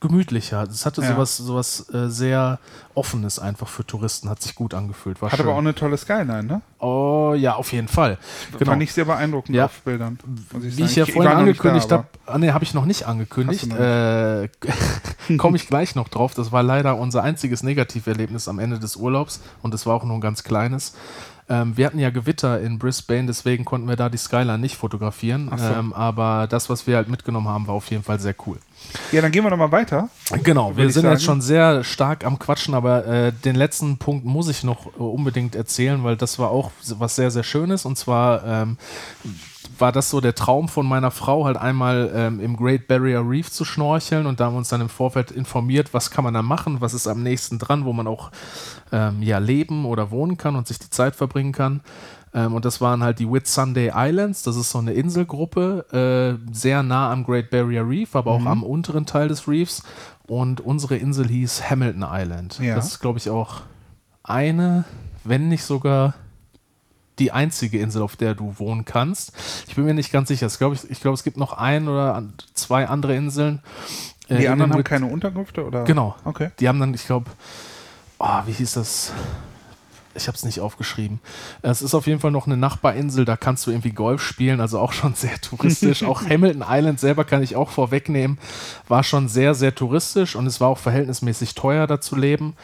gemütlicher. 0.00 0.64
Es 0.64 0.84
hatte 0.86 1.02
ja. 1.02 1.12
sowas, 1.12 1.36
sowas 1.36 1.88
äh, 1.94 2.08
sehr 2.08 2.58
Offenes 2.94 3.38
einfach 3.38 3.68
für 3.68 3.86
Touristen, 3.86 4.28
hat 4.28 4.42
sich 4.42 4.56
gut 4.56 4.74
angefühlt. 4.74 5.22
War 5.22 5.30
hat 5.30 5.38
schön. 5.38 5.46
aber 5.46 5.54
auch 5.54 5.60
eine 5.60 5.72
tolle 5.72 5.96
Skyline, 5.96 6.42
ne? 6.42 6.62
Oh 6.80 7.34
ja, 7.36 7.54
auf 7.54 7.72
jeden 7.72 7.86
Fall. 7.86 8.18
Genau. 8.58 8.72
Fand 8.72 8.82
ich 8.82 8.92
sehr 8.92 9.04
beeindruckend 9.04 9.56
ja. 9.56 9.66
auf 9.66 9.82
Bildern. 9.82 10.18
Ich 10.64 10.76
Wie 10.78 10.82
ich 10.82 10.96
ja 10.96 11.06
vorhin 11.06 11.32
angekündigt 11.32 11.92
habe, 11.92 12.06
ah, 12.26 12.38
ne, 12.38 12.52
habe 12.52 12.64
ich 12.64 12.74
noch 12.74 12.86
nicht 12.86 13.06
angekündigt. 13.06 13.72
Äh, 13.72 14.48
Komme 15.38 15.56
ich 15.56 15.68
gleich 15.68 15.94
noch 15.94 16.08
drauf. 16.08 16.34
Das 16.34 16.50
war 16.50 16.64
leider 16.64 16.96
unser 16.96 17.22
einziges 17.22 17.62
Negativerlebnis 17.62 18.48
am 18.48 18.58
Ende 18.58 18.80
des 18.80 18.96
Urlaubs 18.96 19.40
und 19.62 19.72
es 19.74 19.86
war 19.86 19.94
auch 19.94 20.04
nur 20.04 20.16
ein 20.16 20.20
ganz 20.20 20.42
kleines. 20.42 20.94
Ähm, 21.48 21.76
wir 21.76 21.86
hatten 21.86 21.98
ja 21.98 22.10
Gewitter 22.10 22.60
in 22.60 22.78
Brisbane, 22.78 23.26
deswegen 23.26 23.64
konnten 23.64 23.88
wir 23.88 23.96
da 23.96 24.08
die 24.08 24.18
Skyline 24.18 24.58
nicht 24.58 24.76
fotografieren. 24.76 25.50
So. 25.56 25.64
Ähm, 25.64 25.92
aber 25.92 26.46
das, 26.48 26.70
was 26.70 26.86
wir 26.86 26.96
halt 26.96 27.08
mitgenommen 27.08 27.48
haben, 27.48 27.66
war 27.66 27.74
auf 27.74 27.90
jeden 27.90 28.02
Fall 28.02 28.20
sehr 28.20 28.34
cool. 28.46 28.58
Ja, 29.10 29.20
dann 29.20 29.32
gehen 29.32 29.44
wir 29.44 29.50
nochmal 29.50 29.72
weiter. 29.72 30.08
Genau, 30.42 30.76
wir 30.76 30.90
sind 30.90 31.02
sagen. 31.02 31.14
jetzt 31.14 31.24
schon 31.24 31.40
sehr 31.40 31.84
stark 31.84 32.24
am 32.24 32.38
Quatschen, 32.38 32.74
aber 32.74 33.06
äh, 33.06 33.32
den 33.32 33.56
letzten 33.56 33.98
Punkt 33.98 34.24
muss 34.24 34.48
ich 34.48 34.64
noch 34.64 34.86
äh, 34.86 34.98
unbedingt 34.98 35.54
erzählen, 35.54 36.02
weil 36.04 36.16
das 36.16 36.38
war 36.38 36.50
auch 36.50 36.70
was 36.98 37.16
sehr, 37.16 37.30
sehr 37.30 37.44
Schönes. 37.44 37.84
Und 37.84 37.96
zwar 37.96 38.44
ähm, 38.44 38.76
war 39.78 39.92
das 39.92 40.10
so 40.10 40.20
der 40.20 40.34
Traum 40.34 40.68
von 40.68 40.86
meiner 40.86 41.10
Frau, 41.10 41.44
halt 41.44 41.56
einmal 41.56 42.10
ähm, 42.14 42.40
im 42.40 42.56
Great 42.56 42.88
Barrier 42.88 43.22
Reef 43.26 43.50
zu 43.50 43.64
schnorcheln. 43.64 44.26
Und 44.26 44.40
da 44.40 44.46
haben 44.46 44.54
wir 44.54 44.58
uns 44.58 44.68
dann 44.68 44.80
im 44.80 44.88
Vorfeld 44.88 45.30
informiert, 45.30 45.92
was 45.94 46.10
kann 46.10 46.24
man 46.24 46.34
da 46.34 46.42
machen, 46.42 46.80
was 46.80 46.94
ist 46.94 47.06
am 47.06 47.22
nächsten 47.22 47.58
dran, 47.58 47.84
wo 47.84 47.92
man 47.92 48.06
auch 48.06 48.30
ähm, 48.92 49.22
ja 49.22 49.38
leben 49.38 49.84
oder 49.84 50.10
wohnen 50.10 50.36
kann 50.36 50.56
und 50.56 50.66
sich 50.66 50.78
die 50.78 50.90
Zeit 50.90 51.16
verbringen 51.16 51.52
kann. 51.52 51.80
Ähm, 52.34 52.54
und 52.54 52.64
das 52.64 52.80
waren 52.80 53.02
halt 53.02 53.18
die 53.18 53.30
Whitsunday 53.30 53.92
Islands. 53.94 54.42
Das 54.42 54.56
ist 54.56 54.70
so 54.70 54.78
eine 54.78 54.92
Inselgruppe, 54.92 56.38
äh, 56.48 56.52
sehr 56.52 56.82
nah 56.82 57.12
am 57.12 57.24
Great 57.24 57.50
Barrier 57.50 57.86
Reef, 57.86 58.16
aber 58.16 58.32
auch 58.32 58.40
mhm. 58.40 58.46
am 58.46 58.62
unteren 58.62 59.06
Teil 59.06 59.28
des 59.28 59.48
Reefs. 59.48 59.82
Und 60.26 60.60
unsere 60.60 60.96
Insel 60.96 61.28
hieß 61.28 61.68
Hamilton 61.68 62.06
Island. 62.08 62.58
Ja. 62.58 62.74
Das 62.74 62.86
ist, 62.86 63.00
glaube 63.00 63.18
ich, 63.18 63.28
auch 63.28 63.62
eine, 64.22 64.84
wenn 65.24 65.48
nicht 65.48 65.64
sogar 65.64 66.14
die 67.18 67.32
einzige 67.32 67.78
Insel, 67.78 68.02
auf 68.02 68.16
der 68.16 68.34
du 68.34 68.54
wohnen 68.58 68.84
kannst. 68.84 69.32
Ich 69.68 69.74
bin 69.74 69.84
mir 69.84 69.94
nicht 69.94 70.12
ganz 70.12 70.28
sicher. 70.28 70.46
Ich 70.46 70.58
glaube, 70.58 70.74
ich, 70.74 70.90
ich 70.90 71.00
glaub, 71.00 71.14
es 71.14 71.24
gibt 71.24 71.36
noch 71.36 71.52
ein 71.52 71.88
oder 71.88 72.22
zwei 72.54 72.88
andere 72.88 73.14
Inseln. 73.14 73.60
Äh, 74.28 74.38
die 74.38 74.48
anderen 74.48 74.72
haben 74.72 74.84
keine 74.84 75.06
Unterkünfte? 75.06 75.64
Oder? 75.64 75.84
Genau. 75.84 76.16
Okay. 76.24 76.50
Die 76.58 76.68
haben 76.68 76.80
dann, 76.80 76.94
ich 76.94 77.06
glaube, 77.06 77.30
oh, 78.18 78.40
wie 78.46 78.52
hieß 78.52 78.74
das? 78.74 79.12
Ich 80.14 80.26
habe 80.28 80.36
es 80.36 80.44
nicht 80.44 80.60
aufgeschrieben. 80.60 81.20
Es 81.62 81.80
ist 81.80 81.94
auf 81.94 82.06
jeden 82.06 82.20
Fall 82.20 82.32
noch 82.32 82.46
eine 82.46 82.58
Nachbarinsel, 82.58 83.24
da 83.24 83.36
kannst 83.36 83.66
du 83.66 83.70
irgendwie 83.70 83.92
Golf 83.92 84.22
spielen, 84.22 84.60
also 84.60 84.78
auch 84.78 84.92
schon 84.92 85.14
sehr 85.14 85.40
touristisch. 85.40 86.02
auch 86.04 86.22
Hamilton 86.22 86.64
Island 86.68 87.00
selber 87.00 87.24
kann 87.24 87.42
ich 87.42 87.56
auch 87.56 87.70
vorwegnehmen, 87.70 88.38
war 88.88 89.04
schon 89.04 89.28
sehr, 89.28 89.54
sehr 89.54 89.74
touristisch 89.74 90.36
und 90.36 90.46
es 90.46 90.60
war 90.60 90.68
auch 90.68 90.78
verhältnismäßig 90.78 91.54
teuer 91.54 91.86
da 91.86 92.00
zu 92.00 92.14
leben. 92.16 92.54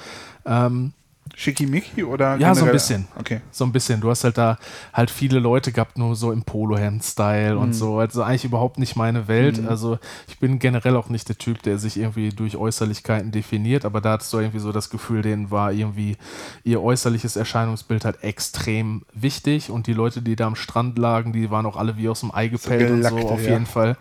Ähm, 0.44 0.92
Schickimicki 1.39 2.02
oder? 2.02 2.36
Ja, 2.39 2.52
so 2.52 2.65
ein 2.65 2.73
bisschen. 2.73 3.06
Okay. 3.16 3.40
So 3.52 3.65
ein 3.65 3.70
bisschen. 3.70 4.01
Du 4.01 4.10
hast 4.10 4.24
halt 4.24 4.36
da 4.36 4.59
halt 4.93 5.09
viele 5.09 5.39
Leute 5.39 5.70
gehabt, 5.70 5.97
nur 5.97 6.16
so 6.16 6.32
im 6.32 6.43
Polohemd-Style 6.43 7.55
mhm. 7.55 7.60
und 7.60 7.73
so. 7.74 8.01
Also 8.01 8.24
eigentlich 8.24 8.44
überhaupt 8.44 8.77
nicht 8.77 8.97
meine 8.97 9.28
Welt. 9.28 9.62
Mhm. 9.62 9.69
Also 9.69 10.01
ich 10.27 10.40
bin 10.40 10.59
generell 10.59 10.97
auch 10.97 11.10
nicht 11.10 11.28
der 11.28 11.39
Typ, 11.39 11.62
der 11.62 11.78
sich 11.78 11.97
irgendwie 11.97 12.31
durch 12.31 12.56
Äußerlichkeiten 12.56 13.31
definiert, 13.31 13.85
aber 13.85 14.01
da 14.01 14.15
hattest 14.15 14.32
du 14.32 14.39
irgendwie 14.39 14.59
so 14.59 14.73
das 14.73 14.90
Gefühl, 14.90 15.23
denen 15.23 15.52
war 15.52 15.70
irgendwie 15.70 16.16
ihr 16.65 16.82
äußerliches 16.82 17.36
Erscheinungsbild 17.36 18.05
halt 18.05 18.24
extrem 18.24 19.02
wichtig 19.15 19.70
und 19.70 19.86
die 19.86 19.93
Leute, 19.93 20.23
die 20.23 20.35
da 20.35 20.48
am 20.48 20.56
Strand 20.56 20.98
lagen, 20.98 21.32
die 21.32 21.52
waren 21.52 21.66
auch 21.66 21.77
alle 21.77 21.97
wie 21.97 22.09
aus 22.09 22.19
dem 22.19 22.35
Ei 22.35 22.48
gepellt 22.48 22.89
so 22.89 23.15
und 23.15 23.23
so 23.23 23.28
auf 23.28 23.44
ja. 23.44 23.51
jeden 23.51 23.66
Fall. 23.66 23.97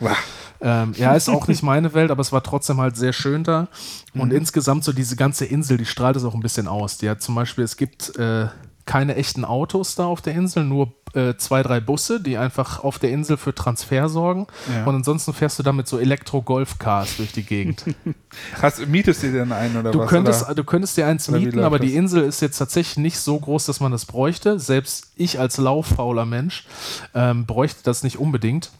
Ähm, 0.59 0.93
ja, 0.97 1.13
ist 1.13 1.29
auch 1.29 1.47
nicht 1.47 1.61
meine 1.61 1.93
Welt, 1.93 2.09
aber 2.09 2.21
es 2.21 2.31
war 2.31 2.41
trotzdem 2.41 2.81
halt 2.81 2.97
sehr 2.97 3.13
schön 3.13 3.43
da. 3.43 3.67
Und 4.19 4.29
mhm. 4.29 4.37
insgesamt 4.37 4.83
so 4.83 4.93
diese 4.93 5.15
ganze 5.15 5.45
Insel, 5.45 5.77
die 5.77 5.85
strahlt 5.85 6.15
es 6.15 6.23
auch 6.23 6.33
ein 6.33 6.41
bisschen 6.41 6.67
aus. 6.67 6.97
Die 6.97 7.09
hat 7.09 7.21
zum 7.21 7.35
Beispiel, 7.35 7.63
es 7.63 7.77
gibt 7.77 8.15
äh, 8.17 8.47
keine 8.87 9.15
echten 9.15 9.45
Autos 9.45 9.95
da 9.95 10.05
auf 10.05 10.21
der 10.21 10.33
Insel, 10.33 10.63
nur 10.63 10.93
äh, 11.13 11.35
zwei, 11.37 11.61
drei 11.61 11.79
Busse, 11.79 12.21
die 12.21 12.37
einfach 12.37 12.83
auf 12.83 12.99
der 12.99 13.11
Insel 13.11 13.37
für 13.37 13.53
Transfer 13.53 14.09
sorgen. 14.09 14.47
Ja. 14.73 14.85
Und 14.85 14.95
ansonsten 14.95 15.33
fährst 15.33 15.59
du 15.59 15.63
damit 15.63 15.87
so 15.87 15.99
Elektro-Golf-Cars 15.99 17.17
durch 17.17 17.31
die 17.33 17.43
Gegend. 17.43 17.83
Hast, 18.61 18.87
mietest 18.87 19.21
du 19.21 19.27
dir 19.27 19.39
denn 19.39 19.51
einen 19.51 19.77
oder 19.77 19.91
du 19.91 19.99
was? 19.99 20.09
Könntest, 20.09 20.45
oder? 20.45 20.55
Du 20.55 20.63
könntest 20.63 20.97
dir 20.97 21.05
eins 21.05 21.29
mieten, 21.29 21.59
aber 21.59 21.77
das? 21.77 21.87
die 21.87 21.95
Insel 21.95 22.23
ist 22.23 22.41
jetzt 22.41 22.57
tatsächlich 22.57 22.97
nicht 22.97 23.19
so 23.19 23.37
groß, 23.37 23.65
dass 23.65 23.79
man 23.79 23.91
das 23.91 24.05
bräuchte. 24.05 24.57
Selbst 24.57 25.11
ich 25.15 25.39
als 25.39 25.57
lauffauler 25.57 26.25
Mensch 26.25 26.65
ähm, 27.13 27.45
bräuchte 27.45 27.83
das 27.83 28.03
nicht 28.03 28.17
unbedingt 28.17 28.71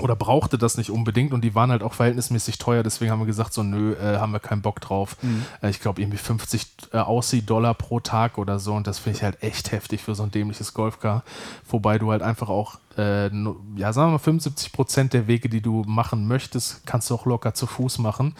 oder 0.00 0.16
brauchte 0.16 0.58
das 0.58 0.76
nicht 0.76 0.90
unbedingt 0.90 1.32
und 1.32 1.42
die 1.42 1.54
waren 1.54 1.70
halt 1.70 1.82
auch 1.82 1.94
verhältnismäßig 1.94 2.58
teuer, 2.58 2.82
deswegen 2.82 3.10
haben 3.10 3.20
wir 3.20 3.26
gesagt, 3.26 3.52
so 3.52 3.62
nö, 3.62 3.94
äh, 3.94 4.18
haben 4.18 4.32
wir 4.32 4.40
keinen 4.40 4.62
Bock 4.62 4.80
drauf. 4.80 5.16
Mhm. 5.22 5.44
Äh, 5.60 5.70
ich 5.70 5.80
glaube 5.80 6.00
irgendwie 6.00 6.18
50 6.18 6.66
äh, 6.92 6.98
Aussie-Dollar 6.98 7.74
pro 7.74 8.00
Tag 8.00 8.38
oder 8.38 8.58
so 8.58 8.74
und 8.74 8.86
das 8.86 8.98
finde 8.98 9.18
ich 9.18 9.24
halt 9.24 9.42
echt 9.42 9.72
heftig 9.72 10.02
für 10.02 10.14
so 10.14 10.22
ein 10.22 10.30
dämliches 10.30 10.74
Golfcar, 10.74 11.24
wobei 11.68 11.98
du 11.98 12.10
halt 12.10 12.22
einfach 12.22 12.48
auch, 12.48 12.78
äh, 12.96 13.24
ja 13.76 13.92
sagen 13.92 14.08
wir 14.08 14.12
mal 14.12 14.18
75 14.18 14.72
Prozent 14.72 15.12
der 15.12 15.26
Wege, 15.26 15.48
die 15.48 15.60
du 15.60 15.82
machen 15.86 16.26
möchtest, 16.26 16.86
kannst 16.86 17.10
du 17.10 17.14
auch 17.14 17.26
locker 17.26 17.54
zu 17.54 17.66
Fuß 17.66 17.98
machen. 17.98 18.34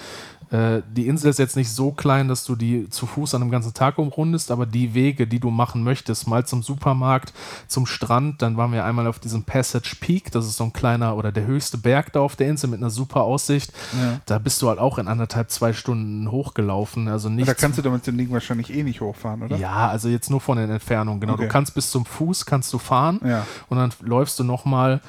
Äh, 0.52 0.82
die 0.94 1.08
Insel 1.08 1.30
ist 1.30 1.38
jetzt 1.38 1.56
nicht 1.56 1.70
so 1.70 1.92
klein, 1.92 2.28
dass 2.28 2.44
du 2.44 2.54
die 2.56 2.88
zu 2.90 3.06
Fuß 3.06 3.34
an 3.34 3.42
einem 3.42 3.50
ganzen 3.50 3.72
Tag 3.72 3.96
umrundest, 3.96 4.50
aber 4.50 4.66
die 4.66 4.92
Wege, 4.92 5.26
die 5.26 5.40
du 5.40 5.50
machen 5.50 5.82
möchtest, 5.82 6.28
mal 6.28 6.44
zum 6.44 6.62
Supermarkt, 6.62 7.32
zum 7.68 7.86
Strand, 7.86 8.42
dann 8.42 8.58
waren 8.58 8.70
wir 8.72 8.84
einmal 8.84 9.06
auf 9.06 9.18
diesem 9.18 9.44
Passage 9.44 9.96
Peak, 9.98 10.30
das 10.30 10.46
ist 10.46 10.58
so 10.58 10.64
ein 10.64 10.72
kleiner 10.72 11.16
oder 11.16 11.32
der 11.32 11.46
höchste 11.46 11.78
Berg 11.78 12.12
da 12.12 12.20
auf 12.20 12.36
der 12.36 12.48
Insel 12.48 12.68
mit 12.68 12.80
einer 12.80 12.90
super 12.90 13.22
Aussicht. 13.22 13.72
Ja. 13.98 14.20
Da 14.26 14.38
bist 14.38 14.60
du 14.60 14.68
halt 14.68 14.78
auch 14.78 14.98
in 14.98 15.08
anderthalb, 15.08 15.50
zwei 15.50 15.72
Stunden 15.72 16.30
hochgelaufen. 16.30 17.08
Also 17.08 17.30
nicht 17.30 17.48
da 17.48 17.54
kannst 17.54 17.78
du 17.78 17.82
damit 17.82 18.06
dem 18.06 18.18
Ding 18.18 18.30
wahrscheinlich 18.30 18.74
eh 18.74 18.82
nicht 18.82 19.00
hochfahren, 19.00 19.42
oder? 19.42 19.56
Ja, 19.56 19.88
also 19.88 20.08
jetzt 20.08 20.30
nur 20.30 20.42
von 20.42 20.58
den 20.58 20.68
Entfernungen, 20.68 21.20
genau. 21.20 21.34
Okay. 21.34 21.44
Du 21.44 21.48
kannst 21.48 21.74
bis 21.74 21.90
zum 21.90 22.04
Fuß 22.04 22.44
kannst 22.44 22.72
du 22.74 22.78
fahren 22.78 23.20
ja. 23.24 23.46
und 23.68 23.78
dann 23.78 23.90
läufst 24.00 24.38
du 24.38 24.44
nochmal 24.44 25.00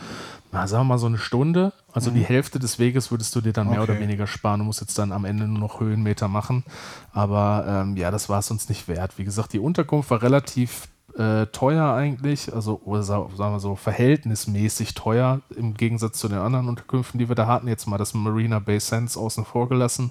na, 0.54 0.68
sagen 0.68 0.82
wir 0.82 0.90
mal 0.90 0.98
so 1.00 1.08
eine 1.08 1.18
Stunde. 1.18 1.74
Also 1.92 2.12
mhm. 2.12 2.16
die 2.16 2.26
Hälfte 2.26 2.60
des 2.60 2.78
Weges 2.78 3.10
würdest 3.10 3.36
du 3.36 3.42
dir 3.42 3.54
dann 3.54 3.70
mehr 3.70 3.82
okay. 3.82 3.92
oder 3.92 4.00
weniger 4.00 4.28
sparen. 4.28 4.60
Du 4.60 4.66
musst 4.66 4.82
jetzt 4.82 4.98
dann 5.00 5.12
am 5.12 5.26
Ende 5.26 5.48
nur 5.48 5.58
noch 5.58 5.80
Höhenmeter 5.80 6.28
machen. 6.28 6.64
Aber 7.12 7.66
ähm, 7.68 7.98
ja, 7.98 8.12
das 8.12 8.30
war 8.30 8.38
es 8.38 8.52
uns 8.52 8.70
nicht 8.70 8.88
wert. 8.88 9.18
Wie 9.18 9.26
gesagt, 9.26 9.54
die 9.54 9.60
Unterkunft 9.60 10.12
war 10.12 10.22
relativ 10.22 10.88
äh, 11.18 11.48
teuer 11.48 11.94
eigentlich, 11.94 12.54
also 12.54 12.82
oder 12.86 13.02
sagen 13.02 13.32
wir 13.36 13.60
so 13.60 13.76
verhältnismäßig 13.76 14.94
teuer 14.94 15.42
im 15.56 15.74
Gegensatz 15.74 16.20
zu 16.20 16.28
den 16.28 16.38
anderen 16.38 16.70
Unterkünften, 16.70 17.20
die 17.20 17.30
wir 17.30 17.36
da 17.36 17.48
hatten. 17.48 17.68
Jetzt 17.68 17.88
mal 17.88 17.98
das 17.98 18.14
Marina 18.14 18.60
Bay 18.60 18.80
Sands 18.80 19.18
außen 19.18 19.46
vor 19.46 19.68
gelassen. 19.68 20.10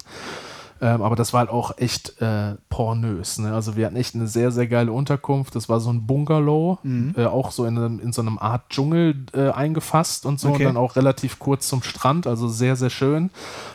Ähm, 0.83 1.01
aber 1.01 1.15
das 1.15 1.31
war 1.31 1.39
halt 1.39 1.49
auch 1.49 1.77
echt 1.77 2.21
äh, 2.21 2.55
pornös. 2.67 3.39
Ne? 3.39 3.53
Also 3.53 3.77
wir 3.77 3.85
hatten 3.85 3.95
echt 3.95 4.15
eine 4.15 4.27
sehr, 4.27 4.51
sehr 4.51 4.67
geile 4.67 4.91
Unterkunft. 4.91 5.55
Das 5.55 5.69
war 5.69 5.79
so 5.79 5.89
ein 5.89 6.05
Bungalow, 6.05 6.77
mhm. 6.83 7.15
äh, 7.15 7.23
auch 7.23 7.51
so 7.51 7.63
in, 7.63 7.77
einem, 7.77 7.99
in 8.01 8.11
so 8.11 8.21
einem 8.21 8.37
Art 8.37 8.69
Dschungel 8.69 9.25
äh, 9.33 9.49
eingefasst 9.51 10.25
und 10.25 10.41
so. 10.41 10.49
Okay. 10.49 10.65
Und 10.65 10.73
dann 10.73 10.77
auch 10.77 10.97
relativ 10.97 11.39
kurz 11.39 11.69
zum 11.69 11.83
Strand. 11.83 12.27
Also 12.27 12.49
sehr, 12.49 12.75
sehr 12.75 12.89
schön. 12.89 13.29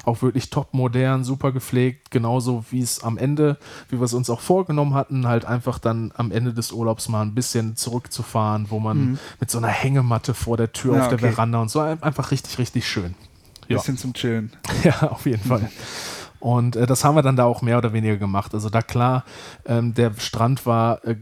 Auch 0.05 0.20
wirklich 0.20 0.51
top 0.51 0.74
modern, 0.74 1.24
super 1.24 1.51
gepflegt. 1.51 2.10
Genauso 2.10 2.66
wie 2.70 2.82
es 2.82 3.02
am 3.02 3.16
Ende, 3.16 3.56
wie 3.89 3.98
wir 3.98 4.05
es 4.05 4.12
uns 4.12 4.28
auch 4.28 4.40
vorgenommen 4.40 4.93
hatten, 4.93 5.26
halt 5.26 5.47
einfach 5.47 5.78
dann 5.78 6.12
am 6.14 6.30
Ende 6.30 6.52
des 6.52 6.72
Urlaubs 6.72 7.09
mal 7.09 7.22
ein 7.22 7.35
bisschen 7.35 7.74
zurückzufahren, 7.74 8.66
wo 8.68 8.80
man 8.80 8.98
mhm. 8.98 9.18
mit 9.40 9.51
so 9.51 9.56
einer 9.56 9.68
Hängematte 9.68 10.35
vor 10.35 10.59
der 10.59 10.74
Tür 10.74 10.97
ja, 10.97 11.01
auf 11.01 11.09
der 11.09 11.16
okay. 11.16 11.32
Veranda 11.32 11.62
und 11.62 11.70
so 11.70 11.80
einfach 11.80 12.32
richtig, 12.32 12.59
richtig 12.59 12.86
schön. 12.86 13.14
Ja. 13.66 13.78
Bisschen 13.78 13.97
zum 13.97 14.12
Chillen. 14.12 14.52
Ja, 14.85 15.09
auf 15.09 15.24
jeden 15.24 15.43
Fall. 15.43 15.70
Und 16.40 16.77
äh, 16.77 16.86
das 16.86 17.05
haben 17.05 17.16
wir 17.16 17.23
dann 17.23 17.36
da 17.36 17.44
auch 17.44 17.62
mehr 17.62 17.78
oder 17.78 17.93
weniger 17.93 18.16
gemacht. 18.16 18.55
Also 18.55 18.70
da 18.70 18.82
klar, 18.82 19.24
ähm, 19.66 19.94
der 19.94 20.12
Strand 20.19 20.66
war 20.66 21.05
äh, 21.05 21.16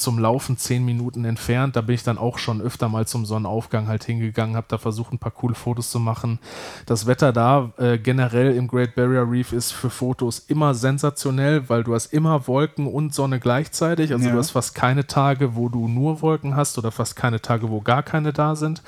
zum 0.00 0.18
Laufen 0.18 0.56
zehn 0.56 0.84
Minuten 0.84 1.24
entfernt. 1.24 1.76
Da 1.76 1.82
bin 1.82 1.94
ich 1.94 2.02
dann 2.02 2.18
auch 2.18 2.38
schon 2.38 2.60
öfter 2.60 2.88
mal 2.88 3.06
zum 3.06 3.26
Sonnenaufgang 3.26 3.86
halt 3.86 4.04
hingegangen, 4.04 4.56
habe 4.56 4.66
da 4.68 4.78
versucht, 4.78 5.12
ein 5.12 5.18
paar 5.18 5.30
coole 5.30 5.54
Fotos 5.54 5.90
zu 5.90 6.00
machen. 6.00 6.38
Das 6.86 7.06
Wetter 7.06 7.32
da 7.32 7.72
äh, 7.76 7.98
generell 7.98 8.56
im 8.56 8.66
Great 8.66 8.94
Barrier 8.94 9.30
Reef 9.30 9.52
ist 9.52 9.72
für 9.72 9.90
Fotos 9.90 10.38
immer 10.40 10.74
sensationell, 10.74 11.68
weil 11.68 11.84
du 11.84 11.94
hast 11.94 12.12
immer 12.12 12.46
Wolken 12.48 12.86
und 12.86 13.14
Sonne 13.14 13.38
gleichzeitig. 13.38 14.12
Also 14.12 14.26
ja. 14.26 14.32
du 14.32 14.38
hast 14.38 14.50
fast 14.50 14.74
keine 14.74 15.06
Tage, 15.06 15.54
wo 15.54 15.68
du 15.68 15.86
nur 15.86 16.22
Wolken 16.22 16.56
hast 16.56 16.78
oder 16.78 16.90
fast 16.90 17.14
keine 17.14 17.40
Tage, 17.40 17.68
wo 17.70 17.80
gar 17.80 18.02
keine 18.02 18.32
da 18.32 18.56
sind. 18.56 18.82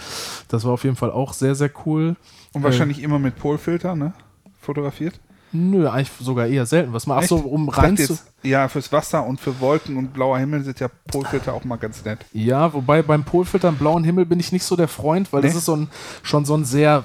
Das 0.49 0.65
war 0.65 0.73
auf 0.73 0.85
jeden 0.85 0.97
Fall 0.97 1.11
auch 1.11 1.35
sehr, 1.35 1.55
sehr 1.55 1.71
cool. 1.85 2.17
Und 2.53 2.63
wahrscheinlich 2.63 3.01
äh, 3.01 3.05
immer 3.05 3.19
mit 3.19 3.37
Polfilter, 3.37 3.95
ne? 3.95 4.15
Fotografiert? 4.61 5.21
Nö, 5.53 5.89
eigentlich 5.89 6.11
sogar 6.19 6.47
eher 6.47 6.65
selten. 6.67 6.93
Was 6.93 7.07
machst 7.07 7.31
du, 7.31 7.37
um 7.37 7.69
rein 7.69 7.97
zu. 7.97 8.19
Ja, 8.43 8.69
fürs 8.69 8.91
Wasser 8.91 9.25
und 9.25 9.41
für 9.41 9.61
Wolken 9.61 9.97
und 9.97 10.13
blauer 10.15 10.39
Himmel 10.39 10.65
sind 10.65 10.81
ja 10.81 10.89
Polfilter 11.07 11.53
auch 11.53 11.65
mal 11.65 11.77
ganz 11.77 12.05
nett. 12.05 12.21
Ja, 12.33 12.73
wobei 12.73 13.03
beim 13.03 13.25
Polfilter 13.25 13.69
im 13.69 13.77
blauen 13.77 14.03
Himmel 14.03 14.27
bin 14.27 14.41
ich 14.41 14.51
nicht 14.51 14.65
so 14.65 14.77
der 14.77 14.89
Freund, 14.89 15.33
weil 15.33 15.43
nee. 15.43 15.49
das 15.49 15.57
ist 15.57 15.67
so 15.67 15.77
ein, 15.77 15.89
schon 16.23 16.45
so 16.45 16.57
ein 16.57 16.65
sehr 16.65 17.05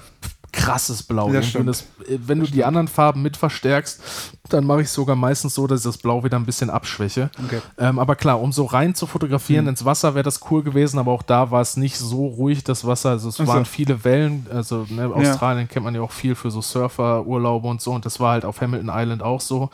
krasses 0.57 1.03
Blau. 1.03 1.31
Das 1.31 1.53
das, 1.53 1.81
äh, 1.81 2.17
wenn 2.25 2.39
du 2.39 2.47
die 2.47 2.65
anderen 2.65 2.88
Farben 2.88 3.21
mit 3.21 3.38
verstärkst, 3.38 4.01
dann 4.49 4.65
mache 4.65 4.81
ich 4.81 4.88
es 4.88 4.93
sogar 4.93 5.15
meistens 5.15 5.53
so, 5.53 5.67
dass 5.67 5.81
ich 5.81 5.85
das 5.85 5.97
Blau 5.97 6.23
wieder 6.23 6.38
ein 6.38 6.45
bisschen 6.45 6.69
abschwäche. 6.69 7.29
Okay. 7.45 7.61
Ähm, 7.77 7.99
aber 7.99 8.15
klar, 8.15 8.41
um 8.41 8.51
so 8.51 8.65
rein 8.65 8.95
zu 8.95 9.05
fotografieren 9.05 9.65
mhm. 9.65 9.69
ins 9.69 9.85
Wasser 9.85 10.15
wäre 10.15 10.23
das 10.23 10.39
cool 10.49 10.63
gewesen, 10.63 10.97
aber 10.97 11.11
auch 11.11 11.21
da 11.21 11.51
war 11.51 11.61
es 11.61 11.77
nicht 11.77 11.97
so 11.97 12.25
ruhig, 12.25 12.63
das 12.63 12.85
Wasser. 12.85 13.11
Also 13.11 13.29
es 13.29 13.39
also. 13.39 13.51
waren 13.51 13.65
viele 13.65 14.03
Wellen. 14.03 14.47
Also 14.51 14.88
ne, 14.89 15.07
Australien 15.13 15.67
ja. 15.67 15.73
kennt 15.73 15.85
man 15.85 15.93
ja 15.93 16.01
auch 16.01 16.11
viel 16.11 16.34
für 16.34 16.49
so 16.49 16.61
Surferurlaube 16.61 17.67
und 17.67 17.81
so. 17.81 17.91
Und 17.91 18.05
das 18.05 18.19
war 18.19 18.31
halt 18.31 18.45
auf 18.45 18.59
Hamilton 18.59 18.91
Island 18.91 19.21
auch 19.21 19.41
so, 19.41 19.69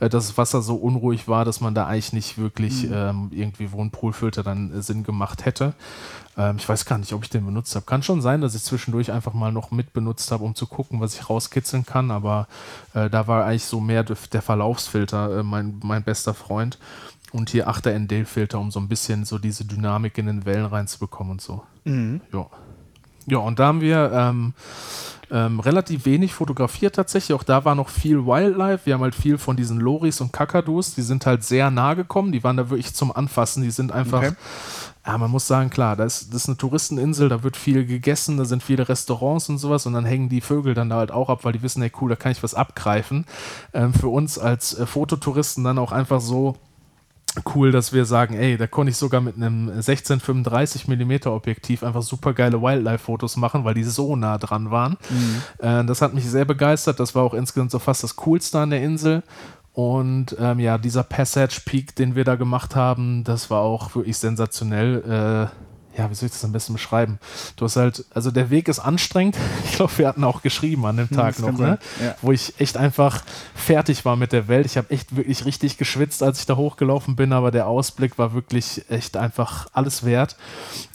äh, 0.00 0.08
dass 0.08 0.26
das 0.26 0.38
Wasser 0.38 0.62
so 0.62 0.74
unruhig 0.74 1.28
war, 1.28 1.44
dass 1.44 1.60
man 1.60 1.74
da 1.74 1.86
eigentlich 1.86 2.12
nicht 2.12 2.38
wirklich 2.38 2.84
mhm. 2.84 2.92
ähm, 2.92 3.30
irgendwie, 3.30 3.70
wo 3.70 3.80
ein 3.82 3.90
Poolfilter 3.90 4.42
dann 4.42 4.72
äh, 4.72 4.82
Sinn 4.82 5.04
gemacht 5.04 5.44
hätte. 5.44 5.74
Ähm, 6.36 6.56
ich 6.58 6.68
weiß 6.68 6.84
gar 6.84 6.98
nicht, 6.98 7.12
ob 7.12 7.22
ich 7.22 7.30
den 7.30 7.44
benutzt 7.44 7.74
habe. 7.74 7.86
Kann 7.86 8.02
schon 8.02 8.20
sein, 8.20 8.40
dass 8.40 8.54
ich 8.54 8.62
zwischendurch 8.62 9.12
einfach 9.12 9.32
mal 9.32 9.52
noch 9.52 9.70
mit 9.70 9.92
benutzt 9.92 10.30
habe, 10.30 10.44
um 10.44 10.54
zu 10.54 10.66
gucken, 10.66 11.00
was 11.00 11.14
ich 11.14 11.28
rauskitzeln 11.28 11.86
kann. 11.86 12.10
Aber 12.10 12.48
äh, 12.94 13.08
da 13.10 13.26
war 13.26 13.44
eigentlich 13.44 13.64
so 13.64 13.80
mehr 13.80 14.02
der 14.02 14.42
Verlaufsfilter 14.42 15.40
äh, 15.40 15.42
mein, 15.42 15.80
mein 15.82 16.02
bester 16.02 16.34
Freund. 16.34 16.78
Und 17.32 17.50
hier 17.50 17.68
8er 17.68 17.98
ND-Filter, 17.98 18.60
um 18.60 18.70
so 18.70 18.78
ein 18.78 18.88
bisschen 18.88 19.24
so 19.24 19.38
diese 19.38 19.64
Dynamik 19.64 20.18
in 20.18 20.26
den 20.26 20.44
Wellen 20.44 20.66
reinzubekommen 20.66 21.32
und 21.32 21.40
so. 21.40 21.62
Mhm. 21.84 22.20
Ja. 22.32 22.46
Ja, 23.26 23.38
und 23.38 23.58
da 23.58 23.66
haben 23.66 23.80
wir 23.80 24.12
ähm, 24.12 24.52
ähm, 25.30 25.58
relativ 25.60 26.04
wenig 26.04 26.34
fotografiert 26.34 26.94
tatsächlich. 26.94 27.34
Auch 27.34 27.42
da 27.42 27.64
war 27.64 27.74
noch 27.74 27.88
viel 27.88 28.26
Wildlife. 28.26 28.86
Wir 28.86 28.94
haben 28.94 29.00
halt 29.00 29.14
viel 29.14 29.38
von 29.38 29.56
diesen 29.56 29.80
Loris 29.80 30.20
und 30.20 30.32
Kakadus. 30.32 30.94
Die 30.94 31.02
sind 31.02 31.24
halt 31.26 31.42
sehr 31.42 31.70
nah 31.70 31.94
gekommen. 31.94 32.32
Die 32.32 32.44
waren 32.44 32.56
da 32.56 32.70
wirklich 32.70 32.94
zum 32.94 33.10
Anfassen. 33.10 33.62
Die 33.62 33.70
sind 33.70 33.92
einfach 33.92 34.22
okay. 34.22 34.32
Ja, 35.06 35.18
man 35.18 35.30
muss 35.30 35.46
sagen, 35.46 35.68
klar, 35.68 35.96
das 35.96 36.22
ist, 36.22 36.34
das 36.34 36.42
ist 36.42 36.48
eine 36.48 36.56
Touristeninsel, 36.56 37.28
da 37.28 37.42
wird 37.42 37.58
viel 37.58 37.84
gegessen, 37.84 38.38
da 38.38 38.46
sind 38.46 38.62
viele 38.62 38.88
Restaurants 38.88 39.50
und 39.50 39.58
sowas 39.58 39.84
und 39.84 39.92
dann 39.92 40.06
hängen 40.06 40.30
die 40.30 40.40
Vögel 40.40 40.72
dann 40.72 40.88
da 40.88 40.96
halt 40.96 41.10
auch 41.10 41.28
ab, 41.28 41.44
weil 41.44 41.52
die 41.52 41.62
wissen, 41.62 41.82
hey 41.82 41.92
cool, 42.00 42.08
da 42.08 42.16
kann 42.16 42.32
ich 42.32 42.42
was 42.42 42.54
abgreifen. 42.54 43.26
Ähm, 43.74 43.92
für 43.92 44.08
uns 44.08 44.38
als 44.38 44.78
äh, 44.78 44.86
Fototouristen 44.86 45.62
dann 45.62 45.78
auch 45.78 45.92
einfach 45.92 46.22
so 46.22 46.56
cool, 47.54 47.72
dass 47.72 47.92
wir 47.92 48.04
sagen, 48.04 48.34
ey, 48.34 48.56
da 48.56 48.66
konnte 48.66 48.90
ich 48.90 48.96
sogar 48.96 49.20
mit 49.20 49.36
einem 49.36 49.68
1635 49.68 50.86
mm 50.86 51.26
Objektiv 51.26 51.82
einfach 51.82 52.02
super 52.02 52.32
geile 52.32 52.62
Wildlife-Fotos 52.62 53.36
machen, 53.36 53.64
weil 53.64 53.74
die 53.74 53.84
so 53.84 54.14
nah 54.16 54.38
dran 54.38 54.70
waren. 54.70 54.96
Mhm. 55.10 55.42
Äh, 55.58 55.84
das 55.84 56.00
hat 56.00 56.14
mich 56.14 56.28
sehr 56.30 56.44
begeistert. 56.44 57.00
Das 57.00 57.14
war 57.14 57.24
auch 57.24 57.34
insgesamt 57.34 57.72
so 57.72 57.78
fast 57.78 58.04
das 58.04 58.16
Coolste 58.16 58.60
an 58.60 58.70
der 58.70 58.82
Insel. 58.82 59.22
Und 59.74 60.36
ähm, 60.38 60.60
ja, 60.60 60.78
dieser 60.78 61.02
Passage 61.02 61.60
Peak, 61.64 61.96
den 61.96 62.14
wir 62.14 62.24
da 62.24 62.36
gemacht 62.36 62.76
haben, 62.76 63.24
das 63.24 63.50
war 63.50 63.60
auch 63.60 63.94
wirklich 63.96 64.16
sensationell. 64.16 65.50
Äh, 65.50 65.73
ja, 65.96 66.10
wie 66.10 66.14
soll 66.14 66.26
ich 66.26 66.32
das 66.32 66.44
am 66.44 66.52
besten 66.52 66.72
beschreiben? 66.72 67.18
Du 67.56 67.64
hast 67.64 67.76
halt, 67.76 68.04
also 68.14 68.30
der 68.30 68.50
Weg 68.50 68.68
ist 68.68 68.80
anstrengend. 68.80 69.36
Ich 69.64 69.78
glaube, 69.78 69.98
wir 69.98 70.06
hatten 70.06 70.22
auch 70.22 70.42
geschrieben 70.42 70.86
an 70.86 70.96
dem 70.96 71.10
hm, 71.10 71.16
Tag 71.16 71.38
noch, 71.40 71.58
ne? 71.58 71.78
Ja. 72.00 72.14
wo 72.22 72.30
ich 72.30 72.60
echt 72.60 72.76
einfach 72.76 73.24
fertig 73.54 74.04
war 74.04 74.14
mit 74.14 74.32
der 74.32 74.46
Welt. 74.46 74.66
Ich 74.66 74.76
habe 74.76 74.90
echt 74.90 75.16
wirklich 75.16 75.44
richtig 75.44 75.78
geschwitzt, 75.78 76.22
als 76.22 76.38
ich 76.38 76.46
da 76.46 76.54
hochgelaufen 76.54 77.16
bin, 77.16 77.32
aber 77.32 77.50
der 77.50 77.66
Ausblick 77.66 78.16
war 78.16 78.34
wirklich 78.34 78.88
echt 78.88 79.16
einfach 79.16 79.66
alles 79.72 80.04
wert, 80.04 80.36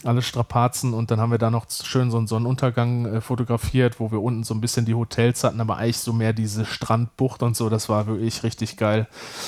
alle 0.05 0.21
Strapazen. 0.21 0.93
Und 0.93 1.11
dann 1.11 1.19
haben 1.19 1.31
wir 1.31 1.39
da 1.39 1.51
noch 1.51 1.65
schön 1.69 2.09
so 2.09 2.17
einen 2.17 2.27
Sonnenuntergang 2.27 3.05
äh, 3.05 3.21
fotografiert, 3.21 3.99
wo 3.99 4.11
wir 4.11 4.21
unten 4.21 4.43
so 4.43 4.53
ein 4.53 4.61
bisschen 4.61 4.85
die 4.85 4.95
Hotels 4.95 5.43
hatten, 5.43 5.59
aber 5.59 5.75
eigentlich 5.75 5.99
so 5.99 6.13
mehr 6.13 6.31
diese 6.31 6.65
Strandbucht 6.65 7.43
und 7.43 7.57
so. 7.57 7.69
Das 7.69 7.89
war 7.89 8.07
wirklich 8.07 8.43
richtig 8.43 8.77
geil. 8.77 9.07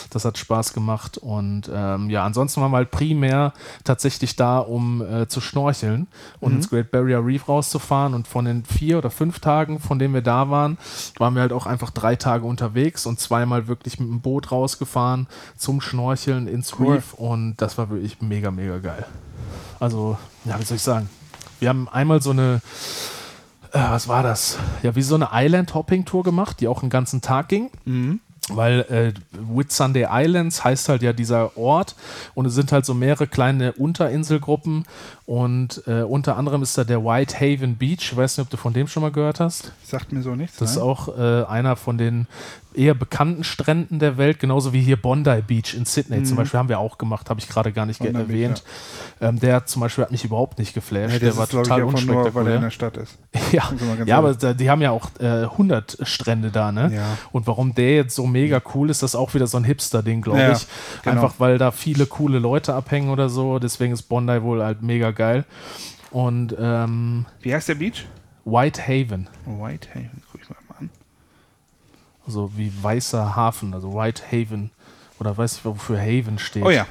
Das 0.10 0.26
hat 0.26 0.38
Spaß 0.38 0.74
gemacht. 0.74 1.18
Und 1.18 1.70
ähm, 1.74 2.10
ja, 2.10 2.26
ansonsten 2.26 2.62
waren 2.62 2.72
wir 2.72 2.78
halt 2.78 2.92
primär 2.92 3.54
tatsächlich 3.86 4.36
da, 4.36 4.60
um 4.60 5.02
äh, 5.02 5.28
zu 5.28 5.41
schnorcheln 5.42 6.08
und 6.40 6.52
mhm. 6.52 6.58
ins 6.58 6.70
Great 6.70 6.92
Barrier 6.92 7.26
Reef 7.26 7.48
rauszufahren. 7.48 8.14
Und 8.14 8.28
von 8.28 8.46
den 8.46 8.64
vier 8.64 8.98
oder 8.98 9.10
fünf 9.10 9.40
Tagen, 9.40 9.80
von 9.80 10.00
denen 10.00 10.14
wir 10.14 10.22
da 10.22 10.50
waren, 10.50 10.78
waren 11.18 11.36
wir 11.36 11.42
halt 11.42 11.54
auch 11.54 11.66
einfach 11.66 11.90
drei 11.90 12.16
Tage 12.16 12.46
unterwegs 12.46 13.06
und 13.06 13.20
zweimal 13.20 13.68
wirklich 13.68 14.00
mit 14.00 14.10
dem 14.10 14.22
Boot 14.22 14.52
rausgefahren 14.52 15.28
zum 15.58 15.82
Schnorcheln 15.82 16.48
ins 16.48 16.80
cool. 16.80 16.96
Reef. 16.96 17.14
Und 17.14 17.56
das 17.58 17.78
war 17.78 17.90
wirklich 17.90 18.22
mega, 18.22 18.52
mega 18.52 18.78
geil. 18.78 19.06
Also, 19.80 20.18
ja, 20.46 20.60
wie 20.60 20.64
soll 20.64 20.78
ich 20.78 20.84
sagen? 20.84 21.10
Wir 21.60 21.70
haben 21.70 21.90
einmal 21.90 22.22
so 22.22 22.32
eine 22.32 22.62
äh, 23.74 23.80
was 23.80 24.08
war 24.08 24.24
das? 24.24 24.58
Ja, 24.84 24.96
wie 24.96 25.02
so 25.02 25.16
eine 25.16 25.30
Island-Hopping-Tour 25.32 26.24
gemacht, 26.24 26.60
die 26.60 26.68
auch 26.68 26.82
einen 26.82 26.90
ganzen 26.90 27.22
Tag 27.22 27.48
ging. 27.48 27.70
Mhm 27.86 28.20
weil 28.50 28.82
äh, 28.90 29.14
Whitsunday 29.32 30.08
Islands 30.10 30.64
heißt 30.64 30.90
halt 30.90 31.04
ja 31.04 31.14
dieser 31.14 31.56
Ort 31.58 31.96
und 32.34 32.46
es 32.46 32.56
sind 32.56 32.72
halt 32.72 32.86
so 32.86 32.94
mehrere 32.94 33.28
kleine 33.28 33.74
Unterinselgruppen 33.74 34.86
und 35.32 35.84
äh, 35.88 36.02
unter 36.02 36.36
anderem 36.36 36.62
ist 36.62 36.78
da 36.78 36.84
der 36.84 37.06
Whitehaven 37.06 37.78
Beach. 37.78 38.12
Ich 38.12 38.18
weiß 38.18 38.38
nicht, 38.38 38.46
ob 38.46 38.50
du 38.50 38.58
von 38.58 38.74
dem 38.74 38.90
schon 38.90 39.02
mal 39.02 39.14
gehört 39.14 39.40
hast. 39.40 39.72
Sagt 39.82 40.12
mir 40.12 40.22
so 40.22 40.36
nichts. 40.36 40.58
Das 40.58 40.72
nein. 40.72 40.78
ist 40.78 40.84
auch 40.84 41.18
äh, 41.18 41.46
einer 41.46 41.78
von 41.78 41.98
den 41.98 42.28
eher 42.74 42.94
bekannten 42.94 43.44
Stränden 43.44 44.00
der 44.00 44.18
Welt, 44.18 44.40
genauso 44.40 44.74
wie 44.74 44.82
hier 44.82 44.96
Bondi 44.96 45.42
Beach 45.46 45.74
in 45.74 45.86
Sydney 45.86 46.20
mhm. 46.20 46.26
zum 46.26 46.38
Beispiel 46.38 46.60
haben 46.60 46.70
wir 46.70 46.80
auch 46.80 46.98
gemacht, 46.98 47.30
habe 47.30 47.40
ich 47.40 47.50
gerade 47.50 47.72
gar 47.72 47.86
nicht 47.86 48.02
erwähnt. 48.02 48.64
Ja. 49.20 49.30
ähm, 49.30 49.40
der 49.40 49.66
zum 49.66 49.82
Beispiel 49.82 50.04
hat 50.04 50.12
mich 50.12 50.24
überhaupt 50.24 50.60
nicht 50.60 50.74
geflasht. 50.74 51.14
Ja, 51.14 51.20
der 51.20 51.38
war 51.38 51.48
total 51.48 51.84
unspektakulär. 51.84 52.36
weil 52.36 52.48
er 52.48 52.56
in 52.56 52.62
der 52.62 52.70
Stadt 52.70 52.98
ist. 52.98 53.18
ja, 53.52 53.70
ja 54.06 54.18
aber 54.18 54.34
da, 54.36 54.54
die 54.54 54.70
haben 54.70 54.82
ja 54.82 54.92
auch 54.92 55.10
äh, 55.20 55.44
100 55.44 55.98
Strände 56.04 56.50
da, 56.50 56.72
ne? 56.72 56.92
Ja. 56.94 57.18
Und 57.32 57.48
warum 57.48 57.76
der 57.76 57.96
jetzt 57.96 58.16
so 58.16 58.26
mega 58.26 58.62
cool 58.74 58.90
ist, 58.90 59.04
das 59.04 59.12
ist 59.12 59.16
auch 59.16 59.34
wieder 59.34 59.48
so 59.48 59.58
ein 59.58 59.64
Hipster-Ding, 59.64 60.22
glaube 60.22 60.40
ja, 60.40 60.52
ich. 60.54 60.66
Genau. 61.04 61.16
Einfach 61.16 61.36
weil 61.40 61.58
da 61.58 61.72
viele 61.72 62.06
coole 62.06 62.40
Leute 62.40 62.74
abhängen 62.74 63.10
oder 63.10 63.30
so. 63.30 63.60
Deswegen 63.60 63.94
ist 63.94 64.04
Bondi 64.04 64.42
wohl 64.44 64.64
halt 64.64 64.82
mega 64.82 65.12
geil. 65.12 65.21
Und 66.12 66.56
ähm, 66.60 67.26
wie 67.42 67.54
heißt 67.54 67.70
der 67.70 67.76
Beach? 67.76 68.06
Whitehaven. 68.44 69.30
Whitehaven, 69.46 70.24
guck 70.32 70.42
ich 70.42 70.50
mal 70.50 70.58
an. 70.78 70.90
Also 72.26 72.52
wie 72.56 72.72
weißer 72.82 73.36
Hafen, 73.36 73.74
also 73.74 73.94
Whitehaven. 73.94 74.72
Oder 75.20 75.38
weiß 75.38 75.58
ich, 75.58 75.66
wofür 75.66 76.00
Haven 76.00 76.40
steht. 76.40 76.64
Oh 76.64 76.72
ja, 76.72 76.88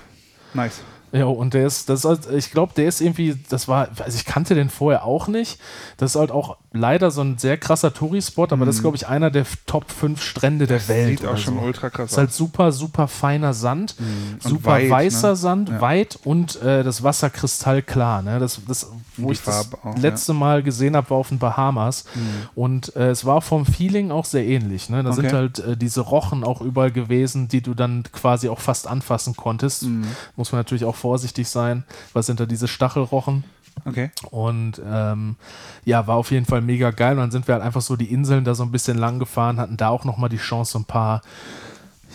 nice. 0.55 0.83
Ja, 1.13 1.25
und 1.25 1.55
der 1.55 1.67
ist, 1.67 1.89
das 1.89 2.01
ist 2.01 2.05
halt, 2.05 2.31
ich 2.33 2.51
glaube, 2.51 2.73
der 2.77 2.87
ist 2.87 3.01
irgendwie, 3.01 3.37
das 3.49 3.67
war, 3.69 3.89
also 3.99 4.17
ich 4.17 4.25
kannte 4.25 4.55
den 4.55 4.71
vorher 4.71 5.05
auch 5.05 5.29
nicht. 5.29 5.59
Das 5.97 6.13
ist 6.13 6.21
halt 6.21 6.31
auch 6.31 6.57
leider 6.73 7.11
so 7.11 7.23
ein 7.23 7.37
sehr 7.37 7.59
krasser 7.59 7.93
Touri-Spot, 7.93 8.45
aber 8.45 8.59
mm. 8.59 8.67
das 8.67 8.77
ist, 8.77 8.81
mhm. 8.81 8.83
glaube 8.83 8.97
ich, 8.97 9.09
einer 9.09 9.31
der 9.31 9.45
Top 9.67 9.91
5 9.91 10.23
Strände 10.23 10.67
der 10.67 10.87
Welt. 10.89 11.19
Sieht 11.19 11.29
auch 11.29 11.37
schon 11.37 11.55
so. 11.55 11.61
ultra 11.61 11.91
krass 11.91 12.05
aus. 12.05 12.13
Ist 12.13 12.19
halt 12.19 12.33
super, 12.33 12.73
super 12.73 13.09
feiner 13.09 13.55
Sand, 13.55 13.97
mm. 13.99 14.49
super 14.49 14.73
weit, 14.73 14.91
weißer 14.91 15.31
ne? 15.31 15.37
Sand, 15.37 15.69
ja. 15.69 15.81
weit 15.81 16.19
und 16.25 16.63
äh, 16.63 16.85
das 16.85 17.03
Wasser 17.03 17.29
kristallklar. 17.29 18.23
Ne? 18.23 18.39
Das, 18.39 18.61
das, 18.69 18.91
wo 19.17 19.33
ich 19.33 19.41
Farbe 19.41 19.79
das 19.83 19.93
auch, 19.93 19.99
letzte 19.99 20.33
ja. 20.33 20.39
Mal 20.39 20.63
gesehen 20.63 20.95
habe, 20.95 21.11
war 21.11 21.19
auf 21.19 21.29
den 21.29 21.41
Bahamas. 21.41 22.05
Mm. 22.15 22.19
Und 22.55 22.95
äh, 22.95 23.11
es 23.11 23.25
war 23.25 23.43
vom 23.43 23.67
Feeling 23.67 24.13
auch 24.13 24.25
sehr 24.25 24.47
ähnlich. 24.47 24.91
Ne? 24.91 25.03
Da 25.03 25.11
okay. 25.11 25.23
sind 25.23 25.33
halt 25.33 25.59
äh, 25.59 25.77
diese 25.77 26.03
Rochen 26.03 26.45
auch 26.45 26.61
überall 26.61 26.93
gewesen, 26.93 27.49
die 27.49 27.63
du 27.63 27.75
dann 27.75 28.05
quasi 28.13 28.49
auch 28.49 28.61
fast 28.61 28.87
anfassen 28.87 29.35
konntest. 29.37 29.85
Mhm. 29.85 30.07
Muss 30.37 30.53
man 30.53 30.61
natürlich 30.61 30.85
auch 30.85 30.97
vorsichtig 31.01 31.49
sein. 31.49 31.85
Was 32.13 32.27
da 32.27 32.47
diese 32.47 32.69
Stachelrochen? 32.69 33.45
Okay. 33.85 34.11
Und 34.31 34.81
ähm, 34.85 35.37
ja, 35.85 36.07
war 36.07 36.17
auf 36.17 36.31
jeden 36.31 36.47
Fall 36.47 36.61
mega 36.61 36.91
geil. 36.91 37.13
Und 37.13 37.19
dann 37.19 37.31
sind 37.31 37.49
wir 37.49 37.55
halt 37.55 37.65
einfach 37.65 37.81
so 37.81 37.97
die 37.97 38.13
Inseln 38.13 38.45
da 38.45 38.55
so 38.55 38.63
ein 38.63 38.73
bisschen 38.73 38.99
lang 38.99 39.19
gefahren, 39.19 39.59
hatten 39.59 39.77
da 39.77 39.89
auch 39.89 40.05
nochmal 40.05 40.29
die 40.29 40.37
Chance, 40.37 40.73
so 40.73 40.79
ein 40.79 40.85
paar 40.85 41.23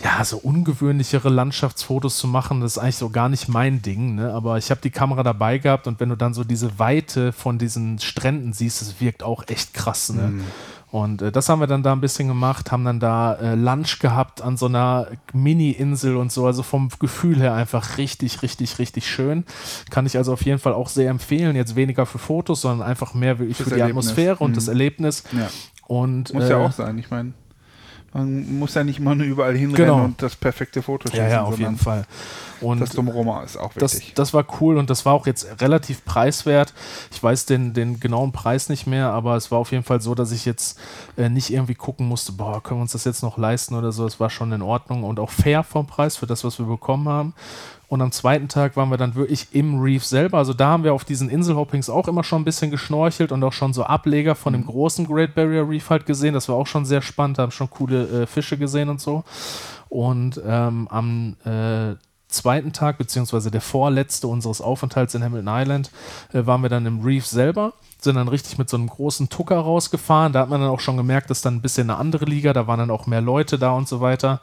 ja, 0.04 0.22
so 0.24 0.36
ungewöhnlichere 0.36 1.28
Landschaftsfotos 1.28 2.18
zu 2.18 2.28
machen, 2.28 2.60
das 2.60 2.72
ist 2.72 2.78
eigentlich 2.78 2.96
so 2.96 3.08
gar 3.08 3.28
nicht 3.28 3.48
mein 3.48 3.80
Ding, 3.80 4.16
ne? 4.16 4.32
aber 4.32 4.58
ich 4.58 4.70
habe 4.70 4.80
die 4.82 4.90
Kamera 4.90 5.22
dabei 5.22 5.58
gehabt 5.58 5.86
und 5.86 6.00
wenn 6.00 6.10
du 6.10 6.16
dann 6.16 6.34
so 6.34 6.44
diese 6.44 6.78
Weite 6.78 7.32
von 7.32 7.58
diesen 7.58 7.98
Stränden 7.98 8.52
siehst, 8.52 8.82
das 8.82 9.00
wirkt 9.00 9.22
auch 9.22 9.44
echt 9.48 9.72
krass. 9.72 10.10
Ne? 10.10 10.22
Mm. 10.28 10.44
Und 10.96 11.20
äh, 11.20 11.30
das 11.30 11.50
haben 11.50 11.60
wir 11.60 11.66
dann 11.66 11.82
da 11.82 11.92
ein 11.92 12.00
bisschen 12.00 12.26
gemacht, 12.26 12.72
haben 12.72 12.86
dann 12.86 13.00
da 13.00 13.34
äh, 13.34 13.54
Lunch 13.54 13.98
gehabt 13.98 14.40
an 14.40 14.56
so 14.56 14.64
einer 14.64 15.08
Mini-Insel 15.34 16.16
und 16.16 16.32
so. 16.32 16.46
Also 16.46 16.62
vom 16.62 16.88
Gefühl 16.98 17.38
her 17.38 17.52
einfach 17.52 17.98
richtig, 17.98 18.40
richtig, 18.40 18.78
richtig 18.78 19.06
schön. 19.06 19.44
Kann 19.90 20.06
ich 20.06 20.16
also 20.16 20.32
auf 20.32 20.42
jeden 20.46 20.58
Fall 20.58 20.72
auch 20.72 20.88
sehr 20.88 21.10
empfehlen. 21.10 21.54
Jetzt 21.54 21.76
weniger 21.76 22.06
für 22.06 22.16
Fotos, 22.16 22.62
sondern 22.62 22.88
einfach 22.88 23.12
mehr 23.12 23.38
wirklich 23.38 23.58
das 23.58 23.68
für 23.68 23.74
die 23.74 23.80
Erlebnis. 23.80 24.06
Atmosphäre 24.06 24.36
und 24.38 24.52
mhm. 24.52 24.54
das 24.54 24.68
Erlebnis. 24.68 25.24
Ja. 25.32 25.50
Und, 25.86 26.32
Muss 26.32 26.44
äh, 26.44 26.50
ja 26.50 26.56
auch 26.56 26.72
sein. 26.72 26.96
Ich 26.96 27.10
meine, 27.10 27.34
man 28.16 28.58
muss 28.58 28.74
ja 28.74 28.82
nicht 28.82 28.98
nur 28.98 29.14
überall 29.14 29.54
hinrennen 29.56 29.92
genau. 29.92 30.04
und 30.04 30.22
das 30.22 30.36
perfekte 30.36 30.82
Foto 30.82 31.08
schießen. 31.08 31.24
Ja, 31.24 31.30
ja, 31.30 31.42
auf 31.42 31.58
jeden 31.58 31.76
Fall. 31.76 32.06
Und 32.60 32.80
das 32.80 32.90
Drumherum 32.90 33.28
ist 33.44 33.58
auch 33.58 33.76
wichtig. 33.76 34.14
Das, 34.14 34.14
das 34.14 34.34
war 34.34 34.46
cool 34.60 34.78
und 34.78 34.88
das 34.88 35.04
war 35.04 35.12
auch 35.12 35.26
jetzt 35.26 35.60
relativ 35.60 36.04
preiswert. 36.04 36.72
Ich 37.12 37.22
weiß 37.22 37.44
den, 37.44 37.74
den 37.74 38.00
genauen 38.00 38.32
Preis 38.32 38.70
nicht 38.70 38.86
mehr, 38.86 39.10
aber 39.10 39.36
es 39.36 39.50
war 39.50 39.58
auf 39.58 39.72
jeden 39.72 39.84
Fall 39.84 40.00
so, 40.00 40.14
dass 40.14 40.32
ich 40.32 40.46
jetzt 40.46 40.78
äh, 41.18 41.28
nicht 41.28 41.50
irgendwie 41.50 41.74
gucken 41.74 42.08
musste, 42.08 42.32
boah, 42.32 42.62
können 42.62 42.80
wir 42.80 42.82
uns 42.82 42.92
das 42.92 43.04
jetzt 43.04 43.22
noch 43.22 43.36
leisten 43.36 43.74
oder 43.74 43.92
so. 43.92 44.06
Es 44.06 44.18
war 44.18 44.30
schon 44.30 44.52
in 44.52 44.62
Ordnung 44.62 45.04
und 45.04 45.20
auch 45.20 45.30
fair 45.30 45.62
vom 45.62 45.86
Preis 45.86 46.16
für 46.16 46.26
das, 46.26 46.44
was 46.44 46.58
wir 46.58 46.66
bekommen 46.66 47.08
haben. 47.08 47.34
Und 47.88 48.02
am 48.02 48.10
zweiten 48.10 48.48
Tag 48.48 48.76
waren 48.76 48.90
wir 48.90 48.96
dann 48.96 49.14
wirklich 49.14 49.48
im 49.52 49.80
Reef 49.80 50.04
selber. 50.04 50.38
Also 50.38 50.52
da 50.52 50.68
haben 50.68 50.84
wir 50.84 50.92
auf 50.92 51.04
diesen 51.04 51.28
Inselhoppings 51.28 51.88
auch 51.88 52.08
immer 52.08 52.24
schon 52.24 52.42
ein 52.42 52.44
bisschen 52.44 52.70
geschnorchelt 52.70 53.30
und 53.30 53.44
auch 53.44 53.52
schon 53.52 53.72
so 53.72 53.84
Ableger 53.84 54.34
von 54.34 54.52
dem 54.52 54.62
mhm. 54.62 54.66
großen 54.66 55.06
Great 55.06 55.34
Barrier 55.34 55.68
Reef 55.68 55.88
halt 55.90 56.04
gesehen. 56.04 56.34
Das 56.34 56.48
war 56.48 56.56
auch 56.56 56.66
schon 56.66 56.84
sehr 56.84 57.02
spannend, 57.02 57.38
da 57.38 57.42
haben 57.42 57.52
schon 57.52 57.70
coole 57.70 58.22
äh, 58.22 58.26
Fische 58.26 58.58
gesehen 58.58 58.88
und 58.88 59.00
so. 59.00 59.22
Und 59.88 60.40
ähm, 60.44 60.88
am 60.88 61.36
äh, 61.44 61.94
zweiten 62.28 62.72
Tag, 62.72 62.98
beziehungsweise 62.98 63.50
der 63.50 63.60
vorletzte 63.60 64.26
unseres 64.26 64.60
Aufenthalts 64.60 65.14
in 65.14 65.22
Hamilton 65.24 65.54
Island, 65.54 65.90
äh, 66.32 66.46
waren 66.46 66.62
wir 66.62 66.68
dann 66.68 66.86
im 66.86 67.00
Reef 67.00 67.26
selber 67.26 67.72
sind 68.06 68.16
dann 68.16 68.28
richtig 68.28 68.58
mit 68.58 68.68
so 68.68 68.76
einem 68.76 68.88
großen 68.88 69.28
Tucker 69.28 69.56
rausgefahren. 69.56 70.32
Da 70.32 70.40
hat 70.40 70.48
man 70.48 70.60
dann 70.60 70.70
auch 70.70 70.80
schon 70.80 70.96
gemerkt, 70.96 71.30
dass 71.30 71.42
dann 71.42 71.56
ein 71.56 71.62
bisschen 71.62 71.90
eine 71.90 71.98
andere 71.98 72.24
Liga, 72.24 72.52
da 72.52 72.66
waren 72.66 72.78
dann 72.78 72.90
auch 72.90 73.06
mehr 73.06 73.20
Leute 73.20 73.58
da 73.58 73.72
und 73.72 73.88
so 73.88 74.00
weiter. 74.00 74.40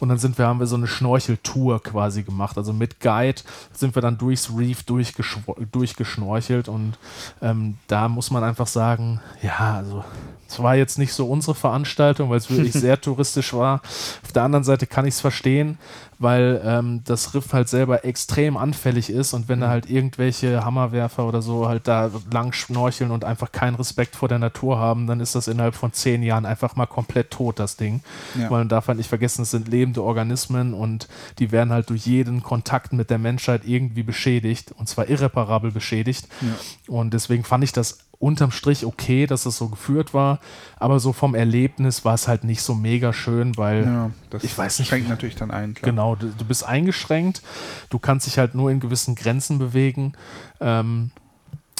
Und 0.00 0.08
dann 0.08 0.18
sind 0.18 0.38
wir, 0.38 0.46
haben 0.46 0.60
wir 0.60 0.66
so 0.66 0.76
eine 0.76 0.86
Schnorcheltour 0.86 1.82
quasi 1.82 2.22
gemacht. 2.22 2.56
Also 2.56 2.72
mit 2.72 3.00
Guide 3.00 3.42
sind 3.72 3.94
wir 3.94 4.02
dann 4.02 4.18
durchs 4.18 4.50
Reef 4.56 4.84
durchgeschnorchelt 4.84 6.68
und 6.68 6.98
ähm, 7.42 7.78
da 7.86 8.08
muss 8.08 8.30
man 8.30 8.44
einfach 8.44 8.66
sagen, 8.66 9.20
ja, 9.42 9.74
also 9.76 10.04
es 10.48 10.62
war 10.62 10.76
jetzt 10.76 10.98
nicht 10.98 11.12
so 11.12 11.26
unsere 11.26 11.54
Veranstaltung, 11.54 12.30
weil 12.30 12.38
es 12.38 12.50
wirklich 12.50 12.72
sehr 12.74 13.00
touristisch 13.00 13.52
war. 13.52 13.80
Auf 14.22 14.32
der 14.34 14.42
anderen 14.42 14.64
Seite 14.64 14.86
kann 14.86 15.06
ich 15.06 15.14
es 15.14 15.20
verstehen, 15.20 15.78
weil 16.18 16.62
ähm, 16.64 17.02
das 17.04 17.34
Riff 17.34 17.52
halt 17.52 17.68
selber 17.68 18.04
extrem 18.04 18.56
anfällig 18.56 19.10
ist 19.10 19.34
und 19.34 19.48
wenn 19.48 19.60
da 19.60 19.66
mhm. 19.66 19.70
halt 19.70 19.90
irgendwelche 19.90 20.64
Hammerwerfer 20.64 21.26
oder 21.26 21.42
so 21.42 21.68
halt 21.68 21.86
da 21.86 22.10
lang 22.30 22.52
schnorcheln 22.52 23.10
und 23.10 23.24
einfach 23.24 23.52
keinen 23.52 23.74
Respekt 23.74 24.16
vor 24.16 24.28
der 24.28 24.38
Natur 24.38 24.78
haben, 24.78 25.06
dann 25.06 25.20
ist 25.20 25.34
das 25.34 25.48
innerhalb 25.48 25.74
von 25.74 25.92
zehn 25.92 26.22
Jahren 26.22 26.46
einfach 26.46 26.76
mal 26.76 26.86
komplett 26.86 27.30
tot, 27.30 27.58
das 27.58 27.76
Ding. 27.76 28.00
Ja. 28.34 28.50
Weil 28.50 28.60
man 28.60 28.68
darf 28.68 28.88
halt 28.88 28.98
nicht 28.98 29.08
vergessen, 29.08 29.42
es 29.42 29.50
sind 29.50 29.68
lebende 29.68 30.02
Organismen 30.02 30.72
und 30.72 31.08
die 31.38 31.52
werden 31.52 31.70
halt 31.70 31.90
durch 31.90 32.06
jeden 32.06 32.42
Kontakt 32.42 32.92
mit 32.92 33.10
der 33.10 33.18
Menschheit 33.18 33.62
irgendwie 33.66 34.02
beschädigt 34.02 34.72
und 34.78 34.88
zwar 34.88 35.08
irreparabel 35.08 35.70
beschädigt. 35.70 36.28
Ja. 36.40 36.94
Und 36.94 37.12
deswegen 37.12 37.44
fand 37.44 37.64
ich 37.64 37.72
das 37.72 37.98
unterm 38.18 38.50
Strich 38.50 38.84
okay, 38.84 39.26
dass 39.26 39.46
es 39.46 39.56
so 39.56 39.68
geführt 39.68 40.14
war, 40.14 40.40
aber 40.78 41.00
so 41.00 41.12
vom 41.12 41.34
Erlebnis 41.34 42.04
war 42.04 42.14
es 42.14 42.28
halt 42.28 42.44
nicht 42.44 42.62
so 42.62 42.74
mega 42.74 43.12
schön, 43.12 43.56
weil 43.56 43.84
ja, 43.84 44.10
das 44.30 44.44
ich 44.44 44.56
weiß 44.56 44.78
nicht. 44.78 44.88
schränkt 44.88 45.08
natürlich 45.08 45.36
dann 45.36 45.50
ein. 45.50 45.74
Klar. 45.74 45.90
Genau, 45.90 46.14
du, 46.16 46.28
du, 46.28 46.44
bist 46.44 46.64
eingeschränkt, 46.64 47.42
du 47.90 47.98
kannst 47.98 48.26
dich 48.26 48.38
halt 48.38 48.54
nur 48.54 48.70
in 48.70 48.80
gewissen 48.80 49.14
Grenzen 49.14 49.58
bewegen. 49.58 50.12
Ähm, 50.60 51.10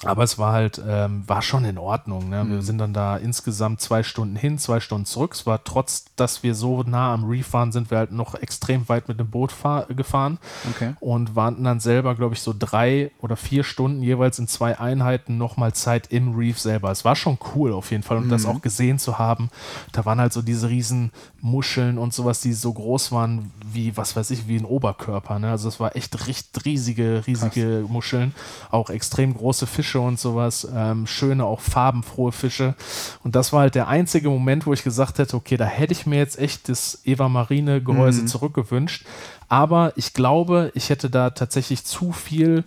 Aber 0.05 0.24
es 0.24 0.36
war 0.36 0.52
halt, 0.52 0.81
ähm, 0.86 1.24
war 1.27 1.40
schon 1.40 1.64
in 1.64 1.78
Ordnung. 1.78 2.28
Ne? 2.28 2.44
Mhm. 2.44 2.51
Wir 2.51 2.62
sind 2.62 2.77
dann 2.78 2.93
da 2.93 3.16
insgesamt 3.16 3.81
zwei 3.81 4.02
Stunden 4.02 4.36
hin, 4.36 4.59
zwei 4.59 4.78
Stunden 4.78 5.06
zurück. 5.06 5.32
Es 5.32 5.47
war 5.47 5.64
trotz, 5.64 6.05
dass 6.16 6.43
wir 6.43 6.55
so 6.55 6.82
nah 6.82 7.14
am 7.14 7.24
Reef 7.24 7.55
waren, 7.55 7.73
sind 7.73 7.90
wir 7.90 7.98
halt 7.98 8.12
noch 8.12 8.35
extrem 8.35 8.86
weit 8.90 9.09
mit 9.09 9.18
dem 9.18 9.31
Boot 9.31 9.55
gefahren 9.89 10.39
okay. 10.70 10.94
und 11.01 11.35
waren 11.35 11.64
dann 11.64 11.81
selber, 11.81 12.14
glaube 12.14 12.35
ich, 12.35 12.43
so 12.43 12.55
drei 12.56 13.10
oder 13.20 13.36
vier 13.36 13.64
Stunden 13.64 14.02
jeweils 14.02 14.39
in 14.39 14.48
zwei 14.48 14.78
Einheiten 14.78 15.39
nochmal 15.39 15.73
Zeit 15.73 16.12
im 16.12 16.36
Reef 16.36 16.59
selber. 16.59 16.90
Es 16.90 17.06
war 17.06 17.16
schon 17.16 17.39
cool 17.55 17.73
auf 17.73 17.90
jeden 17.90 18.02
Fall 18.02 18.18
und 18.18 18.27
mhm. 18.27 18.31
das 18.31 18.44
auch 18.44 18.60
gesehen 18.60 18.98
zu 18.98 19.18
haben. 19.18 19.48
Da 19.93 20.05
waren 20.05 20.20
halt 20.20 20.35
so 20.35 20.43
diese 20.43 20.68
riesen 20.68 21.10
Muscheln 21.40 21.97
und 21.97 22.12
sowas, 22.12 22.40
die 22.40 22.52
so 22.52 22.73
groß 22.73 23.12
waren 23.12 23.51
wie, 23.64 23.97
was 23.97 24.14
weiß 24.14 24.31
ich, 24.31 24.47
wie 24.47 24.59
ein 24.59 24.66
Oberkörper. 24.66 25.39
Ne? 25.39 25.51
Also 25.51 25.68
es 25.68 25.81
war 25.81 25.97
echt 25.97 26.27
richtig 26.27 26.66
riesige, 26.66 27.23
riesige 27.27 27.81
Krass. 27.81 27.90
Muscheln. 27.90 28.35
Auch 28.70 28.90
extrem 28.90 29.32
große 29.35 29.66
Fische 29.66 29.85
Fische 29.86 30.00
und 30.00 30.18
sowas, 30.18 30.66
ähm, 30.74 31.06
schöne, 31.06 31.44
auch 31.44 31.60
farbenfrohe 31.60 32.32
Fische. 32.32 32.74
Und 33.22 33.36
das 33.36 33.52
war 33.52 33.60
halt 33.60 33.76
der 33.76 33.86
einzige 33.86 34.28
Moment, 34.28 34.66
wo 34.66 34.72
ich 34.72 34.82
gesagt 34.82 35.18
hätte, 35.18 35.36
okay, 35.36 35.56
da 35.56 35.64
hätte 35.64 35.92
ich 35.92 36.06
mir 36.06 36.18
jetzt 36.18 36.40
echt 36.40 36.68
das 36.68 37.02
Eva 37.04 37.28
Marine 37.28 37.80
Gehäuse 37.80 38.22
mhm. 38.22 38.26
zurückgewünscht. 38.26 39.06
Aber 39.48 39.92
ich 39.94 40.12
glaube, 40.12 40.72
ich 40.74 40.90
hätte 40.90 41.08
da 41.08 41.30
tatsächlich 41.30 41.84
zu 41.84 42.10
viel 42.10 42.64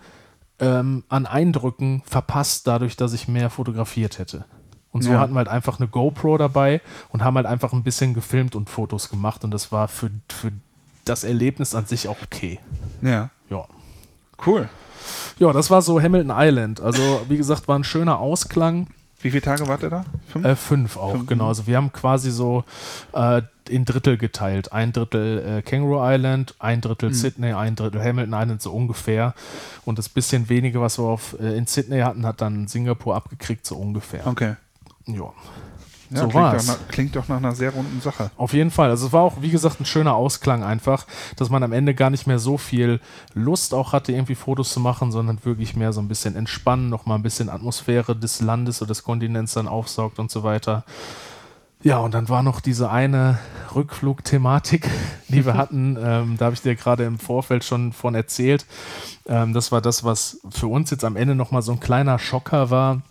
ähm, 0.59 1.03
an 1.09 1.25
Eindrücken 1.25 2.03
verpasst, 2.05 2.67
dadurch, 2.67 2.95
dass 2.95 3.11
ich 3.11 3.27
mehr 3.27 3.49
fotografiert 3.49 4.17
hätte. 4.17 4.45
Und 4.91 5.01
so 5.01 5.11
ja. 5.11 5.19
hatten 5.19 5.33
wir 5.33 5.39
halt 5.39 5.49
einfach 5.49 5.79
eine 5.79 5.89
GoPro 5.89 6.37
dabei 6.37 6.81
und 7.09 7.21
haben 7.21 7.35
halt 7.35 7.45
einfach 7.45 7.73
ein 7.73 7.83
bisschen 7.83 8.13
gefilmt 8.13 8.55
und 8.55 8.69
Fotos 8.69 9.09
gemacht. 9.09 9.43
Und 9.43 9.51
das 9.51 9.73
war 9.73 9.89
für, 9.89 10.09
für 10.29 10.51
das 11.03 11.25
Erlebnis 11.25 11.75
an 11.75 11.85
sich 11.85 12.07
auch 12.07 12.17
okay. 12.23 12.59
Ja. 13.01 13.29
Ja. 13.49 13.65
Cool. 14.45 14.69
Ja, 15.40 15.53
das 15.53 15.70
war 15.70 15.82
so 15.82 16.02
Hamilton 16.02 16.34
Island. 16.36 16.82
Also, 16.82 17.22
wie 17.30 17.38
gesagt, 17.38 17.68
war 17.68 17.80
ein 17.80 17.84
schöner 17.84 18.20
Ausklang. 18.20 18.88
Wie 19.22 19.32
viele 19.32 19.41
Tage 19.41 19.68
wart 19.68 19.84
ihr 19.84 19.90
da? 19.90 20.06
Fünf? 20.28 20.45
Äh, 20.45 20.56
fünf 20.56 20.98
auch, 20.98 21.11
fünf. 21.11 21.28
genau. 21.28 21.48
Also 21.49 21.68
wir 21.68 21.76
haben 21.76 21.91
quasi 21.91 22.32
so 22.32 22.64
äh, 23.14 23.41
in 23.68 23.84
Drittel 23.84 24.18
geteilt. 24.18 24.72
Ein 24.72 24.94
Drittel 24.94 25.57
äh, 25.57 25.61
Kangaroo 25.61 25.99
Island, 26.02 26.56
ein 26.60 26.80
Drittel 26.80 27.10
mhm. 27.10 27.14
Sydney, 27.14 27.52
ein 27.52 27.76
Drittel 27.76 28.02
Hamilton 28.02 28.34
Island, 28.34 28.61
so 28.61 28.72
ungefähr. 28.72 29.34
Und 29.84 29.98
das 29.98 30.07
bisschen 30.07 30.48
wenige, 30.48 30.80
was 30.80 30.98
wir 30.99 31.03
auf, 31.03 31.36
äh, 31.40 31.57
in 31.57 31.68
Sydney 31.68 31.99
hatten, 31.99 32.26
hat 32.26 32.40
dann 32.40 32.68
Singapur 32.68 33.16
abgekriegt, 33.16 33.66
so 33.66 33.76
ungefähr. 33.76 34.26
Okay. 34.26 34.56
Ja. 35.06 35.34
Ja, 36.11 36.22
so 36.22 36.27
klingt, 36.27 36.34
war's. 36.36 36.65
Doch 36.65 36.73
nach, 36.73 36.88
klingt 36.88 37.15
doch 37.15 37.27
nach 37.27 37.38
einer 37.38 37.53
sehr 37.53 37.72
runden 37.72 38.02
Sache. 38.02 38.31
Auf 38.36 38.53
jeden 38.53 38.72
Fall. 38.72 38.90
Also 38.90 39.07
es 39.07 39.14
war 39.14 39.22
auch, 39.22 39.41
wie 39.41 39.52
gesagt, 39.52 39.80
ein 39.80 39.86
schöner 39.86 40.15
Ausklang 40.15 40.64
einfach, 40.64 41.06
dass 41.36 41.49
man 41.49 41.61
am 41.61 41.72
Ende 41.72 41.94
gar 41.94 42.10
nicht 42.10 42.26
mehr 42.26 42.40
so 42.40 42.57
viel 42.57 42.99
Lust 43.34 43.73
auch 43.73 43.94
hatte, 43.94 44.11
irgendwie 44.11 44.36
Fotos 44.36 44.72
zu 44.72 44.80
machen, 44.80 45.11
sondern 45.11 45.44
wirklich 45.45 45.76
mehr 45.76 45.94
so 45.94 46.02
ein 46.02 46.07
bisschen 46.07 46.36
entspannen, 46.36 46.90
nochmal 46.90 47.19
ein 47.19 47.23
bisschen 47.23 47.49
Atmosphäre 47.49 48.15
des 48.15 48.41
Landes 48.41 48.81
oder 48.81 48.90
des 48.90 49.03
Kontinents 49.03 49.53
dann 49.53 49.68
aufsaugt 49.68 50.19
und 50.19 50.31
so 50.31 50.44
weiter. 50.44 50.84
Ja, 51.81 51.99
und 51.99 52.14
dann 52.14 52.27
war 52.27 52.44
noch 52.44 52.60
diese 52.60 52.90
eine 52.90 53.40
Rückflugthematik, 53.73 54.90
die 55.30 55.45
wir 55.45 55.53
hatten. 55.57 55.98
Ähm, 56.02 56.38
da 56.38 56.45
habe 56.45 56.56
ich 56.56 56.61
dir 56.61 56.76
gerade 56.76 57.06
im 57.06 57.19
Vorfeld 57.19 57.64
schon 57.64 57.94
von 57.94 58.15
erzählt. 58.15 58.65
Ähm, 59.27 59.53
das 59.53 59.72
war 59.72 59.80
das, 59.81 60.03
was 60.03 60.41
für 60.49 60.68
uns 60.68 60.90
jetzt 60.90 61.06
am 61.06 61.15
Ende 61.15 61.36
nochmal 61.36 61.61
so 61.61 61.72
ein 61.72 61.80
kleiner 61.80 62.18
Schocker 62.18 62.69
war 62.72 63.02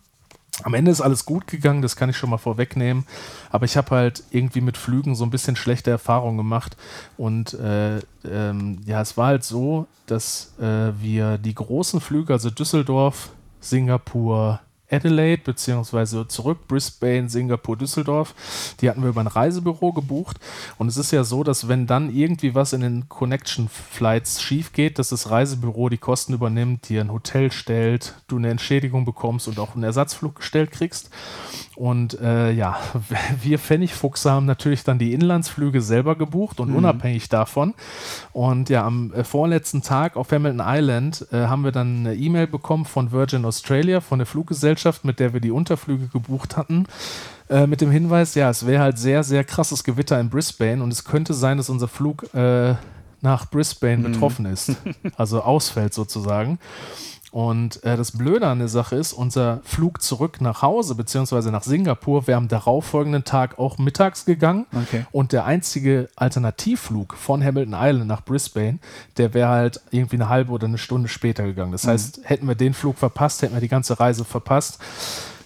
am 0.65 0.75
Ende 0.75 0.91
ist 0.91 1.01
alles 1.01 1.25
gut 1.25 1.47
gegangen, 1.47 1.83
das 1.83 1.97
kann 1.97 2.11
ich 2.11 2.17
schon 2.17 2.31
mal 2.31 2.39
vorwegnehmen. 2.39 3.07
Aber 3.51 3.65
ich 3.65 3.77
habe 3.77 3.91
halt 3.95 4.23
irgendwie 4.31 4.61
mit 4.61 4.77
Flügen 4.77 5.15
so 5.15 5.25
ein 5.25 5.31
bisschen 5.31 5.57
schlechte 5.57 5.91
Erfahrungen 5.91 6.37
gemacht. 6.37 6.77
Und 7.17 7.55
äh, 7.55 7.99
ähm, 8.25 8.81
ja, 8.85 9.01
es 9.01 9.17
war 9.17 9.29
halt 9.29 9.45
so, 9.45 9.87
dass 10.07 10.55
äh, 10.59 10.93
wir 11.01 11.39
die 11.39 11.55
großen 11.55 12.01
Flüge, 12.01 12.33
also 12.33 12.51
Düsseldorf, 12.51 13.31
Singapur, 13.61 14.61
Adelaide 14.91 15.43
beziehungsweise 15.43 16.27
zurück 16.29 16.67
Brisbane, 16.69 17.29
Singapur, 17.29 17.77
Düsseldorf. 17.77 18.35
Die 18.81 18.89
hatten 18.89 19.03
wir 19.03 19.11
über 19.11 19.21
ein 19.21 19.27
Reisebüro 19.27 19.93
gebucht. 19.93 20.39
Und 20.79 20.89
es 20.89 20.97
ist 20.97 21.11
ja 21.11 21.25
so, 21.25 21.45
dass 21.45 21.69
wenn 21.69 21.87
dann 21.87 22.15
irgendwie 22.15 22.55
was 22.55 22.73
in 22.73 22.81
den 22.81 23.09
Connection 23.09 23.69
Flights 23.69 24.43
schief 24.43 24.73
geht, 24.73 24.99
dass 24.99 25.11
das 25.11 25.31
Reisebüro 25.31 25.89
die 25.89 25.99
Kosten 25.99 26.33
übernimmt, 26.33 26.89
dir 26.89 27.01
ein 27.01 27.13
Hotel 27.13 27.53
stellt, 27.53 28.15
du 28.29 28.37
eine 28.37 28.51
Entschädigung 28.51 29.05
bekommst 29.05 29.49
und 29.49 29.59
auch 29.59 29.75
einen 29.75 29.85
Ersatzflug 29.85 30.37
gestellt 30.37 30.71
kriegst. 30.71 31.11
Und 31.79 32.21
äh, 32.21 32.51
ja, 32.51 32.77
wir 33.43 33.61
Pfennigfuchse 33.61 34.33
haben 34.33 34.47
natürlich 34.47 34.83
dann 34.83 34.99
die 34.99 35.15
Inlandsflüge 35.15 35.81
selber 35.81 36.17
gebucht 36.17 36.59
und 36.59 36.71
mhm. 36.71 36.77
unabhängig 36.77 37.29
davon. 37.29 37.75
Und 38.33 38.69
ja, 38.69 38.85
am 38.85 39.13
äh, 39.13 39.23
vorletzten 39.23 39.83
Tag 39.83 40.17
auf 40.17 40.33
Hamilton 40.33 40.61
Island 40.67 41.27
äh, 41.31 41.37
haben 41.37 41.63
wir 41.63 41.71
dann 41.71 41.99
eine 41.99 42.17
E-Mail 42.17 42.49
bekommen 42.49 42.85
von 42.85 43.13
Virgin 43.13 43.45
Australia, 43.45 44.01
von 44.01 44.19
der 44.19 44.27
Fluggesellschaft, 44.27 45.05
mit 45.05 45.21
der 45.21 45.33
wir 45.33 45.41
die 45.41 45.53
Unterflüge 45.53 46.09
gebucht 46.09 46.57
hatten 46.57 46.87
äh, 47.49 47.69
mit 47.69 47.81
dem 47.81 47.93
Hinweis, 47.93 48.35
ja, 48.35 48.51
es 48.51 48.67
wäre 48.67 48.83
halt 48.83 48.99
sehr, 48.99 49.23
sehr 49.23 49.45
krasses 49.45 49.85
Gewitter 49.85 50.19
in 50.19 50.31
Brisbane 50.31 50.83
und 50.83 50.93
es 50.93 51.05
könnte 51.05 51.33
sein, 51.33 51.59
dass 51.59 51.71
unser 51.71 51.87
Flug 51.87 52.35
äh, 52.35 52.75
nach 53.21 53.49
Brisbane 53.51 53.99
mhm. 53.99 54.13
betroffen 54.13 54.47
ist, 54.47 54.73
also 55.17 55.43
ausfällt 55.43 55.95
sozusagen. 55.95 56.59
Und 57.31 57.83
äh, 57.85 57.97
das 57.97 58.13
Blöde 58.13 58.47
an 58.47 58.59
der 58.59 58.69
Sache 58.69 58.97
ist, 58.97 59.13
unser 59.13 59.61
Flug 59.63 60.01
zurück 60.01 60.41
nach 60.41 60.63
Hause 60.63 60.95
beziehungsweise 60.95 61.51
nach 61.51 61.63
Singapur 61.63 62.27
wäre 62.27 62.39
am 62.39 62.49
darauffolgenden 62.49 63.25
Tag 63.25 63.59
auch 63.59 63.77
mittags 63.77 64.25
gegangen. 64.25 64.67
Okay. 64.73 65.05
Und 65.13 65.33
der 65.33 65.45
einzige 65.45 66.09
Alternativflug 66.17 67.15
von 67.15 67.45
Hamilton 67.45 67.75
Island 67.79 68.07
nach 68.07 68.25
Brisbane, 68.25 68.79
der 69.19 69.35
wäre 69.35 69.51
halt 69.51 69.81
irgendwie 69.91 70.17
eine 70.17 70.29
halbe 70.29 70.53
oder 70.53 70.67
eine 70.67 70.79
Stunde 70.79 71.09
später 71.09 71.45
gegangen. 71.45 71.73
Das 71.73 71.85
mhm. 71.85 71.91
heißt, 71.91 72.21
hätten 72.25 72.49
wir 72.49 72.55
den 72.55 72.73
Flug 72.73 72.97
verpasst, 72.97 73.43
hätten 73.43 73.55
wir 73.55 73.61
die 73.61 73.69
ganze 73.69 74.01
Reise 74.01 74.25
verpasst. 74.25 74.79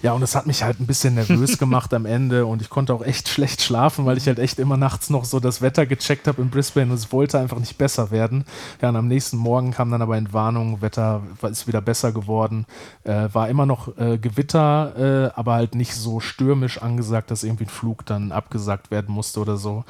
Ja, 0.02 0.14
und 0.14 0.20
das 0.20 0.34
hat 0.34 0.48
mich 0.48 0.64
halt 0.64 0.80
ein 0.80 0.86
bisschen 0.86 1.14
nervös 1.14 1.58
gemacht 1.58 1.94
am 1.94 2.06
Ende 2.06 2.44
und 2.44 2.60
ich 2.60 2.70
konnte 2.70 2.92
auch 2.92 3.04
echt 3.04 3.28
schlecht 3.28 3.62
schlafen, 3.62 4.04
weil 4.04 4.16
ich 4.16 4.26
halt 4.26 4.40
echt 4.40 4.58
immer 4.58 4.76
nachts 4.76 5.10
noch 5.10 5.24
so 5.24 5.38
das 5.38 5.62
Wetter 5.62 5.86
gecheckt 5.86 6.26
habe 6.26 6.42
in 6.42 6.50
Brisbane 6.50 6.90
und 6.90 6.96
es 6.96 7.12
wollte 7.12 7.38
einfach 7.38 7.60
nicht 7.60 7.78
besser 7.78 8.10
werden. 8.10 8.44
Ja, 8.80 8.88
und 8.88 8.96
am 8.96 9.06
nächsten 9.06 9.36
Morgen 9.36 9.70
kam 9.70 9.92
dann 9.92 10.02
aber 10.02 10.16
Entwarnung, 10.16 10.82
Wetter 10.82 11.22
ist 11.48 11.68
wieder 11.68 11.80
besser 11.80 12.10
geworden. 12.10 12.66
Äh, 13.04 13.28
war 13.32 13.48
immer 13.48 13.64
noch 13.64 13.96
äh, 13.96 14.18
Gewitter, 14.18 15.30
äh, 15.30 15.38
aber 15.38 15.54
halt 15.54 15.76
nicht 15.76 15.94
so 15.94 16.18
stürmisch 16.18 16.82
angesagt, 16.82 17.30
dass 17.30 17.44
irgendwie 17.44 17.64
ein 17.64 17.70
Flug 17.70 18.04
dann 18.04 18.32
abgesagt 18.32 18.90
werden 18.90 19.14
musste 19.14 19.38
oder 19.38 19.56
so. 19.56 19.84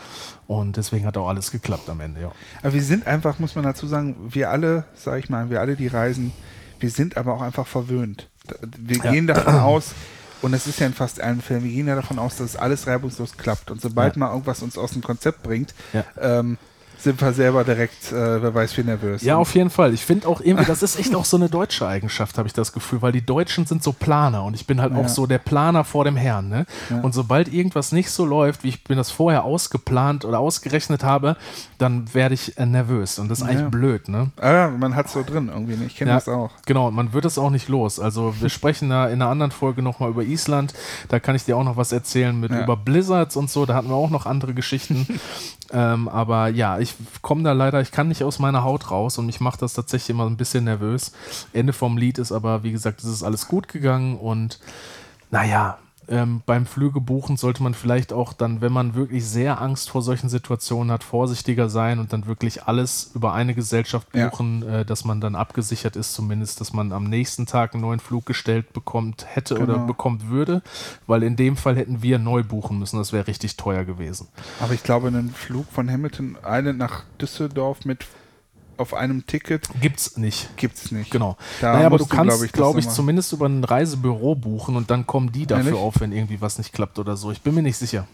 Und 0.46 0.76
deswegen 0.76 1.06
hat 1.06 1.16
auch 1.16 1.28
alles 1.28 1.50
geklappt 1.50 1.88
am 1.88 2.00
Ende, 2.00 2.20
ja. 2.20 2.32
Aber 2.60 2.74
wir 2.74 2.82
sind 2.82 3.06
einfach, 3.06 3.38
muss 3.38 3.54
man 3.54 3.64
dazu 3.64 3.86
sagen, 3.86 4.16
wir 4.28 4.50
alle, 4.50 4.84
sag 4.94 5.20
ich 5.20 5.30
mal, 5.30 5.48
wir 5.48 5.60
alle, 5.60 5.74
die 5.74 5.86
reisen, 5.86 6.32
wir 6.80 6.90
sind 6.90 7.16
aber 7.16 7.32
auch 7.32 7.40
einfach 7.40 7.66
verwöhnt. 7.66 8.28
Wir 8.78 8.98
ja. 8.98 9.10
gehen 9.10 9.26
davon 9.26 9.54
aus, 9.54 9.92
und 10.42 10.54
es 10.54 10.66
ist 10.66 10.80
ja 10.80 10.86
in 10.86 10.94
fast 10.94 11.20
allen 11.20 11.40
Fällen, 11.40 11.62
wir 11.62 11.70
gehen 11.70 11.86
ja 11.86 11.94
davon 11.94 12.18
aus, 12.18 12.36
dass 12.36 12.56
alles 12.56 12.86
reibungslos 12.86 13.36
klappt. 13.36 13.70
Und 13.70 13.80
sobald 13.80 14.16
ja. 14.16 14.20
mal 14.20 14.30
irgendwas 14.30 14.62
uns 14.62 14.76
aus 14.76 14.92
dem 14.92 15.02
Konzept 15.02 15.42
bringt, 15.42 15.74
ähm, 16.20 16.58
sind 17.02 17.20
wir 17.20 17.32
selber 17.32 17.64
direkt, 17.64 18.12
äh, 18.12 18.42
wer 18.42 18.54
weiß 18.54 18.76
wie 18.76 18.84
nervös. 18.84 19.22
Ja, 19.22 19.36
auf 19.36 19.54
jeden 19.54 19.70
Fall. 19.70 19.92
Ich 19.92 20.04
finde 20.04 20.28
auch 20.28 20.40
irgendwie, 20.40 20.64
das 20.64 20.82
ist 20.82 20.98
echt 20.98 21.14
auch 21.14 21.24
so 21.24 21.36
eine 21.36 21.48
deutsche 21.48 21.86
Eigenschaft, 21.86 22.38
habe 22.38 22.46
ich 22.46 22.54
das 22.54 22.72
Gefühl, 22.72 23.02
weil 23.02 23.12
die 23.12 23.24
Deutschen 23.24 23.66
sind 23.66 23.82
so 23.82 23.92
Planer 23.92 24.44
und 24.44 24.54
ich 24.54 24.66
bin 24.66 24.80
halt 24.80 24.92
ja. 24.92 24.98
auch 24.98 25.08
so 25.08 25.26
der 25.26 25.38
Planer 25.38 25.84
vor 25.84 26.04
dem 26.04 26.16
Herrn. 26.16 26.48
Ne? 26.48 26.66
Ja. 26.90 27.00
Und 27.00 27.12
sobald 27.14 27.52
irgendwas 27.52 27.92
nicht 27.92 28.10
so 28.10 28.24
läuft, 28.24 28.64
wie 28.64 28.68
ich 28.68 28.88
mir 28.88 28.96
das 28.96 29.10
vorher 29.10 29.44
ausgeplant 29.44 30.24
oder 30.24 30.38
ausgerechnet 30.38 31.02
habe, 31.02 31.36
dann 31.78 32.12
werde 32.14 32.34
ich 32.34 32.56
äh, 32.58 32.66
nervös 32.66 33.18
und 33.18 33.28
das 33.28 33.40
ist 33.40 33.44
ja. 33.44 33.50
eigentlich 33.50 33.70
blöd. 33.70 34.08
Ne? 34.08 34.30
Ah, 34.40 34.68
man 34.68 34.94
hat 34.94 35.06
es 35.06 35.12
so 35.12 35.22
drin 35.22 35.50
irgendwie. 35.52 35.76
Ne? 35.76 35.86
Ich 35.86 35.96
kenne 35.96 36.12
das 36.12 36.28
auch. 36.28 36.50
Genau, 36.66 36.90
man 36.90 37.12
wird 37.12 37.24
es 37.24 37.38
auch 37.38 37.50
nicht 37.50 37.68
los. 37.68 37.98
Also 37.98 38.34
wir 38.40 38.48
sprechen 38.48 38.90
da 38.90 39.06
in 39.06 39.20
einer 39.20 39.30
anderen 39.30 39.50
Folge 39.50 39.82
nochmal 39.82 40.10
über 40.10 40.22
Island. 40.22 40.72
Da 41.08 41.18
kann 41.18 41.34
ich 41.34 41.44
dir 41.44 41.56
auch 41.56 41.64
noch 41.64 41.76
was 41.76 41.92
erzählen 41.92 42.38
mit 42.38 42.52
über 42.52 42.76
Blizzards 42.76 43.36
und 43.36 43.50
so. 43.50 43.66
Da 43.66 43.74
hatten 43.74 43.88
wir 43.88 43.96
auch 43.96 44.10
noch 44.10 44.26
andere 44.26 44.54
Geschichten. 44.54 45.06
Ähm, 45.72 46.08
aber 46.08 46.48
ja, 46.48 46.78
ich 46.78 46.94
komme 47.22 47.42
da 47.42 47.52
leider, 47.52 47.80
ich 47.80 47.92
kann 47.92 48.08
nicht 48.08 48.24
aus 48.24 48.38
meiner 48.38 48.62
Haut 48.62 48.90
raus 48.90 49.18
und 49.18 49.26
mich 49.26 49.40
macht 49.40 49.62
das 49.62 49.72
tatsächlich 49.74 50.10
immer 50.10 50.26
ein 50.26 50.36
bisschen 50.36 50.64
nervös. 50.64 51.12
Ende 51.52 51.72
vom 51.72 51.96
Lied 51.96 52.18
ist 52.18 52.32
aber, 52.32 52.62
wie 52.62 52.72
gesagt, 52.72 53.00
es 53.00 53.06
ist 53.06 53.22
alles 53.22 53.48
gut 53.48 53.68
gegangen 53.68 54.16
und 54.16 54.58
naja, 55.30 55.78
ähm, 56.08 56.42
beim 56.46 56.66
Flüge 56.66 57.00
buchen 57.00 57.36
sollte 57.36 57.62
man 57.62 57.74
vielleicht 57.74 58.12
auch 58.12 58.32
dann, 58.32 58.60
wenn 58.60 58.72
man 58.72 58.94
wirklich 58.94 59.24
sehr 59.24 59.60
Angst 59.60 59.90
vor 59.90 60.02
solchen 60.02 60.28
Situationen 60.28 60.90
hat, 60.90 61.04
vorsichtiger 61.04 61.68
sein 61.68 61.98
und 61.98 62.12
dann 62.12 62.26
wirklich 62.26 62.64
alles 62.64 63.12
über 63.14 63.32
eine 63.32 63.54
Gesellschaft 63.54 64.10
buchen, 64.12 64.62
ja. 64.62 64.80
äh, 64.80 64.84
dass 64.84 65.04
man 65.04 65.20
dann 65.20 65.34
abgesichert 65.34 65.96
ist, 65.96 66.14
zumindest, 66.14 66.60
dass 66.60 66.72
man 66.72 66.92
am 66.92 67.04
nächsten 67.04 67.46
Tag 67.46 67.74
einen 67.74 67.82
neuen 67.82 68.00
Flug 68.00 68.26
gestellt 68.26 68.72
bekommt, 68.72 69.26
hätte 69.28 69.54
genau. 69.54 69.74
oder 69.74 69.86
bekommt 69.86 70.28
würde, 70.28 70.62
weil 71.06 71.22
in 71.22 71.36
dem 71.36 71.56
Fall 71.56 71.76
hätten 71.76 72.02
wir 72.02 72.18
neu 72.18 72.42
buchen 72.42 72.78
müssen, 72.78 72.98
das 72.98 73.12
wäre 73.12 73.26
richtig 73.26 73.56
teuer 73.56 73.84
gewesen. 73.84 74.28
Aber 74.60 74.74
ich 74.74 74.82
glaube, 74.82 75.08
einen 75.08 75.30
Flug 75.30 75.66
von 75.70 75.90
Hamilton 75.90 76.36
Island 76.44 76.78
nach 76.78 77.04
Düsseldorf 77.20 77.84
mit 77.84 78.06
auf 78.76 78.94
einem 78.94 79.26
Ticket. 79.26 79.68
Gibt's 79.80 80.16
nicht. 80.16 80.56
Gibt's 80.56 80.90
nicht. 80.90 81.10
Genau. 81.10 81.36
Da 81.60 81.74
naja, 81.74 81.86
aber 81.86 81.98
du 81.98 82.06
kannst, 82.06 82.28
glaube 82.28 82.46
ich, 82.46 82.52
glaub 82.52 82.78
ich 82.78 82.88
zumindest 82.88 83.32
über 83.32 83.46
ein 83.46 83.64
Reisebüro 83.64 84.34
buchen 84.34 84.76
und 84.76 84.90
dann 84.90 85.06
kommen 85.06 85.32
die 85.32 85.46
dafür 85.46 85.78
auf, 85.78 86.00
wenn 86.00 86.12
irgendwie 86.12 86.40
was 86.40 86.58
nicht 86.58 86.72
klappt 86.72 86.98
oder 86.98 87.16
so. 87.16 87.30
Ich 87.30 87.42
bin 87.42 87.54
mir 87.54 87.62
nicht 87.62 87.76
sicher. 87.76 88.06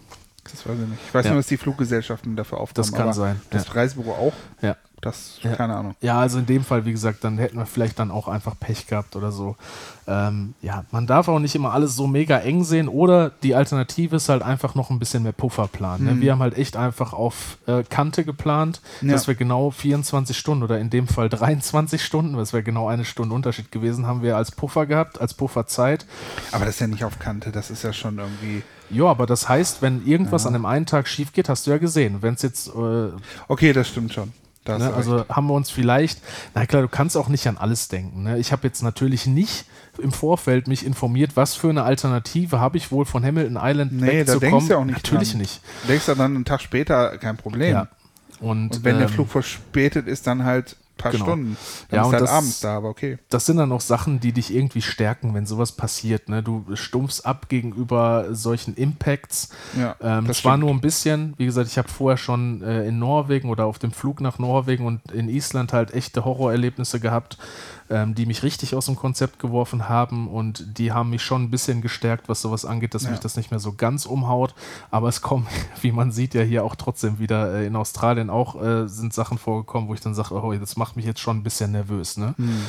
Das 0.50 0.66
weiß 0.66 0.78
ich 0.78 0.88
nicht. 0.88 1.00
Ich 1.06 1.14
weiß 1.14 1.24
ja. 1.24 1.32
nur, 1.32 1.40
dass 1.40 1.46
die 1.46 1.56
Fluggesellschaften 1.56 2.36
dafür 2.36 2.58
aufkommen. 2.58 2.90
Das 2.90 2.92
kann 2.92 3.12
sein. 3.12 3.40
Das 3.50 3.66
ja. 3.66 3.72
Reisebüro 3.72 4.12
auch? 4.12 4.32
Ja. 4.62 4.76
Das, 5.00 5.38
keine 5.42 5.76
Ahnung. 5.76 5.94
Ja, 6.00 6.18
also 6.18 6.38
in 6.40 6.46
dem 6.46 6.64
Fall, 6.64 6.84
wie 6.84 6.90
gesagt, 6.90 7.22
dann 7.22 7.38
hätten 7.38 7.56
wir 7.56 7.66
vielleicht 7.66 8.00
dann 8.00 8.10
auch 8.10 8.26
einfach 8.26 8.58
Pech 8.58 8.88
gehabt 8.88 9.14
oder 9.14 9.30
so. 9.30 9.56
Ähm, 10.08 10.54
ja, 10.60 10.84
man 10.90 11.06
darf 11.06 11.28
auch 11.28 11.38
nicht 11.38 11.54
immer 11.54 11.72
alles 11.72 11.94
so 11.94 12.08
mega 12.08 12.38
eng 12.38 12.64
sehen 12.64 12.88
oder 12.88 13.30
die 13.42 13.54
Alternative 13.54 14.16
ist 14.16 14.28
halt 14.28 14.42
einfach 14.42 14.74
noch 14.74 14.90
ein 14.90 14.98
bisschen 14.98 15.22
mehr 15.22 15.32
Puffer 15.32 15.68
planen. 15.68 16.04
Ne? 16.04 16.14
Mhm. 16.14 16.20
Wir 16.20 16.32
haben 16.32 16.40
halt 16.40 16.58
echt 16.58 16.76
einfach 16.76 17.12
auf 17.12 17.58
äh, 17.66 17.84
Kante 17.84 18.24
geplant, 18.24 18.80
ja. 19.00 19.12
dass 19.12 19.28
wir 19.28 19.36
genau 19.36 19.70
24 19.70 20.36
Stunden 20.36 20.64
oder 20.64 20.80
in 20.80 20.90
dem 20.90 21.06
Fall 21.06 21.28
23 21.28 22.04
Stunden, 22.04 22.36
das 22.36 22.52
wäre 22.52 22.64
genau 22.64 22.88
eine 22.88 23.04
Stunde 23.04 23.34
Unterschied 23.34 23.70
gewesen, 23.70 24.06
haben 24.06 24.22
wir 24.22 24.36
als 24.36 24.50
Puffer 24.50 24.86
gehabt, 24.86 25.20
als 25.20 25.32
Pufferzeit. 25.34 26.06
Aber 26.50 26.64
das 26.64 26.74
ist 26.74 26.80
ja 26.80 26.88
nicht 26.88 27.04
auf 27.04 27.20
Kante, 27.20 27.52
das 27.52 27.70
ist 27.70 27.84
ja 27.84 27.92
schon 27.92 28.18
irgendwie. 28.18 28.64
Ja, 28.90 29.04
aber 29.04 29.26
das 29.26 29.48
heißt, 29.48 29.82
wenn 29.82 30.06
irgendwas 30.06 30.44
ja. 30.44 30.48
an 30.48 30.54
dem 30.54 30.66
einen 30.66 30.86
Tag 30.86 31.08
schief 31.08 31.32
geht, 31.32 31.48
hast 31.48 31.66
du 31.66 31.70
ja 31.70 31.78
gesehen. 31.78 32.22
Wenn 32.22 32.34
es 32.34 32.42
jetzt. 32.42 32.68
Äh, 32.68 33.10
okay, 33.48 33.72
das 33.72 33.88
stimmt 33.88 34.12
schon. 34.12 34.32
Ne? 34.66 34.92
Also 34.92 35.24
haben 35.30 35.46
wir 35.46 35.54
uns 35.54 35.70
vielleicht, 35.70 36.20
na 36.54 36.66
klar, 36.66 36.82
du 36.82 36.88
kannst 36.88 37.16
auch 37.16 37.28
nicht 37.28 37.46
an 37.46 37.56
alles 37.56 37.88
denken. 37.88 38.24
Ne? 38.24 38.38
Ich 38.38 38.52
habe 38.52 38.66
jetzt 38.66 38.82
natürlich 38.82 39.26
nicht 39.26 39.64
im 39.96 40.12
Vorfeld 40.12 40.68
mich 40.68 40.84
informiert, 40.84 41.36
was 41.36 41.54
für 41.54 41.70
eine 41.70 41.84
Alternative 41.84 42.60
habe 42.60 42.76
ich 42.76 42.92
wohl 42.92 43.06
von 43.06 43.24
Hamilton 43.24 43.58
Island 43.60 43.92
nee, 43.92 44.06
wegzukommen. 44.06 44.40
Da 44.40 44.48
denkst 44.50 44.68
du 44.68 44.76
auch 44.76 44.84
nicht 44.84 44.96
natürlich 44.96 45.30
dran. 45.30 45.40
nicht. 45.40 45.60
Du 45.82 45.88
denkst 45.88 46.06
du 46.06 46.14
dann 46.14 46.34
einen 46.34 46.44
Tag 46.44 46.60
später, 46.60 47.16
kein 47.16 47.38
Problem. 47.38 47.72
Ja. 47.72 47.88
Und, 48.40 48.76
und 48.76 48.84
wenn 48.84 48.96
ähm, 48.96 49.00
der 49.00 49.08
Flug 49.08 49.28
verspätet 49.28 50.06
ist, 50.06 50.26
dann 50.26 50.44
halt 50.44 50.76
paar 50.98 51.12
genau. 51.12 51.24
Stunden. 51.24 51.56
Dann 51.88 51.96
ja, 51.96 52.04
und 52.04 52.12
halt 52.12 52.22
das, 52.22 52.30
abends 52.30 52.60
da, 52.60 52.76
aber 52.76 52.88
okay. 52.88 53.18
Das 53.30 53.46
sind 53.46 53.56
dann 53.56 53.72
auch 53.72 53.80
Sachen, 53.80 54.20
die 54.20 54.32
dich 54.32 54.54
irgendwie 54.54 54.82
stärken, 54.82 55.32
wenn 55.34 55.46
sowas 55.46 55.72
passiert. 55.72 56.28
Ne? 56.28 56.42
Du 56.42 56.64
stumpfst 56.74 57.22
ab 57.24 57.48
gegenüber 57.48 58.26
solchen 58.32 58.74
Impacts. 58.74 59.48
Ja, 59.78 59.96
ähm, 60.02 60.26
das 60.26 60.44
war 60.44 60.58
nur 60.58 60.70
ein 60.70 60.80
bisschen, 60.80 61.32
wie 61.38 61.46
gesagt, 61.46 61.68
ich 61.68 61.78
habe 61.78 61.88
vorher 61.88 62.18
schon 62.18 62.62
äh, 62.62 62.86
in 62.86 62.98
Norwegen 62.98 63.48
oder 63.48 63.64
auf 63.64 63.78
dem 63.78 63.92
Flug 63.92 64.20
nach 64.20 64.38
Norwegen 64.38 64.84
und 64.84 65.10
in 65.12 65.28
Island 65.30 65.72
halt 65.72 65.94
echte 65.94 66.24
Horrorerlebnisse 66.24 67.00
gehabt 67.00 67.38
ähm, 67.90 68.14
die 68.14 68.26
mich 68.26 68.42
richtig 68.42 68.74
aus 68.74 68.86
dem 68.86 68.96
Konzept 68.96 69.38
geworfen 69.38 69.88
haben 69.88 70.28
und 70.28 70.78
die 70.78 70.92
haben 70.92 71.10
mich 71.10 71.22
schon 71.22 71.44
ein 71.44 71.50
bisschen 71.50 71.80
gestärkt, 71.80 72.28
was 72.28 72.42
sowas 72.42 72.64
angeht, 72.64 72.94
dass 72.94 73.04
ja. 73.04 73.10
mich 73.10 73.20
das 73.20 73.36
nicht 73.36 73.50
mehr 73.50 73.60
so 73.60 73.72
ganz 73.72 74.06
umhaut. 74.06 74.54
Aber 74.90 75.08
es 75.08 75.22
kommt, 75.22 75.48
wie 75.80 75.92
man 75.92 76.12
sieht, 76.12 76.34
ja 76.34 76.42
hier 76.42 76.64
auch 76.64 76.76
trotzdem 76.76 77.18
wieder 77.18 77.54
äh, 77.54 77.66
in 77.66 77.76
Australien 77.76 78.30
auch 78.30 78.60
äh, 78.62 78.88
sind 78.88 79.12
Sachen 79.14 79.38
vorgekommen, 79.38 79.88
wo 79.88 79.94
ich 79.94 80.00
dann 80.00 80.14
sage, 80.14 80.34
oh, 80.34 80.52
das 80.54 80.76
macht 80.76 80.96
mich 80.96 81.04
jetzt 81.04 81.20
schon 81.20 81.38
ein 81.38 81.42
bisschen 81.42 81.72
nervös. 81.72 82.16
Ne? 82.16 82.34
Mhm. 82.36 82.62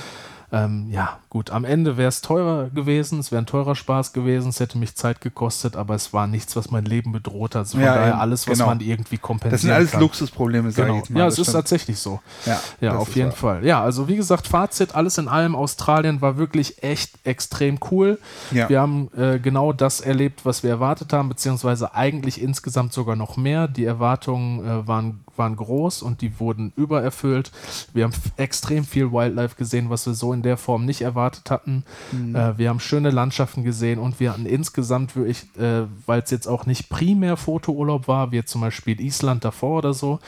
Ähm, 0.51 0.87
ja, 0.89 1.19
gut, 1.29 1.51
am 1.51 1.63
Ende 1.63 1.95
wäre 1.97 2.09
es 2.09 2.21
teurer 2.21 2.69
gewesen, 2.69 3.19
es 3.19 3.31
wäre 3.31 3.41
ein 3.41 3.45
teurer 3.45 3.75
Spaß 3.75 4.13
gewesen, 4.13 4.49
es 4.49 4.59
hätte 4.59 4.79
mich 4.79 4.95
Zeit 4.95 5.21
gekostet, 5.21 5.75
aber 5.75 5.93
es 5.93 6.11
war 6.11 6.25
nichts, 6.25 6.55
was 6.55 6.71
mein 6.71 6.85
Leben 6.85 7.11
bedroht 7.11 7.53
hat. 7.53 7.59
Also 7.59 7.77
von 7.77 7.85
ja, 7.85 7.93
daher 7.93 8.19
alles, 8.19 8.47
was 8.47 8.57
genau. 8.57 8.69
man 8.69 8.79
irgendwie 8.79 9.17
kompensiert. 9.17 9.53
Das 9.53 9.61
sind 9.61 9.71
alles 9.71 9.91
kann. 9.91 10.01
Luxusprobleme, 10.01 10.71
sage 10.71 10.87
genau. 10.87 11.03
ich 11.03 11.09
mal. 11.09 11.19
Ja, 11.19 11.27
es 11.27 11.37
ist 11.37 11.51
tatsächlich 11.51 11.99
so. 11.99 12.19
Ja, 12.45 12.59
ja 12.81 12.95
auf 12.95 13.15
jeden 13.15 13.29
wahr. 13.29 13.35
Fall. 13.35 13.65
Ja, 13.65 13.83
also 13.83 14.07
wie 14.07 14.15
gesagt, 14.15 14.47
Fazit, 14.47 14.95
alles 14.95 15.17
in 15.19 15.27
allem, 15.27 15.55
Australien 15.55 16.21
war 16.21 16.37
wirklich 16.37 16.81
echt 16.81 17.13
extrem 17.23 17.79
cool. 17.91 18.17
Ja. 18.51 18.69
Wir 18.69 18.81
haben 18.81 19.09
äh, 19.15 19.37
genau 19.37 19.71
das 19.71 20.01
erlebt, 20.01 20.45
was 20.45 20.63
wir 20.63 20.71
erwartet 20.71 21.13
haben, 21.13 21.29
beziehungsweise 21.29 21.93
eigentlich 21.93 22.41
insgesamt 22.41 22.93
sogar 22.93 23.15
noch 23.15 23.37
mehr. 23.37 23.67
Die 23.67 23.85
Erwartungen 23.85 24.65
äh, 24.65 24.87
waren 24.87 25.19
waren 25.39 25.55
groß 25.55 26.03
und 26.03 26.21
die 26.21 26.39
wurden 26.39 26.71
übererfüllt. 26.75 27.51
Wir 27.93 28.03
haben 28.03 28.13
extrem 28.37 28.83
viel 28.83 29.11
Wildlife 29.11 29.55
gesehen, 29.55 29.89
was 29.89 30.05
wir 30.05 30.13
so 30.13 30.31
in 30.33 30.43
der 30.43 30.57
Form 30.57 30.85
nicht 30.85 31.01
erwartet 31.01 31.49
hatten. 31.49 31.83
Mhm. 32.11 32.35
Äh, 32.35 32.57
wir 32.59 32.69
haben 32.69 32.79
schöne 32.79 33.09
Landschaften 33.09 33.63
gesehen 33.63 33.97
und 33.97 34.19
wir 34.19 34.33
hatten 34.33 34.45
insgesamt 34.45 35.15
wirklich, 35.15 35.47
äh, 35.57 35.87
weil 36.05 36.21
es 36.21 36.29
jetzt 36.29 36.47
auch 36.47 36.67
nicht 36.67 36.89
primär 36.89 37.37
Fotourlaub 37.37 38.07
war, 38.07 38.31
wie 38.31 38.43
zum 38.45 38.61
Beispiel 38.61 39.01
Island 39.01 39.43
davor 39.43 39.79
oder 39.79 39.93
so, 39.93 40.19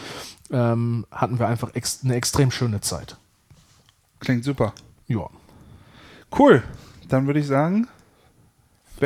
ähm, 0.49 1.05
hatten 1.11 1.37
wir 1.37 1.47
einfach 1.47 1.75
ex 1.75 1.99
eine 2.03 2.15
extrem 2.15 2.49
schöne 2.49 2.81
Zeit. 2.81 3.17
Klingt 4.19 4.43
super. 4.43 4.73
Ja. 5.07 5.29
Cool. 6.37 6.63
Dann 7.09 7.27
würde 7.27 7.39
ich 7.39 7.47
sagen, 7.47 7.87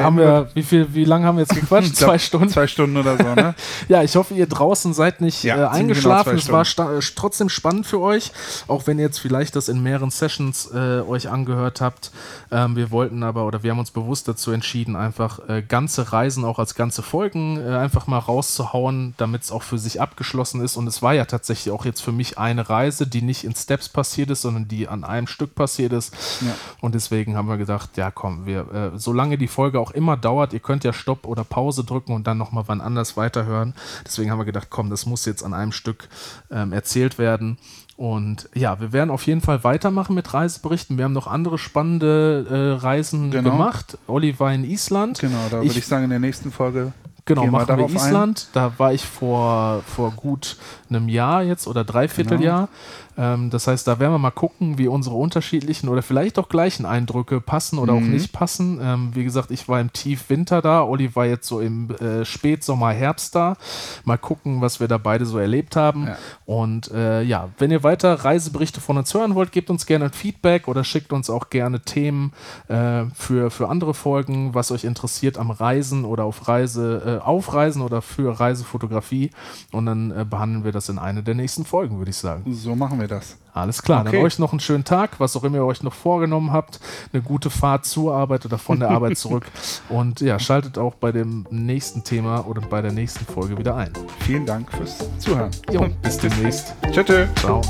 haben 0.04 0.18
wir, 0.18 0.50
wie 0.54 0.64
viel, 0.64 0.94
wie 0.94 1.06
lange 1.06 1.26
haben 1.26 1.38
wir 1.38 1.42
jetzt 1.44 1.56
gequatscht? 1.56 1.96
zwei 1.96 2.18
Stunden? 2.18 2.50
Zwei 2.50 2.68
Stunden 2.68 2.98
oder 2.98 3.18
so, 3.18 3.36
ne? 3.36 3.56
ja, 3.88 4.04
ich 4.04 4.16
hoffe, 4.16 4.34
ihr 4.34 4.48
draußen 4.48 4.94
seid 4.94 5.22
nicht 5.22 5.44
ja, 5.44 5.58
äh, 5.58 5.68
eingeschlafen. 5.68 6.38
Genau 6.38 6.62
es 6.62 6.78
war 6.78 7.00
trotzdem 7.16 7.50
spannend 7.50 7.88
für 7.88 8.00
euch, 8.02 8.32
auch 8.68 8.88
wenn 8.88 8.98
ihr 9.00 9.06
jetzt 9.06 9.20
vielleicht 9.20 9.56
das 9.56 9.70
in 9.70 9.82
mehreren 9.82 10.12
Sessions 10.12 10.70
äh, 10.74 11.02
euch 11.02 11.30
angehört 11.30 11.82
habt. 11.82 12.12
Ähm, 12.52 12.76
wir 12.76 12.92
wollten 12.92 13.24
aber, 13.24 13.46
oder 13.46 13.64
wir 13.64 13.72
haben 13.72 13.80
uns 13.80 13.92
bewusst 13.92 14.28
dazu 14.28 14.52
entschieden, 14.52 14.96
einfach 14.96 15.40
äh, 15.48 15.62
ganze 15.62 16.12
Reisen 16.12 16.46
auch 16.46 16.60
als 16.60 16.76
ganze 16.76 17.02
Folgen 17.02 17.60
äh, 17.60 17.76
einfach 17.76 18.08
mal 18.08 18.20
rauszuhauen, 18.20 19.14
damit 19.18 19.44
es 19.44 19.52
auch 19.52 19.64
für 19.64 19.78
sich 19.78 20.02
abgeschlossen 20.02 20.62
ist. 20.62 20.78
Und 20.78 20.88
es 20.88 21.02
war 21.02 21.14
ja 21.14 21.26
tatsächlich 21.26 21.74
auch 21.74 21.86
jetzt 21.86 22.02
für 22.02 22.12
mich 22.12 22.38
eine 22.38 22.70
Reise, 22.70 23.08
die 23.08 23.22
nicht 23.22 23.44
in 23.44 23.56
Steps 23.56 23.90
passiert 23.90 24.30
ist, 24.30 24.42
sondern 24.42 24.68
die 24.68 24.88
an 24.88 25.04
einem 25.04 25.28
Stück 25.28 25.56
passiert 25.56 25.94
ist. 25.94 26.14
Ja. 26.42 26.56
Und 26.82 26.96
deswegen 26.96 27.36
haben 27.36 27.48
wir 27.48 27.58
gedacht, 27.58 27.98
ja 27.98 28.12
komm, 28.12 28.46
wir, 28.46 28.74
äh, 28.74 28.92
solange 28.96 29.38
die 29.38 29.48
Folge 29.48 29.80
auch 29.80 29.85
immer 29.91 30.18
dauert. 30.18 30.53
Ihr 30.53 30.60
könnt 30.60 30.84
ja 30.84 30.94
Stopp 30.94 31.26
oder 31.26 31.44
Pause 31.44 31.84
drücken 31.84 32.14
und 32.14 32.28
dann 32.28 32.38
nochmal 32.38 32.64
wann 32.68 32.82
anders 32.82 33.18
weiterhören. 33.18 33.74
Deswegen 34.06 34.32
haben 34.32 34.40
wir 34.40 34.45
gedacht, 34.45 34.68
komm, 34.70 34.90
das 34.90 35.06
muss 35.06 35.26
jetzt 35.26 35.44
an 35.44 35.53
einem 35.53 35.72
Stück 35.72 36.07
ähm, 36.52 36.74
erzählt 36.74 37.18
werden. 37.18 37.57
Und 37.98 38.49
ja, 38.53 38.80
wir 38.82 38.91
werden 38.91 39.10
auf 39.10 39.26
jeden 39.26 39.41
Fall 39.41 39.64
weitermachen 39.64 40.16
mit 40.16 40.34
Reiseberichten. 40.34 40.98
Wir 40.98 41.06
haben 41.06 41.14
noch 41.14 41.28
andere 41.28 41.57
spannende 41.57 42.45
äh, 42.49 42.82
Reisen 42.82 43.32
genau. 43.32 43.52
gemacht. 43.52 43.98
Olli 44.07 44.38
war 44.40 44.53
in 44.53 44.66
Island. 44.66 45.20
Genau, 45.20 45.38
da 45.49 45.62
würde 45.62 45.78
ich 45.78 45.86
sagen, 45.86 46.03
in 46.03 46.10
der 46.10 46.20
nächsten 46.20 46.52
Folge 46.52 46.91
Genau, 47.26 47.48
machen 47.48 47.78
wir 47.78 47.90
Island. 47.90 48.48
Ein. 48.49 48.53
Da 48.53 48.74
war 48.78 48.94
ich 48.94 49.03
vor, 49.03 49.82
vor 49.88 50.12
gut 50.12 50.57
einem 50.90 51.10
Jahr 51.10 51.41
jetzt 51.41 51.66
oder 51.66 51.84
Dreivierteljahr. 51.84 52.68
Genau. 52.68 52.70
Ähm, 53.18 53.50
das 53.50 53.68
heißt, 53.68 53.88
da 53.88 54.00
werden 54.00 54.14
wir 54.14 54.20
mal 54.20 54.32
gucken, 54.32 54.78
wie 54.78 54.88
unsere 54.88 55.16
unterschiedlichen 55.16 55.90
oder 55.90 56.02
vielleicht 56.02 56.38
auch 56.40 56.50
gleichen 56.50 56.86
Eindrücke 56.86 57.42
passen 57.42 57.80
oder 57.80 57.94
mhm. 57.94 58.00
auch 58.00 58.08
nicht 58.08 58.34
passen. 58.34 58.80
Ähm, 58.82 59.12
wie 59.14 59.24
gesagt, 59.24 59.52
ich 59.52 59.68
war 59.68 59.80
im 59.80 59.94
Tiefwinter 59.94 60.62
da, 60.62 60.84
Olli 60.84 61.16
war 61.16 61.26
jetzt 61.26 61.48
so 61.48 61.60
im 61.60 61.90
äh, 61.96 62.26
Spätsommer, 62.26 62.92
Herbst 62.92 63.36
da. 63.36 63.58
Mal 64.04 64.18
gucken, 64.18 64.62
was 64.62 64.80
wir 64.80 64.88
da 64.88 64.98
beide 64.98 65.26
so 65.26 65.38
erlebt 65.38 65.76
haben. 65.76 66.08
Ja. 66.08 66.18
Und 66.46 66.92
äh, 66.92 67.22
ja, 67.22 67.50
wenn 67.58 67.72
ihr 67.72 67.84
weiter 67.84 68.14
Reiseberichte 68.14 68.82
von 68.82 68.98
uns 68.98 69.14
hören 69.14 69.36
wollt, 69.36 69.52
gebt 69.52 69.70
uns 69.70 69.86
gerne 69.86 70.06
ein 70.06 70.14
Feedback 70.14 70.68
oder 70.68 70.84
schickt 70.84 71.14
uns 71.14 71.30
auch 71.30 71.50
gerne 71.50 71.82
Themen 71.82 72.34
äh, 72.68 73.06
für, 73.14 73.52
für 73.52 73.70
andere 73.70 73.94
Folgen, 73.94 74.54
was 74.54 74.72
euch 74.72 74.84
interessiert 74.84 75.38
am 75.38 75.52
Reisen 75.52 76.06
oder 76.06 76.24
auf 76.26 76.48
Reise, 76.48 77.20
äh, 77.22 77.26
auf 77.26 77.54
Reisen 77.54 77.82
oder 77.82 78.02
für 78.02 78.40
Reisefotografie. 78.40 79.32
Und 79.72 79.86
dann 79.86 80.12
äh, 80.12 80.26
behandeln 80.30 80.64
wir 80.64 80.72
das 80.72 80.90
in 80.90 81.00
einer 81.00 81.22
der 81.22 81.36
nächsten 81.36 81.66
Folgen, 81.66 81.98
würde 81.98 82.12
ich 82.12 82.18
sagen. 82.18 82.44
So 82.54 82.76
machen 82.76 83.00
wir 83.00 83.05
wir 83.10 83.15
das. 83.15 83.38
Alles 83.53 83.82
klar, 83.82 84.02
okay. 84.02 84.18
dann 84.18 84.26
euch 84.26 84.38
noch 84.38 84.52
einen 84.52 84.60
schönen 84.60 84.84
Tag, 84.84 85.19
was 85.19 85.36
auch 85.38 85.44
immer 85.44 85.57
ihr 85.57 85.65
euch 85.65 85.82
noch 85.82 85.94
vorgenommen 85.94 86.52
habt. 86.52 86.80
Eine 87.14 87.22
gute 87.22 87.49
Fahrt 87.49 87.86
zur 87.86 88.14
Arbeit 88.14 88.45
oder 88.45 88.57
von 88.57 88.80
der 88.80 88.90
Arbeit 88.90 89.18
zurück. 89.18 89.45
Und 89.90 90.19
ja, 90.22 90.40
schaltet 90.40 90.77
auch 90.77 90.95
bei 90.95 91.11
dem 91.11 91.45
nächsten 91.49 92.03
Thema 92.03 92.45
oder 92.48 92.61
bei 92.61 92.82
der 92.82 92.91
nächsten 92.91 93.26
Folge 93.26 93.57
wieder 93.57 93.76
ein. 93.76 93.94
Vielen 94.19 94.45
Dank 94.45 94.72
fürs 94.72 94.98
Zuhören. 95.19 95.52
Jo, 95.72 95.88
bis 96.02 96.18
demnächst. 96.18 96.73
Tschüss. 96.91 97.27
Ciao. 97.36 97.61